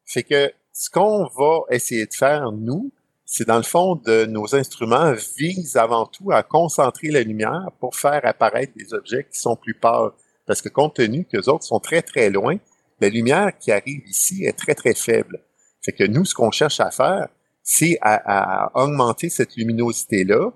Fait 0.04 0.22
que 0.22 0.52
ce 0.72 0.88
qu'on 0.88 1.26
va 1.26 1.60
essayer 1.70 2.06
de 2.06 2.14
faire, 2.14 2.52
nous, 2.52 2.90
c'est 3.26 3.46
dans 3.46 3.58
le 3.58 3.62
fond 3.62 3.96
de 3.96 4.24
nos 4.24 4.54
instruments 4.54 5.12
visent 5.36 5.76
avant 5.76 6.06
tout 6.06 6.32
à 6.32 6.42
concentrer 6.42 7.08
la 7.08 7.22
lumière 7.22 7.70
pour 7.78 7.94
faire 7.94 8.20
apparaître 8.24 8.72
des 8.76 8.92
objets 8.94 9.26
qui 9.30 9.40
sont 9.40 9.56
plus 9.56 9.74
pâles. 9.74 10.10
Parce 10.46 10.62
que 10.62 10.68
compte 10.68 10.94
tenu 10.94 11.26
que 11.26 11.36
les 11.36 11.48
autres 11.48 11.64
sont 11.64 11.78
très 11.80 12.02
très 12.02 12.30
loin, 12.30 12.56
la 13.00 13.08
lumière 13.08 13.56
qui 13.58 13.70
arrive 13.72 14.02
ici 14.08 14.44
est 14.44 14.58
très 14.58 14.74
très 14.74 14.94
faible. 14.94 15.40
Fait 15.82 15.92
que 15.92 16.04
nous, 16.04 16.24
ce 16.24 16.34
qu'on 16.34 16.50
cherche 16.50 16.80
à 16.80 16.90
faire, 16.90 17.28
c'est 17.62 17.98
à, 18.02 18.70
augmenter 18.74 19.30
cette 19.30 19.56
luminosité-là. 19.56 20.50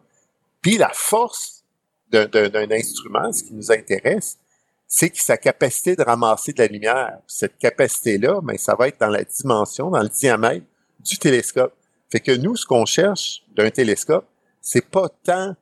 Puis 0.60 0.78
la 0.78 0.90
force 0.92 1.64
d'un 2.10 2.70
instrument, 2.70 3.32
ce 3.32 3.44
qui 3.44 3.54
nous 3.54 3.72
intéresse, 3.72 4.38
c'est 4.86 5.10
que 5.10 5.20
sa 5.20 5.36
capacité 5.36 5.96
de 5.96 6.02
ramasser 6.02 6.52
de 6.52 6.62
la 6.62 6.68
lumière. 6.68 7.18
Cette 7.26 7.58
capacité-là, 7.58 8.40
mais 8.42 8.54
ben, 8.54 8.58
ça 8.58 8.74
va 8.74 8.88
être 8.88 9.00
dans 9.00 9.08
la 9.08 9.24
dimension, 9.24 9.90
dans 9.90 10.02
le 10.02 10.08
diamètre 10.08 10.66
du 11.00 11.18
télescope. 11.18 11.74
Fait 12.10 12.20
que 12.20 12.32
nous, 12.32 12.54
ce 12.56 12.66
qu'on 12.66 12.84
cherche 12.84 13.42
d'un 13.56 13.70
télescope, 13.70 14.26
c'est 14.60 14.88
pas 14.88 15.08
tant 15.08 15.56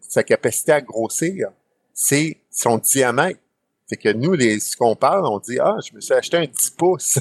sa 0.00 0.22
capacité 0.22 0.72
à 0.72 0.80
grossir, 0.80 1.48
c'est 1.92 2.38
son 2.50 2.78
diamètre. 2.78 3.40
Fait 3.88 3.96
que 3.96 4.10
nous, 4.10 4.34
les, 4.34 4.60
ce 4.60 4.76
qu'on 4.76 4.96
parle, 4.96 5.26
on 5.26 5.38
dit, 5.38 5.58
ah, 5.58 5.76
je 5.86 5.94
me 5.94 6.00
suis 6.00 6.14
acheté 6.14 6.36
un 6.36 6.46
10 6.46 6.70
pouces. 6.70 7.18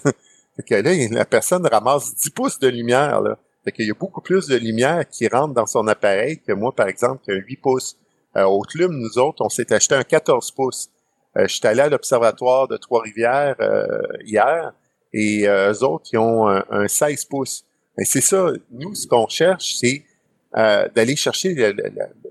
Fait 0.58 0.64
que 0.64 0.76
là, 0.76 1.08
la 1.12 1.26
personne 1.26 1.66
ramasse 1.66 2.16
10 2.16 2.30
pouces 2.32 2.60
de 2.60 2.68
lumière, 2.68 3.22
là. 3.22 3.38
Fait 3.64 3.72
qu'il 3.74 3.86
y 3.86 3.92
a 3.92 3.94
beaucoup 3.94 4.22
plus 4.22 4.48
de 4.48 4.56
lumière 4.56 5.08
qui 5.10 5.28
rentre 5.28 5.54
dans 5.54 5.66
son 5.66 5.88
appareil 5.88 6.40
que 6.40 6.54
moi, 6.54 6.74
par 6.74 6.88
exemple, 6.88 7.26
qu'un 7.26 7.36
8 7.36 7.58
pouces. 7.58 7.98
Euh, 8.38 8.46
au 8.46 8.64
nous 8.76 9.18
autres, 9.18 9.44
on 9.44 9.50
s'est 9.50 9.74
acheté 9.74 9.94
un 9.94 10.04
14 10.04 10.52
pouces. 10.52 10.90
Euh, 11.38 11.48
je 11.48 11.56
suis 11.56 11.68
allé 11.68 11.82
à 11.82 11.90
l'Observatoire 11.90 12.68
de 12.70 12.78
Trois-Rivières 12.78 13.56
euh, 13.60 13.86
hier 14.24 14.72
et 15.12 15.48
eux 15.48 15.84
autres, 15.84 16.06
ils 16.14 16.18
ont 16.18 16.48
un, 16.48 16.88
16 16.88 17.26
pouces. 17.26 17.66
Mais 17.98 18.06
c'est 18.06 18.22
ça, 18.22 18.52
nous, 18.72 18.96
ce 18.96 19.08
qu'on 19.08 19.28
cherche, 19.28 19.76
c'est 19.76 20.04
d'aller 20.54 21.16
chercher 21.16 21.54
le, 21.54 21.74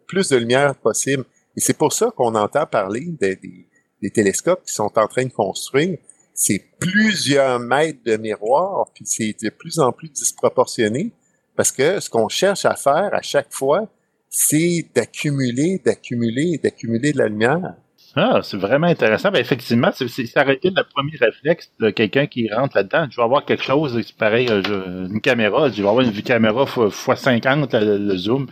plus 0.07 0.29
de 0.29 0.37
lumière 0.37 0.75
possible. 0.75 1.25
Et 1.57 1.61
c'est 1.61 1.77
pour 1.77 1.93
ça 1.93 2.11
qu'on 2.17 2.35
entend 2.35 2.67
parler 2.67 3.07
des, 3.21 4.11
télescopes 4.11 4.63
qui 4.65 4.73
sont 4.73 4.93
en 4.97 5.07
train 5.07 5.25
de 5.25 5.33
construire. 5.33 5.99
C'est 6.37 6.63
plusieurs 6.79 7.59
mètres 7.59 8.01
de 8.05 8.17
miroirs, 8.19 8.87
puis 8.95 9.05
c'est 9.07 9.35
de 9.43 9.49
plus 9.49 9.79
en 9.79 9.91
plus 9.91 10.11
disproportionné, 10.11 11.11
parce 11.57 11.73
que 11.73 11.99
ce 11.99 12.11
qu'on 12.11 12.29
cherche 12.29 12.67
à 12.67 12.77
faire 12.77 13.11
à 13.13 13.23
chaque 13.23 13.53
fois, 13.53 13.89
c'est 14.29 14.87
d'accumuler, 14.95 15.81
d'accumuler, 15.83 16.61
d'accumuler 16.63 17.13
de 17.13 17.19
la 17.19 17.29
lumière. 17.29 17.75
Ah, 18.15 18.41
c'est 18.43 18.59
vraiment 18.59 18.87
intéressant. 18.87 19.31
Ben, 19.31 19.41
effectivement, 19.41 19.91
c'est 19.95 20.37
arrêter 20.37 20.71
le 20.71 20.83
premier 20.95 21.17
réflexe 21.19 21.71
de 21.81 21.89
quelqu'un 21.91 22.27
qui 22.27 22.53
rentre 22.53 22.77
là-dedans. 22.77 23.07
Je 23.11 23.17
vais 23.17 23.23
avoir 23.23 23.45
quelque 23.47 23.63
chose, 23.63 24.01
pareil, 24.13 24.49
euh, 24.51 25.09
une 25.09 25.21
caméra, 25.23 25.71
je 25.71 25.83
vais 25.83 25.89
avoir 25.89 26.01
une 26.01 26.23
caméra 26.23 26.65
x50, 26.65 27.79
le, 27.79 28.17
zoom. 28.17 28.47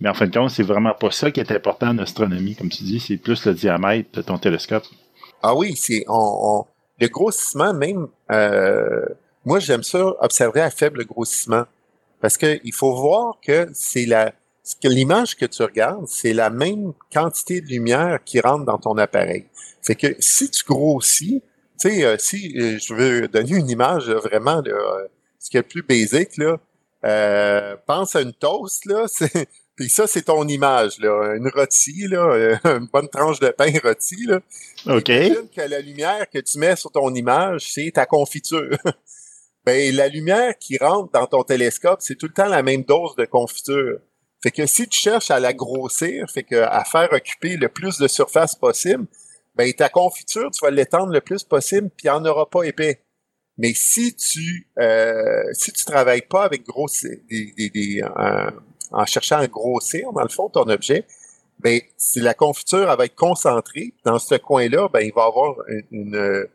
Mais 0.00 0.08
en 0.08 0.14
fin 0.14 0.26
de 0.26 0.34
compte, 0.36 0.50
c'est 0.50 0.62
vraiment 0.64 0.94
pas 0.94 1.10
ça 1.12 1.30
qui 1.30 1.40
est 1.40 1.52
important 1.52 1.88
en 1.88 1.98
astronomie, 1.98 2.56
comme 2.56 2.70
tu 2.70 2.82
dis, 2.82 2.98
c'est 2.98 3.16
plus 3.16 3.44
le 3.46 3.54
diamètre 3.54 4.10
de 4.12 4.22
ton 4.22 4.38
télescope. 4.38 4.84
Ah 5.42 5.54
oui, 5.54 5.74
c'est 5.76 6.04
on, 6.08 6.64
le 7.00 7.08
grossissement 7.08 7.72
même. 7.74 8.08
Euh, 8.30 9.06
moi, 9.44 9.58
j'aime 9.58 9.82
ça 9.82 10.14
observer 10.20 10.60
à 10.60 10.70
faible 10.70 11.04
grossissement 11.06 11.64
parce 12.20 12.36
que 12.36 12.60
il 12.62 12.74
faut 12.74 12.94
voir 12.94 13.38
que 13.42 13.68
c'est 13.72 14.06
la 14.06 14.32
que 14.82 14.88
l'image 14.88 15.36
que 15.36 15.46
tu 15.46 15.62
regardes, 15.62 16.06
c'est 16.06 16.32
la 16.32 16.50
même 16.50 16.92
quantité 17.12 17.60
de 17.60 17.66
lumière 17.66 18.20
qui 18.24 18.40
rentre 18.40 18.64
dans 18.64 18.78
ton 18.78 18.98
appareil. 18.98 19.46
Fait 19.82 19.94
que 19.94 20.14
si 20.18 20.50
tu 20.50 20.64
grossis, 20.64 21.42
tu 21.80 21.88
sais, 21.88 22.04
euh, 22.04 22.16
si 22.18 22.54
euh, 22.58 22.78
je 22.78 22.94
veux 22.94 23.28
donner 23.28 23.56
une 23.56 23.70
image 23.70 24.08
vraiment 24.10 24.60
de 24.62 24.70
euh, 24.70 25.08
ce 25.38 25.50
qui 25.50 25.56
est 25.56 25.60
le 25.60 25.66
plus 25.66 25.82
basique, 25.82 26.36
là, 26.36 26.58
pense 27.86 28.14
à 28.14 28.20
une 28.20 28.34
toast, 28.34 28.84
là, 28.84 29.06
puis 29.80 29.88
ça, 29.88 30.06
c'est 30.06 30.24
ton 30.24 30.46
image, 30.46 30.98
là, 30.98 31.36
une 31.36 31.48
rôtie, 31.48 32.06
là, 32.06 32.58
une 32.64 32.86
bonne 32.92 33.08
tranche 33.08 33.40
de 33.40 33.48
pain 33.48 33.72
rôti, 33.82 34.26
là. 34.26 34.40
OK. 34.84 35.06
que 35.06 35.66
la 35.66 35.80
lumière 35.80 36.28
que 36.28 36.38
tu 36.38 36.58
mets 36.58 36.76
sur 36.76 36.92
ton 36.92 37.14
image, 37.14 37.72
c'est 37.72 37.90
ta 37.94 38.04
confiture. 38.04 38.76
ben, 39.64 39.96
la 39.96 40.08
lumière 40.08 40.52
qui 40.58 40.76
rentre 40.76 41.10
dans 41.12 41.26
ton 41.26 41.44
télescope, 41.44 42.00
c'est 42.02 42.14
tout 42.16 42.26
le 42.26 42.34
temps 42.34 42.44
la 42.44 42.62
même 42.62 42.82
dose 42.82 43.16
de 43.16 43.24
confiture. 43.24 44.00
Fait 44.42 44.50
que 44.50 44.66
si 44.66 44.86
tu 44.86 45.00
cherches 45.00 45.30
à 45.30 45.40
la 45.40 45.54
grossir, 45.54 46.26
fait 46.30 46.42
que 46.42 46.56
à 46.56 46.84
faire 46.84 47.10
occuper 47.10 47.56
le 47.56 47.70
plus 47.70 47.96
de 47.96 48.06
surface 48.06 48.54
possible, 48.54 49.06
ben 49.54 49.72
ta 49.72 49.88
confiture, 49.88 50.50
tu 50.50 50.62
vas 50.62 50.70
l'étendre 50.70 51.10
le 51.10 51.22
plus 51.22 51.42
possible, 51.42 51.88
puis 51.88 52.06
il 52.06 52.10
n'y 52.10 52.16
en 52.18 52.24
aura 52.26 52.50
pas 52.50 52.64
épais. 52.64 53.00
Mais 53.56 53.72
si 53.74 54.14
tu 54.14 54.68
euh, 54.78 55.42
si 55.54 55.72
tu 55.72 55.86
travailles 55.86 56.26
pas 56.28 56.44
avec 56.44 56.66
grossir, 56.66 57.16
des, 57.30 57.54
des, 57.56 57.70
des 57.70 58.02
en 58.90 59.06
cherchant 59.06 59.38
à 59.38 59.46
grossir 59.46 60.12
dans 60.12 60.22
le 60.22 60.28
fond 60.28 60.48
ton 60.48 60.68
objet, 60.68 61.06
ben, 61.60 61.80
si 61.96 62.20
la 62.20 62.32
confiture 62.32 62.96
va 62.96 63.04
être 63.04 63.14
concentrée, 63.14 63.92
dans 64.04 64.18
ce 64.18 64.36
coin-là, 64.36 64.88
ben, 64.88 65.00
il 65.00 65.12
va 65.12 65.24
avoir 65.24 65.56
une, 65.90 66.46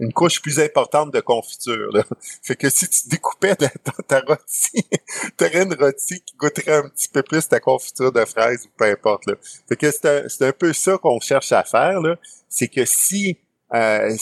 une, 0.00 0.12
couche 0.12 0.40
plus 0.40 0.58
importante 0.60 1.12
de 1.12 1.20
confiture. 1.20 1.92
Là. 1.92 2.04
Fait 2.42 2.56
que 2.56 2.70
si 2.70 2.88
tu 2.88 3.08
découpais 3.08 3.54
ta, 3.54 3.68
ta, 4.08 4.20
rôtie, 4.20 4.86
tu 5.38 5.44
aurais 5.44 5.62
une 5.62 5.74
rôtie 5.74 6.22
qui 6.22 6.36
goûterait 6.36 6.78
un 6.78 6.88
petit 6.88 7.08
peu 7.08 7.22
plus 7.22 7.46
ta 7.46 7.60
confiture 7.60 8.12
de 8.12 8.24
fraises 8.24 8.64
ou 8.64 8.68
peu 8.76 8.86
importe. 8.86 9.26
Là. 9.26 9.34
Fait 9.68 9.76
que 9.76 9.90
c'est 9.90 10.42
un, 10.42 10.52
peu 10.52 10.72
ça 10.72 10.96
qu'on 10.96 11.20
cherche 11.20 11.52
à 11.52 11.62
faire. 11.62 12.00
C'est 12.48 12.68
que 12.68 12.84
si, 12.86 13.38
euh, 13.74 14.14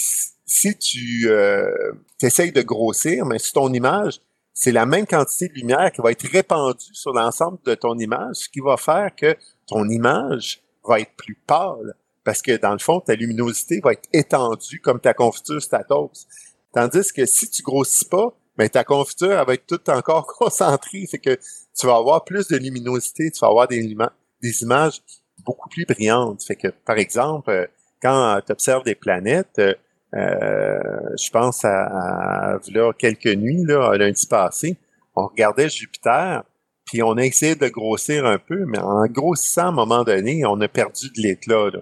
si 0.47 0.77
tu 0.77 1.29
euh, 1.29 1.93
essayes 2.21 2.53
de 2.53 2.63
grossir, 2.63 3.25
mais 3.25 3.39
sur 3.39 3.53
ton 3.53 3.73
image, 3.73 4.21
c'est 4.55 4.73
la 4.73 4.87
même 4.87 5.07
quantité 5.07 5.49
de 5.49 5.55
lumière 5.55 5.91
qui 5.93 6.01
va 6.01 6.13
être 6.13 6.27
répandue 6.29 6.95
sur 6.95 7.13
l'ensemble 7.13 7.59
de 7.65 7.75
ton 7.75 7.99
image, 7.99 8.37
ce 8.37 8.49
qui 8.49 8.61
va 8.61 8.77
faire 8.77 9.15
que 9.15 9.37
ton 9.67 9.89
image 9.89 10.63
va 10.85 11.01
être 11.01 11.13
plus 11.17 11.35
pâle 11.47 11.95
parce 12.25 12.41
que 12.41 12.57
dans 12.57 12.73
le 12.73 12.79
fond, 12.79 13.01
ta 13.01 13.15
luminosité 13.15 13.81
va 13.85 13.93
être 13.93 14.09
étendue 14.13 14.81
comme 14.81 14.99
ta 14.99 15.13
confiture 15.13 15.63
Statos. 15.63 16.27
Tandis 16.73 17.13
que 17.13 17.27
si 17.27 17.51
tu 17.51 17.63
grossis 17.63 18.07
pas, 18.07 18.35
ben 18.57 18.69
ta 18.69 18.83
confiture 18.83 19.33
elle 19.33 19.47
va 19.47 19.55
être 19.55 19.67
toute 19.67 19.89
encore 19.91 20.27
concentrée, 20.39 21.07
fait 21.07 21.19
que 21.19 21.39
tu 21.79 21.87
vas 21.87 21.97
avoir 21.97 22.25
plus 22.25 22.49
de 22.49 22.57
luminosité, 22.57 23.31
tu 23.31 23.41
vas 23.41 23.49
avoir 23.49 23.69
des, 23.69 23.95
des 24.43 24.63
images 24.63 25.03
beaucoup 25.45 25.69
plus 25.69 25.85
brillantes. 25.85 26.43
Fait 26.43 26.57
que 26.57 26.69
par 26.69 26.97
exemple, 26.97 27.51
euh, 27.51 27.67
quand 28.01 28.41
tu 28.47 28.53
observes 28.53 28.85
des 28.85 28.95
planètes, 28.95 29.59
euh, 29.59 29.75
je 30.15 31.31
pense 31.31 31.65
à, 31.65 32.55
à, 32.55 32.59
quelques 32.99 33.27
nuits, 33.27 33.65
là, 33.65 33.97
lundi 33.97 34.27
passé, 34.27 34.77
on 35.17 35.27
regardait 35.27 35.69
Jupiter, 35.69 36.45
puis 36.85 37.03
on 37.03 37.17
a 37.17 37.25
essayé 37.25 37.55
de 37.55 37.69
grossir 37.69 38.27
un 38.27 38.39
peu, 38.39 38.65
mais 38.67 38.79
en 38.79 39.07
grossissant 39.07 39.67
à 39.67 39.69
un 39.69 39.73
moment 39.73 40.05
donné, 40.05 40.45
on 40.45 40.61
a 40.61 40.69
perdu 40.69 41.11
de 41.11 41.21
l'éclat. 41.21 41.71
Là. 41.71 41.81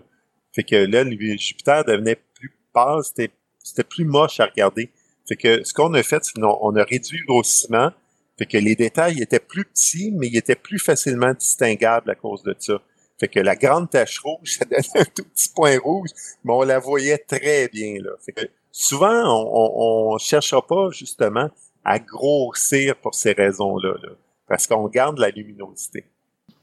Fait 0.54 0.62
que 0.62 0.76
là, 0.76 1.04
Jupiter 1.36 1.84
devenait 1.84 2.18
plus 2.34 2.56
pâle, 2.72 3.02
c'était, 3.04 3.30
c'était 3.62 3.84
plus 3.84 4.04
moche 4.04 4.38
à 4.40 4.46
regarder. 4.46 4.90
Fait 5.26 5.36
que 5.36 5.64
ce 5.64 5.72
qu'on 5.72 5.94
a 5.94 6.02
fait, 6.02 6.22
c'est 6.24 6.40
qu'on 6.40 6.76
a 6.76 6.84
réduit 6.84 7.18
le 7.18 7.26
grossissement. 7.26 7.90
Fait 8.38 8.46
que 8.46 8.59
les 8.59 8.76
détails 8.76 9.20
étaient 9.20 9.40
plus 9.40 9.64
petits, 9.64 10.12
mais 10.12 10.28
ils 10.28 10.36
étaient 10.36 10.56
plus 10.56 10.78
facilement 10.78 11.32
distinguables 11.32 12.10
à 12.10 12.14
cause 12.14 12.42
de 12.42 12.54
ça. 12.59 12.80
Fait 13.22 13.28
que 13.28 13.40
la 13.40 13.54
grande 13.54 13.88
tache 13.88 14.18
rouge, 14.18 14.56
ça 14.58 14.64
donnait 14.64 14.82
un 14.96 15.04
tout 15.04 15.24
petit 15.24 15.48
point 15.54 15.78
rouge, 15.78 16.10
mais 16.44 16.52
on 16.52 16.62
la 16.62 16.80
voyait 16.80 17.18
très 17.18 17.68
bien. 17.68 17.94
Là. 18.00 18.10
Fait 18.20 18.32
que 18.32 18.46
souvent, 18.72 19.44
on 19.52 20.14
ne 20.14 20.18
cherchera 20.18 20.66
pas 20.66 20.90
justement 20.90 21.48
à 21.84 21.98
grossir 22.00 22.96
pour 22.96 23.14
ces 23.14 23.32
raisons-là. 23.32 23.94
Là 24.02 24.10
parce 24.52 24.66
qu'on 24.66 24.86
garde 24.86 25.18
la 25.18 25.30
luminosité. 25.30 26.04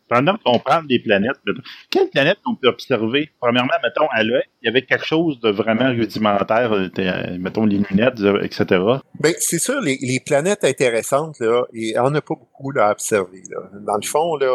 Pendant 0.09 0.37
qu'on 0.43 0.57
parle 0.57 0.87
des 0.87 0.97
planètes, 0.97 1.37
quelles 1.91 2.09
planètes 2.09 2.39
on 2.47 2.55
peut 2.55 2.67
observer? 2.67 3.29
Premièrement, 3.39 3.75
mettons, 3.83 4.07
à 4.09 4.23
l'œil, 4.23 4.41
il 4.63 4.65
y 4.65 4.69
avait 4.69 4.81
quelque 4.81 5.05
chose 5.05 5.39
de 5.39 5.51
vraiment 5.51 5.89
rudimentaire, 5.89 6.73
euh, 6.73 6.89
euh, 6.97 7.37
mettons 7.39 7.65
les 7.67 7.77
lunettes, 7.77 8.19
euh, 8.21 8.41
etc. 8.41 8.65
Bien, 9.19 9.33
c'est 9.37 9.59
sûr, 9.59 9.79
les, 9.81 10.19
planètes 10.25 10.63
intéressantes, 10.63 11.39
là, 11.39 11.63
et 11.75 11.93
on 11.99 12.09
n'a 12.09 12.21
pas 12.21 12.33
beaucoup 12.33 12.71
à 12.77 12.89
observer. 12.91 13.43
Dans 13.85 13.97
le 13.97 14.05
fond, 14.05 14.35
là, 14.37 14.51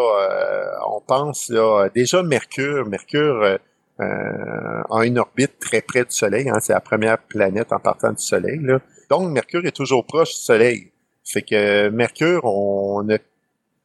on 0.88 1.00
pense 1.00 1.48
là, 1.50 1.88
déjà 1.94 2.24
Mercure. 2.24 2.86
Mercure 2.88 3.58
a 4.00 5.04
une 5.04 5.18
orbite 5.18 5.60
très 5.60 5.82
près 5.82 6.00
du 6.00 6.10
Soleil. 6.10 6.48
Hein, 6.48 6.58
c'est 6.60 6.72
la 6.72 6.80
première 6.80 7.18
planète 7.18 7.72
en 7.72 7.78
partant 7.78 8.10
du 8.10 8.22
Soleil. 8.22 8.58
Là. 8.60 8.80
Donc, 9.08 9.30
Mercure 9.30 9.64
est 9.64 9.76
toujours 9.76 10.04
proche 10.04 10.30
du 10.30 10.40
Soleil. 10.40 10.90
Fait 11.24 11.42
que 11.42 11.88
Mercure, 11.90 12.44
on 12.44 13.04
n'a 13.04 13.18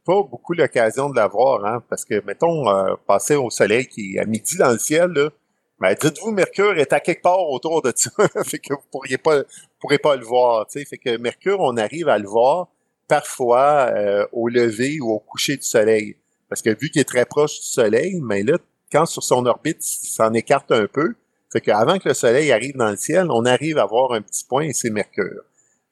pas 0.09 0.23
beaucoup 0.23 0.53
l'occasion 0.53 1.07
de 1.11 1.15
la 1.15 1.27
voir, 1.27 1.63
hein, 1.63 1.83
parce 1.87 2.03
que, 2.03 2.19
mettons, 2.25 2.67
euh, 2.67 2.95
passer 3.05 3.35
au 3.35 3.51
soleil 3.51 3.85
qui 3.85 4.15
est 4.15 4.19
à 4.19 4.25
midi 4.25 4.57
dans 4.57 4.71
le 4.71 4.79
ciel, 4.79 5.11
là, 5.11 5.29
ben, 5.79 5.93
dites-vous, 5.93 6.31
Mercure 6.31 6.79
est 6.79 6.91
à 6.93 6.99
quelque 6.99 7.21
part 7.21 7.47
autour 7.47 7.83
de 7.83 7.93
ça, 7.95 8.09
fait 8.43 8.57
que 8.57 8.73
vous 8.73 8.81
pourriez 8.91 9.19
pas, 9.19 9.43
pourrez 9.79 9.99
pas 9.99 10.15
le 10.15 10.25
voir, 10.25 10.65
tu. 10.65 10.83
Fait 10.83 10.97
que 10.97 11.15
Mercure, 11.17 11.59
on 11.59 11.77
arrive 11.77 12.09
à 12.09 12.17
le 12.17 12.27
voir 12.27 12.69
parfois 13.07 13.91
euh, 13.93 14.25
au 14.31 14.47
lever 14.49 14.99
ou 14.99 15.11
au 15.11 15.19
coucher 15.19 15.57
du 15.57 15.63
soleil. 15.63 16.15
Parce 16.49 16.63
que 16.63 16.71
vu 16.71 16.89
qu'il 16.89 17.01
est 17.01 17.07
très 17.07 17.25
proche 17.25 17.59
du 17.59 17.67
soleil, 17.67 18.19
mais 18.19 18.41
là, 18.41 18.57
quand 18.91 19.05
sur 19.05 19.21
son 19.21 19.45
orbite, 19.45 19.83
s'en 19.83 20.33
écarte 20.33 20.71
un 20.71 20.87
peu, 20.87 21.13
fait 21.53 21.61
qu'avant 21.61 21.99
que 21.99 22.09
le 22.09 22.15
soleil 22.15 22.51
arrive 22.51 22.77
dans 22.77 22.89
le 22.89 22.97
ciel, 22.97 23.27
on 23.29 23.45
arrive 23.45 23.77
à 23.77 23.85
voir 23.85 24.13
un 24.13 24.23
petit 24.23 24.43
point 24.43 24.63
et 24.63 24.73
c'est 24.73 24.89
Mercure. 24.89 25.43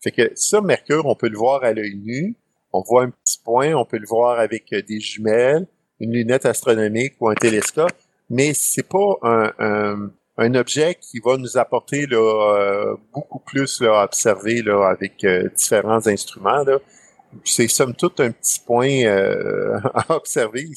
Fait 0.02 0.12
que 0.12 0.32
ça, 0.34 0.60
Mercure, 0.60 1.06
on 1.06 1.14
peut 1.14 1.30
le 1.30 1.38
voir 1.38 1.64
à 1.64 1.72
l'œil 1.72 2.02
nu. 2.04 2.36
On 2.74 2.82
voit 2.82 3.04
un 3.04 3.10
petit 3.10 3.40
point, 3.44 3.74
on 3.74 3.86
peut 3.86 3.98
le 3.98 4.08
voir 4.08 4.40
avec 4.40 4.72
euh, 4.74 4.82
des 4.82 5.00
jumelles, 5.00 5.68
une 6.00 6.14
lunette 6.14 6.46
astronomique 6.46 7.16
ou 7.20 7.30
un 7.30 7.36
télescope, 7.36 7.94
mais 8.30 8.54
c'est 8.54 8.88
pas 8.88 9.18
un, 9.24 10.54
objet 10.56 10.96
qui 10.96 11.20
va 11.20 11.38
nous 11.38 11.58
apporter 11.58 12.06
là, 12.06 12.18
euh, 12.18 12.96
beaucoup 13.14 13.40
plus 13.40 13.82
là, 13.82 14.02
à 14.02 14.04
observer 14.06 14.62
là, 14.62 14.90
avec 14.90 15.24
euh, 15.24 15.50
différents 15.56 16.06
instruments. 16.08 16.64
C'est 17.44 17.68
somme 17.68 17.96
toute 17.96 18.20
un 18.20 18.32
petit 18.32 18.60
point 18.60 19.06
à 19.94 20.16
observer. 20.16 20.70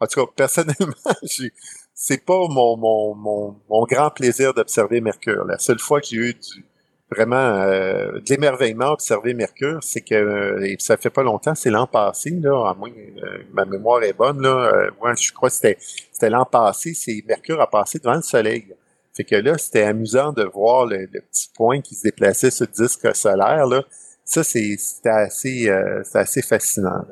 En 0.00 0.06
tout 0.06 0.26
cas, 0.26 0.32
personnellement, 0.34 0.94
c'est 1.94 2.24
pas 2.24 2.48
mon 2.48 3.86
grand 3.88 4.10
plaisir 4.10 4.54
d'observer 4.54 5.00
Mercure. 5.00 5.44
La 5.44 5.58
seule 5.58 5.78
fois 5.78 6.00
que 6.00 6.08
j'ai 6.08 6.16
eu 6.16 6.34
du, 6.34 6.64
vraiment 7.10 7.36
euh, 7.36 8.12
de 8.20 8.24
l'émerveillement 8.28 8.92
observer 8.92 9.34
Mercure, 9.34 9.78
c'est 9.82 10.02
que 10.02 10.14
euh, 10.14 10.66
et 10.66 10.76
ça 10.78 10.96
fait 10.96 11.10
pas 11.10 11.22
longtemps, 11.22 11.54
c'est 11.54 11.70
l'an 11.70 11.86
passé, 11.86 12.30
là, 12.30 12.70
à 12.70 12.74
moins 12.74 12.90
euh, 12.90 13.38
ma 13.52 13.64
mémoire 13.64 14.02
est 14.02 14.12
bonne, 14.12 14.42
là, 14.42 14.90
moi 15.00 15.14
je 15.14 15.32
crois 15.32 15.48
que 15.48 15.54
c'était, 15.54 15.78
c'était 15.80 16.30
l'an 16.30 16.44
passé, 16.44 16.94
c'est 16.94 17.22
Mercure 17.26 17.60
a 17.60 17.68
passé 17.68 17.98
devant 17.98 18.16
le 18.16 18.22
Soleil. 18.22 18.74
Fait 19.14 19.24
que 19.24 19.34
là, 19.34 19.58
c'était 19.58 19.82
amusant 19.82 20.32
de 20.32 20.44
voir 20.44 20.86
le, 20.86 21.08
petit 21.08 21.50
point 21.54 21.80
qui 21.80 21.96
se 21.96 22.02
déplaçait 22.04 22.52
sur 22.52 22.66
le 22.66 22.84
disque 22.84 23.16
solaire. 23.16 23.66
Là. 23.66 23.82
Ça, 24.24 24.44
c'est, 24.44 24.76
c'était 24.78 25.08
assez, 25.08 25.72
c'est 26.04 26.18
assez 26.18 26.42
fascinant. 26.42 27.04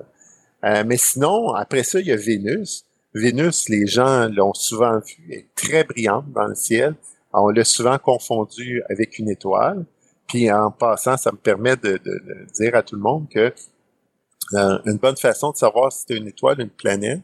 mais 0.62 0.98
sinon, 0.98 1.52
après 1.54 1.82
ça, 1.82 1.98
il 1.98 2.06
y 2.06 2.12
a 2.12 2.16
Vénus. 2.16 2.84
Vénus, 3.12 3.68
les 3.68 3.88
gens 3.88 4.28
l'ont 4.28 4.54
souvent 4.54 5.00
vu, 5.00 5.34
est 5.34 5.46
très 5.56 5.82
brillante 5.82 6.30
dans 6.32 6.46
le 6.46 6.54
ciel. 6.54 6.94
On 7.36 7.48
l'a 7.48 7.64
souvent 7.64 7.98
confondu 7.98 8.82
avec 8.88 9.18
une 9.18 9.28
étoile. 9.28 9.84
Puis 10.26 10.50
en 10.50 10.70
passant, 10.70 11.16
ça 11.16 11.30
me 11.32 11.36
permet 11.36 11.76
de, 11.76 12.00
dire 12.54 12.74
à 12.74 12.82
tout 12.82 12.96
le 12.96 13.02
monde 13.02 13.28
que 13.28 13.52
euh, 14.54 14.78
une 14.84 14.98
bonne 14.98 15.16
façon 15.16 15.50
de 15.50 15.56
savoir 15.56 15.92
si 15.92 16.04
c'est 16.06 16.16
une 16.16 16.28
étoile 16.28 16.58
ou 16.58 16.62
une 16.62 16.70
planète, 16.70 17.20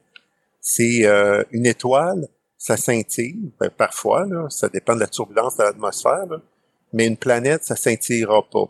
c'est 0.61 1.05
euh, 1.07 1.43
une 1.51 1.67
étoile, 1.67 2.29
ça 2.59 2.77
scintille, 2.77 3.53
ben, 3.59 3.71
parfois, 3.71 4.25
ça 4.49 4.69
dépend 4.69 4.95
de 4.95 5.01
la 5.01 5.09
turbulence 5.09 5.57
de 5.57 5.65
l'atmosphère, 5.65 6.27
mais 6.93 7.07
une 7.07 7.17
planète, 7.17 7.65
ça 7.65 7.75
scintillera 7.75 8.43
pas. 8.49 8.67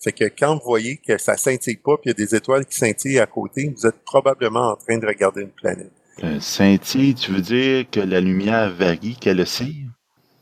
Fait 0.00 0.12
que 0.12 0.24
quand 0.24 0.54
vous 0.54 0.64
voyez 0.64 0.96
que 0.96 1.18
ça 1.18 1.36
scintille 1.36 1.78
pas, 1.78 1.96
puis 1.96 2.10
il 2.10 2.20
y 2.20 2.22
a 2.22 2.26
des 2.26 2.34
étoiles 2.36 2.64
qui 2.66 2.76
scintillent 2.76 3.18
à 3.18 3.26
côté, 3.26 3.72
vous 3.76 3.86
êtes 3.86 4.04
probablement 4.04 4.70
en 4.70 4.76
train 4.76 4.98
de 4.98 5.06
regarder 5.06 5.42
une 5.42 5.50
planète. 5.50 5.90
Euh, 6.22 6.38
scintille, 6.40 7.14
tu 7.14 7.32
veux 7.32 7.40
dire 7.40 7.90
que 7.90 8.00
la 8.00 8.20
lumière 8.20 8.72
varie, 8.74 9.16
qu'elle 9.16 9.40
oscille? 9.40 9.88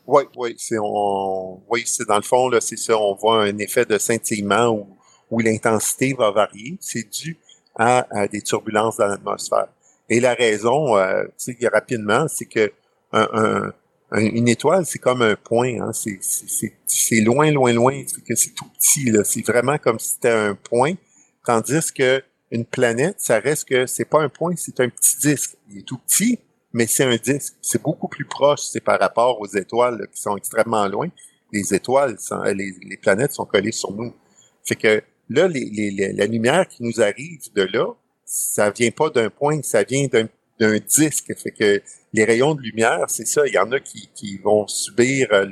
Oui, 0.07 0.23
oui, 0.37 0.55
c'est 0.57 0.77
on, 0.81 1.61
oui, 1.69 1.83
c'est 1.85 2.07
dans 2.07 2.15
le 2.15 2.21
fond 2.21 2.49
là, 2.49 2.61
c'est 2.61 2.77
ça. 2.77 2.97
On 2.97 3.13
voit 3.15 3.43
un 3.43 3.57
effet 3.57 3.85
de 3.85 3.97
scintillement 3.97 4.69
où, 4.69 4.87
où 5.29 5.39
l'intensité 5.39 6.13
va 6.17 6.31
varier. 6.31 6.77
C'est 6.79 7.09
dû 7.09 7.37
à, 7.75 8.27
des 8.31 8.41
turbulences 8.41 8.97
dans 8.97 9.07
l'atmosphère. 9.07 9.67
Et 10.09 10.21
la 10.21 10.33
raison, 10.33 10.97
euh, 10.97 11.25
rapidement, 11.71 12.25
c'est 12.29 12.45
que 12.45 12.71
un, 13.11 13.73
une 14.11 14.47
étoile, 14.47 14.85
c'est 14.85 14.99
comme 14.99 15.21
un 15.21 15.35
point. 15.35 15.81
Hein, 15.81 15.91
c'est, 15.91 16.19
c'est, 16.21 17.21
loin, 17.21 17.51
loin, 17.51 17.73
loin. 17.73 18.03
C'est 18.07 18.23
que 18.23 18.35
c'est 18.35 18.51
tout 18.51 18.69
petit. 18.79 19.11
Là. 19.11 19.25
C'est 19.25 19.45
vraiment 19.45 19.77
comme 19.77 19.99
si 19.99 20.11
c'était 20.11 20.29
un 20.29 20.55
point. 20.55 20.93
Tandis 21.45 21.91
que 21.93 22.23
une 22.51 22.65
planète, 22.65 23.15
ça 23.19 23.39
reste 23.39 23.67
que 23.67 23.85
c'est 23.85 24.05
pas 24.05 24.21
un 24.21 24.29
point, 24.29 24.53
c'est 24.55 24.79
un 24.79 24.87
petit 24.89 25.17
disque. 25.17 25.57
Il 25.69 25.79
est 25.79 25.81
tout 25.81 25.97
petit, 25.97 26.39
mais 26.73 26.87
c'est 26.87 27.03
un 27.03 27.15
disque. 27.15 27.55
C'est 27.61 27.81
beaucoup 27.81 28.07
plus 28.07 28.25
proche, 28.25 28.61
c'est 28.61 28.83
par 28.83 28.99
rapport 28.99 29.39
aux 29.39 29.47
étoiles 29.47 30.07
qui 30.13 30.21
sont 30.21 30.37
extrêmement 30.37 30.87
loin. 30.87 31.09
Les 31.53 31.73
étoiles, 31.73 32.17
euh, 32.31 32.53
les, 32.53 32.97
planètes 32.97 33.33
sont 33.33 33.45
collées 33.45 33.71
sur 33.71 33.91
nous. 33.93 34.13
Fait 34.65 34.75
que 34.75 35.01
là, 35.29 35.47
les, 35.47 35.65
les, 35.65 36.13
la 36.13 36.25
lumière 36.25 36.67
qui 36.67 36.83
nous 36.83 37.01
arrive 37.01 37.41
de 37.55 37.63
là, 37.63 37.87
ça 38.25 38.69
vient 38.71 38.91
pas 38.91 39.09
d'un 39.09 39.29
point, 39.29 39.61
ça 39.63 39.83
vient 39.83 40.07
d'un 40.07 40.79
disque. 40.79 41.33
Fait 41.37 41.51
que 41.51 41.81
les 42.13 42.25
rayons 42.25 42.55
de 42.55 42.61
lumière, 42.61 43.05
c'est 43.07 43.27
ça. 43.27 43.47
Il 43.47 43.53
y 43.53 43.57
en 43.57 43.71
a 43.71 43.79
qui, 43.79 44.09
qui 44.13 44.37
vont 44.37 44.67
subir 44.67 45.29
euh, 45.31 45.45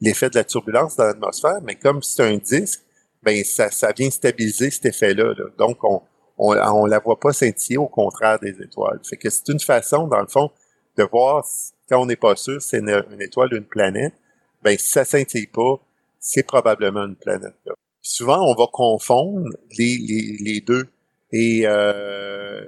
l'effet 0.00 0.30
de 0.30 0.36
la 0.36 0.44
turbulence 0.44 0.96
dans 0.96 1.04
l'atmosphère, 1.04 1.60
mais 1.62 1.74
comme 1.74 2.02
c'est 2.02 2.22
un 2.22 2.38
disque, 2.38 2.80
ben 3.22 3.42
ça, 3.44 3.70
ça 3.70 3.92
vient 3.92 4.10
stabiliser 4.10 4.70
cet 4.70 4.86
effet-là. 4.86 5.34
Là. 5.36 5.44
Donc, 5.58 5.82
on, 5.84 6.02
on, 6.38 6.56
on 6.56 6.86
la 6.86 6.98
voit 6.98 7.18
pas 7.18 7.32
scintiller 7.32 7.78
au 7.78 7.86
contraire 7.86 8.38
des 8.38 8.60
étoiles. 8.62 9.00
Fait 9.08 9.16
que 9.16 9.30
c'est 9.30 9.48
une 9.48 9.60
façon, 9.60 10.06
dans 10.06 10.20
le 10.20 10.26
fond, 10.26 10.50
de 10.96 11.04
voir 11.04 11.44
quand 11.88 12.00
on 12.00 12.06
n'est 12.06 12.16
pas 12.16 12.36
sûr 12.36 12.60
c'est 12.62 12.78
une, 12.78 13.02
étoile 13.20 13.52
ou 13.52 13.56
une 13.56 13.64
planète, 13.64 14.14
ben 14.62 14.76
si 14.78 14.88
ça 14.88 15.04
scintille 15.04 15.46
pas, 15.46 15.76
c'est 16.18 16.42
probablement 16.42 17.04
une 17.04 17.16
planète. 17.16 17.54
Souvent, 18.00 18.42
on 18.42 18.54
va 18.54 18.66
confondre 18.72 19.50
les, 19.78 19.98
les, 20.40 20.60
deux. 20.60 20.86
Et 21.32 21.62
euh, 21.64 22.64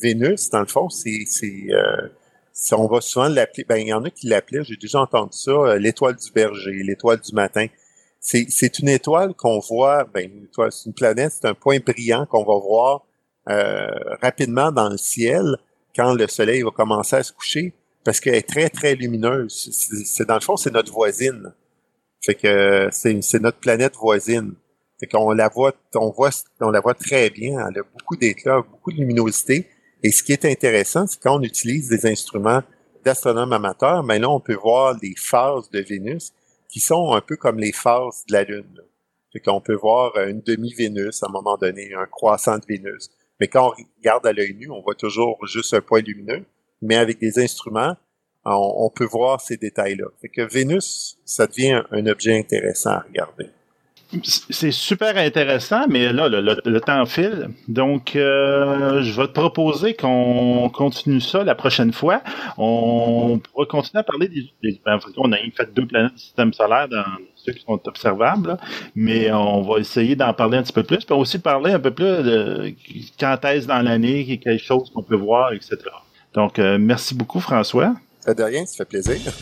Vénus, 0.00 0.50
dans 0.50 0.60
le 0.60 0.66
fond, 0.66 0.88
c'est, 0.88 1.24
euh, 1.70 2.08
on 2.72 2.86
va 2.86 3.00
souvent 3.00 3.28
l'appeler, 3.28 3.64
ben 3.64 3.76
il 3.76 3.88
y 3.88 3.92
en 3.92 4.04
a 4.04 4.10
qui 4.10 4.26
l'appelaient, 4.28 4.64
j'ai 4.64 4.76
déjà 4.76 5.00
entendu 5.00 5.36
ça, 5.36 5.50
euh, 5.50 5.78
l'étoile 5.78 6.16
du 6.16 6.30
berger, 6.30 6.82
l'étoile 6.82 7.20
du 7.20 7.34
matin. 7.34 7.66
C'est, 8.20 8.78
une 8.80 8.88
étoile 8.88 9.34
qu'on 9.34 9.60
voit, 9.60 10.04
ben 10.04 10.28
une 10.28 10.44
étoile, 10.44 10.72
c'est 10.72 10.86
une 10.86 10.94
planète, 10.94 11.32
c'est 11.32 11.46
un 11.46 11.54
point 11.54 11.78
brillant 11.78 12.26
qu'on 12.26 12.44
va 12.44 12.58
voir 12.58 13.06
euh, 13.48 13.86
rapidement 14.20 14.72
dans 14.72 14.88
le 14.88 14.96
ciel 14.96 15.56
quand 15.94 16.12
le 16.14 16.26
soleil 16.26 16.62
va 16.62 16.70
commencer 16.70 17.16
à 17.16 17.22
se 17.22 17.32
coucher 17.32 17.72
parce 18.04 18.20
qu'elle 18.20 18.34
est 18.34 18.48
très 18.48 18.68
très 18.68 18.94
lumineuse. 18.94 19.70
C'est, 20.04 20.26
dans 20.26 20.34
le 20.34 20.40
fond, 20.40 20.56
c'est 20.56 20.72
notre 20.72 20.92
voisine. 20.92 21.52
Fait 22.24 22.34
que 22.34 22.88
c'est, 22.92 23.40
notre 23.40 23.58
planète 23.58 23.94
voisine. 23.96 24.54
Fait 24.98 25.06
qu'on 25.06 25.32
la 25.32 25.48
voit, 25.48 25.72
on 25.94 26.70
la 26.70 26.80
voit 26.80 26.94
très 26.94 27.30
bien. 27.30 27.58
Elle 27.68 27.80
a 27.80 27.82
beaucoup 27.82 28.16
d'éclat, 28.16 28.62
beaucoup 28.62 28.92
de 28.92 28.96
luminosité. 28.96 29.68
Et 30.02 30.10
ce 30.10 30.22
qui 30.22 30.32
est 30.32 30.44
intéressant, 30.44 31.06
c'est 31.06 31.20
quand 31.20 31.38
on 31.38 31.42
utilise 31.42 31.88
des 31.88 32.06
instruments 32.06 32.62
d'astronomes 33.04 33.52
amateurs, 33.52 34.02
mais 34.02 34.18
là, 34.18 34.30
on 34.30 34.40
peut 34.40 34.54
voir 34.54 34.96
les 35.02 35.14
phases 35.16 35.70
de 35.70 35.80
Vénus 35.80 36.32
qui 36.76 36.80
sont 36.80 37.14
un 37.14 37.22
peu 37.22 37.36
comme 37.36 37.58
les 37.58 37.72
phases 37.72 38.26
de 38.28 38.34
la 38.34 38.44
Lune. 38.44 38.66
là. 38.74 38.82
Qu'on 39.42 39.62
peut 39.62 39.74
voir 39.74 40.14
euh, 40.16 40.28
une 40.28 40.42
demi-Vénus 40.42 41.22
à 41.22 41.26
un 41.26 41.32
moment 41.32 41.56
donné, 41.56 41.94
un 41.94 42.04
croissant 42.04 42.58
de 42.58 42.66
Vénus. 42.68 43.10
Mais 43.40 43.48
quand 43.48 43.70
on 43.70 43.84
regarde 43.98 44.26
à 44.26 44.32
l'œil 44.34 44.54
nu, 44.54 44.68
on 44.70 44.82
voit 44.82 44.94
toujours 44.94 45.38
juste 45.46 45.72
un 45.72 45.80
point 45.80 46.02
lumineux. 46.02 46.44
Mais 46.82 46.96
avec 46.96 47.18
des 47.18 47.38
instruments, 47.38 47.96
on, 48.44 48.90
peut 48.94 49.06
voir 49.06 49.40
ces 49.40 49.56
détails-là. 49.56 50.04
Fait 50.20 50.28
que 50.28 50.42
Vénus, 50.42 51.18
ça 51.24 51.46
devient 51.46 51.82
un 51.92 52.06
objet 52.08 52.38
intéressant 52.38 52.90
à 52.90 53.00
regarder. 53.08 53.46
C'est 54.22 54.70
super 54.70 55.16
intéressant, 55.16 55.86
mais 55.88 56.12
là, 56.12 56.28
le, 56.28 56.80
temps 56.80 57.04
file. 57.06 57.50
Donc, 57.66 58.14
euh, 58.14 59.02
je 59.02 59.20
vais 59.20 59.26
te 59.26 59.32
proposer 59.32 59.94
qu'on 59.94 60.70
continue 60.72 61.20
ça 61.20 61.42
la 61.42 61.54
prochaine 61.56 61.92
fois. 61.92 62.22
On 62.56 63.38
pourra 63.38 63.66
continuer 63.66 64.00
à 64.00 64.04
parler 64.04 64.28
des... 64.28 64.48
des- 64.62 64.80
ben, 64.84 64.98
on 65.16 65.32
a 65.32 65.36
fait 65.56 65.74
deux 65.74 65.86
planètes 65.86 66.14
du 66.14 66.20
système 66.20 66.52
solaire 66.52 66.88
dans 66.88 67.04
ceux 67.34 67.52
qui 67.52 67.64
sont 67.64 67.80
observables, 67.84 68.56
mais 68.94 69.30
on 69.32 69.62
va 69.62 69.80
essayer 69.80 70.14
d'en 70.14 70.32
parler 70.32 70.58
un 70.58 70.62
petit 70.62 70.72
peu 70.72 70.84
plus. 70.84 71.04
Puis 71.04 71.14
aussi 71.14 71.38
parler 71.40 71.72
un 71.72 71.80
peu 71.80 71.90
plus 71.90 72.04
de 72.22 72.74
quand 73.18 73.44
est-ce 73.44 73.66
dans 73.66 73.82
l'année, 73.82 74.38
quelque 74.38 74.62
chose 74.62 74.90
qu'on 74.94 75.02
peut 75.02 75.16
voir, 75.16 75.52
etc. 75.52 75.78
Donc, 76.32 76.58
euh, 76.58 76.78
merci 76.78 77.14
beaucoup, 77.14 77.40
François. 77.40 77.94
De 78.26 78.42
rien, 78.42 78.66
ça 78.66 78.78
fait 78.78 78.88
plaisir. 78.88 79.32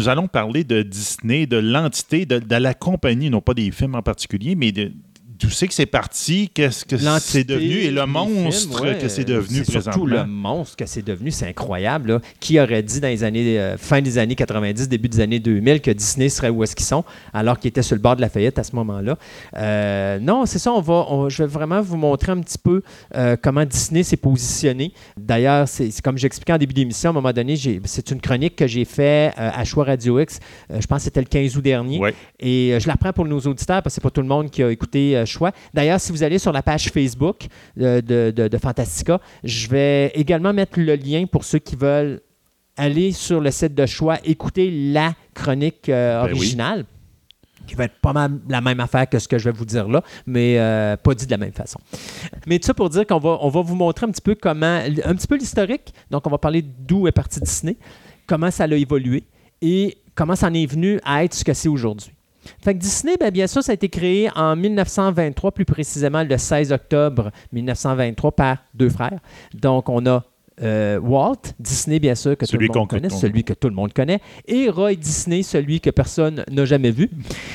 Nous 0.00 0.08
allons 0.08 0.28
parler 0.28 0.64
de 0.64 0.80
Disney, 0.80 1.46
de 1.46 1.58
l'entité, 1.58 2.24
de, 2.24 2.56
la 2.56 2.72
compagnie, 2.72 3.28
non 3.28 3.42
pas 3.42 3.52
des 3.52 3.70
films 3.70 3.96
en 3.96 4.00
particulier, 4.00 4.54
mais 4.54 4.72
de 4.72 4.92
d'où 5.40 5.50
c'est 5.50 5.68
que 5.68 5.74
c'est 5.74 5.86
parti, 5.86 6.50
qu'est-ce 6.52 6.84
que 6.84 6.96
c'est 7.20 7.44
devenu 7.44 7.76
et 7.78 7.90
le 7.90 8.04
monstre 8.06 8.82
ouais, 8.82 8.98
que 8.98 9.08
c'est 9.08 9.24
devenu 9.24 9.58
c'est 9.64 9.72
présentement. 9.72 9.92
surtout 9.92 10.06
le 10.06 10.24
monstre 10.26 10.76
que 10.76 10.86
c'est 10.86 11.02
devenu, 11.02 11.30
c'est 11.30 11.46
incroyable. 11.48 12.12
là. 12.12 12.20
Qui 12.40 12.60
aurait 12.60 12.82
dit 12.82 13.00
dans 13.00 13.08
les 13.08 13.24
années 13.24 13.58
euh, 13.58 13.76
fin 13.78 14.00
des 14.02 14.18
années 14.18 14.34
90, 14.34 14.88
début 14.88 15.08
des 15.08 15.20
années 15.20 15.40
2000 15.40 15.80
que 15.80 15.90
Disney 15.90 16.28
serait 16.28 16.50
où 16.50 16.62
est-ce 16.64 16.76
qu'ils 16.76 16.86
sont, 16.86 17.04
alors 17.32 17.58
qu'ils 17.58 17.68
étaient 17.68 17.82
sur 17.82 17.96
le 17.96 18.00
bord 18.02 18.16
de 18.16 18.20
la 18.20 18.28
faillite 18.28 18.58
à 18.58 18.64
ce 18.64 18.74
moment-là? 18.76 19.16
Euh, 19.56 20.18
non, 20.20 20.46
c'est 20.46 20.58
ça. 20.58 20.72
On 20.72 20.80
va, 20.80 21.06
on- 21.08 21.28
je 21.28 21.42
vais 21.42 21.48
vraiment 21.48 21.80
vous 21.80 21.96
montrer 21.96 22.32
un 22.32 22.40
petit 22.40 22.58
peu 22.58 22.82
euh, 23.14 23.36
comment 23.40 23.64
Disney 23.64 24.02
s'est 24.02 24.16
positionné. 24.16 24.92
D'ailleurs, 25.16 25.68
c'est 25.68 25.90
comme 26.02 26.18
j'expliquais 26.18 26.52
en 26.52 26.58
début 26.58 26.74
d'émission, 26.74 27.08
à 27.08 27.12
un 27.12 27.14
moment 27.14 27.32
donné, 27.32 27.56
c'est 27.84 28.10
une 28.10 28.20
chronique 28.20 28.56
que 28.56 28.66
j'ai 28.66 28.84
fait 28.84 29.32
euh, 29.38 29.50
à 29.54 29.64
Choix 29.64 29.84
Radio 29.84 30.18
X. 30.20 30.38
Je 30.70 30.86
pense 30.86 30.98
que 30.98 31.04
c'était 31.04 31.20
le 31.20 31.26
15 31.26 31.56
août 31.56 31.62
dernier. 31.62 31.98
Ouais. 31.98 32.14
Et 32.38 32.76
je 32.80 32.86
la 32.86 32.94
reprends 32.94 33.12
pour 33.12 33.24
nos 33.26 33.40
auditeurs 33.40 33.82
parce 33.82 33.94
que 33.94 34.00
c'est 34.00 34.00
pas 34.02 34.10
tout 34.10 34.20
le 34.22 34.26
monde 34.28 34.50
qui 34.50 34.62
a 34.62 34.70
écouté 34.70 35.22
Choix. 35.30 35.52
D'ailleurs, 35.74 36.00
si 36.00 36.12
vous 36.12 36.22
allez 36.22 36.38
sur 36.38 36.52
la 36.52 36.62
page 36.62 36.90
Facebook 36.90 37.46
euh, 37.80 38.00
de, 38.00 38.32
de- 38.34 38.48
de 38.48 38.58
Fantastica, 38.58 39.20
je 39.44 39.68
vais 39.68 40.08
également 40.14 40.52
mettre 40.52 40.78
le 40.80 40.94
lien 40.96 41.24
pour 41.30 41.44
ceux 41.44 41.58
qui 41.58 41.76
veulent 41.76 42.20
aller 42.76 43.12
sur 43.12 43.40
le 43.40 43.50
site 43.50 43.74
de 43.74 43.86
Choix, 43.86 44.18
écouter 44.24 44.70
la 44.92 45.14
chronique 45.34 45.88
euh, 45.88 46.22
Ben 46.22 46.32
oui. 46.32 46.38
originale. 46.38 46.84
Qui 47.66 47.74
va 47.76 47.84
être 47.84 48.00
pas 48.00 48.12
mal 48.12 48.32
la 48.48 48.60
même 48.60 48.80
affaire 48.80 49.08
que 49.08 49.18
ce 49.20 49.28
que 49.28 49.38
je 49.38 49.44
vais 49.44 49.52
vous 49.56 49.64
dire 49.66 49.86
là, 49.86 50.02
mais 50.26 50.58
euh, 50.58 50.96
pas 50.96 51.14
dit 51.14 51.26
de 51.26 51.30
la 51.30 51.36
même 51.36 51.52
façon. 51.52 51.78
Mais 52.46 52.58
tout 52.58 52.66
ça 52.66 52.74
pour 52.74 52.90
dire 52.90 53.06
qu'on 53.06 53.18
va, 53.18 53.38
on 53.42 53.48
va 53.48 53.60
vous 53.60 53.76
montrer 53.76 54.06
un 54.06 54.10
petit 54.10 54.22
peu 54.22 54.34
comment, 54.34 54.80
un 55.04 55.14
petit 55.14 55.26
peu 55.28 55.36
l'historique. 55.36 55.92
Donc, 56.10 56.26
on 56.26 56.30
va 56.30 56.38
parler 56.38 56.62
d'où 56.62 57.06
est 57.06 57.12
parti 57.12 57.38
Disney, 57.38 57.76
comment 58.26 58.50
ça 58.50 58.64
a 58.64 58.68
évolué 58.74 59.22
et 59.62 59.98
comment 60.16 60.34
ça 60.34 60.48
en 60.48 60.54
est 60.54 60.66
venu 60.66 60.98
à 61.04 61.22
être 61.22 61.34
ce 61.34 61.44
que 61.44 61.52
c'est 61.54 61.68
aujourd'hui. 61.68 62.10
Fait 62.62 62.74
que 62.74 62.78
Disney, 62.78 63.16
ben, 63.18 63.30
bien 63.30 63.46
sûr, 63.46 63.62
ça 63.62 63.72
a 63.72 63.74
été 63.74 63.88
créé 63.88 64.28
en 64.34 64.56
1923, 64.56 65.52
plus 65.52 65.64
précisément 65.64 66.22
le 66.22 66.38
16 66.38 66.72
octobre 66.72 67.30
1923 67.52 68.32
par 68.32 68.56
deux 68.74 68.88
frères. 68.90 69.20
Donc, 69.54 69.88
on 69.88 70.04
a 70.06 70.24
euh, 70.62 70.98
Walt 71.00 71.40
Disney, 71.58 71.98
bien 71.98 72.14
sûr, 72.14 72.36
que 72.36 72.44
Celui 72.44 72.66
tout 72.68 72.74
le 72.74 72.78
monde 72.80 72.88
connaît, 72.88 73.08
celui 73.20 73.44
que 73.44 73.52
tout 73.54 73.68
le 73.68 73.74
monde 73.74 73.92
connaît, 73.94 74.20
et 74.46 74.68
Roy 74.68 74.94
Disney, 74.94 75.42
celui 75.42 75.80
que 75.80 75.88
personne 75.90 76.44
n'a 76.50 76.64
jamais 76.66 76.90
vu, 76.90 77.08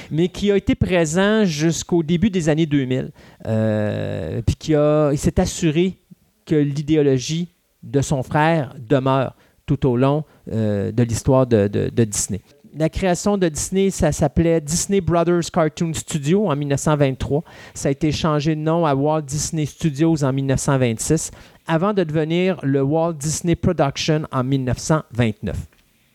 mais 0.10 0.28
qui 0.28 0.52
a 0.52 0.58
été 0.58 0.74
présent 0.74 1.46
jusqu'au 1.46 2.02
début 2.02 2.32
des 2.32 2.50
années 2.50 2.66
2000. 2.66 3.12
Euh, 3.46 4.42
puis 4.46 4.56
qui 4.56 4.76
a, 4.76 5.12
il 5.12 5.18
s'est 5.20 5.40
assuré 5.40 5.98
que 6.46 6.56
l'idéologie 6.56 7.48
de 7.84 8.02
son 8.02 8.24
frère 8.24 8.74
demeure 8.80 9.36
tout 9.68 9.88
au 9.88 9.98
long 9.98 10.24
euh, 10.52 10.92
de 10.92 11.04
l'histoire 11.04 11.46
de, 11.48 11.68
de- 11.68 11.90
de 11.90 12.04
Disney. 12.04 12.42
La 12.78 12.90
création 12.90 13.38
de 13.38 13.48
Disney, 13.48 13.90
ça 13.90 14.12
s'appelait 14.12 14.60
Disney 14.60 15.00
Brothers 15.00 15.50
Cartoon 15.50 15.94
Studio 15.94 16.50
en 16.50 16.58
1923. 16.58 17.42
Ça 17.74 17.88
a 17.88 17.92
été 17.92 18.12
changé 18.12 18.54
de 18.54 18.60
nom 18.60 18.86
à 18.86 18.94
Walt 18.94 19.22
Disney 19.22 19.66
Studios 19.66 20.26
en 20.26 20.34
1926, 20.34 21.32
avant 21.68 21.94
de 21.94 22.04
devenir 22.04 22.60
le 22.64 22.82
Walt 22.82 23.14
Disney 23.14 23.56
Production 23.56 24.24
en 24.30 24.44
1929. 24.44 25.56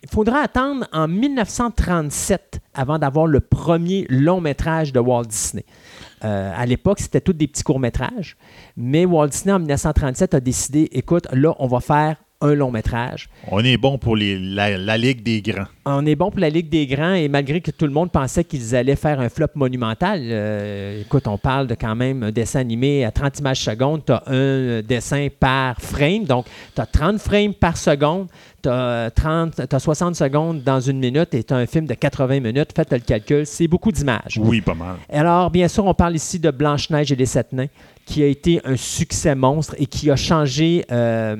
Il 0.03 0.11
faudra 0.11 0.41
attendre 0.41 0.87
en 0.93 1.09
1937 1.09 2.61
avant 2.75 2.99
d'avoir 2.99 3.27
le 3.27 3.41
premier 3.41 4.07
long 4.11 4.43
métrage 4.43 4.93
de 4.93 5.01
Walt 5.01 5.25
Disney. 5.25 5.65
Euh, 6.25 6.53
à 6.55 6.67
l'époque, 6.67 7.01
c'était 7.01 7.23
tous 7.23 7.33
des 7.33 7.47
petits 7.47 7.63
courts-métrages, 7.63 8.37
mais 8.77 9.07
Walt 9.07 9.29
Disney 9.29 9.55
en 9.55 9.61
1937 9.61 10.35
a 10.35 10.41
décidé, 10.41 10.91
écoute, 10.93 11.27
là, 11.33 11.55
on 11.59 11.69
va 11.69 11.81
faire 11.81 12.17
un 12.41 12.55
long 12.55 12.71
métrage. 12.71 13.29
On 13.49 13.63
est 13.65 13.77
bon 13.77 13.99
pour 13.99 14.17
les, 14.17 14.39
la, 14.39 14.77
la 14.79 14.97
Ligue 14.97 15.23
des 15.23 15.43
Grands. 15.43 15.67
On 15.85 16.07
est 16.07 16.15
bon 16.15 16.31
pour 16.31 16.41
la 16.41 16.49
Ligue 16.49 16.69
des 16.69 16.87
Grands 16.87 17.15
et 17.15 17.29
malgré 17.29 17.61
que 17.61 17.71
tout 17.71 17.87
le 17.87 17.93
monde 17.93 18.11
pensait 18.11 18.45
qu'ils 18.45 18.75
allaient 18.75 18.97
faire 18.97 19.21
un 19.21 19.29
flop 19.29 19.49
monumental, 19.55 20.21
euh, 20.23 21.03
écoute, 21.03 21.27
on 21.27 21.39
parle 21.39 21.67
de 21.67 21.75
quand 21.75 21.95
même 21.95 22.23
un 22.23 22.31
dessin 22.31 22.61
animé 22.61 23.05
à 23.05 23.11
30 23.11 23.41
images 23.41 23.61
secondes, 23.61 24.03
tu 24.05 24.13
as 24.13 24.23
un 24.27 24.81
dessin 24.83 25.29
par 25.39 25.81
frame, 25.81 26.25
donc 26.25 26.47
tu 26.75 26.81
as 26.81 26.87
30 26.87 27.19
frames 27.19 27.55
par 27.55 27.77
seconde, 27.77 28.29
tu 28.63 28.69
as, 28.69 29.11
60 29.79 30.15
secondes 30.15 30.63
dans 30.63 30.81
une 30.81 30.99
minute 30.99 31.35
et 31.35 31.45
tu 31.45 31.53
as 31.53 31.59
un 31.59 31.67
film 31.67 31.87
de 31.87 31.95
80 31.95 32.41
minutes, 32.41 32.71
faites 32.75 32.93
le 32.93 32.99
calcul, 33.01 33.47
c'est 33.47 33.69
beaucoup 33.69 33.93
d'images. 33.93 34.39
Oui, 34.39 34.61
pas 34.61 34.75
mal. 34.75 34.97
Alors, 35.11 35.51
bien 35.51 35.69
sûr, 35.69 35.85
on 35.85 35.95
parle 35.95 36.17
ici 36.17 36.39
de 36.39 36.51
Blanche-Neige 36.51 37.13
et 37.13 37.17
les 37.17 37.27
Sept 37.27 37.53
Nains, 37.53 37.69
qui 38.07 38.23
a 38.23 38.27
été 38.27 38.61
un 38.65 38.77
succès 38.77 39.35
monstre 39.35 39.75
et 39.79 39.87
qui 39.87 40.11
a 40.11 40.17
changé 40.17 40.85
euh, 40.91 41.37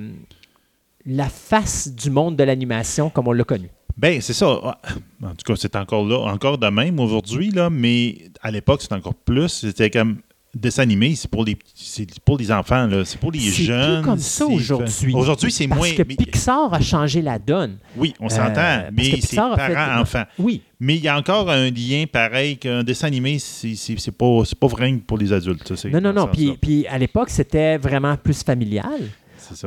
la 1.11 1.29
face 1.29 1.93
du 1.95 2.11
monde 2.11 2.37
de 2.37 2.45
l'animation 2.45 3.11
comme 3.11 3.29
on 3.29 3.33
l'a 3.33 3.45
connu. 3.45 3.69
Ben, 3.97 4.21
c'est 4.21 4.33
ça. 4.33 4.49
En 4.49 5.35
tout 5.35 5.45
cas, 5.47 5.55
c'est 5.57 5.77
encore 5.77 6.05
là, 6.07 6.19
encore 6.33 6.57
de 6.59 6.69
même 6.69 6.99
aujourd'hui, 7.01 7.51
là, 7.51 7.69
mais 7.69 8.17
à 8.41 8.51
l'époque, 8.51 8.81
c'était 8.83 8.95
encore 8.95 9.15
plus. 9.15 9.49
C'était 9.49 9.91
comme 9.91 10.19
dessin 10.55 10.83
animé, 10.83 11.15
c'est 11.15 11.31
pour 11.31 11.45
les 11.45 11.57
c'est 11.75 12.07
pour 12.25 12.37
les 12.39 12.51
enfants, 12.51 12.87
là. 12.87 13.05
c'est 13.05 13.19
pour 13.21 13.31
les 13.31 13.39
C'est 13.39 13.63
jeunes. 13.65 14.01
plus 14.03 14.11
comme 14.11 14.19
ça 14.19 14.47
c'est- 14.47 14.53
aujourd'hui. 14.53 15.15
Aujourd'hui, 15.15 15.53
c'est 15.53 15.69
Parce 15.69 15.79
moins. 15.81 15.93
que 15.93 16.03
mais- 16.03 16.17
Pixar 16.17 16.73
a 16.75 16.81
changé 16.81 17.23
la 17.23 17.39
donne. 17.39 17.77
oui, 17.97 18.15
on 18.21 18.29
s'entend, 18.29 18.61
Euh, 18.61 18.81
parce 18.83 18.93
mais 18.97 19.11
que 19.11 19.21
c'est 19.21 19.27
fait- 19.29 19.37
parents-enfants. 19.37 20.25
Oui, 20.39 20.63
Mais 20.83 20.97
il 20.97 21.03
y 21.03 21.09
a 21.09 21.17
encore 21.19 21.51
un 21.51 21.69
lien 21.71 22.05
pareil 22.11 22.57
qu'un 22.57 22.83
dessin 22.83 23.07
animé, 23.09 23.39
c'est 23.39 23.75
c'est- 23.75 23.99
c'est 23.99 24.17
pas, 24.17 24.43
c'est 24.47 24.59
pas 24.59 24.67
vrai 24.67 24.93
pour 25.07 25.19
les 25.19 25.31
adultes. 25.33 25.69
ça, 25.69 25.77
c'est 25.77 25.91
non, 25.91 26.01
non, 26.01 26.13
non. 26.15 26.27
Puis, 26.27 26.57
puis 26.61 26.87
à 26.87 26.97
l'époque, 26.97 27.29
c'était 27.31 27.77
vraiment 27.77 28.17
plus 28.17 28.43
familial. 28.43 29.01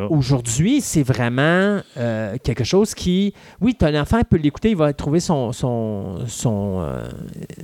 Aujourd'hui, 0.09 0.81
c'est 0.81 1.03
vraiment 1.03 1.81
euh, 1.97 2.37
quelque 2.43 2.63
chose 2.63 2.93
qui, 2.93 3.33
oui, 3.61 3.75
ton 3.75 3.93
enfant 3.95 4.21
peut 4.29 4.37
l'écouter, 4.37 4.71
il 4.71 4.77
va 4.77 4.93
trouver 4.93 5.19
son, 5.19 5.51
son, 5.51 6.25
son 6.27 6.81
euh, 6.81 7.07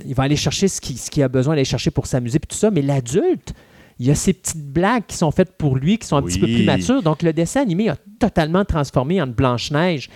il 0.06 0.14
va 0.14 0.24
aller 0.24 0.36
chercher 0.36 0.68
ce 0.68 0.80
qu'il 0.80 0.98
ce 0.98 1.20
a 1.22 1.28
besoin 1.28 1.54
d'aller 1.54 1.64
chercher 1.64 1.90
pour 1.90 2.06
s'amuser 2.06 2.38
puis 2.38 2.48
tout 2.48 2.56
ça, 2.56 2.70
mais 2.70 2.82
l'adulte, 2.82 3.54
il 3.98 4.06
y 4.06 4.10
a 4.10 4.14
ces 4.14 4.32
petites 4.32 4.72
blagues 4.72 5.04
qui 5.06 5.16
sont 5.16 5.30
faites 5.30 5.52
pour 5.58 5.76
lui, 5.76 5.98
qui 5.98 6.06
sont 6.06 6.16
un 6.16 6.22
petit 6.22 6.40
peu 6.40 6.46
plus 6.46 6.64
matures. 6.64 7.02
Donc, 7.02 7.22
le 7.22 7.34
dessin 7.34 7.60
animé 7.60 7.90
a 7.90 7.96
totalement 8.18 8.64
transformé 8.64 9.20
entre 9.20 9.34
Blanche-Neige 9.34 10.08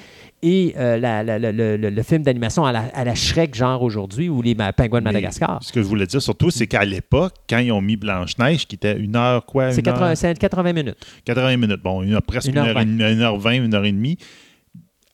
et 0.47 0.75
euh, 0.77 0.99
la- 0.99 1.23
la- 1.23 1.39
la- 1.39 1.53
le, 1.53 2.03
film 2.03 2.23
d'animation 2.23 2.67
à 2.67 2.71
la, 2.73 2.81
à 2.93 3.03
la 3.05 3.15
Shrek, 3.15 3.55
genre 3.55 3.83
aujourd'hui, 3.83 4.29
ou 4.29 4.43
les 4.43 4.55
pingouins 4.55 5.01
de 5.01 5.05
Mais 5.05 5.11
Madagascar. 5.13 5.59
Ce 5.63 5.73
que 5.73 5.83
je 5.83 5.87
voulais 5.89 6.07
dire 6.07 6.21
surtout, 6.21 6.51
c'est 6.51 6.67
qu'à 6.67 6.85
l'époque, 6.85 7.33
quand 7.49 7.59
ils 7.59 7.73
ont 7.73 7.81
mis 7.81 7.97
Blanche-Neige, 7.97 8.67
qui 8.67 8.75
était 8.77 8.97
une 8.99 9.17
heure, 9.17 9.47
quoi? 9.47 9.73
C'est 9.73 9.81
une 9.81 9.89
heure- 9.89 9.95
80, 9.95 10.15
c'est 10.17 10.39
80 10.39 10.73
minutes. 10.75 10.97
80 11.25 11.57
minutes. 11.57 11.81
Bon, 11.83 12.03
une 12.03 12.13
heure- 12.13 12.23
presque 12.23 12.47
Une 12.49 12.53
une 12.53 12.59
heure 12.59 12.67
heure, 12.69 12.81
et 12.81 12.85
demie- 12.85 13.03
une 13.13 13.21
heure 13.23 13.39
20, 13.39 13.53
une 13.65 13.75
heure 13.75 13.85
et 13.87 13.93
demie. 13.93 14.19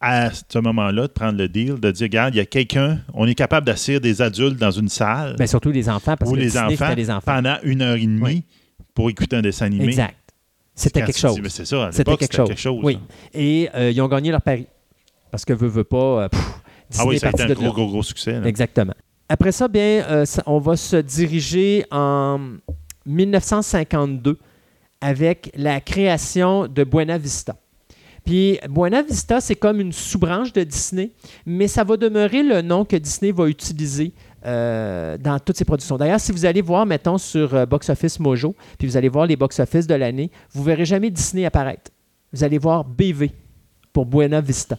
À 0.03 0.31
ce 0.33 0.59
moment-là, 0.59 1.03
de 1.03 1.13
prendre 1.13 1.37
le 1.39 1.47
deal, 1.49 1.79
de 1.79 1.91
dire, 1.91 2.05
regarde, 2.07 2.35
il 2.35 2.39
y 2.39 2.41
a 2.41 2.47
quelqu'un, 2.47 3.01
on 3.13 3.27
est 3.27 3.35
capable 3.35 3.67
d'asseoir 3.67 4.01
des 4.01 4.23
adultes 4.23 4.57
dans 4.59 4.71
une 4.71 4.89
salle 4.89 5.37
Ben, 5.39 5.47
surtout 5.47 5.71
les 5.71 5.91
enfants, 5.91 6.17
parce 6.19 6.31
que 6.33 6.37
les 6.37 6.57
enfants, 6.57 6.69
c'était 6.71 6.95
les 6.97 7.11
enfants. 7.11 7.33
pendant 7.35 7.57
une 7.65 7.83
heure 7.83 7.97
et 7.97 8.01
demie 8.07 8.21
Oui. 8.23 8.45
pour 8.95 9.11
écouter 9.11 9.37
un 9.37 9.43
dessin 9.43 9.67
animé. 9.67 9.85
Exact. 9.85 10.17
C'était 10.75 11.03
quelque 11.03 11.19
chose. 11.19 11.39
mais 11.43 11.51
C'est 11.51 11.67
ça, 11.67 11.89
à 11.89 11.93
C'était 11.93 12.17
quelque 12.17 12.23
c'était 12.23 12.37
chose. 12.39 12.49
quelque 12.49 12.61
chose. 12.61 12.81
Oui. 12.83 12.99
Et 13.35 13.69
euh, 13.75 13.91
ils 13.91 14.01
ont 14.01 14.09
gagné 14.09 14.31
leur 14.31 14.41
pari. 14.41 14.67
Parce 15.31 15.45
que 15.45 15.53
veut, 15.53 15.69
veut 15.69 15.85
pas. 15.85 16.25
euh, 16.25 16.29
pff, 16.29 16.41
Disney 16.91 17.05
Ah 17.05 17.09
oui, 17.09 17.19
ça 17.19 17.27
a 17.27 17.31
été 17.31 17.39
parti 17.39 17.43
un 17.53 17.55
de 17.55 17.55
gros, 17.55 17.73
gros, 17.73 17.89
gros 17.89 18.03
succès. 18.03 18.33
là. 18.41 18.47
Exactement. 18.47 18.95
Après 19.29 19.53
ça, 19.53 19.69
bien, 19.69 20.05
euh, 20.11 20.25
ça- 20.25 20.43
on 20.47 20.59
va 20.59 20.77
se 20.77 20.97
diriger 20.97 21.85
en 21.93 22.39
1952 23.07 24.39
avec 25.01 25.51
la 25.57 25.81
création 25.81 26.67
de 26.67 26.85
Buena 26.85 27.17
Vista. 27.19 27.57
Puis 28.25 28.59
Buena 28.69 29.03
Vista, 29.03 29.41
c'est 29.41 29.55
comme 29.55 29.81
une 29.81 29.93
sous-branche 29.93 30.53
de 30.53 30.63
Disney, 30.63 31.13
mais 31.47 31.69
ça 31.69 31.85
va 31.85 31.97
demeurer 31.97 32.43
le 32.43 32.61
nom 32.61 32.85
que 32.85 32.97
Disney 32.97 33.33
va 33.33 33.47
utiliser 33.49 34.13
euh, 34.45 35.17
dans 35.17 35.39
toutes 35.39 35.57
ses 35.57 35.65
productions. 35.65 35.97
D'ailleurs, 35.97 36.21
si 36.21 36.33
vous 36.33 36.45
allez 36.45 36.61
voir, 36.61 36.85
mettons, 36.87 37.19
sur 37.19 37.55
euh, 37.55 37.67
Box 37.67 37.89
Office 37.89 38.19
Mojo, 38.21 38.55
puis 38.79 38.87
vous 38.89 38.97
allez 38.97 39.09
voir 39.09 39.27
les 39.27 39.37
Box 39.37 39.59
Office 39.61 39.87
de 39.87 39.95
l'année, 39.95 40.31
vous 40.53 40.63
verrez 40.63 40.85
jamais 40.85 41.11
Disney 41.11 41.45
apparaître. 41.47 41.91
Vous 42.33 42.45
allez 42.45 42.59
voir 42.59 42.85
BV 42.85 43.33
pour 43.93 44.07
Buena 44.07 44.41
Vista. 44.41 44.77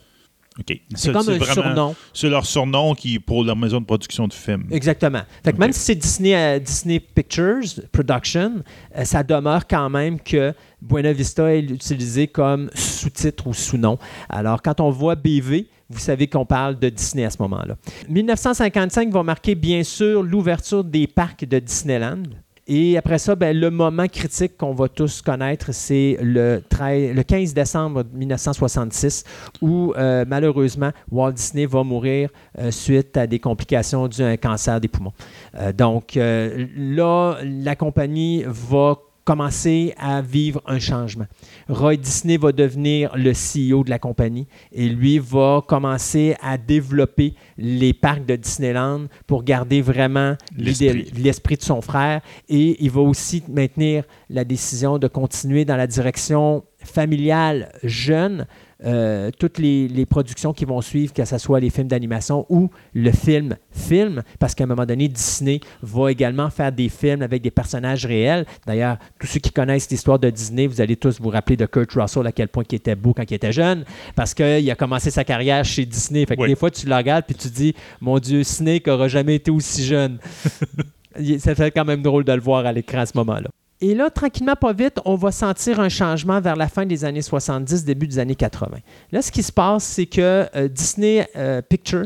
OK. 0.60 0.78
C'est 0.96 1.14
comme 1.14 1.30
un 1.30 1.40
surnom. 1.40 1.96
C'est 2.14 2.30
leur 2.30 2.46
surnom 2.46 2.94
qui 2.94 3.20
pour 3.20 3.44
leur 3.44 3.56
maison 3.56 3.80
de 3.80 3.86
production 3.86 4.28
de 4.28 4.34
films. 4.34 4.66
Exactement. 4.70 5.22
Fait 5.44 5.54
que 5.54 5.58
même 5.58 5.72
si 5.72 5.80
c'est 5.80 5.96
Disney, 5.96 6.36
euh, 6.36 6.60
Disney 6.60 7.00
Pictures 7.00 7.82
Production, 7.92 8.62
euh, 8.98 9.06
ça 9.06 9.24
demeure 9.24 9.66
quand 9.66 9.90
même 9.90 10.20
que 10.20 10.54
Buena 10.82 11.14
Vista 11.14 11.54
est 11.54 11.62
utilisé 11.62 12.28
comme 12.28 12.70
sous-titre 12.74 13.48
ou 13.48 13.54
sous-nom. 13.54 13.98
Alors, 14.28 14.62
quand 14.62 14.82
on 14.82 14.90
voit 14.90 15.16
BV, 15.16 15.68
vous 15.90 16.00
savez 16.00 16.28
qu'on 16.28 16.46
parle 16.46 16.78
de 16.80 16.90
Disney 16.90 17.24
à 17.24 17.30
ce 17.30 17.38
moment-là. 17.42 17.78
1955 18.10 19.10
va 19.10 19.24
marquer 19.24 19.56
bien 19.56 19.84
sûr 19.84 20.22
l'ouverture 20.22 20.84
des 20.84 21.08
parcs 21.08 21.46
de 21.46 21.60
Disneyland. 21.60 22.24
Et 22.68 22.98
après 22.98 23.18
ça, 23.18 23.36
ben, 23.36 23.58
le 23.58 23.72
moment 23.72 24.08
critique 24.08 24.58
qu'on 24.58 24.74
va 24.74 24.88
tous 24.88 25.22
connaître, 25.22 25.74
c'est 25.74 26.18
le, 26.22 26.62
13 26.70 27.16
le 27.16 27.24
15 27.24 27.54
décembre 27.54 28.04
1966, 28.14 29.24
où 29.62 29.94
euh, 29.98 30.26
malheureusement, 30.28 30.92
Walt 31.12 31.34
Disney 31.34 31.66
va 31.66 31.84
mourir 31.84 32.30
euh, 32.60 32.72
suite 32.72 33.18
à 33.18 33.26
des 33.26 33.40
complications 33.40 34.08
dues 34.08 34.24
à 34.24 34.28
un 34.28 34.38
cancer 34.38 34.80
des 34.80 34.88
poumons. 34.88 35.14
Euh, 35.56 35.74
donc 35.74 36.14
là, 36.16 37.38
la 37.44 37.76
compagnie 37.76 38.44
va 38.48 38.98
commencer 39.32 39.94
à 39.98 40.22
vivre 40.22 40.62
un 40.66 40.78
changement. 40.78 41.26
Roy 41.70 41.96
Disney 41.96 42.36
va 42.36 42.52
devenir 42.52 43.16
le 43.16 43.32
CEO 43.32 43.86
de 43.86 43.90
la 43.90 43.98
compagnie 43.98 44.46
et 44.74 44.90
lui 44.90 45.20
va 45.20 45.64
commencer 45.66 46.36
à 46.42 46.58
développer 46.58 47.36
les 47.58 47.94
parcs 47.94 48.26
de 48.26 48.36
Disneyland 48.36 49.06
pour 49.28 49.46
garder 49.46 49.82
vraiment 49.82 50.36
l'esprit 50.58 51.56
de 51.56 51.62
son 51.62 51.80
frère 51.80 52.20
et 52.50 52.84
il 52.84 52.92
va 52.92 53.00
aussi 53.00 53.42
maintenir 53.48 54.04
la 54.30 54.44
décision 54.44 54.98
de 54.98 55.08
continuer 55.08 55.64
dans 55.64 55.78
la 55.78 55.88
direction 55.88 56.66
familiale 56.84 57.72
jeune 57.84 58.48
euh, 58.86 59.30
toutes 59.38 59.58
les, 59.60 59.88
les 59.88 60.06
productions 60.06 60.54
qui 60.54 60.66
vont 60.66 60.82
suivre, 60.82 61.14
que 61.14 61.24
ce 61.26 61.38
soit 61.38 61.60
les 61.60 61.70
films 61.70 61.88
d'animation 61.88 62.46
ou 62.50 62.70
le 62.94 63.12
film 63.12 63.56
film, 63.72 64.24
parce 64.40 64.56
qu'à 64.56 64.64
un 64.64 64.68
moment 64.68 64.86
donné, 64.86 65.08
Disney 65.08 65.60
va 65.82 66.12
également 66.12 66.50
faire 66.50 66.72
des 66.72 66.90
films 66.90 67.22
avec 67.22 67.42
des 67.42 67.52
personnages 67.52 68.06
réels. 68.06 68.46
D'ailleurs, 68.66 68.98
tous 69.20 69.28
ceux 69.28 69.40
qui 69.40 69.52
connaissent 69.52 69.90
l'histoire 69.90 70.20
de 70.20 70.30
Disney, 70.30 70.68
vous 70.68 70.82
allez 70.82 70.96
tous 70.96 71.20
vous 71.22 71.30
rappeler 71.30 71.58
de 71.58 71.66
Kurt 71.66 71.92
Russell, 71.94 72.26
à 72.28 72.32
quel 72.32 72.48
point 72.48 72.64
il 72.70 72.76
était 72.76 72.96
beau 72.96 73.14
quand 73.14 73.30
il 73.30 73.34
était 73.36 73.52
jeune, 73.52 73.86
parce 74.16 74.34
qu'il 74.34 74.70
a 74.70 74.76
commencé 74.76 75.12
sa 75.12 75.24
carrière 75.24 75.64
chez 75.64 75.86
Disney. 75.86 76.26
Fait 76.26 76.36
que 76.36 76.42
Oui. 76.42 76.48
des 76.50 76.56
fois, 76.56 76.72
tu 76.72 76.88
le 76.88 76.96
regardes 76.96 77.26
puis 77.26 77.36
tu 77.36 77.50
te 77.50 77.54
dis, 77.56 77.76
mon 78.00 78.18
Dieu, 78.20 78.44
Snake 78.44 78.88
n'aura 78.88 79.08
jamais 79.08 79.36
été 79.36 79.52
aussi 79.52 79.86
jeune. 79.86 80.18
Ça 81.40 81.56
fait 81.56 81.72
quand 81.72 81.86
même 81.86 82.02
drôle 82.02 82.24
de 82.24 82.32
le 82.32 82.40
voir 82.42 82.66
à 82.66 82.72
l'écran 82.72 83.00
à 83.00 83.06
ce 83.06 83.12
moment-là. 83.18 83.50
Et 83.84 83.96
là, 83.96 84.10
tranquillement, 84.12 84.56
pas 84.56 84.74
vite, 84.74 85.00
on 85.06 85.16
va 85.16 85.32
sentir 85.32 85.80
un 85.80 85.90
changement 85.90 86.40
vers 86.40 86.56
la 86.56 86.68
fin 86.68 86.86
des 86.86 87.04
années 87.04 87.24
70, 87.24 87.84
début 87.84 88.06
des 88.08 88.20
années 88.20 88.36
80. 88.36 88.78
Là, 89.12 89.22
ce 89.24 89.32
qui 89.32 89.42
se 89.42 89.52
passe, 89.52 89.84
c'est 89.84 90.06
que 90.06 90.46
euh, 90.56 90.68
Disney 90.68 91.28
euh, 91.36 91.62
Picture 91.64 92.06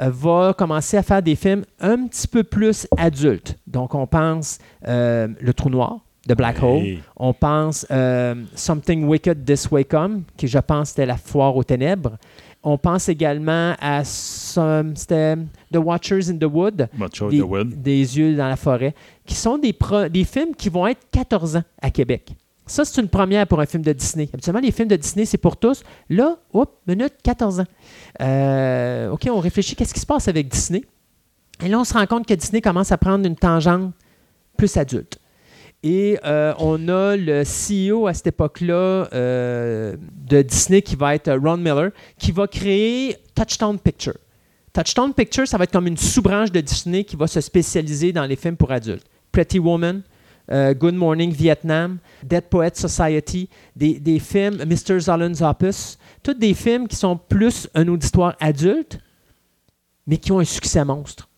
euh, 0.00 0.10
va 0.10 0.52
commencer 0.58 0.96
à 0.96 1.02
faire 1.04 1.22
des 1.22 1.36
films 1.36 1.64
un 1.78 2.06
petit 2.08 2.26
peu 2.26 2.42
plus 2.42 2.88
adultes. 2.96 3.56
Donc, 3.68 3.94
on 3.94 4.06
pense 4.08 4.58
Le 4.84 5.52
Trou 5.52 5.70
Noir 5.70 6.00
de 6.26 6.34
Black 6.34 6.60
Hole. 6.62 6.98
On 7.16 7.32
pense 7.32 7.86
Something 8.56 9.04
Wicked 9.06 9.44
This 9.44 9.70
Way 9.70 9.84
Come, 9.84 10.22
qui 10.36 10.48
je 10.48 10.58
pense 10.58 10.92
était 10.92 11.06
la 11.06 11.16
foire 11.16 11.54
aux 11.54 11.64
ténèbres. 11.64 12.16
On 12.66 12.78
pense 12.78 13.10
également 13.10 13.74
à 13.78 14.02
some- 14.04 14.94
The 14.94 15.76
Watchers 15.76 16.30
in 16.30 16.38
the 16.38 16.44
Wood, 16.50 16.88
des, 17.30 17.38
the 17.40 17.42
Wind. 17.42 17.82
des 17.82 18.18
yeux 18.18 18.34
dans 18.36 18.48
la 18.48 18.56
forêt, 18.56 18.94
qui 19.26 19.34
sont 19.34 19.58
des, 19.58 19.74
films 20.24 20.54
qui 20.56 20.68
vont 20.68 20.86
être 20.86 21.00
14 21.10 21.56
ans 21.56 21.62
à 21.80 21.90
Québec. 21.90 22.34
Ça, 22.66 22.84
c'est 22.84 23.00
une 23.00 23.08
première 23.08 23.46
pour 23.46 23.60
un 23.60 23.66
film 23.66 23.82
de 23.82 23.92
Disney. 23.92 24.28
Habituellement, 24.32 24.60
les 24.60 24.72
films 24.72 24.88
de 24.88 24.96
Disney, 24.96 25.26
c'est 25.26 25.38
pour 25.38 25.56
tous. 25.56 25.82
Là, 26.08 26.38
hop, 26.52 26.78
minute, 26.86 27.14
14 27.22 27.60
ans. 27.60 27.66
Euh, 28.22 29.10
OK, 29.10 29.28
on 29.30 29.40
réfléchit, 29.40 29.76
qu'est-ce 29.76 29.92
qui 29.92 30.00
se 30.00 30.06
passe 30.06 30.28
avec 30.28 30.48
Disney? 30.48 30.82
Et 31.62 31.68
là, 31.68 31.78
on 31.78 31.84
se 31.84 31.92
rend 31.92 32.06
compte 32.06 32.26
que 32.26 32.34
Disney 32.34 32.60
commence 32.60 32.90
à 32.90 32.98
prendre 32.98 33.26
une 33.26 33.36
tangente 33.36 33.92
plus 34.56 34.76
adulte. 34.76 35.18
Et 35.82 36.18
euh, 36.24 36.54
on 36.58 36.88
a 36.88 37.14
le 37.14 37.42
CEO 37.44 38.06
à 38.06 38.14
cette 38.14 38.28
époque-là 38.28 39.08
euh, 39.12 39.96
de 40.14 40.40
Disney 40.40 40.80
qui 40.80 40.96
va 40.96 41.14
être 41.14 41.30
Ron 41.30 41.58
Miller, 41.58 41.90
qui 42.18 42.32
va 42.32 42.46
créer 42.46 43.16
Touchstone 43.34 43.78
Picture. 43.78 44.16
Touchstone 44.72 45.12
Picture, 45.12 45.46
ça 45.46 45.58
va 45.58 45.64
être 45.64 45.72
comme 45.72 45.86
une 45.86 45.98
sous-branche 45.98 46.50
de 46.50 46.60
Disney 46.62 47.04
qui 47.04 47.16
va 47.16 47.26
se 47.26 47.42
spécialiser 47.42 48.12
dans 48.12 48.24
les 48.24 48.36
films 48.36 48.56
pour 48.56 48.72
adultes. 48.72 49.06
Pretty 49.34 49.58
Woman, 49.58 50.02
euh, 50.52 50.74
Good 50.74 50.94
Morning 50.94 51.32
Vietnam, 51.32 51.98
Dead 52.22 52.44
Poet 52.44 52.70
Society, 52.74 53.48
des, 53.74 53.98
des 53.98 54.20
films 54.20 54.58
Mr. 54.64 55.00
Zolan's 55.00 55.42
Opus, 55.42 55.98
tous 56.22 56.34
des 56.34 56.54
films 56.54 56.86
qui 56.86 56.94
sont 56.94 57.16
plus 57.16 57.68
un 57.74 57.88
auditoire 57.88 58.36
adulte, 58.38 59.00
mais 60.06 60.18
qui 60.18 60.30
ont 60.30 60.38
un 60.38 60.44
succès 60.44 60.84
monstre. 60.84 61.28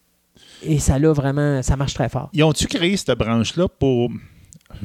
Et 0.63 0.79
ça 0.79 0.99
là 0.99 1.15
vraiment, 1.15 1.63
ça 1.63 1.75
marche 1.77 1.95
très 1.95 2.11
fort. 2.11 2.29
Ils 2.35 2.45
ont-tu 2.45 2.67
créé 2.67 2.99
cette 2.99 3.17
branche-là 3.17 3.67
pour, 3.67 4.11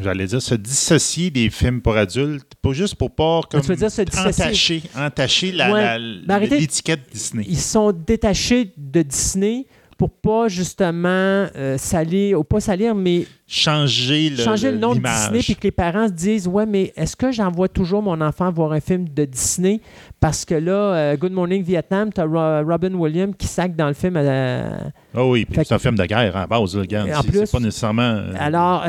j'allais 0.02 0.28
dire, 0.28 0.42
se 0.42 0.56
dissocier 0.56 1.30
des 1.32 1.50
films 1.50 1.82
pour 1.82 1.98
adultes, 1.98 2.54
pas 2.62 2.72
juste 2.72 2.96
pour 2.96 3.12
pas 3.12 3.42
comme 3.50 3.60
tu 3.60 3.68
veux 3.68 3.76
dire 3.76 3.92
se 3.92 4.04
entacher, 4.04 4.84
entacher 4.96 5.52
Ouais. 5.52 5.98
Ben, 6.26 6.40
l'étiquette 6.40 7.02
Disney. 7.12 7.44
Ils 7.46 7.60
sont 7.60 7.92
détachés 7.92 8.72
de 8.78 9.02
Disney 9.02 9.66
pour 10.02 10.10
pas 10.10 10.48
justement 10.48 11.46
euh, 11.56 11.78
salir, 11.78 12.40
ou 12.40 12.44
pas 12.44 12.60
salir, 12.60 12.96
mais 12.96 13.28
Changer 13.46 14.30
le, 14.32 14.38
changer 14.38 14.72
le 14.72 14.78
nom 14.80 14.96
de. 14.96 15.00
Disney 15.02 15.40
puis 15.44 15.56
que 15.56 15.64
les 15.66 15.72
parents 15.72 16.08
se 16.08 16.14
disent 16.14 16.48
ouais 16.48 16.66
mais 16.66 16.92
est-ce 16.96 17.16
que 17.18 17.32
j'envoie 17.32 17.68
toujours 17.68 18.02
mon 18.02 18.20
enfant 18.22 18.50
voir 18.52 18.72
un 18.72 18.80
film 18.80 19.08
de 19.10 19.26
Disney? 19.26 19.80
Parce 20.20 20.44
que 20.46 20.56
là 20.56 20.72
euh, 20.96 21.18
Good 21.18 21.34
Morning 21.34 21.62
Vietnam 21.62 22.12
t'as 22.14 22.24
Ro- 22.26 22.66
Robin 22.68 22.94
Williams 22.96 23.36
qui 23.38 23.46
sac 23.48 23.76
dans 23.76 23.90
le 23.90 23.94
film 23.94 24.16
euh, 24.18 24.72
Ah 25.14 25.26
oui, 25.26 25.46
puis 25.46 25.60
c'est 25.66 25.74
un 25.76 25.80
film 25.80 25.96
de 25.96 26.06
guerre 26.06 26.36
à 26.36 26.48
base, 26.48 26.76
regarde. 26.78 27.10
C'est- 27.30 27.52
pas 27.52 27.60
nécessairement. 27.60 28.02
euh, 28.02 28.34
alors 28.40 28.86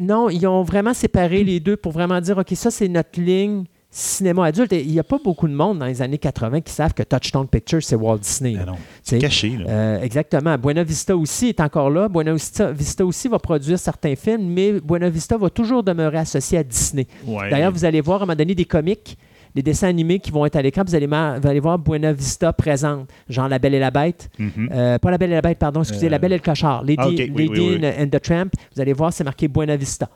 non 0.00 0.30
ils 0.30 0.46
ont 0.46 0.62
vraiment 0.62 0.94
séparé 0.94 1.42
les 1.44 1.58
deux 1.60 1.76
pour 1.76 1.90
vraiment 1.92 2.20
dire 2.20 2.38
ok 2.38 2.52
ça 2.54 2.70
c'est 2.70 2.88
notre 2.88 3.20
ligne 3.20 3.64
cinéma 3.96 4.46
adulte 4.46 4.72
il 4.72 4.88
n'y 4.90 4.98
a 4.98 5.04
pas 5.04 5.18
beaucoup 5.22 5.46
de 5.46 5.54
monde 5.54 5.78
dans 5.78 5.86
les 5.86 6.02
années 6.02 6.18
80 6.18 6.62
qui 6.62 6.72
savent 6.72 6.92
que 6.94 7.04
Touchstone 7.04 7.46
Pictures 7.46 7.82
c'est 7.82 7.94
Walt 7.94 8.18
Disney 8.18 8.56
ben 8.56 8.74
c'est 9.02 9.16
sais. 9.16 9.18
caché. 9.20 9.50
Là. 9.50 9.64
Euh, 9.68 10.02
exactement. 10.02 10.58
Buena 10.58 10.82
Vista 10.82 11.16
aussi 11.16 11.48
est 11.50 11.60
encore 11.60 11.90
là. 11.90 12.08
Buena 12.08 12.32
Vista, 12.32 12.72
Vista 12.72 13.06
aussi 13.06 13.28
va 13.28 13.38
produire 13.38 13.78
certains 13.78 14.16
films, 14.16 14.42
mais 14.48 14.80
Buena 14.80 15.08
Vista 15.08 15.36
va 15.38 15.48
toujours 15.48 15.82
demeurer 15.84 16.18
associé 16.18 16.58
à 16.58 16.64
Disney. 16.64 17.06
Ouais. 17.24 17.48
D'ailleurs, 17.50 17.70
vous 17.72 17.84
allez 17.84 18.00
voir 18.00 18.20
à 18.20 18.22
un 18.24 18.26
moment 18.26 18.36
donné 18.36 18.54
des 18.56 18.64
comics, 18.64 19.16
des 19.54 19.62
dessins 19.62 19.88
animés 19.88 20.18
qui 20.18 20.32
vont 20.32 20.44
être 20.44 20.56
à 20.56 20.62
l'écran. 20.62 20.82
Vous 20.84 20.94
allez, 20.96 21.06
ma- 21.06 21.38
vous 21.38 21.46
allez 21.46 21.60
voir 21.60 21.78
Buena 21.78 22.12
Vista 22.12 22.52
présente, 22.52 23.08
genre 23.28 23.48
La 23.48 23.58
Belle 23.60 23.74
et 23.74 23.78
la 23.78 23.92
Bête. 23.92 24.28
Mhm. 24.38 24.70
Euh, 24.72 24.98
pas 24.98 25.10
La 25.12 25.18
Belle 25.18 25.30
et 25.30 25.34
la 25.34 25.42
Bête, 25.42 25.58
pardon, 25.58 25.82
excusez, 25.82 26.06
Euh, 26.06 26.10
La 26.10 26.18
Belle 26.18 26.32
et 26.32 26.38
le 26.38 26.42
Cochard. 26.42 26.82
Lady, 26.82 26.96
ah, 27.00 27.08
oui, 27.08 27.16
Lady 27.16 27.48
oui, 27.60 27.78
oui. 27.80 27.86
and, 27.86 28.02
and 28.04 28.08
the 28.08 28.20
Tramp. 28.20 28.50
Vous 28.74 28.80
allez 28.80 28.92
voir, 28.92 29.12
c'est 29.12 29.22
marqué 29.24 29.46
Buena 29.46 29.76
Vista. 29.76 30.08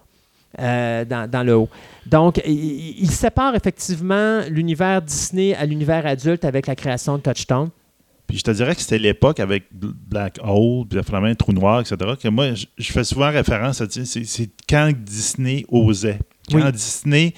Euh, 0.59 1.05
dans, 1.05 1.29
dans 1.31 1.43
le 1.43 1.57
haut. 1.57 1.69
Donc, 2.07 2.41
il, 2.47 3.11
sépare 3.11 3.55
effectivement 3.55 4.41
l'univers 4.49 5.03
Disney 5.03 5.55
à 5.55 5.67
l'univers 5.67 6.07
adulte 6.07 6.45
avec 6.45 6.67
la 6.67 6.75
création 6.75 7.17
de 7.19 7.23
Touchstone. 7.23 7.69
Puis 8.27 8.39
je 8.39 8.43
te 8.45 8.51
dirais 8.51 8.75
que 8.75 8.81
c'était 8.83 8.99
l'époque 8.99 9.41
avec 9.41 9.65
Bl- 9.75 9.93
Black 10.09 10.39
Hole, 10.43 10.87
puis 10.89 11.03
finalement 11.03 11.35
Trou 11.35 11.53
Noir, 11.53 11.81
etc., 11.81 11.97
que 12.23 12.29
moi, 12.29 12.53
je, 12.55 12.67
je 12.77 12.93
fais 12.93 13.05
souvent 13.05 13.31
référence 13.31 13.81
à 13.81 13.87
c'est 13.89 14.51
quand 14.69 14.91
Disney 14.97 15.65
osait. 15.69 16.19
Quand 16.51 16.59
Oui. 16.65 16.73
Disney. 16.73 17.33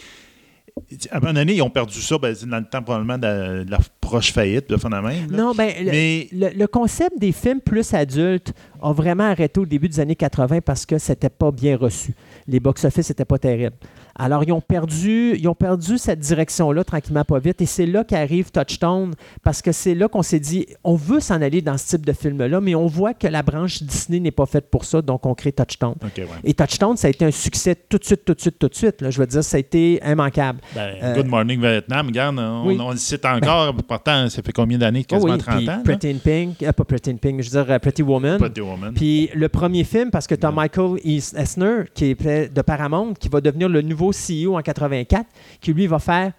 À 1.10 1.18
un 1.18 1.20
moment 1.20 1.32
donné, 1.34 1.54
ils 1.56 1.62
ont 1.62 1.68
perdu 1.70 2.00
ça 2.00 2.16
ben, 2.16 2.34
dans 2.46 2.58
le 2.58 2.64
temps 2.64 2.82
probablement 2.82 3.18
de 3.18 3.26
la, 3.26 3.64
de 3.64 3.70
la 3.70 3.78
proche 4.00 4.32
faillite, 4.32 4.70
de 4.70 4.76
phénomène. 4.76 5.28
Non, 5.30 5.52
ben, 5.52 5.72
le, 5.78 5.90
Mais 5.90 6.28
le- 6.32 6.56
le 6.58 6.66
concept 6.66 7.18
des 7.18 7.32
films 7.32 7.60
plus 7.60 7.92
adultes 7.92 8.52
a 8.82 8.92
vraiment 8.92 9.24
arrêté 9.30 9.60
au 9.60 9.66
début 9.66 9.88
des 9.88 10.00
années 10.00 10.16
80 10.16 10.60
parce 10.62 10.86
que 10.86 10.96
c'était 10.98 11.28
pas 11.28 11.50
bien 11.50 11.76
reçu. 11.76 12.14
Les 12.48 12.60
box-office 12.60 13.08
n'étaient 13.10 13.24
pas 13.24 13.38
terribles. 13.38 13.76
Alors, 14.16 14.42
ils 14.44 14.52
ont 14.52 14.60
perdu, 14.60 15.34
ils 15.38 15.48
ont 15.48 15.54
perdu 15.54 15.96
cette 15.96 16.18
direction-là 16.18 16.84
tranquillement, 16.84 17.24
pas 17.24 17.38
vite. 17.38 17.60
Et 17.62 17.66
c'est 17.66 17.86
là 17.86 18.04
qu'arrive 18.04 18.50
Touchstone 18.50 19.14
parce 19.42 19.62
que 19.62 19.72
c'est 19.72 19.94
là 19.94 20.08
qu'on 20.08 20.22
s'est 20.22 20.40
dit, 20.40 20.66
on 20.84 20.94
veut 20.94 21.20
s'en 21.20 21.40
aller 21.40 21.62
dans 21.62 21.78
ce 21.78 21.96
type 21.96 22.04
de 22.04 22.12
film-là, 22.12 22.60
mais 22.60 22.74
on 22.74 22.86
voit 22.86 23.14
que 23.14 23.26
la 23.26 23.42
branche 23.42 23.82
Disney 23.82 24.20
n'est 24.20 24.30
pas 24.30 24.46
faite 24.46 24.68
pour 24.70 24.84
ça, 24.84 25.00
donc 25.00 25.24
on 25.24 25.34
crée 25.34 25.52
Touchstone. 25.52 25.94
Ouais. 26.02 26.26
Et 26.44 26.52
Touchstone, 26.54 26.96
ça 26.96 27.06
a 27.06 27.10
été 27.10 27.24
un 27.24 27.30
succès 27.30 27.74
tout 27.88 27.98
de 27.98 28.04
suite, 28.04 28.24
tout 28.24 28.34
de 28.34 28.40
suite, 28.40 28.58
tout 28.58 28.68
de 28.68 28.74
suite. 28.74 29.00
là. 29.00 29.10
Je 29.10 29.18
veux 29.18 29.26
dire, 29.26 29.42
ça 29.44 29.56
a 29.56 29.60
été 29.60 30.00
immanquable. 30.06 30.60
Ben, 30.74 30.94
Euh, 31.02 31.14
Good 31.14 31.26
Morning 31.26 31.60
Vietnam, 31.60 32.06
regarde, 32.08 32.38
on, 32.38 32.66
oui. 32.66 32.76
on 32.80 32.90
le 32.90 32.96
cite 32.98 33.24
encore. 33.24 33.74
pourtant, 33.88 34.28
ça 34.28 34.42
fait 34.42 34.52
combien 34.52 34.76
d'années? 34.76 35.02
Oh 35.04 35.14
Quasiment 35.14 35.32
oui, 35.34 35.38
30 35.38 35.56
puis 35.58 35.70
ans. 35.70 35.82
Pretty 35.84 36.08
in 36.10 36.18
Pink, 36.22 36.62
euh, 36.62 36.72
pas 36.72 36.84
Pretty 36.84 37.10
in 37.10 37.16
Pink, 37.16 37.40
je 37.42 37.50
veux 37.50 37.62
dire 37.64 37.72
euh, 37.72 37.78
Pretty 37.78 38.02
Woman. 38.02 38.38
Pretty 38.38 38.60
Woman. 38.60 38.92
Puis 38.94 39.30
le 39.34 39.48
premier 39.48 39.84
film, 39.84 40.10
parce 40.10 40.26
que 40.26 40.34
tu 40.34 40.44
as 40.44 40.50
Ouais. 40.50 40.56
Michael 40.56 40.98
Esner, 41.04 41.84
qui 41.94 42.06
est 42.10 42.14
de 42.48 42.62
Paramount, 42.62 43.14
qui 43.14 43.28
va 43.28 43.40
devenir 43.40 43.68
le 43.68 43.82
nouveau 43.82 44.10
CEO 44.10 44.56
en 44.56 44.62
84, 44.62 45.26
qui 45.60 45.72
lui 45.72 45.86
va 45.86 45.98
faire 45.98 46.32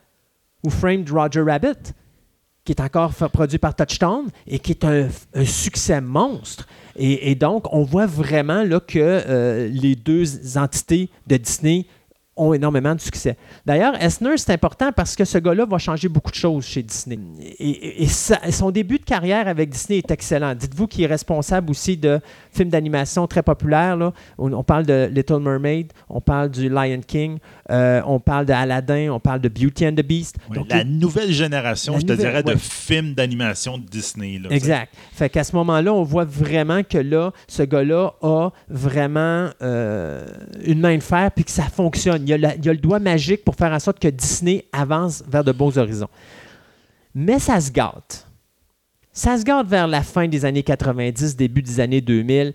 Who 0.64 0.70
Framed 0.70 1.10
Roger 1.10 1.42
Rabbit, 1.42 1.94
qui 2.64 2.72
est 2.74 2.82
encore 2.82 3.12
produit 3.12 3.58
par 3.58 3.76
Touchstone 3.76 4.30
et 4.48 4.60
qui 4.60 4.72
est 4.72 4.86
un, 4.86 5.10
succès 5.46 6.00
monstre. 6.02 6.68
Et, 6.96 7.32
et 7.32 7.36
donc, 7.36 7.72
on 7.74 7.84
voit 7.84 8.06
vraiment 8.06 8.64
là, 8.64 8.80
que 8.80 9.00
euh, 9.00 9.68
les 9.70 9.96
deux 9.96 10.58
entités 10.58 11.10
de 11.28 11.38
Disney 11.38 11.86
ont 12.38 12.54
énormément 12.54 12.96
de 12.96 13.02
succès. 13.02 13.36
D'ailleurs, 13.66 13.94
Esner, 14.02 14.38
c'est 14.38 14.54
important 14.54 14.92
parce 14.96 15.16
que 15.18 15.26
ce 15.26 15.38
gars-là 15.38 15.66
va 15.66 15.78
changer 15.78 16.08
beaucoup 16.08 16.32
de 16.32 16.36
choses 16.36 16.66
chez 16.66 16.82
Disney. 16.82 17.20
Et, 17.60 17.70
et- 17.70 18.04
et 18.04 18.08
sa- 18.08 18.52
son 18.52 18.72
début 18.72 19.00
de 19.00 19.04
carrière 19.04 19.48
avec 19.50 19.70
Disney 19.70 19.98
est 20.00 20.10
excellent. 20.12 20.56
Dites-vous 20.56 20.88
qu'il 20.88 21.04
est 21.04 21.08
responsable 21.08 21.70
aussi 21.70 21.98
de 21.98 22.20
films 22.54 22.70
d'animation 22.70 23.28
très 23.28 23.44
populaires. 23.44 23.98
là. 23.98 24.14
On, 24.38 24.52
on 24.54 24.64
parle 24.64 24.86
de 24.86 25.10
Little 25.14 25.40
Mermaid, 25.40 25.92
on 26.10 26.22
parle 26.22 26.50
du 26.50 26.70
Lion 26.70 27.02
King, 27.06 27.38
euh, 27.70 28.02
on 28.06 28.20
parle 28.20 28.46
de 28.46 28.54
Aladdin, 28.54 29.10
on 29.12 29.20
parle 29.20 29.42
de 29.42 29.50
Beauty 29.50 29.86
and 29.88 29.94
the 29.96 30.02
Beast. 30.06 30.38
Donc, 30.54 30.70
la 30.70 30.82
il- 30.84 31.00
nouvelle 31.00 31.32
génération, 31.34 31.94
La 31.94 32.00
je 32.00 32.06
te 32.06 32.14
dirais, 32.14 32.44
ouais. 32.46 32.54
de 32.54 32.56
films 32.58 33.14
d'animation 33.14 33.78
de 33.78 33.84
Disney. 33.86 34.40
Là, 34.40 34.50
Exact. 34.52 34.94
Fait 35.12 35.30
qu'à 35.30 35.44
ce 35.44 35.54
moment-là, 35.58 35.94
on 35.94 36.04
voit 36.04 36.26
vraiment 36.26 36.82
que 36.84 36.98
là, 36.98 37.34
ce 37.50 37.64
gars-là 37.64 38.14
a 38.22 38.50
vraiment 38.70 39.50
euh, 39.62 40.26
une 40.66 40.80
main 40.80 40.96
de 40.96 41.04
fer 41.04 41.30
puis 41.36 41.44
que 41.44 41.52
ça 41.52 41.64
fonctionne. 41.64 42.22
Il 42.24 42.31
il 42.38 42.70
a 42.70 42.74
le 42.74 42.78
doigt 42.78 43.00
magique 43.00 43.44
pour 43.44 43.56
faire 43.56 43.72
en 43.72 43.80
sorte 43.80 44.00
que 44.00 44.08
Disney 44.08 44.66
avance 44.72 45.24
vers 45.28 45.44
de 45.44 45.52
beaux 45.52 45.78
horizons. 45.78 46.10
Mais 47.14 47.40
ça 47.40 47.60
se 47.60 47.72
gâte. 47.72 48.28
Ça 49.14 49.38
se 49.38 49.44
gâte 49.44 49.68
vers 49.68 49.88
la 49.88 50.04
fin 50.04 50.28
des 50.28 50.46
années 50.46 50.64
90, 50.64 51.36
début 51.36 51.62
des 51.62 51.80
années 51.80 52.02
2000. 52.02 52.54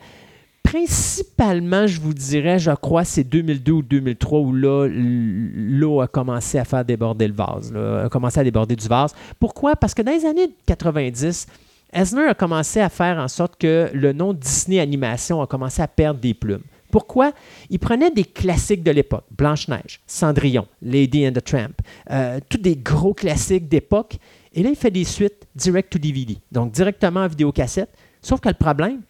Principalement, 0.62 1.86
je 1.86 2.00
vous 2.00 2.14
dirais, 2.14 2.58
je 2.58 2.72
crois, 2.72 3.04
c'est 3.04 3.22
2002 3.22 3.72
ou 3.72 3.82
2003 3.82 4.40
où 4.40 4.52
là, 4.52 4.88
l'eau 4.88 6.00
a 6.00 6.08
commencé 6.08 6.58
à 6.58 6.64
faire 6.64 6.84
déborder 6.84 7.28
le 7.28 7.34
vase, 7.34 7.72
a 7.76 8.08
commencé 8.08 8.40
à 8.40 8.44
déborder 8.44 8.74
du 8.74 8.88
vase. 8.88 9.14
Pourquoi? 9.38 9.76
Parce 9.76 9.94
que 9.94 10.02
dans 10.02 10.10
les 10.10 10.24
années 10.24 10.50
90, 10.66 11.46
Eisner 11.92 12.26
a 12.26 12.34
commencé 12.34 12.80
à 12.80 12.88
faire 12.88 13.18
en 13.18 13.28
sorte 13.28 13.56
que 13.58 13.90
le 13.92 14.12
nom 14.12 14.32
Disney 14.32 14.80
Animation 14.80 15.40
a 15.40 15.46
commencé 15.46 15.82
à 15.82 15.88
perdre 15.88 16.20
des 16.20 16.34
plumes. 16.34 16.64
Pourquoi? 16.90 17.32
Il 17.70 17.78
prenait 17.78 18.10
des 18.10 18.24
classiques 18.24 18.82
de 18.82 18.90
l'époque, 18.90 19.24
Blanche-Neige, 19.36 20.00
Cendrillon, 20.06 20.66
Lady 20.82 21.26
and 21.26 21.32
the 21.32 21.44
Tramp, 21.44 21.72
euh, 22.10 22.40
tous 22.48 22.58
des 22.58 22.76
gros 22.76 23.14
classiques 23.14 23.68
d'époque, 23.68 24.16
et 24.52 24.62
là, 24.62 24.70
il 24.70 24.76
fait 24.76 24.90
des 24.90 25.04
suites 25.04 25.46
direct 25.54 25.92
to 25.92 25.98
DVD, 25.98 26.38
donc 26.50 26.72
directement 26.72 27.20
en 27.20 27.28
vidéocassette. 27.28 27.90
Sauf 28.22 28.40
que 28.40 28.48
le 28.48 28.54
problème, 28.54 29.02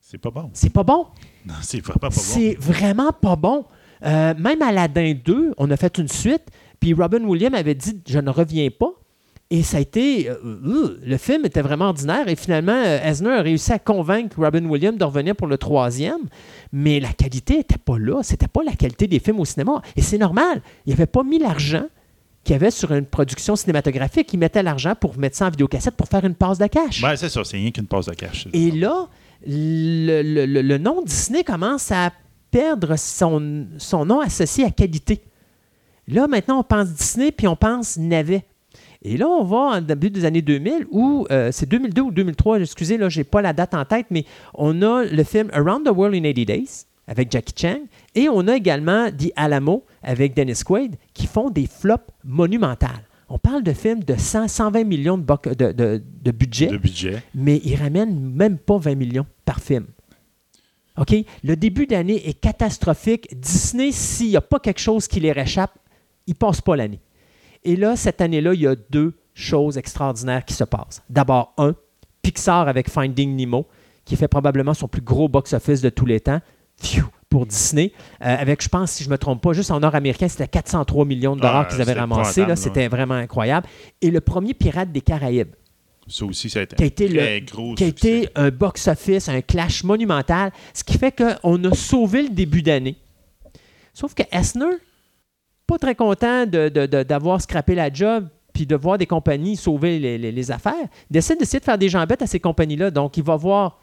C'est 0.00 0.18
pas 0.18 0.30
bon. 0.30 0.50
c'est 0.52 0.70
pas 0.70 0.82
bon. 0.82 1.06
Non, 1.46 1.54
c'est 1.62 1.80
vraiment 1.80 1.98
pas 1.98 2.08
bon. 2.10 2.14
C'est 2.16 2.54
vraiment 2.58 3.12
pas 3.12 3.36
bon. 3.36 3.64
Euh, 4.04 4.34
même 4.38 4.60
Aladdin 4.62 5.14
2, 5.24 5.54
on 5.56 5.70
a 5.70 5.76
fait 5.76 5.96
une 5.98 6.08
suite, 6.08 6.42
puis 6.78 6.92
Robin 6.92 7.24
Williams 7.24 7.54
avait 7.54 7.74
dit 7.74 8.00
Je 8.06 8.18
ne 8.18 8.30
reviens 8.30 8.68
pas. 8.70 8.92
Et 9.54 9.62
ça 9.62 9.76
a 9.76 9.80
été. 9.80 10.30
euh, 10.30 10.34
euh, 10.44 11.00
le 11.04 11.16
film 11.18 11.44
était 11.44 11.60
vraiment 11.60 11.88
ordinaire. 11.90 12.26
Et 12.26 12.36
finalement, 12.36 12.72
euh, 12.72 12.98
Eisner 13.04 13.30
a 13.32 13.42
réussi 13.42 13.70
à 13.72 13.78
convaincre 13.78 14.40
Robin 14.40 14.64
Williams 14.64 14.96
de 14.96 15.04
revenir 15.04 15.36
pour 15.36 15.46
le 15.46 15.58
troisième. 15.58 16.20
Mais 16.72 17.00
la 17.00 17.12
qualité 17.12 17.58
n'était 17.58 17.76
pas 17.78 17.98
là. 17.98 18.22
C'était 18.22 18.48
pas 18.48 18.62
la 18.64 18.72
qualité 18.72 19.06
des 19.06 19.18
films 19.18 19.40
au 19.40 19.44
cinéma. 19.44 19.82
Et 19.94 20.00
c'est 20.00 20.16
normal. 20.16 20.62
Il 20.86 20.90
n'avait 20.90 21.04
pas 21.06 21.22
mis 21.22 21.38
l'argent 21.38 21.84
qu'il 22.44 22.54
y 22.54 22.56
avait 22.56 22.70
sur 22.70 22.92
une 22.92 23.04
production 23.04 23.54
cinématographique. 23.54 24.32
Il 24.32 24.38
mettait 24.38 24.62
l'argent 24.62 24.94
pour 24.98 25.18
mettre 25.18 25.36
ça 25.36 25.46
en 25.48 25.50
vidéocassette 25.50 25.96
pour 25.96 26.08
faire 26.08 26.24
une 26.24 26.34
passe 26.34 26.56
de 26.58 26.66
cash. 26.68 27.02
Ben, 27.02 27.14
c'est 27.16 27.28
ça, 27.28 27.44
c'est 27.44 27.58
rien 27.58 27.70
qu'une 27.72 27.86
pause 27.86 28.06
de 28.06 28.14
cash. 28.14 28.48
Et 28.54 28.70
là, 28.70 29.06
le, 29.46 30.22
le- 30.22 30.46
le- 30.46 30.62
le 30.62 30.78
nom 30.78 31.02
Disney 31.02 31.44
commence 31.44 31.92
à 31.92 32.10
perdre 32.50 32.96
son, 32.96 33.66
son 33.78 34.04
nom 34.06 34.20
associé 34.20 34.64
à 34.64 34.70
qualité. 34.70 35.20
Là, 36.08 36.26
maintenant, 36.26 36.58
on 36.60 36.64
pense 36.64 36.88
Disney, 36.88 37.32
puis 37.32 37.46
on 37.46 37.54
pense 37.56 37.96
navet. 37.98 38.44
Et 39.04 39.16
là, 39.16 39.28
on 39.28 39.42
va 39.44 39.56
en 39.56 39.80
début 39.80 40.10
des 40.10 40.24
années 40.24 40.42
2000, 40.42 40.86
où 40.90 41.26
euh, 41.30 41.50
c'est 41.52 41.68
2002 41.68 42.02
ou 42.02 42.10
2003, 42.12 42.60
excusez, 42.60 42.96
là, 42.98 43.08
j'ai 43.08 43.24
pas 43.24 43.42
la 43.42 43.52
date 43.52 43.74
en 43.74 43.84
tête, 43.84 44.06
mais 44.10 44.24
on 44.54 44.80
a 44.82 45.04
le 45.04 45.24
film 45.24 45.48
Around 45.52 45.84
the 45.86 45.90
World 45.90 46.14
in 46.14 46.22
80 46.22 46.44
Days 46.44 46.84
avec 47.08 47.32
Jackie 47.32 47.54
Chan, 47.56 47.80
et 48.14 48.28
on 48.28 48.46
a 48.46 48.54
également 48.54 49.10
The 49.10 49.32
Alamo 49.34 49.84
avec 50.04 50.34
Dennis 50.34 50.60
Quaid, 50.64 50.94
qui 51.14 51.26
font 51.26 51.50
des 51.50 51.66
flops 51.66 52.10
monumentales. 52.24 53.02
On 53.28 53.38
parle 53.38 53.64
de 53.64 53.72
films 53.72 54.04
de 54.04 54.14
100, 54.16 54.46
120 54.46 54.84
millions 54.84 55.18
de, 55.18 55.24
boc- 55.24 55.48
de- 55.56 55.72
de- 55.72 56.00
de 56.22 56.30
budget 56.30 56.66
De 56.68 56.76
budget. 56.76 57.22
mais 57.34 57.60
ils 57.64 57.74
ramènent 57.76 58.18
même 58.20 58.56
pas 58.58 58.78
20 58.78 58.94
millions 58.94 59.26
par 59.44 59.58
film. 59.60 59.86
OK? 60.98 61.14
Le 61.42 61.56
début 61.56 61.86
d'année 61.86 62.28
est 62.28 62.34
catastrophique. 62.38 63.28
Disney, 63.40 63.90
s'il 63.90 64.28
n'y 64.28 64.36
a 64.36 64.40
pas 64.42 64.60
quelque 64.60 64.80
chose 64.80 65.08
qui 65.08 65.18
les 65.20 65.32
réchappe, 65.32 65.72
ils 66.26 66.32
ne 66.32 66.36
passent 66.36 66.60
pas 66.60 66.76
l'année. 66.76 67.00
Et 67.64 67.76
là, 67.76 67.96
cette 67.96 68.20
année-là, 68.20 68.54
il 68.54 68.60
y 68.60 68.66
a 68.66 68.74
deux 68.90 69.14
choses 69.34 69.78
extraordinaires 69.78 70.44
qui 70.44 70.54
se 70.54 70.64
passent. 70.64 71.02
D'abord, 71.08 71.54
un, 71.58 71.74
Pixar 72.22 72.68
avec 72.68 72.88
Finding 72.90 73.34
Nemo, 73.36 73.66
qui 74.04 74.16
fait 74.16 74.28
probablement 74.28 74.74
son 74.74 74.88
plus 74.88 75.00
gros 75.02 75.28
box-office 75.28 75.80
de 75.80 75.88
tous 75.90 76.06
les 76.06 76.20
temps. 76.20 76.40
Pour 77.28 77.46
Disney, 77.46 77.92
Euh, 78.22 78.36
avec, 78.38 78.62
je 78.62 78.68
pense, 78.68 78.90
si 78.92 79.04
je 79.04 79.08
ne 79.08 79.12
me 79.14 79.18
trompe 79.18 79.40
pas, 79.42 79.52
juste 79.54 79.70
en 79.70 79.80
nord-américain, 79.80 80.28
c'était 80.28 80.48
403 80.48 81.06
millions 81.06 81.34
de 81.34 81.40
dollars 81.40 81.64
Ah, 81.66 81.70
qu'ils 81.70 81.80
avaient 81.80 81.94
c'est 81.94 81.98
ramassé. 81.98 82.40
là. 82.40 82.46
épouvantable, 82.48 82.56
C'était 82.58 82.88
vraiment 82.88 83.14
incroyable. 83.14 83.66
Et 84.02 84.10
le 84.10 84.20
premier 84.20 84.52
Pirate 84.52 84.92
des 84.92 85.00
Caraïbes, 85.00 85.54
Ça 86.08 86.26
aussi, 86.26 86.50
ça 86.50 86.58
a 86.60 86.62
été 86.64 86.76
qui 86.76 86.82
a 86.82 86.86
été, 86.86 87.08
très 87.08 87.40
le- 87.40 87.46
gros 87.46 87.74
qui 87.74 87.84
a 87.84 87.86
été 87.86 88.28
un 88.34 88.50
box-office, 88.50 89.28
un 89.30 89.40
clash 89.40 89.82
monumental, 89.84 90.52
ce 90.74 90.84
qui 90.84 90.98
fait 90.98 91.14
qu'on 91.16 91.64
a 91.64 91.74
sauvé 91.74 92.24
le 92.24 92.28
début 92.30 92.60
d'année. 92.62 92.96
Sauf 93.94 94.12
que 94.14 94.24
Esner, 94.30 94.66
pas 95.72 95.78
très 95.78 95.94
content 95.94 96.46
d'avoir 96.46 97.40
scrappé 97.40 97.74
la 97.74 97.92
job 97.92 98.28
puis 98.52 98.66
de 98.66 98.76
voir 98.76 98.98
des 98.98 99.06
compagnies 99.06 99.56
sauver 99.56 99.98
les, 99.98 100.18
les- 100.18 100.30
les 100.32 100.50
affaires, 100.50 100.74
décide 101.10 101.38
d'essayer 101.38 101.58
de 101.60 101.64
faire 101.64 101.78
des 101.78 101.88
jambettes 101.88 102.20
à 102.22 102.26
ces 102.26 102.38
compagnies-là. 102.38 102.90
Donc, 102.90 103.16
il 103.16 103.22
va 103.22 103.34
voir 103.36 103.78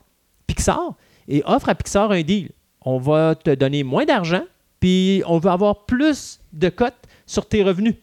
Pixar 0.46 0.94
et 1.28 1.42
offre 1.46 1.70
à 1.70 1.76
Pixar 1.76 2.12
un 2.12 2.22
deal. 2.22 2.50
On 2.86 3.00
va 3.00 3.34
te 3.36 3.50
donner 3.56 3.84
moins 3.84 4.06
d'argent, 4.06 4.44
puis 4.80 5.24
on 5.28 5.40
va 5.40 5.54
avoir 5.54 5.86
plus 5.86 6.40
de 6.54 6.70
cotes 6.70 6.94
sur 7.26 7.48
tes 7.48 7.64
revenus. 7.64 7.96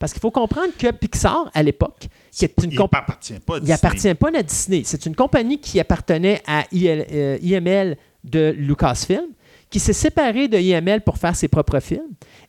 Parce 0.00 0.12
qu'il 0.12 0.20
faut 0.22 0.30
comprendre 0.30 0.70
que 0.78 0.90
Pixar, 0.92 1.50
à 1.54 1.62
l'époque, 1.62 2.06
qui 2.30 2.44
est 2.46 2.54
une 2.64 2.70
Il 2.72 2.80
appartient 2.80 3.34
pas 3.40 3.54
à 3.54 3.56
il 3.58 3.60
Disney. 3.62 3.74
appartient 3.74 4.14
pas 4.14 4.28
à 4.34 4.42
Disney. 4.42 4.82
C'est 4.84 5.04
une 5.06 5.14
compagnie 5.16 5.58
qui 5.60 5.78
appartenait 5.80 6.40
à 6.46 6.64
IL- 6.72 7.04
euh, 7.12 7.38
IML 7.42 7.96
de 8.24 8.54
Lucasfilm, 8.56 9.26
qui 9.70 9.78
s'est 9.80 9.92
séparée 9.92 10.48
de 10.48 10.56
IML 10.58 11.02
pour 11.02 11.18
faire 11.18 11.36
ses 11.36 11.48
propres 11.48 11.80
films 11.80 12.08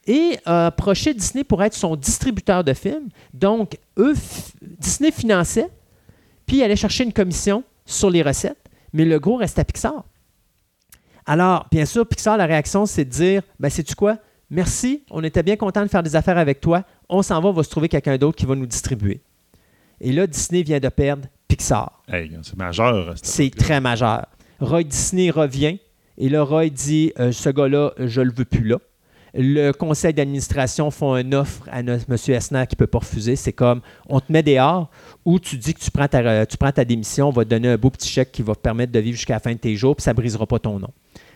et 0.10 0.40
a 0.46 0.66
approché 0.66 1.14
Disney 1.14 1.44
pour 1.44 1.64
être 1.64 1.76
son 1.76 1.96
distributeur 1.96 2.64
de 2.64 2.74
films. 2.74 3.10
Donc, 3.34 3.78
eux, 3.98 4.16
Disney 4.62 5.12
finançait, 5.12 5.70
puis 6.48 6.58
il 6.58 6.64
allait 6.64 6.76
chercher 6.76 7.04
une 7.04 7.14
commission 7.14 7.64
sur 7.86 8.10
les 8.10 8.24
recettes, 8.24 8.58
mais 8.92 9.06
le 9.06 9.20
gros 9.20 9.36
restait 9.36 9.62
à 9.62 9.66
Pixar. 9.66 10.04
Alors, 11.28 11.68
bien 11.72 11.86
sûr, 11.86 12.08
Pixar, 12.08 12.38
la 12.38 12.48
réaction, 12.48 12.88
c'est 12.88 13.06
de 13.06 13.10
dire 13.12 13.44
ben, 13.60 13.70
sais-tu 13.70 13.94
quoi? 13.94 14.18
Merci, 14.50 15.04
on 15.12 15.24
était 15.24 15.44
bien 15.44 15.56
content 15.56 15.84
de 15.84 15.88
faire 15.90 16.02
des 16.02 16.16
affaires 16.16 16.40
avec 16.40 16.60
toi. 16.60 16.84
On 17.08 17.22
s'en 17.22 17.40
va, 17.40 17.50
on 17.50 17.54
va 17.54 17.62
se 17.62 17.70
trouver 17.70 17.88
quelqu'un 17.88 18.18
d'autre 18.18 18.36
qui 18.36 18.48
va 18.48 18.56
nous 18.56 18.66
distribuer. 18.66 19.22
Et 20.02 20.12
là, 20.12 20.26
Disney 20.26 20.64
vient 20.64 20.80
de 20.80 20.90
perdre 20.90 21.28
Pixar. 21.48 22.02
Hey, 22.08 22.36
c'est 22.42 22.58
majeur. 22.58 23.16
cette 23.16 23.26
C'est 23.28 23.52
très 23.52 23.80
majeur. 23.80 24.26
Roy 24.60 24.84
Disney 24.84 25.30
revient 25.30 25.78
et 26.20 26.28
là, 26.28 26.44
Roy 26.44 26.70
dit 26.70 27.14
euh, 27.18 27.32
Ce 27.32 27.50
gars-là, 27.50 27.94
je 27.98 28.22
le 28.22 28.32
veux 28.32 28.46
plus 28.46 28.64
là. 28.64 28.78
Le 29.33 29.72
conseil 29.72 30.14
d'administration 30.14 30.91
font 30.91 31.16
une 31.17 31.35
offre 31.35 31.67
à 31.72 31.80
M. 31.80 31.98
Esner 32.09 32.66
qui 32.67 32.75
ne 32.75 32.77
peut 32.77 32.88
pas 32.88 32.99
refuser. 32.99 33.35
C'est 33.35 33.53
comme 33.53 33.82
on 34.08 34.19
te 34.19 34.32
met 34.32 34.43
dehors 34.43 34.90
ou 35.25 35.40
tu 35.40 35.58
dis 35.58 35.74
que 35.74 35.80
tu 35.80 35.91
prends, 35.91 36.08
ta, 36.08 36.45
tu 36.45 36.58
prends 36.58 36.72
ta 36.72 36.85
démission, 36.85 37.30
on 37.30 37.32
va 37.32 37.45
te 37.45 37.49
donner 37.49 37.69
un 37.69 37.77
beau 37.77 37.90
petit 37.90 38.09
chèque 38.09 38.32
qui 38.32 38.41
va 38.41 38.56
te 38.56 38.61
permettre 38.61 38.91
de 38.91 38.99
vivre 38.99 39.17
jusqu'à 39.17 39.33
la 39.33 39.40
fin 39.40 39.53
de 39.53 39.58
tes 39.58 39.75
jours, 39.75 39.95
puis 39.95 40.03
ça 40.03 40.11
ne 40.11 40.16
brisera 40.16 40.45
pas 40.45 40.59
ton 40.59 40.80
nom. 40.80 40.90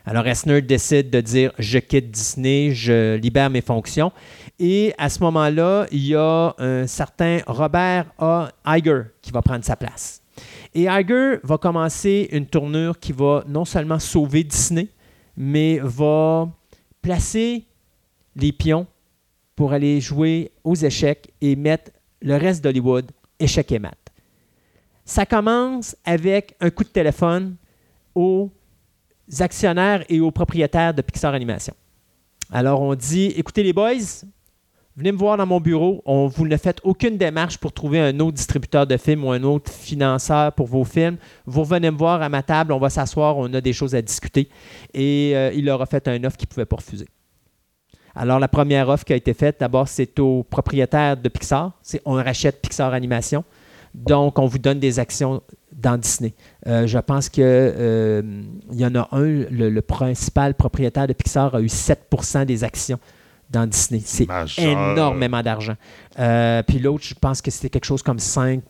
Alors 0.05 0.27
Esner 0.27 0.61
décide 0.61 1.09
de 1.09 1.21
dire 1.21 1.53
je 1.59 1.79
quitte 1.79 2.11
Disney, 2.11 2.71
je 2.73 3.15
libère 3.15 3.49
mes 3.49 3.61
fonctions. 3.61 4.11
Et 4.59 4.93
à 4.97 5.09
ce 5.09 5.19
moment-là, 5.21 5.87
il 5.91 6.07
y 6.07 6.15
a 6.15 6.53
un 6.57 6.87
certain 6.87 7.39
Robert 7.47 8.05
A. 8.19 8.49
Iger 8.65 9.03
qui 9.21 9.31
va 9.31 9.41
prendre 9.41 9.63
sa 9.63 9.75
place. 9.75 10.21
Et 10.73 10.83
Iger 10.83 11.37
va 11.43 11.57
commencer 11.57 12.27
une 12.31 12.47
tournure 12.47 12.99
qui 12.99 13.13
va 13.13 13.43
non 13.47 13.65
seulement 13.65 13.99
sauver 13.99 14.43
Disney, 14.43 14.89
mais 15.37 15.79
va 15.81 16.49
placer 17.01 17.65
les 18.35 18.51
pions 18.51 18.87
pour 19.55 19.73
aller 19.73 20.01
jouer 20.01 20.51
aux 20.63 20.75
échecs 20.75 21.31
et 21.41 21.55
mettre 21.55 21.91
le 22.21 22.35
reste 22.35 22.63
d'Hollywood 22.63 23.11
échec 23.39 23.71
et 23.71 23.79
mat. 23.79 23.97
Ça 25.05 25.25
commence 25.25 25.95
avec 26.05 26.55
un 26.61 26.69
coup 26.69 26.83
de 26.83 26.89
téléphone 26.89 27.55
aux 28.15 28.49
actionnaires 29.39 30.03
et 30.09 30.19
aux 30.19 30.31
propriétaires 30.31 30.93
de 30.93 31.01
Pixar 31.01 31.33
Animation. 31.33 31.73
Alors 32.51 32.81
on 32.81 32.95
dit, 32.95 33.33
écoutez 33.35 33.63
les 33.63 33.73
boys, 33.73 34.23
venez 34.95 35.11
me 35.11 35.17
voir 35.17 35.37
dans 35.37 35.45
mon 35.45 35.59
bureau. 35.59 36.01
On, 36.05 36.27
vous 36.27 36.47
ne 36.47 36.55
faites 36.55 36.79
aucune 36.83 37.17
démarche 37.17 37.57
pour 37.57 37.73
trouver 37.73 37.99
un 37.99 38.19
autre 38.19 38.33
distributeur 38.33 38.87
de 38.87 38.95
films 38.95 39.25
ou 39.25 39.31
un 39.31 39.43
autre 39.43 39.71
financeur 39.71 40.53
pour 40.53 40.67
vos 40.67 40.85
films. 40.85 41.17
Vous 41.45 41.65
venez 41.65 41.91
me 41.91 41.97
voir 41.97 42.21
à 42.21 42.29
ma 42.29 42.43
table, 42.43 42.71
on 42.71 42.79
va 42.79 42.89
s'asseoir, 42.89 43.37
on 43.37 43.53
a 43.53 43.61
des 43.61 43.73
choses 43.73 43.95
à 43.95 44.01
discuter. 44.01 44.49
Et 44.93 45.33
euh, 45.35 45.51
il 45.53 45.65
leur 45.65 45.81
a 45.81 45.85
fait 45.85 46.07
un 46.07 46.23
offre 46.23 46.37
qu'il 46.37 46.47
ne 46.47 46.53
pouvait 46.53 46.65
pas 46.65 46.77
refuser. 46.77 47.07
Alors, 48.15 48.39
la 48.39 48.47
première 48.47 48.89
offre 48.89 49.05
qui 49.05 49.13
a 49.13 49.15
été 49.15 49.33
faite, 49.33 49.57
d'abord, 49.59 49.87
c'est 49.87 50.19
aux 50.19 50.43
propriétaires 50.43 51.17
de 51.17 51.29
Pixar. 51.29 51.71
C'est 51.81 52.01
on 52.05 52.13
rachète 52.13 52.61
Pixar 52.61 52.93
Animation. 52.93 53.43
Donc, 53.93 54.39
on 54.39 54.45
vous 54.45 54.57
donne 54.57 54.79
des 54.79 54.99
actions 54.99 55.41
dans 55.71 55.97
Disney. 55.97 56.33
Euh, 56.67 56.87
je 56.87 56.97
pense 56.99 57.29
qu'il 57.29 57.43
euh, 57.45 58.21
y 58.71 58.85
en 58.85 58.95
a 58.95 59.07
un, 59.11 59.45
le, 59.49 59.79
principal 59.81 60.55
propriétaire 60.55 61.07
de 61.07 61.13
Pixar 61.13 61.53
a 61.55 61.61
eu 61.61 61.67
7% 61.67 62.45
des 62.45 62.63
actions 62.63 62.99
dans 63.49 63.67
Disney. 63.67 64.01
C'est 64.03 64.27
énormément 64.57 65.41
d'argent. 65.43 65.75
Euh, 66.19 66.63
puis 66.63 66.79
l'autre, 66.79 67.03
je 67.03 67.13
pense 67.13 67.41
que 67.41 67.51
c'était 67.51 67.69
quelque 67.69 67.85
chose 67.85 68.01
comme 68.01 68.19
5 68.19 68.63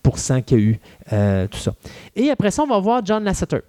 qu'il 0.46 0.60
y 0.60 0.62
a 0.62 0.64
eu, 0.64 1.48
tout 1.48 1.60
ça. 1.60 1.74
Et 2.16 2.30
après 2.30 2.52
ça, 2.52 2.64
on 2.64 2.68
va 2.68 2.80
voir 2.80 3.06
John 3.06 3.24
Lasseter. 3.24 3.60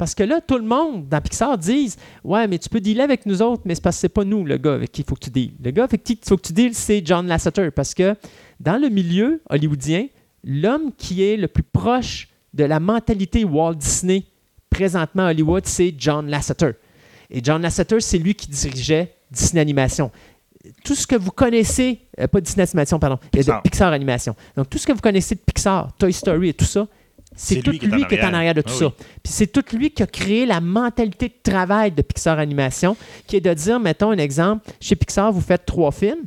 Parce 0.00 0.14
que 0.14 0.22
là, 0.22 0.40
tout 0.40 0.56
le 0.56 0.64
monde 0.64 1.10
dans 1.10 1.20
Pixar 1.20 1.58
dit 1.58 1.94
Ouais, 2.24 2.48
mais 2.48 2.58
tu 2.58 2.70
peux 2.70 2.80
dealer 2.80 3.02
avec 3.02 3.26
nous 3.26 3.42
autres, 3.42 3.60
mais 3.66 3.74
c'est 3.74 3.82
parce 3.82 3.96
que 3.96 4.00
c'est 4.00 4.08
pas 4.08 4.24
nous, 4.24 4.46
le 4.46 4.56
gars 4.56 4.72
avec 4.72 4.90
qui 4.90 5.02
il 5.02 5.04
faut 5.04 5.14
que 5.14 5.20
tu 5.20 5.28
deals. 5.28 5.52
Le 5.62 5.72
gars 5.72 5.84
avec 5.84 6.02
qui 6.02 6.14
il 6.14 6.26
faut 6.26 6.38
que 6.38 6.46
tu 6.46 6.54
deals, 6.54 6.74
c'est 6.74 7.02
John 7.04 7.26
Lasseter. 7.26 7.70
Parce 7.70 7.92
que 7.92 8.16
dans 8.60 8.80
le 8.80 8.88
milieu 8.88 9.42
hollywoodien, 9.50 10.06
l'homme 10.42 10.92
qui 10.96 11.22
est 11.22 11.36
le 11.36 11.48
plus 11.48 11.62
proche 11.62 12.28
de 12.54 12.64
la 12.64 12.80
mentalité 12.80 13.44
Walt 13.44 13.74
Disney 13.74 14.24
présentement 14.70 15.26
à 15.26 15.32
Hollywood, 15.32 15.66
c'est 15.66 15.94
John 15.98 16.30
Lasseter. 16.30 16.70
Et 17.28 17.40
John 17.44 17.60
Lasseter, 17.60 18.00
c'est 18.00 18.16
lui 18.16 18.34
qui 18.34 18.48
dirigeait 18.48 19.12
Disney 19.30 19.60
Animation. 19.60 20.10
Tout 20.82 20.94
ce 20.94 21.06
que 21.06 21.16
vous 21.16 21.30
connaissez, 21.30 21.98
euh, 22.18 22.26
pas 22.26 22.40
Disney 22.40 22.66
Animation, 22.66 22.98
pardon, 22.98 23.18
Pixar. 23.30 23.60
Pixar 23.60 23.92
Animation. 23.92 24.34
Donc, 24.56 24.70
tout 24.70 24.78
ce 24.78 24.86
que 24.86 24.92
vous 24.92 25.02
connaissez 25.02 25.34
de 25.34 25.40
Pixar, 25.40 25.92
Toy 25.98 26.10
Story 26.10 26.48
et 26.48 26.54
tout 26.54 26.64
ça, 26.64 26.88
c'est 27.36 27.62
tout 27.62 27.70
lui, 27.70 28.04
qui 28.06 28.14
est 28.14 28.24
en 28.24 28.34
arrière 28.34 28.54
de 28.54 28.60
tout 28.60 28.72
ah 28.74 28.78
ça. 28.78 28.92
Puis 29.22 29.32
c'est 29.32 29.46
tout 29.46 29.64
lui 29.76 29.90
qui 29.90 30.02
a 30.02 30.06
créé 30.06 30.46
la 30.46 30.60
mentalité 30.60 31.28
de 31.28 31.50
travail 31.50 31.92
de 31.92 32.02
Pixar 32.02 32.38
Animation, 32.38 32.96
qui 33.26 33.36
est 33.36 33.40
de 33.40 33.54
dire, 33.54 33.80
mettons 33.80 34.10
un 34.10 34.18
exemple, 34.18 34.68
chez 34.80 34.96
Pixar, 34.96 35.32
vous 35.32 35.40
faites 35.40 35.64
trois 35.64 35.92
films. 35.92 36.26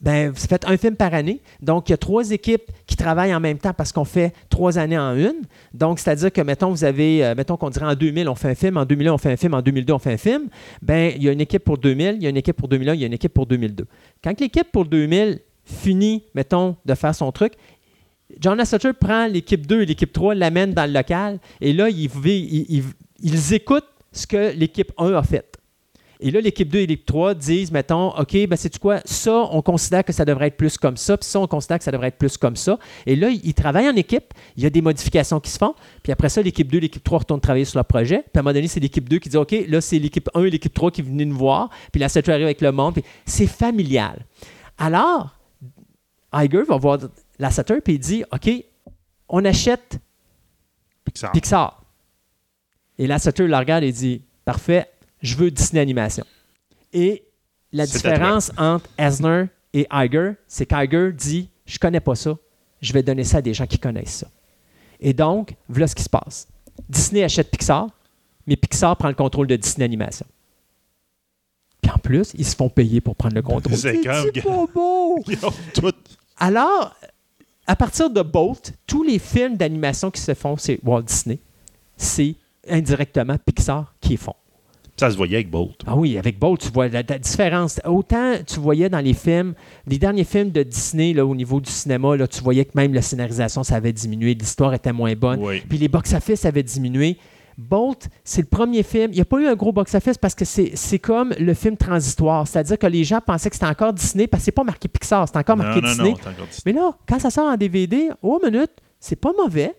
Ben, 0.00 0.30
vous 0.30 0.46
faites 0.46 0.64
un 0.64 0.78
film 0.78 0.96
par 0.96 1.12
année. 1.12 1.42
Donc, 1.60 1.88
il 1.88 1.92
y 1.92 1.94
a 1.94 1.98
trois 1.98 2.30
équipes 2.30 2.62
qui 2.86 2.96
travaillent 2.96 3.34
en 3.34 3.40
même 3.40 3.58
temps 3.58 3.74
parce 3.74 3.92
qu'on 3.92 4.06
fait 4.06 4.32
trois 4.48 4.78
années 4.78 4.98
en 4.98 5.14
une. 5.14 5.42
Donc, 5.74 5.98
c'est-à-dire 5.98 6.32
que, 6.32 6.40
mettons, 6.40 6.70
vous 6.70 6.84
avez, 6.84 7.22
euh, 7.22 7.34
mettons 7.34 7.58
qu'on 7.58 7.68
dirait 7.68 7.84
en 7.86 7.94
2000, 7.94 8.26
on 8.28 8.34
fait 8.34 8.48
un 8.48 8.54
film, 8.54 8.78
en 8.78 8.86
2001, 8.86 9.12
on 9.12 9.18
fait 9.18 9.32
un 9.32 9.36
film, 9.36 9.52
en 9.52 9.60
2002, 9.60 9.92
on 9.92 9.98
fait 9.98 10.14
un 10.14 10.16
film. 10.16 10.48
Ben, 10.80 11.12
il 11.14 11.22
y 11.22 11.28
a 11.28 11.32
une 11.32 11.40
équipe 11.42 11.64
pour 11.64 11.76
2000, 11.76 12.16
il 12.16 12.22
y 12.22 12.26
a 12.26 12.30
une 12.30 12.38
équipe 12.38 12.56
pour 12.56 12.68
2001, 12.68 12.94
il 12.94 13.00
y 13.00 13.04
a 13.04 13.06
une 13.08 13.12
équipe 13.12 13.34
pour 13.34 13.44
2002. 13.44 13.84
Quand 14.24 14.40
l'équipe 14.40 14.72
pour 14.72 14.86
2000 14.86 15.40
finit, 15.64 16.24
mettons, 16.34 16.76
de 16.84 16.94
faire 16.94 17.14
son 17.14 17.30
truc, 17.30 17.52
John 18.38 18.58
Lasseter 18.58 18.92
prend 18.92 19.26
l'équipe 19.26 19.66
2 19.66 19.82
et 19.82 19.86
l'équipe 19.86 20.12
3, 20.12 20.34
l'amène 20.34 20.72
dans 20.72 20.86
le 20.86 20.92
local, 20.92 21.38
et 21.60 21.72
là, 21.72 21.88
ils, 21.88 23.54
écoutent 23.54 23.88
ce 24.12 24.26
que 24.26 24.52
l'équipe 24.52 24.92
1 24.98 25.14
a 25.14 25.22
fait. 25.22 25.46
Et 26.22 26.30
là, 26.30 26.40
l'équipe 26.40 26.68
2 26.68 26.80
et 26.80 26.86
l'équipe 26.86 27.06
3 27.06 27.34
disent, 27.34 27.72
mettons, 27.72 28.10
OK, 28.10 28.46
ben 28.46 28.56
c'est 28.56 28.78
quoi? 28.78 29.00
Ça, 29.06 29.48
on 29.50 29.62
considère 29.62 30.04
que 30.04 30.12
ça 30.12 30.26
devrait 30.26 30.48
être 30.48 30.58
plus 30.58 30.76
comme 30.76 30.98
ça, 30.98 31.16
puis 31.16 31.26
ça, 31.26 31.40
on 31.40 31.46
considère 31.46 31.78
que 31.78 31.84
ça 31.84 31.90
devrait 31.90 32.08
être 32.08 32.18
plus 32.18 32.36
comme 32.36 32.56
ça. 32.56 32.78
Et 33.06 33.16
là, 33.16 33.30
ils 33.30 33.54
travaillent 33.54 33.88
en 33.88 33.96
équipe, 33.96 34.34
il 34.56 34.62
y 34.62 34.66
a 34.66 34.70
des 34.70 34.82
modifications 34.82 35.40
qui 35.40 35.50
se 35.50 35.56
font, 35.56 35.74
puis 36.02 36.12
après 36.12 36.28
ça, 36.28 36.42
l'équipe 36.42 36.70
2 36.70 36.76
et 36.76 36.80
l'équipe 36.82 37.02
3 37.02 37.20
retournent 37.20 37.40
travailler 37.40 37.64
sur 37.64 37.78
leur 37.78 37.86
projet. 37.86 38.18
Puis 38.18 38.32
à 38.36 38.40
un 38.40 38.42
moment 38.42 38.52
donné, 38.52 38.68
c'est 38.68 38.80
l'équipe 38.80 39.08
2 39.08 39.18
qui 39.18 39.30
dit, 39.30 39.36
OK, 39.38 39.54
là, 39.66 39.80
c'est 39.80 39.98
l'équipe 39.98 40.28
1 40.34 40.44
et 40.44 40.50
l'équipe 40.50 40.74
3 40.74 40.90
qui 40.90 41.00
viennent 41.00 41.30
nous 41.30 41.36
voir, 41.36 41.70
puis 41.90 42.00
la 42.00 42.06
arrive 42.06 42.44
avec 42.44 42.60
le 42.60 42.70
monde, 42.70 42.94
puis 42.94 43.04
c'est 43.24 43.46
familial. 43.46 44.26
Alors, 44.76 45.36
Iger 46.34 46.62
va 46.68 46.76
voir 46.76 46.98
Lasseter, 47.40 47.80
puis 47.80 47.94
il 47.94 47.98
dit 47.98 48.22
OK, 48.32 48.50
on 49.28 49.44
achète 49.44 49.98
Pixar. 51.04 51.32
Pixar. 51.32 51.84
Et 52.98 53.06
Lasseter 53.06 53.46
le 53.46 53.56
regarde 53.56 53.82
et 53.82 53.92
dit 53.92 54.22
Parfait, 54.44 54.90
je 55.22 55.34
veux 55.36 55.50
Disney 55.50 55.80
Animation. 55.80 56.24
Et 56.92 57.24
la 57.72 57.86
différence 57.86 58.52
entre 58.56 58.88
Eisner 58.98 59.46
et 59.72 59.86
Iger, 59.90 60.32
c'est 60.46 60.66
qu'Iger 60.66 61.12
dit 61.12 61.48
Je 61.64 61.78
connais 61.78 62.00
pas 62.00 62.14
ça, 62.14 62.36
je 62.82 62.92
vais 62.92 63.02
donner 63.02 63.24
ça 63.24 63.38
à 63.38 63.42
des 63.42 63.54
gens 63.54 63.66
qui 63.66 63.78
connaissent 63.78 64.18
ça. 64.18 64.28
Et 65.00 65.14
donc, 65.14 65.54
voilà 65.68 65.86
ce 65.86 65.94
qui 65.94 66.02
se 66.02 66.10
passe. 66.10 66.46
Disney 66.88 67.24
achète 67.24 67.50
Pixar, 67.50 67.88
mais 68.46 68.56
Pixar 68.56 68.96
prend 68.96 69.08
le 69.08 69.14
contrôle 69.14 69.46
de 69.46 69.56
Disney 69.56 69.84
Animation. 69.84 70.26
Puis 71.80 71.90
en 71.90 71.98
plus, 71.98 72.32
ils 72.34 72.44
se 72.44 72.54
font 72.54 72.68
payer 72.68 73.00
pour 73.00 73.16
prendre 73.16 73.34
le 73.34 73.42
contrôle. 73.42 73.76
C'est 73.76 74.02
pas 74.42 74.66
beau! 74.74 75.18
Alors, 76.36 76.94
à 77.66 77.76
partir 77.76 78.10
de 78.10 78.22
Bolt, 78.22 78.72
tous 78.86 79.02
les 79.02 79.18
films 79.18 79.56
d'animation 79.56 80.10
qui 80.10 80.20
se 80.20 80.34
font, 80.34 80.56
c'est 80.56 80.80
Walt 80.84 81.02
Disney. 81.02 81.38
C'est 81.96 82.34
indirectement 82.68 83.36
Pixar 83.44 83.94
qui 84.00 84.10
les 84.10 84.16
font. 84.16 84.34
Ça 84.96 85.10
se 85.10 85.16
voyait 85.16 85.36
avec 85.36 85.50
Bolt. 85.50 85.80
Ah 85.86 85.96
oui, 85.96 86.18
avec 86.18 86.38
Bolt, 86.38 86.60
tu 86.60 86.68
vois 86.70 86.88
la, 86.88 87.02
différence. 87.02 87.80
Autant 87.86 88.34
tu 88.46 88.60
voyais 88.60 88.90
dans 88.90 89.00
les 89.00 89.14
films, 89.14 89.54
les 89.86 89.96
derniers 89.96 90.24
films 90.24 90.50
de 90.50 90.62
Disney, 90.62 91.14
là, 91.14 91.24
au 91.24 91.34
niveau 91.34 91.58
du 91.58 91.70
cinéma, 91.70 92.16
là, 92.16 92.28
tu 92.28 92.42
voyais 92.42 92.66
que 92.66 92.72
même 92.74 92.92
la 92.92 93.00
scénarisation, 93.00 93.62
ça 93.62 93.76
avait 93.76 93.94
diminué, 93.94 94.34
l'histoire 94.34 94.74
était 94.74 94.92
moins 94.92 95.14
bonne. 95.14 95.40
Puis 95.68 95.78
les 95.78 95.88
box-office 95.88 96.44
avaient 96.44 96.62
diminué. 96.62 97.16
Bolt, 97.60 98.08
c'est 98.24 98.40
le 98.40 98.46
premier 98.46 98.82
film. 98.82 99.12
Il 99.12 99.16
n'y 99.16 99.20
a 99.20 99.24
pas 99.26 99.38
eu 99.38 99.46
un 99.46 99.54
gros 99.54 99.72
box-office 99.72 100.16
parce 100.16 100.34
que 100.34 100.44
c'est 100.44 100.98
comme 100.98 101.34
le 101.38 101.54
film 101.54 101.76
transitoire. 101.76 102.48
C'est-à-dire 102.48 102.78
que 102.78 102.86
les 102.86 103.04
gens 103.04 103.20
pensaient 103.20 103.50
que 103.50 103.56
c'était 103.56 103.66
encore 103.66 103.92
Disney 103.92 104.26
parce 104.26 104.40
que 104.40 104.44
c'est 104.46 104.52
pas 104.52 104.64
marqué 104.64 104.88
Pixar, 104.88 105.28
c'est 105.28 105.36
encore 105.36 105.56
marqué 105.56 105.80
Disney. 105.80 106.14
Mais 106.64 106.72
là, 106.72 106.96
quand 107.06 107.18
ça 107.18 107.30
sort 107.30 107.48
en 107.48 107.56
DVD, 107.56 108.08
oh 108.22 108.40
minute, 108.42 108.70
c'est 108.98 109.16
pas 109.16 109.32
mauvais. 109.36 109.74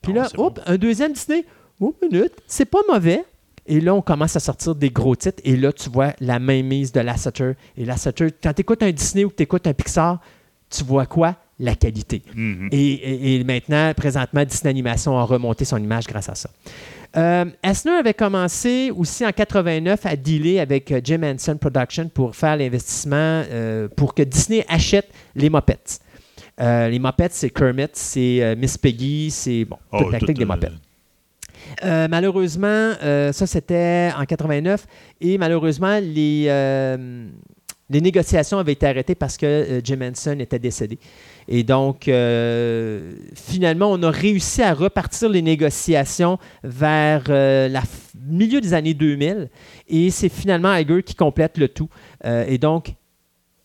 Puis 0.00 0.12
là, 0.12 0.28
hop, 0.38 0.58
un 0.66 0.76
deuxième 0.76 1.12
Disney, 1.12 1.44
oh 1.80 1.94
minute, 2.02 2.32
c'est 2.46 2.64
pas 2.64 2.80
mauvais. 2.88 3.24
Et 3.66 3.80
là, 3.80 3.94
on 3.94 4.02
commence 4.02 4.34
à 4.34 4.40
sortir 4.40 4.74
des 4.74 4.90
gros 4.90 5.14
titres. 5.14 5.40
Et 5.44 5.56
là, 5.56 5.72
tu 5.72 5.88
vois 5.88 6.14
la 6.18 6.38
mainmise 6.40 6.90
de 6.92 7.00
Lasseter. 7.00 7.52
Et 7.76 7.84
Lasseter, 7.84 8.28
quand 8.42 8.52
tu 8.52 8.62
écoutes 8.62 8.82
un 8.82 8.90
Disney 8.90 9.24
ou 9.24 9.28
que 9.28 9.36
tu 9.36 9.44
écoutes 9.44 9.66
un 9.66 9.72
Pixar, 9.72 10.20
tu 10.68 10.82
vois 10.82 11.06
quoi? 11.06 11.36
La 11.60 11.76
qualité. 11.76 12.22
Mm-hmm. 12.34 12.68
et, 12.72 13.36
et, 13.36 13.44
maintenant, 13.44 13.92
présentement, 13.94 14.44
Disney 14.44 14.70
Animation 14.70 15.16
a 15.16 15.22
remonté 15.22 15.64
son 15.64 15.76
image 15.76 16.06
grâce 16.08 16.28
à 16.28 16.34
ça. 16.34 16.50
Euh, 17.16 17.44
avait 17.62 18.14
commencé 18.14 18.90
aussi 18.90 19.24
en 19.26 19.32
89 19.32 20.06
à 20.06 20.16
dealer 20.16 20.60
avec 20.60 20.90
euh, 20.90 21.00
Jim 21.04 21.20
Henson 21.22 21.58
Production 21.58 22.08
pour 22.08 22.34
faire 22.34 22.56
l'investissement 22.56 23.42
euh, 23.50 23.88
pour 23.88 24.14
que 24.14 24.22
Disney 24.22 24.64
achète 24.68 25.08
les 25.34 25.50
Muppets. 25.50 25.98
Euh, 26.60 26.88
les 26.88 26.98
Muppets, 26.98 27.28
c'est 27.32 27.50
Kermit, 27.50 27.88
c'est 27.92 28.54
Miss 28.56 28.78
Peggy, 28.78 29.30
c'est 29.30 29.64
bon, 29.64 29.76
toute 29.92 30.06
oh, 30.06 30.10
la 30.10 30.18
clique 30.18 30.38
des 30.38 30.44
Muppets. 30.44 30.72
malheureusement, 32.08 32.92
ça 33.00 33.46
c'était 33.46 34.10
en 34.16 34.24
89 34.24 34.86
et 35.20 35.38
malheureusement 35.38 35.98
les, 35.98 36.44
les 37.90 38.00
négociations 38.00 38.58
avaient 38.58 38.72
été 38.72 38.86
arrêtées 38.86 39.14
parce 39.14 39.36
que 39.36 39.80
Jim 39.84 40.00
Henson 40.02 40.38
était 40.40 40.58
décédé. 40.58 40.98
Et 41.48 41.62
donc, 41.62 42.08
euh, 42.08 43.14
finalement, 43.34 43.90
on 43.90 44.02
a 44.02 44.10
réussi 44.10 44.62
à 44.62 44.74
repartir 44.74 45.28
les 45.28 45.42
négociations 45.42 46.38
vers 46.62 47.24
le 47.28 47.34
euh, 47.34 47.80
milieu 48.28 48.60
des 48.60 48.74
années 48.74 48.94
2000. 48.94 49.48
Et 49.88 50.10
c'est 50.10 50.28
finalement 50.28 50.74
Iger 50.74 51.02
qui 51.02 51.14
complète 51.14 51.58
le 51.58 51.68
tout. 51.68 51.88
Euh, 52.24 52.44
et 52.46 52.58
donc, 52.58 52.94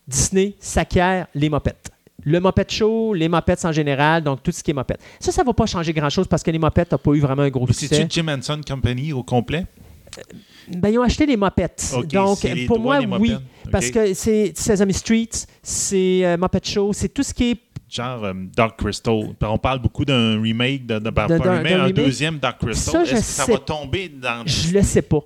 Disney 0.07 0.55
s'acquiert 0.59 1.27
les 1.35 1.49
mopettes. 1.49 1.91
Le 2.23 2.39
moped 2.39 2.69
show, 2.69 3.13
les 3.13 3.29
mopettes 3.29 3.63
en 3.63 3.71
général, 3.71 4.23
donc 4.23 4.43
tout 4.43 4.51
ce 4.51 4.63
qui 4.63 4.71
est 4.71 4.73
mopette. 4.73 4.99
Ça, 5.19 5.31
ça 5.31 5.43
ne 5.43 5.47
va 5.47 5.53
pas 5.53 5.65
changer 5.65 5.93
grand-chose 5.93 6.27
parce 6.27 6.43
que 6.43 6.51
les 6.51 6.59
mopettes 6.59 6.91
n'ont 6.91 6.97
pas 6.97 7.11
eu 7.11 7.19
vraiment 7.19 7.43
un 7.43 7.49
gros 7.49 7.67
succès. 7.67 7.87
C'est-tu 7.87 8.21
Jim 8.21 8.27
Henson 8.27 8.59
Company 8.67 9.13
au 9.13 9.23
complet? 9.23 9.65
Ben, 10.69 10.89
ils 10.89 10.97
ont 10.99 11.03
acheté 11.03 11.25
les 11.25 11.37
mopettes. 11.37 11.93
Donc, 12.11 12.39
pour 12.67 12.79
moi, 12.79 12.99
oui. 13.19 13.33
Parce 13.71 13.89
que 13.89 14.13
c'est 14.13 14.53
Sesame 14.57 14.91
Street, 14.91 15.29
c'est 15.61 16.25
euh, 16.25 16.37
Muppet 16.37 16.61
Show, 16.63 16.93
c'est 16.93 17.09
tout 17.09 17.23
ce 17.23 17.33
qui 17.33 17.51
est. 17.51 17.57
Genre 17.89 18.23
euh, 18.25 18.33
Dark 18.55 18.77
Crystal. 18.77 19.29
On 19.41 19.57
parle 19.57 19.79
beaucoup 19.79 20.03
d'un 20.03 20.41
remake, 20.41 20.85
de, 20.85 20.99
de, 20.99 21.09
D'un- 21.09 21.23
un 21.23 21.27
d'un- 21.27 21.37
remake, 21.37 21.63
d'un 21.71 21.79
un 21.79 21.83
remake. 21.85 21.93
deuxième 21.95 22.37
Dark 22.37 22.59
Crystal. 22.59 22.93
Ça, 22.93 23.01
Est-ce 23.03 23.11
que 23.13 23.17
ça 23.25 23.43
sais- 23.45 23.51
va 23.53 23.57
tomber 23.59 24.09
dans... 24.09 24.43
Je 24.45 24.73
le 24.73 24.81
sais 24.83 25.01
pas. 25.01 25.19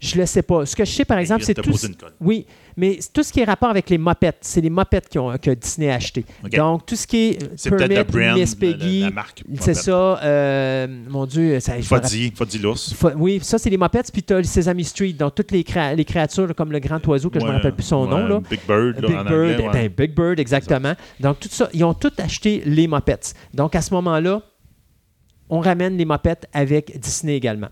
Je 0.00 0.16
le 0.16 0.26
sais 0.26 0.42
pas. 0.42 0.64
Ce 0.64 0.76
que 0.76 0.84
je 0.84 0.92
sais, 0.92 1.04
par 1.04 1.18
exemple, 1.18 1.42
c'est 1.42 1.54
tout. 1.54 1.72
colle. 1.72 2.12
Oui, 2.20 2.46
mais 2.76 3.00
tout 3.12 3.24
ce 3.24 3.32
qui 3.32 3.40
est 3.40 3.44
rapport 3.44 3.68
avec 3.68 3.90
les 3.90 3.98
mopettes, 3.98 4.38
c'est 4.42 4.60
les 4.60 4.70
mopettes 4.70 5.08
qui 5.08 5.18
ont, 5.18 5.36
que 5.38 5.50
Disney 5.50 5.90
a 5.90 5.94
acheté. 5.96 6.24
Donc, 6.52 6.86
tout 6.86 6.94
ce 6.94 7.04
qui 7.04 7.16
est 7.30 7.38
C'est 7.56 7.70
peut-être 7.70 8.14
Miss 8.34 8.54
la- 8.54 8.60
Peggy, 8.60 9.00
la 9.00 9.10
marque 9.10 9.42
c'est 9.60 9.74
ça. 9.74 10.20
euh, 10.22 10.86
mon 11.08 11.26
Dieu, 11.26 11.58
ça, 11.58 11.80
Foddy, 11.82 12.32
Foddy 12.32 12.58
l'ours. 12.58 12.94
Oui, 13.16 13.40
ça, 13.42 13.58
c'est 13.58 13.70
les 13.70 13.76
mopettes. 13.76 14.12
Puis 14.12 14.22
tu 14.22 14.34
as 14.34 14.42
Sesame 14.44 14.82
Street, 14.84 15.14
donc 15.14 15.34
toutes 15.34 15.50
les, 15.50 15.64
créa- 15.64 15.94
les 15.96 16.04
créatures 16.04 16.54
comme 16.54 16.70
le 16.70 16.78
grand 16.78 17.04
oiseau, 17.08 17.28
que 17.28 17.40
je 17.40 17.44
ne 17.44 17.50
me 17.50 17.56
rappelle 17.56 17.74
plus 17.74 17.82
son 17.82 18.04
ouais, 18.04 18.10
nom. 18.10 18.28
Là. 18.28 18.40
Big 18.48 18.60
Bird, 18.68 19.00
là, 19.00 19.08
Big 19.08 19.16
en 19.16 19.24
Bird, 19.24 19.32
anglais. 19.60 19.66
ouais. 19.66 19.88
ben, 19.88 20.06
Big 20.06 20.14
Bird, 20.14 20.38
exactement. 20.38 20.94
Donc, 21.18 21.40
tout 21.40 21.48
ça, 21.50 21.68
ils 21.74 21.82
ont 21.82 21.94
tout 21.94 22.12
acheté 22.18 22.62
les 22.64 22.86
mopettes. 22.86 23.34
Donc, 23.52 23.74
à 23.74 23.80
ce 23.82 23.92
moment-là, 23.94 24.42
on 25.50 25.58
ramène 25.58 25.96
les 25.96 26.04
mopettes 26.04 26.46
avec 26.52 26.98
Disney 27.00 27.34
également. 27.34 27.68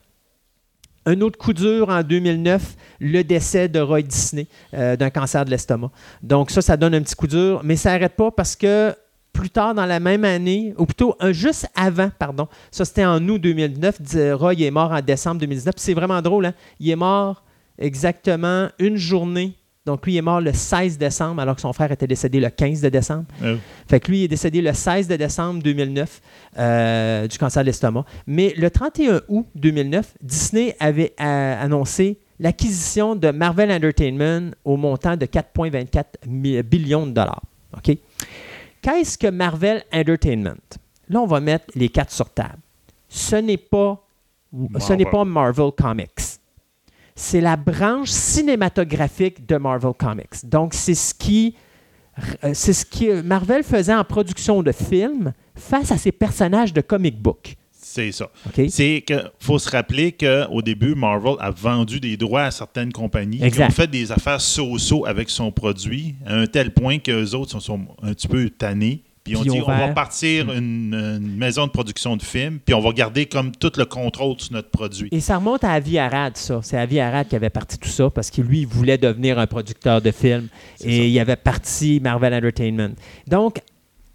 Un 1.07 1.21
autre 1.21 1.39
coup 1.39 1.53
dur 1.53 1.89
en 1.89 2.03
2009, 2.03 2.75
le 3.01 3.23
décès 3.23 3.69
de 3.69 3.79
Roy 3.81 4.03
Disney 4.03 4.47
euh, 4.75 4.97
d'un 4.97 5.09
cancer 5.11 5.45
de 5.45 5.51
l'estomac. 5.51 5.91
Donc, 6.23 6.51
ça, 6.51 6.61
ça 6.61 6.77
donne 6.77 6.95
un 6.95 7.01
petit 7.03 7.15
coup 7.15 7.29
dur, 7.29 7.61
mais 7.65 7.77
ça 7.77 7.93
n'arrête 7.93 8.17
pas 8.17 8.31
parce 8.31 8.57
que 8.57 8.93
plus 9.33 9.51
tard 9.51 9.75
dans 9.75 9.85
la 9.87 10.01
même 10.01 10.25
année, 10.25 10.75
ou 10.79 10.87
plutôt 10.87 11.15
un- 11.21 11.31
juste 11.33 11.69
avant, 11.77 12.11
pardon, 12.19 12.49
ça 12.71 12.85
c'était 12.87 13.05
en 13.05 13.27
août 13.29 13.39
2009, 13.39 14.01
Di- 14.03 14.33
Roy 14.33 14.55
est 14.55 14.71
mort 14.71 14.91
en 14.93 15.01
décembre 15.03 15.41
2019. 15.41 15.75
Puis 15.75 15.85
C'est 15.85 15.95
vraiment 15.95 16.21
drôle, 16.23 16.47
hein? 16.47 16.55
Il 16.81 16.89
est 16.91 16.97
mort 16.97 17.45
exactement 17.79 18.69
une 18.79 18.97
journée. 18.97 19.55
Donc, 19.87 20.05
lui, 20.05 20.17
est 20.17 20.23
mort 20.23 20.41
le 20.41 20.53
16 20.53 20.99
décembre, 20.99 21.41
alors 21.41 21.55
que 21.55 21.61
son 21.61 21.73
frère 21.73 21.93
était 21.93 22.09
décédé 22.09 22.41
le 22.41 22.51
15 22.51 22.81
de 22.81 22.89
décembre. 22.89 23.25
Euh, 23.43 23.57
Fait 23.89 24.01
que 24.01 24.11
lui, 24.11 24.25
est 24.25 24.29
décédé 24.29 24.61
le 24.61 24.73
16 24.73 25.07
de 25.07 25.15
décembre 25.17 25.63
2009 25.63 26.21
euh, 26.59 27.29
du 27.29 27.39
cancer 27.39 27.63
de 27.63 27.67
l'estomac. 27.67 28.05
Mais 28.27 28.53
le 28.57 28.69
31 28.69 29.21
août 29.29 29.47
2009, 29.55 30.15
Disney 30.21 30.75
avait 30.81 31.15
euh, 31.21 31.63
annoncé 31.63 32.19
l'acquisition 32.41 33.15
de 33.15 33.31
Marvel 33.31 33.71
Entertainment 33.71 34.51
au 34.65 34.77
montant 34.77 35.17
de 35.17 35.25
4,24 35.25 36.05
mi- 36.27 36.63
billions 36.63 37.07
de 37.07 37.13
dollars. 37.13 37.43
OK? 37.77 37.97
Qu'est-ce 38.83 39.17
que 39.17 39.29
Marvel 39.29 39.83
Entertainment? 39.93 40.57
Là, 41.09 41.21
on 41.21 41.27
va 41.27 41.39
mettre 41.41 41.67
les 41.77 41.89
quatre 41.89 42.11
sur 42.13 42.29
table. 42.31 42.59
Ce 43.09 43.37
n'est 43.37 43.57
pas, 43.57 44.05
ce 44.81 44.93
n'est 44.95 45.05
pas 45.07 45.25
Marvel 45.25 45.71
Comics 45.77 46.36
c'est 47.17 47.41
la 47.41 47.57
branche 47.57 48.11
cinématographique 48.11 49.47
de 49.47 49.57
Marvel 49.57 49.93
Comics. 49.99 50.45
Donc, 50.45 50.75
c'est 50.75 50.95
ce 50.95 51.15
qui, 51.15 51.55
euh, 52.45 52.51
c'est 52.53 52.75
ce 52.75 52.85
que 52.85 53.23
Marvel 53.23 53.65
faisait 53.65 53.95
en 53.95 54.05
production 54.05 54.63
de 54.63 54.71
films 54.71 55.33
face 55.55 55.91
à 55.91 55.97
ses 55.97 56.13
personnages 56.13 56.73
de 56.73 56.83
comic 56.83 57.21
book. 57.21 57.57
C'est 57.73 58.13
ça. 58.13 58.31
OK? 58.47 58.67
C'est 58.69 59.03
que 59.07 59.15
faut 59.39 59.59
se 59.59 59.71
rappeler 59.71 60.13
qu'au 60.13 60.61
début, 60.61 60.95
Marvel 60.95 61.37
a 61.39 61.51
vendu 61.51 62.01
des 62.01 62.17
droits 62.19 62.43
à 62.43 62.51
certaines 62.51 62.93
compagnies 62.93 63.39
qui 63.39 63.45
Exact. 63.45 63.69
ont 63.69 63.73
fait 63.73 63.87
des 63.87 64.13
affaires 64.13 64.41
so-so 64.41 65.07
avec 65.07 65.31
son 65.31 65.51
produit, 65.51 66.17
à 66.27 66.35
un 66.35 66.47
tel 66.47 66.75
point 66.75 66.99
qu'eux 66.99 67.35
autres 67.35 67.53
sont, 67.53 67.61
sont 67.61 67.87
un 68.03 68.13
petit 68.13 68.29
peu 68.29 68.51
tannés. 68.51 69.03
Puis 69.27 69.37
on 69.37 69.43
dit, 69.43 69.61
on 69.61 69.65
va 69.65 69.89
partir 69.89 70.53
une, 70.53 70.95
une 70.95 71.37
maison 71.37 71.67
de 71.67 71.73
production 71.73 72.17
de 72.17 72.23
films, 72.23 72.59
puis 72.65 72.75
on 72.75 72.81
va 72.81 72.93
garder 72.93 73.27
comme 73.27 73.53
tout 73.53 73.73
le 73.77 73.85
contrôle 73.85 74.39
sur 74.39 74.53
notre 74.53 74.71
produit. 74.71 75.09
Et 75.13 75.21
ça 75.21 75.37
remonte 75.37 75.65
à 75.65 75.73
Avi 75.73 75.99
Arad, 75.99 76.37
ça. 76.37 76.61
C'est 76.63 76.79
Avi 76.79 77.01
Arad 77.01 77.27
qui 77.29 77.37
avait 77.37 77.51
parti 77.51 77.79
tout 77.79 77.89
ça 77.89 78.09
parce 78.11 78.31
que 78.31 78.41
lui, 78.41 78.61
il 78.61 78.67
voulait 78.67 78.99
devenir 78.99 79.39
un 79.39 79.47
producteur 79.47 80.01
de 80.01 80.11
films. 80.11 80.49
Et 80.81 80.97
ça. 80.97 81.03
il 81.05 81.19
avait 81.19 81.37
parti 81.37 82.01
Marvel 82.03 82.35
Entertainment. 82.35 82.95
Donc, 83.27 83.61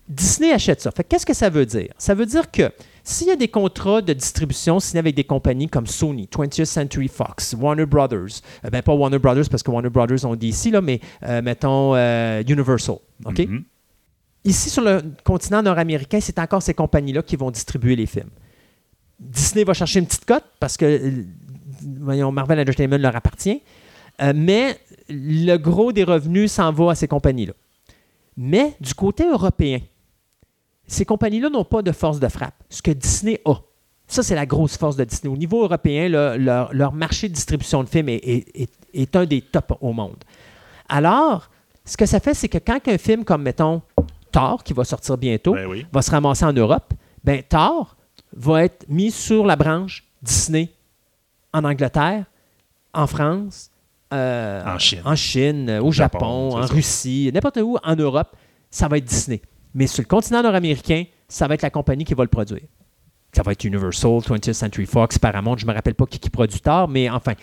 Disney 0.07 0.51
achète 0.51 0.81
ça. 0.81 0.91
Fait 0.91 1.03
que 1.03 1.09
qu'est-ce 1.09 1.25
que 1.25 1.33
ça 1.33 1.49
veut 1.49 1.65
dire? 1.65 1.90
Ça 1.98 2.14
veut 2.14 2.25
dire 2.25 2.51
que 2.51 2.72
s'il 3.03 3.27
y 3.27 3.31
a 3.31 3.35
des 3.35 3.48
contrats 3.48 4.01
de 4.01 4.14
distribution 4.14 4.80
signés 4.80 4.99
avec 4.99 5.15
des 5.15 5.23
compagnies 5.23 5.67
comme 5.69 5.88
Sony, 5.88 6.27
20th 6.31 6.65
Century 6.65 7.07
Fox, 7.07 7.56
Warner 7.57 7.85
Brothers, 7.85 8.41
euh, 8.65 8.69
ben 8.69 8.81
pas 8.81 8.93
Warner 8.93 9.19
Brothers 9.19 9.49
parce 9.49 9.64
que 9.64 9.72
Warner 9.72 9.90
Brothers 9.90 10.25
ont 10.25 10.35
dit 10.35 10.49
ici, 10.49 10.69
là, 10.69 10.81
mais 10.81 10.99
euh, 11.23 11.41
mettons 11.41 11.95
euh, 11.95 12.43
Universal, 12.48 12.98
OK? 13.25 13.40
Mhm. 13.40 13.64
Ici, 14.43 14.69
sur 14.69 14.81
le 14.83 15.01
continent 15.23 15.61
nord-américain, 15.61 16.19
c'est 16.19 16.39
encore 16.39 16.61
ces 16.63 16.73
compagnies-là 16.73 17.21
qui 17.21 17.35
vont 17.35 17.51
distribuer 17.51 17.95
les 17.95 18.07
films. 18.07 18.29
Disney 19.19 19.63
va 19.63 19.73
chercher 19.73 19.99
une 19.99 20.07
petite 20.07 20.25
cote 20.25 20.45
parce 20.59 20.77
que 20.77 20.85
euh, 20.85 21.25
voyons, 21.99 22.31
Marvel 22.31 22.59
Entertainment 22.59 22.97
leur 22.97 23.15
appartient, 23.15 23.61
euh, 24.21 24.33
mais 24.35 24.79
le 25.09 25.57
gros 25.57 25.91
des 25.91 26.03
revenus 26.03 26.51
s'en 26.51 26.71
va 26.71 26.91
à 26.91 26.95
ces 26.95 27.07
compagnies-là. 27.07 27.53
Mais 28.35 28.75
du 28.81 28.95
côté 28.95 29.27
européen, 29.27 29.79
ces 30.87 31.05
compagnies-là 31.05 31.49
n'ont 31.49 31.63
pas 31.65 31.83
de 31.83 31.91
force 31.91 32.19
de 32.19 32.27
frappe, 32.27 32.55
ce 32.69 32.81
que 32.81 32.91
Disney 32.91 33.39
a. 33.45 33.55
Ça, 34.07 34.23
c'est 34.23 34.35
la 34.35 34.45
grosse 34.47 34.75
force 34.75 34.95
de 34.95 35.03
Disney. 35.05 35.31
Au 35.31 35.37
niveau 35.37 35.63
européen, 35.63 36.09
leur, 36.09 36.93
marché 36.93 37.29
de 37.29 37.33
distribution 37.33 37.83
de 37.83 37.87
films 37.89 38.09
est- 38.09 38.69
est 38.93 39.15
un 39.15 39.25
des 39.25 39.41
tops 39.41 39.73
au 39.79 39.93
monde. 39.93 40.17
Alors, 40.89 41.49
ce 41.85 41.95
que 41.95 42.05
ça 42.05 42.19
fait, 42.19 42.33
c'est 42.33 42.49
que 42.49 42.57
quand 42.57 42.79
un 42.87 42.97
film 42.97 43.23
comme, 43.23 43.43
mettons, 43.43 43.81
Thor, 44.32 44.64
qui 44.64 44.74
va 44.74 44.84
sortir 44.84 45.18
bientôt, 45.18 45.53
Ben 45.53 45.66
oui. 45.68 45.85
va 45.92 46.01
se 46.01 46.11
ramasser 46.11 46.45
en 46.45 46.53
Europe, 46.53 46.93
ben 47.24 47.42
Thor 47.48 47.95
va 48.35 48.64
être 48.64 48.85
mis 48.90 49.11
sur 49.11 49.45
la 49.45 49.56
branche 49.56 50.03
Disney 50.22 50.69
en 51.53 51.64
Angleterre, 51.64 52.26
en 52.93 53.08
France, 53.08 53.69
euh, 54.14 54.64
En 54.66 54.77
Chine. 54.80 55.01
en 55.06 55.16
Chine, 55.16 55.80
au 55.82 55.92
Japon, 55.92 56.56
en 56.58 56.68
ça. 56.68 56.74
Russie, 56.74 57.30
n'importe 57.34 57.58
où 57.58 57.77
en 57.84 57.95
Europe, 57.95 58.35
ça 58.69 58.88
va 58.88 58.98
être 58.98 59.06
Disney. 59.06 59.42
Mais 59.74 59.88
sur 59.88 60.01
le 60.01 60.08
continent 60.08 60.42
nord-américain, 60.43 61.03
ça 61.27 61.48
va 61.48 61.53
être 61.56 61.61
la 61.61 61.69
compagnie 61.69 62.03
qui 62.03 62.14
va 62.14 62.24
le 62.24 62.30
produire. 62.30 62.64
Ça 63.34 63.43
va 63.43 63.53
être 63.53 63.64
Universal, 63.64 64.19
20th 64.19 64.51
Century 64.53 64.85
Fox, 64.85 65.18
Paramount, 65.18 65.56
je 65.58 65.66
ne 65.66 65.72
me 65.72 65.76
rappelle 65.76 65.95
pas 65.95 66.06
qui, 66.06 66.19
qui 66.19 66.30
produit 66.30 66.60
Thor, 66.60 66.88
mais 66.90 67.10
enfin. 67.10 67.34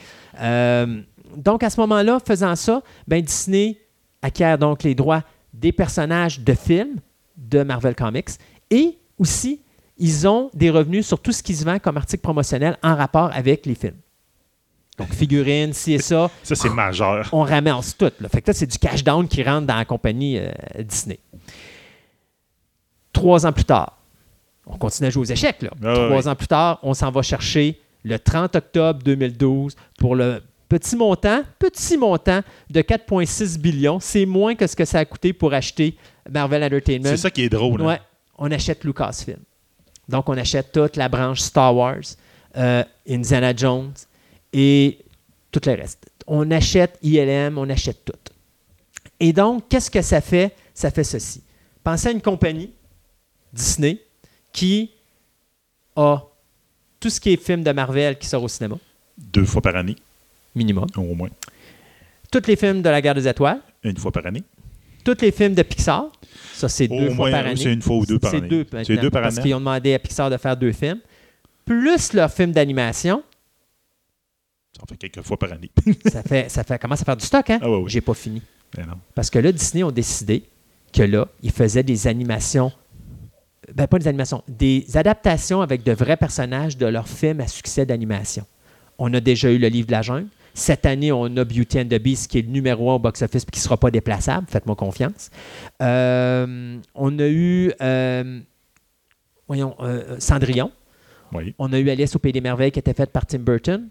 Euh, 0.41 1.01
donc 1.37 1.63
à 1.63 1.71
ce 1.71 1.81
moment-là, 1.81 2.19
faisant 2.27 2.55
ça, 2.57 2.83
ben 3.07 3.23
Disney 3.23 3.79
acquiert 4.21 4.59
donc 4.59 4.83
les 4.83 4.95
droits 4.95 5.23
des 5.53 5.73
personnages 5.73 6.41
de 6.41 6.55
films 6.55 6.97
de 7.37 7.63
Marvel 7.63 7.95
Comics 7.95 8.31
et 8.71 8.99
aussi 9.19 9.61
ils 9.97 10.29
ont 10.29 10.51
des 10.55 10.71
revenus 10.71 11.07
sur 11.07 11.21
tout 11.21 11.33
ce 11.33 11.43
qui 11.43 11.55
se 11.55 11.65
vend 11.65 11.79
comme 11.79 11.97
article 11.97 12.23
promotionnel 12.23 12.77
en 12.83 12.95
rapport 12.95 13.31
avec 13.33 13.67
les 13.67 13.75
films. 13.75 13.97
Donc 14.97 15.13
figurines, 15.13 15.73
ci 15.73 15.95
et 15.95 15.99
ça, 16.01 16.31
Ça, 16.43 16.55
c'est 16.57 16.69
majeur. 16.71 17.29
on 17.33 17.43
ramasse 17.43 17.97
tout. 17.97 18.11
Là. 18.21 18.29
Fait 18.29 18.43
que 18.43 18.49
là, 18.51 18.53
c'est 18.55 18.67
du 18.67 18.79
cash 18.79 19.03
down 19.05 19.27
qui 19.29 19.43
rentre 19.43 19.67
dans 19.67 19.77
la 19.77 19.85
compagnie 19.85 20.39
euh, 20.39 20.51
Disney. 20.81 21.19
Trois 23.13 23.47
ans 23.47 23.53
plus 23.53 23.65
tard, 23.65 23.97
on 24.67 24.77
continue 24.77 25.09
à 25.09 25.11
jouer 25.11 25.23
aux 25.23 25.33
échecs. 25.33 25.63
Là. 25.63 25.71
Ah 25.85 25.95
Trois 25.95 26.29
ans 26.29 26.35
plus 26.37 26.47
tard, 26.47 26.79
on 26.83 26.95
s'en 26.95 27.11
va 27.11 27.23
chercher 27.23 27.81
le 28.05 28.19
30 28.19 28.55
octobre 28.57 29.01
2012 29.03 29.75
pour 29.99 30.15
le 30.15 30.43
petit 30.69 30.97
montant, 30.97 31.43
petit 31.59 31.97
montant 31.97 32.41
de 32.71 32.81
4,6 32.83 33.59
billions. 33.59 34.01
C'est 34.01 34.27
moins 34.27 34.55
que 34.55 34.67
ce 34.67 34.77
que 34.77 34.85
ça 34.85 34.99
a 35.01 35.05
coûté 35.05 35.33
pour 35.33 35.53
acheter 35.55 35.97
Marvel 36.31 36.63
Entertainment. 36.65 37.09
C'est 37.09 37.17
ça 37.17 37.31
qui 37.31 37.43
est 37.43 37.49
drôle. 37.49 37.81
hein. 37.83 37.87
Ouais, 37.87 38.01
on 38.37 38.51
achète 38.51 38.85
Lucasfilm. 38.85 39.39
Donc, 40.09 40.29
on 40.29 40.37
achète 40.37 40.73
toute 40.73 40.97
la 40.97 41.09
branche 41.09 41.41
Star 41.41 41.75
Wars, 41.75 41.97
euh, 42.57 42.83
Indiana 43.09 43.55
Jones 43.55 43.93
et 44.53 44.99
tout 45.53 45.61
le 45.67 45.73
reste. 45.73 46.07
On 46.27 46.51
achète 46.51 46.99
ILM, 47.03 47.59
on 47.59 47.69
achète 47.69 48.05
tout. 48.05 48.13
Et 49.21 49.33
donc, 49.33 49.69
qu'est-ce 49.69 49.91
que 49.91 50.01
ça 50.03 50.21
fait? 50.21 50.55
Ça 50.75 50.91
fait 50.91 51.05
ceci. 51.05 51.43
Pensez 51.83 52.09
à 52.09 52.11
une 52.13 52.21
compagnie, 52.23 52.71
Disney, 53.53 54.01
qui 54.53 54.91
a 55.97 56.23
tout 57.01 57.11
ce 57.11 57.21
qui 57.21 57.33
est 57.33 57.43
film 57.43 57.63
de 57.63 57.73
Marvel 57.73 58.19
qui 58.19 58.27
sort 58.29 58.43
au 58.43 58.49
cinéma, 58.49 58.77
Deux 59.17 59.45
fois 59.45 59.61
par 59.63 59.75
année, 59.77 59.97
minimum. 60.55 60.87
au 60.97 61.15
moins. 61.15 61.29
Tous 62.31 62.43
les 62.47 62.57
films 62.57 62.83
de 62.83 62.89
la 62.89 63.01
guerre 63.01 63.15
des 63.15 63.27
étoiles, 63.27 63.61
Une 63.83 63.97
fois 63.97 64.13
par 64.13 64.27
année. 64.27 64.43
tous 65.05 65.17
les 65.23 65.33
films 65.33 65.55
de 65.55 65.63
Pixar. 65.63 66.11
Ça, 66.53 66.69
c'est 66.69 66.89
deux 66.89 67.11
fois 67.11 67.31
par 67.31 67.47
année. 67.47 67.57
c'est 67.57 67.73
une 67.73 67.83
fois 67.83 67.97
ou 67.97 68.07
deux 68.07 68.19
par 68.19 68.35
année. 68.35 68.65
C'est 68.85 68.97
deux 68.97 69.11
par 69.11 69.23
Parce 69.23 69.37
année. 69.37 69.43
qu'ils 69.45 69.55
ont 69.55 69.61
demandé 69.61 69.95
à 69.95 69.99
Pixar 69.99 70.29
de 70.31 70.37
faire 70.37 70.57
deux 70.57 70.73
films. 70.73 71.01
Plus 71.65 72.13
leur 72.13 72.31
film 72.31 72.53
d'animation, 72.53 73.23
Ça 74.77 74.83
en 74.83 74.87
fait 74.87 74.97
quelques 74.97 75.23
fois 75.23 75.39
par 75.39 75.53
année. 75.53 75.71
ça 76.07 76.23
fait, 76.23 76.49
ça 76.51 76.65
fait, 76.65 76.79
commence 76.79 77.03
à 77.03 77.05
faire 77.05 77.17
du 77.17 77.25
stock, 77.25 77.49
hein? 77.51 77.59
Ah 77.63 77.71
ouais, 77.71 77.77
oui. 77.77 77.85
J'ai 77.91 78.01
pas 78.01 78.15
fini. 78.15 78.43
Mais 78.77 78.85
non. 78.85 78.95
Parce 79.15 79.31
que 79.31 79.39
là, 79.39 79.53
Disney 79.53 79.83
ont 79.85 79.91
décidé 79.91 80.45
que 80.93 81.03
là, 81.03 81.29
ils 81.43 81.51
faisaient 81.53 81.83
des 81.83 82.07
animations, 82.07 82.73
ben 83.75 83.87
pas 83.87 83.99
des 83.99 84.09
animations, 84.09 84.43
des 84.49 84.85
adaptations 84.95 85.61
avec 85.63 85.83
de 85.83 85.93
vrais 85.93 86.17
personnages 86.17 86.77
de 86.77 86.87
leurs 86.87 87.09
films 87.09 87.41
à 87.41 87.47
succès 87.47 87.85
d'animation. 87.87 88.45
On 88.99 89.13
a 89.15 89.21
déjà 89.21 89.51
eu 89.51 89.59
le 89.59 89.69
livre 89.69 89.87
de 89.87 89.93
la 89.93 90.03
jungle. 90.03 90.29
Cette 90.59 90.87
année, 90.87 91.13
on 91.13 91.25
a 91.37 91.45
Beauty 91.45 91.79
and 91.79 91.85
the 91.85 92.03
Beast 92.03 92.29
qui 92.29 92.41
est 92.41 92.43
le 92.43 92.49
numéro 92.49 92.91
un 92.91 92.95
au 92.95 92.99
box-office 92.99 93.45
et 93.45 93.47
qui 93.47 93.61
ne 93.61 93.63
sera 93.63 93.77
pas 93.77 93.93
déplaçable. 93.93 94.49
Faites-moi 94.51 94.75
confiance. 94.75 95.31
Euh, 95.81 96.79
on 96.97 97.19
a 97.21 97.29
eu, 97.29 97.71
euh, 97.81 98.41
voyons, 99.47 99.77
euh, 99.79 100.17
Cendrillon. 100.19 100.73
Oui. 101.33 101.55
On 101.61 101.73
a 101.73 101.79
eu 101.79 101.89
Alice 101.89 102.17
au 102.17 102.19
Pays 102.19 102.33
des 102.33 102.41
Merveilles 102.41 102.73
qui 102.73 102.81
était 102.81 102.93
faite 102.93 103.13
par 103.13 103.25
Tim 103.25 103.39
Burton. 103.39 103.89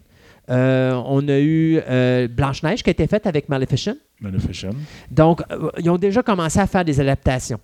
On 0.48 1.28
a 1.28 1.38
eu 1.40 1.80
Blanche-Neige 2.28 2.82
qui 2.82 2.90
a 2.90 2.92
été 2.92 3.06
faite 3.06 3.26
avec 3.26 3.48
Maleficent. 3.48 3.96
Maleficent. 4.20 4.76
Donc, 5.10 5.40
ils 5.78 5.88
ont 5.88 5.96
déjà 5.96 6.22
commencé 6.22 6.58
à 6.58 6.66
faire 6.66 6.84
des 6.84 7.00
adaptations. 7.00 7.60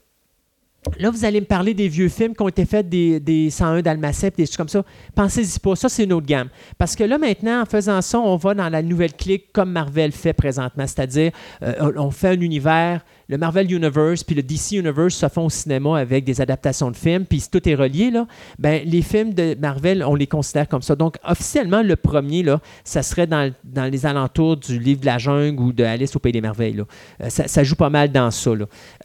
Là, 0.99 1.11
vous 1.11 1.25
allez 1.25 1.41
me 1.41 1.47
parler 1.47 1.75
des 1.75 1.89
vieux 1.89 2.09
films 2.09 2.35
qui 2.35 2.43
ont 2.43 2.49
été 2.49 2.67
faits, 2.67 2.89
des, 2.89 3.19
des 3.19 3.51
101 3.51 3.83
Dalmatiens, 3.83 4.31
des 4.37 4.47
choses 4.47 4.57
comme 4.57 4.69
ça. 4.69 4.85
Pensez-y 5.15 5.59
pas. 5.59 5.75
Ça, 5.77 5.89
c'est 5.89 6.05
une 6.05 6.13
autre 6.13 6.27
gamme. 6.27 6.49
Parce 6.79 6.95
que 6.95 7.05
là, 7.05 7.19
maintenant, 7.19 7.63
en 7.63 7.65
faisant 7.65 8.01
ça, 8.03 8.21
on 8.21 8.37
va 8.37 8.55
dans 8.55 8.69
la 8.69 8.83
nouvelle 8.83 9.15
clique 9.15 9.53
comme 9.53 9.73
Marvel 9.73 10.13
fait 10.13 10.33
présentement. 10.33 10.87
C'est-à-dire, 10.87 11.33
euh, 11.63 11.93
on 11.97 12.11
fait 12.11 12.29
un 12.29 12.41
univers, 12.41 13.05
le 13.29 13.39
Marvel 13.39 13.73
Universe 13.73 14.23
puis 14.23 14.35
le 14.35 14.43
DC 14.43 14.73
Universe 14.73 15.15
se 15.15 15.29
font 15.29 15.47
au 15.47 15.51
cinéma 15.51 15.99
avec 15.99 16.25
des 16.25 16.41
adaptations 16.41 16.91
de 16.91 16.97
films, 16.97 17.25
puis 17.25 17.43
tout 17.51 17.67
est 17.69 17.75
relié, 17.75 18.11
là, 18.11 18.27
ben, 18.59 18.83
les 18.85 19.03
films 19.03 19.33
de 19.33 19.57
Marvel, 19.59 20.05
on 20.07 20.15
les 20.15 20.27
considère 20.27 20.69
comme 20.69 20.83
ça. 20.83 20.95
Donc, 20.95 21.17
officiellement, 21.25 21.83
le 21.83 21.97
premier, 21.97 22.45
ça 22.85 23.03
serait 23.03 23.27
dans, 23.27 23.53
les 23.91 24.07
alentours 24.07 24.57
du 24.57 24.79
Livre 24.79 25.01
de 25.01 25.07
la 25.07 25.19
Jungle 25.19 25.61
ou 25.61 25.73
de 25.73 25.85
Alice 25.85 26.15
au 26.15 26.19
Pays 26.19 26.33
des 26.33 26.41
Merveilles. 26.41 26.83
Euh, 27.23 27.29
ça, 27.29 27.65
joue 27.65 27.77
pas 27.77 27.91
mal 27.91 28.11
dans 28.13 28.31
ça. 28.31 28.51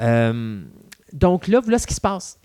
Euh, 0.01 0.61
donc 1.13 1.47
là, 1.47 1.59
voilà 1.59 1.77
ce 1.79 1.87
qui 1.87 1.93
se 1.93 2.01
passe. 2.01 2.39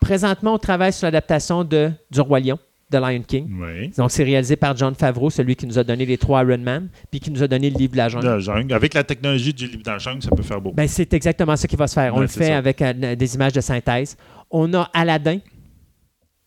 Présentement, 0.00 0.54
on 0.54 0.58
travaille 0.58 0.92
sur 0.92 1.06
l'adaptation 1.06 1.64
de 1.64 1.90
du 2.10 2.20
Roi 2.20 2.38
Lion, 2.40 2.58
de 2.90 2.98
Lion 2.98 3.22
King. 3.26 3.48
Oui. 3.60 3.88
Donc, 3.96 4.12
c'est 4.12 4.22
réalisé 4.22 4.54
par 4.54 4.76
John 4.76 4.94
Favreau, 4.94 5.28
celui 5.28 5.56
qui 5.56 5.66
nous 5.66 5.76
a 5.78 5.82
donné 5.84 6.06
les 6.06 6.16
trois 6.18 6.44
Iron 6.44 6.58
Man, 6.58 6.88
puis 7.10 7.18
qui 7.18 7.30
nous 7.32 7.42
a 7.42 7.48
donné 7.48 7.68
le 7.68 7.76
livre 7.76 7.92
de 7.92 7.96
la 7.96 8.08
jungle. 8.08 8.26
La 8.26 8.38
jungle. 8.38 8.72
Avec 8.74 8.94
la 8.94 9.02
technologie 9.02 9.52
du 9.52 9.66
livre 9.66 9.82
dans 9.84 9.92
la 9.92 9.98
jungle, 9.98 10.22
ça 10.22 10.30
peut 10.30 10.42
faire 10.42 10.60
beau. 10.60 10.72
Ben, 10.72 10.86
c'est 10.86 11.12
exactement 11.14 11.56
ça 11.56 11.66
qui 11.66 11.74
va 11.74 11.88
se 11.88 11.94
faire. 11.94 12.14
on 12.14 12.18
Ouais, 12.18 12.22
le 12.22 12.28
fait 12.28 12.46
ça. 12.46 12.58
avec 12.58 12.80
euh, 12.80 13.16
des 13.16 13.34
images 13.34 13.52
de 13.52 13.60
synthèse. 13.60 14.16
On 14.50 14.72
a 14.74 14.88
Aladdin. 14.94 15.38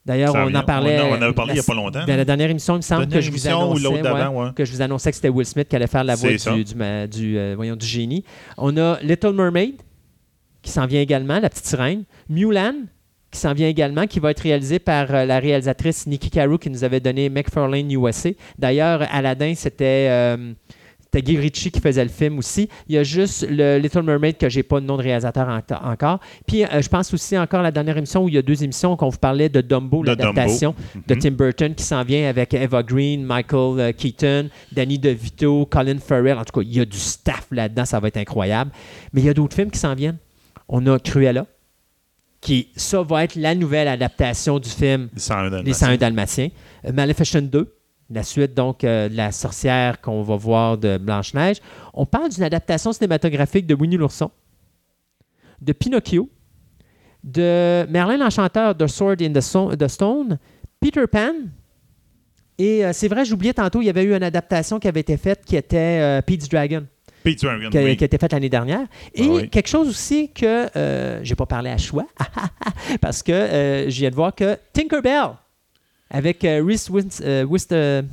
D'ailleurs, 0.06 0.34
on 0.34 0.56
en 0.56 0.64
parlait. 0.64 1.00
On 1.02 1.12
en- 1.12 1.22
avait 1.22 1.34
parlé 1.34 1.50
la- 1.50 1.54
il 1.56 1.58
y 1.58 1.60
a 1.60 1.64
pas 1.64 1.76
longtemps. 1.76 2.06
dans 2.08 2.16
la 2.18 2.26
dernière 2.26 2.50
émission, 2.50 2.74
il 2.74 2.78
me 2.78 2.82
semble 2.82 3.08
que 3.08 3.22
je 3.22 3.30
vous 3.30 3.48
annonçais, 3.48 3.88
ouais, 3.88 4.28
ouais. 4.28 4.50
que 4.56 4.66
je 4.66 4.72
vous 4.72 4.82
annonçais 4.82 5.12
que 5.12 5.16
c'était 5.18 5.30
Will 5.30 5.46
Smith 5.46 5.68
qui 5.68 5.76
allait 5.76 5.86
faire 5.88 6.04
la 6.04 6.16
voix 6.16 6.30
du, 6.32 7.38
euh, 7.38 7.54
voyons, 7.56 7.76
du 7.76 7.86
génie. 7.86 8.24
On 8.58 8.76
a 8.78 8.98
Little 9.04 9.34
Mermaid 9.34 9.76
qui 10.62 10.72
s'en 10.72 10.86
vient 10.86 11.02
également, 11.02 11.40
la 11.40 11.50
petite 11.50 11.66
sirène. 11.66 12.04
Mulan 12.30 12.74
qui 13.32 13.40
s'en 13.40 13.54
vient 13.54 13.70
également, 13.70 14.08
qui 14.08 14.20
va 14.20 14.32
être 14.32 14.42
réalisé 14.42 14.78
par 14.80 15.14
euh, 15.14 15.26
la 15.26 15.40
réalisatrice 15.40 16.06
Nikki 16.06 16.30
Caro 16.30 16.58
qui 16.58 16.70
nous 16.70 16.84
avait 16.84 17.00
donné 17.00 17.30
McFarlane 17.30 17.90
USA. 17.92 18.30
D'ailleurs, 18.60 19.04
Aladdin, 19.10 19.54
c'était 19.56 20.08
euh, 20.10 20.52
c'était 21.00 21.22
Guy 21.22 21.38
Ritchie 21.38 21.72
qui 21.72 21.80
faisait 21.80 22.04
le 22.04 22.10
film 22.10 22.38
aussi. 22.40 22.68
Il 22.90 22.96
y 22.96 22.98
a 22.98 23.04
juste 23.04 23.46
le 23.50 23.78
Little 23.78 24.02
Mermaid 24.04 24.38
que 24.38 24.50
j'ai 24.50 24.64
pas 24.64 24.80
de 24.82 24.86
nom 24.86 24.98
de 24.98 25.02
réalisateur 25.04 25.48
en- 25.48 25.92
encore. 25.92 26.20
Puis 26.46 26.64
euh, 26.66 26.82
je 26.82 26.90
pense 26.90 27.14
aussi 27.14 27.38
encore 27.38 27.62
à 27.62 27.64
la 27.64 27.72
dernière 27.72 27.98
émission 27.98 28.24
où 28.26 28.28
il 28.30 28.36
y 28.36 28.38
a 28.38 28.42
deux 28.42 28.64
émissions 28.66 28.96
qu'on 28.98 29.08
vous 29.10 29.18
parlait 29.18 29.48
de 29.50 29.62
Dumbo, 29.62 30.02
De 30.04 30.08
l'adaptation 30.08 30.76
de 31.08 31.16
Mhm. 31.16 31.22
Tim 31.22 31.32
Burton 31.32 31.74
qui 31.76 31.84
s'en 31.84 32.04
vient 32.04 32.28
avec 32.30 32.54
Eva 32.54 32.84
Green, 32.84 33.24
Michael 33.24 33.80
euh, 33.80 33.92
Keaton, 33.94 34.50
Danny 34.74 35.00
DeVito, 35.00 35.66
Colin 35.68 36.00
Farrell. 36.00 36.38
En 36.38 36.44
tout 36.44 36.60
cas, 36.60 36.66
il 36.66 36.76
y 36.76 36.82
a 36.82 36.86
du 36.86 36.98
staff 36.98 37.48
là-dedans, 37.52 37.86
ça 37.86 38.00
va 38.02 38.10
être 38.10 38.18
incroyable. 38.18 38.72
Mais 39.14 39.22
il 39.22 39.26
y 39.26 39.30
a 39.30 39.34
d'autres 39.34 39.56
films 39.56 39.72
qui 39.72 39.80
s'en 39.80 39.96
viennent. 39.96 40.18
On 40.74 40.88
a 40.88 40.98
Cruella, 41.00 41.46
qui, 42.40 42.70
ça 42.78 43.04
va 43.04 43.26
être 43.26 43.36
la 43.36 43.54
nouvelle 43.54 43.88
adaptation 43.90 44.58
du 44.58 44.70
film 44.70 45.10
Les 45.14 45.20
101 45.20 45.44
Les 45.44 45.50
Dalmatiens. 45.52 45.74
101 45.74 45.98
Dalmatiens. 45.98 46.50
Euh, 46.86 46.92
Maleficent 46.94 47.42
2, 47.42 47.76
la 48.10 48.24
suite 48.24 48.54
donc 48.54 48.84
euh, 48.84 49.10
de 49.10 49.16
la 49.18 49.32
sorcière 49.34 50.00
qu'on 50.02 50.24
va 50.24 50.36
voir 50.38 50.78
de 50.78 50.98
Blanche-Neige. 50.98 51.58
On 51.94 52.06
parle 52.06 52.30
d'une 52.30 52.44
adaptation 52.44 52.94
cinématographique 52.94 53.68
de 53.68 53.76
Winnie 53.76 53.98
l'ourson, 53.98 54.32
de 55.62 55.74
Pinocchio, 55.74 56.30
de 57.24 57.86
Merlin 57.90 58.18
l'Enchanteur, 58.18 58.76
The 58.76 58.88
Sword 58.88 59.18
in 59.22 59.34
the, 59.34 59.42
So- 59.42 59.76
the 59.76 59.88
Stone, 59.90 60.40
Peter 60.80 61.06
Pan. 61.12 61.34
Et 62.58 62.86
euh, 62.86 62.92
c'est 62.94 63.10
vrai, 63.10 63.26
j'oubliais 63.26 63.54
tantôt, 63.54 63.82
il 63.82 63.86
y 63.86 63.90
avait 63.90 64.04
eu 64.04 64.16
une 64.16 64.24
adaptation 64.24 64.80
qui 64.80 64.88
avait 64.88 65.02
été 65.02 65.18
faite 65.18 65.44
qui 65.46 65.56
était 65.58 66.00
euh, 66.02 66.22
Pete's 66.22 66.48
Dragon 66.48 66.86
Qui 67.24 67.78
a, 67.78 67.84
oui. 67.84 67.98
qui 67.98 68.04
a 68.04 68.06
été 68.06 68.18
faite 68.18 68.32
l'année 68.34 68.50
dernière. 68.50 68.88
Et 69.14 69.24
Ah 69.26 69.32
oui. 69.34 69.50
quelque 69.50 69.68
chose 69.70 69.88
aussi 69.88 70.30
que 70.32 70.68
euh, 70.76 71.20
j'ai 71.24 71.36
pas 71.36 71.46
parlé 71.46 71.70
à 71.70 71.78
choix, 71.78 72.06
parce 73.02 73.22
que 73.24 73.32
euh, 73.32 73.90
je 73.90 74.00
viens 74.00 74.10
de 74.10 74.16
voir 74.16 74.34
que 74.36 74.58
Tinkerbell, 74.74 75.30
avec 76.10 76.44
euh, 76.44 76.64
Reese 76.66 76.90
Wins- 76.90 77.22
euh, 77.24 77.46
Wist- 77.46 78.04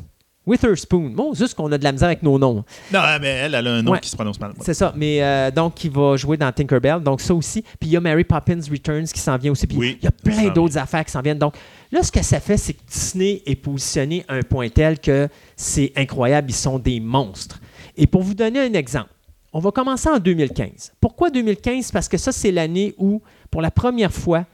Witherspoon, 0.46 1.10
bon, 1.10 1.34
juste 1.34 1.54
qu'on 1.54 1.70
a 1.72 1.76
de 1.76 1.84
la 1.84 1.92
misère 1.92 2.06
avec 2.08 2.22
nos 2.22 2.38
noms. 2.38 2.64
Non, 2.90 3.00
mais 3.20 3.28
elle, 3.28 3.54
elle 3.54 3.66
a 3.66 3.70
un 3.74 3.82
nom 3.82 3.92
Ouais. 3.92 4.00
qui 4.00 4.08
se 4.08 4.16
prononce 4.16 4.40
mal. 4.40 4.52
C'est 4.62 4.72
ça, 4.72 4.94
mais 4.96 5.22
euh, 5.22 5.50
donc 5.50 5.74
qui 5.74 5.90
va 5.90 6.16
jouer 6.16 6.38
dans 6.38 6.50
Tinkerbell, 6.50 7.00
donc 7.02 7.20
ça 7.20 7.34
aussi. 7.34 7.60
Puis 7.60 7.76
il 7.82 7.90
y 7.90 7.96
a 7.98 8.00
Mary 8.00 8.24
Poppins 8.24 8.60
Returns 8.70 9.04
qui 9.04 9.20
s'en 9.20 9.36
vient 9.36 9.52
aussi. 9.52 9.66
Puis 9.66 9.76
Oui, 9.76 9.98
il 10.00 10.04
y 10.04 10.08
a 10.08 10.10
plein 10.10 10.48
d'autres 10.48 10.78
affaires 10.78 11.04
qui 11.04 11.12
s'en 11.12 11.20
viennent. 11.20 11.38
Donc 11.38 11.54
là, 11.92 12.02
ce 12.02 12.10
que 12.10 12.22
ça 12.22 12.40
fait, 12.40 12.56
c'est 12.56 12.72
que 12.72 12.80
Disney 12.90 13.42
est 13.44 13.56
positionné 13.56 14.24
à 14.26 14.34
un 14.36 14.42
point 14.42 14.70
tel 14.70 14.98
que 15.00 15.28
c'est 15.54 15.92
incroyable, 15.96 16.50
ils 16.50 16.54
sont 16.54 16.78
des 16.78 16.98
monstres. 16.98 17.60
Et 17.98 18.06
pour 18.06 18.22
vous 18.22 18.34
donner 18.34 18.60
un 18.60 18.72
exemple, 18.72 19.10
on 19.52 19.58
va 19.58 19.72
commencer 19.72 20.08
en 20.08 20.20
2015. 20.20 20.92
Pourquoi 21.00 21.30
2015? 21.30 21.90
Parce 21.90 22.08
que 22.08 22.16
ça, 22.16 22.30
c'est 22.30 22.52
l'année 22.52 22.94
où, 22.96 23.20
pour 23.50 23.60
la 23.60 23.72
première 23.72 24.12
fois, 24.12 24.46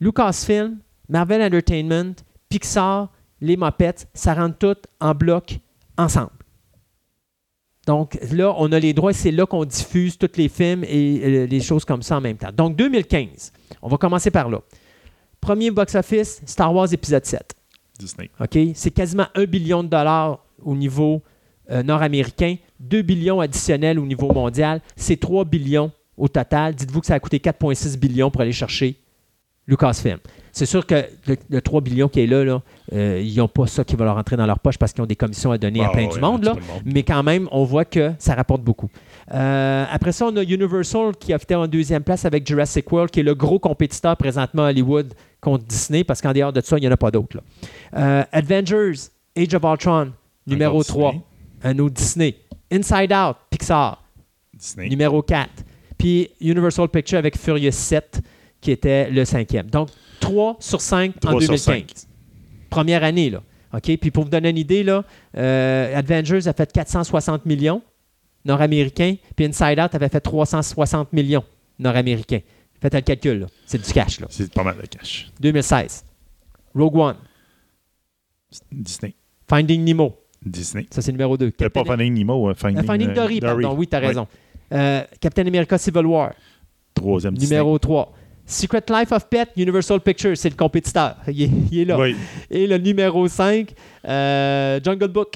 Lucasfilm, 0.00 0.78
Marvel 1.08 1.42
Entertainment, 1.42 2.14
Pixar, 2.48 3.12
les 3.42 3.58
Muppets, 3.58 4.06
ça 4.14 4.34
rentre 4.34 4.56
toutes 4.56 4.86
en 5.00 5.14
bloc 5.14 5.58
ensemble. 5.98 6.30
Donc 7.86 8.18
là, 8.32 8.54
on 8.56 8.72
a 8.72 8.78
les 8.78 8.94
droits, 8.94 9.12
c'est 9.12 9.30
là 9.30 9.44
qu'on 9.44 9.64
diffuse 9.64 10.16
tous 10.16 10.30
les 10.36 10.48
films 10.48 10.82
et 10.84 11.20
euh, 11.22 11.46
les 11.46 11.60
choses 11.60 11.84
comme 11.84 12.02
ça 12.02 12.16
en 12.16 12.20
même 12.20 12.36
temps. 12.36 12.52
Donc 12.52 12.76
2015, 12.76 13.52
on 13.82 13.88
va 13.88 13.98
commencer 13.98 14.30
par 14.30 14.48
là. 14.48 14.60
Premier 15.40 15.70
box-office, 15.70 16.40
Star 16.46 16.74
Wars 16.74 16.92
épisode 16.92 17.24
7. 17.24 17.54
Disney. 17.98 18.30
OK? 18.40 18.58
C'est 18.74 18.90
quasiment 18.90 19.26
1 19.34 19.44
billion 19.44 19.82
de 19.82 19.88
dollars 19.88 20.38
au 20.62 20.74
niveau 20.74 21.22
euh, 21.70 21.82
nord-américain, 21.82 22.56
2 22.80 23.02
billions 23.02 23.40
additionnels 23.40 23.98
au 23.98 24.06
niveau 24.06 24.32
mondial, 24.32 24.80
c'est 24.96 25.18
3 25.18 25.44
billions 25.44 25.90
au 26.16 26.28
total. 26.28 26.74
Dites-vous 26.74 27.00
que 27.00 27.06
ça 27.06 27.14
a 27.14 27.20
coûté 27.20 27.38
4,6 27.38 27.98
billions 27.98 28.30
pour 28.30 28.40
aller 28.42 28.52
chercher 28.52 28.96
Lucasfilm. 29.66 30.18
C'est 30.52 30.66
sûr 30.66 30.84
que 30.84 31.06
le, 31.26 31.36
le 31.48 31.60
3 31.60 31.80
billions 31.80 32.08
qui 32.08 32.20
est 32.20 32.26
là, 32.26 32.44
là 32.44 32.60
euh, 32.92 33.22
ils 33.24 33.36
n'ont 33.36 33.46
pas 33.46 33.68
ça 33.68 33.84
qui 33.84 33.94
va 33.94 34.04
leur 34.04 34.16
rentrer 34.16 34.36
dans 34.36 34.46
leur 34.46 34.58
poche 34.58 34.76
parce 34.78 34.92
qu'ils 34.92 35.02
ont 35.02 35.06
des 35.06 35.16
commissions 35.16 35.52
à 35.52 35.58
donner 35.58 35.80
à 35.80 35.88
Ah 35.88 35.92
plein 35.92 36.06
ouais, 36.06 36.12
du 36.12 36.20
monde. 36.20 36.44
Là. 36.44 36.56
Mais 36.84 37.04
quand 37.04 37.22
même, 37.22 37.48
on 37.52 37.62
voit 37.62 37.84
que 37.84 38.12
ça 38.18 38.34
rapporte 38.34 38.62
beaucoup. 38.62 38.90
Euh, 39.32 39.84
après 39.88 40.10
ça, 40.10 40.26
on 40.26 40.36
a 40.36 40.42
Universal 40.42 41.14
qui 41.16 41.32
a 41.32 41.38
fait 41.38 41.54
en 41.54 41.68
deuxième 41.68 42.02
place 42.02 42.24
avec 42.24 42.46
Jurassic 42.46 42.90
World, 42.90 43.10
qui 43.12 43.20
est 43.20 43.24
le 43.24 43.34
gros 43.34 43.60
compétiteur 43.60 44.16
présentement 44.16 44.64
à 44.64 44.70
Hollywood 44.70 45.14
contre 45.40 45.64
Disney, 45.64 46.02
parce 46.02 46.20
qu'en 46.20 46.32
dehors 46.32 46.52
de 46.52 46.60
ça, 46.60 46.76
il 46.76 46.80
n'y 46.80 46.88
en 46.88 46.92
a 46.92 46.96
pas 46.96 47.12
d'autres. 47.12 47.38
Euh, 47.96 48.24
Avengers, 48.32 48.94
Age 49.36 49.54
of 49.54 49.62
Ultron, 49.62 50.10
numéro 50.48 50.80
Encore 50.80 50.86
3, 50.86 51.10
Disney. 51.12 51.24
Un 51.62 51.78
autre 51.78 51.94
Disney. 51.94 52.36
Inside 52.70 53.12
Out, 53.12 53.36
Pixar, 53.50 54.02
Disney. 54.54 54.88
numéro 54.88 55.22
4. 55.22 55.50
Puis 55.98 56.30
Universal 56.40 56.88
Pictures 56.88 57.18
avec 57.18 57.36
Furious 57.36 57.72
7, 57.72 58.20
qui 58.60 58.70
était 58.70 59.10
le 59.10 59.24
cinquième. 59.24 59.68
Donc, 59.68 59.88
3 60.20 60.56
sur 60.60 60.80
5 60.80 61.16
en 61.16 61.20
3 61.20 61.32
sur 61.40 61.48
2015. 61.48 61.64
5. 61.66 62.08
Première 62.68 63.04
année, 63.04 63.30
là. 63.30 63.42
OK? 63.72 63.96
Puis 63.98 64.10
pour 64.10 64.24
vous 64.24 64.30
donner 64.30 64.50
une 64.50 64.58
idée, 64.58 64.82
là, 64.82 65.04
euh, 65.36 65.96
Avengers 65.98 66.46
a 66.48 66.52
fait 66.52 66.72
460 66.72 67.46
millions 67.46 67.82
nord-américains, 68.44 69.16
puis 69.36 69.44
Inside 69.44 69.78
Out 69.78 69.94
avait 69.94 70.08
fait 70.08 70.20
360 70.20 71.12
millions 71.12 71.44
nord-américains. 71.78 72.40
Faites 72.80 72.94
le 72.94 73.00
calcul, 73.02 73.40
là. 73.40 73.46
C'est 73.66 73.84
du 73.84 73.92
cash, 73.92 74.20
là. 74.20 74.26
C'est 74.30 74.52
pas 74.52 74.64
mal 74.64 74.76
de 74.80 74.86
cash. 74.86 75.30
2016. 75.40 76.04
Rogue 76.74 76.96
One. 76.96 77.16
Disney. 78.72 79.14
Finding 79.48 79.84
Nemo. 79.84 80.19
Disney. 80.44 80.86
Ça, 80.90 81.02
c'est 81.02 81.12
numéro 81.12 81.36
2. 81.36 81.50
T'as 81.52 81.68
pas 81.70 81.84
Finding 81.84 82.12
Nemo, 82.14 82.48
hein, 82.48 82.54
Finding, 82.54 82.84
Finding 82.84 83.10
euh, 83.10 83.14
Dory, 83.14 83.40
pardon. 83.40 83.74
Oui, 83.76 83.86
tu 83.86 83.96
as 83.96 84.00
Ouais. 84.00 84.06
raison. 84.08 84.26
Euh, 84.72 85.02
Captain 85.20 85.46
America 85.46 85.76
Civil 85.78 86.06
War. 86.06 86.32
Troisième 86.94 87.34
Disney. 87.34 87.58
Numéro 87.58 87.78
3. 87.78 88.12
Secret 88.46 88.82
Life 88.88 89.12
of 89.12 89.28
Pet, 89.28 89.48
Universal 89.56 90.00
Pictures, 90.00 90.36
c'est 90.36 90.48
le 90.50 90.56
compétiteur. 90.56 91.16
Il 91.28 91.42
est, 91.42 91.50
il 91.70 91.78
est 91.80 91.84
là. 91.84 91.98
Oui, 91.98 92.16
Et 92.50 92.66
le 92.66 92.78
numéro 92.78 93.28
5, 93.28 93.72
euh, 94.08 94.80
Jungle 94.82 95.08
Book, 95.08 95.34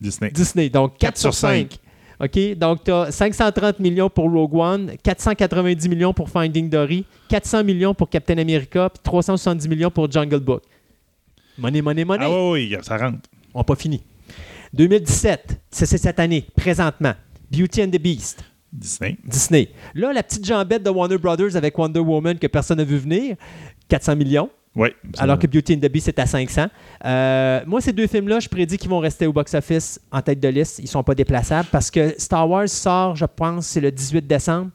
Disney. 0.00 0.30
Disney. 0.30 0.68
Donc 0.70 0.92
4, 0.92 1.00
Quatre 1.00 1.18
sur 1.18 1.34
sur 1.34 1.48
5. 1.48 1.78
OK? 2.20 2.54
Donc 2.56 2.84
tu 2.84 2.92
as 2.92 3.10
530 3.10 3.80
millions 3.80 4.08
pour 4.08 4.30
Rogue 4.30 4.54
One, 4.54 4.92
490 5.02 5.88
millions 5.88 6.14
pour 6.14 6.30
Finding 6.30 6.70
Dory, 6.70 7.04
400 7.28 7.64
millions 7.64 7.92
pour 7.94 8.08
Captain 8.08 8.38
America, 8.38 8.88
puis 8.88 9.00
370 9.02 9.68
millions 9.68 9.90
pour 9.90 10.10
Jungle 10.10 10.40
Book. 10.40 10.62
Money, 11.58 11.82
money, 11.82 12.04
money. 12.04 12.24
Ah 12.24 12.30
oui, 12.50 12.68
oui, 12.72 12.76
ça 12.82 12.96
rentre. 12.96 13.18
On 13.54 13.60
n'a 13.60 13.64
pas 13.64 13.76
fini. 13.76 14.02
2017, 14.72 15.60
c'est 15.70 15.86
c'est 15.86 15.98
cette 15.98 16.18
année, 16.18 16.46
présentement. 16.56 17.14
Beauty 17.50 17.82
and 17.82 17.90
the 17.90 18.00
Beast. 18.00 18.42
Disney. 18.72 19.16
Disney. 19.24 19.68
Là, 19.94 20.12
la 20.12 20.22
petite 20.24 20.44
jambette 20.44 20.82
de 20.82 20.90
Warner 20.90 21.18
Brothers 21.18 21.54
avec 21.56 21.78
Wonder 21.78 22.00
Woman 22.00 22.36
que 22.38 22.48
personne 22.48 22.78
n'a 22.78 22.84
vu 22.84 22.96
venir, 22.96 23.36
400 23.88 24.16
millions, 24.16 24.50
Oui. 24.74 24.88
alors 25.18 25.38
que 25.38 25.46
Beauty 25.46 25.74
and 25.74 25.78
the 25.86 25.88
Beast 25.92 26.08
est 26.08 26.18
à 26.18 26.26
500. 26.26 26.66
Euh, 27.04 27.60
moi, 27.66 27.80
ces 27.80 27.92
deux 27.92 28.08
films-là, 28.08 28.40
je 28.40 28.48
prédis 28.48 28.76
qu'ils 28.76 28.90
vont 28.90 28.98
rester 28.98 29.28
au 29.28 29.32
box-office 29.32 30.00
en 30.10 30.20
tête 30.22 30.40
de 30.40 30.48
liste. 30.48 30.80
Ils 30.80 30.84
ne 30.86 30.88
sont 30.88 31.04
pas 31.04 31.14
déplaçables 31.14 31.68
parce 31.70 31.88
que 31.92 32.14
Star 32.18 32.50
Wars 32.50 32.68
sort, 32.68 33.14
je 33.14 33.26
pense, 33.26 33.66
c'est 33.68 33.80
le 33.80 33.92
18 33.92 34.26
décembre. 34.26 34.70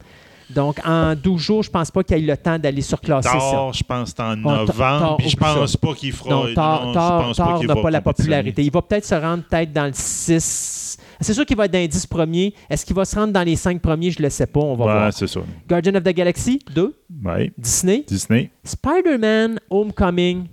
Donc, 0.49 0.79
en 0.83 1.13
12 1.15 1.39
jours, 1.41 1.63
je 1.63 1.69
pense 1.69 1.91
pas 1.91 2.03
qu'il 2.03 2.17
ait 2.17 2.21
le 2.21 2.35
temps 2.37 2.57
d'aller 2.57 2.81
surclasser 2.81 3.29
ça. 3.29 3.37
Thor, 3.37 3.71
je 3.73 3.83
pense 3.83 4.11
que 4.11 4.17
c'est 4.17 4.23
en 4.23 4.35
novembre, 4.35 5.17
puis 5.17 5.29
je 5.29 5.37
ça. 5.37 5.53
pense 5.55 5.77
pas 5.77 5.93
qu'il 5.93 6.11
fera. 6.11 6.29
Non, 6.29 6.53
Thor, 6.55 6.81
non, 6.85 6.89
je 6.89 6.93
Thor- 6.93 7.21
pense 7.23 7.37
Thor 7.37 7.59
qu'il 7.59 7.67
n'a 7.67 7.75
pas 7.75 7.91
la 7.91 8.01
popularité. 8.01 8.63
Il 8.63 8.71
va 8.71 8.81
peut-être 8.81 9.05
se 9.05 9.13
rendre 9.15 9.43
peut-être 9.43 9.71
dans 9.71 9.85
le 9.85 9.91
6. 9.93 10.97
C'est 11.21 11.33
sûr 11.33 11.45
qu'il 11.45 11.55
va 11.57 11.65
être 11.65 11.71
dans 11.73 11.79
les 11.79 11.87
10 11.87 12.07
premiers. 12.07 12.53
Est-ce 12.69 12.85
qu'il 12.85 12.95
va 12.95 13.05
se 13.05 13.15
rendre 13.15 13.31
dans 13.33 13.43
les 13.43 13.55
5 13.55 13.79
premiers? 13.81 14.09
Je 14.09 14.19
ne 14.19 14.23
le 14.23 14.29
sais 14.29 14.47
pas. 14.47 14.59
On 14.61 14.75
va 14.75 14.85
Ouais, 14.85 14.91
voir. 14.93 15.13
c'est 15.13 15.27
ça. 15.27 15.41
Guardian 15.67 15.93
of 15.95 16.03
the 16.03 16.13
Galaxy, 16.13 16.59
2. 16.73 16.95
Ouais. 17.23 17.51
Disney. 17.57 18.03
Disney, 18.07 18.49
Spider-Man 18.63 19.59
Homecoming, 19.69 20.45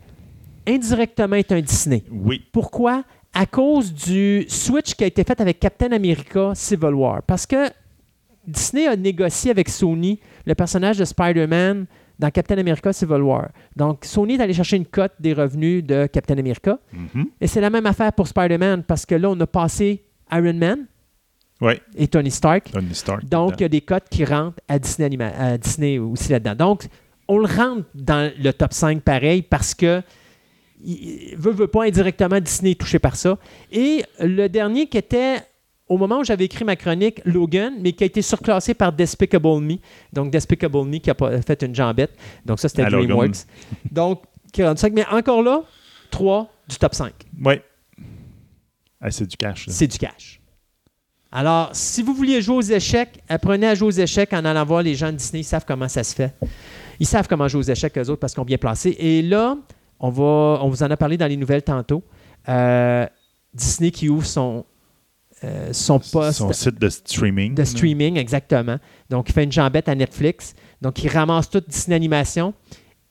indirectement, 0.66 1.36
est 1.36 1.52
un 1.52 1.60
Disney. 1.60 2.02
oui. 2.10 2.42
Pourquoi? 2.52 3.02
À 3.32 3.44
cause 3.44 3.92
du 3.92 4.46
switch 4.48 4.94
qui 4.94 5.04
a 5.04 5.06
été 5.06 5.22
fait 5.22 5.38
avec 5.40 5.60
Captain 5.60 5.92
America 5.92 6.52
Civil 6.54 6.94
War. 6.94 7.20
Parce 7.26 7.44
que 7.46 7.68
Disney 8.46 8.86
a 8.86 8.96
négocié 8.96 9.50
avec 9.50 9.68
Sony 9.68 10.20
le 10.44 10.54
personnage 10.54 10.98
de 10.98 11.04
Spider-Man 11.04 11.86
dans 12.18 12.30
Captain 12.30 12.56
America 12.58 12.92
Civil 12.92 13.20
War. 13.22 13.48
Donc, 13.76 14.04
Sony 14.04 14.34
est 14.34 14.40
allé 14.40 14.54
chercher 14.54 14.76
une 14.76 14.86
cote 14.86 15.12
des 15.20 15.32
revenus 15.34 15.84
de 15.84 16.06
Captain 16.06 16.38
America. 16.38 16.78
Mhm. 16.92 17.26
Et 17.40 17.46
c'est 17.46 17.60
la 17.60 17.68
même 17.70 17.84
affaire 17.86 18.12
pour 18.12 18.26
Spider-Man 18.26 18.84
parce 18.84 19.04
que 19.04 19.14
là, 19.14 19.28
on 19.30 19.38
a 19.40 19.46
passé 19.46 20.02
Iron 20.32 20.54
Man 20.54 20.86
Ouais, 21.60 21.80
et 21.96 22.06
Tony 22.08 22.30
Stark. 22.30 22.70
Tony 22.72 22.94
Stark. 22.94 23.24
Donc, 23.26 23.54
il 23.58 23.62
y 23.62 23.64
a 23.64 23.68
des 23.68 23.80
cotes 23.80 24.08
qui 24.10 24.24
rentrent 24.24 24.60
à 24.68 24.78
Disney, 24.78 25.06
anima- 25.06 25.32
à 25.38 25.56
Disney 25.58 25.98
aussi 25.98 26.30
là-dedans. 26.32 26.54
Donc, 26.54 26.86
on 27.28 27.38
le 27.38 27.46
rentre 27.46 27.84
dans 27.94 28.30
le 28.38 28.52
top 28.52 28.72
5 28.72 29.00
pareil 29.02 29.42
parce 29.42 29.74
que 29.74 30.02
il 30.84 31.34
veut, 31.36 31.52
veut 31.52 31.66
pas 31.66 31.84
indirectement 31.84 32.38
Disney 32.40 32.72
est 32.72 32.80
touché 32.80 32.98
par 32.98 33.16
ça. 33.16 33.38
Et 33.72 34.04
le 34.20 34.48
dernier 34.48 34.86
qui 34.86 34.98
était 34.98 35.36
au 35.88 35.98
moment 35.98 36.18
où 36.18 36.24
j'avais 36.24 36.46
écrit 36.46 36.64
ma 36.64 36.76
chronique, 36.76 37.20
Logan, 37.24 37.74
mais 37.80 37.92
qui 37.92 38.02
a 38.02 38.06
été 38.06 38.22
surclassé 38.22 38.74
par 38.74 38.92
Despicable 38.92 39.60
Me. 39.60 39.76
Donc, 40.12 40.30
Despicable 40.30 40.84
Me 40.84 40.98
qui 40.98 41.10
a 41.10 41.14
fait 41.42 41.62
une 41.62 41.74
jambette. 41.74 42.16
Donc, 42.44 42.58
ça, 42.58 42.68
c'était. 42.68 42.86
DreamWorks. 42.86 43.46
Donc, 43.90 44.22
45. 44.52 44.92
Mais 44.92 45.06
encore 45.06 45.42
là, 45.42 45.62
3 46.10 46.50
du 46.68 46.76
top 46.76 46.94
5. 46.94 47.12
Ouais. 47.44 47.62
Ah, 49.00 49.10
c'est 49.10 49.26
du 49.26 49.36
cash. 49.36 49.66
C'est 49.68 49.86
du 49.86 49.98
cash. 49.98 50.40
Alors, 51.30 51.70
si 51.72 52.02
vous 52.02 52.14
vouliez 52.14 52.40
jouer 52.40 52.56
aux 52.56 52.62
échecs, 52.62 53.22
apprenez 53.28 53.66
à 53.66 53.74
jouer 53.74 53.88
aux 53.88 53.90
échecs 53.90 54.32
en 54.32 54.44
allant 54.44 54.64
voir 54.64 54.82
les 54.82 54.94
gens 54.94 55.12
de 55.12 55.16
Disney. 55.16 55.40
Ils 55.40 55.44
savent 55.44 55.64
comment 55.66 55.88
ça 55.88 56.02
se 56.02 56.14
fait. 56.14 56.34
Ils 56.98 57.06
savent 57.06 57.28
comment 57.28 57.46
jouer 57.46 57.60
aux 57.60 57.70
échecs, 57.70 57.96
eux 57.98 58.08
autres, 58.08 58.20
parce 58.20 58.32
qu'ils 58.32 58.40
ont 58.40 58.46
bien 58.46 58.58
placé. 58.58 58.96
Et 58.98 59.22
là, 59.22 59.56
on, 60.00 60.10
va, 60.10 60.60
on 60.62 60.68
vous 60.68 60.82
en 60.82 60.90
a 60.90 60.96
parlé 60.96 61.16
dans 61.16 61.26
les 61.26 61.36
nouvelles 61.36 61.62
tantôt. 61.62 62.02
Euh, 62.48 63.06
Disney 63.52 63.90
qui 63.90 64.08
ouvre 64.08 64.24
son, 64.24 64.64
euh, 65.46 65.72
son 65.72 65.98
poste 65.98 66.38
Son 66.38 66.52
site 66.52 66.80
de 66.80 66.88
streaming. 66.88 67.54
de 67.54 67.64
streaming, 67.64 68.16
exactement. 68.16 68.78
Donc, 69.10 69.28
il 69.28 69.32
fait 69.32 69.44
une 69.44 69.52
jambette 69.52 69.88
à 69.88 69.94
Netflix. 69.94 70.54
Donc, 70.82 71.02
il 71.02 71.08
ramasse 71.08 71.48
toute 71.48 71.68
Disney 71.68 71.96
Animation. 71.96 72.52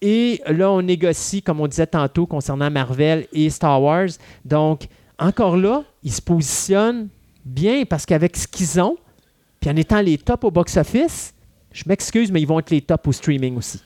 Et 0.02 0.42
là, 0.48 0.72
on 0.72 0.82
négocie, 0.82 1.42
comme 1.42 1.62
on 1.62 1.68
disait 1.68 1.88
tantôt, 1.88 2.26
concernant 2.28 2.70
Marvel 2.70 3.28
et 3.32 3.50
Star 3.50 3.82
Wars. 3.82 4.10
Donc, 4.44 4.88
encore 5.18 5.58
là, 5.58 5.84
ils 6.04 6.12
se 6.12 6.22
positionnent 6.22 7.08
bien 7.46 7.86
parce 7.86 8.06
qu'avec 8.06 8.36
ce 8.36 8.48
qu'ils 8.48 8.80
ont, 8.82 8.98
puis 9.60 9.70
en 9.70 9.76
étant 9.78 10.02
les 10.02 10.18
tops 10.18 10.44
au 10.44 10.52
box-office, 10.52 11.34
je 11.72 11.84
m'excuse, 11.88 12.32
mais 12.32 12.42
ils 12.42 12.48
vont 12.48 12.60
être 12.60 12.70
les 12.70 12.82
tops 12.82 13.08
au 13.08 13.12
streaming 13.12 13.58
aussi. 13.58 13.80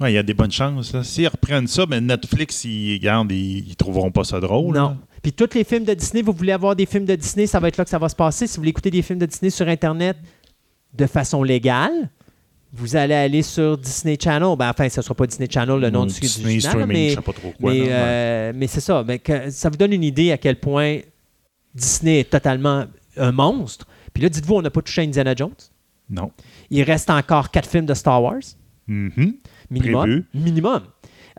Ouais, 0.00 0.12
il 0.12 0.14
y 0.16 0.18
a 0.18 0.22
des 0.22 0.34
bonnes 0.34 0.50
chances. 0.50 1.00
S'ils 1.02 1.28
reprennent 1.28 1.68
ça, 1.68 1.86
ben 1.86 2.04
Netflix, 2.04 2.64
ils, 2.64 2.94
regardent, 2.94 3.30
ils, 3.30 3.68
ils 3.68 3.76
trouveront 3.76 4.10
pas 4.10 4.24
ça 4.24 4.40
drôle. 4.40 4.74
Non. 4.74 4.88
là. 4.90 4.96
Puis 5.24 5.32
tous 5.32 5.48
les 5.54 5.64
films 5.64 5.84
de 5.84 5.94
Disney, 5.94 6.20
vous 6.22 6.32
voulez 6.32 6.52
avoir 6.52 6.76
des 6.76 6.84
films 6.86 7.06
de 7.06 7.14
Disney, 7.16 7.46
ça 7.46 7.58
va 7.58 7.68
être 7.68 7.78
là 7.78 7.84
que 7.84 7.90
ça 7.90 7.98
va 7.98 8.08
se 8.10 8.14
passer. 8.14 8.46
Si 8.46 8.54
vous 8.56 8.60
voulez 8.60 8.70
écouter 8.70 8.90
des 8.90 9.00
films 9.02 9.18
de 9.18 9.24
Disney 9.26 9.48
sur 9.50 9.66
Internet 9.66 10.18
de 10.92 11.06
façon 11.06 11.42
légale, 11.42 12.10
vous 12.74 12.94
allez 12.94 13.14
aller 13.14 13.40
sur 13.42 13.78
Disney 13.78 14.18
Channel. 14.22 14.54
Ben, 14.58 14.68
enfin, 14.68 14.86
ce 14.90 15.00
ne 15.00 15.02
sera 15.02 15.14
pas 15.14 15.26
Disney 15.26 15.48
Channel, 15.50 15.80
le 15.80 15.88
nom 15.90 16.02
Ou 16.02 16.06
du, 16.08 16.12
du 16.14 16.20
Disney 16.20 16.60
journal, 16.60 16.86
mais, 16.86 17.08
je 17.10 17.14
sais 17.14 17.20
pas 17.22 17.32
trop 17.32 17.52
quoi. 17.58 17.72
mais, 17.72 17.80
ouais. 17.82 17.88
euh, 17.90 18.52
mais 18.54 18.66
c'est 18.66 18.80
ça. 18.80 19.02
Mais 19.06 19.18
que- 19.18 19.48
ça 19.50 19.70
vous 19.70 19.76
donne 19.76 19.92
une 19.94 20.04
idée 20.04 20.30
à 20.30 20.36
quel 20.38 20.60
point 20.60 20.98
Disney 21.74 22.20
est 22.20 22.30
totalement 22.30 22.84
un 23.16 23.32
monstre. 23.32 23.86
Puis 24.12 24.22
là, 24.22 24.28
dites-vous, 24.28 24.56
on 24.56 24.62
n'a 24.62 24.70
pas 24.70 24.82
touché 24.82 25.00
à 25.00 25.04
Indiana 25.04 25.34
Jones. 25.34 25.54
Non. 26.10 26.30
Il 26.70 26.82
reste 26.82 27.08
encore 27.10 27.50
quatre 27.50 27.68
films 27.68 27.86
de 27.86 27.94
Star 27.94 28.22
Wars, 28.22 28.42
Mhm. 28.86 29.34
minimum. 29.70 30.02
Prévu. 30.02 30.24
Minimum. 30.34 30.80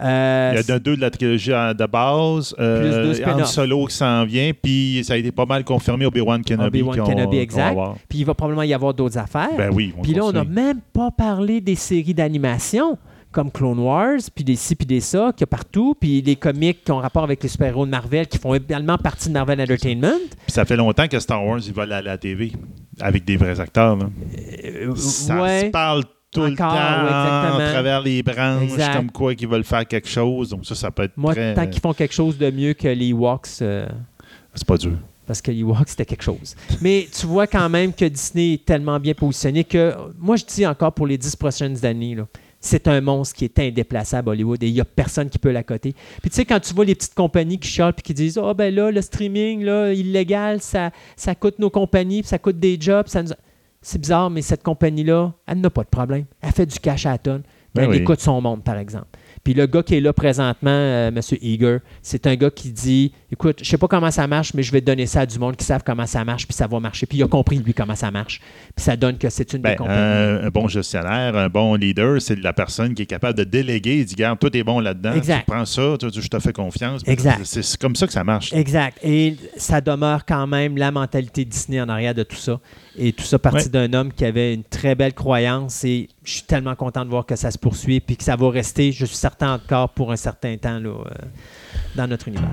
Euh, 0.02 0.52
Il 0.54 0.58
y 0.68 0.72
a 0.72 0.78
de- 0.78 0.84
deux 0.84 0.96
de 0.98 1.02
la 1.02 1.10
trilogie 1.10 1.54
euh, 1.54 1.74
de 1.74 1.86
base. 1.86 2.54
Euh, 2.60 3.04
deux 3.06 3.14
spin-offs. 3.14 3.42
Han 3.42 3.46
Solo 3.46 3.86
qui 3.86 3.96
s'en 3.96 4.26
vient, 4.26 4.52
puis 4.62 5.02
ça 5.06 5.14
a 5.14 5.18
été 5.18 5.32
pas 5.32 5.46
mal 5.46 5.64
confirmé 5.64 6.06
Obi-Wan 6.06 6.44
Kenobi. 6.44 6.82
Obi-Wan 6.82 7.08
Kenobi, 7.08 7.38
exact. 7.38 7.78
Puis 8.10 8.20
il 8.20 8.26
va 8.26 8.34
probablement 8.34 8.64
y 8.64 8.74
avoir 8.74 8.94
d'autres 8.94 9.18
affaires. 9.18 9.56
Ben 9.58 9.70
oui, 9.74 9.94
Puis 10.04 10.14
là, 10.14 10.26
on 10.26 10.32
n'a 10.34 10.44
même 10.44 10.82
pas 10.94 11.12
parlé 11.12 11.62
des 11.62 11.76
séries 11.76 12.14
d'animation 12.14 12.98
comme 13.32 13.52
Clone 13.52 13.80
Wars, 13.80 14.20
puis 14.34 14.46
des 14.46 14.56
ci, 14.56 14.76
puis 14.76 14.86
des 14.86 15.02
ça, 15.02 15.34
qu'il 15.36 15.42
y 15.42 15.44
a 15.44 15.48
partout, 15.48 15.94
puis 16.00 16.22
les 16.22 16.38
comics 16.38 16.82
qui 16.86 16.92
ont 16.94 17.00
rapport 17.00 17.24
avec 17.26 17.44
les 17.44 17.50
super-héros 17.50 17.86
de 17.86 17.92
Marvel, 17.92 18.28
qui 18.28 18.38
font 18.38 18.54
également 18.54 18.98
partie 18.98 19.28
de 19.28 19.34
Marvel 19.34 19.60
Entertainment. 19.60 20.18
Puis 20.46 20.54
ça 20.54 20.64
fait 20.64 20.78
longtemps 20.78 21.06
que 21.10 21.20
Star 21.20 21.46
Wars, 21.46 21.60
ils 21.66 21.78
aller 21.82 21.94
à 21.96 22.02
la 22.02 22.18
TV 22.18 22.54
avec 23.02 23.26
des 23.26 23.36
vrais 23.36 23.60
acteurs. 23.60 23.98
là. 23.98 24.06
Euh, 24.66 24.96
Ça 24.96 25.42
ouais. 25.42 25.62
se 25.66 25.66
parle 25.66 26.04
tout 26.36 26.50
le 26.50 26.56
temps 26.56 26.70
à 26.70 27.58
travers 27.72 28.02
les 28.02 28.22
branches, 28.24 28.64
Exact. 28.64 28.96
comme 28.98 29.12
quoi 29.12 29.36
qu'ils 29.36 29.48
veulent 29.48 29.64
faire 29.64 29.88
quelque 29.88 30.08
chose. 30.10 30.50
Donc 30.50 30.66
ça, 30.66 30.76
ça 30.76 30.92
peut 30.92 31.04
être 31.04 31.18
Moi, 31.18 31.34
très... 31.34 31.54
tant 31.54 31.68
qu'ils 31.68 31.82
font 31.82 31.94
quelque 31.94 32.14
chose 32.14 32.38
de 32.38 32.50
mieux 32.52 32.74
que 32.74 32.88
les 32.88 33.08
Ewoks, 33.10 33.48
euh, 33.62 33.88
C'est 34.54 34.68
pas 34.68 34.78
dur. 34.78 34.94
parce 35.28 35.42
que 35.42 35.52
les 35.52 35.60
Ewoks, 35.60 35.88
c'était 35.90 36.06
quelque 36.06 36.24
chose. 36.24 36.56
Mais 36.82 37.08
tu 37.18 37.26
vois 37.26 37.48
quand 37.48 37.70
même 37.70 37.94
que 37.94 38.06
Disney 38.06 38.54
est 38.54 38.66
tellement 38.66 39.00
bien 39.00 39.14
positionné 39.14 39.64
que, 39.64 39.94
moi, 40.20 40.36
je 40.36 40.46
dis 40.46 40.66
encore 40.66 40.94
pour 40.94 41.08
les 41.08 41.18
dix 41.18 41.36
prochaines 41.36 41.84
années, 41.86 42.16
là, 42.16 42.28
c'est 42.62 42.88
un 42.88 43.00
monstre 43.00 43.36
qui 43.36 43.46
est 43.46 43.60
indéplaçable 43.60 44.30
à 44.30 44.32
Hollywood 44.32 44.64
et 44.64 44.68
il 44.68 44.74
n'y 44.74 44.82
a 44.82 44.86
personne 44.86 45.30
qui 45.30 45.38
peut 45.38 45.52
l'accoter. 45.52 45.94
Puis 46.22 46.32
tu 46.32 46.36
sais, 46.38 46.46
quand 46.46 46.60
tu 46.60 46.74
vois 46.74 46.84
les 46.86 46.96
petites 46.96 47.14
compagnies 47.14 47.60
qui 47.60 47.68
chialent 47.68 47.94
puis 47.94 48.02
qui 48.02 48.14
disent 48.16 48.40
Ah, 48.44 48.56
ben 48.56 48.74
là, 48.74 48.90
le 48.90 49.02
streaming, 49.04 49.64
là, 49.64 49.94
illégal, 49.94 50.62
ça, 50.62 50.90
ça 51.16 51.36
coûte 51.36 51.60
nos 51.60 51.70
compagnies, 51.70 52.22
puis 52.22 52.30
ça 52.30 52.40
coûte 52.40 52.60
des 52.60 52.76
jobs, 52.80 53.06
ça 53.08 53.22
nous. 53.22 53.30
C'est 53.88 54.00
bizarre, 54.00 54.32
mais 54.32 54.42
cette 54.42 54.64
compagnie-là, 54.64 55.32
elle 55.46 55.62
n'a 55.62 55.70
pas 55.70 55.84
de 55.84 55.90
problème. 55.90 56.26
Elle 56.42 56.52
fait 56.54 56.66
du 56.66 56.80
cash 56.80 57.06
à 57.06 57.12
la 57.12 57.18
tonne. 57.20 57.44
Ben 57.76 57.84
elle 57.84 57.90
oui. 57.90 57.98
écoute 57.98 58.20
son 58.22 58.40
monde, 58.42 58.64
par 58.64 58.78
exemple. 58.78 59.06
Puis 59.44 59.54
le 59.54 59.68
gars 59.68 59.84
qui 59.84 59.96
est 59.96 60.00
là 60.02 60.12
présentement, 60.12 60.72
euh, 60.72 61.10
M. 61.10 61.20
Eager, 61.42 61.78
c'est 62.02 62.26
un 62.26 62.36
gars 62.36 62.50
qui 62.50 62.72
dit 62.72 63.12
Écoute, 63.32 63.60
je 63.62 63.70
sais 63.70 63.78
pas 63.78 63.88
comment 63.88 64.10
ça 64.10 64.26
marche, 64.26 64.54
mais 64.56 64.64
je 64.64 64.72
vais 64.72 64.82
donner 64.82 65.06
ça 65.06 65.20
à 65.22 65.26
du 65.28 65.38
monde 65.38 65.56
qui 65.56 65.66
savent 65.66 65.84
comment 65.86 66.08
ça 66.08 66.24
marche, 66.26 66.48
puis 66.48 66.56
ça 66.56 66.66
va 66.66 66.80
marcher. 66.80 67.06
Puis 67.06 67.20
il 67.20 67.24
a 67.24 67.28
compris, 67.28 67.58
lui, 67.60 67.76
comment 67.76 67.94
ça 67.96 68.10
marche. 68.10 68.40
Puis 68.76 68.84
ça 68.84 68.96
donne 68.96 69.18
que 69.20 69.30
c'est 69.30 69.54
une 69.54 69.62
Ben, 69.62 69.72
des 69.72 69.76
compagnies. 69.76 70.00
un, 70.00 70.46
un 70.46 70.50
bon 70.50 70.68
gestionnaire, 70.68 71.36
un 71.36 71.50
bon 71.50 71.76
leader, 71.76 72.20
c'est 72.22 72.40
la 72.40 72.54
personne 72.54 72.96
qui 72.96 73.04
est 73.04 73.08
capable 73.08 73.38
de 73.38 73.44
déléguer. 73.44 74.00
Il 74.00 74.06
dit, 74.06 74.16
garde, 74.16 74.40
toi, 74.40 74.50
t'es 74.50 74.64
bon 74.64 74.80
là-dedans. 74.80 75.14
Exact. 75.14 75.42
Tu 75.46 75.52
prends 75.52 75.66
ça, 75.66 75.96
tu- 76.00 76.22
je 76.22 76.28
te 76.28 76.40
fais 76.40 76.54
confiance. 76.54 77.02
Exact. 77.06 77.42
C'est 77.44 77.62
c'est 77.62 77.80
comme 77.80 77.96
ça 77.96 78.08
que 78.08 78.14
ça 78.14 78.24
marche. 78.24 78.52
Exact. 78.54 78.98
Et 79.04 79.36
ça 79.58 79.80
demeure 79.82 80.26
quand 80.26 80.48
même 80.48 80.76
la 80.78 80.90
mentalité 80.92 81.46
Disney 81.46 81.80
en 81.82 81.90
arrière 81.90 82.16
de 82.16 82.24
tout 82.24 82.38
ça. 82.38 82.60
Et 82.98 83.12
tout 83.14 83.24
ça 83.24 83.38
parti 83.40 83.66
Ouais. 83.66 83.70
d'un 83.70 83.94
homme 83.94 84.14
qui 84.14 84.24
avait 84.26 84.54
une 84.54 84.64
très 84.64 84.96
belle 84.96 85.14
croyance. 85.14 85.84
Et 85.84 86.08
je 86.24 86.32
suis 86.34 86.44
tellement 86.44 86.76
content 86.76 87.04
de 87.04 87.10
voir 87.10 87.26
que 87.26 87.36
ça 87.36 87.52
se 87.52 87.58
poursuit 87.58 88.00
puis 88.00 88.16
que 88.18 88.24
ça 88.24 88.36
va 88.36 88.50
rester, 88.50 88.92
je 88.92 89.06
suis 89.06 89.18
certain 89.18 89.54
encore, 89.56 89.90
pour 89.90 90.12
un 90.12 90.16
certain 90.16 90.56
temps 90.58 90.80
là, 90.80 90.90
euh, 90.90 91.04
dans 91.96 92.08
notre 92.08 92.28
univers. 92.28 92.52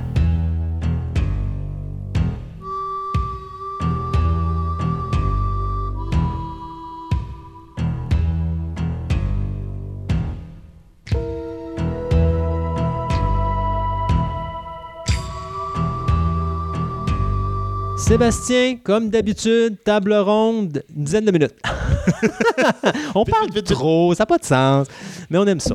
Sébastien, 18.06 18.76
comme 18.82 19.10
d'habitude, 19.10 19.76
table 19.84 20.12
ronde, 20.14 20.82
une 20.94 21.04
dizaine 21.04 21.24
de 21.24 21.30
minutes. 21.30 21.54
on 23.14 23.24
parle 23.24 23.46
vite, 23.46 23.54
vite, 23.54 23.68
vite. 23.68 23.76
trop, 23.76 24.12
ça 24.14 24.22
n'a 24.22 24.26
pas 24.26 24.38
de 24.38 24.44
sens, 24.44 24.88
mais 25.30 25.38
on 25.38 25.46
aime 25.46 25.60
ça. 25.60 25.74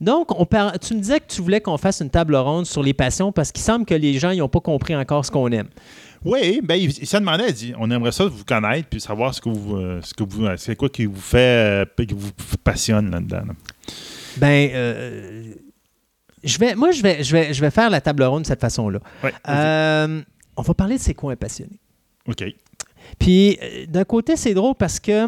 Donc, 0.00 0.38
on 0.40 0.46
par- 0.46 0.78
tu 0.78 0.94
me 0.94 1.00
disais 1.00 1.18
que 1.20 1.26
tu 1.28 1.42
voulais 1.42 1.60
qu'on 1.60 1.76
fasse 1.76 2.00
une 2.00 2.10
table 2.10 2.36
ronde 2.36 2.66
sur 2.66 2.82
les 2.82 2.94
passions 2.94 3.32
parce 3.32 3.50
qu'il 3.52 3.62
semble 3.62 3.84
que 3.84 3.94
les 3.94 4.18
gens 4.18 4.32
n'ont 4.32 4.48
pas 4.48 4.60
compris 4.60 4.94
encore 4.94 5.24
ce 5.24 5.30
qu'on 5.30 5.48
aime. 5.50 5.68
Oui, 6.24 6.60
ben, 6.62 6.76
il, 6.76 6.90
il 6.90 7.06
se 7.06 7.16
demandait, 7.16 7.48
il 7.48 7.54
dit, 7.54 7.74
on 7.78 7.90
aimerait 7.90 8.12
ça 8.12 8.24
vous 8.26 8.44
connaître 8.44 8.88
puis 8.88 9.00
savoir 9.00 9.34
ce 9.34 9.40
que 9.40 9.48
vous, 9.50 9.76
euh, 9.76 10.00
ce 10.02 10.14
que 10.14 10.22
vous, 10.24 10.46
euh, 10.46 10.54
c'est 10.56 10.76
quoi 10.76 10.88
qui 10.88 11.04
vous 11.06 11.20
fait, 11.20 11.84
euh, 11.98 12.04
qui 12.06 12.14
vous 12.14 12.30
passionne 12.62 13.10
là-dedans. 13.10 13.42
là. 13.48 13.54
Ben, 14.38 14.70
euh, 14.72 15.42
je 16.42 16.58
vais, 16.58 16.74
moi, 16.74 16.92
je 16.92 17.02
vais, 17.02 17.22
je, 17.22 17.32
vais, 17.32 17.52
je 17.52 17.60
vais 17.60 17.70
faire 17.70 17.90
la 17.90 18.00
table 18.00 18.22
ronde 18.22 18.42
de 18.42 18.46
cette 18.46 18.60
façon-là. 18.60 19.00
Ouais. 19.22 19.32
Euh, 19.48 20.22
on 20.56 20.62
va 20.62 20.74
parler 20.74 20.96
de 20.96 21.00
c'est 21.00 21.14
quoi 21.14 21.32
un 21.32 21.36
passionné. 21.36 21.78
OK. 22.28 22.44
Puis, 23.18 23.58
euh, 23.62 23.84
d'un 23.86 24.04
côté, 24.04 24.36
c'est 24.36 24.54
drôle 24.54 24.74
parce 24.78 24.98
que 24.98 25.26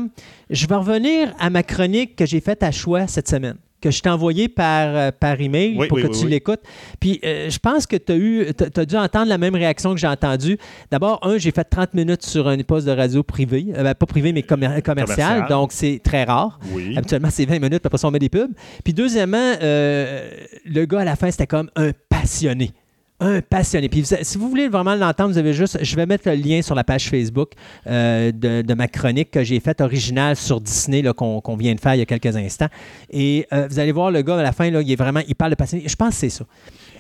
je 0.49 0.67
vais 0.67 0.75
revenir 0.77 1.35
à 1.39 1.51
ma 1.51 1.63
chronique 1.63 2.17
que 2.17 2.25
j'ai 2.25 2.41
faite 2.41 2.63
à 2.63 2.71
choix 2.73 3.07
cette 3.07 3.29
semaine. 3.29 3.57
que 3.79 3.91
je 3.91 4.01
t'ai 4.01 4.09
envoyé 4.09 4.49
par, 4.49 4.97
euh, 4.97 5.11
par 5.13 5.39
email 5.39 5.77
Oui, 5.79 5.87
pour 5.87 5.99
oui, 5.99 6.03
que 6.05 6.09
oui, 6.09 6.19
tu 6.19 6.27
l'écoutes. 6.27 6.63
Puis 6.99 7.21
euh, 7.23 7.51
je 7.51 7.59
pense 7.59 7.87
que 7.87 7.95
tu 7.97 8.11
as 8.11 8.17
eu 8.17 8.47
t'as- 8.57 8.81
as 8.81 8.85
dû 8.87 8.97
entendre 8.97 9.27
la 9.29 9.37
même 9.37 9.55
réaction 9.55 9.93
que 9.93 10.01
j'ai 10.01 10.07
entendue. 10.07 10.57
D'abord, 10.91 11.21
un, 11.23 11.37
j'ai 11.37 11.51
fait 11.51 11.63
30 11.63 11.93
minutes 11.93 12.25
sur 12.25 12.49
un 12.49 12.57
poste 12.63 12.87
de 12.87 12.93
radio 12.93 13.23
privé. 13.23 13.67
Euh, 13.77 13.83
ben, 13.83 13.95
pas 13.95 14.07
privé, 14.07 14.33
mais 14.33 14.41
commer- 14.41 14.81
commercial. 14.83 15.17
Commercial. 15.43 15.49
Donc, 15.51 15.73
c'est 15.73 16.01
très 16.03 16.25
rare. 16.25 16.59
Oui. 16.73 16.97
Habituellement, 16.97 17.29
c'est 17.31 17.45
20 17.45 17.59
minutes, 17.61 17.85
après 17.85 17.99
ça, 17.99 18.09
on 18.09 18.11
met 18.11 18.19
des 18.19 18.31
pubs. 18.31 18.51
Puis 18.83 18.95
deuxièmement, 18.95 19.53
euh, 19.63 20.31
le 20.65 20.85
gars, 20.87 21.01
à 21.01 21.05
la 21.05 21.15
fin, 21.15 21.31
c'était 21.31 21.47
comme 21.47 21.71
un 21.77 21.91
passionné. 22.09 22.73
Un 23.19 23.41
passionné. 23.41 23.89
Puis 23.89 24.05
si 24.05 24.37
vous 24.37 24.51
voulez 24.51 24.69
vraiment 24.69 24.95
l'entendre, 24.95 25.33
vous 25.33 25.39
avez 25.39 25.55
juste. 25.55 25.79
Je 25.83 25.97
vais 25.97 26.05
mettre 26.05 26.29
le 26.29 26.35
lien 26.35 26.61
sur 26.61 26.75
la 26.75 26.85
page 26.85 27.09
Facebook 27.09 27.53
euh, 27.87 28.31
de, 28.31 28.75
ma 28.75 28.89
chronique 28.89 29.31
que 29.31 29.43
j'ai 29.43 29.59
faite 29.59 29.81
originale 29.81 30.37
sur 30.37 30.61
Disney 30.61 31.03
qu'on 31.15 31.57
vient 31.57 31.75
de 31.75 31.81
faire 31.81 31.95
il 31.95 31.99
y 31.99 32.03
a 32.03 32.07
quelques 32.07 32.37
instants. 32.37 32.69
Et 33.09 33.47
euh, 33.55 33.69
vous 33.71 33.79
allez 33.79 33.93
voir 33.93 34.11
le 34.11 34.21
gars 34.21 34.37
à 34.37 34.43
la 34.43 34.53
fin, 34.53 34.71
là, 34.71 34.83
il 34.83 34.93
est 34.93 34.97
vraiment. 34.97 35.21
Il 35.27 35.35
parle 35.35 35.53
de 35.53 35.57
passionné. 35.57 35.85
Je 35.89 35.97
pense 35.97 36.11
que 36.11 36.15
c'est 36.17 36.29
ça. 36.29 36.45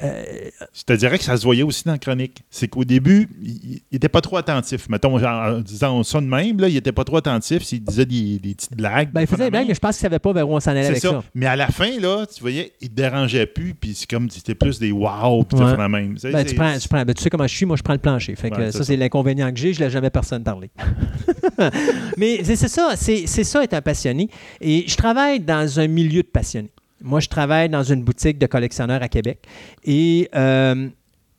Je 0.00 0.83
te 0.84 0.92
dirais 0.92 1.18
que 1.18 1.25
ça 1.25 1.36
se 1.36 1.42
voyait 1.44 1.62
aussi 1.62 1.84
dans 1.84 1.92
la 1.92 1.99
chronique. 1.99 2.42
C'est 2.50 2.68
qu'au 2.68 2.84
début, 2.84 3.28
il 3.42 3.81
n'était 3.92 4.08
pas 4.08 4.20
trop 4.20 4.36
attentif. 4.36 4.89
Mettons, 4.89 5.23
en 5.25 5.60
disant 5.60 6.02
ça 6.02 6.20
de 6.20 6.26
même, 6.26 6.60
là, 6.60 6.68
il 6.68 6.75
n'était 6.75 6.92
pas 6.92 7.05
trop 7.05 7.16
attentif. 7.16 7.70
Il 7.73 7.83
disait 7.83 8.07
des, 8.07 8.39
des 8.39 8.55
petites 8.55 8.76
blagues. 8.76 9.10
Ben, 9.12 9.23
il 9.23 9.26
faisait 9.26 9.44
des 9.44 9.50
blagues, 9.50 9.68
mais 9.68 9.75
je 9.75 9.81
pense 9.81 9.97
qu'il 9.97 10.05
ne 10.07 10.10
savait 10.10 10.18
pas 10.18 10.33
vers 10.33 10.49
où 10.49 10.55
on 10.55 10.60
s'en 10.60 10.70
allait 10.73 10.86
avec 10.86 10.99
ça. 10.99 11.10
ça. 11.10 11.25
Mais 11.34 11.47
à 11.47 11.57
la 11.57 11.68
fin, 11.68 11.99
là, 12.00 12.26
tu 12.26 12.41
voyais, 12.41 12.73
il 12.81 12.89
te 12.91 12.94
dérangeait 12.94 13.47
plus, 13.47 13.75
puis 13.75 13.94
c'est 13.94 14.08
comme 14.08 14.28
c'était 14.31 14.55
plus 14.55 14.78
des 14.78 14.92
wow, 14.92 15.44
puis 15.44 15.58
Ouais. 15.58 15.76
la 15.76 15.89
même. 15.89 16.16
Ben, 16.23 16.44
tu, 16.44 16.55
prends, 16.55 16.78
tu, 16.78 16.89
prends- 16.89 17.05
ben, 17.05 17.15
tu 17.15 17.23
sais 17.23 17.31
comment 17.31 17.47
je 17.47 17.55
suis, 17.57 17.66
moi 17.66 17.76
je 17.76 17.83
prends 17.83 17.92
le 17.94 17.99
plancher. 17.99 18.34
Fait 18.36 18.50
que 18.50 18.57
Ouais, 18.57 18.62
euh, 18.62 18.66
c'est 18.66 18.73
ça, 18.73 18.78
ça. 18.78 18.84
c'est 18.84 18.97
l'inconvénient 18.97 19.50
que 19.52 19.58
j'ai, 19.58 19.73
je 19.73 19.81
ne 19.81 19.84
laisse 19.84 19.92
jamais 19.92 20.10
personne 20.10 20.42
parler. 20.44 20.70
Mais 22.16 22.41
c'est 22.44 22.57
c'est 22.57 22.68
ça, 22.68 22.92
c'est 22.97 23.26
c'est 23.26 23.44
ça 23.44 23.62
être 23.62 23.75
un 23.75 23.83
passionné. 23.83 24.28
Et 24.60 24.84
je 24.86 24.97
travaille 24.97 25.41
dans 25.41 25.81
un 25.81 25.86
milieu 25.86 26.23
de 26.23 26.28
passionnés. 26.28 26.70
Moi, 27.02 27.20
je 27.20 27.28
travaille 27.28 27.68
dans 27.68 27.83
une 27.83 28.02
boutique 28.02 28.39
de 28.39 28.47
collectionneurs 28.47 29.02
à 29.02 29.08
Québec. 29.08 29.47
Et 29.84 30.28
euh, 30.34 30.89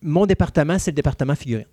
mon 0.02 0.26
département, 0.26 0.78
c'est 0.80 0.92
le 0.92 0.96
département 0.96 1.36
figurine. 1.36 1.66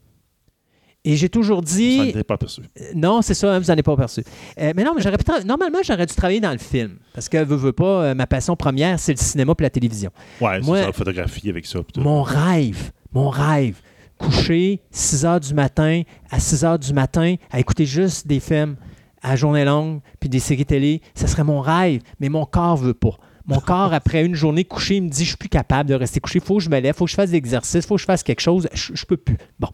Et 1.06 1.16
j'ai 1.16 1.28
toujours 1.28 1.60
dit. 1.60 2.00
n'était 2.00 2.24
pas 2.24 2.38
perçu. 2.38 2.62
Euh, 2.80 2.84
Non, 2.94 3.20
c'est 3.20 3.34
ça, 3.34 3.52
hein, 3.54 3.58
vous 3.58 3.66
n'en 3.66 3.72
avez 3.74 3.82
pas 3.82 3.94
perçu. 3.94 4.22
Euh, 4.58 4.72
mais 4.74 4.84
non, 4.84 4.92
mais 4.96 5.02
j'aurais 5.02 5.18
pu 5.18 5.24
tra- 5.24 5.44
normalement, 5.44 5.80
j'aurais 5.84 6.06
dû 6.06 6.14
travailler 6.14 6.40
dans 6.40 6.52
le 6.52 6.56
film. 6.58 6.96
Parce 7.12 7.28
que, 7.28 7.36
veux, 7.44 7.56
veux 7.56 7.72
pas, 7.74 8.04
euh, 8.04 8.14
ma 8.14 8.26
passion 8.26 8.56
première, 8.56 8.98
c'est 8.98 9.12
le 9.12 9.18
cinéma 9.18 9.52
et 9.58 9.62
la 9.62 9.68
télévision. 9.70 10.10
Ouais, 10.40 10.60
c'est 10.60 10.66
Moi- 10.66 10.80
ça, 10.80 10.86
la 10.86 10.92
photographie 10.92 11.50
avec 11.50 11.66
ça. 11.66 11.80
tout. 11.92 12.00
Mon 12.00 12.22
rêve, 12.22 12.90
mon 13.12 13.28
rêve, 13.28 13.82
coucher 14.16 14.80
6 14.90 15.26
heures 15.26 15.40
du 15.40 15.52
matin 15.52 16.02
à 16.30 16.40
6 16.40 16.64
heures 16.64 16.78
du 16.78 16.94
matin 16.94 17.34
à 17.50 17.60
écouter 17.60 17.84
juste 17.84 18.26
des 18.26 18.40
films 18.40 18.76
à 19.20 19.36
journée 19.36 19.66
longue 19.66 20.00
puis 20.20 20.30
des 20.30 20.38
séries 20.38 20.64
télé, 20.64 21.02
ça 21.14 21.26
serait 21.26 21.44
mon 21.44 21.60
rêve, 21.60 22.00
mais 22.20 22.30
mon 22.30 22.46
corps 22.46 22.76
veut 22.78 22.94
pas. 22.94 23.16
Mon 23.47 23.60
corps, 23.60 23.92
après 23.92 24.24
une 24.24 24.34
journée 24.34 24.64
couchée, 24.64 24.97
il 24.97 25.02
me 25.02 25.08
dit 25.08 25.24
je 25.24 25.28
suis 25.28 25.36
plus 25.36 25.48
capable 25.48 25.90
de 25.90 25.94
rester 25.94 26.18
couché. 26.20 26.39
Il 26.39 26.44
faut 26.44 26.56
que 26.56 26.62
je 26.62 26.70
me 26.70 26.81
lève, 26.81 26.94
il 26.94 26.98
faut 26.98 27.05
que 27.05 27.10
je 27.10 27.16
fasse 27.16 27.31
des 27.31 27.36
exercices, 27.36 27.84
il 27.84 27.86
faut 27.86 27.97
que 27.97 28.00
je 28.00 28.06
fasse 28.06 28.23
quelque 28.23 28.40
chose. 28.40 28.68
Je, 28.73 28.94
je 28.94 29.05
peux 29.05 29.18
plus. 29.18 29.36
Bon. 29.58 29.68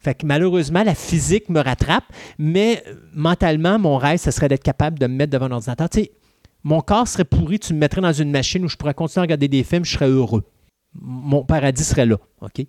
Fait 0.00 0.14
que 0.14 0.26
malheureusement, 0.26 0.82
la 0.82 0.94
physique 0.94 1.48
me 1.48 1.60
rattrape, 1.60 2.04
mais 2.38 2.82
euh, 2.88 2.94
mentalement, 3.14 3.78
mon 3.78 3.96
rêve, 3.96 4.18
ce 4.18 4.30
serait 4.30 4.48
d'être 4.48 4.64
capable 4.64 4.98
de 4.98 5.06
me 5.06 5.14
mettre 5.14 5.32
devant 5.32 5.46
un 5.46 5.52
ordinateur. 5.52 5.88
Tu 5.88 6.08
mon 6.64 6.80
corps 6.80 7.08
serait 7.08 7.24
pourri, 7.24 7.58
tu 7.58 7.74
me 7.74 7.78
mettrais 7.80 8.00
dans 8.00 8.12
une 8.12 8.30
machine 8.30 8.64
où 8.64 8.68
je 8.68 8.76
pourrais 8.76 8.94
continuer 8.94 9.22
à 9.22 9.24
regarder 9.24 9.48
des 9.48 9.64
films, 9.64 9.84
je 9.84 9.92
serais 9.92 10.08
heureux 10.08 10.44
mon 10.94 11.44
paradis 11.44 11.84
serait 11.84 12.06
là. 12.06 12.16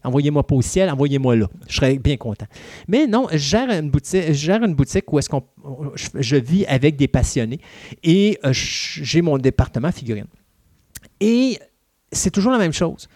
Envoyez-moi 0.04 0.46
pas 0.46 0.56
au 0.56 0.62
ciel, 0.62 0.90
envoyez-moi 0.90 1.36
là. 1.36 1.48
Je 1.68 1.76
serais 1.76 1.98
bien 1.98 2.18
content. 2.18 2.46
Mais 2.88 3.08
non, 3.08 3.28
je 3.32 3.38
gère 3.38 3.70
une 3.70 3.90
boutique, 3.90 4.24
une 4.46 4.76
boutique 4.76 5.12
où 5.12 5.20
est-ce 5.20 5.30
qu'on 5.30 5.44
je, 5.96 6.36
vis 6.38 6.66
avec 6.66 6.96
des 6.96 7.08
passionnés 7.08 7.60
et 8.04 8.40
euh, 8.46 8.52
j'ai 8.54 9.22
mon 9.22 9.38
département 9.38 9.92
figurine. 9.92 10.28
Et 11.24 11.58
c'est 12.12 12.32
toujours 12.32 12.52
la 12.52 12.58
même 12.58 12.74
chose. 12.74 13.08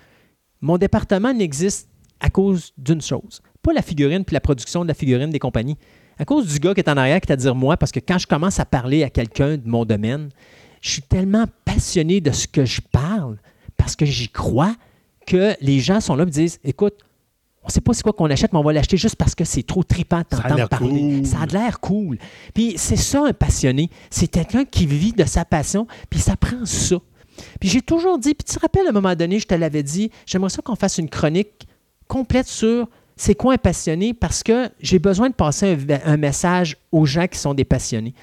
Mon 0.62 0.78
département 0.78 1.34
n'existe 1.34 1.90
à 2.20 2.30
cause 2.30 2.72
d'une 2.78 3.02
chose. 3.02 3.42
Pas 3.62 3.74
la 3.74 3.82
figurine 3.82 4.24
puis 4.24 4.34
la 4.34 4.40
production 4.40 4.84
de 4.84 4.88
la 4.88 4.94
figurine 4.94 5.30
des 5.30 5.40
compagnies. 5.40 5.78
À 6.18 6.26
cause 6.26 6.48
du 6.48 6.60
gars 6.60 6.74
qui 6.74 6.80
est 6.80 6.90
en 6.90 6.98
arrière, 6.98 7.20
qui 7.20 7.30
est 7.30 7.34
à 7.34 7.36
dire 7.36 7.54
moi, 7.54 7.76
parce 7.76 7.92
que 7.92 8.00
quand 8.00 8.18
je 8.18 8.26
commence 8.26 8.60
à 8.60 8.66
parler 8.66 9.04
à 9.04 9.10
quelqu'un 9.10 9.58
de 9.58 9.68
mon 9.68 9.84
domaine, 9.84 10.30
je 10.82 10.92
suis 10.92 11.02
tellement 11.02 11.46
passionné 11.66 12.22
de 12.22 12.32
ce 12.32 12.48
que 12.48 12.66
je 12.66 12.80
parle, 12.82 13.38
parce 13.76 13.96
que 13.96 14.06
j'y 14.06 14.30
crois, 14.30 14.74
que 15.26 15.54
les 15.60 15.80
gens 15.82 16.00
sont 16.00 16.16
là 16.16 16.24
et 16.24 16.26
me 16.26 16.32
disent 16.32 16.60
Écoute, 16.64 16.96
on 17.62 17.68
ne 17.68 17.72
sait 17.72 17.82
pas 17.82 17.94
c'est 17.94 18.02
quoi 18.02 18.14
qu'on 18.14 18.30
achète, 18.30 18.54
mais 18.54 18.60
on 18.60 18.64
va 18.64 18.72
l'acheter 18.72 18.96
juste 18.96 19.18
parce 19.18 19.36
que 19.36 19.44
c'est 19.44 19.64
trop 19.64 19.84
trippant 19.84 20.20
de 20.20 20.24
t'entendre 20.24 20.70
parler. 20.70 20.88
cool. 20.88 21.26
Ça 21.26 21.42
a 21.42 21.46
de 21.46 21.54
l'air 21.54 21.82
cool. 21.82 22.18
Puis 22.54 22.76
c'est 22.78 22.96
ça 22.96 23.26
un 23.26 23.34
passionné. 23.34 23.90
C'est 24.10 24.28
quelqu'un 24.28 24.64
qui 24.64 24.86
vit 24.86 25.12
de 25.12 25.26
sa 25.26 25.44
passion, 25.44 25.86
puis 26.10 26.22
ça 26.22 26.38
prend 26.38 26.66
ça. 26.66 26.96
Puis 27.60 27.70
j'ai 27.70 27.82
toujours 27.82 28.18
dit, 28.20 28.34
puis 28.34 28.44
tu 28.46 28.56
te 28.56 28.60
rappelles 28.60 28.86
à 28.88 28.90
un 28.90 28.94
moment 28.94 29.16
donné, 29.16 29.40
je 29.40 29.48
te 29.48 29.56
l'avais 29.56 29.84
dit, 29.84 30.12
j'aimerais 30.26 30.50
ça 30.50 30.62
qu'on 30.62 30.76
fasse 30.76 30.98
une 30.98 31.10
chronique 31.10 31.68
complète 32.08 32.48
sur 32.48 32.88
c'est 33.16 33.36
quoi 33.36 33.54
un 33.56 33.58
passionné 33.58 34.14
parce 34.14 34.44
que 34.44 34.70
j'ai 34.80 35.00
besoin 35.00 35.30
de 35.30 35.34
passer 35.34 35.76
un, 36.06 36.12
un 36.14 36.18
message 36.18 36.78
aux 36.92 37.06
gens 37.06 37.28
qui 37.28 37.38
sont 37.40 37.54
des 37.54 37.66
passionnés. 37.66 38.14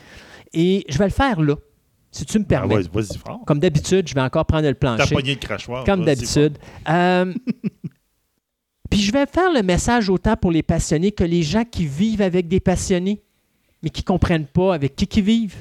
Et 0.52 0.84
je 0.88 0.98
vais 0.98 1.06
le 1.06 1.10
faire 1.10 1.40
là, 1.40 1.56
si 2.12 2.24
tu 2.24 2.38
me 2.38 2.44
Ah, 2.44 2.48
permets. 2.48 2.82
fort. 3.26 3.40
Comme 3.44 3.58
d'habitude, 3.58 4.06
je 4.08 4.14
vais 4.14 4.20
encore 4.20 4.46
prendre 4.46 4.68
le 4.68 4.74
T'as 4.74 4.94
plancher. 4.96 5.14
pogné 5.14 5.34
le 5.34 5.40
crachoir. 5.40 5.84
Comme 5.84 6.04
d'habitude. 6.04 6.56
Euh, 6.88 7.34
Puis 8.90 9.00
je 9.00 9.10
vais 9.12 9.26
faire 9.26 9.52
le 9.52 9.62
message 9.62 10.08
autant 10.08 10.36
pour 10.36 10.52
les 10.52 10.62
passionnés 10.62 11.10
que 11.10 11.24
les 11.24 11.42
gens 11.42 11.64
qui 11.64 11.86
vivent 11.86 12.22
avec 12.22 12.46
des 12.46 12.60
passionnés, 12.60 13.20
mais 13.82 13.90
qui 13.90 14.02
ne 14.02 14.06
comprennent 14.06 14.46
pas 14.46 14.74
avec 14.74 14.94
qui 14.94 15.08
ils 15.18 15.22
vivent. 15.24 15.56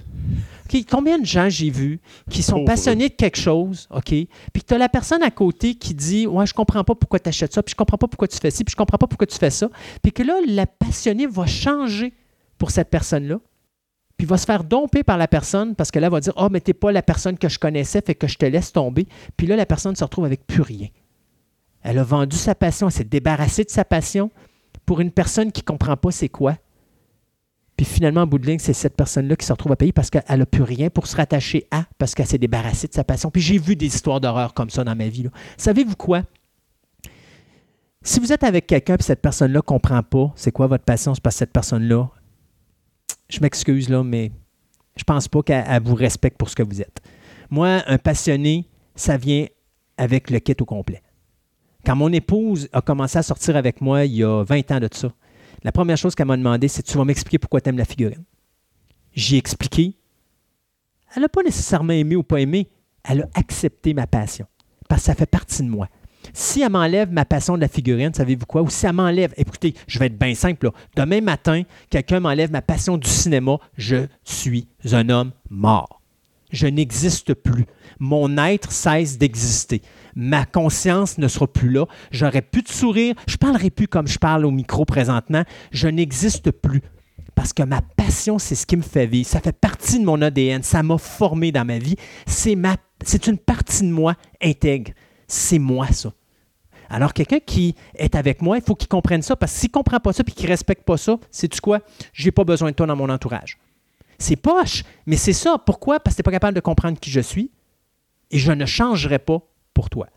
Combien 0.89 1.19
de 1.19 1.25
gens 1.25 1.49
j'ai 1.49 1.69
vus 1.69 1.99
qui 2.29 2.41
sont 2.41 2.53
Pauvres. 2.53 2.65
passionnés 2.65 3.09
de 3.09 3.13
quelque 3.13 3.37
chose, 3.37 3.87
OK? 3.91 4.09
Puis 4.09 4.27
que 4.27 4.65
tu 4.67 4.73
as 4.73 4.77
la 4.77 4.89
personne 4.89 5.21
à 5.23 5.31
côté 5.31 5.75
qui 5.75 5.93
dit 5.93 6.27
Ouais, 6.27 6.45
je 6.45 6.53
comprends 6.53 6.83
pas 6.83 6.95
pourquoi 6.95 7.19
tu 7.19 7.29
achètes 7.29 7.53
ça, 7.53 7.61
puis 7.61 7.71
je 7.71 7.75
comprends 7.75 7.97
pas 7.97 8.07
pourquoi 8.07 8.27
tu 8.27 8.37
fais 8.37 8.51
ci, 8.51 8.63
puis 8.63 8.71
je 8.71 8.75
comprends 8.75 8.97
pas 8.97 9.07
pourquoi 9.07 9.27
tu 9.27 9.37
fais 9.37 9.49
ça. 9.49 9.69
Puis 10.01 10.11
que 10.11 10.23
là, 10.23 10.35
la 10.47 10.65
passionnée 10.65 11.27
va 11.27 11.45
changer 11.45 12.13
pour 12.57 12.71
cette 12.71 12.89
personne-là. 12.89 13.39
Puis 14.17 14.27
va 14.27 14.37
se 14.37 14.45
faire 14.45 14.63
domper 14.63 15.03
par 15.03 15.17
la 15.17 15.27
personne 15.27 15.75
parce 15.75 15.91
que 15.91 15.99
là, 15.99 16.07
elle 16.07 16.13
va 16.13 16.19
dire 16.19 16.33
Ah, 16.37 16.47
mais 16.49 16.61
t'es 16.61 16.73
pas 16.73 16.91
la 16.91 17.01
personne 17.01 17.37
que 17.37 17.49
je 17.49 17.59
connaissais, 17.59 18.01
fait 18.05 18.15
que 18.15 18.27
je 18.27 18.37
te 18.37 18.45
laisse 18.45 18.71
tomber. 18.71 19.07
Puis 19.37 19.47
là, 19.47 19.55
la 19.55 19.65
personne 19.65 19.95
se 19.95 20.03
retrouve 20.03 20.25
avec 20.25 20.45
plus 20.45 20.61
rien. 20.61 20.87
Elle 21.81 21.99
a 21.99 22.03
vendu 22.03 22.37
sa 22.37 22.55
passion, 22.55 22.87
elle 22.87 22.93
s'est 22.93 23.03
débarrassée 23.03 23.63
de 23.63 23.69
sa 23.69 23.83
passion 23.83 24.31
pour 24.85 25.01
une 25.01 25.11
personne 25.11 25.51
qui 25.51 25.61
ne 25.61 25.65
comprend 25.65 25.97
pas 25.97 26.11
c'est 26.11 26.29
quoi. 26.29 26.57
Puis 27.75 27.85
finalement, 27.85 28.21
en 28.21 28.27
bout 28.27 28.37
de 28.37 28.45
ligne, 28.45 28.59
c'est 28.59 28.73
cette 28.73 28.95
personne-là 28.95 29.35
qui 29.35 29.45
se 29.45 29.51
retrouve 29.51 29.71
à 29.71 29.75
payer 29.75 29.91
parce 29.91 30.09
qu'elle 30.09 30.23
n'a 30.29 30.45
plus 30.45 30.63
rien 30.63 30.89
pour 30.89 31.07
se 31.07 31.15
rattacher 31.15 31.65
à, 31.71 31.85
parce 31.97 32.13
qu'elle 32.13 32.27
s'est 32.27 32.37
débarrassée 32.37 32.87
de 32.87 32.93
sa 32.93 33.03
passion. 33.03 33.31
Puis 33.31 33.41
j'ai 33.41 33.57
vu 33.57 33.75
des 33.75 33.87
histoires 33.87 34.21
d'horreur 34.21 34.53
comme 34.53 34.69
ça 34.69 34.83
dans 34.83 34.95
ma 34.95 35.07
vie. 35.07 35.27
Savez-vous 35.57 35.95
quoi? 35.95 36.23
Si 38.03 38.19
vous 38.19 38.31
êtes 38.31 38.43
avec 38.43 38.67
quelqu'un 38.67 38.97
et 38.97 39.01
cette 39.01 39.21
personne-là 39.21 39.59
ne 39.59 39.61
comprend 39.61 40.03
pas 40.03 40.31
c'est 40.35 40.51
quoi 40.51 40.67
votre 40.67 40.83
passion, 40.83 41.15
c'est 41.15 41.23
parce 41.23 41.35
que 41.35 41.39
cette 41.39 41.53
personne-là, 41.53 42.09
je 43.29 43.39
m'excuse 43.39 43.89
là, 43.89 44.03
mais 44.03 44.31
je 44.97 45.03
pense 45.03 45.27
pas 45.27 45.41
qu'elle 45.41 45.65
elle 45.67 45.81
vous 45.81 45.95
respecte 45.95 46.37
pour 46.37 46.49
ce 46.49 46.55
que 46.55 46.63
vous 46.63 46.81
êtes. 46.81 47.01
Moi, 47.49 47.81
un 47.87 47.97
passionné, 47.97 48.67
ça 48.95 49.17
vient 49.17 49.47
avec 49.97 50.29
le 50.29 50.39
kit 50.39 50.55
au 50.59 50.65
complet. 50.65 51.01
Quand 51.85 51.95
mon 51.95 52.11
épouse 52.11 52.69
a 52.73 52.81
commencé 52.81 53.17
à 53.17 53.23
sortir 53.23 53.55
avec 53.55 53.81
moi 53.81 54.05
il 54.05 54.15
y 54.15 54.23
a 54.23 54.43
20 54.43 54.71
ans 54.71 54.79
de 54.79 54.89
ça, 54.91 55.11
la 55.63 55.71
première 55.71 55.97
chose 55.97 56.15
qu'elle 56.15 56.27
m'a 56.27 56.37
demandé, 56.37 56.67
c'est 56.67 56.83
Tu 56.83 56.97
vas 56.97 57.05
m'expliquer 57.05 57.39
pourquoi 57.39 57.61
tu 57.61 57.69
aimes 57.69 57.77
la 57.77 57.85
figurine. 57.85 58.23
J'ai 59.13 59.37
expliqué. 59.37 59.95
Elle 61.15 61.21
n'a 61.21 61.29
pas 61.29 61.43
nécessairement 61.43 61.93
aimé 61.93 62.15
ou 62.15 62.23
pas 62.23 62.41
aimé. 62.41 62.69
Elle 63.03 63.21
a 63.21 63.29
accepté 63.35 63.93
ma 63.93 64.07
passion. 64.07 64.47
Parce 64.89 65.01
que 65.01 65.05
ça 65.05 65.15
fait 65.15 65.25
partie 65.25 65.63
de 65.63 65.69
moi. 65.69 65.87
Si 66.31 66.61
elle 66.61 66.71
m'enlève 66.71 67.11
ma 67.11 67.25
passion 67.25 67.55
de 67.55 67.61
la 67.61 67.67
figurine, 67.67 68.13
savez-vous 68.13 68.45
quoi? 68.45 68.61
Ou 68.61 68.69
si 68.69 68.85
elle 68.85 68.93
m'enlève, 68.93 69.33
écoutez, 69.37 69.73
je 69.87 69.99
vais 69.99 70.07
être 70.07 70.17
bien 70.17 70.33
simple. 70.35 70.71
Demain 70.95 71.21
matin, 71.21 71.63
quelqu'un 71.89 72.19
m'enlève 72.19 72.51
ma 72.51 72.61
passion 72.61 72.97
du 72.97 73.09
cinéma, 73.09 73.57
je 73.75 74.07
suis 74.23 74.67
un 74.91 75.09
homme 75.09 75.31
mort. 75.49 76.01
Je 76.51 76.67
n'existe 76.67 77.33
plus. 77.33 77.65
Mon 78.03 78.37
être 78.37 78.73
cesse 78.73 79.17
d'exister. 79.17 79.81
Ma 80.13 80.45
conscience 80.45 81.17
ne 81.17 81.29
sera 81.29 81.47
plus 81.47 81.69
là. 81.69 81.85
J'aurai 82.11 82.41
plus 82.41 82.61
de 82.61 82.67
sourire. 82.67 83.15
Je 83.27 83.37
parlerai 83.37 83.69
plus 83.69 83.87
comme 83.87 84.09
je 84.09 84.19
parle 84.19 84.45
au 84.45 84.51
micro 84.51 84.83
présentement. 84.83 85.45
Je 85.71 85.87
n'existe 85.87 86.51
plus. 86.51 86.81
Parce 87.33 87.53
que 87.53 87.63
ma 87.63 87.79
passion, 87.81 88.39
c'est 88.39 88.55
ce 88.55 88.65
qui 88.65 88.75
me 88.75 88.81
fait 88.81 89.07
vivre. 89.07 89.29
Ça 89.29 89.39
fait 89.39 89.57
partie 89.57 89.99
de 89.99 90.03
mon 90.03 90.21
ADN. 90.21 90.63
Ça 90.63 90.83
m'a 90.83 90.97
formé 90.97 91.53
dans 91.53 91.63
ma 91.63 91.77
vie. 91.77 91.95
C'est, 92.27 92.55
ma, 92.55 92.75
c'est 93.05 93.25
une 93.27 93.37
partie 93.37 93.83
de 93.83 93.91
moi 93.93 94.15
intègre. 94.41 94.91
C'est 95.29 95.57
moi, 95.57 95.87
ça. 95.87 96.11
Alors, 96.89 97.13
quelqu'un 97.13 97.39
qui 97.39 97.73
est 97.95 98.15
avec 98.15 98.41
moi, 98.41 98.57
il 98.57 98.63
faut 98.63 98.75
qu'il 98.75 98.89
comprenne 98.89 99.21
ça. 99.21 99.37
Parce 99.37 99.53
que 99.53 99.59
s'il 99.59 99.69
ne 99.69 99.75
comprend 99.75 100.01
pas 100.01 100.11
ça 100.11 100.23
et 100.27 100.31
qu'il 100.31 100.47
ne 100.47 100.51
respecte 100.51 100.83
pas 100.83 100.97
ça, 100.97 101.17
sais-tu 101.31 101.61
quoi? 101.61 101.79
Je 102.11 102.25
n'ai 102.25 102.31
pas 102.31 102.43
besoin 102.43 102.71
de 102.71 102.75
toi 102.75 102.85
dans 102.85 102.97
mon 102.97 103.07
entourage. 103.07 103.57
C'est 104.19 104.35
poche, 104.35 104.83
mais 105.05 105.15
c'est 105.15 105.31
ça. 105.31 105.57
Pourquoi? 105.65 106.01
Parce 106.01 106.17
que 106.17 106.17
tu 106.17 106.19
n'es 106.19 106.23
pas 106.25 106.31
capable 106.31 106.55
de 106.55 106.59
comprendre 106.59 106.99
qui 106.99 107.09
je 107.09 107.21
suis 107.21 107.49
et 108.33 108.39
je 108.39 108.51
ne 108.51 108.65
changerai 108.65 109.19
pas 109.19 109.39
pour 109.73 109.89
toi. 109.89 110.07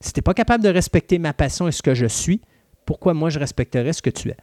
Si 0.00 0.12
tu 0.12 0.18
n'es 0.18 0.22
pas 0.22 0.34
capable 0.34 0.62
de 0.62 0.68
respecter 0.68 1.18
ma 1.18 1.32
passion 1.32 1.68
et 1.68 1.72
ce 1.72 1.82
que 1.82 1.94
je 1.94 2.06
suis, 2.06 2.40
pourquoi 2.84 3.14
moi 3.14 3.30
je 3.30 3.38
respecterais 3.38 3.92
ce 3.92 4.02
que 4.02 4.10
tu 4.10 4.28
es? 4.28 4.36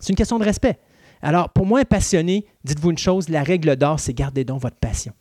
C'est 0.00 0.10
une 0.10 0.16
question 0.16 0.38
de 0.38 0.44
respect. 0.44 0.78
Alors, 1.22 1.50
pour 1.50 1.66
moi, 1.66 1.80
un 1.80 1.84
passionné, 1.84 2.46
dites-vous 2.64 2.90
une 2.90 2.98
chose, 2.98 3.28
la 3.28 3.42
règle 3.42 3.76
d'or, 3.76 3.98
c'est 4.00 4.14
gardez 4.14 4.44
donc 4.44 4.60
votre 4.62 4.76
passion. 4.76 5.12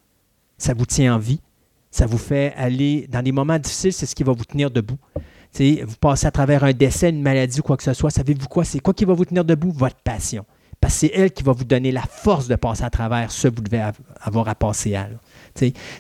Ça 0.58 0.74
vous 0.74 0.86
tient 0.86 1.16
en 1.16 1.20
vie. 1.20 1.42
Ça 1.92 2.06
vous 2.06 2.18
fait 2.18 2.54
aller 2.58 3.08
dans 3.08 3.24
des 3.24 3.32
moments 3.32 3.58
difficiles, 3.58 3.94
c'est 3.94 4.06
ce 4.06 4.14
qui 4.14 4.24
va 4.24 4.34
vous 4.34 4.46
tenir 4.46 4.70
debout. 4.70 4.98
Vous 5.60 5.96
passez 6.00 6.28
à 6.28 6.32
travers 6.32 6.64
un 6.64 6.74
décès, 6.74 7.10
une 7.10 7.22
maladie 7.22 7.60
ou 7.60 7.64
quoi 7.64 7.78
que 7.78 7.84
ce 7.84 7.94
soit, 7.94 8.12
savez-vous 8.12 8.48
quoi? 8.48 8.64
C'est 8.64 8.80
quoi 8.80 8.94
qui 8.94 9.06
va 9.06 9.14
vous 9.14 9.26
tenir 9.26 9.44
debout? 9.44 9.72
Votre 9.72 9.96
passion. 10.04 10.46
Parce 10.80 10.94
que 10.94 11.00
c'est 11.00 11.12
elle 11.16 11.32
qui 11.32 11.42
va 11.42 11.54
vous 11.54 11.64
donner 11.64 11.92
la 11.92 12.04
force 12.04 12.48
de 12.48 12.56
passer 12.56 12.84
à 12.84 12.92
travers 12.92 13.32
ce 13.32 13.48
que 13.48 13.56
vous 13.56 13.62
devez 13.64 13.80
av- 13.82 13.98
avoir 14.22 14.48
à 14.48 14.54
passer 14.54 14.94
à. 14.94 15.08
là. 15.08 15.16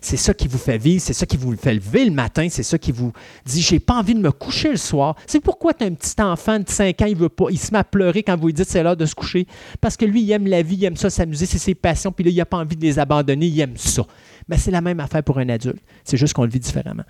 C'est 0.02 0.18
ça 0.18 0.34
qui 0.34 0.48
vous 0.48 0.58
fait 0.58 0.78
vivre, 0.78 1.02
c'est 1.02 1.14
ça 1.14 1.26
qui 1.26 1.38
vous 1.38 1.56
fait 1.56 1.74
lever 1.74 2.06
le 2.06 2.12
matin, 2.12 2.48
c'est 2.50 2.64
ça 2.64 2.78
qui 2.78 2.92
vous 2.92 3.12
dit 3.46 3.62
j'ai 3.62 3.80
pas 3.80 3.96
envie 3.96 4.16
de 4.16 4.20
me 4.20 4.32
coucher 4.32 4.70
le 4.70 4.78
soir. 4.78 5.16
C'est 5.26 5.40
pourquoi 5.40 5.74
tu 5.74 5.84
as 5.84 5.88
un 5.88 5.94
petit 5.94 6.22
enfant 6.22 6.60
de 6.60 6.70
5 6.70 7.02
ans, 7.02 7.06
il 7.06 7.16
veut 7.16 7.30
pas, 7.30 7.46
il 7.50 7.60
se 7.60 7.72
met 7.72 7.80
à 7.80 7.84
pleurer 7.84 8.24
quand 8.24 8.38
vous 8.38 8.48
lui 8.48 8.54
dites 8.54 8.70
c'est 8.70 8.84
l'heure 8.84 8.98
de 8.98 9.06
se 9.06 9.16
coucher. 9.16 9.48
Parce 9.82 9.98
que 9.98 10.06
lui, 10.06 10.22
il 10.22 10.32
aime 10.32 10.48
la 10.48 10.62
vie, 10.62 10.76
il 10.76 10.86
aime 10.86 10.98
ça 10.98 11.10
s'amuser, 11.10 11.46
c'est 11.46 11.58
ses 11.58 11.76
passions, 11.76 12.12
puis 12.12 12.24
là, 12.24 12.32
il 12.32 12.38
n'a 12.38 12.46
pas 12.46 12.58
envie 12.58 12.76
de 12.76 12.82
les 12.82 13.00
abandonner, 13.00 13.48
il 13.48 13.60
aime 13.60 13.78
ça. 13.78 14.04
Mais 14.48 14.58
c'est 14.58 14.72
la 14.72 14.82
même 14.82 15.00
affaire 15.00 15.24
pour 15.24 15.38
un 15.40 15.50
adulte. 15.50 15.82
C'est 16.04 16.18
juste 16.18 16.34
qu'on 16.34 16.44
le 16.44 16.50
vit 16.50 16.60
différemment. 16.60 17.04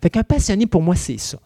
Fait 0.00 0.10
qu'un 0.10 0.22
passionné, 0.22 0.66
pour 0.66 0.82
moi, 0.82 0.94
c'est 0.94 1.18
ça. 1.18 1.38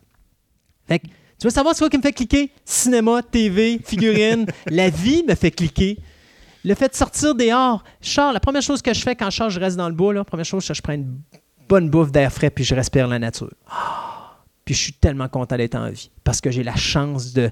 Fait 0.86 0.98
que, 0.98 1.06
tu 1.06 1.44
veux 1.44 1.50
savoir 1.50 1.74
ce 1.74 1.84
qui 1.86 1.96
me 1.96 2.02
fait 2.02 2.12
cliquer? 2.12 2.50
Cinéma, 2.64 3.22
TV, 3.22 3.80
figurines. 3.84 4.46
la 4.66 4.90
vie 4.90 5.24
me 5.26 5.34
fait 5.34 5.50
cliquer. 5.50 5.98
Le 6.64 6.74
fait 6.74 6.88
de 6.88 6.94
sortir 6.94 7.34
dehors. 7.34 7.84
Char, 8.00 8.32
la 8.32 8.40
première 8.40 8.62
chose 8.62 8.80
que 8.80 8.94
je 8.94 9.00
fais 9.00 9.14
quand 9.14 9.30
je 9.30 9.36
sors, 9.36 9.50
je 9.50 9.60
reste 9.60 9.76
dans 9.76 9.88
le 9.88 9.94
bois. 9.94 10.14
La 10.14 10.24
première 10.24 10.46
chose, 10.46 10.64
c'est 10.64 10.72
que 10.72 10.76
je 10.78 10.82
prends 10.82 10.94
une 10.94 11.18
bonne 11.68 11.90
bouffe 11.90 12.10
d'air 12.10 12.32
frais 12.32 12.50
puis 12.50 12.64
je 12.64 12.74
respire 12.74 13.06
la 13.06 13.18
nature. 13.18 13.50
Ah! 13.70 14.36
Puis 14.64 14.74
je 14.74 14.80
suis 14.80 14.92
tellement 14.94 15.28
content 15.28 15.56
d'être 15.58 15.74
en 15.74 15.90
vie 15.90 16.10
parce 16.24 16.40
que 16.40 16.50
j'ai 16.50 16.62
la 16.62 16.74
chance 16.76 17.34
de 17.34 17.50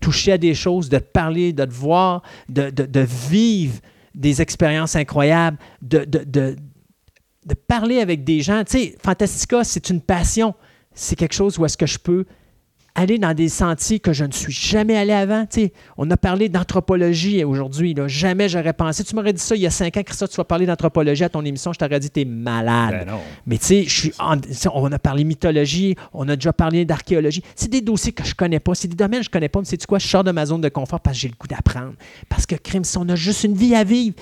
toucher 0.00 0.32
à 0.32 0.38
des 0.38 0.54
choses, 0.54 0.88
de 0.88 0.98
te 0.98 1.04
parler, 1.04 1.52
de 1.52 1.64
te 1.66 1.70
voir, 1.70 2.22
de, 2.48 3.00
vivre 3.00 3.80
des 4.14 4.40
expériences 4.40 4.96
incroyables, 4.96 5.58
de- 5.82 6.04
de 7.46 7.54
parler 7.54 8.00
avec 8.00 8.24
des 8.24 8.40
gens. 8.40 8.64
Tu 8.64 8.78
sais, 8.78 8.96
Fantastica, 9.02 9.64
c'est 9.64 9.90
une 9.90 10.00
passion. 10.00 10.54
C'est 10.94 11.16
quelque 11.16 11.34
chose 11.34 11.58
où 11.58 11.64
est-ce 11.66 11.76
que 11.76 11.86
je 11.86 11.98
peux 11.98 12.24
aller 12.96 13.18
dans 13.18 13.34
des 13.34 13.48
sentiers 13.48 13.98
que 13.98 14.12
je 14.12 14.24
ne 14.24 14.30
suis 14.30 14.52
jamais 14.52 14.96
allé 14.96 15.12
avant. 15.12 15.46
Tu 15.46 15.70
on 15.96 16.08
a 16.10 16.16
parlé 16.16 16.48
d'anthropologie 16.48 17.42
aujourd'hui. 17.42 17.94
Jamais 18.06 18.48
j'aurais 18.48 18.72
pensé. 18.72 19.02
Tu 19.02 19.14
m'aurais 19.16 19.32
dit 19.32 19.40
ça 19.40 19.56
il 19.56 19.62
y 19.62 19.66
a 19.66 19.70
cinq 19.70 19.96
ans, 19.96 20.02
Christophe, 20.04 20.30
tu 20.30 20.36
vas 20.36 20.44
parler 20.44 20.64
d'anthropologie 20.66 21.24
à 21.24 21.28
ton 21.28 21.44
émission. 21.44 21.72
Je 21.72 21.78
t'aurais 21.80 21.98
dit, 21.98 22.10
t'es 22.10 22.24
malade. 22.24 23.04
Ben 23.04 23.12
non. 23.12 23.20
Mais 23.46 23.58
tu 23.58 23.64
sais, 23.66 23.84
je 23.84 23.90
suis 24.00 24.12
en- 24.20 24.36
on 24.74 24.92
a 24.92 24.98
parlé 25.00 25.24
mythologie, 25.24 25.96
on 26.12 26.28
a 26.28 26.36
déjà 26.36 26.52
parlé 26.52 26.84
d'archéologie. 26.84 27.42
C'est 27.56 27.68
des 27.70 27.80
dossiers 27.80 28.12
que 28.12 28.24
je 28.24 28.34
connais 28.34 28.60
pas, 28.60 28.74
c'est 28.76 28.88
des 28.88 28.96
domaines 28.96 29.20
que 29.20 29.26
je 29.26 29.30
connais 29.30 29.48
pas. 29.48 29.58
Mais 29.58 29.64
sais-tu 29.66 29.86
quoi? 29.86 29.98
Je 29.98 30.06
sors 30.06 30.22
de 30.22 30.30
ma 30.30 30.46
zone 30.46 30.60
de 30.60 30.68
confort 30.68 31.00
parce 31.00 31.16
que 31.16 31.22
j'ai 31.22 31.28
le 31.28 31.34
goût 31.38 31.48
d'apprendre. 31.48 31.94
Parce 32.28 32.46
que, 32.46 32.54
crime, 32.54 32.84
si 32.84 32.96
on 32.98 33.08
a 33.08 33.16
juste 33.16 33.42
une 33.44 33.54
vie 33.54 33.74
à 33.74 33.82
vivre, 33.82 34.14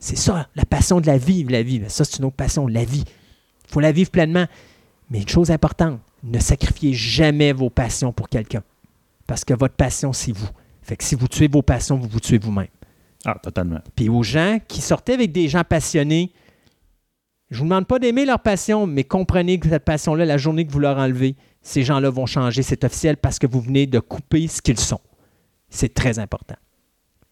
c'est 0.00 0.16
ça, 0.18 0.48
la 0.56 0.64
passion 0.64 1.00
de 1.00 1.06
la 1.06 1.16
vie, 1.16 1.44
la 1.44 1.62
vie. 1.62 1.80
Ça, 1.86 2.04
c'est 2.04 2.18
une 2.18 2.24
autre 2.24 2.34
passion, 2.34 2.66
la 2.66 2.84
vie. 2.84 3.04
Il 3.06 3.72
faut 3.72 3.78
la 3.78 3.92
vivre 3.92 4.10
pleinement. 4.10 4.46
Mais 5.10 5.20
une 5.20 5.28
chose 5.28 5.50
importante, 5.52 6.00
ne 6.22 6.38
sacrifiez 6.38 6.94
jamais 6.94 7.52
vos 7.52 7.70
passions 7.70 8.12
pour 8.12 8.28
quelqu'un. 8.28 8.62
Parce 9.26 9.44
que 9.44 9.54
votre 9.54 9.74
passion, 9.74 10.12
c'est 10.12 10.32
vous. 10.32 10.48
Fait 10.82 10.96
que 10.96 11.04
si 11.04 11.14
vous 11.14 11.28
tuez 11.28 11.48
vos 11.48 11.62
passions, 11.62 11.96
vous 11.96 12.08
vous 12.08 12.20
tuez 12.20 12.38
vous-même. 12.38 12.68
Ah, 13.24 13.36
totalement. 13.40 13.80
Puis 13.94 14.08
aux 14.08 14.22
gens 14.22 14.58
qui 14.66 14.80
sortaient 14.80 15.14
avec 15.14 15.32
des 15.32 15.48
gens 15.48 15.62
passionnés, 15.64 16.32
je 17.50 17.56
ne 17.56 17.60
vous 17.60 17.64
demande 17.66 17.86
pas 17.86 17.98
d'aimer 17.98 18.24
leur 18.24 18.40
passion, 18.40 18.86
mais 18.86 19.04
comprenez 19.04 19.58
que 19.58 19.68
cette 19.68 19.84
passion-là, 19.84 20.24
la 20.24 20.38
journée 20.38 20.66
que 20.66 20.72
vous 20.72 20.78
leur 20.78 20.96
enlevez, 20.96 21.36
ces 21.60 21.82
gens-là 21.82 22.10
vont 22.10 22.26
changer. 22.26 22.62
C'est 22.62 22.82
officiel 22.84 23.16
parce 23.16 23.38
que 23.38 23.46
vous 23.46 23.60
venez 23.60 23.86
de 23.86 24.00
couper 24.00 24.48
ce 24.48 24.60
qu'ils 24.60 24.80
sont. 24.80 25.00
C'est 25.68 25.94
très 25.94 26.18
important. 26.18 26.56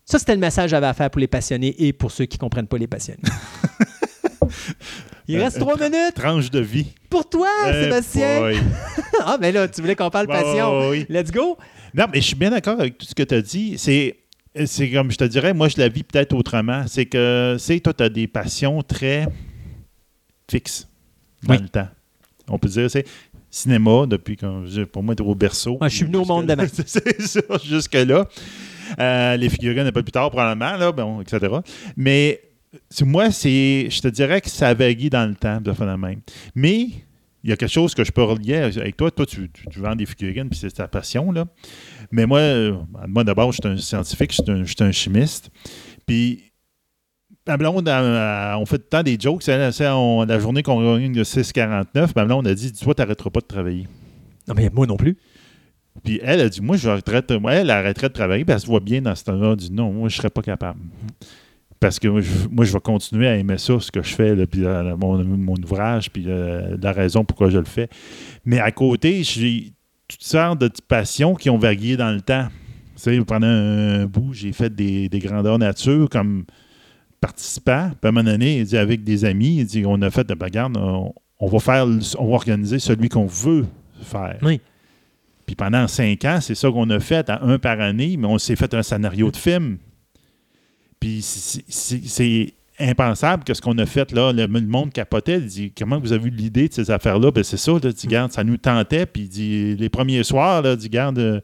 Ça, 0.04 0.18
c'était 0.18 0.34
le 0.34 0.40
message 0.40 0.64
que 0.66 0.70
j'avais 0.70 0.86
à 0.86 0.94
faire 0.94 1.10
pour 1.10 1.20
les 1.20 1.28
passionnés 1.28 1.74
et 1.86 1.92
pour 1.92 2.10
ceux 2.10 2.26
qui 2.26 2.36
ne 2.36 2.40
comprennent 2.40 2.66
pas 2.66 2.78
les 2.78 2.86
passionnés. 2.86 3.22
Il 5.32 5.38
reste 5.40 5.56
Euh, 5.56 5.60
trois 5.60 5.76
minutes 5.76 6.14
Tranche 6.14 6.50
de 6.50 6.60
vie. 6.60 6.86
pour 7.08 7.28
toi, 7.28 7.48
Eh 7.68 7.84
Sébastien. 7.84 8.52
ah, 9.24 9.36
mais 9.40 9.52
là, 9.52 9.68
tu 9.68 9.80
voulais 9.80 9.96
qu'on 9.96 10.10
parle 10.10 10.26
passion. 10.26 10.88
oui. 10.90 11.06
Let's 11.08 11.30
go. 11.30 11.56
Non, 11.94 12.06
mais 12.12 12.20
je 12.20 12.26
suis 12.26 12.36
bien 12.36 12.50
d'accord 12.50 12.78
avec 12.80 12.98
tout 12.98 13.06
ce 13.06 13.14
que 13.14 13.22
tu 13.22 13.34
as 13.34 13.42
dit. 13.42 13.74
C'est, 13.78 14.16
c'est 14.66 14.90
comme 14.90 15.10
je 15.10 15.16
te 15.16 15.24
dirais, 15.24 15.52
moi, 15.54 15.68
je 15.68 15.78
la 15.78 15.88
vis 15.88 16.02
peut-être 16.04 16.34
autrement. 16.34 16.84
C'est 16.86 17.06
que, 17.06 17.56
c'est 17.58 17.80
toi, 17.80 17.92
tu 17.94 18.02
as 18.04 18.08
des 18.08 18.26
passions 18.26 18.82
très 18.82 19.26
fixes 20.50 20.88
dans 21.42 21.54
Oui. 21.54 21.60
le 21.62 21.68
temps. 21.68 21.88
On 22.48 22.58
peut 22.58 22.68
dire, 22.68 22.90
c'est 22.90 23.06
cinéma, 23.50 24.06
depuis 24.06 24.36
quand, 24.36 24.64
pour 24.92 25.02
moi, 25.02 25.14
tu 25.14 25.22
au 25.22 25.34
berceau. 25.34 25.78
Je 25.82 25.88
suis 25.88 26.04
venu 26.04 26.16
au 26.18 26.24
monde 26.24 26.46
demain. 26.46 26.66
c'est 26.86 27.22
ça, 27.22 27.40
jusque-là. 27.64 28.26
Euh, 28.98 29.36
les 29.36 29.48
figurines 29.48 29.86
un 29.86 29.92
peu 29.92 30.02
plus 30.02 30.10
tard, 30.12 30.30
probablement, 30.30 30.76
là, 30.76 30.90
bon, 30.92 31.20
etc. 31.20 31.46
Mais 31.96 32.40
moi, 33.02 33.30
c'est, 33.30 33.88
je 33.90 34.00
te 34.00 34.08
dirais 34.08 34.40
que 34.40 34.48
ça 34.50 34.72
varie 34.74 35.10
dans 35.10 35.28
le 35.28 35.34
temps, 35.34 35.60
de 35.60 35.72
la 35.84 35.96
même. 35.96 36.20
Mais 36.54 36.88
il 37.42 37.50
y 37.50 37.52
a 37.52 37.56
quelque 37.56 37.72
chose 37.72 37.94
que 37.94 38.04
je 38.04 38.12
peux 38.12 38.22
relier 38.22 38.56
avec 38.56 38.96
toi. 38.96 39.10
Toi, 39.10 39.26
tu, 39.26 39.50
tu- 39.50 39.66
tu 39.68 39.80
vends 39.80 39.96
des 39.96 40.06
figurines, 40.06 40.48
puis 40.48 40.58
c'est 40.58 40.70
ta 40.70 40.86
passion, 40.88 41.32
là. 41.32 41.46
Mais 42.10 42.26
moi, 42.26 42.38
euh, 42.40 42.76
moi 43.08 43.24
d'abord, 43.24 43.52
je 43.52 43.58
suis 43.62 43.70
un 43.72 43.76
scientifique, 43.76 44.32
je 44.32 44.42
suis 44.42 44.50
un, 44.52 44.64
je 44.64 44.74
suis 44.74 44.84
un 44.84 44.92
chimiste. 44.92 45.50
Puis, 46.06 46.52
ma 47.46 47.56
blonde, 47.56 47.88
on 47.88 48.66
fait 48.66 48.78
tout 48.78 48.84
le 48.84 48.88
temps 48.88 49.02
des 49.02 49.16
jokes. 49.18 49.42
C'est, 49.42 49.56
la 49.56 50.38
journée 50.38 50.62
qu'on 50.62 50.96
gagne 50.98 51.12
de 51.12 51.24
6,49, 51.24 52.10
ma 52.14 52.24
blonde 52.24 52.46
a 52.46 52.54
dit 52.54 52.72
Toi, 52.72 52.94
tu 52.94 53.00
n'arrêteras 53.00 53.30
pas 53.30 53.40
de 53.40 53.46
travailler. 53.46 53.88
Non, 54.46 54.54
mais 54.54 54.68
moi 54.72 54.86
non 54.86 54.96
plus. 54.96 55.16
Puis 56.04 56.20
elle 56.22 56.40
a 56.40 56.48
dit 56.48 56.60
Moi, 56.60 56.76
je 56.76 56.88
arrêterai, 56.88 57.38
moi, 57.40 57.54
elle 57.54 57.70
arrêterait 57.70 58.08
de 58.08 58.14
travailler, 58.14 58.44
puis 58.44 58.52
elle 58.54 58.60
se 58.60 58.66
voit 58.66 58.80
bien 58.80 59.02
dans 59.02 59.14
ce 59.14 59.24
temps-là. 59.24 59.46
Elle 59.48 59.52
a 59.52 59.56
dit 59.56 59.72
Non, 59.72 59.92
moi, 59.92 60.08
je 60.08 60.14
ne 60.14 60.18
serais 60.18 60.30
pas 60.30 60.42
capable. 60.42 60.78
Parce 61.80 61.98
que 61.98 62.08
moi 62.08 62.20
je, 62.20 62.30
moi, 62.50 62.64
je 62.66 62.72
vais 62.74 62.80
continuer 62.80 63.26
à 63.26 63.36
aimer 63.36 63.56
ça, 63.56 63.80
ce 63.80 63.90
que 63.90 64.02
je 64.02 64.14
fais, 64.14 64.36
là, 64.36 64.46
puis 64.46 64.64
euh, 64.64 64.94
mon, 64.96 65.24
mon 65.24 65.54
ouvrage, 65.64 66.10
puis 66.10 66.24
euh, 66.28 66.76
la 66.80 66.92
raison 66.92 67.24
pourquoi 67.24 67.48
je 67.48 67.58
le 67.58 67.64
fais. 67.64 67.88
Mais 68.44 68.60
à 68.60 68.70
côté, 68.70 69.24
j'ai 69.24 69.72
toutes 70.06 70.22
sortes 70.22 70.60
de 70.60 70.70
passions 70.86 71.34
qui 71.34 71.48
ont 71.48 71.58
varié 71.58 71.96
dans 71.96 72.10
le 72.10 72.20
temps. 72.20 72.48
Tu 72.96 73.02
sais, 73.02 73.24
pendant 73.24 73.46
un 73.46 74.04
bout, 74.04 74.34
j'ai 74.34 74.52
fait 74.52 74.74
des, 74.74 75.08
des 75.08 75.18
grandeurs 75.20 75.58
nature 75.58 76.08
comme 76.10 76.44
participant. 77.18 77.88
Puis 77.90 77.98
à 78.04 78.08
un 78.08 78.12
moment 78.12 78.30
donné, 78.30 78.58
il 78.58 78.66
dit, 78.66 78.76
avec 78.76 79.02
des 79.02 79.24
amis, 79.24 79.58
il 79.60 79.64
dit, 79.64 79.84
on 79.86 80.02
a 80.02 80.10
fait, 80.10 80.26
ben, 80.28 80.44
regarde, 80.44 80.76
on, 80.76 81.14
on 81.38 81.46
va 81.46 81.58
faire, 81.60 81.86
on 82.18 82.26
va 82.26 82.34
organiser 82.34 82.78
celui 82.78 83.08
qu'on 83.08 83.26
veut 83.26 83.64
faire. 84.02 84.36
Oui. 84.42 84.60
Puis 85.46 85.56
pendant 85.56 85.88
cinq 85.88 86.24
ans, 86.26 86.38
c'est 86.40 86.54
ça 86.54 86.70
qu'on 86.70 86.90
a 86.90 87.00
fait, 87.00 87.28
à 87.30 87.42
un 87.42 87.58
par 87.58 87.80
année, 87.80 88.16
mais 88.18 88.26
on 88.26 88.38
s'est 88.38 88.56
fait 88.56 88.72
un 88.74 88.82
scénario 88.82 89.30
de 89.30 89.36
film. 89.36 89.78
Puis 91.00 91.22
c'est- 91.22 92.54
impensable 92.82 93.44
que 93.44 93.52
ce 93.52 93.60
qu'on 93.60 93.76
a 93.76 93.84
fait 93.84 94.10
là, 94.12 94.32
le, 94.32 94.46
le 94.46 94.60
monde 94.66 94.90
capotait. 94.92 95.36
Il 95.38 95.46
dit 95.46 95.72
Comment 95.76 95.98
vous 96.00 96.12
avez 96.12 96.28
eu 96.28 96.30
l'idée 96.30 96.68
de 96.68 96.72
ces 96.72 96.90
affaires-là? 96.90 97.30
Ben 97.30 97.44
c'est 97.44 97.58
ça, 97.58 97.72
là, 97.72 97.92
dit, 97.92 98.06
Garde, 98.06 98.32
ça 98.32 98.42
nous 98.42 98.56
tentait. 98.56 99.04
Puis 99.04 99.22
il 99.24 99.28
dit 99.28 99.76
Les 99.76 99.88
premiers 99.90 100.22
soirs, 100.24 100.62
là, 100.62 100.72
il 100.72 100.76
dit 100.78 100.88
Garde, 100.88 101.18
euh, 101.18 101.40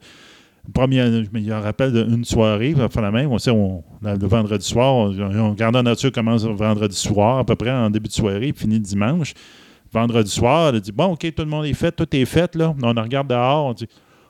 premier, 0.73 0.97
je 1.23 1.29
me 1.39 1.53
rappelle 1.61 1.93
d'une 1.93 2.25
soirée, 2.25 2.73
on 2.75 2.89
fait 2.89 3.01
la 3.01 3.11
même. 3.11 3.31
On 3.31 3.37
sait, 3.37 3.51
on, 3.51 3.83
le 4.01 4.27
vendredi 4.27 4.65
soir, 4.67 4.95
on, 4.95 5.11
on 5.19 5.53
Grandeur 5.53 5.83
Nature 5.83 6.11
commence 6.11 6.43
le 6.43 6.53
vendredi 6.55 6.97
soir, 6.97 7.37
à 7.37 7.45
peu 7.45 7.55
près 7.55 7.71
en 7.71 7.89
début 7.91 8.07
de 8.07 8.13
soirée, 8.13 8.51
puis 8.51 8.61
finit 8.63 8.75
le 8.75 8.81
dimanche. 8.81 9.33
Vendredi 9.93 10.31
soir, 10.31 10.71
il 10.73 10.81
dit 10.81 10.91
Bon, 10.91 11.13
OK, 11.13 11.19
tout 11.35 11.43
le 11.43 11.49
monde 11.49 11.65
est 11.65 11.73
fait, 11.73 11.91
tout 11.91 12.07
est 12.15 12.25
fait. 12.25 12.55
Là. 12.55 12.73
On 12.81 12.89
regarde 12.89 13.27
dehors, 13.27 13.67
on 13.67 13.73
dit 13.73 13.87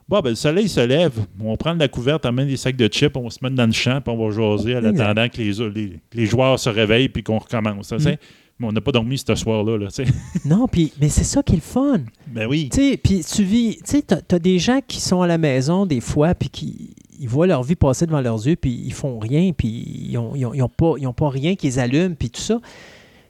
Bon, 0.10 0.22
ben, 0.22 0.30
le 0.30 0.36
soleil 0.36 0.69
se 0.69 0.80
lève. 0.80 1.14
On 1.44 1.58
prend 1.58 1.74
de 1.76 1.80
la 1.80 1.88
couverte, 1.90 2.26
on 2.26 2.32
met 2.32 2.45
des 2.45 2.56
sacs 2.58 2.77
de 2.77 2.88
chips, 2.88 3.16
on 3.18 3.30
se 3.30 3.40
mettre 3.42 3.56
dans 3.56 3.66
le 3.66 3.74
champ, 3.74 4.00
puis 4.02 4.14
on 4.16 4.18
va 4.30 4.34
jaser 4.34 4.76
en 4.77 4.84
attendant 4.86 5.27
que 5.27 5.38
les, 5.38 5.52
les, 5.74 6.00
les 6.14 6.26
joueurs 6.26 6.58
se 6.60 6.69
réveillent 6.69 7.10
puis 7.10 7.24
qu'on 7.24 7.40
recommence. 7.40 7.90
tu 7.90 8.00
sais. 8.00 8.18
Mais 8.60 8.66
on 8.68 8.72
n'a 8.72 8.82
pas 8.82 8.92
dormi 8.92 9.18
ce 9.18 9.36
soir-là. 9.36 9.77
Là. 9.77 9.88
Non, 10.45 10.68
puis, 10.68 10.92
mais 11.00 11.10
c'est 11.10 11.24
ça 11.26 11.44
qui 11.44 11.53
est 11.53 11.58
le 11.58 11.61
fun. 11.61 12.00
ben 12.27 12.48
oui. 12.48 12.69
Puis 13.03 13.24
tu 13.24 13.44
vis, 13.44 13.76
tu 13.77 13.98
sais, 13.98 14.02
t'as, 14.02 14.40
des 14.40 14.58
gens 14.60 14.80
qui 14.88 15.00
sont 15.02 15.22
à 15.22 15.27
la 15.27 15.38
maison 15.38 15.86
des 15.86 16.00
fois, 16.00 16.34
puis 16.34 16.50
qui 16.50 16.95
ils 17.19 17.27
voient 17.27 17.48
leur 17.48 17.64
vie 17.64 17.76
passer 17.76 18.06
devant 18.06 18.22
leurs 18.22 18.45
yeux, 18.48 18.56
puis 18.56 18.82
ils 18.86 18.94
font 18.94 19.18
rien, 19.19 19.52
puis 19.52 20.06
ils 20.10 20.18
ont, 20.18 20.36
ils 20.36 20.45
ont- 20.45 20.53
ils 20.53 20.61
ont 20.61 20.69
pas, 20.69 20.94
ils 21.00 21.06
ont 21.08 21.14
pas 21.14 21.30
rien 21.30 21.56
qui 21.56 21.66
les 21.68 21.80
allume, 21.80 22.16
puis 22.16 22.30
tout 22.30 22.42
ça. 22.42 22.60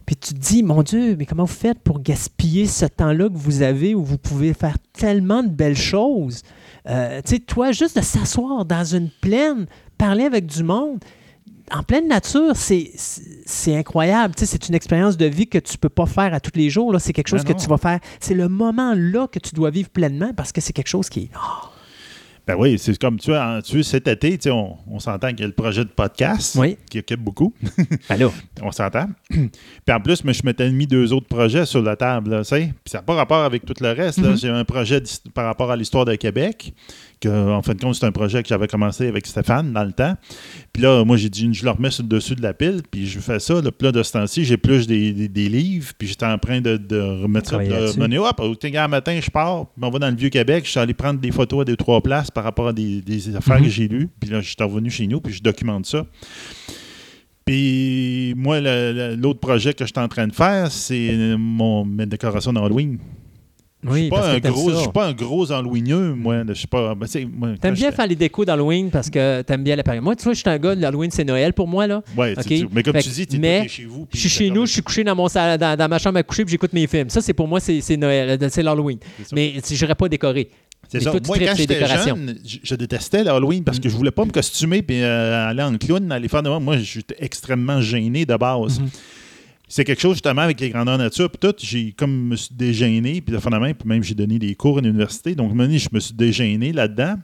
Puis 0.05 0.15
tu 0.15 0.33
te 0.33 0.39
dis, 0.39 0.63
mon 0.63 0.83
Dieu, 0.83 1.15
mais 1.17 1.25
comment 1.25 1.43
vous 1.43 1.53
faites 1.53 1.79
pour 1.79 2.01
gaspiller 2.01 2.65
ce 2.65 2.85
temps-là 2.85 3.27
que 3.27 3.35
vous 3.37 3.61
avez 3.61 3.95
où 3.95 4.03
vous 4.03 4.17
pouvez 4.17 4.53
faire 4.53 4.77
tellement 4.93 5.43
de 5.43 5.49
belles 5.49 5.75
choses? 5.75 6.41
Euh, 6.89 7.21
tu 7.25 7.35
sais, 7.35 7.39
toi, 7.39 7.71
juste 7.71 7.97
de 7.97 8.01
s'asseoir 8.01 8.65
dans 8.65 8.83
une 8.83 9.09
plaine, 9.09 9.67
parler 9.97 10.23
avec 10.23 10.45
du 10.45 10.63
monde, 10.63 10.99
en 11.71 11.83
pleine 11.83 12.07
nature, 12.07 12.55
c'est, 12.55 12.93
incroyable. 13.75 14.35
Tu 14.35 14.41
sais, 14.41 14.45
c'est 14.45 14.69
une 14.69 14.75
expérience 14.75 15.17
de 15.17 15.25
vie 15.25 15.47
que 15.47 15.57
tu 15.57 15.77
peux 15.77 15.89
pas 15.89 16.05
faire 16.05 16.33
à 16.33 16.39
tous 16.39 16.55
les 16.55 16.69
jours. 16.69 16.93
Là. 16.93 16.99
C'est 16.99 17.13
quelque 17.13 17.27
chose 17.27 17.43
Ben 17.43 17.49
que 17.49 17.57
non. 17.57 17.63
tu 17.63 17.69
vas 17.69 17.77
faire. 17.77 17.99
C'est 18.19 18.33
le 18.33 18.47
moment 18.47 18.93
là 18.95 19.27
que 19.27 19.39
tu 19.39 19.53
dois 19.53 19.69
vivre 19.69 19.89
pleinement 19.89 20.33
parce 20.33 20.51
que 20.51 20.61
c'est 20.61 20.73
quelque 20.73 20.87
chose 20.87 21.09
qui 21.09 21.21
est. 21.21 21.29
Ben 22.47 22.55
oui, 22.57 22.79
c'est 22.79 22.97
comme 22.97 23.19
tu 23.19 23.31
vois, 23.31 23.43
en- 23.57 23.61
tu 23.61 23.83
cet 23.83 24.07
été, 24.07 24.37
tu 24.37 24.43
sais, 24.43 24.51
on, 24.51 24.77
on 24.89 24.99
s'entend 24.99 25.29
qu'il 25.31 25.41
y 25.41 25.43
a 25.43 25.47
le 25.47 25.53
projet 25.53 25.83
de 25.83 25.89
podcast 25.89 26.55
Oui. 26.57 26.77
qui 26.89 26.99
occupe 26.99 27.19
beaucoup. 27.19 27.53
là. 28.09 28.29
On 28.61 28.71
s'entend. 28.71 29.09
Puis 29.29 29.49
en 29.91 29.99
plus, 29.99 30.23
mais 30.23 30.33
je 30.33 30.45
m'étais 30.45 30.69
mis 30.71 30.87
deux 30.87 31.11
autres 31.11 31.27
projets 31.27 31.65
sur 31.65 31.81
la 31.81 31.95
table. 31.97 32.37
tu 32.39 32.45
sais. 32.45 32.73
Puis 32.83 32.91
ça 32.91 32.99
n'a 32.99 33.01
pas 33.03 33.15
rapport 33.15 33.43
avec 33.43 33.65
tout 33.65 33.73
le 33.81 33.91
reste. 33.91 34.19
Mhm. 34.19 34.37
J'ai 34.37 34.49
un 34.49 34.63
projet 34.63 35.03
par 35.33 35.45
rapport 35.45 35.69
à 35.71 35.75
l'histoire 35.75 36.05
de 36.05 36.15
Québec 36.15 36.73
que, 37.19 37.29
en 37.29 37.61
fin 37.61 37.73
de 37.73 37.81
compte, 37.81 37.95
c'est 37.95 38.05
un 38.05 38.11
projet 38.11 38.43
que 38.43 38.49
j'avais 38.49 38.67
commencé 38.67 39.07
avec 39.07 39.25
Stéphane 39.27 39.73
dans 39.73 39.83
le 39.83 39.91
temps. 39.91 40.15
Puis 40.73 40.83
là, 40.83 41.03
moi, 41.03 41.17
j'ai 41.17 41.29
dit, 41.29 41.49
je 41.53 41.63
le 41.65 41.71
remets 41.71 41.91
sur 41.91 42.03
le 42.03 42.09
dessus 42.09 42.35
de 42.35 42.41
la 42.41 42.53
pile, 42.53 42.81
puis 42.89 43.07
je 43.07 43.19
fais 43.19 43.39
ça. 43.39 43.59
Le 43.61 43.71
plat 43.71 43.91
de 43.91 44.03
ce 44.03 44.11
temps-ci, 44.13 44.45
j'ai 44.45 44.57
plus 44.57 44.85
des, 44.87 45.13
des- 45.13 45.27
des 45.27 45.49
livres, 45.49 45.91
puis 45.97 46.07
j'étais 46.07 46.25
en 46.25 46.37
train 46.37 46.61
de, 46.61 46.77
de 46.77 46.99
remettre 46.99 47.49
ça. 47.49 47.57
De 47.57 47.99
mener, 47.99 48.17
hop, 48.19 48.39
au 48.39 48.55
matin, 48.87 49.19
je 49.21 49.29
pars, 49.31 49.65
puis 49.67 49.83
on 49.83 49.89
va 49.89 49.99
dans 49.99 50.09
le 50.09 50.15
Vieux-Québec. 50.15 50.65
Je 50.65 50.71
suis 50.71 50.79
allé 50.79 50.93
prendre 50.93 51.19
des 51.19 51.31
photos 51.31 51.61
à 51.61 51.65
deux, 51.65 51.75
trois 51.75 52.01
places 52.01 52.29
par 52.31 52.43
rapport 52.43 52.67
à 52.67 52.73
des, 52.73 53.01
des 53.01 53.35
affaires 53.35 53.57
Mhm. 53.59 53.63
que 53.65 53.69
j'ai 53.69 53.87
lues. 53.87 54.09
Puis 54.19 54.29
là, 54.29 54.41
je 54.41 54.47
suis 54.47 54.55
revenu 54.59 54.89
chez 54.89 55.07
nous, 55.07 55.19
puis 55.21 55.33
je 55.33 55.41
documente 55.41 55.85
ça. 55.85 56.05
Puis 57.45 58.33
moi, 58.35 58.59
l'autre 58.59 59.39
projet 59.39 59.73
que 59.73 59.85
je 59.85 59.91
suis 59.93 60.03
en 60.03 60.07
train 60.09 60.27
de 60.27 60.33
faire, 60.35 60.69
c'est 60.71 61.35
mon, 61.37 61.85
mes 61.85 62.05
décorations 62.05 62.51
d'Halloween. 62.51 62.97
Je 63.83 63.89
Oui, 63.89 64.01
suis 64.01 64.09
parce 64.09 64.21
pas, 64.25 64.33
un 64.33 64.39
gros, 64.39 64.71
je 64.71 64.75
suis 64.77 64.89
pas 64.91 65.05
un 65.07 65.13
gros 65.13 65.51
Halloweeneux, 65.51 66.15
moi. 66.15 66.41
Je 66.47 66.53
suis 66.53 66.67
pas. 66.67 66.95
ben, 66.95 67.07
moi, 67.37 67.49
T'aimes 67.61 67.75
bien 67.75 67.91
faire 67.91 68.07
les 68.07 68.15
décos 68.15 68.43
d'Halloween 68.43 68.89
parce 68.89 69.09
que 69.09 69.43
t'aimes 69.43 69.63
bien 69.63 69.75
la 69.75 69.83
période. 69.83 70.03
Moi, 70.03 70.15
tu 70.15 70.23
vois, 70.23 70.33
je 70.33 70.39
suis 70.39 70.49
un 70.49 70.57
gars, 70.57 70.73
l'Halloween, 70.73 71.11
c'est 71.11 71.23
Noël 71.23 71.53
pour 71.53 71.67
moi, 71.67 71.85
là. 71.85 72.01
Ouais, 72.17 72.33
Ok? 72.35 72.43
tu- 72.47 72.59
tu- 72.61 72.67
mais 72.71 72.81
comme 72.81 72.93
Fait 72.93 73.03
tu 73.03 73.09
dis, 73.09 73.27
tu 73.27 73.37
mais 73.37 73.65
es 73.65 73.67
chez 73.67 73.85
vous. 73.85 74.07
Je 74.11 74.17
suis 74.19 74.29
chez 74.29 74.49
nous, 74.49 74.65
je 74.65 74.71
suis 74.73 74.81
couché 74.81 75.03
dans, 75.03 75.15
mon 75.15 75.27
dans, 75.27 75.77
dans 75.77 75.87
ma 75.89 75.99
chambre 75.99 76.17
à 76.17 76.23
coucher 76.23 76.43
puis 76.43 76.53
j'écoute 76.53 76.73
mes 76.73 76.87
films. 76.87 77.09
Ça, 77.11 77.21
c'est 77.21 77.33
pour 77.33 77.47
moi, 77.47 77.59
c'est 77.59 77.97
Noël, 77.97 78.39
euh, 78.41 78.47
c'est 78.49 78.63
l'Halloween. 78.63 78.97
Mais 79.31 79.53
je 79.63 79.73
n'irais 79.75 79.95
pas 79.95 80.09
décorer. 80.09 80.49
C'est 80.89 81.01
ça. 81.01 81.11
toi, 81.11 81.19
Moi, 81.27 81.37
quand 81.39 81.55
j'étais 81.55 81.85
jeune, 81.85 82.35
je, 82.45 82.57
je 82.63 82.75
détestais 82.75 83.23
l'Halloween 83.23 83.63
parce 83.63 83.77
que 83.79 83.89
je 83.89 83.95
voulais 83.95 84.11
pas 84.11 84.23
me 84.25 84.31
costumer 84.31 84.83
et 84.87 85.03
aller 85.03 85.61
en 85.63 85.77
clown, 85.77 86.11
aller 86.11 86.27
faire 86.29 86.41
de 86.41 86.49
moi. 86.49 86.59
Moi, 86.59 86.77
j'étais 86.77 87.15
extrêmement 87.19 87.81
gêné 87.81 88.25
de 88.25 88.35
base. 88.37 88.79
Mhm. 88.79 88.89
C'est 89.67 89.83
quelque 89.83 90.01
chose, 90.01 90.13
justement, 90.13 90.41
avec 90.41 90.59
les 90.61 90.69
grandeurs 90.69 90.97
nature, 90.97 91.29
puis 91.29 91.39
tout, 91.39 91.55
j'ai 91.59 91.91
comme 91.91 92.29
me 92.29 92.35
suis 92.37 92.55
dégêné, 92.55 93.19
puis 93.19 93.35
de 93.35 93.39
fondamentalement, 93.39 93.77
puis 93.77 93.89
même 93.89 94.03
j'ai 94.03 94.15
donné 94.15 94.39
des 94.39 94.55
cours 94.55 94.77
à 94.77 94.81
l'université, 94.81 95.35
donc 95.35 95.51
je 95.51 95.89
me 95.91 95.99
suis 95.99 96.13
dégêné 96.13 96.71
là-dedans. 96.71 97.15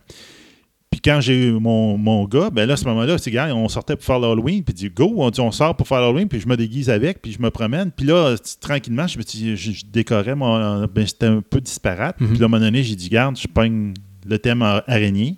Puis 0.92 1.00
quand 1.02 1.22
j'ai 1.22 1.48
eu 1.48 1.52
mon, 1.54 1.98
mon 1.98 2.26
gars, 2.26 2.52
ben 2.52 2.68
là, 2.68 2.74
à 2.74 2.78
ce 2.78 2.86
moment-là, 2.86 3.18
c'est 3.18 3.32
gars, 3.32 3.56
on 3.56 3.68
sortait 3.68 3.96
pour 3.96 4.06
faire 4.06 4.20
l'Halloween, 4.20 4.64
puis 4.64 4.74
il 4.74 4.76
dit 4.76 4.90
go, 4.90 5.12
on 5.18 5.30
dit 5.32 5.40
on 5.40 5.52
sort 5.52 5.76
pour 5.76 5.88
faire 5.88 6.02
l'Halloween, 6.02 6.28
puis 6.28 6.40
je 6.40 6.48
me 6.48 6.56
déguise 6.56 6.90
avec, 6.90 7.22
puis 7.22 7.32
je 7.32 7.42
me 7.42 7.50
promène, 7.50 7.92
puis 7.92 8.06
là, 8.06 8.36
tranquillement, 8.60 9.08
je 9.08 9.18
me 9.18 9.24
dis, 9.24 9.56
je, 9.56 9.72
je 9.72 9.86
décorais, 9.86 10.36
mon, 10.36 10.86
ben, 10.86 11.08
c'était 11.08 11.26
un 11.26 11.42
peu 11.42 11.62
disparate. 11.62 12.20
Mhm. 12.22 12.28
Puis 12.28 12.38
là, 12.38 12.44
à 12.44 12.46
un 12.46 12.50
moment 12.50 12.64
donné, 12.64 12.84
j'ai 12.84 12.96
dit, 12.96 13.10
garde, 13.10 13.38
je 13.38 13.48
pogne 13.48 13.94
le 14.26 14.38
thème 14.38 14.62
araignée. 14.62 15.38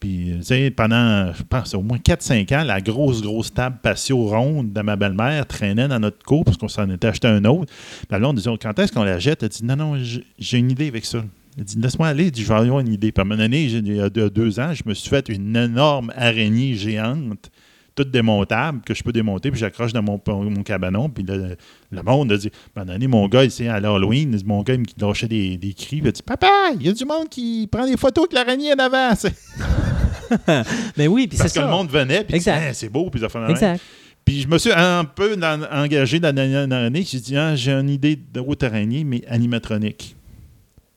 Puis, 0.00 0.32
tu 0.38 0.42
sais, 0.44 0.70
pendant, 0.70 1.30
je 1.34 1.42
pense, 1.42 1.74
au 1.74 1.82
moins 1.82 1.98
4-5 1.98 2.50
ans, 2.58 2.64
la 2.64 2.80
grosse, 2.80 3.20
grosse 3.20 3.52
table 3.52 3.76
patio 3.82 4.26
ronde 4.28 4.72
de 4.72 4.80
ma 4.80 4.96
belle-mère 4.96 5.46
traînait 5.46 5.88
dans 5.88 6.00
notre 6.00 6.24
cour 6.24 6.42
parce 6.42 6.56
qu'on 6.56 6.68
s'en 6.68 6.88
était 6.88 7.08
acheté 7.08 7.28
un 7.28 7.44
autre. 7.44 7.70
Puis 8.08 8.18
là, 8.18 8.26
on 8.28 8.32
disait, 8.32 8.50
quand 8.60 8.78
est-ce 8.78 8.92
qu'on 8.92 9.02
la 9.04 9.18
jette? 9.18 9.42
Elle 9.42 9.50
dit, 9.50 9.64
non, 9.64 9.76
non, 9.76 9.96
j'ai- 10.38 10.58
une 10.58 10.70
idée 10.70 10.88
avec 10.88 11.04
ça. 11.04 11.22
Elle 11.58 11.64
dit, 11.64 11.76
laisse-moi 11.78 12.08
aller. 12.08 12.32
Je 12.34 12.42
vais 12.44 12.54
avoir 12.54 12.80
une 12.80 12.92
idée. 12.92 13.12
Puis 13.12 13.20
à 13.20 13.24
un 13.24 13.28
moment 13.28 13.42
donné, 13.42 13.64
il 13.64 13.94
y 13.94 14.00
a 14.00 14.08
deux 14.08 14.58
ans, 14.58 14.72
je 14.72 14.82
me 14.86 14.94
suis 14.94 15.10
fait 15.10 15.28
une 15.28 15.54
énorme 15.54 16.10
araignée 16.16 16.74
géante, 16.76 17.50
toute 18.02 18.10
démontable, 18.10 18.80
que 18.84 18.94
je 18.94 19.02
peux 19.02 19.12
démonter, 19.12 19.50
puis 19.50 19.60
j'accroche 19.60 19.92
dans 19.92 20.02
mon, 20.02 20.20
mon 20.26 20.62
cabanon. 20.62 21.08
Puis 21.08 21.24
le, 21.24 21.56
le 21.90 22.02
monde 22.02 22.32
a 22.32 22.36
dit, 22.36 22.48
à 22.48 22.80
un 22.80 22.84
moment 22.84 22.92
donné, 22.94 23.06
mon 23.06 23.28
gars, 23.28 23.44
ici, 23.44 23.66
à 23.68 23.80
l'Halloween, 23.80 24.38
mon 24.44 24.62
gars, 24.62 24.74
il 24.74 24.80
me 24.80 24.86
lâchait 24.98 25.28
des, 25.28 25.56
des 25.56 25.74
cris. 25.74 25.98
Il 25.98 26.08
a 26.08 26.12
dit, 26.12 26.22
papa, 26.22 26.48
il 26.78 26.86
y 26.86 26.88
a 26.88 26.92
du 26.92 27.04
monde 27.04 27.28
qui 27.28 27.68
prend 27.70 27.86
des 27.86 27.96
photos 27.96 28.24
avec 28.24 28.32
l'araignée 28.32 28.72
en 28.72 28.78
avant. 28.78 29.10
Mais 30.96 31.06
oui, 31.06 31.26
puis 31.26 31.36
c'est 31.36 31.44
Parce 31.44 31.54
que 31.54 31.60
ça. 31.60 31.66
le 31.66 31.70
monde 31.70 31.90
venait, 31.90 32.24
puis 32.24 32.36
Hey, 32.36 32.74
c'est 32.74 32.88
beau, 32.88 33.10
puis 33.10 33.20
ça 33.20 33.28
fait 33.28 33.38
Exact. 33.50 33.82
Puis 34.24 34.42
je 34.42 34.48
me 34.48 34.58
suis 34.58 34.72
un 34.72 35.04
peu 35.04 35.36
engagé 35.72 36.20
dans 36.20 36.28
la 36.28 36.32
dernière 36.32 36.78
année. 36.78 37.04
J'ai 37.08 37.20
dit, 37.20 37.36
ah, 37.36 37.56
j'ai 37.56 37.72
une 37.72 37.90
idée 37.90 38.16
de 38.16 38.40
route 38.40 38.62
araignée, 38.62 39.02
mais 39.04 39.22
animatronique. 39.26 40.16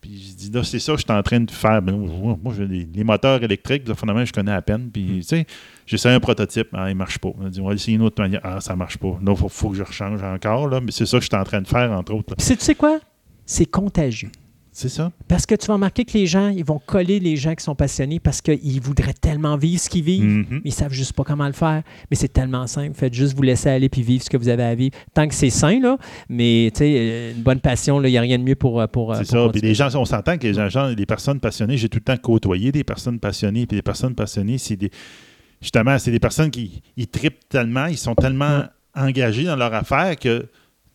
Puis 0.03 0.21
j'ai 0.27 0.33
dit, 0.49 0.51
là, 0.51 0.63
c'est 0.65 0.79
ça 0.79 0.91
que 0.91 0.99
je 0.99 1.05
suis 1.05 1.13
en 1.17 1.23
train 1.23 1.39
de 1.39 1.49
faire. 1.49 1.81
Ben, 1.81 1.95
moi, 1.97 2.37
moi, 2.43 2.53
je- 2.55 2.63
les, 2.63 2.85
les 2.93 3.03
moteurs 3.05 3.41
électriques, 3.41 3.85
fondamentalement, 3.93 4.25
je 4.25 4.33
connais 4.33 4.51
à 4.51 4.61
peine. 4.61 4.89
Puis, 4.91 5.19
tu 5.21 5.23
sais, 5.23 5.45
j'essaie 5.85 6.09
un 6.09 6.19
prototype. 6.19 6.67
Ah, 6.73 6.89
il 6.89 6.95
marche 6.95 7.17
pas. 7.19 7.29
On 7.39 7.47
dit, 7.47 7.61
on 7.61 7.67
va 7.69 7.73
essayer 7.73 7.95
une 7.95 8.03
autre 8.03 8.21
manière. 8.21 8.41
Ah, 8.43 8.59
ça 8.59 8.75
marche 8.75 8.97
pas. 8.97 9.17
Là, 9.23 9.31
il 9.31 9.37
faut, 9.37 9.47
faut 9.47 9.69
que 9.69 9.77
je 9.77 9.83
rechange 9.83 10.21
encore. 10.21 10.67
Là. 10.67 10.81
Mais 10.81 10.91
c'est 10.91 11.05
ça 11.05 11.17
que 11.17 11.23
je 11.23 11.29
suis 11.29 11.37
en 11.39 11.43
train 11.45 11.61
de 11.61 11.67
faire, 11.67 11.89
entre 11.93 12.13
autres. 12.13 12.35
Puis 12.35 12.45
tu 12.45 12.55
sais 12.59 12.75
quoi? 12.75 12.99
C'est 13.45 13.65
contagieux. 13.65 14.29
C'est 14.75 14.89
ça? 14.89 15.11
Parce 15.27 15.45
que 15.45 15.53
tu 15.53 15.67
vas 15.67 15.75
remarquer 15.75 16.03
que 16.03 16.17
les 16.17 16.25
gens, 16.25 16.49
ils 16.49 16.65
vont 16.65 16.79
coller 16.83 17.19
les 17.19 17.35
gens 17.35 17.53
qui 17.53 17.63
sont 17.63 17.75
passionnés 17.75 18.19
parce 18.19 18.41
qu'ils 18.41 18.81
voudraient 18.81 19.13
tellement 19.13 19.55
vivre 19.55 19.79
ce 19.79 19.87
qu'ils 19.87 20.03
vivent. 20.03 20.23
Mhm. 20.23 20.45
mais 20.49 20.61
ils 20.65 20.73
savent 20.73 20.91
juste 20.91 21.13
pas 21.13 21.23
comment 21.23 21.45
le 21.45 21.53
faire. 21.53 21.83
Mais 22.09 22.17
c'est 22.17 22.33
tellement 22.33 22.65
simple. 22.65 22.95
Faites 22.95 23.13
juste 23.13 23.35
vous 23.35 23.43
laisser 23.43 23.69
aller 23.69 23.87
puis 23.87 24.01
vivre 24.01 24.23
ce 24.23 24.31
que 24.31 24.35
vous 24.37 24.49
avez 24.49 24.63
à 24.63 24.73
vivre. 24.73 24.95
Tant 25.13 25.27
que 25.27 25.35
c'est 25.35 25.51
sain, 25.51 25.79
là, 25.79 25.97
mais 26.27 26.71
tu 26.73 26.79
sais, 26.79 26.95
euh, 26.97 27.33
une 27.35 27.43
bonne 27.43 27.59
passion, 27.59 28.01
il 28.03 28.09
n'y 28.09 28.17
a 28.17 28.21
rien 28.21 28.39
de 28.39 28.43
mieux 28.43 28.55
pour. 28.55 28.81
euh, 28.81 28.87
pour, 28.87 29.13
euh, 29.13 29.17
C'est 29.19 29.25
ça. 29.27 29.47
Puis 29.51 29.61
les 29.61 29.75
gens, 29.75 29.89
on 29.95 30.05
s'entend 30.05 30.39
que 30.39 30.47
les 30.47 30.69
gens, 30.69 30.87
les 30.87 31.05
personnes 31.05 31.39
passionnées, 31.39 31.77
j'ai 31.77 31.87
tout 31.87 31.99
le 31.99 32.03
temps 32.03 32.17
côtoyé 32.17 32.71
des 32.71 32.83
personnes 32.83 33.19
passionnées. 33.19 33.67
Puis 33.67 33.75
les 33.75 33.83
personnes 33.83 34.15
passionnées, 34.15 34.57
c'est 34.57 34.75
des. 34.75 34.89
Justement, 35.61 35.99
c'est 35.99 36.11
des 36.11 36.19
personnes 36.19 36.49
qui 36.49 36.81
ils 36.97 37.07
tripent 37.07 37.47
tellement, 37.47 37.85
ils 37.85 37.97
sont 37.97 38.15
tellement 38.15 38.63
engagés 38.95 39.43
dans 39.45 39.55
leur 39.55 39.73
affaire 39.73 40.17
que 40.17 40.47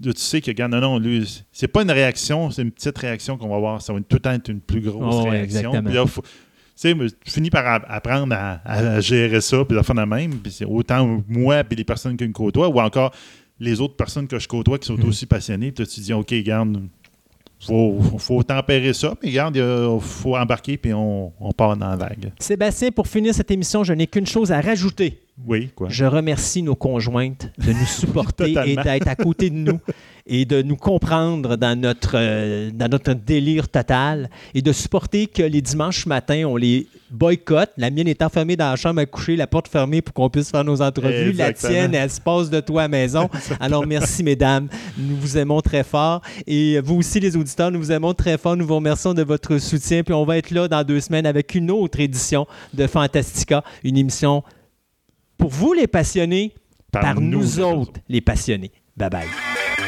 là, 0.05 0.13
tu 0.13 0.21
sais 0.21 0.41
que, 0.41 0.51
regarde, 0.51 0.73
non, 0.73 0.81
non, 0.81 0.99
lui, 0.99 1.43
c'est 1.53 1.69
pas 1.69 1.83
une 1.83 1.91
réaction, 1.91 2.51
c'est 2.51 2.63
une 2.63 2.71
petite 2.71 2.97
réaction 2.99 3.37
qu'on 3.37 3.49
va 3.49 3.57
avoir. 3.57 3.83
Ça 3.83 3.93
va 3.93 3.99
tout 4.01 4.07
le 4.17 4.21
temps 4.21 4.33
être 4.33 4.49
une 4.49 4.61
plus 4.61 4.81
grosse 4.81 5.15
Oh, 5.17 5.23
réaction. 5.31 5.59
exactement. 5.73 5.83
Puis 5.83 5.95
là, 5.95 6.07
faut- 6.07 6.23
tu 6.81 6.89
je 7.27 7.33
finis 7.33 7.51
par 7.51 7.83
apprendre 7.89 8.35
à, 8.39 8.61
à 8.65 9.01
gérer 9.01 9.41
ça, 9.41 9.65
puis 9.65 9.75
la 9.77 9.83
fin 9.83 9.95
de 9.95 10.03
même. 10.03 10.35
Puis 10.37 10.53
c'est 10.53 10.65
autant 10.65 11.23
moi, 11.29 11.65
puis 11.65 11.77
les 11.77 11.85
personnes 11.85 12.17
qui 12.17 12.27
me 12.29 12.33
côtoient, 12.33 12.69
ou 12.69 12.81
encore 12.81 13.13
les 13.59 13.81
autres 13.81 13.97
personnes 13.97 14.29
que 14.29 14.39
je 14.39 14.47
côtoie 14.47 14.79
qui 14.79 14.87
sont 14.87 14.97
Mhm. 14.97 15.09
aussi 15.09 15.27
passionnées. 15.27 15.73
Puis 15.73 15.83
là, 15.85 15.91
tu 15.93 15.99
dis, 16.01 16.13
OK, 16.13 16.33
garde, 16.45 16.81
faut, 17.61 17.99
faut 18.19 18.41
tempérer 18.45 18.93
ça, 18.93 19.15
mais 19.21 19.31
regarde, 19.31 19.57
il 19.57 20.01
faut 20.01 20.37
embarquer, 20.37 20.77
puis 20.77 20.95
on, 20.95 21.33
on 21.41 21.51
part 21.53 21.77
dans 21.77 21.89
la 21.89 21.97
vague. 21.97 22.31
Sébastien, 22.39 22.93
pour 22.93 23.09
finir 23.09 23.35
cette 23.35 23.51
émission, 23.51 23.83
je 23.83 23.93
n'ai 23.93 24.07
qu'une 24.07 24.27
chose 24.27 24.53
à 24.53 24.61
rajouter. 24.61 25.21
Oui, 25.47 25.71
quoi. 25.75 25.89
Je 25.91 26.05
remercie 26.05 26.63
nos 26.63 26.75
conjointes 26.75 27.51
de 27.59 27.73
nous 27.73 27.87
supporter 27.87 28.57
et 28.67 28.77
d'être 28.77 29.09
à 29.09 29.15
côté 29.15 29.51
de 29.51 29.55
nous 29.55 29.81
et 30.29 30.45
de 30.45 30.61
nous 30.63 30.77
comprendre 30.77 31.57
dans 31.57 31.79
notre, 31.79 32.13
euh, 32.15 32.71
dans 32.73 32.89
notre 32.89 33.15
délire 33.15 33.69
total 33.69 34.29
et 34.55 34.61
de 34.61 34.73
supporter 34.73 35.27
que 35.27 35.43
les 35.43 35.63
dimanches 35.63 36.05
matins, 36.07 36.45
on 36.45 36.57
les 36.57 36.87
boycotte. 37.11 37.71
La 37.79 37.91
mienne 37.91 38.09
est 38.09 38.21
enfermée 38.21 38.55
dans 38.55 38.69
la 38.69 38.77
chambre 38.77 39.01
à 39.01 39.07
coucher, 39.07 39.37
la 39.37 39.47
porte 39.47 39.69
fermée 39.69 40.03
pour 40.03 40.13
qu'on 40.13 40.29
puisse 40.29 40.51
faire 40.51 40.65
nos 40.65 40.83
entrevues. 40.83 41.33
La 41.33 41.55
tienne, 41.55 41.95
elle 41.95 42.11
se 42.11 42.21
passe 42.21 42.51
de 42.51 42.61
toi 42.61 42.83
à 42.83 42.85
la 42.85 42.89
maison. 42.89 43.31
Alors 43.59 43.87
merci, 43.87 44.23
mesdames. 44.23 44.69
Nous 44.99 45.17
vous 45.17 45.39
aimons 45.39 45.63
très 45.63 45.83
fort. 45.83 46.21
Et 46.47 46.79
vous 46.81 46.97
aussi, 46.97 47.21
les 47.21 47.35
auditeurs, 47.37 47.71
nous 47.71 47.79
vous 47.79 47.93
aimons 47.93 48.13
très 48.13 48.37
fort. 48.37 48.57
Nous 48.57 48.67
vous 48.67 48.77
remercions 48.77 49.15
de 49.15 49.23
votre 49.23 49.57
soutien. 49.57 50.03
Puis 50.03 50.13
on 50.13 50.25
va 50.25 50.37
être 50.37 50.51
là 50.51 50.69
dans 50.69 50.85
deux 50.85 51.01
semaines 51.01 51.27
avec 51.27 51.55
une 51.55 51.71
autre 51.71 52.01
édition 52.01 52.47
de 52.75 52.87
Fantastica, 52.87 53.65
une 53.83 53.97
émission 53.97 54.43
pour 55.39 55.51
vous, 55.51 55.73
les 55.73 55.87
passionnés, 55.87 56.55
par, 56.93 57.21
nous, 57.21 57.61
autres, 57.61 58.01
les 58.09 58.21
passionnés. 58.21 58.73
Bye 58.97 59.11
bye. 59.11 59.88